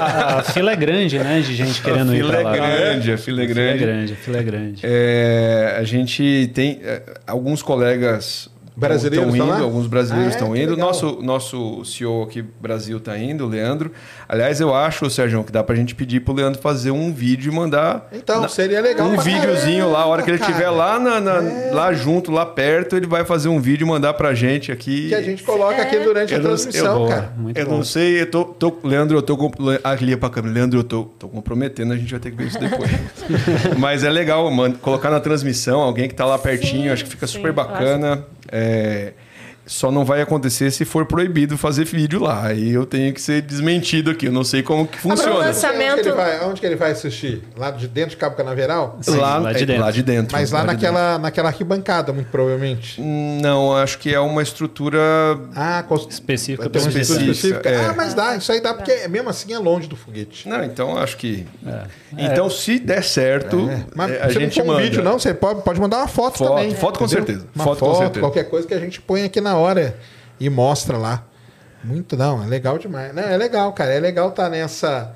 A, 0.00 0.38
a 0.40 0.42
fila 0.42 0.72
é 0.72 0.76
grande, 0.76 1.18
né? 1.18 1.40
De 1.40 1.54
gente 1.54 1.80
querendo 1.82 2.10
a 2.10 2.14
ir 2.14 2.18
fila 2.24 2.30
pra 2.30 2.40
é 2.40 2.42
lá. 2.42 2.52
grande, 2.56 3.12
a 3.12 3.18
fila 3.18 3.42
é 3.42 3.44
A 3.44 3.48
fila 3.48 3.60
é 3.60 3.66
grande. 3.66 3.84
grande, 3.84 4.12
a 4.12 4.16
fila 4.16 4.38
é 4.38 4.42
grande. 4.42 4.80
É, 4.82 5.76
a 5.78 5.84
gente 5.84 6.50
tem 6.54 6.80
é, 6.82 7.02
alguns 7.26 7.62
colegas 7.62 8.48
Brasileiros 8.76 9.18
estão 9.28 9.34
estão 9.36 9.46
indo, 9.46 9.58
lá? 9.60 9.64
alguns 9.64 9.86
brasileiros 9.86 10.32
Ah, 10.34 10.36
é? 10.36 10.40
estão 10.40 10.56
indo. 10.56 10.70
legal. 10.72 10.88
Nosso 10.88 11.22
nosso 11.22 11.84
CEO 11.84 12.24
aqui 12.24 12.42
Brasil 12.42 12.96
está 12.98 13.16
indo, 13.16 13.44
o 13.44 13.48
Leandro. 13.48 13.92
Aliás, 14.28 14.60
eu 14.60 14.74
acho, 14.74 15.08
Sérgio, 15.08 15.44
que 15.44 15.52
dá 15.52 15.62
pra 15.62 15.76
gente 15.76 15.94
pedir 15.94 16.20
pro 16.20 16.34
Leandro 16.34 16.60
fazer 16.60 16.90
um 16.90 17.12
vídeo 17.12 17.52
e 17.52 17.54
mandar 17.54 18.08
Então, 18.12 18.40
na- 18.40 18.48
seria 18.48 18.80
legal. 18.80 19.06
um 19.06 19.16
videozinho 19.16 19.90
lá, 19.92 20.00
a 20.00 20.06
hora 20.06 20.22
que 20.22 20.30
ele 20.30 20.38
estiver 20.40 20.68
lá 20.70 20.98
na, 20.98 21.20
na- 21.20 21.40
lá 21.72 21.92
junto, 21.92 22.32
lá 22.32 22.44
perto, 22.44 22.96
ele 22.96 23.06
vai 23.06 23.24
fazer 23.24 23.48
um 23.48 23.60
vídeo 23.60 23.84
e 23.84 23.88
mandar 23.88 24.14
pra 24.14 24.34
gente 24.34 24.72
aqui. 24.72 25.08
Que 25.08 25.14
a 25.14 25.22
gente 25.22 25.42
coloca 25.44 25.80
aqui 25.80 25.98
durante 26.00 26.34
a 26.34 26.38
Eu 26.38 26.42
não- 26.42 26.48
transmissão, 26.50 27.02
eu- 27.04 27.08
cara. 27.08 27.32
Muito 27.36 27.56
eu 27.56 27.66
bom. 27.66 27.76
não 27.76 27.84
sei, 27.84 28.22
eu 28.22 28.30
tô, 28.30 28.44
tô- 28.44 28.76
Leandro, 28.82 29.16
eu 29.16 29.22
tô 29.22 29.36
ali 29.84 30.12
é 30.12 30.16
pra 30.16 30.28
câmera, 30.30 30.52
Leandro, 30.54 30.80
eu 30.80 30.84
tô, 30.84 31.04
tô 31.18 31.28
comprometendo, 31.28 31.92
a 31.92 31.96
gente 31.96 32.10
vai 32.10 32.18
ter 32.18 32.30
que 32.32 32.36
ver 32.36 32.48
isso 32.48 32.58
depois. 32.58 32.90
Mas 33.78 34.02
é 34.02 34.10
legal, 34.10 34.50
mano, 34.50 34.76
colocar 34.78 35.10
na 35.10 35.20
transmissão 35.20 35.80
alguém 35.80 36.08
que 36.08 36.14
tá 36.14 36.24
lá 36.24 36.38
pertinho, 36.38 36.84
Sim, 36.84 36.88
acho 36.88 37.04
que 37.04 37.10
fica 37.10 37.26
sim, 37.26 37.34
super 37.34 37.52
bacana. 37.52 38.24
É, 38.50 39.14
só 39.66 39.90
não 39.90 40.04
vai 40.04 40.20
acontecer 40.20 40.70
se 40.70 40.84
for 40.84 41.06
proibido 41.06 41.56
fazer 41.56 41.84
vídeo 41.84 42.20
lá. 42.20 42.46
Aí 42.46 42.70
eu 42.72 42.84
tenho 42.84 43.12
que 43.14 43.20
ser 43.20 43.40
desmentido 43.42 44.10
aqui, 44.10 44.26
eu 44.26 44.32
não 44.32 44.44
sei 44.44 44.62
como 44.62 44.86
que 44.86 44.98
funciona. 44.98 45.34
lança- 45.38 45.68
Onde 45.68 45.76
que 45.76 45.82
ele 45.82 45.88
Lançamento- 45.88 46.16
vai, 46.16 46.44
onde 46.48 46.60
que 46.60 46.66
ele 46.66 46.76
vai 46.76 46.90
assistir? 46.92 47.42
Lá 47.56 47.70
de 47.70 47.88
dentro 47.88 48.10
de 48.10 48.16
Cabo 48.16 48.36
Canaveral? 48.36 48.98
Sim, 49.00 49.16
lá, 49.16 49.38
lá 49.38 49.52
de 49.52 49.62
é, 49.62 49.66
dentro. 49.66 49.82
lá 49.82 49.90
de 49.90 50.02
dentro. 50.02 50.36
Mas 50.36 50.50
lá, 50.50 50.60
de 50.60 50.66
naquela, 50.66 51.18
naquela 51.18 51.48
arquibancada, 51.48 52.12
muito 52.12 52.28
provavelmente. 52.30 53.00
dentro. 53.00 53.42
Não, 53.42 53.74
acho 53.76 53.98
que 53.98 54.12
é 54.14 54.20
uma 54.20 54.42
estrutura 54.42 55.00
Ah, 55.54 55.84
Específica 56.08 56.68
uma 56.68 56.76
específica, 56.78 57.30
específica. 57.30 57.68
é. 57.70 57.86
Ah, 57.86 57.94
mas 57.96 58.14
dá, 58.14 58.36
isso 58.36 58.50
aí 58.52 58.60
dá, 58.60 58.74
porque 58.74 59.08
mesmo 59.08 59.28
assim 59.30 59.52
é 59.52 59.58
longe 59.58 59.88
do 59.88 59.96
foguete. 59.96 60.48
Não, 60.48 60.62
então 60.64 60.96
acho 60.98 61.16
que. 61.16 61.46
É. 61.66 61.82
Então, 62.16 62.48
se 62.50 62.78
der 62.78 63.02
certo, 63.02 63.68
Mas 63.94 64.10
é, 64.10 64.22
a 64.22 64.26
você 64.28 64.32
gente 64.40 64.58
não 64.58 64.64
for 64.66 64.70
um 64.70 64.74
manda. 64.74 64.82
vídeo, 64.82 65.02
não, 65.02 65.18
você 65.18 65.34
pode, 65.34 65.62
pode 65.62 65.80
mandar 65.80 65.98
uma 65.98 66.08
foto, 66.08 66.38
Foto, 66.38 66.48
também. 66.50 66.74
foto 66.74 66.98
com 66.98 67.04
entendeu? 67.06 67.24
certeza. 67.26 67.46
Uma 67.54 67.64
Foto 67.64 67.78
foto, 67.78 67.90
com 67.92 67.98
certeza. 67.98 68.20
qualquer 68.20 68.44
coisa 68.44 68.66
que 68.68 68.74
a 68.74 68.78
gente 68.78 69.00
põe 69.00 69.24
aqui 69.24 69.40
na 69.40 69.53
hora 69.56 69.96
e 70.38 70.48
mostra 70.50 70.96
lá. 70.96 71.24
Muito, 71.82 72.16
não, 72.16 72.42
é 72.42 72.46
legal 72.46 72.78
demais. 72.78 73.14
Não, 73.14 73.22
é 73.22 73.36
legal, 73.36 73.72
cara, 73.72 73.92
é 73.92 74.00
legal 74.00 74.30
estar 74.30 74.48
nessa... 74.48 75.14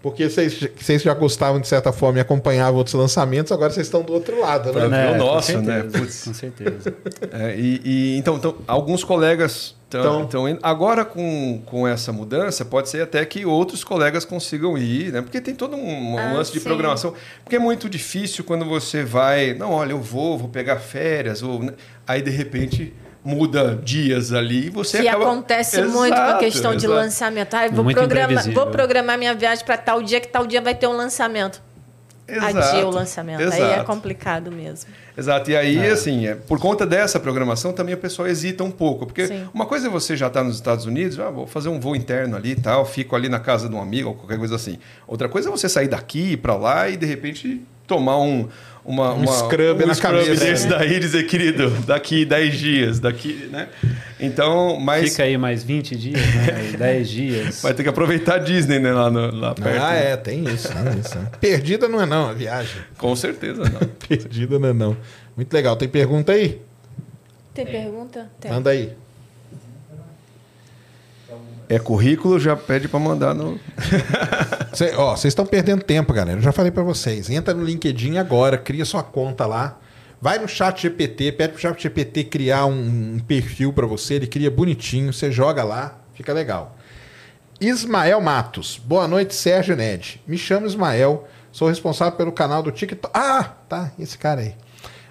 Porque 0.00 0.30
vocês, 0.30 0.56
vocês 0.80 1.02
já 1.02 1.12
gostavam, 1.12 1.60
de 1.60 1.66
certa 1.66 1.90
forma, 1.92 2.18
e 2.18 2.20
acompanhavam 2.20 2.76
outros 2.76 2.94
lançamentos, 2.94 3.50
agora 3.50 3.70
vocês 3.72 3.88
estão 3.88 4.00
do 4.00 4.12
outro 4.12 4.40
lado, 4.40 4.72
né? 4.72 4.88
Ver 4.88 5.08
o 5.08 5.12
com 5.12 5.18
nosso, 5.18 5.60
né? 5.60 5.82
Putz. 5.82 6.22
Com 6.24 6.34
certeza. 6.34 6.94
É, 7.32 7.56
e, 7.58 7.80
e, 7.84 8.16
então, 8.16 8.36
então, 8.36 8.54
alguns 8.68 9.02
colegas 9.02 9.74
Então- 9.88 10.22
estão 10.22 10.48
indo. 10.48 10.60
Agora, 10.62 11.04
com, 11.04 11.60
com 11.66 11.86
essa 11.86 12.12
mudança, 12.12 12.64
pode 12.64 12.88
ser 12.88 13.02
até 13.02 13.24
que 13.24 13.44
outros 13.44 13.82
colegas 13.82 14.24
consigam 14.24 14.78
ir, 14.78 15.12
né? 15.12 15.20
Porque 15.20 15.40
tem 15.40 15.52
todo 15.54 15.74
um, 15.76 16.14
um 16.14 16.18
Ah, 16.18 16.32
lance 16.32 16.52
de 16.52 16.60
sim. 16.60 16.64
programação. 16.64 17.12
Porque 17.42 17.56
é 17.56 17.60
muito 17.60 17.88
difícil 17.88 18.44
quando 18.44 18.64
você 18.64 19.02
vai. 19.02 19.52
Não, 19.54 19.72
olha, 19.72 19.90
eu 19.92 20.00
vou, 20.00 20.38
vou 20.38 20.48
pegar 20.48 20.76
férias. 20.76 21.42
Ou, 21.42 21.60
né? 21.60 21.72
Aí, 22.06 22.22
de 22.22 22.30
repente, 22.30 22.94
muda 23.28 23.78
dias 23.82 24.32
ali 24.32 24.66
e 24.66 24.70
você 24.70 25.00
Que 25.00 25.08
acaba... 25.08 25.24
acontece 25.24 25.82
muito 25.82 26.14
com 26.14 26.20
a 26.20 26.24
Exato, 26.24 26.38
questão 26.40 26.70
de 26.70 26.86
exato. 26.86 26.94
lançamento. 26.94 27.54
Ah, 27.54 27.68
vou, 27.68 27.84
programar, 27.84 28.50
vou 28.50 28.66
programar 28.68 29.18
minha 29.18 29.34
viagem 29.34 29.64
para 29.64 29.76
tal 29.76 30.02
dia, 30.02 30.18
que 30.18 30.28
tal 30.28 30.46
dia 30.46 30.62
vai 30.62 30.74
ter 30.74 30.86
um 30.86 30.96
lançamento. 30.96 31.62
Adia 32.28 32.44
o 32.44 32.60
Exato, 32.60 32.90
lançamento. 32.90 33.40
Aí 33.40 33.46
é 33.46 33.72
exato. 33.72 33.84
complicado 33.84 34.52
mesmo. 34.52 34.90
Exato. 35.16 35.50
E 35.50 35.56
aí, 35.56 35.88
assim, 35.88 36.26
é, 36.26 36.34
por 36.34 36.60
conta 36.60 36.86
dessa 36.86 37.18
programação, 37.18 37.72
também 37.72 37.94
o 37.94 37.98
pessoal 37.98 38.28
hesita 38.28 38.62
um 38.62 38.70
pouco. 38.70 39.06
Porque 39.06 39.26
Sim. 39.26 39.48
uma 39.52 39.64
coisa 39.64 39.86
é 39.86 39.90
você 39.90 40.14
já 40.14 40.26
estar 40.26 40.44
nos 40.44 40.56
Estados 40.56 40.84
Unidos, 40.84 41.18
ah, 41.18 41.30
vou 41.30 41.46
fazer 41.46 41.70
um 41.70 41.80
voo 41.80 41.96
interno 41.96 42.36
ali 42.36 42.50
e 42.50 42.56
tal, 42.56 42.84
fico 42.84 43.16
ali 43.16 43.30
na 43.30 43.40
casa 43.40 43.66
de 43.66 43.74
um 43.74 43.80
amigo 43.80 44.10
ou 44.10 44.14
qualquer 44.14 44.38
coisa 44.38 44.56
assim. 44.56 44.78
Outra 45.06 45.26
coisa 45.26 45.48
é 45.48 45.50
você 45.50 45.70
sair 45.70 45.88
daqui 45.88 46.36
para 46.36 46.54
lá 46.54 46.88
e, 46.88 46.96
de 46.96 47.06
repente, 47.06 47.62
tomar 47.86 48.18
um... 48.18 48.46
Uma, 48.88 49.12
Um 49.12 49.18
uma- 49.18 49.32
scrub 49.32 49.84
na 49.84 49.94
scrub 49.94 50.18
cabeça. 50.24 50.44
desse 50.46 50.66
daí 50.66 50.94
e 50.94 50.98
dizer, 50.98 51.24
querido, 51.26 51.68
daqui 51.86 52.24
10 52.24 52.58
dias, 52.58 52.98
daqui, 52.98 53.46
né? 53.52 53.68
Então, 54.18 54.80
mas 54.80 55.10
Fica 55.10 55.24
aí 55.24 55.36
mais 55.36 55.62
20 55.62 55.94
dias, 55.94 56.18
né? 56.18 56.72
10 56.78 57.08
dias. 57.10 57.60
vai 57.62 57.74
ter 57.74 57.82
que 57.82 57.88
aproveitar 57.90 58.36
a 58.36 58.38
Disney, 58.38 58.78
né, 58.78 58.90
lá, 58.90 59.10
no- 59.10 59.30
lá 59.34 59.54
perto. 59.54 59.78
Ah, 59.82 59.90
né? 59.92 60.12
é, 60.12 60.16
tem 60.16 60.42
isso, 60.48 60.68
tem 60.68 60.98
isso. 61.00 61.18
né? 61.18 61.28
Perdida 61.38 61.86
não 61.86 62.00
é 62.00 62.06
não, 62.06 62.30
a 62.30 62.32
viagem. 62.32 62.80
Com 62.96 63.14
certeza, 63.14 63.62
não. 63.62 63.80
Perdida 64.08 64.58
não 64.58 64.68
é 64.70 64.72
não. 64.72 64.96
Muito 65.36 65.52
legal. 65.52 65.76
Tem 65.76 65.86
pergunta 65.88 66.32
aí? 66.32 66.58
Tem 67.52 67.66
pergunta? 67.66 68.30
Tem. 68.40 68.50
Manda 68.50 68.70
aí. 68.70 68.92
É 71.68 71.78
currículo, 71.78 72.40
já 72.40 72.56
pede 72.56 72.88
para 72.88 72.98
mandar 72.98 73.34
no... 73.34 73.60
Cê- 74.72 74.94
ó, 74.96 75.14
vocês 75.14 75.32
estão 75.32 75.44
perdendo 75.44 75.82
tempo, 75.82 76.12
galera. 76.12 76.38
Eu 76.38 76.42
já 76.42 76.52
falei 76.52 76.70
pra 76.70 76.82
vocês. 76.82 77.28
Entra 77.28 77.52
no 77.52 77.62
LinkedIn 77.62 78.16
agora, 78.16 78.56
cria 78.56 78.84
sua 78.84 79.02
conta 79.02 79.44
lá. 79.44 79.78
Vai 80.20 80.38
no 80.38 80.48
chat 80.48 80.82
GPT, 80.82 81.32
pede 81.32 81.52
pro 81.52 81.60
chat 81.60 81.80
GPT 81.80 82.24
criar 82.24 82.66
um, 82.66 83.16
um 83.16 83.18
perfil 83.20 83.72
pra 83.72 83.86
você, 83.86 84.14
ele 84.14 84.26
cria 84.26 84.50
bonitinho, 84.50 85.12
você 85.12 85.30
joga 85.30 85.62
lá, 85.62 85.98
fica 86.14 86.32
legal. 86.32 86.76
Ismael 87.60 88.20
Matos. 88.20 88.80
Boa 88.84 89.06
noite, 89.06 89.34
Sérgio 89.34 89.76
Ned. 89.76 90.20
Me 90.26 90.36
chamo 90.36 90.66
Ismael, 90.66 91.28
sou 91.52 91.68
responsável 91.68 92.16
pelo 92.16 92.32
canal 92.32 92.62
do 92.62 92.72
TikTok. 92.72 93.12
Ah, 93.16 93.52
tá, 93.68 93.92
esse 93.98 94.16
cara 94.18 94.40
aí. 94.40 94.54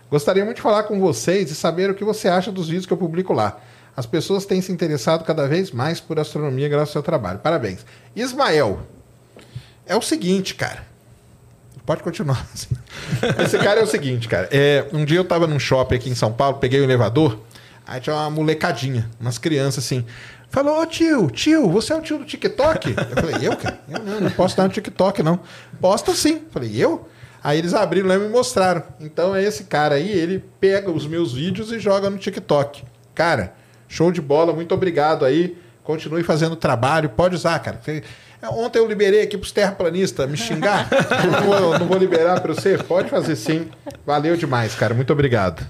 Gostaria 0.09 0.43
muito 0.43 0.57
de 0.57 0.61
falar 0.63 0.83
com 0.83 0.99
vocês 0.99 1.51
e 1.51 1.55
saber 1.55 1.89
o 1.89 1.93
que 1.93 2.03
você 2.03 2.27
acha 2.27 2.51
dos 2.51 2.67
vídeos 2.67 2.85
que 2.85 2.93
eu 2.93 2.97
publico 2.97 3.31
lá. 3.33 3.59
As 3.97 4.05
pessoas 4.05 4.45
têm 4.45 4.61
se 4.61 4.71
interessado 4.71 5.23
cada 5.25 5.47
vez 5.47 5.71
mais 5.71 5.99
por 5.99 6.19
astronomia 6.19 6.69
graças 6.69 6.89
ao 6.89 6.93
seu 6.93 7.01
trabalho. 7.01 7.39
Parabéns. 7.39 7.83
Ismael, 8.15 8.83
é 9.87 9.95
o 9.95 10.01
seguinte, 10.03 10.53
cara. 10.53 10.85
Pode 11.83 12.03
continuar. 12.03 12.47
Esse 13.43 13.57
cara 13.57 13.79
é 13.79 13.83
o 13.83 13.87
seguinte, 13.87 14.27
cara. 14.27 14.47
É, 14.51 14.85
um 14.93 15.03
dia 15.03 15.17
eu 15.17 15.25
tava 15.25 15.47
num 15.47 15.57
shopping 15.57 15.95
aqui 15.95 16.09
em 16.11 16.15
São 16.15 16.31
Paulo, 16.31 16.59
peguei 16.59 16.79
o 16.79 16.83
elevador, 16.83 17.39
aí 17.87 17.99
tinha 17.99 18.15
uma 18.15 18.29
molecadinha, 18.29 19.09
umas 19.19 19.39
crianças 19.39 19.83
assim. 19.83 20.05
Falou, 20.51 20.79
ô 20.79 20.85
tio, 20.85 21.31
tio, 21.31 21.67
você 21.67 21.91
é 21.91 21.95
o 21.95 22.01
tio 22.01 22.19
do 22.19 22.25
TikTok? 22.25 22.89
Eu 22.89 23.15
falei, 23.15 23.47
eu, 23.47 23.57
cara? 23.57 23.79
Eu 23.89 23.99
não, 23.99 24.21
não 24.21 24.29
posso 24.29 24.55
dar 24.55 24.65
no 24.65 24.69
TikTok, 24.69 25.23
não. 25.23 25.39
Posta 25.81 26.13
sim. 26.13 26.35
Eu 26.35 26.51
falei, 26.51 26.71
eu? 26.75 27.09
Aí 27.43 27.57
eles 27.57 27.73
abriram 27.73 28.07
lá 28.07 28.15
e 28.15 28.19
me 28.19 28.29
mostraram. 28.29 28.83
Então 28.99 29.35
é 29.35 29.43
esse 29.43 29.63
cara 29.63 29.95
aí, 29.95 30.07
ele 30.07 30.43
pega 30.59 30.91
os 30.91 31.07
meus 31.07 31.33
vídeos 31.33 31.71
e 31.71 31.79
joga 31.79 32.11
no 32.11 32.17
TikTok. 32.19 32.83
Cara, 33.15 33.55
show 33.87 34.11
de 34.11 34.21
bola, 34.21 34.53
muito 34.53 34.73
obrigado 34.73 35.25
aí. 35.25 35.57
Continue 35.83 36.23
fazendo 36.23 36.55
trabalho, 36.55 37.09
pode 37.09 37.35
usar, 37.35 37.57
cara. 37.59 37.79
Ontem 38.51 38.79
eu 38.79 38.87
liberei 38.87 39.21
aqui 39.21 39.37
pros 39.37 39.51
terraplanistas 39.51 40.29
me 40.29 40.37
xingar. 40.37 40.87
Eu 40.91 41.31
não, 41.31 41.41
vou, 41.41 41.79
não 41.79 41.87
vou 41.87 41.97
liberar 41.97 42.39
para 42.41 42.53
você? 42.53 42.77
Pode 42.77 43.09
fazer 43.09 43.35
sim. 43.35 43.69
Valeu 44.05 44.35
demais, 44.35 44.75
cara. 44.75 44.93
Muito 44.93 45.11
obrigado. 45.13 45.65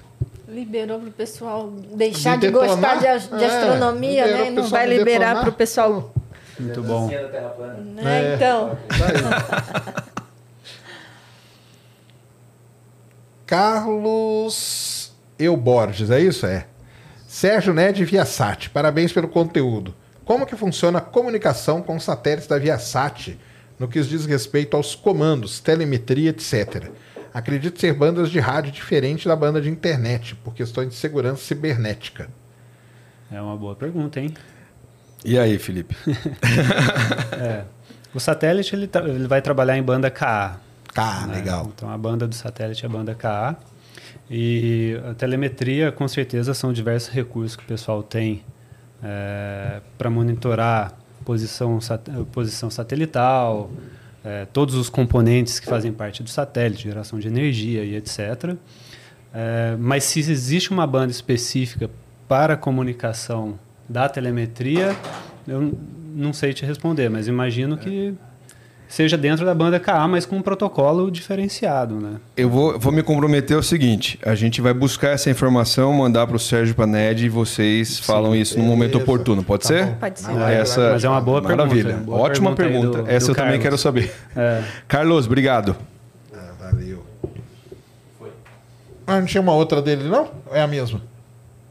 Liberou 0.48 1.00
para 1.00 1.10
o 1.10 1.12
pessoal 1.12 1.72
deixar 1.94 2.38
De 2.38 2.48
de, 2.48 2.54
gostar 2.54 2.96
de, 2.96 3.02
de 3.38 3.44
É, 3.44 3.48
astronomia, 3.48 4.26
né? 4.26 4.50
Não 4.50 4.68
vai 4.68 4.88
liberar 4.88 5.40
para 5.40 5.50
o 5.50 5.54
pessoal. 5.54 6.12
Muito 6.60 6.82
bom. 6.82 7.04
Dancinha 7.04 7.22
da 7.22 7.30
Terra 7.30 7.50
plana. 7.50 7.74
Né? 7.76 8.32
É. 8.32 8.36
Então. 8.36 8.78
Carlos 13.46 15.14
Euborges, 15.40 16.10
é 16.10 16.20
isso? 16.20 16.46
É. 16.46 16.66
Sérgio 17.38 17.72
Ned 17.72 18.04
Viasat, 18.04 18.72
parabéns 18.72 19.14
pelo 19.14 19.28
conteúdo. 19.28 19.94
Como 20.26 20.44
que 20.44 20.56
funciona 20.56 20.98
a 20.98 21.02
comunicação 21.02 21.84
com 21.84 21.96
os 21.96 22.04
satélites 22.04 22.48
da 22.48 22.58
Viasat 22.58 23.38
no 23.78 23.88
que 23.88 24.02
diz 24.02 24.26
respeito 24.26 24.76
aos 24.76 24.96
comandos, 24.96 25.60
telemetria, 25.60 26.32
etc. 26.32 26.90
Acredito 27.32 27.80
ser 27.80 27.94
bandas 27.94 28.32
de 28.32 28.40
rádio 28.40 28.72
diferentes 28.72 29.28
da 29.28 29.36
banda 29.36 29.62
de 29.62 29.70
internet, 29.70 30.34
por 30.38 30.56
questões 30.56 30.90
de 30.90 30.96
segurança 30.96 31.44
cibernética. 31.44 32.28
É 33.32 33.40
uma 33.40 33.56
boa 33.56 33.76
pergunta, 33.76 34.20
hein? 34.20 34.34
E 35.24 35.38
aí, 35.38 35.60
Felipe? 35.60 35.96
É. 37.40 37.66
O 38.16 38.20
satélite 38.20 38.76
ele, 38.76 38.88
tra- 38.88 39.08
ele 39.08 39.28
vai 39.28 39.44
trabalhar 39.44 39.78
em 39.78 39.84
banda 39.84 40.10
KA. 40.10 40.60
Ah, 40.96 41.28
né? 41.28 41.36
legal. 41.36 41.72
Então 41.76 41.88
a 41.88 41.98
banda 42.00 42.28
do 42.28 42.34
satélite 42.34 42.84
é 42.84 42.88
a 42.88 42.92
banda 42.92 43.14
KA. 43.14 43.56
E 44.30 45.00
a 45.10 45.14
telemetria, 45.14 45.92
com 45.92 46.08
certeza, 46.08 46.54
são 46.54 46.74
diversos 46.74 47.10
recursos 47.14 47.56
que 47.56 47.64
o 47.64 47.68
pessoal 47.68 48.04
tem 48.04 48.44
para 49.98 50.10
monitorar 50.10 50.94
posição, 51.24 51.80
sat- 51.80 52.10
posição 52.32 52.70
satelital, 52.70 53.70
é, 54.24 54.46
todos 54.52 54.76
os 54.76 54.90
componentes 54.90 55.60
que 55.60 55.66
fazem 55.68 55.92
parte 55.94 56.24
do 56.24 56.30
satélite, 56.30 56.84
geração 56.84 57.20
de 57.20 57.28
energia 57.28 57.84
e 57.84 57.96
etc. 57.96 58.56
É, 59.34 59.76
mas 59.80 60.04
se 60.04 60.20
existe 60.20 60.72
uma 60.72 60.88
banda 60.88 61.12
específica 61.12 61.90
para 62.28 62.58
comunicação 62.58 63.58
da 63.88 64.10
telemetria, 64.10 64.96
eu 65.48 65.78
não 66.16 66.34
sei 66.34 66.54
te 66.54 66.66
responder, 66.66 67.10
mas 67.10 67.28
imagino 67.28 67.78
que 67.78 68.14
seja 68.88 69.18
dentro 69.18 69.46
da 69.46 69.54
banda 69.54 69.80
KA, 69.80 70.08
mas 70.08 70.26
com 70.26 70.38
um 70.38 70.42
protocolo 70.42 71.12
diferenciado, 71.12 71.96
né? 72.00 72.16
Eu 72.36 72.50
vou, 72.50 72.80
vou 72.80 72.92
me 72.92 73.04
comprometer 73.04 73.56
ao 73.58 73.64
seguinte: 73.64 74.20
a 74.26 74.34
gente 74.36 74.62
vai 74.62 74.74
buscar 74.74 75.10
essa 75.10 75.30
informação, 75.30 75.92
mandar 75.94 76.26
para 76.28 76.36
o 76.36 76.40
Sérgio 76.40 76.74
Paned 76.76 77.26
e 77.26 77.30
vocês 77.30 78.00
falam 78.00 78.36
isso 78.36 78.58
no 78.58 78.64
momento 78.64 78.94
beleza. 78.94 79.04
oportuno. 79.04 79.44
Pode 79.44 79.64
Tá 79.64 79.68
ser? 79.70 79.86
bom. 79.86 79.96
Pode 79.96 80.20
ser. 80.20 80.32
Essa. 80.52 80.92
Mas 80.92 81.04
é 81.04 81.10
uma 81.10 81.22
boa 81.22 81.42
Maravilha. 81.42 81.84
pergunta, 81.84 82.06
boa 82.06 82.20
Ótima 82.20 82.56
pergunta 82.56 82.80
pergunta. 82.88 83.04
do- 83.04 83.10
Essa 83.16 83.26
do 83.28 83.32
eu 83.32 83.36
também 83.36 83.52
Carlos. 83.60 83.64
quero 83.64 83.78
saber. 83.78 84.14
É, 84.36 84.64
Carlos, 84.88 85.26
obrigado. 85.26 85.76
Ah, 86.34 86.52
valeu. 86.60 87.04
Ah, 89.06 89.20
não 89.20 89.26
tinha 89.26 89.42
uma 89.42 89.54
outra 89.54 89.82
dele, 89.82 90.04
não? 90.10 90.30
Ou 90.48 90.56
é 90.56 90.62
a 90.62 90.68
mesma? 90.68 91.02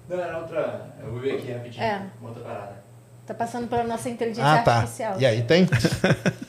Não, 0.08 0.18
era 0.20 0.38
outra. 0.38 0.86
Eu 1.04 1.10
vou 1.12 1.20
ver 1.20 1.32
aqui 1.34 1.52
rapidinho. 1.52 1.82
É. 1.84 2.00
Uma 2.20 2.30
outra 2.30 2.44
parada. 2.44 2.76
Tá 3.26 3.34
passando 3.34 3.66
pela 3.68 3.82
nossa 3.84 4.08
inteligência 4.08 4.50
Ah, 4.50 4.58
tá. 4.62 4.74
artificial. 4.76 5.16
E 5.18 5.26
aí, 5.26 5.42
tem? 5.42 5.66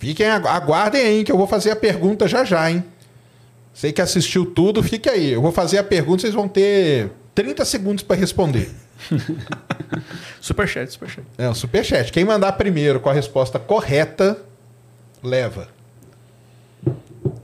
Fiquem, 0.00 0.26
agu- 0.26 0.48
aguardem 0.48 1.00
aí, 1.02 1.22
que 1.24 1.30
eu 1.30 1.36
vou 1.36 1.46
fazer 1.46 1.70
a 1.70 1.76
pergunta 1.76 2.26
já 2.26 2.42
já, 2.42 2.68
hein? 2.70 2.82
Você 3.72 3.92
que 3.92 4.00
assistiu 4.02 4.44
tudo, 4.46 4.82
fique 4.82 5.08
aí. 5.08 5.30
Eu 5.32 5.40
vou 5.42 5.52
fazer 5.52 5.78
a 5.78 5.84
pergunta, 5.84 6.22
vocês 6.22 6.34
vão 6.34 6.48
ter 6.48 7.12
30 7.34 7.64
segundos 7.64 8.02
para 8.02 8.16
responder. 8.16 8.68
Superchat, 10.40 10.90
superchat. 10.92 11.26
É 11.38 11.48
o 11.48 11.54
superchat. 11.54 12.10
Quem 12.12 12.24
mandar 12.24 12.52
primeiro 12.52 12.98
com 13.00 13.08
a 13.08 13.12
resposta 13.12 13.58
correta, 13.58 14.42
leva. 15.22 15.68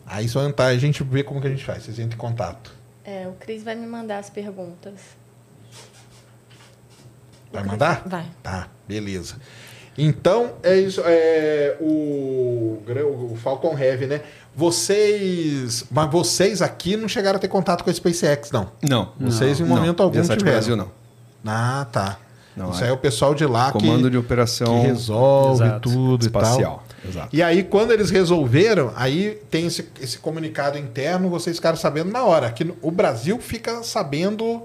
Aí 0.06 0.28
só 0.28 0.42
entrar, 0.46 0.66
a 0.66 0.78
gente 0.78 1.02
vê 1.04 1.22
como 1.22 1.40
que 1.40 1.46
a 1.46 1.50
gente 1.50 1.64
faz. 1.64 1.82
Vocês 1.84 1.98
entram 1.98 2.16
em 2.16 2.20
contato. 2.20 2.72
É, 3.04 3.26
o 3.28 3.32
Cris 3.32 3.62
vai 3.62 3.74
me 3.74 3.86
mandar 3.86 4.18
as 4.18 4.30
perguntas. 4.30 4.94
Vai 7.52 7.64
mandar? 7.64 8.02
Vai. 8.06 8.26
Tá, 8.42 8.68
beleza. 8.88 9.36
Então, 9.98 10.52
é 10.62 10.76
isso. 10.76 11.00
É, 11.04 11.76
o, 11.80 12.78
o 13.32 13.36
Falcon 13.42 13.78
Heavy, 13.78 14.06
né? 14.06 14.20
Vocês. 14.54 15.84
Mas 15.90 16.10
vocês 16.10 16.62
aqui 16.62 16.96
não 16.96 17.08
chegaram 17.08 17.36
a 17.36 17.40
ter 17.40 17.48
contato 17.48 17.82
com 17.82 17.90
a 17.90 17.92
SpaceX, 17.92 18.50
não. 18.50 18.70
Não. 18.82 19.12
Vocês, 19.18 19.60
em 19.60 19.64
não. 19.64 19.76
momento 19.76 20.02
algum, 20.02 20.14
Viasat 20.14 20.38
tiveram. 20.38 20.56
Brasil, 20.56 20.76
não. 20.76 20.90
Ah, 21.44 21.86
tá. 21.90 22.18
Não, 22.56 22.70
isso 22.70 22.80
é. 22.80 22.84
aí 22.84 22.90
é 22.90 22.92
o 22.92 22.96
pessoal 22.96 23.34
de 23.34 23.44
lá 23.44 23.70
Comando 23.70 24.04
que, 24.04 24.10
de 24.10 24.16
operação 24.16 24.80
que 24.80 24.86
resolve 24.86 25.62
Exato. 25.62 25.80
tudo 25.90 26.26
e 26.26 26.30
tal. 26.30 26.42
espacial. 26.42 26.84
Exato. 27.06 27.28
E 27.36 27.42
aí, 27.42 27.62
quando 27.62 27.92
eles 27.92 28.10
resolveram, 28.10 28.92
aí 28.96 29.38
tem 29.50 29.66
esse, 29.66 29.86
esse 30.00 30.18
comunicado 30.18 30.78
interno, 30.78 31.28
vocês 31.28 31.56
ficaram 31.56 31.76
sabendo 31.76 32.10
na 32.10 32.24
hora. 32.24 32.50
Que 32.50 32.74
o 32.80 32.90
Brasil 32.90 33.38
fica 33.38 33.82
sabendo 33.82 34.62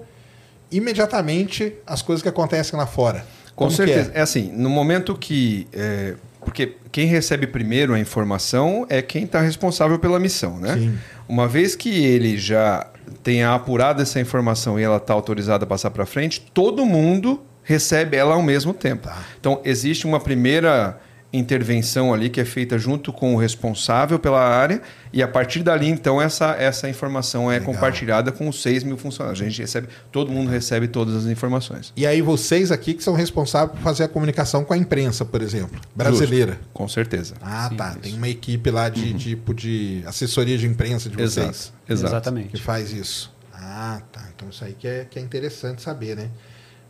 imediatamente 0.70 1.74
as 1.86 2.00
coisas 2.00 2.22
que 2.22 2.28
acontecem 2.28 2.78
lá 2.78 2.86
fora. 2.86 3.26
Com 3.54 3.66
Como 3.66 3.70
certeza. 3.70 4.10
é? 4.14 4.18
É? 4.18 4.22
assim, 4.22 4.52
no 4.54 4.68
momento 4.68 5.14
que. 5.14 5.66
é, 5.72 6.14
porque 6.44 6.76
quem 6.90 7.06
recebe 7.06 7.46
primeiro 7.46 7.94
a 7.94 8.00
informação 8.00 8.84
é 8.88 9.00
quem 9.00 9.24
está 9.24 9.40
responsável 9.40 9.98
pela 9.98 10.18
missão, 10.18 10.58
né? 10.58 10.74
Sim. 10.74 10.98
Uma 11.28 11.46
vez 11.46 11.76
que 11.76 12.04
ele 12.04 12.36
já 12.36 12.86
tenha 13.22 13.54
apurado 13.54 14.02
essa 14.02 14.20
informação 14.20 14.78
e 14.78 14.82
ela 14.82 14.96
está 14.96 15.14
autorizada 15.14 15.64
a 15.64 15.66
passar 15.66 15.90
para 15.90 16.04
frente, 16.04 16.40
todo 16.52 16.84
mundo 16.84 17.40
recebe 17.62 18.16
ela 18.16 18.34
ao 18.34 18.42
mesmo 18.42 18.74
tempo. 18.74 19.06
Tá. 19.06 19.22
Então, 19.38 19.60
existe 19.64 20.04
uma 20.04 20.18
primeira 20.18 20.98
intervenção 21.32 22.12
ali 22.12 22.28
que 22.28 22.40
é 22.40 22.44
feita 22.44 22.78
junto 22.78 23.12
com 23.12 23.34
o 23.34 23.38
responsável 23.38 24.18
pela 24.18 24.40
área 24.40 24.82
e 25.12 25.22
a 25.22 25.28
partir 25.28 25.62
dali, 25.62 25.88
então, 25.88 26.20
essa, 26.20 26.52
essa 26.52 26.88
informação 26.88 27.50
é 27.50 27.58
Legal. 27.58 27.74
compartilhada 27.74 28.32
com 28.32 28.48
os 28.48 28.62
6 28.62 28.84
mil 28.84 28.96
funcionários. 28.96 29.40
A 29.40 29.44
gente 29.44 29.60
recebe, 29.60 29.88
todo 30.10 30.30
mundo 30.30 30.50
recebe 30.50 30.88
todas 30.88 31.14
as 31.14 31.26
informações. 31.26 31.92
E 31.96 32.06
aí 32.06 32.22
vocês 32.22 32.70
aqui 32.70 32.94
que 32.94 33.02
são 33.02 33.14
responsáveis 33.14 33.78
por 33.78 33.82
fazer 33.82 34.04
a 34.04 34.08
comunicação 34.08 34.64
com 34.64 34.72
a 34.72 34.76
imprensa, 34.76 35.24
por 35.24 35.42
exemplo, 35.42 35.80
brasileira. 35.94 36.58
Com 36.72 36.88
certeza. 36.88 37.34
Ah, 37.42 37.68
Sim, 37.70 37.76
tá. 37.76 37.90
isso. 37.90 37.98
Tem 38.00 38.14
uma 38.14 38.28
equipe 38.28 38.70
lá 38.70 38.88
de 38.88 39.12
tipo 39.14 39.54
de 39.54 40.02
assessoria 40.06 40.56
de 40.56 40.66
imprensa 40.66 41.08
de 41.08 41.16
vocês 41.16 41.36
Exato. 41.36 41.48
Exato. 41.48 41.74
que 41.86 41.92
Exatamente. 41.92 42.62
faz 42.62 42.92
isso. 42.92 43.32
Ah, 43.52 44.00
tá. 44.10 44.22
Então 44.34 44.48
isso 44.48 44.64
aí 44.64 44.74
que 44.74 44.88
é, 44.88 45.06
que 45.08 45.18
é 45.18 45.22
interessante 45.22 45.82
saber, 45.82 46.16
né? 46.16 46.30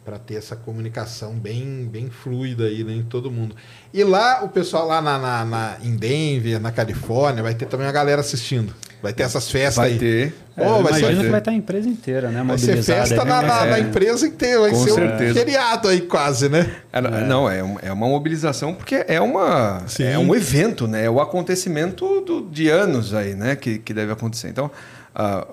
Para 0.05 0.19
ter 0.19 0.35
essa 0.35 0.57
comunicação 0.57 1.35
bem, 1.35 1.89
bem 1.91 2.11
fluida 2.11 2.65
aí, 2.65 2.83
né? 2.83 2.93
Em 2.93 3.03
todo 3.05 3.31
mundo. 3.31 3.55
E 3.95 4.03
lá, 4.03 4.43
o 4.43 4.49
pessoal 4.49 4.85
lá 4.89 5.01
na, 5.01 5.17
na, 5.17 5.45
na- 5.45 5.77
em 5.81 5.95
Denver, 5.95 6.61
na 6.61 6.73
Califórnia, 6.73 7.41
vai 7.41 7.55
ter 7.55 7.67
também 7.67 7.87
a 7.87 7.93
galera 7.93 8.21
assistindo. 8.21 8.75
Vai 9.01 9.13
ter 9.13 9.23
essas 9.25 9.49
festas 9.51 9.77
Vai 9.77 9.93
aí. 9.93 9.99
ter. 9.99 10.35
É, 10.57 10.65
Pô, 10.65 10.79
eu 10.79 10.83
vai 10.83 10.93
ser- 10.95 10.99
imagino 11.01 11.23
que 11.25 11.29
vai 11.31 11.39
estar 11.41 11.51
a 11.53 11.55
empresa 11.55 11.89
inteira, 11.89 12.31
né? 12.31 12.43
Vai 12.45 12.59
ser 12.59 12.83
festa 12.83 13.15
é 13.15 13.25
na, 13.25 13.43
na- 13.43 13.65
na 13.67 13.79
empresa 13.81 14.27
inteira. 14.27 14.61
Vai 14.63 14.71
Com 14.71 14.77
ser 14.85 14.91
um 14.93 14.95
certeza. 14.97 15.35
feriado 15.35 15.89
aí 15.89 16.01
quase, 16.01 16.49
né? 16.49 16.69
É, 16.93 17.01
Não, 17.01 17.49
é, 17.49 17.63
um- 17.63 17.79
é 17.81 17.93
uma 17.93 18.07
mobilização 18.09 18.75
porque 18.75 19.05
é, 19.07 19.21
uma, 19.21 19.83
Sim. 19.87 20.05
é 20.05 20.19
um 20.19 20.35
evento, 20.35 20.87
né? 20.89 21.05
É 21.05 21.11
o 21.11 21.21
acontecimento 21.21 22.21
do- 22.23 22.49
de 22.51 22.69
anos 22.69 23.15
aí, 23.15 23.35
né? 23.35 23.55
Que, 23.57 23.79
que 23.79 23.95
deve 23.95 24.13
acontecer. 24.13 24.49
Então, 24.49 24.69
a, 25.15 25.47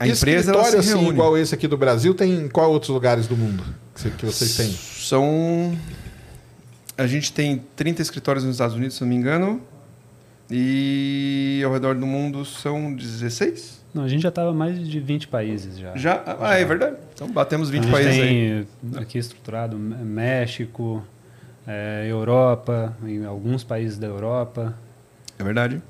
a, 0.00 0.06
empresa 0.06 0.52
ela 0.52 0.64
se 0.64 0.76
assim, 0.76 0.88
reúne. 0.90 1.08
igual 1.10 1.36
esse 1.36 1.54
aqui 1.54 1.66
do 1.66 1.76
Brasil, 1.76 2.14
tem 2.14 2.32
em 2.34 2.48
qual 2.48 2.70
outros 2.70 2.90
lugares 2.90 3.26
do 3.26 3.36
mundo 3.36 3.64
que 3.94 4.00
cê- 4.00 4.10
que 4.10 4.26
vocês 4.26 4.56
têm? 4.56 4.70
São... 4.70 5.76
A 6.96 7.06
gente 7.06 7.32
tem 7.32 7.62
30 7.76 8.02
escritórios 8.02 8.44
nos 8.44 8.54
Estados 8.56 8.74
Unidos, 8.74 8.96
se 8.96 9.02
não 9.02 9.08
me 9.08 9.14
engano. 9.14 9.60
E 10.50 11.60
ao 11.64 11.72
redor 11.72 11.94
do 11.94 12.06
mundo 12.06 12.44
são 12.44 12.92
16? 12.94 13.84
Não, 13.92 14.02
a 14.02 14.08
gente 14.08 14.22
já 14.22 14.30
estava 14.30 14.52
mais 14.52 14.88
de 14.88 15.00
20 15.00 15.28
países 15.28 15.78
já. 15.78 15.96
Já? 15.96 16.22
Ah, 16.40 16.54
é 16.56 16.64
verdade. 16.64 16.96
Então 17.14 17.30
batemos 17.30 17.70
20 17.70 17.80
a 17.80 17.82
gente 17.84 17.92
países 17.92 18.20
aí. 18.20 18.66
tem 18.92 19.00
aqui 19.02 19.18
estruturado 19.18 19.78
México, 19.78 21.04
eh, 21.66 22.06
Europa, 22.08 22.96
em 23.04 23.24
alguns 23.24 23.62
países 23.62 23.98
da 23.98 24.06
Europa. 24.06 24.74
É 25.38 25.44
verdade. 25.44 25.82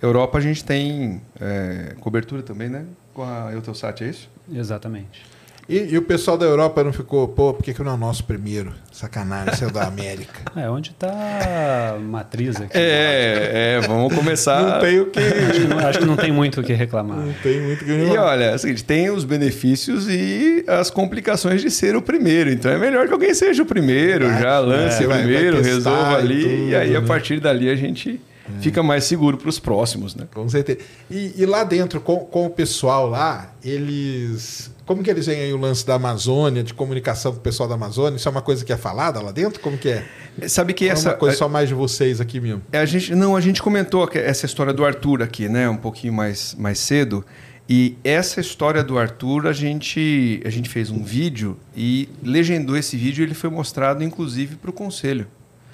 Europa 0.00 0.38
a 0.38 0.40
gente 0.40 0.64
tem 0.64 1.20
é, 1.40 1.94
cobertura 2.00 2.42
também, 2.42 2.68
né? 2.68 2.84
Com 3.14 3.22
a 3.24 3.50
Eutelsat, 3.52 4.02
é 4.04 4.08
isso? 4.08 4.28
Exatamente. 4.52 5.26
E, 5.68 5.76
e 5.92 5.98
o 5.98 6.02
pessoal 6.02 6.38
da 6.38 6.46
Europa 6.46 6.82
não 6.82 6.94
ficou, 6.94 7.28
pô, 7.28 7.52
por 7.52 7.62
que, 7.62 7.74
que 7.74 7.82
não 7.82 7.90
é 7.90 7.94
o 7.94 7.98
nosso 7.98 8.24
primeiro? 8.24 8.72
Sacanagem, 8.90 9.68
é 9.68 9.70
da 9.70 9.84
América. 9.86 10.40
É, 10.56 10.68
onde 10.70 10.90
está 10.92 11.94
a 11.94 11.98
matriz 12.00 12.56
aqui? 12.56 12.70
É, 12.74 13.76
é, 13.76 13.86
vamos 13.86 14.14
começar. 14.14 14.62
Não 14.62 14.80
tem 14.80 14.98
o 14.98 15.06
que. 15.10 15.18
Acho 15.20 15.60
que 15.60 15.66
não, 15.66 15.78
acho 15.78 15.98
que 15.98 16.04
não 16.06 16.16
tem 16.16 16.32
muito 16.32 16.60
o 16.60 16.64
que 16.64 16.72
reclamar. 16.72 17.18
Não 17.18 17.32
tem 17.34 17.60
muito 17.60 17.82
o 17.82 17.84
que 17.84 17.90
E 17.92 18.16
olha, 18.16 18.44
é 18.44 18.54
o 18.54 18.58
seguinte, 18.58 18.82
tem 18.82 19.10
os 19.10 19.24
benefícios 19.24 20.08
e 20.08 20.64
as 20.66 20.90
complicações 20.90 21.60
de 21.60 21.70
ser 21.70 21.94
o 21.96 22.00
primeiro. 22.02 22.50
Então 22.50 22.70
é 22.72 22.78
melhor 22.78 23.06
que 23.06 23.12
alguém 23.12 23.34
seja 23.34 23.62
o 23.62 23.66
primeiro, 23.66 24.26
já 24.38 24.58
lance 24.58 25.02
É, 25.02 25.06
o 25.06 25.10
vai- 25.10 25.18
vai 25.18 25.26
primeiro, 25.26 25.56
testar 25.62 25.74
resolva 25.74 26.12
e 26.12 26.16
ali. 26.16 26.42
tudo, 26.42 26.68
e 26.70 26.74
aí, 26.76 26.96
a 26.96 27.00
né? 27.02 27.06
partir 27.06 27.40
dali, 27.40 27.68
a 27.68 27.76
gente 27.76 28.18
fica 28.60 28.82
mais 28.82 29.04
seguro 29.04 29.36
para 29.36 29.48
os 29.48 29.58
próximos, 29.58 30.14
né? 30.14 30.26
Com 30.32 30.48
certeza. 30.48 30.78
E, 31.10 31.34
e 31.36 31.46
lá 31.46 31.64
dentro, 31.64 32.00
com, 32.00 32.18
com 32.20 32.46
o 32.46 32.50
pessoal 32.50 33.08
lá, 33.08 33.52
eles. 33.64 34.70
Como 34.86 35.02
que 35.02 35.10
eles 35.10 35.26
veem 35.26 35.42
aí 35.42 35.52
o 35.52 35.58
lance 35.58 35.86
da 35.86 35.94
Amazônia, 35.94 36.62
de 36.62 36.72
comunicação 36.72 37.32
com 37.32 37.38
o 37.38 37.42
pessoal 37.42 37.68
da 37.68 37.74
Amazônia? 37.74 38.16
Isso 38.16 38.26
é 38.28 38.30
uma 38.30 38.40
coisa 38.42 38.64
que 38.64 38.72
é 38.72 38.76
falada 38.76 39.20
lá 39.20 39.30
dentro? 39.32 39.60
Como 39.60 39.76
que 39.76 39.90
é? 39.90 40.04
Sabe 40.48 40.72
que 40.72 40.84
Ou 40.84 40.90
é 40.90 40.92
essa. 40.94 41.10
uma 41.10 41.14
coisa 41.16 41.36
só 41.36 41.48
mais 41.48 41.68
de 41.68 41.74
vocês 41.74 42.20
aqui 42.20 42.40
mesmo? 42.40 42.62
É, 42.72 42.78
A 42.78 42.86
gente, 42.86 43.14
não, 43.14 43.36
a 43.36 43.40
gente 43.40 43.62
comentou 43.62 44.08
essa 44.14 44.46
história 44.46 44.72
do 44.72 44.84
Arthur 44.84 45.22
aqui, 45.22 45.48
né? 45.48 45.68
Um 45.68 45.76
pouquinho 45.76 46.12
mais, 46.12 46.54
mais 46.58 46.78
cedo. 46.78 47.24
E 47.68 47.98
essa 48.02 48.40
história 48.40 48.82
do 48.82 48.98
Arthur, 48.98 49.46
a 49.46 49.52
gente, 49.52 50.40
a 50.42 50.48
gente 50.48 50.70
fez 50.70 50.90
um 50.90 51.04
vídeo 51.04 51.58
e 51.76 52.08
legendou 52.22 52.74
esse 52.78 52.96
vídeo 52.96 53.22
ele 53.22 53.34
foi 53.34 53.50
mostrado, 53.50 54.02
inclusive, 54.02 54.56
para 54.56 54.70
o 54.70 54.72
conselho. 54.72 55.26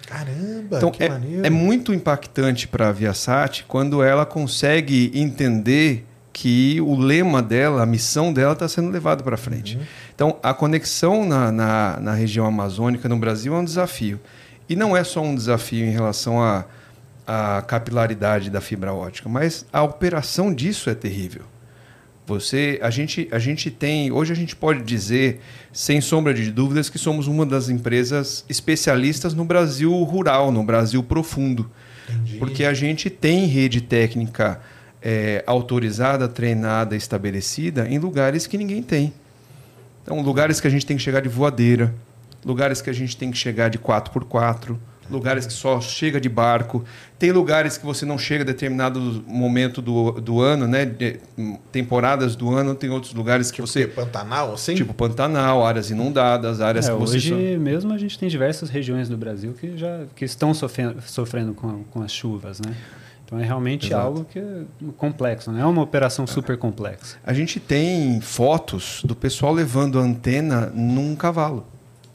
Caramba, 0.06 0.76
Então, 0.76 0.90
que 0.90 1.02
é, 1.02 1.08
maneiro. 1.08 1.46
é 1.46 1.50
muito 1.50 1.92
impactante 1.92 2.68
para 2.68 2.88
a 2.88 2.92
Viasat 2.92 3.64
quando 3.66 4.02
ela 4.02 4.26
consegue 4.26 5.10
entender 5.14 6.06
que 6.32 6.80
o 6.80 6.96
lema 6.96 7.40
dela, 7.40 7.82
a 7.82 7.86
missão 7.86 8.32
dela 8.32 8.54
está 8.54 8.68
sendo 8.68 8.90
levada 8.90 9.22
para 9.22 9.36
frente. 9.36 9.78
Então, 10.14 10.36
a 10.42 10.52
conexão 10.52 11.24
na, 11.24 11.52
na, 11.52 11.98
na 12.00 12.12
região 12.12 12.44
amazônica, 12.44 13.08
no 13.08 13.16
Brasil, 13.16 13.54
é 13.54 13.58
um 13.58 13.64
desafio. 13.64 14.20
E 14.68 14.74
não 14.74 14.96
é 14.96 15.04
só 15.04 15.22
um 15.22 15.34
desafio 15.34 15.84
em 15.84 15.90
relação 15.90 16.42
à 16.42 16.64
à 17.26 17.62
capilaridade 17.62 18.50
da 18.50 18.60
fibra 18.60 18.92
ótica, 18.92 19.30
mas 19.30 19.64
a 19.72 19.82
operação 19.82 20.52
disso 20.52 20.90
é 20.90 20.94
terrível. 20.94 21.42
Você, 22.26 22.78
a 22.82 22.88
gente, 22.88 23.28
a 23.30 23.38
gente 23.38 23.70
tem, 23.70 24.10
hoje 24.10 24.32
a 24.32 24.36
gente 24.36 24.56
pode 24.56 24.82
dizer, 24.82 25.40
sem 25.72 26.00
sombra 26.00 26.32
de 26.32 26.50
dúvidas, 26.50 26.88
que 26.88 26.98
somos 26.98 27.26
uma 27.26 27.44
das 27.44 27.68
empresas 27.68 28.44
especialistas 28.48 29.34
no 29.34 29.44
Brasil 29.44 29.92
rural, 30.04 30.50
no 30.50 30.64
Brasil 30.64 31.02
profundo, 31.02 31.70
Entendi. 32.08 32.38
porque 32.38 32.64
a 32.64 32.72
gente 32.72 33.10
tem 33.10 33.44
rede 33.44 33.82
técnica 33.82 34.60
é, 35.02 35.44
autorizada, 35.46 36.26
treinada, 36.26 36.96
estabelecida 36.96 37.86
em 37.86 37.98
lugares 37.98 38.46
que 38.46 38.56
ninguém 38.56 38.82
tem. 38.82 39.12
Então, 40.02 40.22
lugares 40.22 40.60
que 40.60 40.66
a 40.66 40.70
gente 40.70 40.86
tem 40.86 40.96
que 40.96 41.02
chegar 41.02 41.20
de 41.20 41.28
voadeira, 41.28 41.94
lugares 42.42 42.80
que 42.80 42.88
a 42.88 42.92
gente 42.92 43.16
tem 43.18 43.30
que 43.30 43.36
chegar 43.36 43.68
de 43.68 43.78
4x4, 43.78 44.78
lugares 45.10 45.46
que 45.46 45.52
só 45.52 45.80
chega 45.80 46.20
de 46.20 46.28
barco. 46.28 46.84
Tem 47.18 47.30
lugares 47.32 47.76
que 47.78 47.84
você 47.86 48.04
não 48.04 48.18
chega 48.18 48.42
a 48.42 48.46
determinado 48.46 49.00
momento 49.26 49.80
do, 49.80 50.12
do 50.12 50.40
ano, 50.40 50.66
né? 50.66 50.84
De, 50.84 51.20
temporadas 51.72 52.36
do 52.36 52.50
ano, 52.54 52.74
tem 52.74 52.90
outros 52.90 53.12
lugares 53.14 53.50
que 53.50 53.56
Tipo 53.56 53.66
você. 53.68 53.86
que 53.86 53.94
Pantanal, 53.94 54.54
assim? 54.54 54.74
Tipo 54.74 54.92
Pantanal, 54.94 55.64
áreas 55.66 55.90
inundadas, 55.90 56.60
áreas 56.60 56.88
É, 56.88 56.92
que 56.92 56.98
você. 56.98 57.16
hoje 57.16 57.28
só- 57.30 57.60
mesmo 57.60 57.92
a 57.92 57.98
gente 57.98 58.18
tem 58.18 58.28
diversas 58.28 58.68
regiões 58.70 59.08
do 59.08 59.16
Brasil 59.16 59.52
que 59.58 59.76
já 59.76 60.04
que 60.14 60.24
estão 60.24 60.52
sofrendo, 60.54 61.00
sofrendo 61.06 61.54
com, 61.54 61.84
com 61.84 62.02
as 62.02 62.12
chuvas, 62.12 62.60
né? 62.60 62.74
Então 63.24 63.40
é 63.40 63.44
realmente 63.44 63.86
Exato. 63.86 64.02
algo 64.06 64.24
que 64.26 64.38
é 64.38 64.62
complexo, 64.98 65.50
não 65.50 65.58
é 65.58 65.64
uma 65.64 65.80
operação 65.82 66.26
super 66.26 66.58
complexa. 66.58 67.16
A 67.24 67.32
gente 67.32 67.58
tem 67.58 68.20
fotos 68.20 69.00
do 69.02 69.14
pessoal 69.16 69.52
levando 69.52 69.98
a 69.98 70.02
antena 70.02 70.70
num 70.74 71.16
cavalo. 71.16 71.66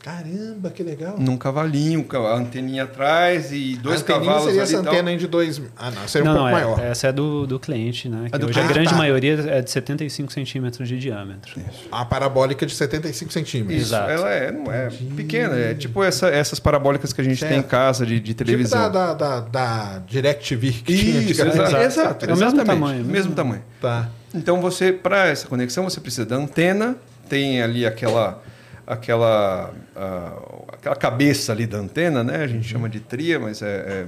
Caramba, 0.01 0.69
que 0.69 0.81
legal. 0.81 1.15
Num 1.19 1.35
cavalinho, 1.35 2.05
a 2.13 2.33
anteninha 2.35 2.83
atrás 2.83 3.51
e 3.51 3.75
dois 3.75 4.01
a 4.01 4.03
cavalos 4.05 4.43
seria 4.45 4.51
ali 4.51 4.59
essa 4.61 4.73
e 4.73 4.75
antena 4.77 5.09
aí 5.09 5.17
de 5.17 5.27
dois... 5.27 5.61
Ah, 5.77 5.91
não, 5.91 6.07
seria 6.07 6.29
um 6.31 6.33
não, 6.33 6.41
pouco 6.43 6.51
não, 6.51 6.57
é- 6.57 6.63
maior. 6.63 6.79
essa 6.79 7.07
é 7.07 7.11
do, 7.11 7.45
do 7.45 7.59
cliente, 7.59 8.07
né? 8.07 8.29
Que 8.31 8.37
do 8.37 8.45
hoje 8.45 8.53
cliente. 8.53 8.69
a 8.71 8.73
grande 8.73 8.87
Ah, 8.87 8.91
tá. 8.91 8.97
maioria 8.97 9.33
é 9.49 9.61
de 9.61 9.69
75 9.69 10.31
centímetros 10.31 10.87
de 10.87 10.97
diâmetro. 10.97 11.59
A 11.91 12.05
parabólica 12.05 12.65
de 12.65 12.73
75 12.73 13.33
centímetros. 13.33 13.75
Isso, 13.81 13.89
Exato. 13.93 14.09
ela 14.09 14.29
é, 14.31 14.51
não 14.51 14.71
é 14.71 14.89
pequena, 15.17 15.55
é 15.55 15.73
tipo 15.73 16.01
essa- 16.01 16.29
essas 16.29 16.59
parabólicas 16.59 17.11
que 17.11 17.19
a 17.19 17.23
gente 17.23 17.39
tem 17.39 17.49
em 17.49 17.53
Certo. 17.55 17.67
casa 17.67 18.05
de, 18.05 18.19
de 18.21 18.33
Tipo 18.33 18.45
televisão. 18.45 18.89
da, 18.91 19.13
da, 19.13 19.13
da, 19.13 19.39
da 19.41 19.99
DirecTV 20.07 20.71
que 20.71 20.97
tinha 20.97 21.19
Isso, 21.21 21.41
exato, 21.41 21.57
Exato. 21.59 21.77
exato, 21.83 22.25
É 22.25 22.33
o 22.33 22.37
mesmo 22.37 22.63
tamanho, 22.63 22.97
mesmo, 22.99 23.11
mesmo- 23.11 23.35
tamanho. 23.35 23.63
Tá. 23.81 24.09
Então 24.33 24.61
você, 24.61 24.93
para 24.93 25.27
essa 25.27 25.45
conexão, 25.47 25.83
você 25.83 25.99
precisa 25.99 26.25
da 26.25 26.37
antena, 26.37 26.95
tem 27.27 27.61
ali 27.61 27.85
aquela 27.85 28.41
aquela 28.89 29.73
ah, 29.95 30.33
aquela 30.73 30.95
cabeça 30.95 31.51
ali 31.51 31.65
da 31.67 31.77
antena, 31.77 32.23
né? 32.23 32.37
A 32.43 32.47
gente 32.47 32.67
chama 32.67 32.89
de 32.89 32.99
tria, 32.99 33.39
mas 33.39 33.61
é, 33.61 33.65
é- 33.67 34.05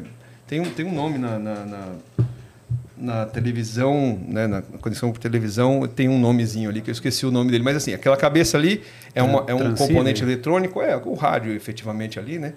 tem 0.47 0.59
um 0.59 0.65
tem 0.65 0.85
um 0.85 0.93
nome 0.93 1.17
na, 1.17 1.39
na, 1.39 1.65
na- 1.65 1.95
na 2.97 3.25
televisão, 3.25 4.19
né, 4.27 4.45
na 4.45 4.61
conexão 4.61 5.11
por 5.11 5.17
televisão, 5.17 5.87
tem 5.87 6.07
um 6.07 6.19
nomezinho 6.19 6.69
ali 6.69 6.81
que 6.81 6.89
eu 6.89 6.91
esqueci 6.91 7.25
o 7.25 7.31
nome 7.31 7.49
dele, 7.49 7.63
mas 7.63 7.75
assim, 7.77 7.95
aquela 7.95 8.15
cabeça 8.15 8.57
ali 8.57 8.83
é, 9.15 9.23
uma, 9.23 9.43
é 9.47 9.55
um 9.55 9.59
componente 9.87 10.21
eletrônico, 10.23 10.79
é 10.83 10.95
o 10.95 11.15
rádio 11.15 11.51
efetivamente 11.53 12.19
ali, 12.19 12.37
né? 12.37 12.53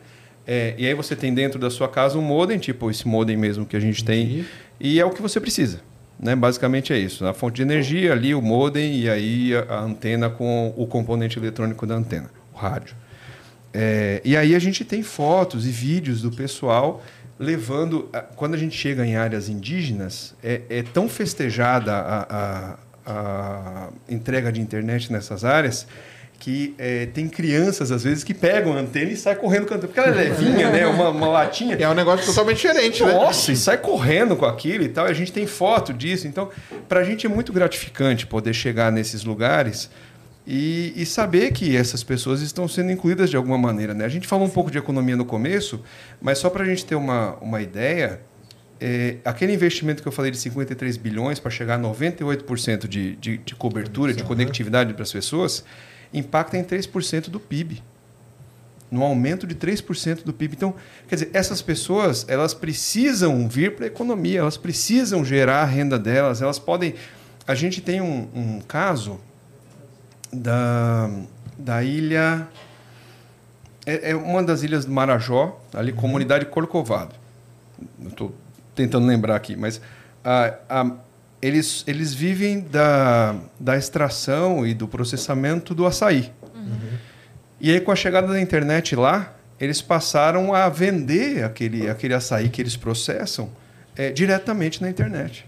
É, 0.46 0.74
e 0.76 0.86
aí 0.86 0.92
você 0.92 1.16
tem 1.16 1.32
dentro 1.32 1.58
da 1.58 1.70
sua 1.70 1.88
casa 1.88 2.18
um 2.18 2.22
modem, 2.22 2.58
tipo 2.58 2.90
esse 2.90 3.08
modem 3.08 3.38
mesmo 3.38 3.64
que 3.64 3.74
a 3.74 3.80
gente 3.80 4.04
tem, 4.04 4.44
e 4.78 5.00
é 5.00 5.04
o 5.06 5.10
que 5.10 5.22
você 5.22 5.40
precisa. 5.40 5.80
Né? 6.18 6.34
Basicamente 6.36 6.92
é 6.92 6.98
isso. 6.98 7.26
A 7.26 7.34
fonte 7.34 7.56
de 7.56 7.62
energia, 7.62 8.12
ali 8.12 8.34
o 8.34 8.40
modem 8.42 8.98
e 9.00 9.10
aí 9.10 9.52
a, 9.56 9.80
antena 9.80 10.30
com 10.30 10.72
o 10.76 10.86
componente 10.86 11.38
eletrônico 11.38 11.86
da 11.86 11.94
antena, 11.94 12.30
o 12.52 12.56
rádio. 12.56 12.94
É, 13.72 14.20
e 14.24 14.36
aí 14.36 14.54
a 14.54 14.58
gente 14.58 14.84
tem 14.84 15.02
fotos 15.02 15.66
e 15.66 15.70
vídeos 15.70 16.22
do 16.22 16.30
pessoal 16.30 17.02
levando. 17.38 18.08
Quando 18.36 18.54
a 18.54 18.56
gente 18.58 18.76
chega 18.76 19.04
em 19.04 19.16
áreas 19.16 19.48
indígenas, 19.48 20.34
é, 20.42 20.62
é 20.70 20.82
tão 20.82 21.08
festejada 21.08 21.92
a, 21.92 22.22
a- 22.30 22.78
a 23.06 23.88
entrega 24.08 24.50
de 24.50 24.60
internet 24.62 25.12
nessas 25.12 25.44
áreas 25.44 25.86
que 26.44 26.74
é, 26.76 27.06
tem 27.06 27.26
crianças, 27.26 27.90
às 27.90 28.04
vezes, 28.04 28.22
que 28.22 28.34
pegam 28.34 28.74
a 28.74 28.80
antena 28.80 29.10
e 29.10 29.16
saem 29.16 29.38
correndo 29.38 29.64
cantando. 29.64 29.86
Porque 29.86 29.98
ela 29.98 30.10
é 30.10 30.28
levinha, 30.28 30.68
né? 30.68 30.86
Uma, 30.86 31.08
uma 31.08 31.28
latinha. 31.28 31.74
É 31.74 31.88
um 31.88 31.94
negócio 31.94 32.26
totalmente 32.26 32.58
diferente, 32.58 33.02
né? 33.02 33.14
Nossa, 33.14 33.50
e 33.50 33.56
sai 33.56 33.78
correndo 33.78 34.36
com 34.36 34.44
aquilo 34.44 34.84
e 34.84 34.90
tal. 34.90 35.06
e 35.06 35.10
A 35.10 35.14
gente 35.14 35.32
tem 35.32 35.46
foto 35.46 35.90
disso. 35.90 36.28
Então, 36.28 36.50
para 36.86 37.00
a 37.00 37.02
gente 37.02 37.24
é 37.24 37.30
muito 37.30 37.50
gratificante 37.50 38.26
poder 38.26 38.52
chegar 38.52 38.92
nesses 38.92 39.24
lugares 39.24 39.88
e, 40.46 40.92
e 40.94 41.06
saber 41.06 41.50
que 41.50 41.74
essas 41.74 42.04
pessoas 42.04 42.42
estão 42.42 42.68
sendo 42.68 42.92
incluídas 42.92 43.30
de 43.30 43.38
alguma 43.38 43.56
maneira. 43.56 43.94
Né? 43.94 44.04
A 44.04 44.10
gente 44.10 44.28
falou 44.28 44.46
um 44.46 44.50
pouco 44.50 44.70
de 44.70 44.76
economia 44.76 45.16
no 45.16 45.24
começo, 45.24 45.82
mas 46.20 46.36
só 46.36 46.50
para 46.50 46.62
a 46.62 46.66
gente 46.66 46.84
ter 46.84 46.94
uma, 46.94 47.36
uma 47.36 47.62
ideia, 47.62 48.20
é, 48.78 49.16
aquele 49.24 49.54
investimento 49.54 50.02
que 50.02 50.08
eu 50.08 50.12
falei 50.12 50.30
de 50.30 50.36
53 50.36 50.98
bilhões 50.98 51.40
para 51.40 51.50
chegar 51.50 51.76
a 51.76 51.78
98% 51.78 52.86
de, 52.86 53.16
de, 53.16 53.38
de 53.38 53.54
cobertura, 53.54 54.12
de 54.12 54.22
conectividade 54.22 54.92
para 54.92 55.04
as 55.04 55.10
pessoas, 55.10 55.64
impacta 56.14 56.56
em 56.56 56.64
3% 56.64 57.28
do 57.28 57.38
PIB 57.38 57.82
no 58.94 59.02
aumento 59.02 59.46
de 59.46 59.54
3% 59.56 60.22
do 60.22 60.32
PIB. 60.32 60.54
Então, 60.54 60.74
quer 61.08 61.16
dizer, 61.16 61.30
essas 61.32 61.60
pessoas, 61.60 62.24
elas 62.28 62.54
precisam 62.54 63.48
vir 63.48 63.74
para 63.74 63.86
a 63.86 63.88
economia, 63.88 64.38
elas 64.38 64.56
precisam 64.56 65.24
gerar 65.24 65.62
a 65.62 65.64
renda 65.64 65.98
delas, 65.98 66.40
elas 66.40 66.58
podem... 66.60 66.94
A 67.46 67.54
gente 67.54 67.80
tem 67.80 68.00
um, 68.00 68.28
um 68.34 68.60
caso 68.60 69.20
da, 70.32 71.10
da 71.58 71.82
ilha... 71.82 72.46
É, 73.84 74.12
é 74.12 74.16
uma 74.16 74.42
das 74.42 74.62
ilhas 74.62 74.84
do 74.84 74.92
Marajó, 74.92 75.60
ali, 75.74 75.92
comunidade 75.92 76.46
Corcovado. 76.46 77.14
Estou 78.06 78.34
tentando 78.74 79.06
lembrar 79.06 79.36
aqui, 79.36 79.56
mas 79.56 79.80
a, 80.24 80.54
a, 80.68 80.90
eles, 81.44 81.84
eles 81.86 82.14
vivem 82.14 82.60
da, 82.60 83.36
da 83.60 83.76
extração 83.76 84.66
e 84.66 84.72
do 84.72 84.88
processamento 84.88 85.74
do 85.74 85.84
açaí. 85.84 86.32
E 87.60 87.70
aí, 87.70 87.80
com 87.80 87.92
a 87.92 87.96
chegada 87.96 88.28
da 88.28 88.40
internet 88.40 88.96
lá, 88.96 89.34
eles 89.60 89.82
passaram 89.82 90.54
a 90.54 90.70
vender 90.70 91.44
aquele, 91.44 91.88
aquele 91.88 92.14
açaí 92.14 92.48
que 92.48 92.62
eles 92.62 92.76
processam 92.76 93.50
eh, 93.94 94.10
diretamente 94.10 94.80
na 94.80 94.88
internet. 94.88 95.46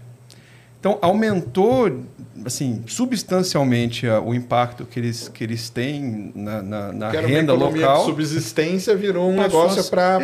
Então, 0.79 0.97
aumentou 1.01 2.03
assim, 2.45 2.83
substancialmente 2.85 4.07
o 4.07 4.33
impacto 4.33 4.85
que 4.85 4.99
eles, 4.99 5.27
que 5.27 5.43
eles 5.43 5.69
têm 5.69 6.31
na, 6.35 6.61
na, 6.61 6.93
na 6.93 7.09
Que 7.09 7.17
era 7.17 7.27
uma 7.27 7.35
renda 7.35 7.53
economia 7.53 7.81
local. 7.87 7.99
de 7.99 8.05
subsistência, 8.11 8.95
virou 8.95 9.29
um 9.29 9.35
Passou 9.37 9.61
a 9.61 9.69
negócio 9.69 9.89
para 9.89 10.21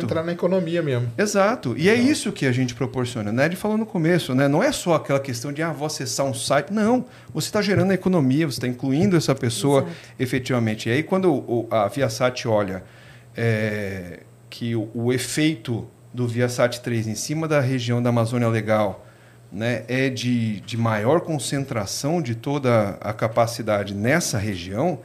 entrar 0.00 0.22
na 0.24 0.32
economia 0.32 0.80
mesmo. 0.82 1.08
Exato. 1.18 1.74
E 1.76 1.88
é 1.88 1.94
isso 1.94 2.30
que 2.32 2.46
a 2.46 2.52
gente 2.52 2.74
proporciona. 2.74 3.32
Né? 3.32 3.46
Ele 3.46 3.56
falou 3.56 3.76
no 3.76 3.84
começo, 3.84 4.34
né? 4.34 4.46
não 4.48 4.62
é 4.62 4.70
só 4.72 4.94
aquela 4.94 5.20
questão 5.20 5.52
de 5.52 5.60
ah, 5.62 5.72
vou 5.72 5.86
acessar 5.86 6.24
um 6.24 6.32
site. 6.32 6.72
Não. 6.72 7.04
Você 7.34 7.48
está 7.48 7.60
gerando 7.60 7.90
a 7.90 7.94
economia, 7.94 8.46
você 8.46 8.56
está 8.58 8.68
incluindo 8.68 9.16
essa 9.16 9.34
pessoa 9.34 9.80
Exato. 9.82 9.96
efetivamente. 10.20 10.88
E 10.88 10.92
aí, 10.92 11.02
quando 11.02 11.32
o- 11.32 11.66
a 11.70 11.88
Viasat 11.88 12.46
olha 12.46 12.84
é, 13.36 14.20
que 14.48 14.74
o, 14.74 14.88
o 14.94 15.12
efeito 15.12 15.86
do 16.12 16.26
Viasat 16.26 16.80
3 16.80 17.06
em 17.08 17.14
cima 17.14 17.46
da 17.46 17.60
região 17.60 18.02
da 18.02 18.08
Amazônia 18.10 18.48
Legal 18.48 19.05
né, 19.56 19.84
é 19.88 20.10
de, 20.10 20.60
de 20.60 20.76
maior 20.76 21.22
concentração 21.22 22.20
de 22.20 22.34
toda 22.34 22.98
a 23.00 23.14
capacidade 23.14 23.94
nessa 23.94 24.36
região, 24.36 24.98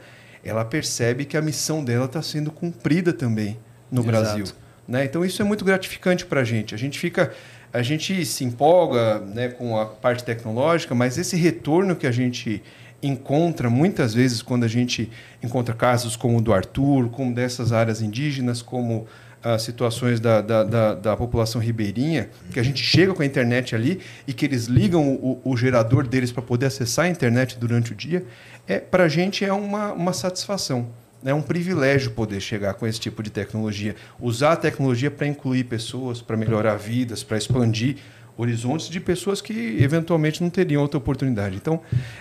ela 0.44 0.62
percebe 0.62 1.24
que 1.24 1.38
a 1.38 1.40
missão 1.40 1.82
dela 1.82 2.04
está 2.04 2.20
sendo 2.20 2.50
cumprida 2.50 3.14
também 3.14 3.56
no 3.90 4.02
Exato. 4.02 4.10
Brasil. 4.10 4.44
Né? 4.86 5.06
Então 5.06 5.24
isso 5.24 5.40
é 5.40 5.44
muito 5.44 5.64
gratificante 5.64 6.26
para 6.26 6.42
a 6.42 6.44
gente. 6.44 6.74
A 6.74 6.78
gente 6.78 6.98
fica, 6.98 7.32
a 7.72 7.80
gente 7.80 8.26
se 8.26 8.44
empolga 8.44 9.20
né, 9.20 9.48
com 9.48 9.80
a 9.80 9.86
parte 9.86 10.22
tecnológica, 10.22 10.94
mas 10.94 11.16
esse 11.16 11.34
retorno 11.34 11.96
que 11.96 12.06
a 12.06 12.12
gente 12.12 12.62
encontra 13.02 13.70
muitas 13.70 14.12
vezes 14.12 14.42
quando 14.42 14.64
a 14.64 14.68
gente 14.68 15.10
encontra 15.42 15.74
casos 15.74 16.14
como 16.14 16.36
o 16.36 16.40
do 16.42 16.52
Arthur, 16.52 17.08
como 17.08 17.34
dessas 17.34 17.72
áreas 17.72 18.02
indígenas, 18.02 18.60
como 18.60 19.06
as 19.42 19.62
situações 19.62 20.20
da, 20.20 20.40
da, 20.40 20.62
da, 20.62 20.94
da 20.94 21.16
população 21.16 21.60
ribeirinha, 21.60 22.30
que 22.52 22.60
a 22.60 22.62
gente 22.62 22.82
chega 22.82 23.12
com 23.12 23.22
a 23.22 23.26
internet 23.26 23.74
ali 23.74 24.00
e 24.26 24.32
que 24.32 24.44
eles 24.44 24.66
ligam 24.66 25.14
o, 25.14 25.40
o 25.44 25.56
gerador 25.56 26.06
deles 26.06 26.30
para 26.30 26.42
poder 26.42 26.66
acessar 26.66 27.06
a 27.06 27.08
internet 27.08 27.58
durante 27.58 27.92
o 27.92 27.94
dia, 27.94 28.24
é, 28.66 28.78
para 28.78 29.04
a 29.04 29.08
gente 29.08 29.44
é 29.44 29.52
uma, 29.52 29.92
uma 29.92 30.12
satisfação. 30.12 30.88
É 31.24 31.32
um 31.32 31.42
privilégio 31.42 32.10
poder 32.10 32.40
chegar 32.40 32.74
com 32.74 32.86
esse 32.86 32.98
tipo 32.98 33.22
de 33.22 33.30
tecnologia. 33.30 33.94
Usar 34.20 34.52
a 34.52 34.56
tecnologia 34.56 35.10
para 35.10 35.26
incluir 35.26 35.64
pessoas, 35.64 36.20
para 36.20 36.36
melhorar 36.36 36.76
vidas, 36.76 37.22
para 37.22 37.38
expandir 37.38 37.96
horizontes 38.36 38.88
de 38.88 38.98
pessoas 38.98 39.40
que 39.40 39.76
eventualmente 39.80 40.42
não 40.42 40.50
teriam 40.50 40.82
outra 40.82 40.98
oportunidade. 40.98 41.56
Então, 41.56 41.80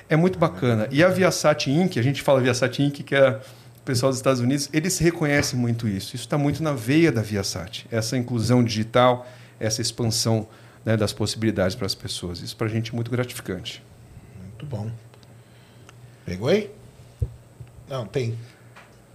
é 0.10 0.16
muito 0.16 0.38
bacana. 0.38 0.88
E 0.92 1.04
a 1.04 1.10
Viasat 1.10 1.68
Inc., 1.68 1.98
a 1.98 2.02
gente 2.02 2.22
fala 2.22 2.42
Viasat 2.42 2.80
Inc., 2.80 3.02
que 3.04 3.16
é 3.16 3.40
o 3.82 3.84
pessoal 3.84 4.12
dos 4.12 4.20
Estados 4.20 4.40
Unidos, 4.40 4.70
eles 4.72 5.00
reconhecem 5.00 5.58
muito 5.58 5.88
isso. 5.88 6.16
Isso 6.16 6.26
está 6.26 6.38
muito 6.38 6.62
na 6.62 6.72
veia 6.72 7.12
da 7.12 7.22
Viasat. 7.22 7.88
Essa 7.92 8.16
inclusão 8.16 8.64
digital, 8.64 9.28
essa 9.60 9.82
expansão 9.82 10.48
né, 10.86 10.96
das 10.96 11.12
possibilidades 11.12 11.76
para 11.76 11.88
as 11.88 11.96
pessoas. 11.96 12.42
Isso 12.42 12.56
para 12.56 12.68
a 12.68 12.70
gente 12.70 12.92
é 12.92 12.96
muito 12.96 13.10
gratificante. 13.10 13.84
Muito 14.40 14.66
bom. 14.68 14.92
Pegou 16.24 16.48
aí? 16.48 16.70
Não, 17.90 18.06
tem. 18.06 18.38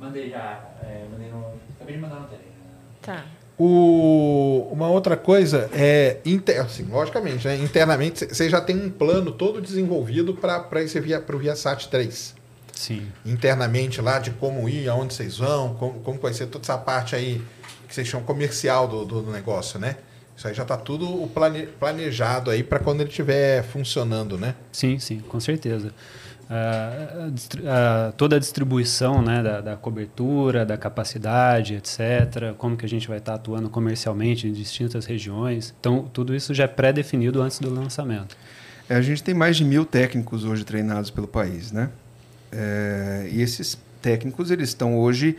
Mandei 0.00 0.30
já. 0.30 0.64
É, 0.82 1.06
mandei 1.12 1.30
no. 1.30 1.46
Acabei 1.76 1.94
de 1.94 2.00
mandar 2.00 2.20
no 2.20 2.26
Telegram. 2.26 2.52
Tá. 3.00 3.24
O, 3.58 4.68
uma 4.70 4.90
outra 4.90 5.16
coisa 5.16 5.70
é, 5.72 6.18
inter, 6.26 6.60
assim, 6.60 6.84
logicamente, 6.84 7.48
né, 7.48 7.56
internamente, 7.56 8.26
você 8.26 8.50
já 8.50 8.60
tem 8.60 8.76
um 8.76 8.90
plano 8.90 9.32
todo 9.32 9.62
desenvolvido 9.62 10.34
para 10.34 10.82
esse 10.82 11.00
via, 11.00 11.20
pro 11.22 11.38
Viasat 11.38 11.88
3. 11.88 12.35
Sim. 12.76 13.06
Internamente 13.24 14.00
lá, 14.00 14.18
de 14.20 14.30
como 14.30 14.68
ir, 14.68 14.88
aonde 14.88 15.14
vocês 15.14 15.38
vão, 15.38 15.74
como, 15.74 15.94
como 16.00 16.20
vai 16.20 16.32
ser 16.32 16.46
toda 16.46 16.62
essa 16.64 16.78
parte 16.78 17.16
aí 17.16 17.42
que 17.88 17.94
vocês 17.94 18.06
chamam 18.06 18.24
comercial 18.26 18.86
do, 18.86 19.04
do 19.04 19.22
negócio, 19.32 19.78
né? 19.80 19.96
Isso 20.36 20.46
aí 20.46 20.52
já 20.54 20.62
está 20.62 20.76
tudo 20.76 21.08
o 21.22 21.26
plane- 21.28 21.66
planejado 21.66 22.50
aí 22.50 22.62
para 22.62 22.78
quando 22.78 23.00
ele 23.00 23.08
estiver 23.08 23.62
funcionando, 23.64 24.36
né? 24.36 24.54
Sim, 24.70 24.98
sim, 24.98 25.20
com 25.20 25.40
certeza. 25.40 25.90
Ah, 26.48 27.24
a 27.26 27.30
distri- 27.30 27.66
a- 27.66 28.12
toda 28.16 28.36
a 28.36 28.38
distribuição 28.38 29.22
né, 29.22 29.42
da, 29.42 29.60
da 29.62 29.76
cobertura, 29.76 30.64
da 30.66 30.76
capacidade, 30.76 31.74
etc., 31.74 32.54
como 32.58 32.76
que 32.76 32.84
a 32.84 32.88
gente 32.88 33.08
vai 33.08 33.18
estar 33.18 33.34
atuando 33.34 33.70
comercialmente 33.70 34.46
em 34.46 34.52
distintas 34.52 35.06
regiões. 35.06 35.74
Então, 35.80 36.08
tudo 36.12 36.34
isso 36.34 36.52
já 36.54 36.64
é 36.64 36.68
pré-definido 36.68 37.40
antes 37.40 37.58
do 37.58 37.72
lançamento. 37.72 38.36
É, 38.88 38.94
a 38.94 39.00
gente 39.02 39.22
tem 39.22 39.34
mais 39.34 39.56
de 39.56 39.64
mil 39.64 39.84
técnicos 39.84 40.44
hoje 40.44 40.62
treinados 40.64 41.10
pelo 41.10 41.26
país, 41.26 41.72
né? 41.72 41.88
É, 42.52 43.28
e 43.30 43.42
esses 43.42 43.78
técnicos, 44.00 44.50
eles 44.50 44.68
estão 44.68 44.98
hoje, 44.98 45.36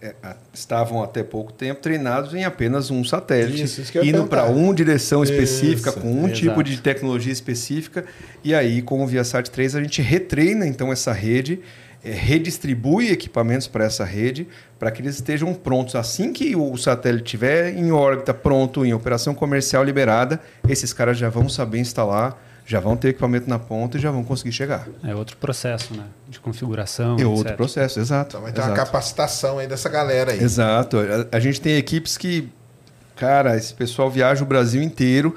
é, 0.00 0.14
estavam 0.52 1.02
até 1.02 1.22
pouco 1.22 1.52
tempo 1.52 1.80
treinados 1.80 2.34
em 2.34 2.44
apenas 2.44 2.90
um 2.90 3.02
satélite, 3.04 3.62
Isso, 3.62 3.80
isso 3.80 4.04
indo 4.04 4.26
para 4.26 4.44
uma 4.44 4.74
direção 4.74 5.22
específica, 5.22 5.90
Isso, 5.90 6.00
com 6.00 6.12
um 6.12 6.26
exato. 6.26 6.34
tipo 6.34 6.62
de 6.62 6.80
tecnologia 6.80 7.32
específica. 7.32 8.04
E 8.44 8.54
aí, 8.54 8.82
com 8.82 9.02
o 9.02 9.06
Viasat 9.06 9.48
3, 9.50 9.76
a 9.76 9.82
gente 9.82 10.02
retreina 10.02 10.66
então 10.66 10.92
essa 10.92 11.12
rede, 11.12 11.60
é, 12.04 12.10
redistribui 12.12 13.10
equipamentos 13.10 13.66
para 13.66 13.84
essa 13.84 14.04
rede, 14.04 14.46
para 14.78 14.90
que 14.90 15.02
eles 15.02 15.16
estejam 15.16 15.52
prontos. 15.52 15.96
Assim 15.96 16.32
que 16.32 16.54
o 16.54 16.76
satélite 16.76 17.24
estiver 17.24 17.76
em 17.76 17.90
órbita, 17.90 18.32
pronto, 18.32 18.84
em 18.84 18.94
operação 18.94 19.34
comercial 19.34 19.82
liberada, 19.82 20.40
esses 20.68 20.92
caras 20.92 21.18
já 21.18 21.28
vão 21.28 21.48
saber 21.48 21.78
instalar, 21.78 22.40
já 22.68 22.80
vão 22.80 22.98
ter 22.98 23.08
equipamento 23.08 23.48
na 23.48 23.58
ponta 23.58 23.96
e 23.96 24.00
já 24.00 24.10
vão 24.10 24.22
conseguir 24.22 24.52
chegar. 24.52 24.86
É 25.02 25.14
outro 25.14 25.38
processo 25.38 25.94
né, 25.94 26.04
de 26.28 26.38
configuração. 26.38 27.16
É 27.18 27.24
outro 27.24 27.46
etc. 27.46 27.56
processo, 27.56 27.98
exato. 27.98 28.28
Então 28.28 28.42
vai 28.42 28.52
ter 28.52 28.60
uma 28.60 28.66
exato. 28.66 28.84
capacitação 28.84 29.58
aí 29.58 29.66
dessa 29.66 29.88
galera 29.88 30.32
aí. 30.32 30.42
Exato. 30.42 30.98
A, 30.98 31.36
a 31.36 31.40
gente 31.40 31.62
tem 31.62 31.76
equipes 31.76 32.18
que, 32.18 32.52
cara, 33.16 33.56
esse 33.56 33.72
pessoal 33.72 34.10
viaja 34.10 34.42
o 34.42 34.46
Brasil 34.46 34.82
inteiro 34.82 35.34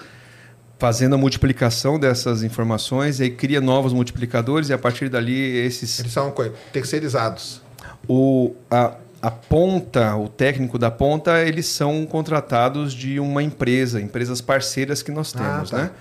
fazendo 0.77 1.15
a 1.15 1.17
multiplicação 1.17 1.97
dessas 1.97 2.43
informações 2.43 3.21
e 3.21 3.23
aí 3.23 3.29
cria 3.29 3.61
novos 3.61 3.93
multiplicadores 3.93 4.67
e 4.67 4.73
a 4.73 4.77
partir 4.77 5.07
dali 5.07 5.57
esses 5.57 6.01
Eles 6.01 6.11
são 6.11 6.33
terceirizados. 6.73 7.61
o 8.09 8.53
a, 8.69 8.95
a 9.21 9.29
ponta, 9.29 10.15
o 10.15 10.27
técnico 10.27 10.79
da 10.79 10.89
ponta, 10.89 11.41
eles 11.43 11.67
são 11.67 12.05
contratados 12.05 12.93
de 12.93 13.19
uma 13.19 13.43
empresa, 13.43 14.01
empresas 14.01 14.41
parceiras 14.41 15.03
que 15.03 15.11
nós 15.11 15.33
Ah, 15.35 15.39
temos, 15.53 15.69
tá. 15.69 15.77
né? 15.77 15.91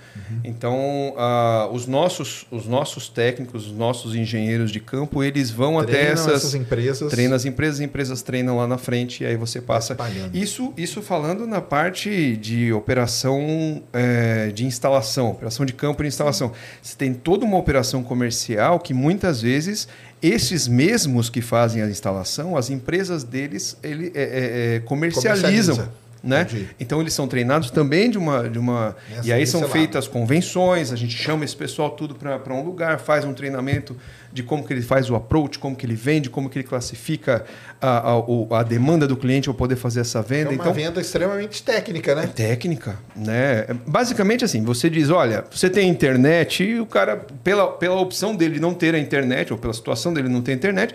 Então, 0.43 1.13
ah, 1.17 1.69
os 1.71 1.85
nossos 1.85 2.45
os 2.49 2.65
nossos 2.65 3.09
técnicos, 3.09 3.67
os 3.67 3.73
nossos 3.73 4.15
engenheiros 4.15 4.71
de 4.71 4.79
campo, 4.79 5.23
eles 5.23 5.51
vão 5.51 5.77
até 5.77 5.91
Treinam 5.91 6.13
essas 6.13 6.33
essas 6.33 6.55
empresas. 6.55 7.11
treinam 7.11 7.35
as 7.35 7.45
empresas, 7.45 7.75
as 7.75 7.81
empresas 7.81 8.21
treinam 8.21 8.57
lá 8.57 8.67
na 8.67 8.77
frente 8.77 9.23
e 9.23 9.25
aí 9.27 9.35
você 9.35 9.61
passa 9.61 9.93
espalhando. 9.93 10.35
isso, 10.35 10.73
isso 10.75 11.01
falando 11.01 11.45
na 11.45 11.61
parte 11.61 12.35
de 12.37 12.73
operação 12.73 13.83
é, 13.93 14.47
de 14.51 14.65
instalação, 14.65 15.31
operação 15.31 15.65
de 15.65 15.73
campo 15.73 16.01
de 16.01 16.07
instalação. 16.07 16.51
Você 16.81 16.95
tem 16.97 17.13
toda 17.13 17.45
uma 17.45 17.57
operação 17.57 18.03
comercial 18.03 18.79
que 18.79 18.93
muitas 18.93 19.41
vezes 19.41 19.87
esses 20.21 20.67
mesmos 20.67 21.29
que 21.29 21.41
fazem 21.41 21.81
a 21.81 21.89
instalação, 21.89 22.55
as 22.55 22.69
empresas 22.69 23.23
deles 23.23 23.75
ele, 23.81 24.11
é, 24.13 24.21
é, 24.21 24.75
é, 24.75 24.79
comercializam. 24.81 25.75
Comercializa. 25.75 26.01
Né? 26.23 26.41
Entendi. 26.41 26.67
Então 26.79 27.01
eles 27.01 27.13
são 27.13 27.27
treinados 27.27 27.71
também 27.71 28.07
de 28.07 28.15
uma. 28.15 28.47
De 28.47 28.59
uma 28.59 28.95
Nessa- 29.09 29.27
e 29.27 29.33
aí 29.33 29.47
são 29.47 29.67
feitas 29.67 30.07
convenções, 30.07 30.91
a 30.91 30.95
gente 30.95 31.17
chama 31.17 31.43
esse 31.43 31.55
pessoal 31.55 31.89
tudo 31.89 32.13
para 32.13 32.53
um 32.53 32.63
lugar, 32.63 32.99
faz 32.99 33.25
um 33.25 33.33
treinamento 33.33 33.97
de 34.31 34.43
como 34.43 34.63
que 34.63 34.71
ele 34.71 34.83
faz 34.83 35.09
o 35.09 35.15
approach, 35.15 35.57
como 35.57 35.75
que 35.75 35.83
ele 35.83 35.95
vende, 35.95 36.29
como 36.29 36.47
que 36.47 36.59
ele 36.59 36.67
classifica 36.67 37.43
a, 37.81 38.11
a, 38.13 38.59
a 38.59 38.63
demanda 38.63 39.07
do 39.07 39.17
cliente 39.17 39.49
para 39.49 39.57
poder 39.57 39.75
fazer 39.75 40.01
essa 40.01 40.19
É 40.19 40.21
venda. 40.21 40.49
uma 40.51 40.55
então, 40.61 40.71
venda 40.73 41.01
extremamente 41.01 41.63
técnica, 41.63 42.13
né? 42.13 42.27
técnica, 42.27 42.99
né? 43.15 43.65
Basicamente 43.87 44.45
assim, 44.45 44.63
você 44.63 44.91
diz, 44.91 45.09
olha, 45.09 45.43
você 45.49 45.71
tem 45.71 45.89
internet 45.89 46.63
e 46.63 46.79
o 46.79 46.85
cara, 46.85 47.17
pela, 47.43 47.67
pela 47.71 47.99
opção 47.99 48.35
dele 48.35 48.59
não 48.59 48.75
ter 48.75 48.93
a 48.93 48.99
internet, 48.99 49.51
ou 49.51 49.57
pela 49.57 49.73
situação 49.73 50.13
dele 50.13 50.29
não 50.29 50.41
ter 50.43 50.53
internet, 50.53 50.93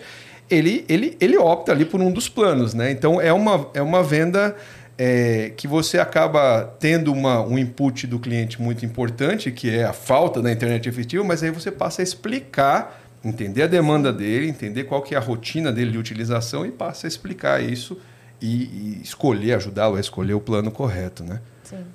ele, 0.49 0.85
ele, 0.87 1.17
ele 1.19 1.37
opta 1.37 1.73
ali 1.73 1.83
por 1.83 1.99
um 1.99 2.09
dos 2.09 2.29
planos, 2.29 2.73
né? 2.73 2.89
Então 2.91 3.19
é 3.19 3.33
uma, 3.33 3.67
é 3.73 3.81
uma 3.81 4.01
venda 4.01 4.55
é, 4.97 5.51
que 5.55 5.67
você 5.67 5.99
acaba 5.99 6.63
tendo 6.79 7.13
uma, 7.13 7.41
um 7.41 7.57
input 7.57 8.07
do 8.07 8.17
cliente 8.17 8.61
muito 8.61 8.85
importante, 8.85 9.51
que 9.51 9.69
é 9.69 9.83
a 9.83 9.93
falta 9.93 10.41
da 10.41 10.51
internet 10.51 10.89
efetiva, 10.89 11.23
mas 11.23 11.43
aí 11.43 11.51
você 11.51 11.71
passa 11.71 12.01
a 12.01 12.03
explicar, 12.03 12.99
entender 13.23 13.63
a 13.63 13.67
demanda 13.67 14.11
dele, 14.11 14.49
entender 14.49 14.85
qual 14.85 15.01
que 15.01 15.13
é 15.13 15.17
a 15.17 15.21
rotina 15.21 15.71
dele 15.71 15.91
de 15.91 15.97
utilização 15.97 16.65
e 16.65 16.71
passa 16.71 17.05
a 17.05 17.09
explicar 17.09 17.61
isso 17.61 17.99
e, 18.41 18.63
e 18.63 19.01
escolher, 19.03 19.53
ajudá-lo 19.53 19.97
a 19.97 19.99
escolher 19.99 20.33
o 20.33 20.39
plano 20.39 20.71
correto, 20.71 21.23
né? 21.23 21.41
Sim. 21.63 21.85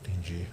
Entendi. 0.00 0.46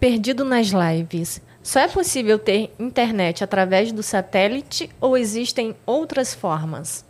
Perdido 0.00 0.44
nas 0.44 0.68
lives. 0.68 1.40
Só 1.62 1.80
é 1.80 1.88
possível 1.88 2.38
ter 2.38 2.72
internet 2.78 3.44
através 3.44 3.92
do 3.92 4.02
satélite 4.02 4.90
ou 5.00 5.16
existem 5.16 5.76
outras 5.86 6.34
formas? 6.34 7.04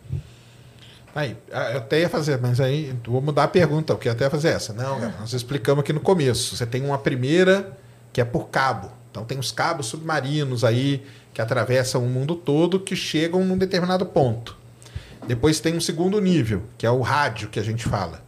Aí, 1.15 1.37
ah, 1.51 1.71
eu 1.71 1.77
até 1.77 1.99
ia 2.01 2.09
fazer, 2.09 2.39
mas 2.41 2.59
aí 2.59 2.95
vou 3.05 3.21
mudar 3.21 3.43
a 3.43 3.47
pergunta, 3.47 3.93
porque 3.93 4.07
eu 4.07 4.13
até 4.13 4.23
ia 4.25 4.29
fazer 4.29 4.49
essa. 4.49 4.73
Não, 4.73 4.99
cara, 4.99 5.15
nós 5.19 5.31
explicamos 5.33 5.83
aqui 5.83 5.93
no 5.93 5.99
começo. 5.99 6.55
Você 6.55 6.65
tem 6.65 6.83
uma 6.83 6.97
primeira 6.97 7.77
que 8.11 8.19
é 8.19 8.25
por 8.25 8.49
cabo. 8.49 8.91
Então 9.11 9.23
tem 9.23 9.37
os 9.37 9.51
cabos 9.51 9.85
submarinos 9.87 10.63
aí 10.63 11.03
que 11.33 11.41
atravessam 11.41 12.03
o 12.03 12.09
mundo 12.09 12.35
todo 12.35 12.79
que 12.79 12.95
chegam 12.95 13.45
num 13.45 13.57
determinado 13.57 14.05
ponto. 14.07 14.57
Depois 15.27 15.59
tem 15.59 15.75
um 15.75 15.81
segundo 15.81 16.19
nível, 16.19 16.63
que 16.77 16.85
é 16.85 16.89
o 16.91 17.01
rádio 17.01 17.49
que 17.49 17.59
a 17.59 17.63
gente 17.63 17.85
fala. 17.85 18.23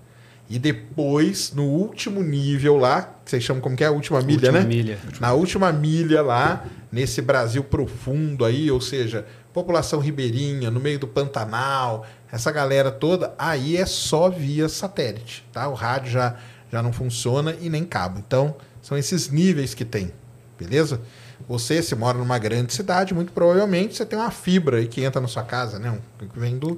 E 0.48 0.60
depois, 0.60 1.54
no 1.54 1.64
último 1.64 2.22
nível 2.22 2.78
lá, 2.78 3.02
que 3.24 3.32
vocês 3.32 3.44
chamam 3.44 3.62
como 3.62 3.76
que 3.76 3.84
é? 3.84 3.88
A 3.88 3.92
última 3.92 4.22
milha, 4.22 4.50
Última 4.50 4.60
né? 4.60 4.66
milha. 4.68 5.00
Na 5.20 5.34
última 5.34 5.72
milha 5.72 6.22
lá, 6.22 6.66
nesse 6.92 7.20
Brasil 7.22 7.64
profundo 7.64 8.46
aí, 8.46 8.70
ou 8.70 8.80
seja, 8.80 9.26
população 9.52 10.00
ribeirinha, 10.00 10.70
no 10.70 10.80
meio 10.80 11.00
do 11.00 11.08
Pantanal, 11.08 12.06
essa 12.36 12.52
galera 12.52 12.92
toda, 12.92 13.34
aí 13.40 13.78
é 13.78 13.86
só 13.86 14.30
via 14.30 14.68
satélite, 14.68 15.48
tá? 15.54 15.70
O 15.70 15.74
rádio 15.74 16.12
já, 16.12 16.36
já 16.70 16.84
não 16.84 16.92
funciona 16.92 17.56
e 17.62 17.70
nem 17.70 17.86
cabo. 17.86 18.20
Então, 18.20 18.58
são 18.82 18.98
esses 18.98 19.30
níveis 19.30 19.74
que 19.74 19.86
tem, 19.86 20.12
beleza? 20.60 21.00
Você, 21.48 21.82
se 21.82 21.96
mora 21.96 22.18
numa 22.18 22.38
grande 22.38 22.74
cidade, 22.74 23.14
muito 23.14 23.32
provavelmente 23.32 23.96
você 23.96 24.06
tem 24.06 24.20
uma 24.20 24.32
fibra 24.32 24.80
aí 24.80 24.88
que 24.88 25.02
entra 25.02 25.22
na 25.22 25.30
sua 25.30 25.44
casa, 25.44 25.80
né? 25.80 25.98
Que 26.20 26.38
vem 26.38 26.58
do, 26.58 26.78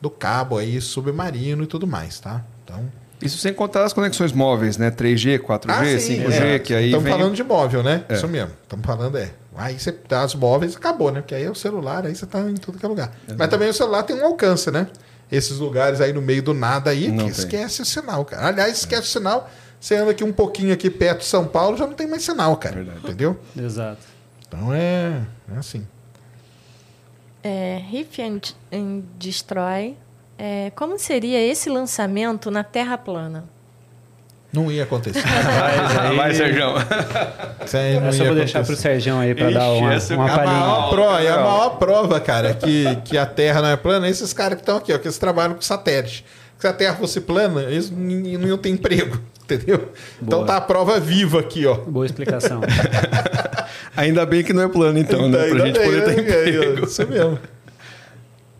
do 0.00 0.10
cabo 0.10 0.58
aí 0.58 0.80
submarino 0.80 1.62
e 1.62 1.66
tudo 1.68 1.86
mais, 1.86 2.18
tá? 2.18 2.44
Então, 2.64 2.90
Isso 3.20 3.38
sem 3.38 3.52
contar 3.54 3.84
as 3.84 3.92
conexões 3.92 4.32
móveis, 4.32 4.76
né? 4.76 4.90
3G, 4.90 5.38
4G, 5.38 5.70
Ah, 5.70 5.84
sim, 5.98 6.22
5G, 6.22 6.42
é. 6.42 6.58
que 6.58 6.74
aí 6.74 6.86
Estamos 6.86 7.04
vem... 7.04 7.12
falando 7.12 7.34
de 7.34 7.42
móvel, 7.42 7.82
né? 7.82 8.04
É. 8.08 8.14
Isso 8.14 8.28
mesmo. 8.28 8.50
Estamos 8.62 8.84
falando, 8.84 9.16
é. 9.16 9.30
Aí 9.56 9.78
você 9.78 9.94
dá 10.06 10.20
as 10.22 10.34
móveis 10.34 10.76
acabou, 10.76 11.10
né? 11.10 11.22
Porque 11.22 11.34
aí 11.34 11.44
é 11.44 11.50
o 11.50 11.54
celular, 11.54 12.04
aí 12.04 12.14
você 12.14 12.26
tá 12.26 12.40
em 12.40 12.54
tudo 12.54 12.78
que 12.78 12.84
é 12.84 12.88
lugar. 12.88 13.10
Mas 13.38 13.48
também 13.48 13.68
o 13.70 13.72
celular 13.72 14.02
tem 14.02 14.14
um 14.14 14.24
alcance, 14.26 14.70
né? 14.70 14.86
Esses 15.32 15.58
lugares 15.58 16.00
aí 16.00 16.12
no 16.12 16.20
meio 16.20 16.42
do 16.42 16.52
nada 16.52 16.90
aí, 16.90 17.08
Não 17.08 17.16
que 17.26 17.32
tem. 17.32 17.44
esquece 17.44 17.80
o 17.82 17.84
sinal, 17.86 18.24
cara. 18.24 18.48
Aliás, 18.48 18.76
esquece 18.76 19.02
o 19.02 19.06
sinal. 19.06 19.48
Você 19.80 19.96
anda 19.96 20.10
aqui 20.10 20.22
um 20.22 20.32
pouquinho 20.32 20.72
aqui 20.74 20.90
perto 20.90 21.20
de 21.20 21.24
São 21.24 21.46
Paulo, 21.46 21.76
já 21.76 21.86
não 21.86 21.94
tem 21.94 22.06
mais 22.06 22.22
sinal, 22.22 22.56
cara. 22.58 22.76
Verdade. 22.76 22.98
Entendeu? 23.02 23.38
Exato. 23.56 24.00
Então 24.46 24.72
é, 24.74 25.22
é 25.54 25.58
assim. 25.58 25.86
É, 27.42 27.80
Riff 27.90 28.20
and, 28.22 28.40
and 28.72 29.02
Destroy. 29.18 29.96
É, 30.38 30.70
como 30.74 30.98
seria 30.98 31.40
esse 31.40 31.68
lançamento 31.70 32.50
na 32.50 32.62
Terra 32.62 32.98
plana? 32.98 33.44
Não 34.52 34.70
ia 34.70 34.84
acontecer. 34.84 35.22
Vai, 36.16 36.32
Sérgio. 36.34 36.66
Isso 37.64 37.76
aí 37.76 38.00
não 38.00 38.08
essa 38.08 38.18
eu 38.18 38.24
ia 38.24 38.30
vou 38.30 38.34
deixar 38.36 38.58
pro 38.60 38.72
acontecer. 38.72 38.76
Sergião 38.76 39.20
aí 39.20 39.34
para 39.34 39.50
dar 39.50 39.70
uma, 39.70 39.90
uma 39.90 39.92
A 39.92 39.96
maior, 39.96 40.36
palhinha. 40.36 40.90
prova, 40.90 41.22
é 41.22 41.28
a 41.28 41.36
maior 41.36 41.70
prova, 41.78 42.20
cara, 42.20 42.54
que, 42.54 42.96
que 43.04 43.18
a 43.18 43.26
Terra 43.26 43.60
não 43.60 43.68
é 43.68 43.76
plana, 43.76 44.06
é 44.06 44.10
esses 44.10 44.32
caras 44.32 44.56
que 44.56 44.62
estão 44.62 44.76
aqui, 44.76 44.92
ó, 44.92 44.98
que 44.98 45.06
eles 45.06 45.18
trabalham 45.18 45.54
com 45.54 45.60
satélite. 45.62 46.24
Se 46.58 46.66
a 46.66 46.72
Terra 46.72 46.94
fosse 46.96 47.20
plana, 47.20 47.62
eles 47.64 47.90
não 47.90 48.48
iam 48.48 48.56
ter 48.56 48.70
emprego, 48.70 49.20
entendeu? 49.44 49.90
Então 50.22 50.38
Boa. 50.38 50.46
tá 50.46 50.56
a 50.56 50.60
prova 50.60 50.98
viva 50.98 51.40
aqui, 51.40 51.66
ó. 51.66 51.74
Boa 51.74 52.06
explicação. 52.06 52.60
Ainda 53.94 54.24
bem 54.24 54.42
que 54.42 54.52
não 54.54 54.62
é 54.62 54.68
plano, 54.68 54.98
então, 54.98 55.28
né? 55.28 55.36
Pra 55.36 55.44
Ainda 55.46 55.66
gente 55.66 55.78
bem, 55.78 55.84
poder 55.86 56.04
ter 56.04 56.16
né? 56.16 56.22
emprego. 56.22 56.86
Isso 56.86 57.06
mesmo. 57.06 57.38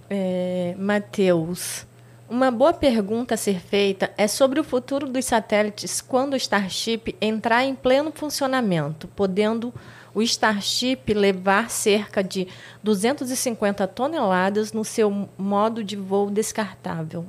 É, 0.09 0.75
Matheus. 0.78 1.86
Uma 2.28 2.51
boa 2.51 2.73
pergunta 2.73 3.35
a 3.35 3.36
ser 3.36 3.60
feita 3.60 4.10
é 4.18 4.26
sobre 4.26 4.59
o 4.59 4.65
futuro 4.65 5.07
dos 5.07 5.25
satélites 5.25 6.01
quando 6.01 6.33
o 6.33 6.36
Starship 6.36 7.15
entrar 7.20 7.65
em 7.65 7.75
pleno 7.75 8.10
funcionamento, 8.12 9.07
podendo 9.07 9.73
o 10.12 10.20
Starship 10.23 11.15
levar 11.15 11.70
cerca 11.70 12.25
de 12.25 12.49
250 12.83 13.86
toneladas 13.86 14.73
no 14.73 14.85
seu 14.85 15.28
modo 15.39 15.85
de 15.85 15.94
voo 15.94 16.28
descartável. 16.28 17.25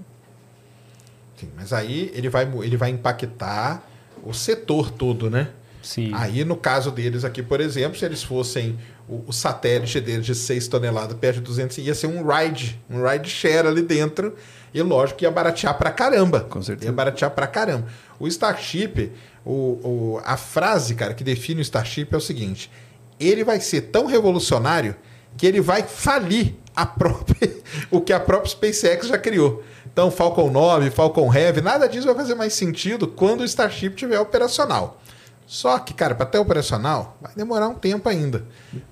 Sim, 1.36 1.50
mas 1.56 1.72
aí 1.72 2.12
ele 2.16 2.30
vai, 2.30 2.52
ele 2.64 2.78
vai 2.78 2.90
impactar 2.90 3.88
o 4.24 4.34
setor 4.34 4.90
todo, 4.90 5.30
né? 5.30 5.50
Sim. 5.84 6.12
Aí, 6.14 6.44
no 6.44 6.56
caso 6.56 6.90
deles 6.90 7.24
aqui, 7.24 7.44
por 7.44 7.62
exemplo, 7.62 7.98
se 7.98 8.04
eles 8.04 8.24
fossem 8.24 8.78
o, 9.08 9.24
o 9.28 9.34
satélite 9.34 10.00
deles 10.02 10.26
de 10.26 10.36
6 10.36 10.68
toneladas 10.68 11.18
perto 11.18 11.38
de 11.38 11.42
200, 11.44 11.78
ia 11.80 11.96
ser 11.96 12.08
um 12.08 12.26
ride, 12.28 12.80
um 12.90 13.06
ride 13.08 13.30
share 13.30 13.68
ali 13.68 13.82
dentro. 13.82 14.36
E 14.74 14.82
lógico 14.82 15.20
que 15.20 15.26
ia 15.26 15.32
baratear 15.32 15.78
pra 15.78 15.92
caramba. 15.92 16.42
Com 16.42 16.62
certeza. 16.62 16.90
Ia 16.90 16.94
baratear 16.94 17.32
pra 17.32 17.48
caramba. 17.48 17.88
O 18.20 18.28
Starship, 18.28 19.12
o, 19.46 19.52
o- 19.52 20.22
a 20.26 20.36
frase, 20.38 20.94
cara, 20.94 21.14
que 21.14 21.24
define 21.24 21.62
o 21.62 21.64
Starship 21.64 22.10
é 22.12 22.18
o 22.18 22.22
seguinte: 22.22 22.70
ele 23.20 23.44
vai 23.44 23.60
ser 23.62 23.82
tão 23.84 24.06
revolucionário 24.06 24.96
que 25.38 25.48
ele 25.48 25.62
vai 25.62 25.84
falir 25.84 26.56
a 26.76 26.86
própria, 26.86 27.52
o 27.90 28.02
que 28.02 28.12
a 28.14 28.20
própria 28.20 28.50
SpaceX 28.52 29.08
já 29.08 29.18
criou. 29.18 29.64
Então, 29.92 30.12
Falcon 30.12 30.52
9, 30.52 30.92
Falcon 30.92 31.34
Heavy, 31.34 31.62
nada 31.62 31.88
disso 31.88 32.06
vai 32.06 32.16
fazer 32.16 32.36
mais 32.36 32.54
sentido 32.54 33.08
quando 33.08 33.42
o 33.42 33.46
Starship 33.46 33.90
estiver 33.94 34.20
operacional. 34.20 35.02
Só 35.48 35.80
que, 35.80 35.94
cara, 35.94 36.14
para 36.14 36.26
ter 36.26 36.38
operacional, 36.40 37.18
vai 37.22 37.32
demorar 37.34 37.70
um 37.70 37.74
tempo 37.74 38.10
ainda. 38.10 38.44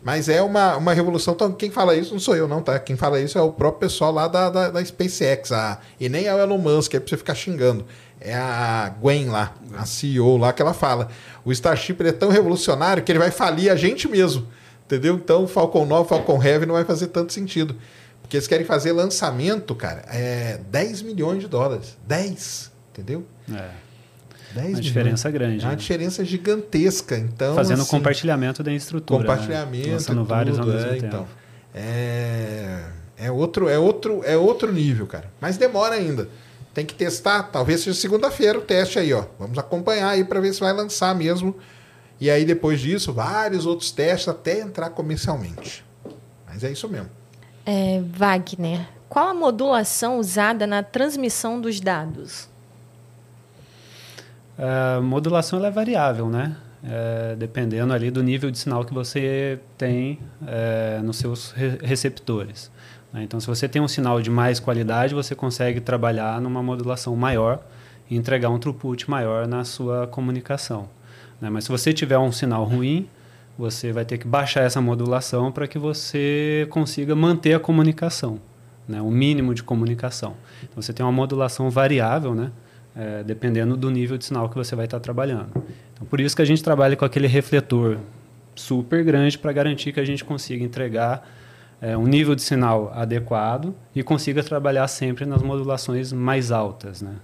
Mas 0.02 0.30
é 0.30 0.42
uma, 0.42 0.78
uma 0.78 0.94
revolução. 0.94 1.34
Então, 1.34 1.52
quem 1.52 1.70
fala 1.70 1.98
isso 1.98 2.14
não 2.14 2.20
sou 2.20 2.34
eu, 2.34 2.48
não, 2.48 2.62
tá? 2.62 2.80
Quem 2.80 2.96
fala 2.96 3.20
isso 3.20 3.38
é 3.38 3.42
o 3.42 3.52
próprio 3.52 3.82
pessoal 3.82 4.14
lá 4.14 4.30
da, 4.30 4.50
da, 4.50 4.72
da 4.72 4.86
SpaceX. 4.86 5.52
A, 5.52 5.80
e 6.00 6.08
nem 6.08 6.28
é 6.28 6.34
o 6.34 6.40
Elon 6.40 6.58
Musk, 6.58 6.94
é 6.94 7.00
pra 7.02 7.10
você 7.10 7.18
ficar 7.18 7.36
xingando. 7.36 7.86
É 8.22 8.34
a 8.34 8.90
Gwen 9.02 9.28
lá, 9.28 9.54
a 9.78 9.86
CEO 9.86 10.38
lá, 10.38 10.54
que 10.54 10.62
ela 10.62 10.74
fala. 10.74 11.10
O 11.44 11.52
Starship 11.52 11.98
é 12.00 12.14
tão 12.14 12.30
revolucionário 12.30 13.04
que 13.04 13.12
ele 13.12 13.20
vai 13.20 13.32
falir 13.32 13.70
a 13.70 13.76
gente 13.76 14.08
mesmo. 14.08 14.48
Entendeu? 14.86 15.16
Então, 15.16 15.44
o 15.44 15.48
Falcon 15.48 15.86
9, 15.86 16.08
Falcon 16.08 16.42
Heavy 16.42 16.66
não 16.66 16.76
vai 16.76 16.86
fazer 16.86 17.08
tanto 17.08 17.34
sentido. 17.34 17.76
Porque 18.22 18.38
eles 18.38 18.48
querem 18.48 18.66
fazer 18.66 18.94
lançamento, 18.94 19.76
cara, 19.76 20.06
é 20.08 20.58
10 20.70 21.02
milhões 21.02 21.42
de 21.42 21.50
dólares. 21.50 21.98
10, 22.08 22.72
entendeu? 22.92 23.26
É. 23.54 23.85
10 24.56 24.66
Uma 24.66 24.68
milhões. 24.70 24.86
diferença 24.86 25.30
grande. 25.32 25.64
É 25.64 25.68
uma 25.68 25.72
né? 25.72 25.76
diferença 25.76 26.24
gigantesca. 26.26 27.18
Então, 27.18 27.54
Fazendo 27.56 27.82
assim, 27.82 27.92
compartilhamento 27.92 28.64
da 28.64 28.72
estrutura. 28.72 29.20
né? 29.20 29.26
compartilhamento, 29.28 29.90
Lançando 29.92 30.22
e 30.22 30.26
vários 30.26 30.58
tudo, 30.58 30.70
ao 30.70 30.76
mesmo 30.76 30.90
é, 30.90 30.94
tempo. 30.94 31.06
então. 31.06 31.28
É, 31.74 32.86
é 33.18 33.32
outro, 33.32 33.68
é 33.68 33.78
outro, 33.78 34.22
é 34.24 34.38
outro 34.38 34.72
nível, 34.72 35.06
cara. 35.06 35.30
Mas 35.42 35.58
demora 35.58 35.96
ainda. 35.96 36.30
Tem 36.74 36.86
que 36.86 36.94
testar. 36.94 37.44
Talvez 37.44 37.82
seja 37.82 37.98
segunda-feira 38.00 38.58
o 38.58 38.62
teste 38.62 38.98
aí, 38.98 39.14
ó. 39.14 39.26
Vamos 39.38 39.58
acompanhar 39.58 40.10
aí 40.10 40.24
para 40.24 40.40
ver 40.40 40.54
se 40.54 40.60
vai 40.62 40.74
lançar 40.74 41.14
mesmo. 41.14 41.56
E 42.20 42.30
aí 42.30 42.46
depois 42.46 42.80
disso, 42.80 43.12
vários 43.12 43.66
outros 43.66 43.92
testes 43.92 44.30
até 44.30 44.62
entrar 44.62 44.90
comercialmente. 44.90 45.84
Mas 46.48 46.64
é 46.64 46.72
isso 46.72 46.88
mesmo. 46.88 47.10
É, 47.66 48.02
Wagner, 48.14 48.88
qual 49.10 49.28
a 49.28 49.34
modulação 49.34 50.18
usada 50.20 50.66
na 50.66 50.82
transmissão 50.82 51.60
dos 51.60 51.80
dados? 51.82 52.48
A 54.58 55.02
modulação 55.02 55.60
ela 55.60 55.68
é 55.68 55.72
variável, 55.72 56.30
né? 56.30 56.56
É, 56.88 57.36
dependendo 57.36 57.94
ali 57.94 58.12
do 58.12 58.22
nível 58.22 58.52
de 58.52 58.60
sinal 58.60 58.86
que 58.86 58.94
você 58.94 59.60
tem 59.76 60.20
é, 60.46 61.00
nos 61.04 61.18
seus 61.18 61.52
re- 61.52 61.80
receptores. 61.82 62.72
né? 63.12 63.24
Então, 63.24 63.40
se 63.40 63.48
você 63.48 63.68
tem 63.68 63.82
um 63.82 63.88
sinal 63.88 64.22
de 64.22 64.30
mais 64.30 64.60
qualidade, 64.60 65.16
você 65.16 65.34
consegue 65.34 65.82
trabalhar 65.82 66.40
numa 66.40 66.62
modulação 66.62 67.16
maior 67.16 67.60
e 68.10 68.16
entregar 68.16 68.50
um 68.50 68.60
throughput 68.60 69.10
maior 69.10 69.48
na 69.48 69.64
sua 69.64 70.06
comunicação. 70.06 70.88
né? 71.42 71.50
Mas 71.50 71.64
se 71.64 71.72
você 71.72 71.92
tiver 71.92 72.20
um 72.20 72.32
sinal 72.32 72.64
ruim, 72.64 73.10
você 73.58 73.92
vai 73.92 74.06
ter 74.06 74.20
que 74.20 74.28
baixar 74.28 74.62
essa 74.62 74.80
modulação 74.80 75.52
para 75.52 75.68
que 75.68 75.80
você 75.80 76.68
consiga 76.70 77.16
manter 77.16 77.54
a 77.56 77.60
comunicação, 77.60 78.40
né? 78.88 79.02
o 79.02 79.10
mínimo 79.10 79.56
de 79.56 79.64
comunicação. 79.64 80.36
Então, 80.62 80.84
você 80.84 80.94
tem 80.94 81.04
uma 81.04 81.12
modulação 81.12 81.68
variável, 81.72 82.36
né? 82.36 82.52
É, 82.96 83.24
dependendo 83.24 83.76
do 83.76 83.92
nível 83.92 84.18
de 84.18 84.24
sinal 84.24 84.48
que 84.48 84.56
você 84.56 84.74
vai 84.74 84.86
estar 84.86 85.02
trabalhando. 85.02 85.50
Então, 85.94 86.08
por 86.08 86.22
isso 86.22 86.34
que 86.34 86.42
a 86.42 86.46
gente 86.46 86.64
trabalha 86.64 86.96
com 86.96 87.04
aquele 87.04 87.28
refletor 87.28 87.98
super 88.56 89.04
grande 89.04 89.38
para 89.38 89.52
garantir 89.52 89.92
que 89.92 90.00
a 90.00 90.06
gente 90.06 90.24
consiga 90.24 90.64
entregar 90.64 91.28
é, 91.82 91.98
um 91.98 92.08
nível 92.08 92.34
de 92.36 92.42
sinal 92.42 92.94
adequado 92.96 93.76
e 93.94 94.02
consiga 94.02 94.42
trabalhar 94.42 94.88
sempre 94.88 95.26
nas 95.26 95.42
modulações 95.42 96.14
mais 96.14 96.52
altas. 96.52 97.02
Né? 97.02 97.16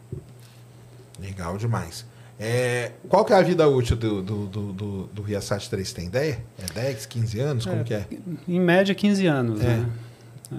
Legal 1.22 1.58
demais. 1.58 2.06
É, 2.38 2.92
qual 3.08 3.24
que 3.24 3.32
é 3.32 3.36
a 3.38 3.42
vida 3.42 3.68
útil 3.70 3.96
do, 3.96 4.22
do, 4.22 4.46
do, 4.48 4.74
do, 4.74 5.04
do 5.08 5.24
Viasat 5.24 5.70
3? 5.70 5.94
Tem 5.94 6.08
ideia? 6.08 6.40
É 6.60 6.74
10, 6.74 7.06
15 7.06 7.40
anos? 7.40 7.66
Como 7.66 7.82
É, 7.82 7.84
que 7.84 7.94
é? 7.94 8.08
Em 8.48 8.60
média, 8.60 8.94
15 8.96 9.26
anos. 9.28 9.62
É. 9.62 9.68
Né? 9.68 9.90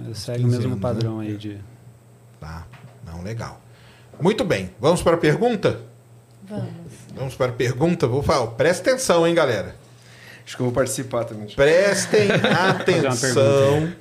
É, 0.09 0.13
Segue 0.13 0.43
15 0.43 0.47
o 0.47 0.57
mesmo 0.57 0.71
anos, 0.71 0.81
padrão 0.81 1.17
né? 1.19 1.27
aí 1.27 1.37
de. 1.37 1.57
Tá. 2.39 2.65
Não, 3.05 3.21
legal. 3.21 3.61
Muito 4.19 4.43
bem. 4.43 4.71
Vamos 4.79 5.01
para 5.01 5.15
a 5.15 5.19
pergunta? 5.19 5.81
Vamos. 6.47 6.73
Vamos 7.15 7.35
para 7.35 7.51
a 7.51 7.55
pergunta. 7.55 8.07
Vou 8.07 8.23
falar. 8.23 8.47
Presta 8.47 8.91
atenção, 8.91 9.27
hein, 9.27 9.35
galera. 9.35 9.75
Acho 10.45 10.55
que 10.55 10.61
eu 10.61 10.65
vou 10.65 10.73
participar 10.73 11.23
também. 11.23 11.47
Prestem 11.47 12.29
atenção 12.69 13.93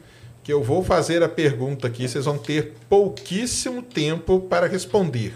que 0.42 0.52
eu 0.52 0.62
vou 0.62 0.82
fazer 0.82 1.22
a 1.22 1.28
pergunta 1.28 1.86
aqui. 1.86 2.08
Vocês 2.08 2.24
vão 2.24 2.36
ter 2.36 2.74
pouquíssimo 2.88 3.82
tempo 3.82 4.40
para 4.40 4.66
responder. 4.66 5.34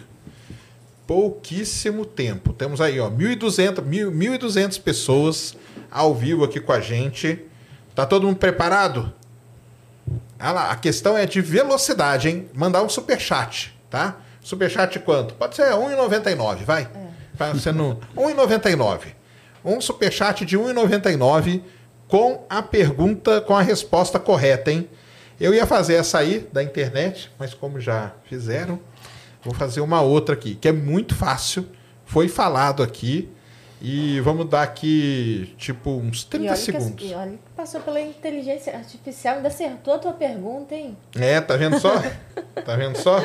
Pouquíssimo 1.07 2.05
tempo. 2.05 2.53
Temos 2.53 2.81
aí, 2.81 2.99
ó, 2.99 3.09
1.200, 3.09 3.83
1.200 3.83 4.81
pessoas 4.83 5.57
ao 5.91 6.15
vivo 6.15 6.45
aqui 6.45 6.61
com 6.61 6.73
a 6.73 6.81
gente. 6.81 7.41
Tá 7.95 8.05
todo 8.05 8.27
mundo 8.27 8.37
preparado? 8.37 9.13
Ah 10.39 10.53
lá, 10.53 10.71
a 10.71 10.77
questão 10.77 11.17
é 11.17 11.25
de 11.25 11.41
velocidade, 11.41 12.29
hein? 12.29 12.49
Mandar 12.53 12.83
um 12.83 12.89
superchat, 12.89 13.77
tá? 13.89 14.17
Superchat 14.47 15.01
quanto? 15.01 15.35
Pode 15.35 15.57
ser 15.57 15.73
1,99, 15.73 16.63
vai. 16.63 16.89
Vai 17.35 17.59
sendo 17.59 17.99
1,99. 18.17 19.01
Um 19.65 19.81
superchat 19.81 20.47
de 20.47 20.57
1,99 20.57 21.63
com 22.07 22.47
a 22.49 22.63
pergunta, 22.63 23.41
com 23.41 23.57
a 23.57 23.61
resposta 23.61 24.21
correta, 24.21 24.71
hein? 24.71 24.89
Eu 25.41 25.53
ia 25.53 25.67
fazer 25.67 25.95
essa 25.95 26.19
aí 26.19 26.49
da 26.53 26.63
internet, 26.63 27.29
mas 27.37 27.55
como 27.55 27.81
já 27.81 28.13
fizeram, 28.27 28.79
vou 29.43 29.53
fazer 29.53 29.81
uma 29.81 30.01
outra 30.01 30.37
aqui, 30.37 30.55
que 30.55 30.69
é 30.69 30.73
muito 30.73 31.17
fácil. 31.17 31.67
Foi 32.05 32.29
falado 32.29 32.85
aqui. 32.85 33.29
E 33.83 34.21
vamos 34.21 34.49
dar 34.49 34.63
aqui, 34.63 35.55
tipo, 35.59 35.91
uns 35.91 36.23
30 36.23 36.45
e 36.45 36.49
olha 36.49 36.57
segundos. 36.57 36.95
Que, 36.95 37.11
e 37.11 37.15
olha 37.15 37.33
que 37.33 37.51
passou 37.57 37.81
pela 37.81 38.01
inteligência 38.01 38.77
artificial, 38.77 39.37
ainda 39.37 39.49
acertou 39.49 39.95
a 39.95 39.99
tua 39.99 40.13
pergunta, 40.13 40.73
hein? 40.73 40.97
É, 41.17 41.41
tá 41.41 41.57
vendo 41.57 41.81
só? 41.81 42.01
tá 42.65 42.77
vendo 42.77 42.97
só? 42.97 43.21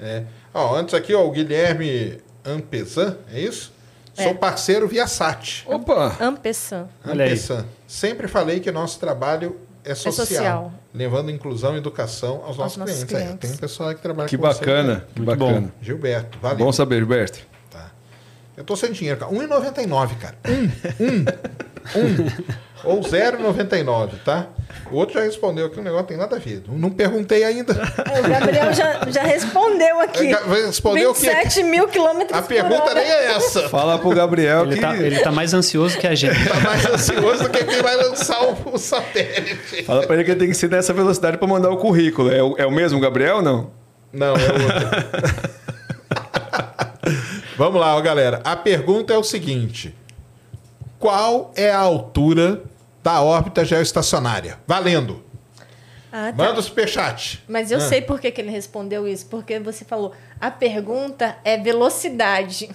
É. 0.00 0.24
Ó, 0.52 0.74
antes 0.76 0.94
aqui, 0.94 1.14
ó, 1.14 1.24
o 1.24 1.30
Guilherme 1.30 2.18
Ampezan, 2.44 3.16
é 3.32 3.40
isso? 3.40 3.72
É. 4.16 4.24
Sou 4.24 4.34
parceiro 4.34 4.88
via 4.88 5.06
SAT. 5.06 5.64
Opa! 5.66 6.16
Aí. 6.18 6.26
Ampezan. 6.26 6.88
Sempre 7.86 8.26
falei 8.28 8.60
que 8.60 8.70
nosso 8.72 8.98
trabalho 8.98 9.56
é 9.84 9.94
social, 9.94 10.26
social. 10.26 10.72
levando 10.92 11.30
inclusão 11.30 11.74
e 11.74 11.78
educação 11.78 12.42
aos 12.44 12.56
nossos, 12.56 12.76
nossos 12.76 13.04
clientes. 13.04 13.14
É, 13.14 13.18
clientes. 13.24 13.38
tem 13.40 13.50
um 13.52 13.56
pessoal 13.56 13.88
aí 13.90 13.94
que 13.94 14.02
trabalha 14.02 14.28
Que 14.28 14.36
com 14.36 14.46
você, 14.46 14.58
bacana, 14.60 14.94
né? 14.94 15.02
que 15.14 15.22
Muito 15.22 15.38
bom. 15.38 15.46
bacana. 15.46 15.72
Gilberto, 15.80 16.38
valeu. 16.40 16.58
Bom 16.58 16.72
saber, 16.72 16.96
Gilberto. 16.98 17.38
Tá. 17.70 17.90
Eu 18.56 18.64
tô 18.64 18.76
sem 18.76 18.92
dinheiro, 18.92 19.18
cara. 19.18 19.32
1,99, 19.32 20.18
cara. 20.18 20.36
Um, 20.46 20.64
um, 21.04 22.04
um. 22.04 22.26
Ou 22.84 23.00
0,99, 23.00 24.10
tá? 24.24 24.46
O 24.90 24.96
outro 24.96 25.14
já 25.14 25.20
respondeu 25.24 25.66
aqui, 25.66 25.78
o 25.78 25.82
negócio 25.82 26.06
tem 26.06 26.16
nada 26.16 26.36
a 26.36 26.38
ver. 26.38 26.62
Não 26.68 26.90
perguntei 26.90 27.44
ainda. 27.44 27.72
É, 28.12 28.20
O 28.20 28.28
Gabriel 28.28 28.72
já, 28.72 29.00
já 29.08 29.22
respondeu 29.22 30.00
aqui. 30.00 30.26
Respondeu 30.66 31.10
o 31.10 31.14
quê? 31.14 31.30
27 31.30 31.62
mil 31.64 31.86
quilômetros 31.88 32.36
A 32.38 32.42
por 32.42 32.48
pergunta 32.48 32.82
hora. 32.82 32.94
nem 32.94 33.04
é 33.10 33.32
essa. 33.32 33.68
Fala 33.68 33.98
pro 33.98 34.10
Gabriel 34.10 34.62
Ele 34.64 34.74
que. 34.76 34.80
tá, 34.80 34.96
ele 34.96 35.18
tá 35.20 35.30
mais 35.32 35.52
ansioso 35.54 35.98
que 35.98 36.06
a 36.06 36.14
gente. 36.14 36.34
Tá 36.48 36.60
mais 36.60 36.86
ansioso 36.86 37.42
do 37.44 37.50
que 37.50 37.64
quem 37.64 37.82
vai 37.82 37.96
lançar 37.96 38.42
o, 38.42 38.56
o 38.74 38.78
satélite. 38.78 39.82
Fala 39.84 40.06
pra 40.06 40.14
ele 40.16 40.24
que 40.24 40.30
ele 40.32 40.40
tem 40.40 40.48
que 40.48 40.54
ser 40.56 40.70
nessa 40.70 40.92
velocidade 40.92 41.36
pra 41.38 41.46
mandar 41.46 41.70
o 41.70 41.76
currículo. 41.76 42.32
É 42.32 42.42
o, 42.42 42.54
é 42.58 42.66
o 42.66 42.70
mesmo 42.72 42.98
Gabriel 43.00 43.36
ou 43.36 43.42
não? 43.42 43.70
Não, 44.12 44.34
é 44.34 44.52
outro. 44.52 44.90
Vamos 47.56 47.80
lá, 47.80 47.94
ó, 47.96 48.00
galera. 48.00 48.40
A 48.44 48.56
pergunta 48.56 49.12
é 49.12 49.16
o 49.18 49.22
seguinte: 49.24 49.94
Qual 50.98 51.52
é 51.56 51.70
a 51.70 51.78
altura 51.78 52.62
da 53.02 53.22
órbita 53.22 53.64
geoestacionária? 53.64 54.58
Valendo. 54.66 55.22
Ah, 56.12 56.32
tá. 56.36 56.44
Manda 56.44 56.58
o 56.60 56.62
superchat. 56.62 57.42
Mas 57.48 57.70
eu 57.70 57.78
Ah. 57.78 57.82
sei 57.82 58.00
por 58.02 58.20
que, 58.20 58.30
que 58.30 58.40
ele 58.40 58.50
respondeu 58.50 59.06
isso. 59.06 59.26
Porque 59.26 59.58
você 59.60 59.84
falou, 59.84 60.12
a 60.40 60.50
pergunta 60.50 61.36
é 61.44 61.56
velocidade. 61.56 62.68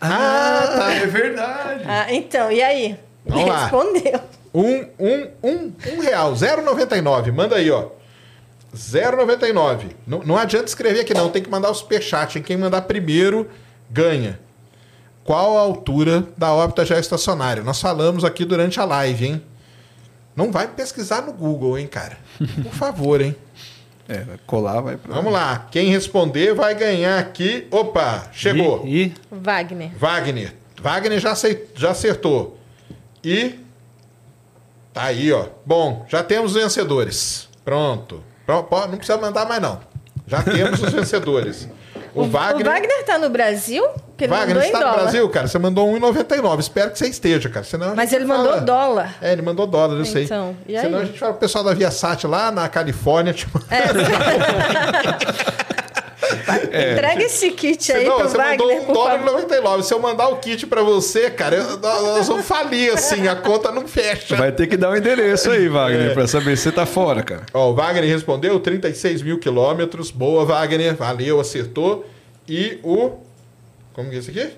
Ah, 0.00 0.72
tá. 0.76 0.92
É 0.94 1.06
verdade. 1.06 1.84
Ah, 1.86 2.12
então, 2.12 2.50
e 2.50 2.62
aí? 2.62 2.98
Vamos 3.24 3.42
ele 3.42 3.50
lá. 3.50 3.62
respondeu. 3.62 4.20
Um, 4.52 4.86
um, 4.98 5.30
um, 5.42 5.72
um 5.96 6.00
real, 6.00 6.32
0,99. 6.34 7.32
Manda 7.32 7.56
aí, 7.56 7.70
ó. 7.70 7.88
0,99. 8.74 9.94
Não, 10.06 10.18
não 10.24 10.36
adianta 10.36 10.66
escrever 10.66 11.00
aqui, 11.00 11.14
não. 11.14 11.30
Tem 11.30 11.42
que 11.42 11.50
mandar 11.50 11.70
o 11.70 11.74
superchat. 11.74 12.36
hein? 12.38 12.44
Quem 12.44 12.56
mandar 12.56 12.82
primeiro 12.82 13.48
ganha. 13.90 14.38
Qual 15.24 15.56
a 15.56 15.60
altura 15.60 16.24
da 16.36 16.52
órbita 16.52 16.84
geoestacionária? 16.84 17.62
Nós 17.62 17.80
falamos 17.80 18.24
aqui 18.24 18.44
durante 18.44 18.78
a 18.80 18.84
live, 18.84 19.26
hein? 19.26 19.42
Não 20.36 20.50
vai 20.50 20.68
pesquisar 20.68 21.22
no 21.22 21.32
Google, 21.32 21.78
hein, 21.78 21.86
cara? 21.86 22.18
Por 22.38 22.72
favor, 22.72 23.20
hein? 23.20 23.36
É, 24.08 24.18
vai 24.18 24.38
colar, 24.46 24.80
vai 24.80 24.96
pra. 24.96 25.14
Vamos 25.14 25.32
lá. 25.32 25.66
Quem 25.70 25.90
responder 25.90 26.54
vai 26.54 26.74
ganhar 26.74 27.18
aqui. 27.18 27.66
Opa, 27.70 28.28
chegou. 28.32 28.82
E, 28.84 29.04
e 29.04 29.14
Wagner. 29.30 29.92
Wagner. 29.96 30.54
Wagner 30.80 31.18
já, 31.18 31.34
já 31.74 31.90
acertou. 31.90 32.58
E. 33.22 33.54
Tá 34.92 35.04
aí, 35.04 35.32
ó. 35.32 35.46
Bom, 35.64 36.04
já 36.08 36.22
temos 36.22 36.54
os 36.54 36.62
vencedores. 36.62 37.48
Pronto. 37.64 38.22
Não 38.46 38.96
precisa 38.96 39.16
mandar 39.16 39.46
mais, 39.46 39.62
não. 39.62 39.80
Já 40.26 40.42
temos 40.42 40.82
os 40.82 40.92
vencedores. 40.92 41.68
O, 42.14 42.24
Wagner. 42.24 42.66
O 42.66 42.70
Wagner 42.70 43.04
tá 43.04 43.18
no 43.18 43.28
Brasil? 43.28 43.84
Porque 44.08 44.26
Wagner 44.28 44.62
em 44.62 44.66
está 44.66 44.78
no 44.78 44.84
dólar. 44.84 45.00
Brasil, 45.02 45.28
cara. 45.28 45.48
Você 45.48 45.58
mandou 45.58 45.88
1,99. 45.92 46.60
Espero 46.60 46.90
que 46.92 46.98
você 46.98 47.08
esteja, 47.08 47.48
cara. 47.48 47.64
Senão 47.64 47.96
Mas 47.96 48.12
ele 48.12 48.24
fala- 48.26 48.44
mandou 48.44 48.60
dólar. 48.60 49.14
É, 49.20 49.32
ele 49.32 49.42
mandou 49.42 49.66
dólar, 49.66 49.96
eu 49.98 50.04
sei. 50.04 50.24
Então, 50.24 50.56
e 50.68 50.78
Senão 50.78 50.98
aí? 50.98 51.04
a 51.04 51.06
gente 51.08 51.18
fala 51.18 51.32
pro 51.32 51.40
pessoal 51.40 51.64
da 51.64 51.74
Viasat 51.74 52.24
lá 52.26 52.50
na 52.52 52.68
Califórnia, 52.68 53.32
tipo. 53.32 53.60
Entrega 56.92 57.22
esse 57.22 57.50
kit 57.52 57.92
aí 57.92 58.04
Não, 58.06 58.16
pro 58.18 58.28
você 58.28 58.36
mandou 58.38 58.66
Wagner, 58.66 58.82
um 58.82 58.84
por 58.86 58.92
dólar 58.94 59.14
e 59.14 59.18
favor. 59.18 59.32
99. 59.32 59.82
Se 59.82 59.94
eu 59.94 59.98
mandar 60.00 60.28
o 60.28 60.36
kit 60.36 60.66
pra 60.66 60.82
você, 60.82 61.30
cara, 61.30 61.56
eu- 61.56 61.78
nós 61.78 62.26
vamos 62.28 62.44
falir, 62.46 62.92
assim, 62.92 63.26
a 63.28 63.36
conta 63.36 63.70
não 63.70 63.86
fecha. 63.86 64.36
Vai 64.36 64.52
ter 64.52 64.66
que 64.66 64.76
dar 64.76 64.90
o 64.90 64.96
endereço 64.96 65.50
aí, 65.50 65.68
Wagner, 65.68 66.10
É. 66.10 66.14
pra 66.14 66.26
saber 66.26 66.56
se 66.56 66.64
você 66.64 66.72
tá 66.72 66.84
fora, 66.86 67.22
cara. 67.22 67.42
Ó, 67.52 67.70
o 67.70 67.74
Wagner 67.74 68.04
respondeu 68.04 68.58
36 68.60 69.22
mil 69.22 69.38
quilômetros. 69.38 70.10
Boa, 70.10 70.44
Wagner. 70.44 70.94
Valeu, 70.94 71.40
acertou. 71.40 72.04
E 72.48 72.78
o. 72.82 73.12
Como 73.92 74.10
que 74.10 74.16
é 74.16 74.18
esse 74.18 74.30
aqui? 74.30 74.50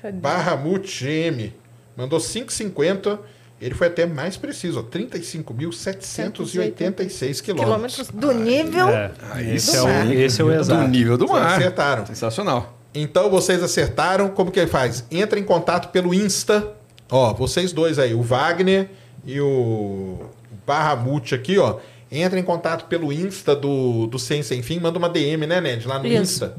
Cadê? 0.00 0.18
Barramute 0.18 1.06
M. 1.08 1.52
Mandou 1.96 2.20
5,50. 2.20 3.18
Ele 3.60 3.74
foi 3.74 3.86
até 3.86 4.04
mais 4.04 4.36
preciso, 4.36 4.80
ó, 4.80 4.82
35.786 4.82 7.42
quilômetros. 7.42 7.42
Quilômetros 7.42 8.08
do 8.10 8.32
nível. 8.32 8.88
É, 8.88 9.12
esse, 9.54 9.76
é 9.76 9.82
mar. 9.82 10.06
o, 10.06 10.12
esse 10.12 10.40
é 10.40 10.44
o 10.44 10.48
Do 10.48 10.54
exato. 10.54 10.88
nível 10.88 11.16
do 11.16 11.28
mar. 11.28 11.56
acertaram. 11.56 12.04
Sensacional. 12.06 12.78
Então 12.94 13.30
vocês 13.30 13.62
acertaram. 13.62 14.28
Como 14.28 14.50
que 14.50 14.60
ele 14.60 14.70
faz? 14.70 15.04
Entra 15.10 15.38
em 15.38 15.44
contato 15.44 15.90
pelo 15.90 16.12
Insta. 16.12 16.72
Ó, 17.10 17.32
vocês 17.34 17.72
dois 17.72 17.98
aí, 17.98 18.12
o 18.14 18.22
Wagner 18.22 18.88
e 19.24 19.40
o 19.40 20.26
Barramute 20.66 21.34
aqui, 21.34 21.58
ó. 21.58 21.78
Entra 22.10 22.38
em 22.38 22.42
contato 22.42 22.86
pelo 22.86 23.12
Insta 23.12 23.54
do, 23.56 24.06
do 24.06 24.18
Sem 24.18 24.42
Sem 24.42 24.62
Fim. 24.62 24.78
Manda 24.80 24.98
uma 24.98 25.08
DM, 25.08 25.46
né, 25.46 25.60
Ned? 25.60 25.86
Lá 25.88 25.98
no 25.98 26.06
Isso. 26.06 26.22
Insta. 26.22 26.56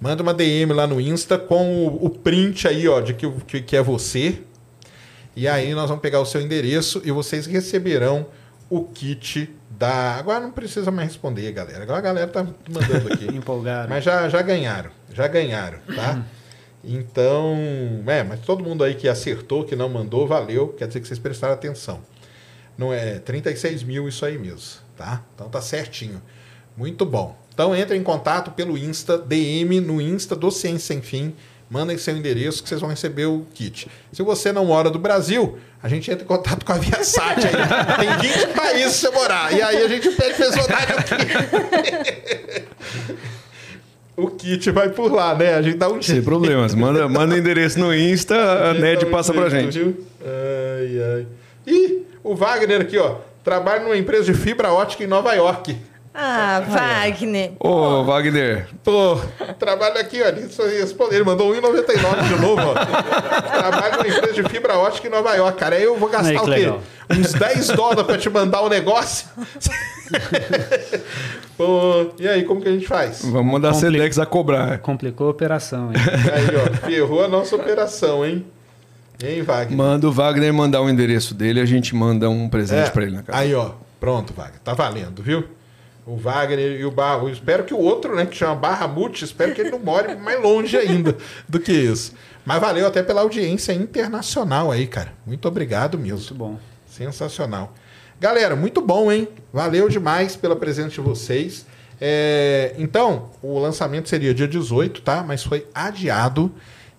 Manda 0.00 0.22
uma 0.22 0.34
DM 0.34 0.72
lá 0.72 0.86
no 0.86 1.00
Insta 1.00 1.38
com 1.38 1.86
o, 1.86 2.06
o 2.06 2.10
print 2.10 2.68
aí, 2.68 2.86
ó, 2.86 3.00
de 3.00 3.14
que, 3.14 3.30
que, 3.46 3.62
que 3.62 3.76
é 3.76 3.82
você. 3.82 4.40
E 5.36 5.48
aí 5.48 5.74
nós 5.74 5.88
vamos 5.88 6.02
pegar 6.02 6.20
o 6.20 6.26
seu 6.26 6.40
endereço 6.40 7.02
e 7.04 7.10
vocês 7.10 7.46
receberão 7.46 8.26
o 8.70 8.84
kit 8.84 9.52
da. 9.70 10.14
Agora 10.16 10.40
não 10.40 10.52
precisa 10.52 10.90
mais 10.90 11.08
responder, 11.08 11.50
galera. 11.52 11.82
Agora 11.82 11.98
a 11.98 12.02
galera 12.02 12.28
tá 12.28 12.44
mandando 12.44 13.12
aqui. 13.12 13.26
Empolgado. 13.34 13.88
Mas 13.88 14.04
já, 14.04 14.28
já 14.28 14.40
ganharam, 14.42 14.90
já 15.12 15.26
ganharam, 15.26 15.78
tá? 15.94 16.24
Então, 16.82 17.56
é, 18.06 18.22
mas 18.22 18.40
todo 18.40 18.62
mundo 18.62 18.84
aí 18.84 18.94
que 18.94 19.08
acertou, 19.08 19.64
que 19.64 19.74
não 19.74 19.88
mandou, 19.88 20.26
valeu. 20.26 20.68
Quer 20.68 20.86
dizer 20.86 21.00
que 21.00 21.08
vocês 21.08 21.18
prestaram 21.18 21.54
atenção. 21.54 22.00
Não 22.76 22.92
é 22.92 23.18
36 23.18 23.82
mil 23.82 24.08
isso 24.08 24.24
aí 24.24 24.36
mesmo, 24.36 24.80
tá? 24.96 25.22
Então 25.34 25.48
tá 25.48 25.60
certinho. 25.60 26.20
Muito 26.76 27.06
bom. 27.06 27.36
Então 27.52 27.74
entre 27.74 27.96
em 27.96 28.02
contato 28.02 28.50
pelo 28.50 28.76
Insta, 28.76 29.16
DM 29.16 29.80
no 29.80 30.00
Insta 30.00 30.36
do 30.36 30.50
Ciência 30.50 30.94
Sem 30.94 31.00
Fim. 31.00 31.34
Mandem 31.74 31.98
seu 31.98 32.16
endereço 32.16 32.62
que 32.62 32.68
vocês 32.68 32.80
vão 32.80 32.88
receber 32.88 33.24
o 33.26 33.44
kit. 33.52 33.88
Se 34.12 34.22
você 34.22 34.52
não 34.52 34.64
mora 34.64 34.90
do 34.90 34.98
Brasil, 35.00 35.58
a 35.82 35.88
gente 35.88 36.08
entra 36.08 36.22
em 36.22 36.26
contato 36.28 36.64
com 36.64 36.70
a 36.72 36.76
Viasat 36.76 37.44
aí. 37.48 37.52
Tem 37.98 38.30
20 38.30 38.46
países 38.54 39.00
pra 39.00 39.10
você 39.10 39.16
morar. 39.16 39.52
E 39.52 39.60
aí 39.60 39.82
a 39.82 39.88
gente 39.88 40.08
pede 40.10 40.34
pra 40.34 40.46
eles 40.46 40.56
mandarem 40.56 40.96
o 40.96 41.02
kit. 41.02 42.64
o 44.16 44.30
kit 44.30 44.70
vai 44.70 44.90
por 44.90 45.10
lá, 45.12 45.34
né? 45.34 45.54
A 45.54 45.62
gente 45.62 45.76
dá 45.76 45.88
um 45.88 45.94
Sem 46.00 46.14
jeito. 46.14 46.24
problemas. 46.24 46.76
Manda, 46.76 47.08
manda 47.08 47.34
o 47.34 47.38
endereço 47.38 47.80
no 47.80 47.92
Insta, 47.92 48.36
a 48.70 48.72
gente 48.74 48.80
Ned 48.80 49.00
dá 49.00 49.08
um 49.08 49.10
passa 49.10 49.34
pra 49.34 49.48
jeito, 49.48 49.72
gente. 49.72 49.82
viu? 49.82 50.06
Ai, 50.24 51.02
ai. 51.16 51.26
Ih, 51.66 52.02
o 52.22 52.36
Wagner 52.36 52.82
aqui, 52.82 52.98
ó. 52.98 53.16
Trabalha 53.42 53.82
numa 53.82 53.96
empresa 53.96 54.32
de 54.32 54.34
fibra 54.34 54.72
ótica 54.72 55.02
em 55.02 55.08
Nova 55.08 55.34
York. 55.34 55.76
Ah, 56.16 56.60
Wagner. 56.68 57.52
Ô, 57.58 58.04
Wagner, 58.04 58.68
Pô, 58.84 59.18
trabalho 59.58 59.98
aqui, 59.98 60.22
ó. 60.22 60.28
Ele 61.10 61.24
mandou 61.24 61.52
1,99 61.52 62.28
de 62.28 62.40
novo, 62.40 62.62
ó. 62.62 62.74
Trabalho 62.74 63.96
numa 63.98 64.06
empresa 64.08 64.32
de 64.32 64.48
fibra 64.48 64.78
ótica 64.78 65.08
em 65.08 65.10
Nova 65.10 65.34
York, 65.34 65.58
cara. 65.58 65.74
Aí 65.74 65.82
eu 65.82 65.98
vou 65.98 66.08
gastar 66.08 66.28
Aí, 66.28 66.36
o 66.36 66.44
quê? 66.44 66.50
legal. 66.50 66.80
Uns 67.10 67.32
10 67.32 67.66
dólares 67.70 68.04
pra 68.04 68.16
te 68.16 68.30
mandar 68.30 68.60
o 68.62 68.68
negócio? 68.68 69.26
Pô, 71.56 72.10
e 72.18 72.28
aí, 72.28 72.44
como 72.44 72.60
que 72.60 72.68
a 72.68 72.72
gente 72.72 72.86
faz? 72.86 73.24
vamos 73.24 73.52
mandar 73.52 73.70
a 73.70 73.72
Compli- 73.72 73.90
Sedex 73.92 74.18
a 74.18 74.26
cobrar. 74.26 74.78
Complicou 74.78 75.26
a 75.28 75.30
operação, 75.30 75.90
hein? 75.92 75.96
Aí, 76.32 76.56
ó, 76.56 76.86
ferrou 76.86 77.24
a 77.24 77.28
nossa 77.28 77.54
operação, 77.56 78.24
hein? 78.24 78.44
Hein, 79.22 79.42
Wagner? 79.42 79.76
Manda 79.76 80.08
o 80.08 80.12
Wagner 80.12 80.52
mandar 80.52 80.80
o 80.82 80.88
endereço 80.90 81.34
dele, 81.34 81.60
a 81.60 81.64
gente 81.64 81.94
manda 81.94 82.28
um 82.28 82.48
presente 82.48 82.88
É, 82.88 82.90
pra 82.90 83.02
ele 83.04 83.16
na 83.16 83.22
casa. 83.22 83.38
Aí, 83.38 83.54
ó. 83.54 83.70
Pronto, 84.00 84.32
Wagner. 84.34 84.60
Tá 84.62 84.74
valendo, 84.74 85.22
viu? 85.22 85.44
O 86.06 86.16
Wagner 86.16 86.80
e 86.80 86.84
o 86.84 86.90
Barra. 86.90 87.22
eu 87.22 87.30
Espero 87.30 87.64
que 87.64 87.72
o 87.72 87.78
outro, 87.78 88.14
né, 88.14 88.26
que 88.26 88.36
chama 88.36 88.54
Barra 88.54 88.86
Mute, 88.86 89.24
espero 89.24 89.54
que 89.54 89.60
ele 89.62 89.70
não 89.70 89.78
more 89.78 90.14
mais 90.16 90.40
longe 90.42 90.76
ainda 90.76 91.16
do 91.48 91.58
que 91.58 91.72
isso. 91.72 92.12
Mas 92.44 92.60
valeu 92.60 92.86
até 92.86 93.02
pela 93.02 93.22
audiência 93.22 93.72
internacional 93.72 94.70
aí, 94.70 94.86
cara. 94.86 95.14
Muito 95.26 95.48
obrigado 95.48 95.96
mesmo. 95.98 96.18
Muito 96.18 96.34
bom. 96.34 96.58
Sensacional. 96.86 97.72
Galera, 98.20 98.54
muito 98.54 98.80
bom, 98.80 99.10
hein? 99.10 99.28
Valeu 99.52 99.88
demais 99.88 100.36
pela 100.36 100.54
presença 100.54 100.90
de 100.90 101.00
vocês. 101.00 101.66
É, 102.00 102.74
então, 102.78 103.30
o 103.42 103.58
lançamento 103.58 104.08
seria 104.08 104.34
dia 104.34 104.46
18, 104.46 105.00
tá? 105.00 105.24
Mas 105.26 105.42
foi 105.42 105.66
adiado. 105.74 106.52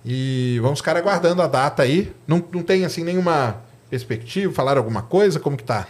E 0.04 0.60
vamos 0.62 0.80
ficar 0.80 0.98
aguardando 0.98 1.42
a 1.42 1.48
data 1.48 1.84
aí. 1.84 2.12
Não, 2.28 2.44
não 2.52 2.64
tem, 2.64 2.86
assim, 2.86 3.04
nenhuma 3.04 3.62
perspectiva? 3.90 4.54
Falar 4.54 4.78
alguma 4.78 5.02
coisa? 5.02 5.40
Como 5.40 5.56
que 5.56 5.64
tá? 5.64 5.88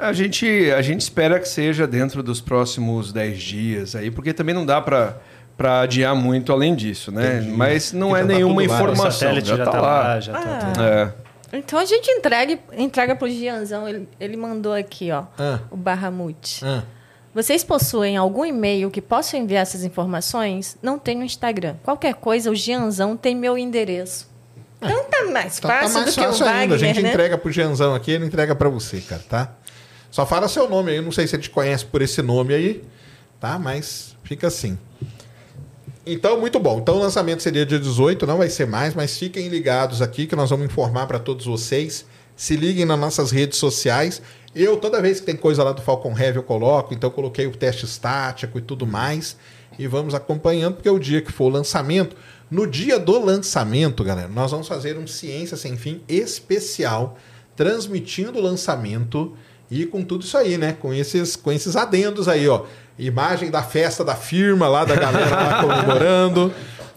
A 0.00 0.12
gente, 0.12 0.70
a 0.70 0.80
gente 0.82 1.00
espera 1.02 1.38
que 1.38 1.48
seja 1.48 1.86
dentro 1.86 2.22
dos 2.22 2.40
próximos 2.40 3.12
10 3.12 3.38
dias 3.42 3.94
aí, 3.94 4.10
porque 4.10 4.32
também 4.32 4.54
não 4.54 4.64
dá 4.66 4.80
para 4.80 5.16
para 5.56 5.82
adiar 5.82 6.16
muito 6.16 6.52
além 6.54 6.74
disso, 6.74 7.12
né? 7.12 7.36
Entendi. 7.36 7.50
Mas 7.54 7.92
não 7.92 8.16
é 8.16 8.20
já 8.22 8.26
tá 8.28 8.32
nenhuma 8.32 8.56
lá, 8.62 8.64
informação, 8.64 9.10
satélite 9.10 9.48
já, 9.48 9.64
tá, 9.66 9.78
lá. 9.78 10.18
já 10.20 10.32
tá 10.32 10.38
Ah. 10.40 10.64
tudo. 10.72 10.82
É. 10.82 11.12
Então 11.58 11.78
a 11.78 11.84
gente 11.84 12.10
entrega, 12.10 12.58
entrega 12.78 13.14
pro 13.14 13.28
Gianzão. 13.28 13.86
Ele, 13.86 14.08
ele 14.18 14.36
mandou 14.38 14.72
aqui, 14.72 15.10
ó, 15.10 15.24
Ah, 15.38 15.58
o 15.70 15.76
Barramute. 15.76 16.64
ah. 16.64 16.82
Vocês 17.34 17.62
possuem 17.62 18.16
algum 18.16 18.44
e-mail 18.46 18.90
que 18.90 19.02
possa 19.02 19.36
enviar 19.36 19.60
essas 19.62 19.84
informações? 19.84 20.78
Não 20.82 20.98
tem 20.98 21.14
no 21.16 21.24
Instagram. 21.24 21.74
Qualquer 21.82 22.14
coisa, 22.14 22.50
o 22.50 22.54
Gianzão 22.54 23.14
tem 23.14 23.36
meu 23.36 23.58
endereço. 23.58 24.30
Então 24.82 25.04
tá 25.10 25.24
mais 25.30 25.58
Então 25.58 25.70
tá 25.70 25.80
fácil 25.80 26.00
mais 26.00 26.06
do 26.06 26.14
que 26.14 26.20
o 26.20 26.24
fácil 26.30 26.44
Wagner, 26.46 26.62
ainda. 26.62 26.74
A 26.74 26.78
gente 26.78 27.02
né? 27.02 27.10
entrega 27.10 27.36
pro 27.36 27.52
Gianzão 27.52 27.94
aqui, 27.94 28.12
ele 28.12 28.24
entrega 28.24 28.54
pra 28.54 28.70
você, 28.70 28.98
cara, 29.02 29.22
tá? 29.28 29.52
Só 30.10 30.26
fala 30.26 30.48
seu 30.48 30.68
nome 30.68 30.92
aí. 30.92 31.00
Não 31.00 31.12
sei 31.12 31.26
se 31.26 31.36
ele 31.36 31.42
te 31.42 31.50
conhece 31.50 31.84
por 31.84 32.02
esse 32.02 32.20
nome 32.20 32.54
aí, 32.54 32.84
tá? 33.38 33.58
Mas 33.58 34.16
fica 34.24 34.48
assim. 34.48 34.78
Então, 36.04 36.40
muito 36.40 36.58
bom. 36.58 36.78
Então, 36.78 36.96
o 36.96 36.98
lançamento 36.98 37.42
seria 37.42 37.64
dia 37.64 37.78
18, 37.78 38.26
não 38.26 38.38
vai 38.38 38.48
ser 38.48 38.66
mais, 38.66 38.94
mas 38.94 39.16
fiquem 39.16 39.48
ligados 39.48 40.02
aqui 40.02 40.26
que 40.26 40.34
nós 40.34 40.50
vamos 40.50 40.66
informar 40.66 41.06
para 41.06 41.18
todos 41.18 41.46
vocês. 41.46 42.06
Se 42.34 42.56
liguem 42.56 42.84
nas 42.84 42.98
nossas 42.98 43.30
redes 43.30 43.58
sociais. 43.58 44.22
Eu, 44.54 44.76
toda 44.78 45.00
vez 45.00 45.20
que 45.20 45.26
tem 45.26 45.36
coisa 45.36 45.62
lá 45.62 45.72
do 45.72 45.82
Falcon 45.82 46.18
Heavy, 46.18 46.38
eu 46.38 46.42
coloco. 46.42 46.94
Então, 46.94 47.10
eu 47.10 47.14
coloquei 47.14 47.46
o 47.46 47.52
teste 47.52 47.84
estático 47.84 48.58
e 48.58 48.62
tudo 48.62 48.86
mais. 48.86 49.36
E 49.78 49.86
vamos 49.86 50.14
acompanhando, 50.14 50.74
porque 50.74 50.88
é 50.88 50.92
o 50.92 50.98
dia 50.98 51.20
que 51.20 51.30
for 51.30 51.44
o 51.44 51.48
lançamento. 51.48 52.16
No 52.50 52.66
dia 52.66 52.98
do 52.98 53.24
lançamento, 53.24 54.02
galera, 54.02 54.26
nós 54.26 54.50
vamos 54.50 54.66
fazer 54.66 54.98
um 54.98 55.06
Ciência 55.06 55.56
Sem 55.56 55.76
Fim 55.76 56.02
especial, 56.08 57.16
transmitindo 57.54 58.38
o 58.38 58.42
lançamento 58.42 59.36
e 59.70 59.86
com 59.86 60.02
tudo 60.02 60.24
isso 60.24 60.36
aí, 60.36 60.58
né? 60.58 60.76
Com 60.80 60.92
esses, 60.92 61.36
com 61.36 61.52
esses 61.52 61.76
adendos 61.76 62.26
aí, 62.28 62.48
ó. 62.48 62.62
Imagem 62.98 63.50
da 63.50 63.62
festa 63.62 64.04
da 64.04 64.14
firma 64.14 64.68
lá, 64.68 64.84
da 64.84 64.94
galera 64.96 65.34
lá 65.34 65.60
comemorando. 65.62 66.52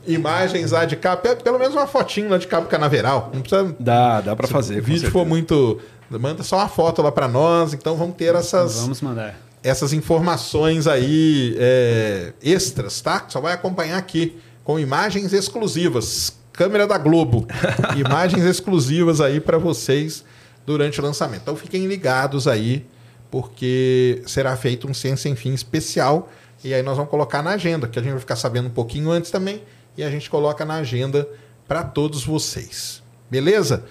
Imagens 0.06 0.72
lá 0.72 0.84
de 0.84 0.98
cabo, 0.98 1.22
pe- 1.22 1.36
pelo 1.38 1.58
menos 1.58 1.74
uma 1.74 1.88
fotinho 1.88 2.30
lá 2.30 2.38
de 2.38 2.46
cabo 2.48 2.68
canaveral. 2.68 3.32
Não 3.34 3.42
precisa. 3.42 3.74
Dá, 3.80 4.20
dá 4.20 4.36
para 4.36 4.48
fazer. 4.48 4.74
Se 4.76 4.80
o 4.82 4.84
vídeo 4.84 5.00
certeza. 5.02 5.12
for 5.14 5.26
muito. 5.26 5.80
Manda 6.10 6.44
só 6.44 6.58
uma 6.58 6.68
foto 6.68 7.02
lá 7.02 7.12
para 7.12 7.28
nós. 7.28 7.74
Então 7.74 7.96
vamos 7.96 8.16
ter 8.18 8.36
essas, 8.36 8.82
Vamos 8.82 9.00
mandar. 9.02 9.40
essas 9.64 9.94
informações 9.94 10.88
aí 10.88 11.56
é, 11.58 12.34
extras, 12.44 13.00
tá? 13.00 13.24
Só 13.30 13.40
vai 13.40 13.54
acompanhar 13.54 13.98
aqui 13.98 14.38
com 14.64 14.78
imagens 14.78 15.32
exclusivas. 15.32 16.34
Câmera 16.52 16.86
da 16.86 16.98
Globo. 16.98 17.48
imagens 17.96 18.44
exclusivas 18.44 19.22
aí 19.22 19.40
para 19.40 19.58
vocês 19.58 20.24
durante 20.66 21.00
o 21.00 21.04
lançamento. 21.04 21.42
Então 21.42 21.56
fiquem 21.56 21.86
ligados 21.88 22.48
aí, 22.48 22.86
porque 23.30 24.22
será 24.26 24.56
feito 24.56 24.88
um 24.88 24.94
Ciência 24.94 25.24
Sem 25.24 25.36
Fim 25.36 25.54
especial. 25.54 26.32
E 26.64 26.74
aí 26.74 26.82
nós 26.82 26.96
vamos 26.96 27.12
colocar 27.12 27.42
na 27.42 27.52
agenda, 27.52 27.88
que 27.88 28.00
a 28.00 28.02
gente 28.02 28.12
vai 28.12 28.20
ficar 28.20 28.36
sabendo 28.36 28.68
um 28.68 28.72
pouquinho 28.72 29.12
antes 29.12 29.30
também. 29.30 29.62
E 29.98 30.04
a 30.04 30.10
gente 30.10 30.30
coloca 30.30 30.64
na 30.64 30.76
agenda 30.76 31.28
para 31.68 31.84
todos 31.84 32.24
vocês. 32.24 33.04
Beleza? 33.30 33.86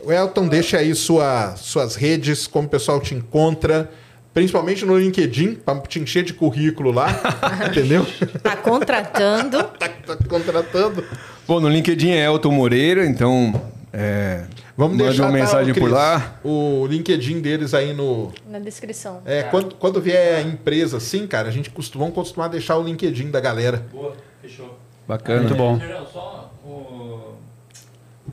O 0.00 0.12
Elton, 0.12 0.46
deixa 0.46 0.78
aí 0.78 0.94
sua, 0.94 1.56
suas 1.56 1.96
redes, 1.96 2.46
como 2.46 2.68
o 2.68 2.70
pessoal 2.70 3.00
te 3.00 3.14
encontra, 3.14 3.90
principalmente 4.32 4.84
no 4.84 4.96
LinkedIn, 4.96 5.56
para 5.56 5.80
te 5.80 5.98
encher 5.98 6.22
de 6.22 6.32
currículo 6.32 6.92
lá, 6.92 7.08
entendeu? 7.68 8.06
Tá 8.42 8.56
contratando. 8.56 9.64
tá, 9.76 9.88
tá 9.88 10.16
contratando. 10.28 11.04
Bom, 11.46 11.58
no 11.58 11.68
LinkedIn 11.68 12.10
é 12.10 12.26
Elton 12.26 12.52
Moreira, 12.52 13.04
então 13.04 13.60
é, 13.98 14.44
Vamos 14.76 14.96
mande 14.96 15.08
deixar 15.08 15.24
uma 15.24 15.32
tá, 15.32 15.38
mensagem 15.38 15.74
por 15.74 15.90
lá. 15.90 16.38
O 16.44 16.86
LinkedIn 16.86 17.40
deles 17.40 17.74
aí 17.74 17.92
no. 17.92 18.32
Na 18.46 18.60
descrição. 18.60 19.22
É, 19.26 19.42
quando, 19.44 19.74
quando 19.74 20.00
vier 20.00 20.46
empresa 20.46 20.98
assim, 20.98 21.26
cara, 21.26 21.48
a 21.48 21.50
gente 21.50 21.68
costuma, 21.70 22.04
vamos 22.04 22.14
costumar 22.14 22.48
deixar 22.48 22.76
o 22.76 22.82
LinkedIn 22.84 23.30
da 23.30 23.40
galera. 23.40 23.84
Boa, 23.90 24.14
fechou. 24.40 24.78
Bacana. 25.06 25.40
Muito 25.42 25.56
bom. 25.56 25.78
Geral, 25.78 26.06
só 26.06 26.52
o... 26.64 27.34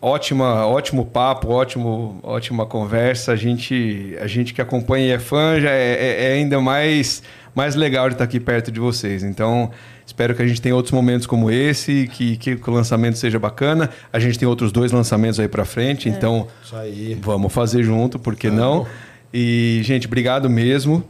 ótima, 0.00 0.66
ótimo 0.66 1.06
papo, 1.06 1.48
ótimo, 1.50 2.20
ótima 2.22 2.66
conversa. 2.66 3.32
A 3.32 3.36
gente, 3.36 4.14
a 4.20 4.26
gente 4.26 4.52
que 4.52 4.60
acompanha 4.60 5.06
e 5.06 5.10
é 5.12 5.18
fã 5.18 5.58
já 5.60 5.70
é, 5.70 5.92
é- 5.94 6.24
é 6.24 6.32
ainda 6.34 6.60
mais, 6.60 7.22
mais 7.54 7.74
legal 7.74 8.08
de 8.08 8.14
estar 8.14 8.24
aqui 8.24 8.38
perto 8.38 8.70
de 8.70 8.78
vocês. 8.80 9.22
Então, 9.22 9.70
espero 10.18 10.34
que 10.34 10.42
a 10.42 10.46
gente 10.48 10.60
tenha 10.60 10.74
outros 10.74 10.90
momentos 10.92 11.28
como 11.28 11.48
esse, 11.48 12.08
que, 12.12 12.36
que 12.36 12.58
o 12.68 12.70
lançamento 12.72 13.16
seja 13.16 13.38
bacana. 13.38 13.88
A 14.12 14.18
gente 14.18 14.36
tem 14.36 14.48
outros 14.48 14.72
dois 14.72 14.90
lançamentos 14.90 15.38
aí 15.38 15.46
para 15.46 15.64
frente, 15.64 16.08
então 16.08 16.48
Isso 16.64 16.74
aí. 16.74 17.16
vamos 17.22 17.52
fazer 17.52 17.84
junto, 17.84 18.18
por 18.18 18.34
que 18.34 18.50
não? 18.50 18.84
E, 19.32 19.80
gente, 19.84 20.08
obrigado 20.08 20.50
mesmo. 20.50 21.04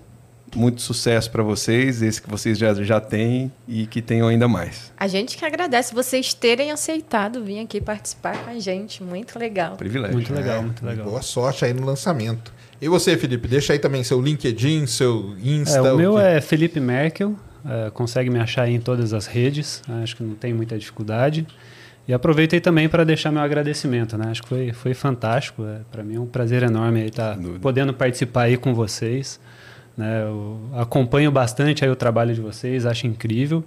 Muito 0.54 0.80
sucesso 0.82 1.30
para 1.30 1.42
vocês, 1.42 2.02
esse 2.02 2.20
que 2.20 2.28
vocês 2.28 2.58
já, 2.58 2.72
já 2.74 3.00
têm 3.00 3.50
e 3.66 3.86
que 3.86 4.00
tenham 4.02 4.28
ainda 4.28 4.46
mais. 4.48 4.92
A 4.98 5.06
gente 5.06 5.36
que 5.38 5.44
agradece 5.44 5.94
vocês 5.94 6.32
terem 6.34 6.70
aceitado 6.70 7.42
vir 7.42 7.60
aqui 7.60 7.80
participar 7.80 8.36
com 8.44 8.50
a 8.50 8.58
gente. 8.58 9.02
Muito 9.02 9.38
legal. 9.38 9.76
Privilégio. 9.76 10.14
Muito 10.16 10.32
legal, 10.34 10.58
É, 10.58 10.60
muito 10.62 10.84
legal. 10.84 11.06
Boa 11.06 11.22
sorte 11.22 11.64
aí 11.64 11.72
no 11.72 11.84
lançamento. 11.84 12.52
E 12.80 12.88
você, 12.88 13.16
Felipe, 13.16 13.46
deixa 13.48 13.72
aí 13.72 13.78
também 13.78 14.02
seu 14.04 14.20
LinkedIn, 14.20 14.86
seu 14.86 15.34
Insta. 15.42 15.78
É, 15.78 15.92
o 15.92 15.96
meu 15.96 16.14
que- 16.14 16.20
é 16.20 16.40
Felipe 16.40 16.78
Merkel, 16.80 17.34
é, 17.64 17.90
consegue 17.90 18.30
me 18.30 18.38
achar 18.38 18.62
aí 18.62 18.74
em 18.74 18.80
todas 18.80 19.12
as 19.12 19.26
redes, 19.26 19.82
acho 20.02 20.16
que 20.16 20.22
não 20.22 20.34
tem 20.34 20.52
muita 20.52 20.78
dificuldade. 20.78 21.46
E 22.06 22.12
aproveitei 22.14 22.58
também 22.58 22.88
para 22.88 23.04
deixar 23.04 23.30
meu 23.30 23.42
agradecimento, 23.42 24.16
né? 24.16 24.30
Acho 24.30 24.42
que 24.42 24.48
foi, 24.48 24.72
foi 24.72 24.94
fantástico, 24.94 25.64
é, 25.64 25.80
para 25.90 26.02
mim 26.02 26.16
é 26.16 26.20
um 26.20 26.26
prazer 26.26 26.62
enorme 26.62 27.04
estar 27.04 27.34
dúvida. 27.36 27.60
podendo 27.60 27.92
participar 27.92 28.44
aí 28.44 28.56
com 28.56 28.72
vocês. 28.72 29.38
Né? 29.94 30.22
Eu 30.22 30.58
acompanho 30.74 31.30
bastante 31.30 31.84
aí 31.84 31.90
o 31.90 31.96
trabalho 31.96 32.34
de 32.34 32.40
vocês, 32.40 32.86
acho 32.86 33.06
incrível. 33.06 33.62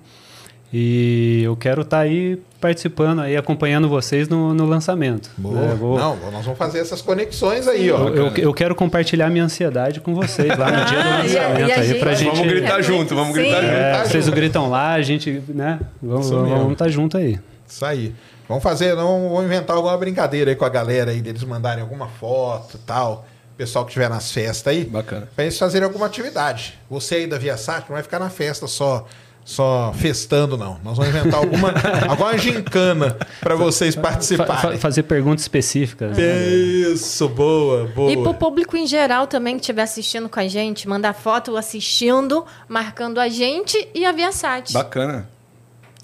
E 0.73 1.41
eu 1.43 1.55
quero 1.57 1.81
estar 1.81 1.99
aí 1.99 2.39
participando, 2.61 3.19
aí 3.21 3.35
acompanhando 3.35 3.89
vocês 3.89 4.29
no, 4.29 4.53
no 4.53 4.65
lançamento. 4.65 5.29
Boa. 5.37 5.55
né? 5.59 5.75
Vou- 5.77 5.97
Não, 5.97 6.15
nós 6.31 6.45
vamos 6.45 6.57
fazer 6.57 6.79
essas 6.79 7.01
conexões 7.01 7.67
aí, 7.67 7.91
ó. 7.91 8.07
eu, 8.07 8.15
eu- 8.27 8.33
eu 8.37 8.53
quero 8.53 8.73
compartilhar 8.75 9.29
minha 9.29 9.43
ansiedade 9.43 9.99
com 9.99 10.13
vocês 10.15 10.55
lá 10.57 10.71
no 10.71 10.85
dia 10.85 11.01
do 11.03 11.09
Ah, 11.09 11.25
e 11.25 11.37
a- 11.37 11.41
lançamento 11.47 11.67
e 11.67 11.71
a 11.71 11.75
aí 11.75 11.95
pra 11.95 12.13
gente-. 12.13 12.35
Vamos 12.35 12.47
gritar 12.53 12.79
É, 12.79 12.83
junto, 12.83 13.15
vamos 13.15 13.35
sim. 13.35 13.41
gritar 13.41 13.61
junto. 13.61 13.73
É, 13.73 13.91
Tá 13.93 14.05
vocês 14.05 14.25
junto. 14.25 14.35
gritam 14.35 14.69
lá, 14.69 14.93
a 14.93 15.01
gente, 15.01 15.43
né? 15.49 15.79
Vamos 16.01 16.27
Isso 16.27 16.35
vamos 16.37 16.71
estar 16.73 16.87
junto 16.87 17.17
aí. 17.17 17.39
Isso 17.67 17.83
aí. 17.85 18.13
Vamos 18.47 18.63
fazer, 18.63 18.95
não 18.95 19.29
vamos 19.29 19.43
inventar 19.45 19.75
alguma 19.75 19.97
brincadeira 19.97 20.51
aí 20.51 20.55
com 20.55 20.65
a 20.65 20.69
galera 20.69 21.11
aí, 21.11 21.21
deles 21.21 21.43
mandarem 21.43 21.81
alguma 21.81 22.07
foto 22.07 22.75
e 22.77 22.79
tal. 22.85 23.25
O 23.53 23.57
pessoal 23.57 23.85
que 23.85 23.91
estiver 23.91 24.09
nas 24.09 24.31
festas 24.31 24.71
aí. 24.73 24.85
Bacana. 24.85 25.27
Pra 25.35 25.43
eles 25.45 25.57
fazerem 25.57 25.85
alguma 25.85 26.05
atividade. 26.05 26.77
Você 26.89 27.15
aí 27.15 27.27
da 27.27 27.37
Viasat 27.37 27.81
não 27.89 27.93
vai 27.95 28.03
ficar 28.03 28.19
na 28.19 28.29
festa 28.29 28.67
só 28.67 29.05
só 29.43 29.91
festando, 29.95 30.55
não. 30.57 30.79
Nós 30.83 30.97
vamos 30.97 31.13
inventar 31.13 31.39
alguma, 31.39 31.73
alguma 32.09 32.37
gincana 32.37 33.17
para 33.39 33.55
vocês 33.55 33.95
Fa- 33.95 34.01
fa- 34.01 34.07
participarem. 34.09 34.77
fazer 34.79 35.03
perguntas 35.03 35.41
específicas. 35.41 36.15
né? 36.17 36.47
Isso, 36.47 37.27
boa, 37.27 37.85
boa. 37.87 38.11
E 38.11 38.17
pro 38.17 38.33
público 38.33 38.77
em 38.77 38.85
geral 38.87 39.27
também 39.27 39.55
que 39.55 39.61
estiver 39.61 39.81
assistindo 39.83 40.29
com 40.29 40.39
a 40.39 40.47
gente, 40.47 40.87
mandar 40.87 41.13
foto 41.13 41.57
assistindo, 41.57 42.45
marcando 42.69 43.19
a 43.19 43.27
gente 43.29 43.87
e 43.93 44.05
a 44.05 44.11
Viasat. 44.11 44.71
Bacana. 44.73 45.27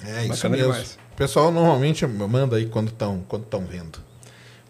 É 0.05 0.21
isso 0.21 0.29
Bacana 0.29 0.57
mesmo. 0.57 0.71
demais. 0.73 0.97
O 1.13 1.17
pessoal 1.17 1.51
normalmente 1.51 2.05
manda 2.05 2.57
aí 2.57 2.65
quando 2.67 2.89
estão 2.89 3.23
quando 3.27 3.45
tão 3.45 3.61
vendo. 3.65 3.99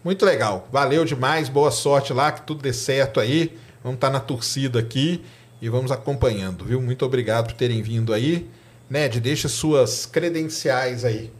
Muito 0.04 0.24
legal. 0.24 0.68
Valeu 0.72 1.04
demais. 1.04 1.48
Boa 1.48 1.70
sorte 1.70 2.12
lá, 2.12 2.30
que 2.32 2.42
tudo 2.42 2.62
dê 2.62 2.72
certo 2.72 3.18
aí. 3.20 3.58
Vamos 3.82 3.96
estar 3.96 4.10
na 4.10 4.20
torcida 4.20 4.78
aqui 4.78 5.22
e 5.60 5.68
vamos 5.68 5.90
acompanhando, 5.90 6.64
viu? 6.64 6.80
Muito 6.80 7.04
obrigado 7.04 7.46
por 7.48 7.54
terem 7.54 7.82
vindo 7.82 8.12
aí. 8.14 8.48
Ned, 8.90 9.20
deixa 9.20 9.48
suas 9.48 10.06
credenciais 10.06 11.04
aí. 11.04 11.30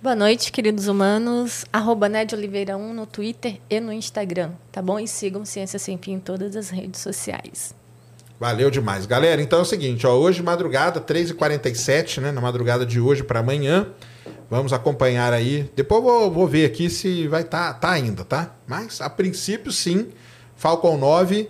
Boa 0.00 0.14
noite, 0.14 0.52
queridos 0.52 0.86
humanos. 0.86 1.64
Arroba 1.72 2.08
Ned 2.08 2.32
Oliveira 2.32 2.76
1 2.76 2.94
no 2.94 3.06
Twitter 3.06 3.58
e 3.68 3.80
no 3.80 3.92
Instagram, 3.92 4.52
tá 4.70 4.80
bom? 4.80 5.00
E 5.00 5.08
sigam 5.08 5.44
Ciência 5.44 5.80
Sem 5.80 5.98
Fim 5.98 6.12
em 6.12 6.20
todas 6.20 6.54
as 6.54 6.70
redes 6.70 7.00
sociais. 7.00 7.74
Valeu 8.38 8.70
demais. 8.70 9.04
Galera, 9.04 9.42
então 9.42 9.58
é 9.58 9.62
o 9.62 9.64
seguinte, 9.64 10.06
ó, 10.06 10.14
hoje 10.14 10.44
madrugada, 10.44 11.00
3h47, 11.00 12.20
né? 12.20 12.30
Na 12.30 12.40
madrugada 12.40 12.86
de 12.86 13.00
hoje 13.00 13.24
para 13.24 13.40
amanhã. 13.40 13.88
Vamos 14.48 14.72
acompanhar 14.72 15.32
aí. 15.32 15.68
Depois 15.74 16.04
vou, 16.04 16.30
vou 16.30 16.46
ver 16.46 16.66
aqui 16.66 16.88
se 16.88 17.26
vai 17.26 17.42
estar 17.42 17.72
tá, 17.72 17.80
tá 17.80 17.90
ainda, 17.90 18.24
tá? 18.24 18.54
Mas 18.64 19.00
a 19.00 19.10
princípio 19.10 19.72
sim. 19.72 20.08
Falcon 20.54 20.96
9, 20.98 21.48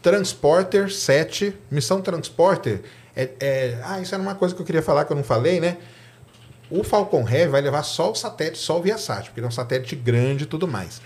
Transporter 0.00 0.90
7, 0.90 1.54
missão 1.70 2.00
Transporter. 2.00 2.82
É, 3.18 3.30
é- 3.40 3.80
Ah, 3.84 4.00
isso 4.00 4.14
era 4.14 4.22
uma 4.22 4.34
coisa 4.36 4.54
que 4.54 4.62
eu 4.62 4.64
queria 4.66 4.82
falar 4.82 5.04
que 5.04 5.12
eu 5.12 5.16
não 5.16 5.24
falei, 5.24 5.58
né? 5.60 5.76
O 6.70 6.84
Falcon 6.84 7.26
Heavy 7.28 7.50
vai 7.50 7.60
levar 7.60 7.82
só 7.82 8.12
o 8.12 8.14
satélite, 8.14 8.58
só 8.58 8.78
o 8.78 8.82
Viasat, 8.82 9.24
porque 9.26 9.40
ele 9.40 9.46
é 9.46 9.48
um 9.48 9.52
satélite 9.52 9.96
grande 9.96 10.44
e 10.44 10.46
tudo 10.46 10.68
mais. 10.68 11.00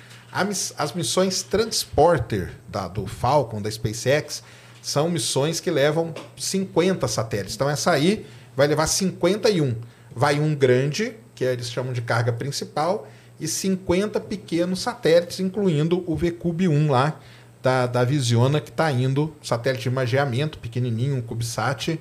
As 0.76 0.92
missões 0.92 1.42
Transporter 1.42 2.52
da- 2.68 2.88
do 2.88 3.06
Falcon, 3.06 3.62
da 3.62 3.70
SpaceX, 3.70 4.42
são 4.82 5.08
missões 5.08 5.60
que 5.60 5.70
levam 5.70 6.12
50 6.36 7.06
satélites. 7.08 7.54
Então 7.54 7.70
essa 7.70 7.92
aí 7.92 8.26
vai 8.56 8.66
levar 8.66 8.86
51. 8.88 9.74
Vai 10.14 10.38
um 10.40 10.54
grande, 10.54 11.14
que 11.34 11.44
eles 11.44 11.70
chamam 11.70 11.92
de 11.92 12.02
carga 12.02 12.32
principal, 12.32 13.06
e 13.40 13.46
50 13.48 14.20
pequenos 14.20 14.80
satélites, 14.80 15.40
incluindo 15.40 16.04
o 16.06 16.16
VCube-1 16.16 16.90
lá 16.90 17.18
da, 17.62 17.86
da 17.86 18.04
Visiona, 18.04 18.60
que 18.60 18.70
está 18.70 18.90
indo, 18.90 19.34
satélite 19.42 19.84
de 19.84 19.88
imageamento, 19.88 20.58
pequenininho, 20.58 21.16
um 21.16 21.22
CubeSat, 21.22 22.00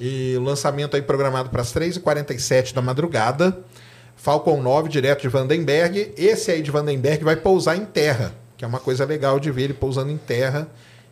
e 0.00 0.34
o 0.36 0.42
lançamento 0.42 0.96
aí 0.96 1.02
programado 1.02 1.50
para 1.50 1.60
as 1.60 1.74
3h47 1.74 2.72
da 2.72 2.80
madrugada. 2.80 3.58
Falcon 4.16 4.62
9, 4.62 4.88
direto 4.88 5.22
de 5.22 5.28
Vandenberg. 5.28 6.12
Esse 6.16 6.50
aí 6.50 6.62
de 6.62 6.70
Vandenberg 6.70 7.24
vai 7.24 7.36
pousar 7.36 7.76
em 7.76 7.84
terra, 7.84 8.34
que 8.56 8.64
é 8.64 8.68
uma 8.68 8.78
coisa 8.78 9.04
legal 9.04 9.40
de 9.40 9.50
ver 9.50 9.64
ele 9.64 9.74
pousando 9.74 10.10
em 10.10 10.16
terra. 10.16 10.68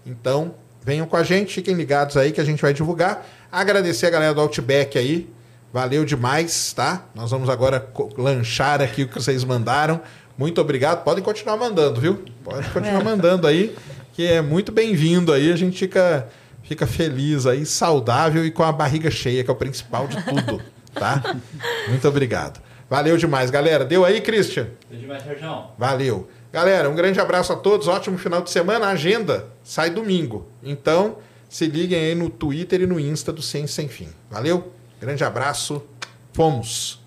Então, 0.06 0.54
venham 0.82 1.06
com 1.06 1.16
a 1.16 1.22
gente, 1.22 1.54
fiquem 1.54 1.74
ligados 1.74 2.16
aí 2.16 2.32
que 2.32 2.40
a 2.40 2.44
gente 2.44 2.62
vai 2.62 2.72
divulgar. 2.72 3.26
Agradecer 3.50 4.06
a 4.06 4.10
galera 4.10 4.34
do 4.34 4.40
Outback 4.40 4.98
aí. 4.98 5.28
Valeu 5.72 6.04
demais, 6.04 6.72
tá? 6.72 7.04
Nós 7.14 7.30
vamos 7.30 7.50
agora 7.50 7.86
lanchar 8.16 8.80
aqui 8.80 9.02
o 9.02 9.08
que 9.08 9.14
vocês 9.14 9.44
mandaram. 9.44 10.00
Muito 10.38 10.60
obrigado. 10.60 11.02
Podem 11.02 11.22
continuar 11.22 11.56
mandando, 11.56 12.00
viu? 12.00 12.24
Pode 12.44 12.70
continuar 12.70 13.02
mandando 13.02 13.44
aí, 13.44 13.76
que 14.12 14.24
é 14.24 14.40
muito 14.40 14.70
bem-vindo 14.70 15.32
aí. 15.32 15.52
A 15.52 15.56
gente 15.56 15.76
fica, 15.76 16.28
fica 16.62 16.86
feliz 16.86 17.44
aí, 17.44 17.66
saudável 17.66 18.46
e 18.46 18.50
com 18.52 18.62
a 18.62 18.70
barriga 18.70 19.10
cheia, 19.10 19.42
que 19.42 19.50
é 19.50 19.52
o 19.52 19.56
principal 19.56 20.06
de 20.06 20.22
tudo, 20.22 20.62
tá? 20.94 21.36
Muito 21.88 22.06
obrigado. 22.06 22.60
Valeu 22.88 23.16
demais, 23.16 23.50
galera. 23.50 23.84
Deu 23.84 24.04
aí, 24.04 24.20
Christian? 24.20 24.68
Tudo 24.88 25.00
demais, 25.00 25.24
Sérgio. 25.24 25.64
Valeu. 25.76 26.28
Galera, 26.52 26.88
um 26.88 26.94
grande 26.94 27.20
abraço 27.20 27.52
a 27.52 27.56
todos, 27.56 27.88
ótimo 27.88 28.16
final 28.16 28.40
de 28.40 28.50
semana. 28.50 28.86
A 28.86 28.90
agenda 28.90 29.46
sai 29.62 29.90
domingo. 29.90 30.48
Então, 30.62 31.18
se 31.48 31.66
liguem 31.66 31.98
aí 31.98 32.14
no 32.14 32.30
Twitter 32.30 32.82
e 32.82 32.86
no 32.86 32.98
Insta 33.00 33.32
do 33.32 33.42
Ciência 33.42 33.82
Sem 33.82 33.88
Fim. 33.88 34.08
Valeu? 34.30 34.72
Grande 35.00 35.24
abraço. 35.24 35.82
Fomos. 36.32 36.97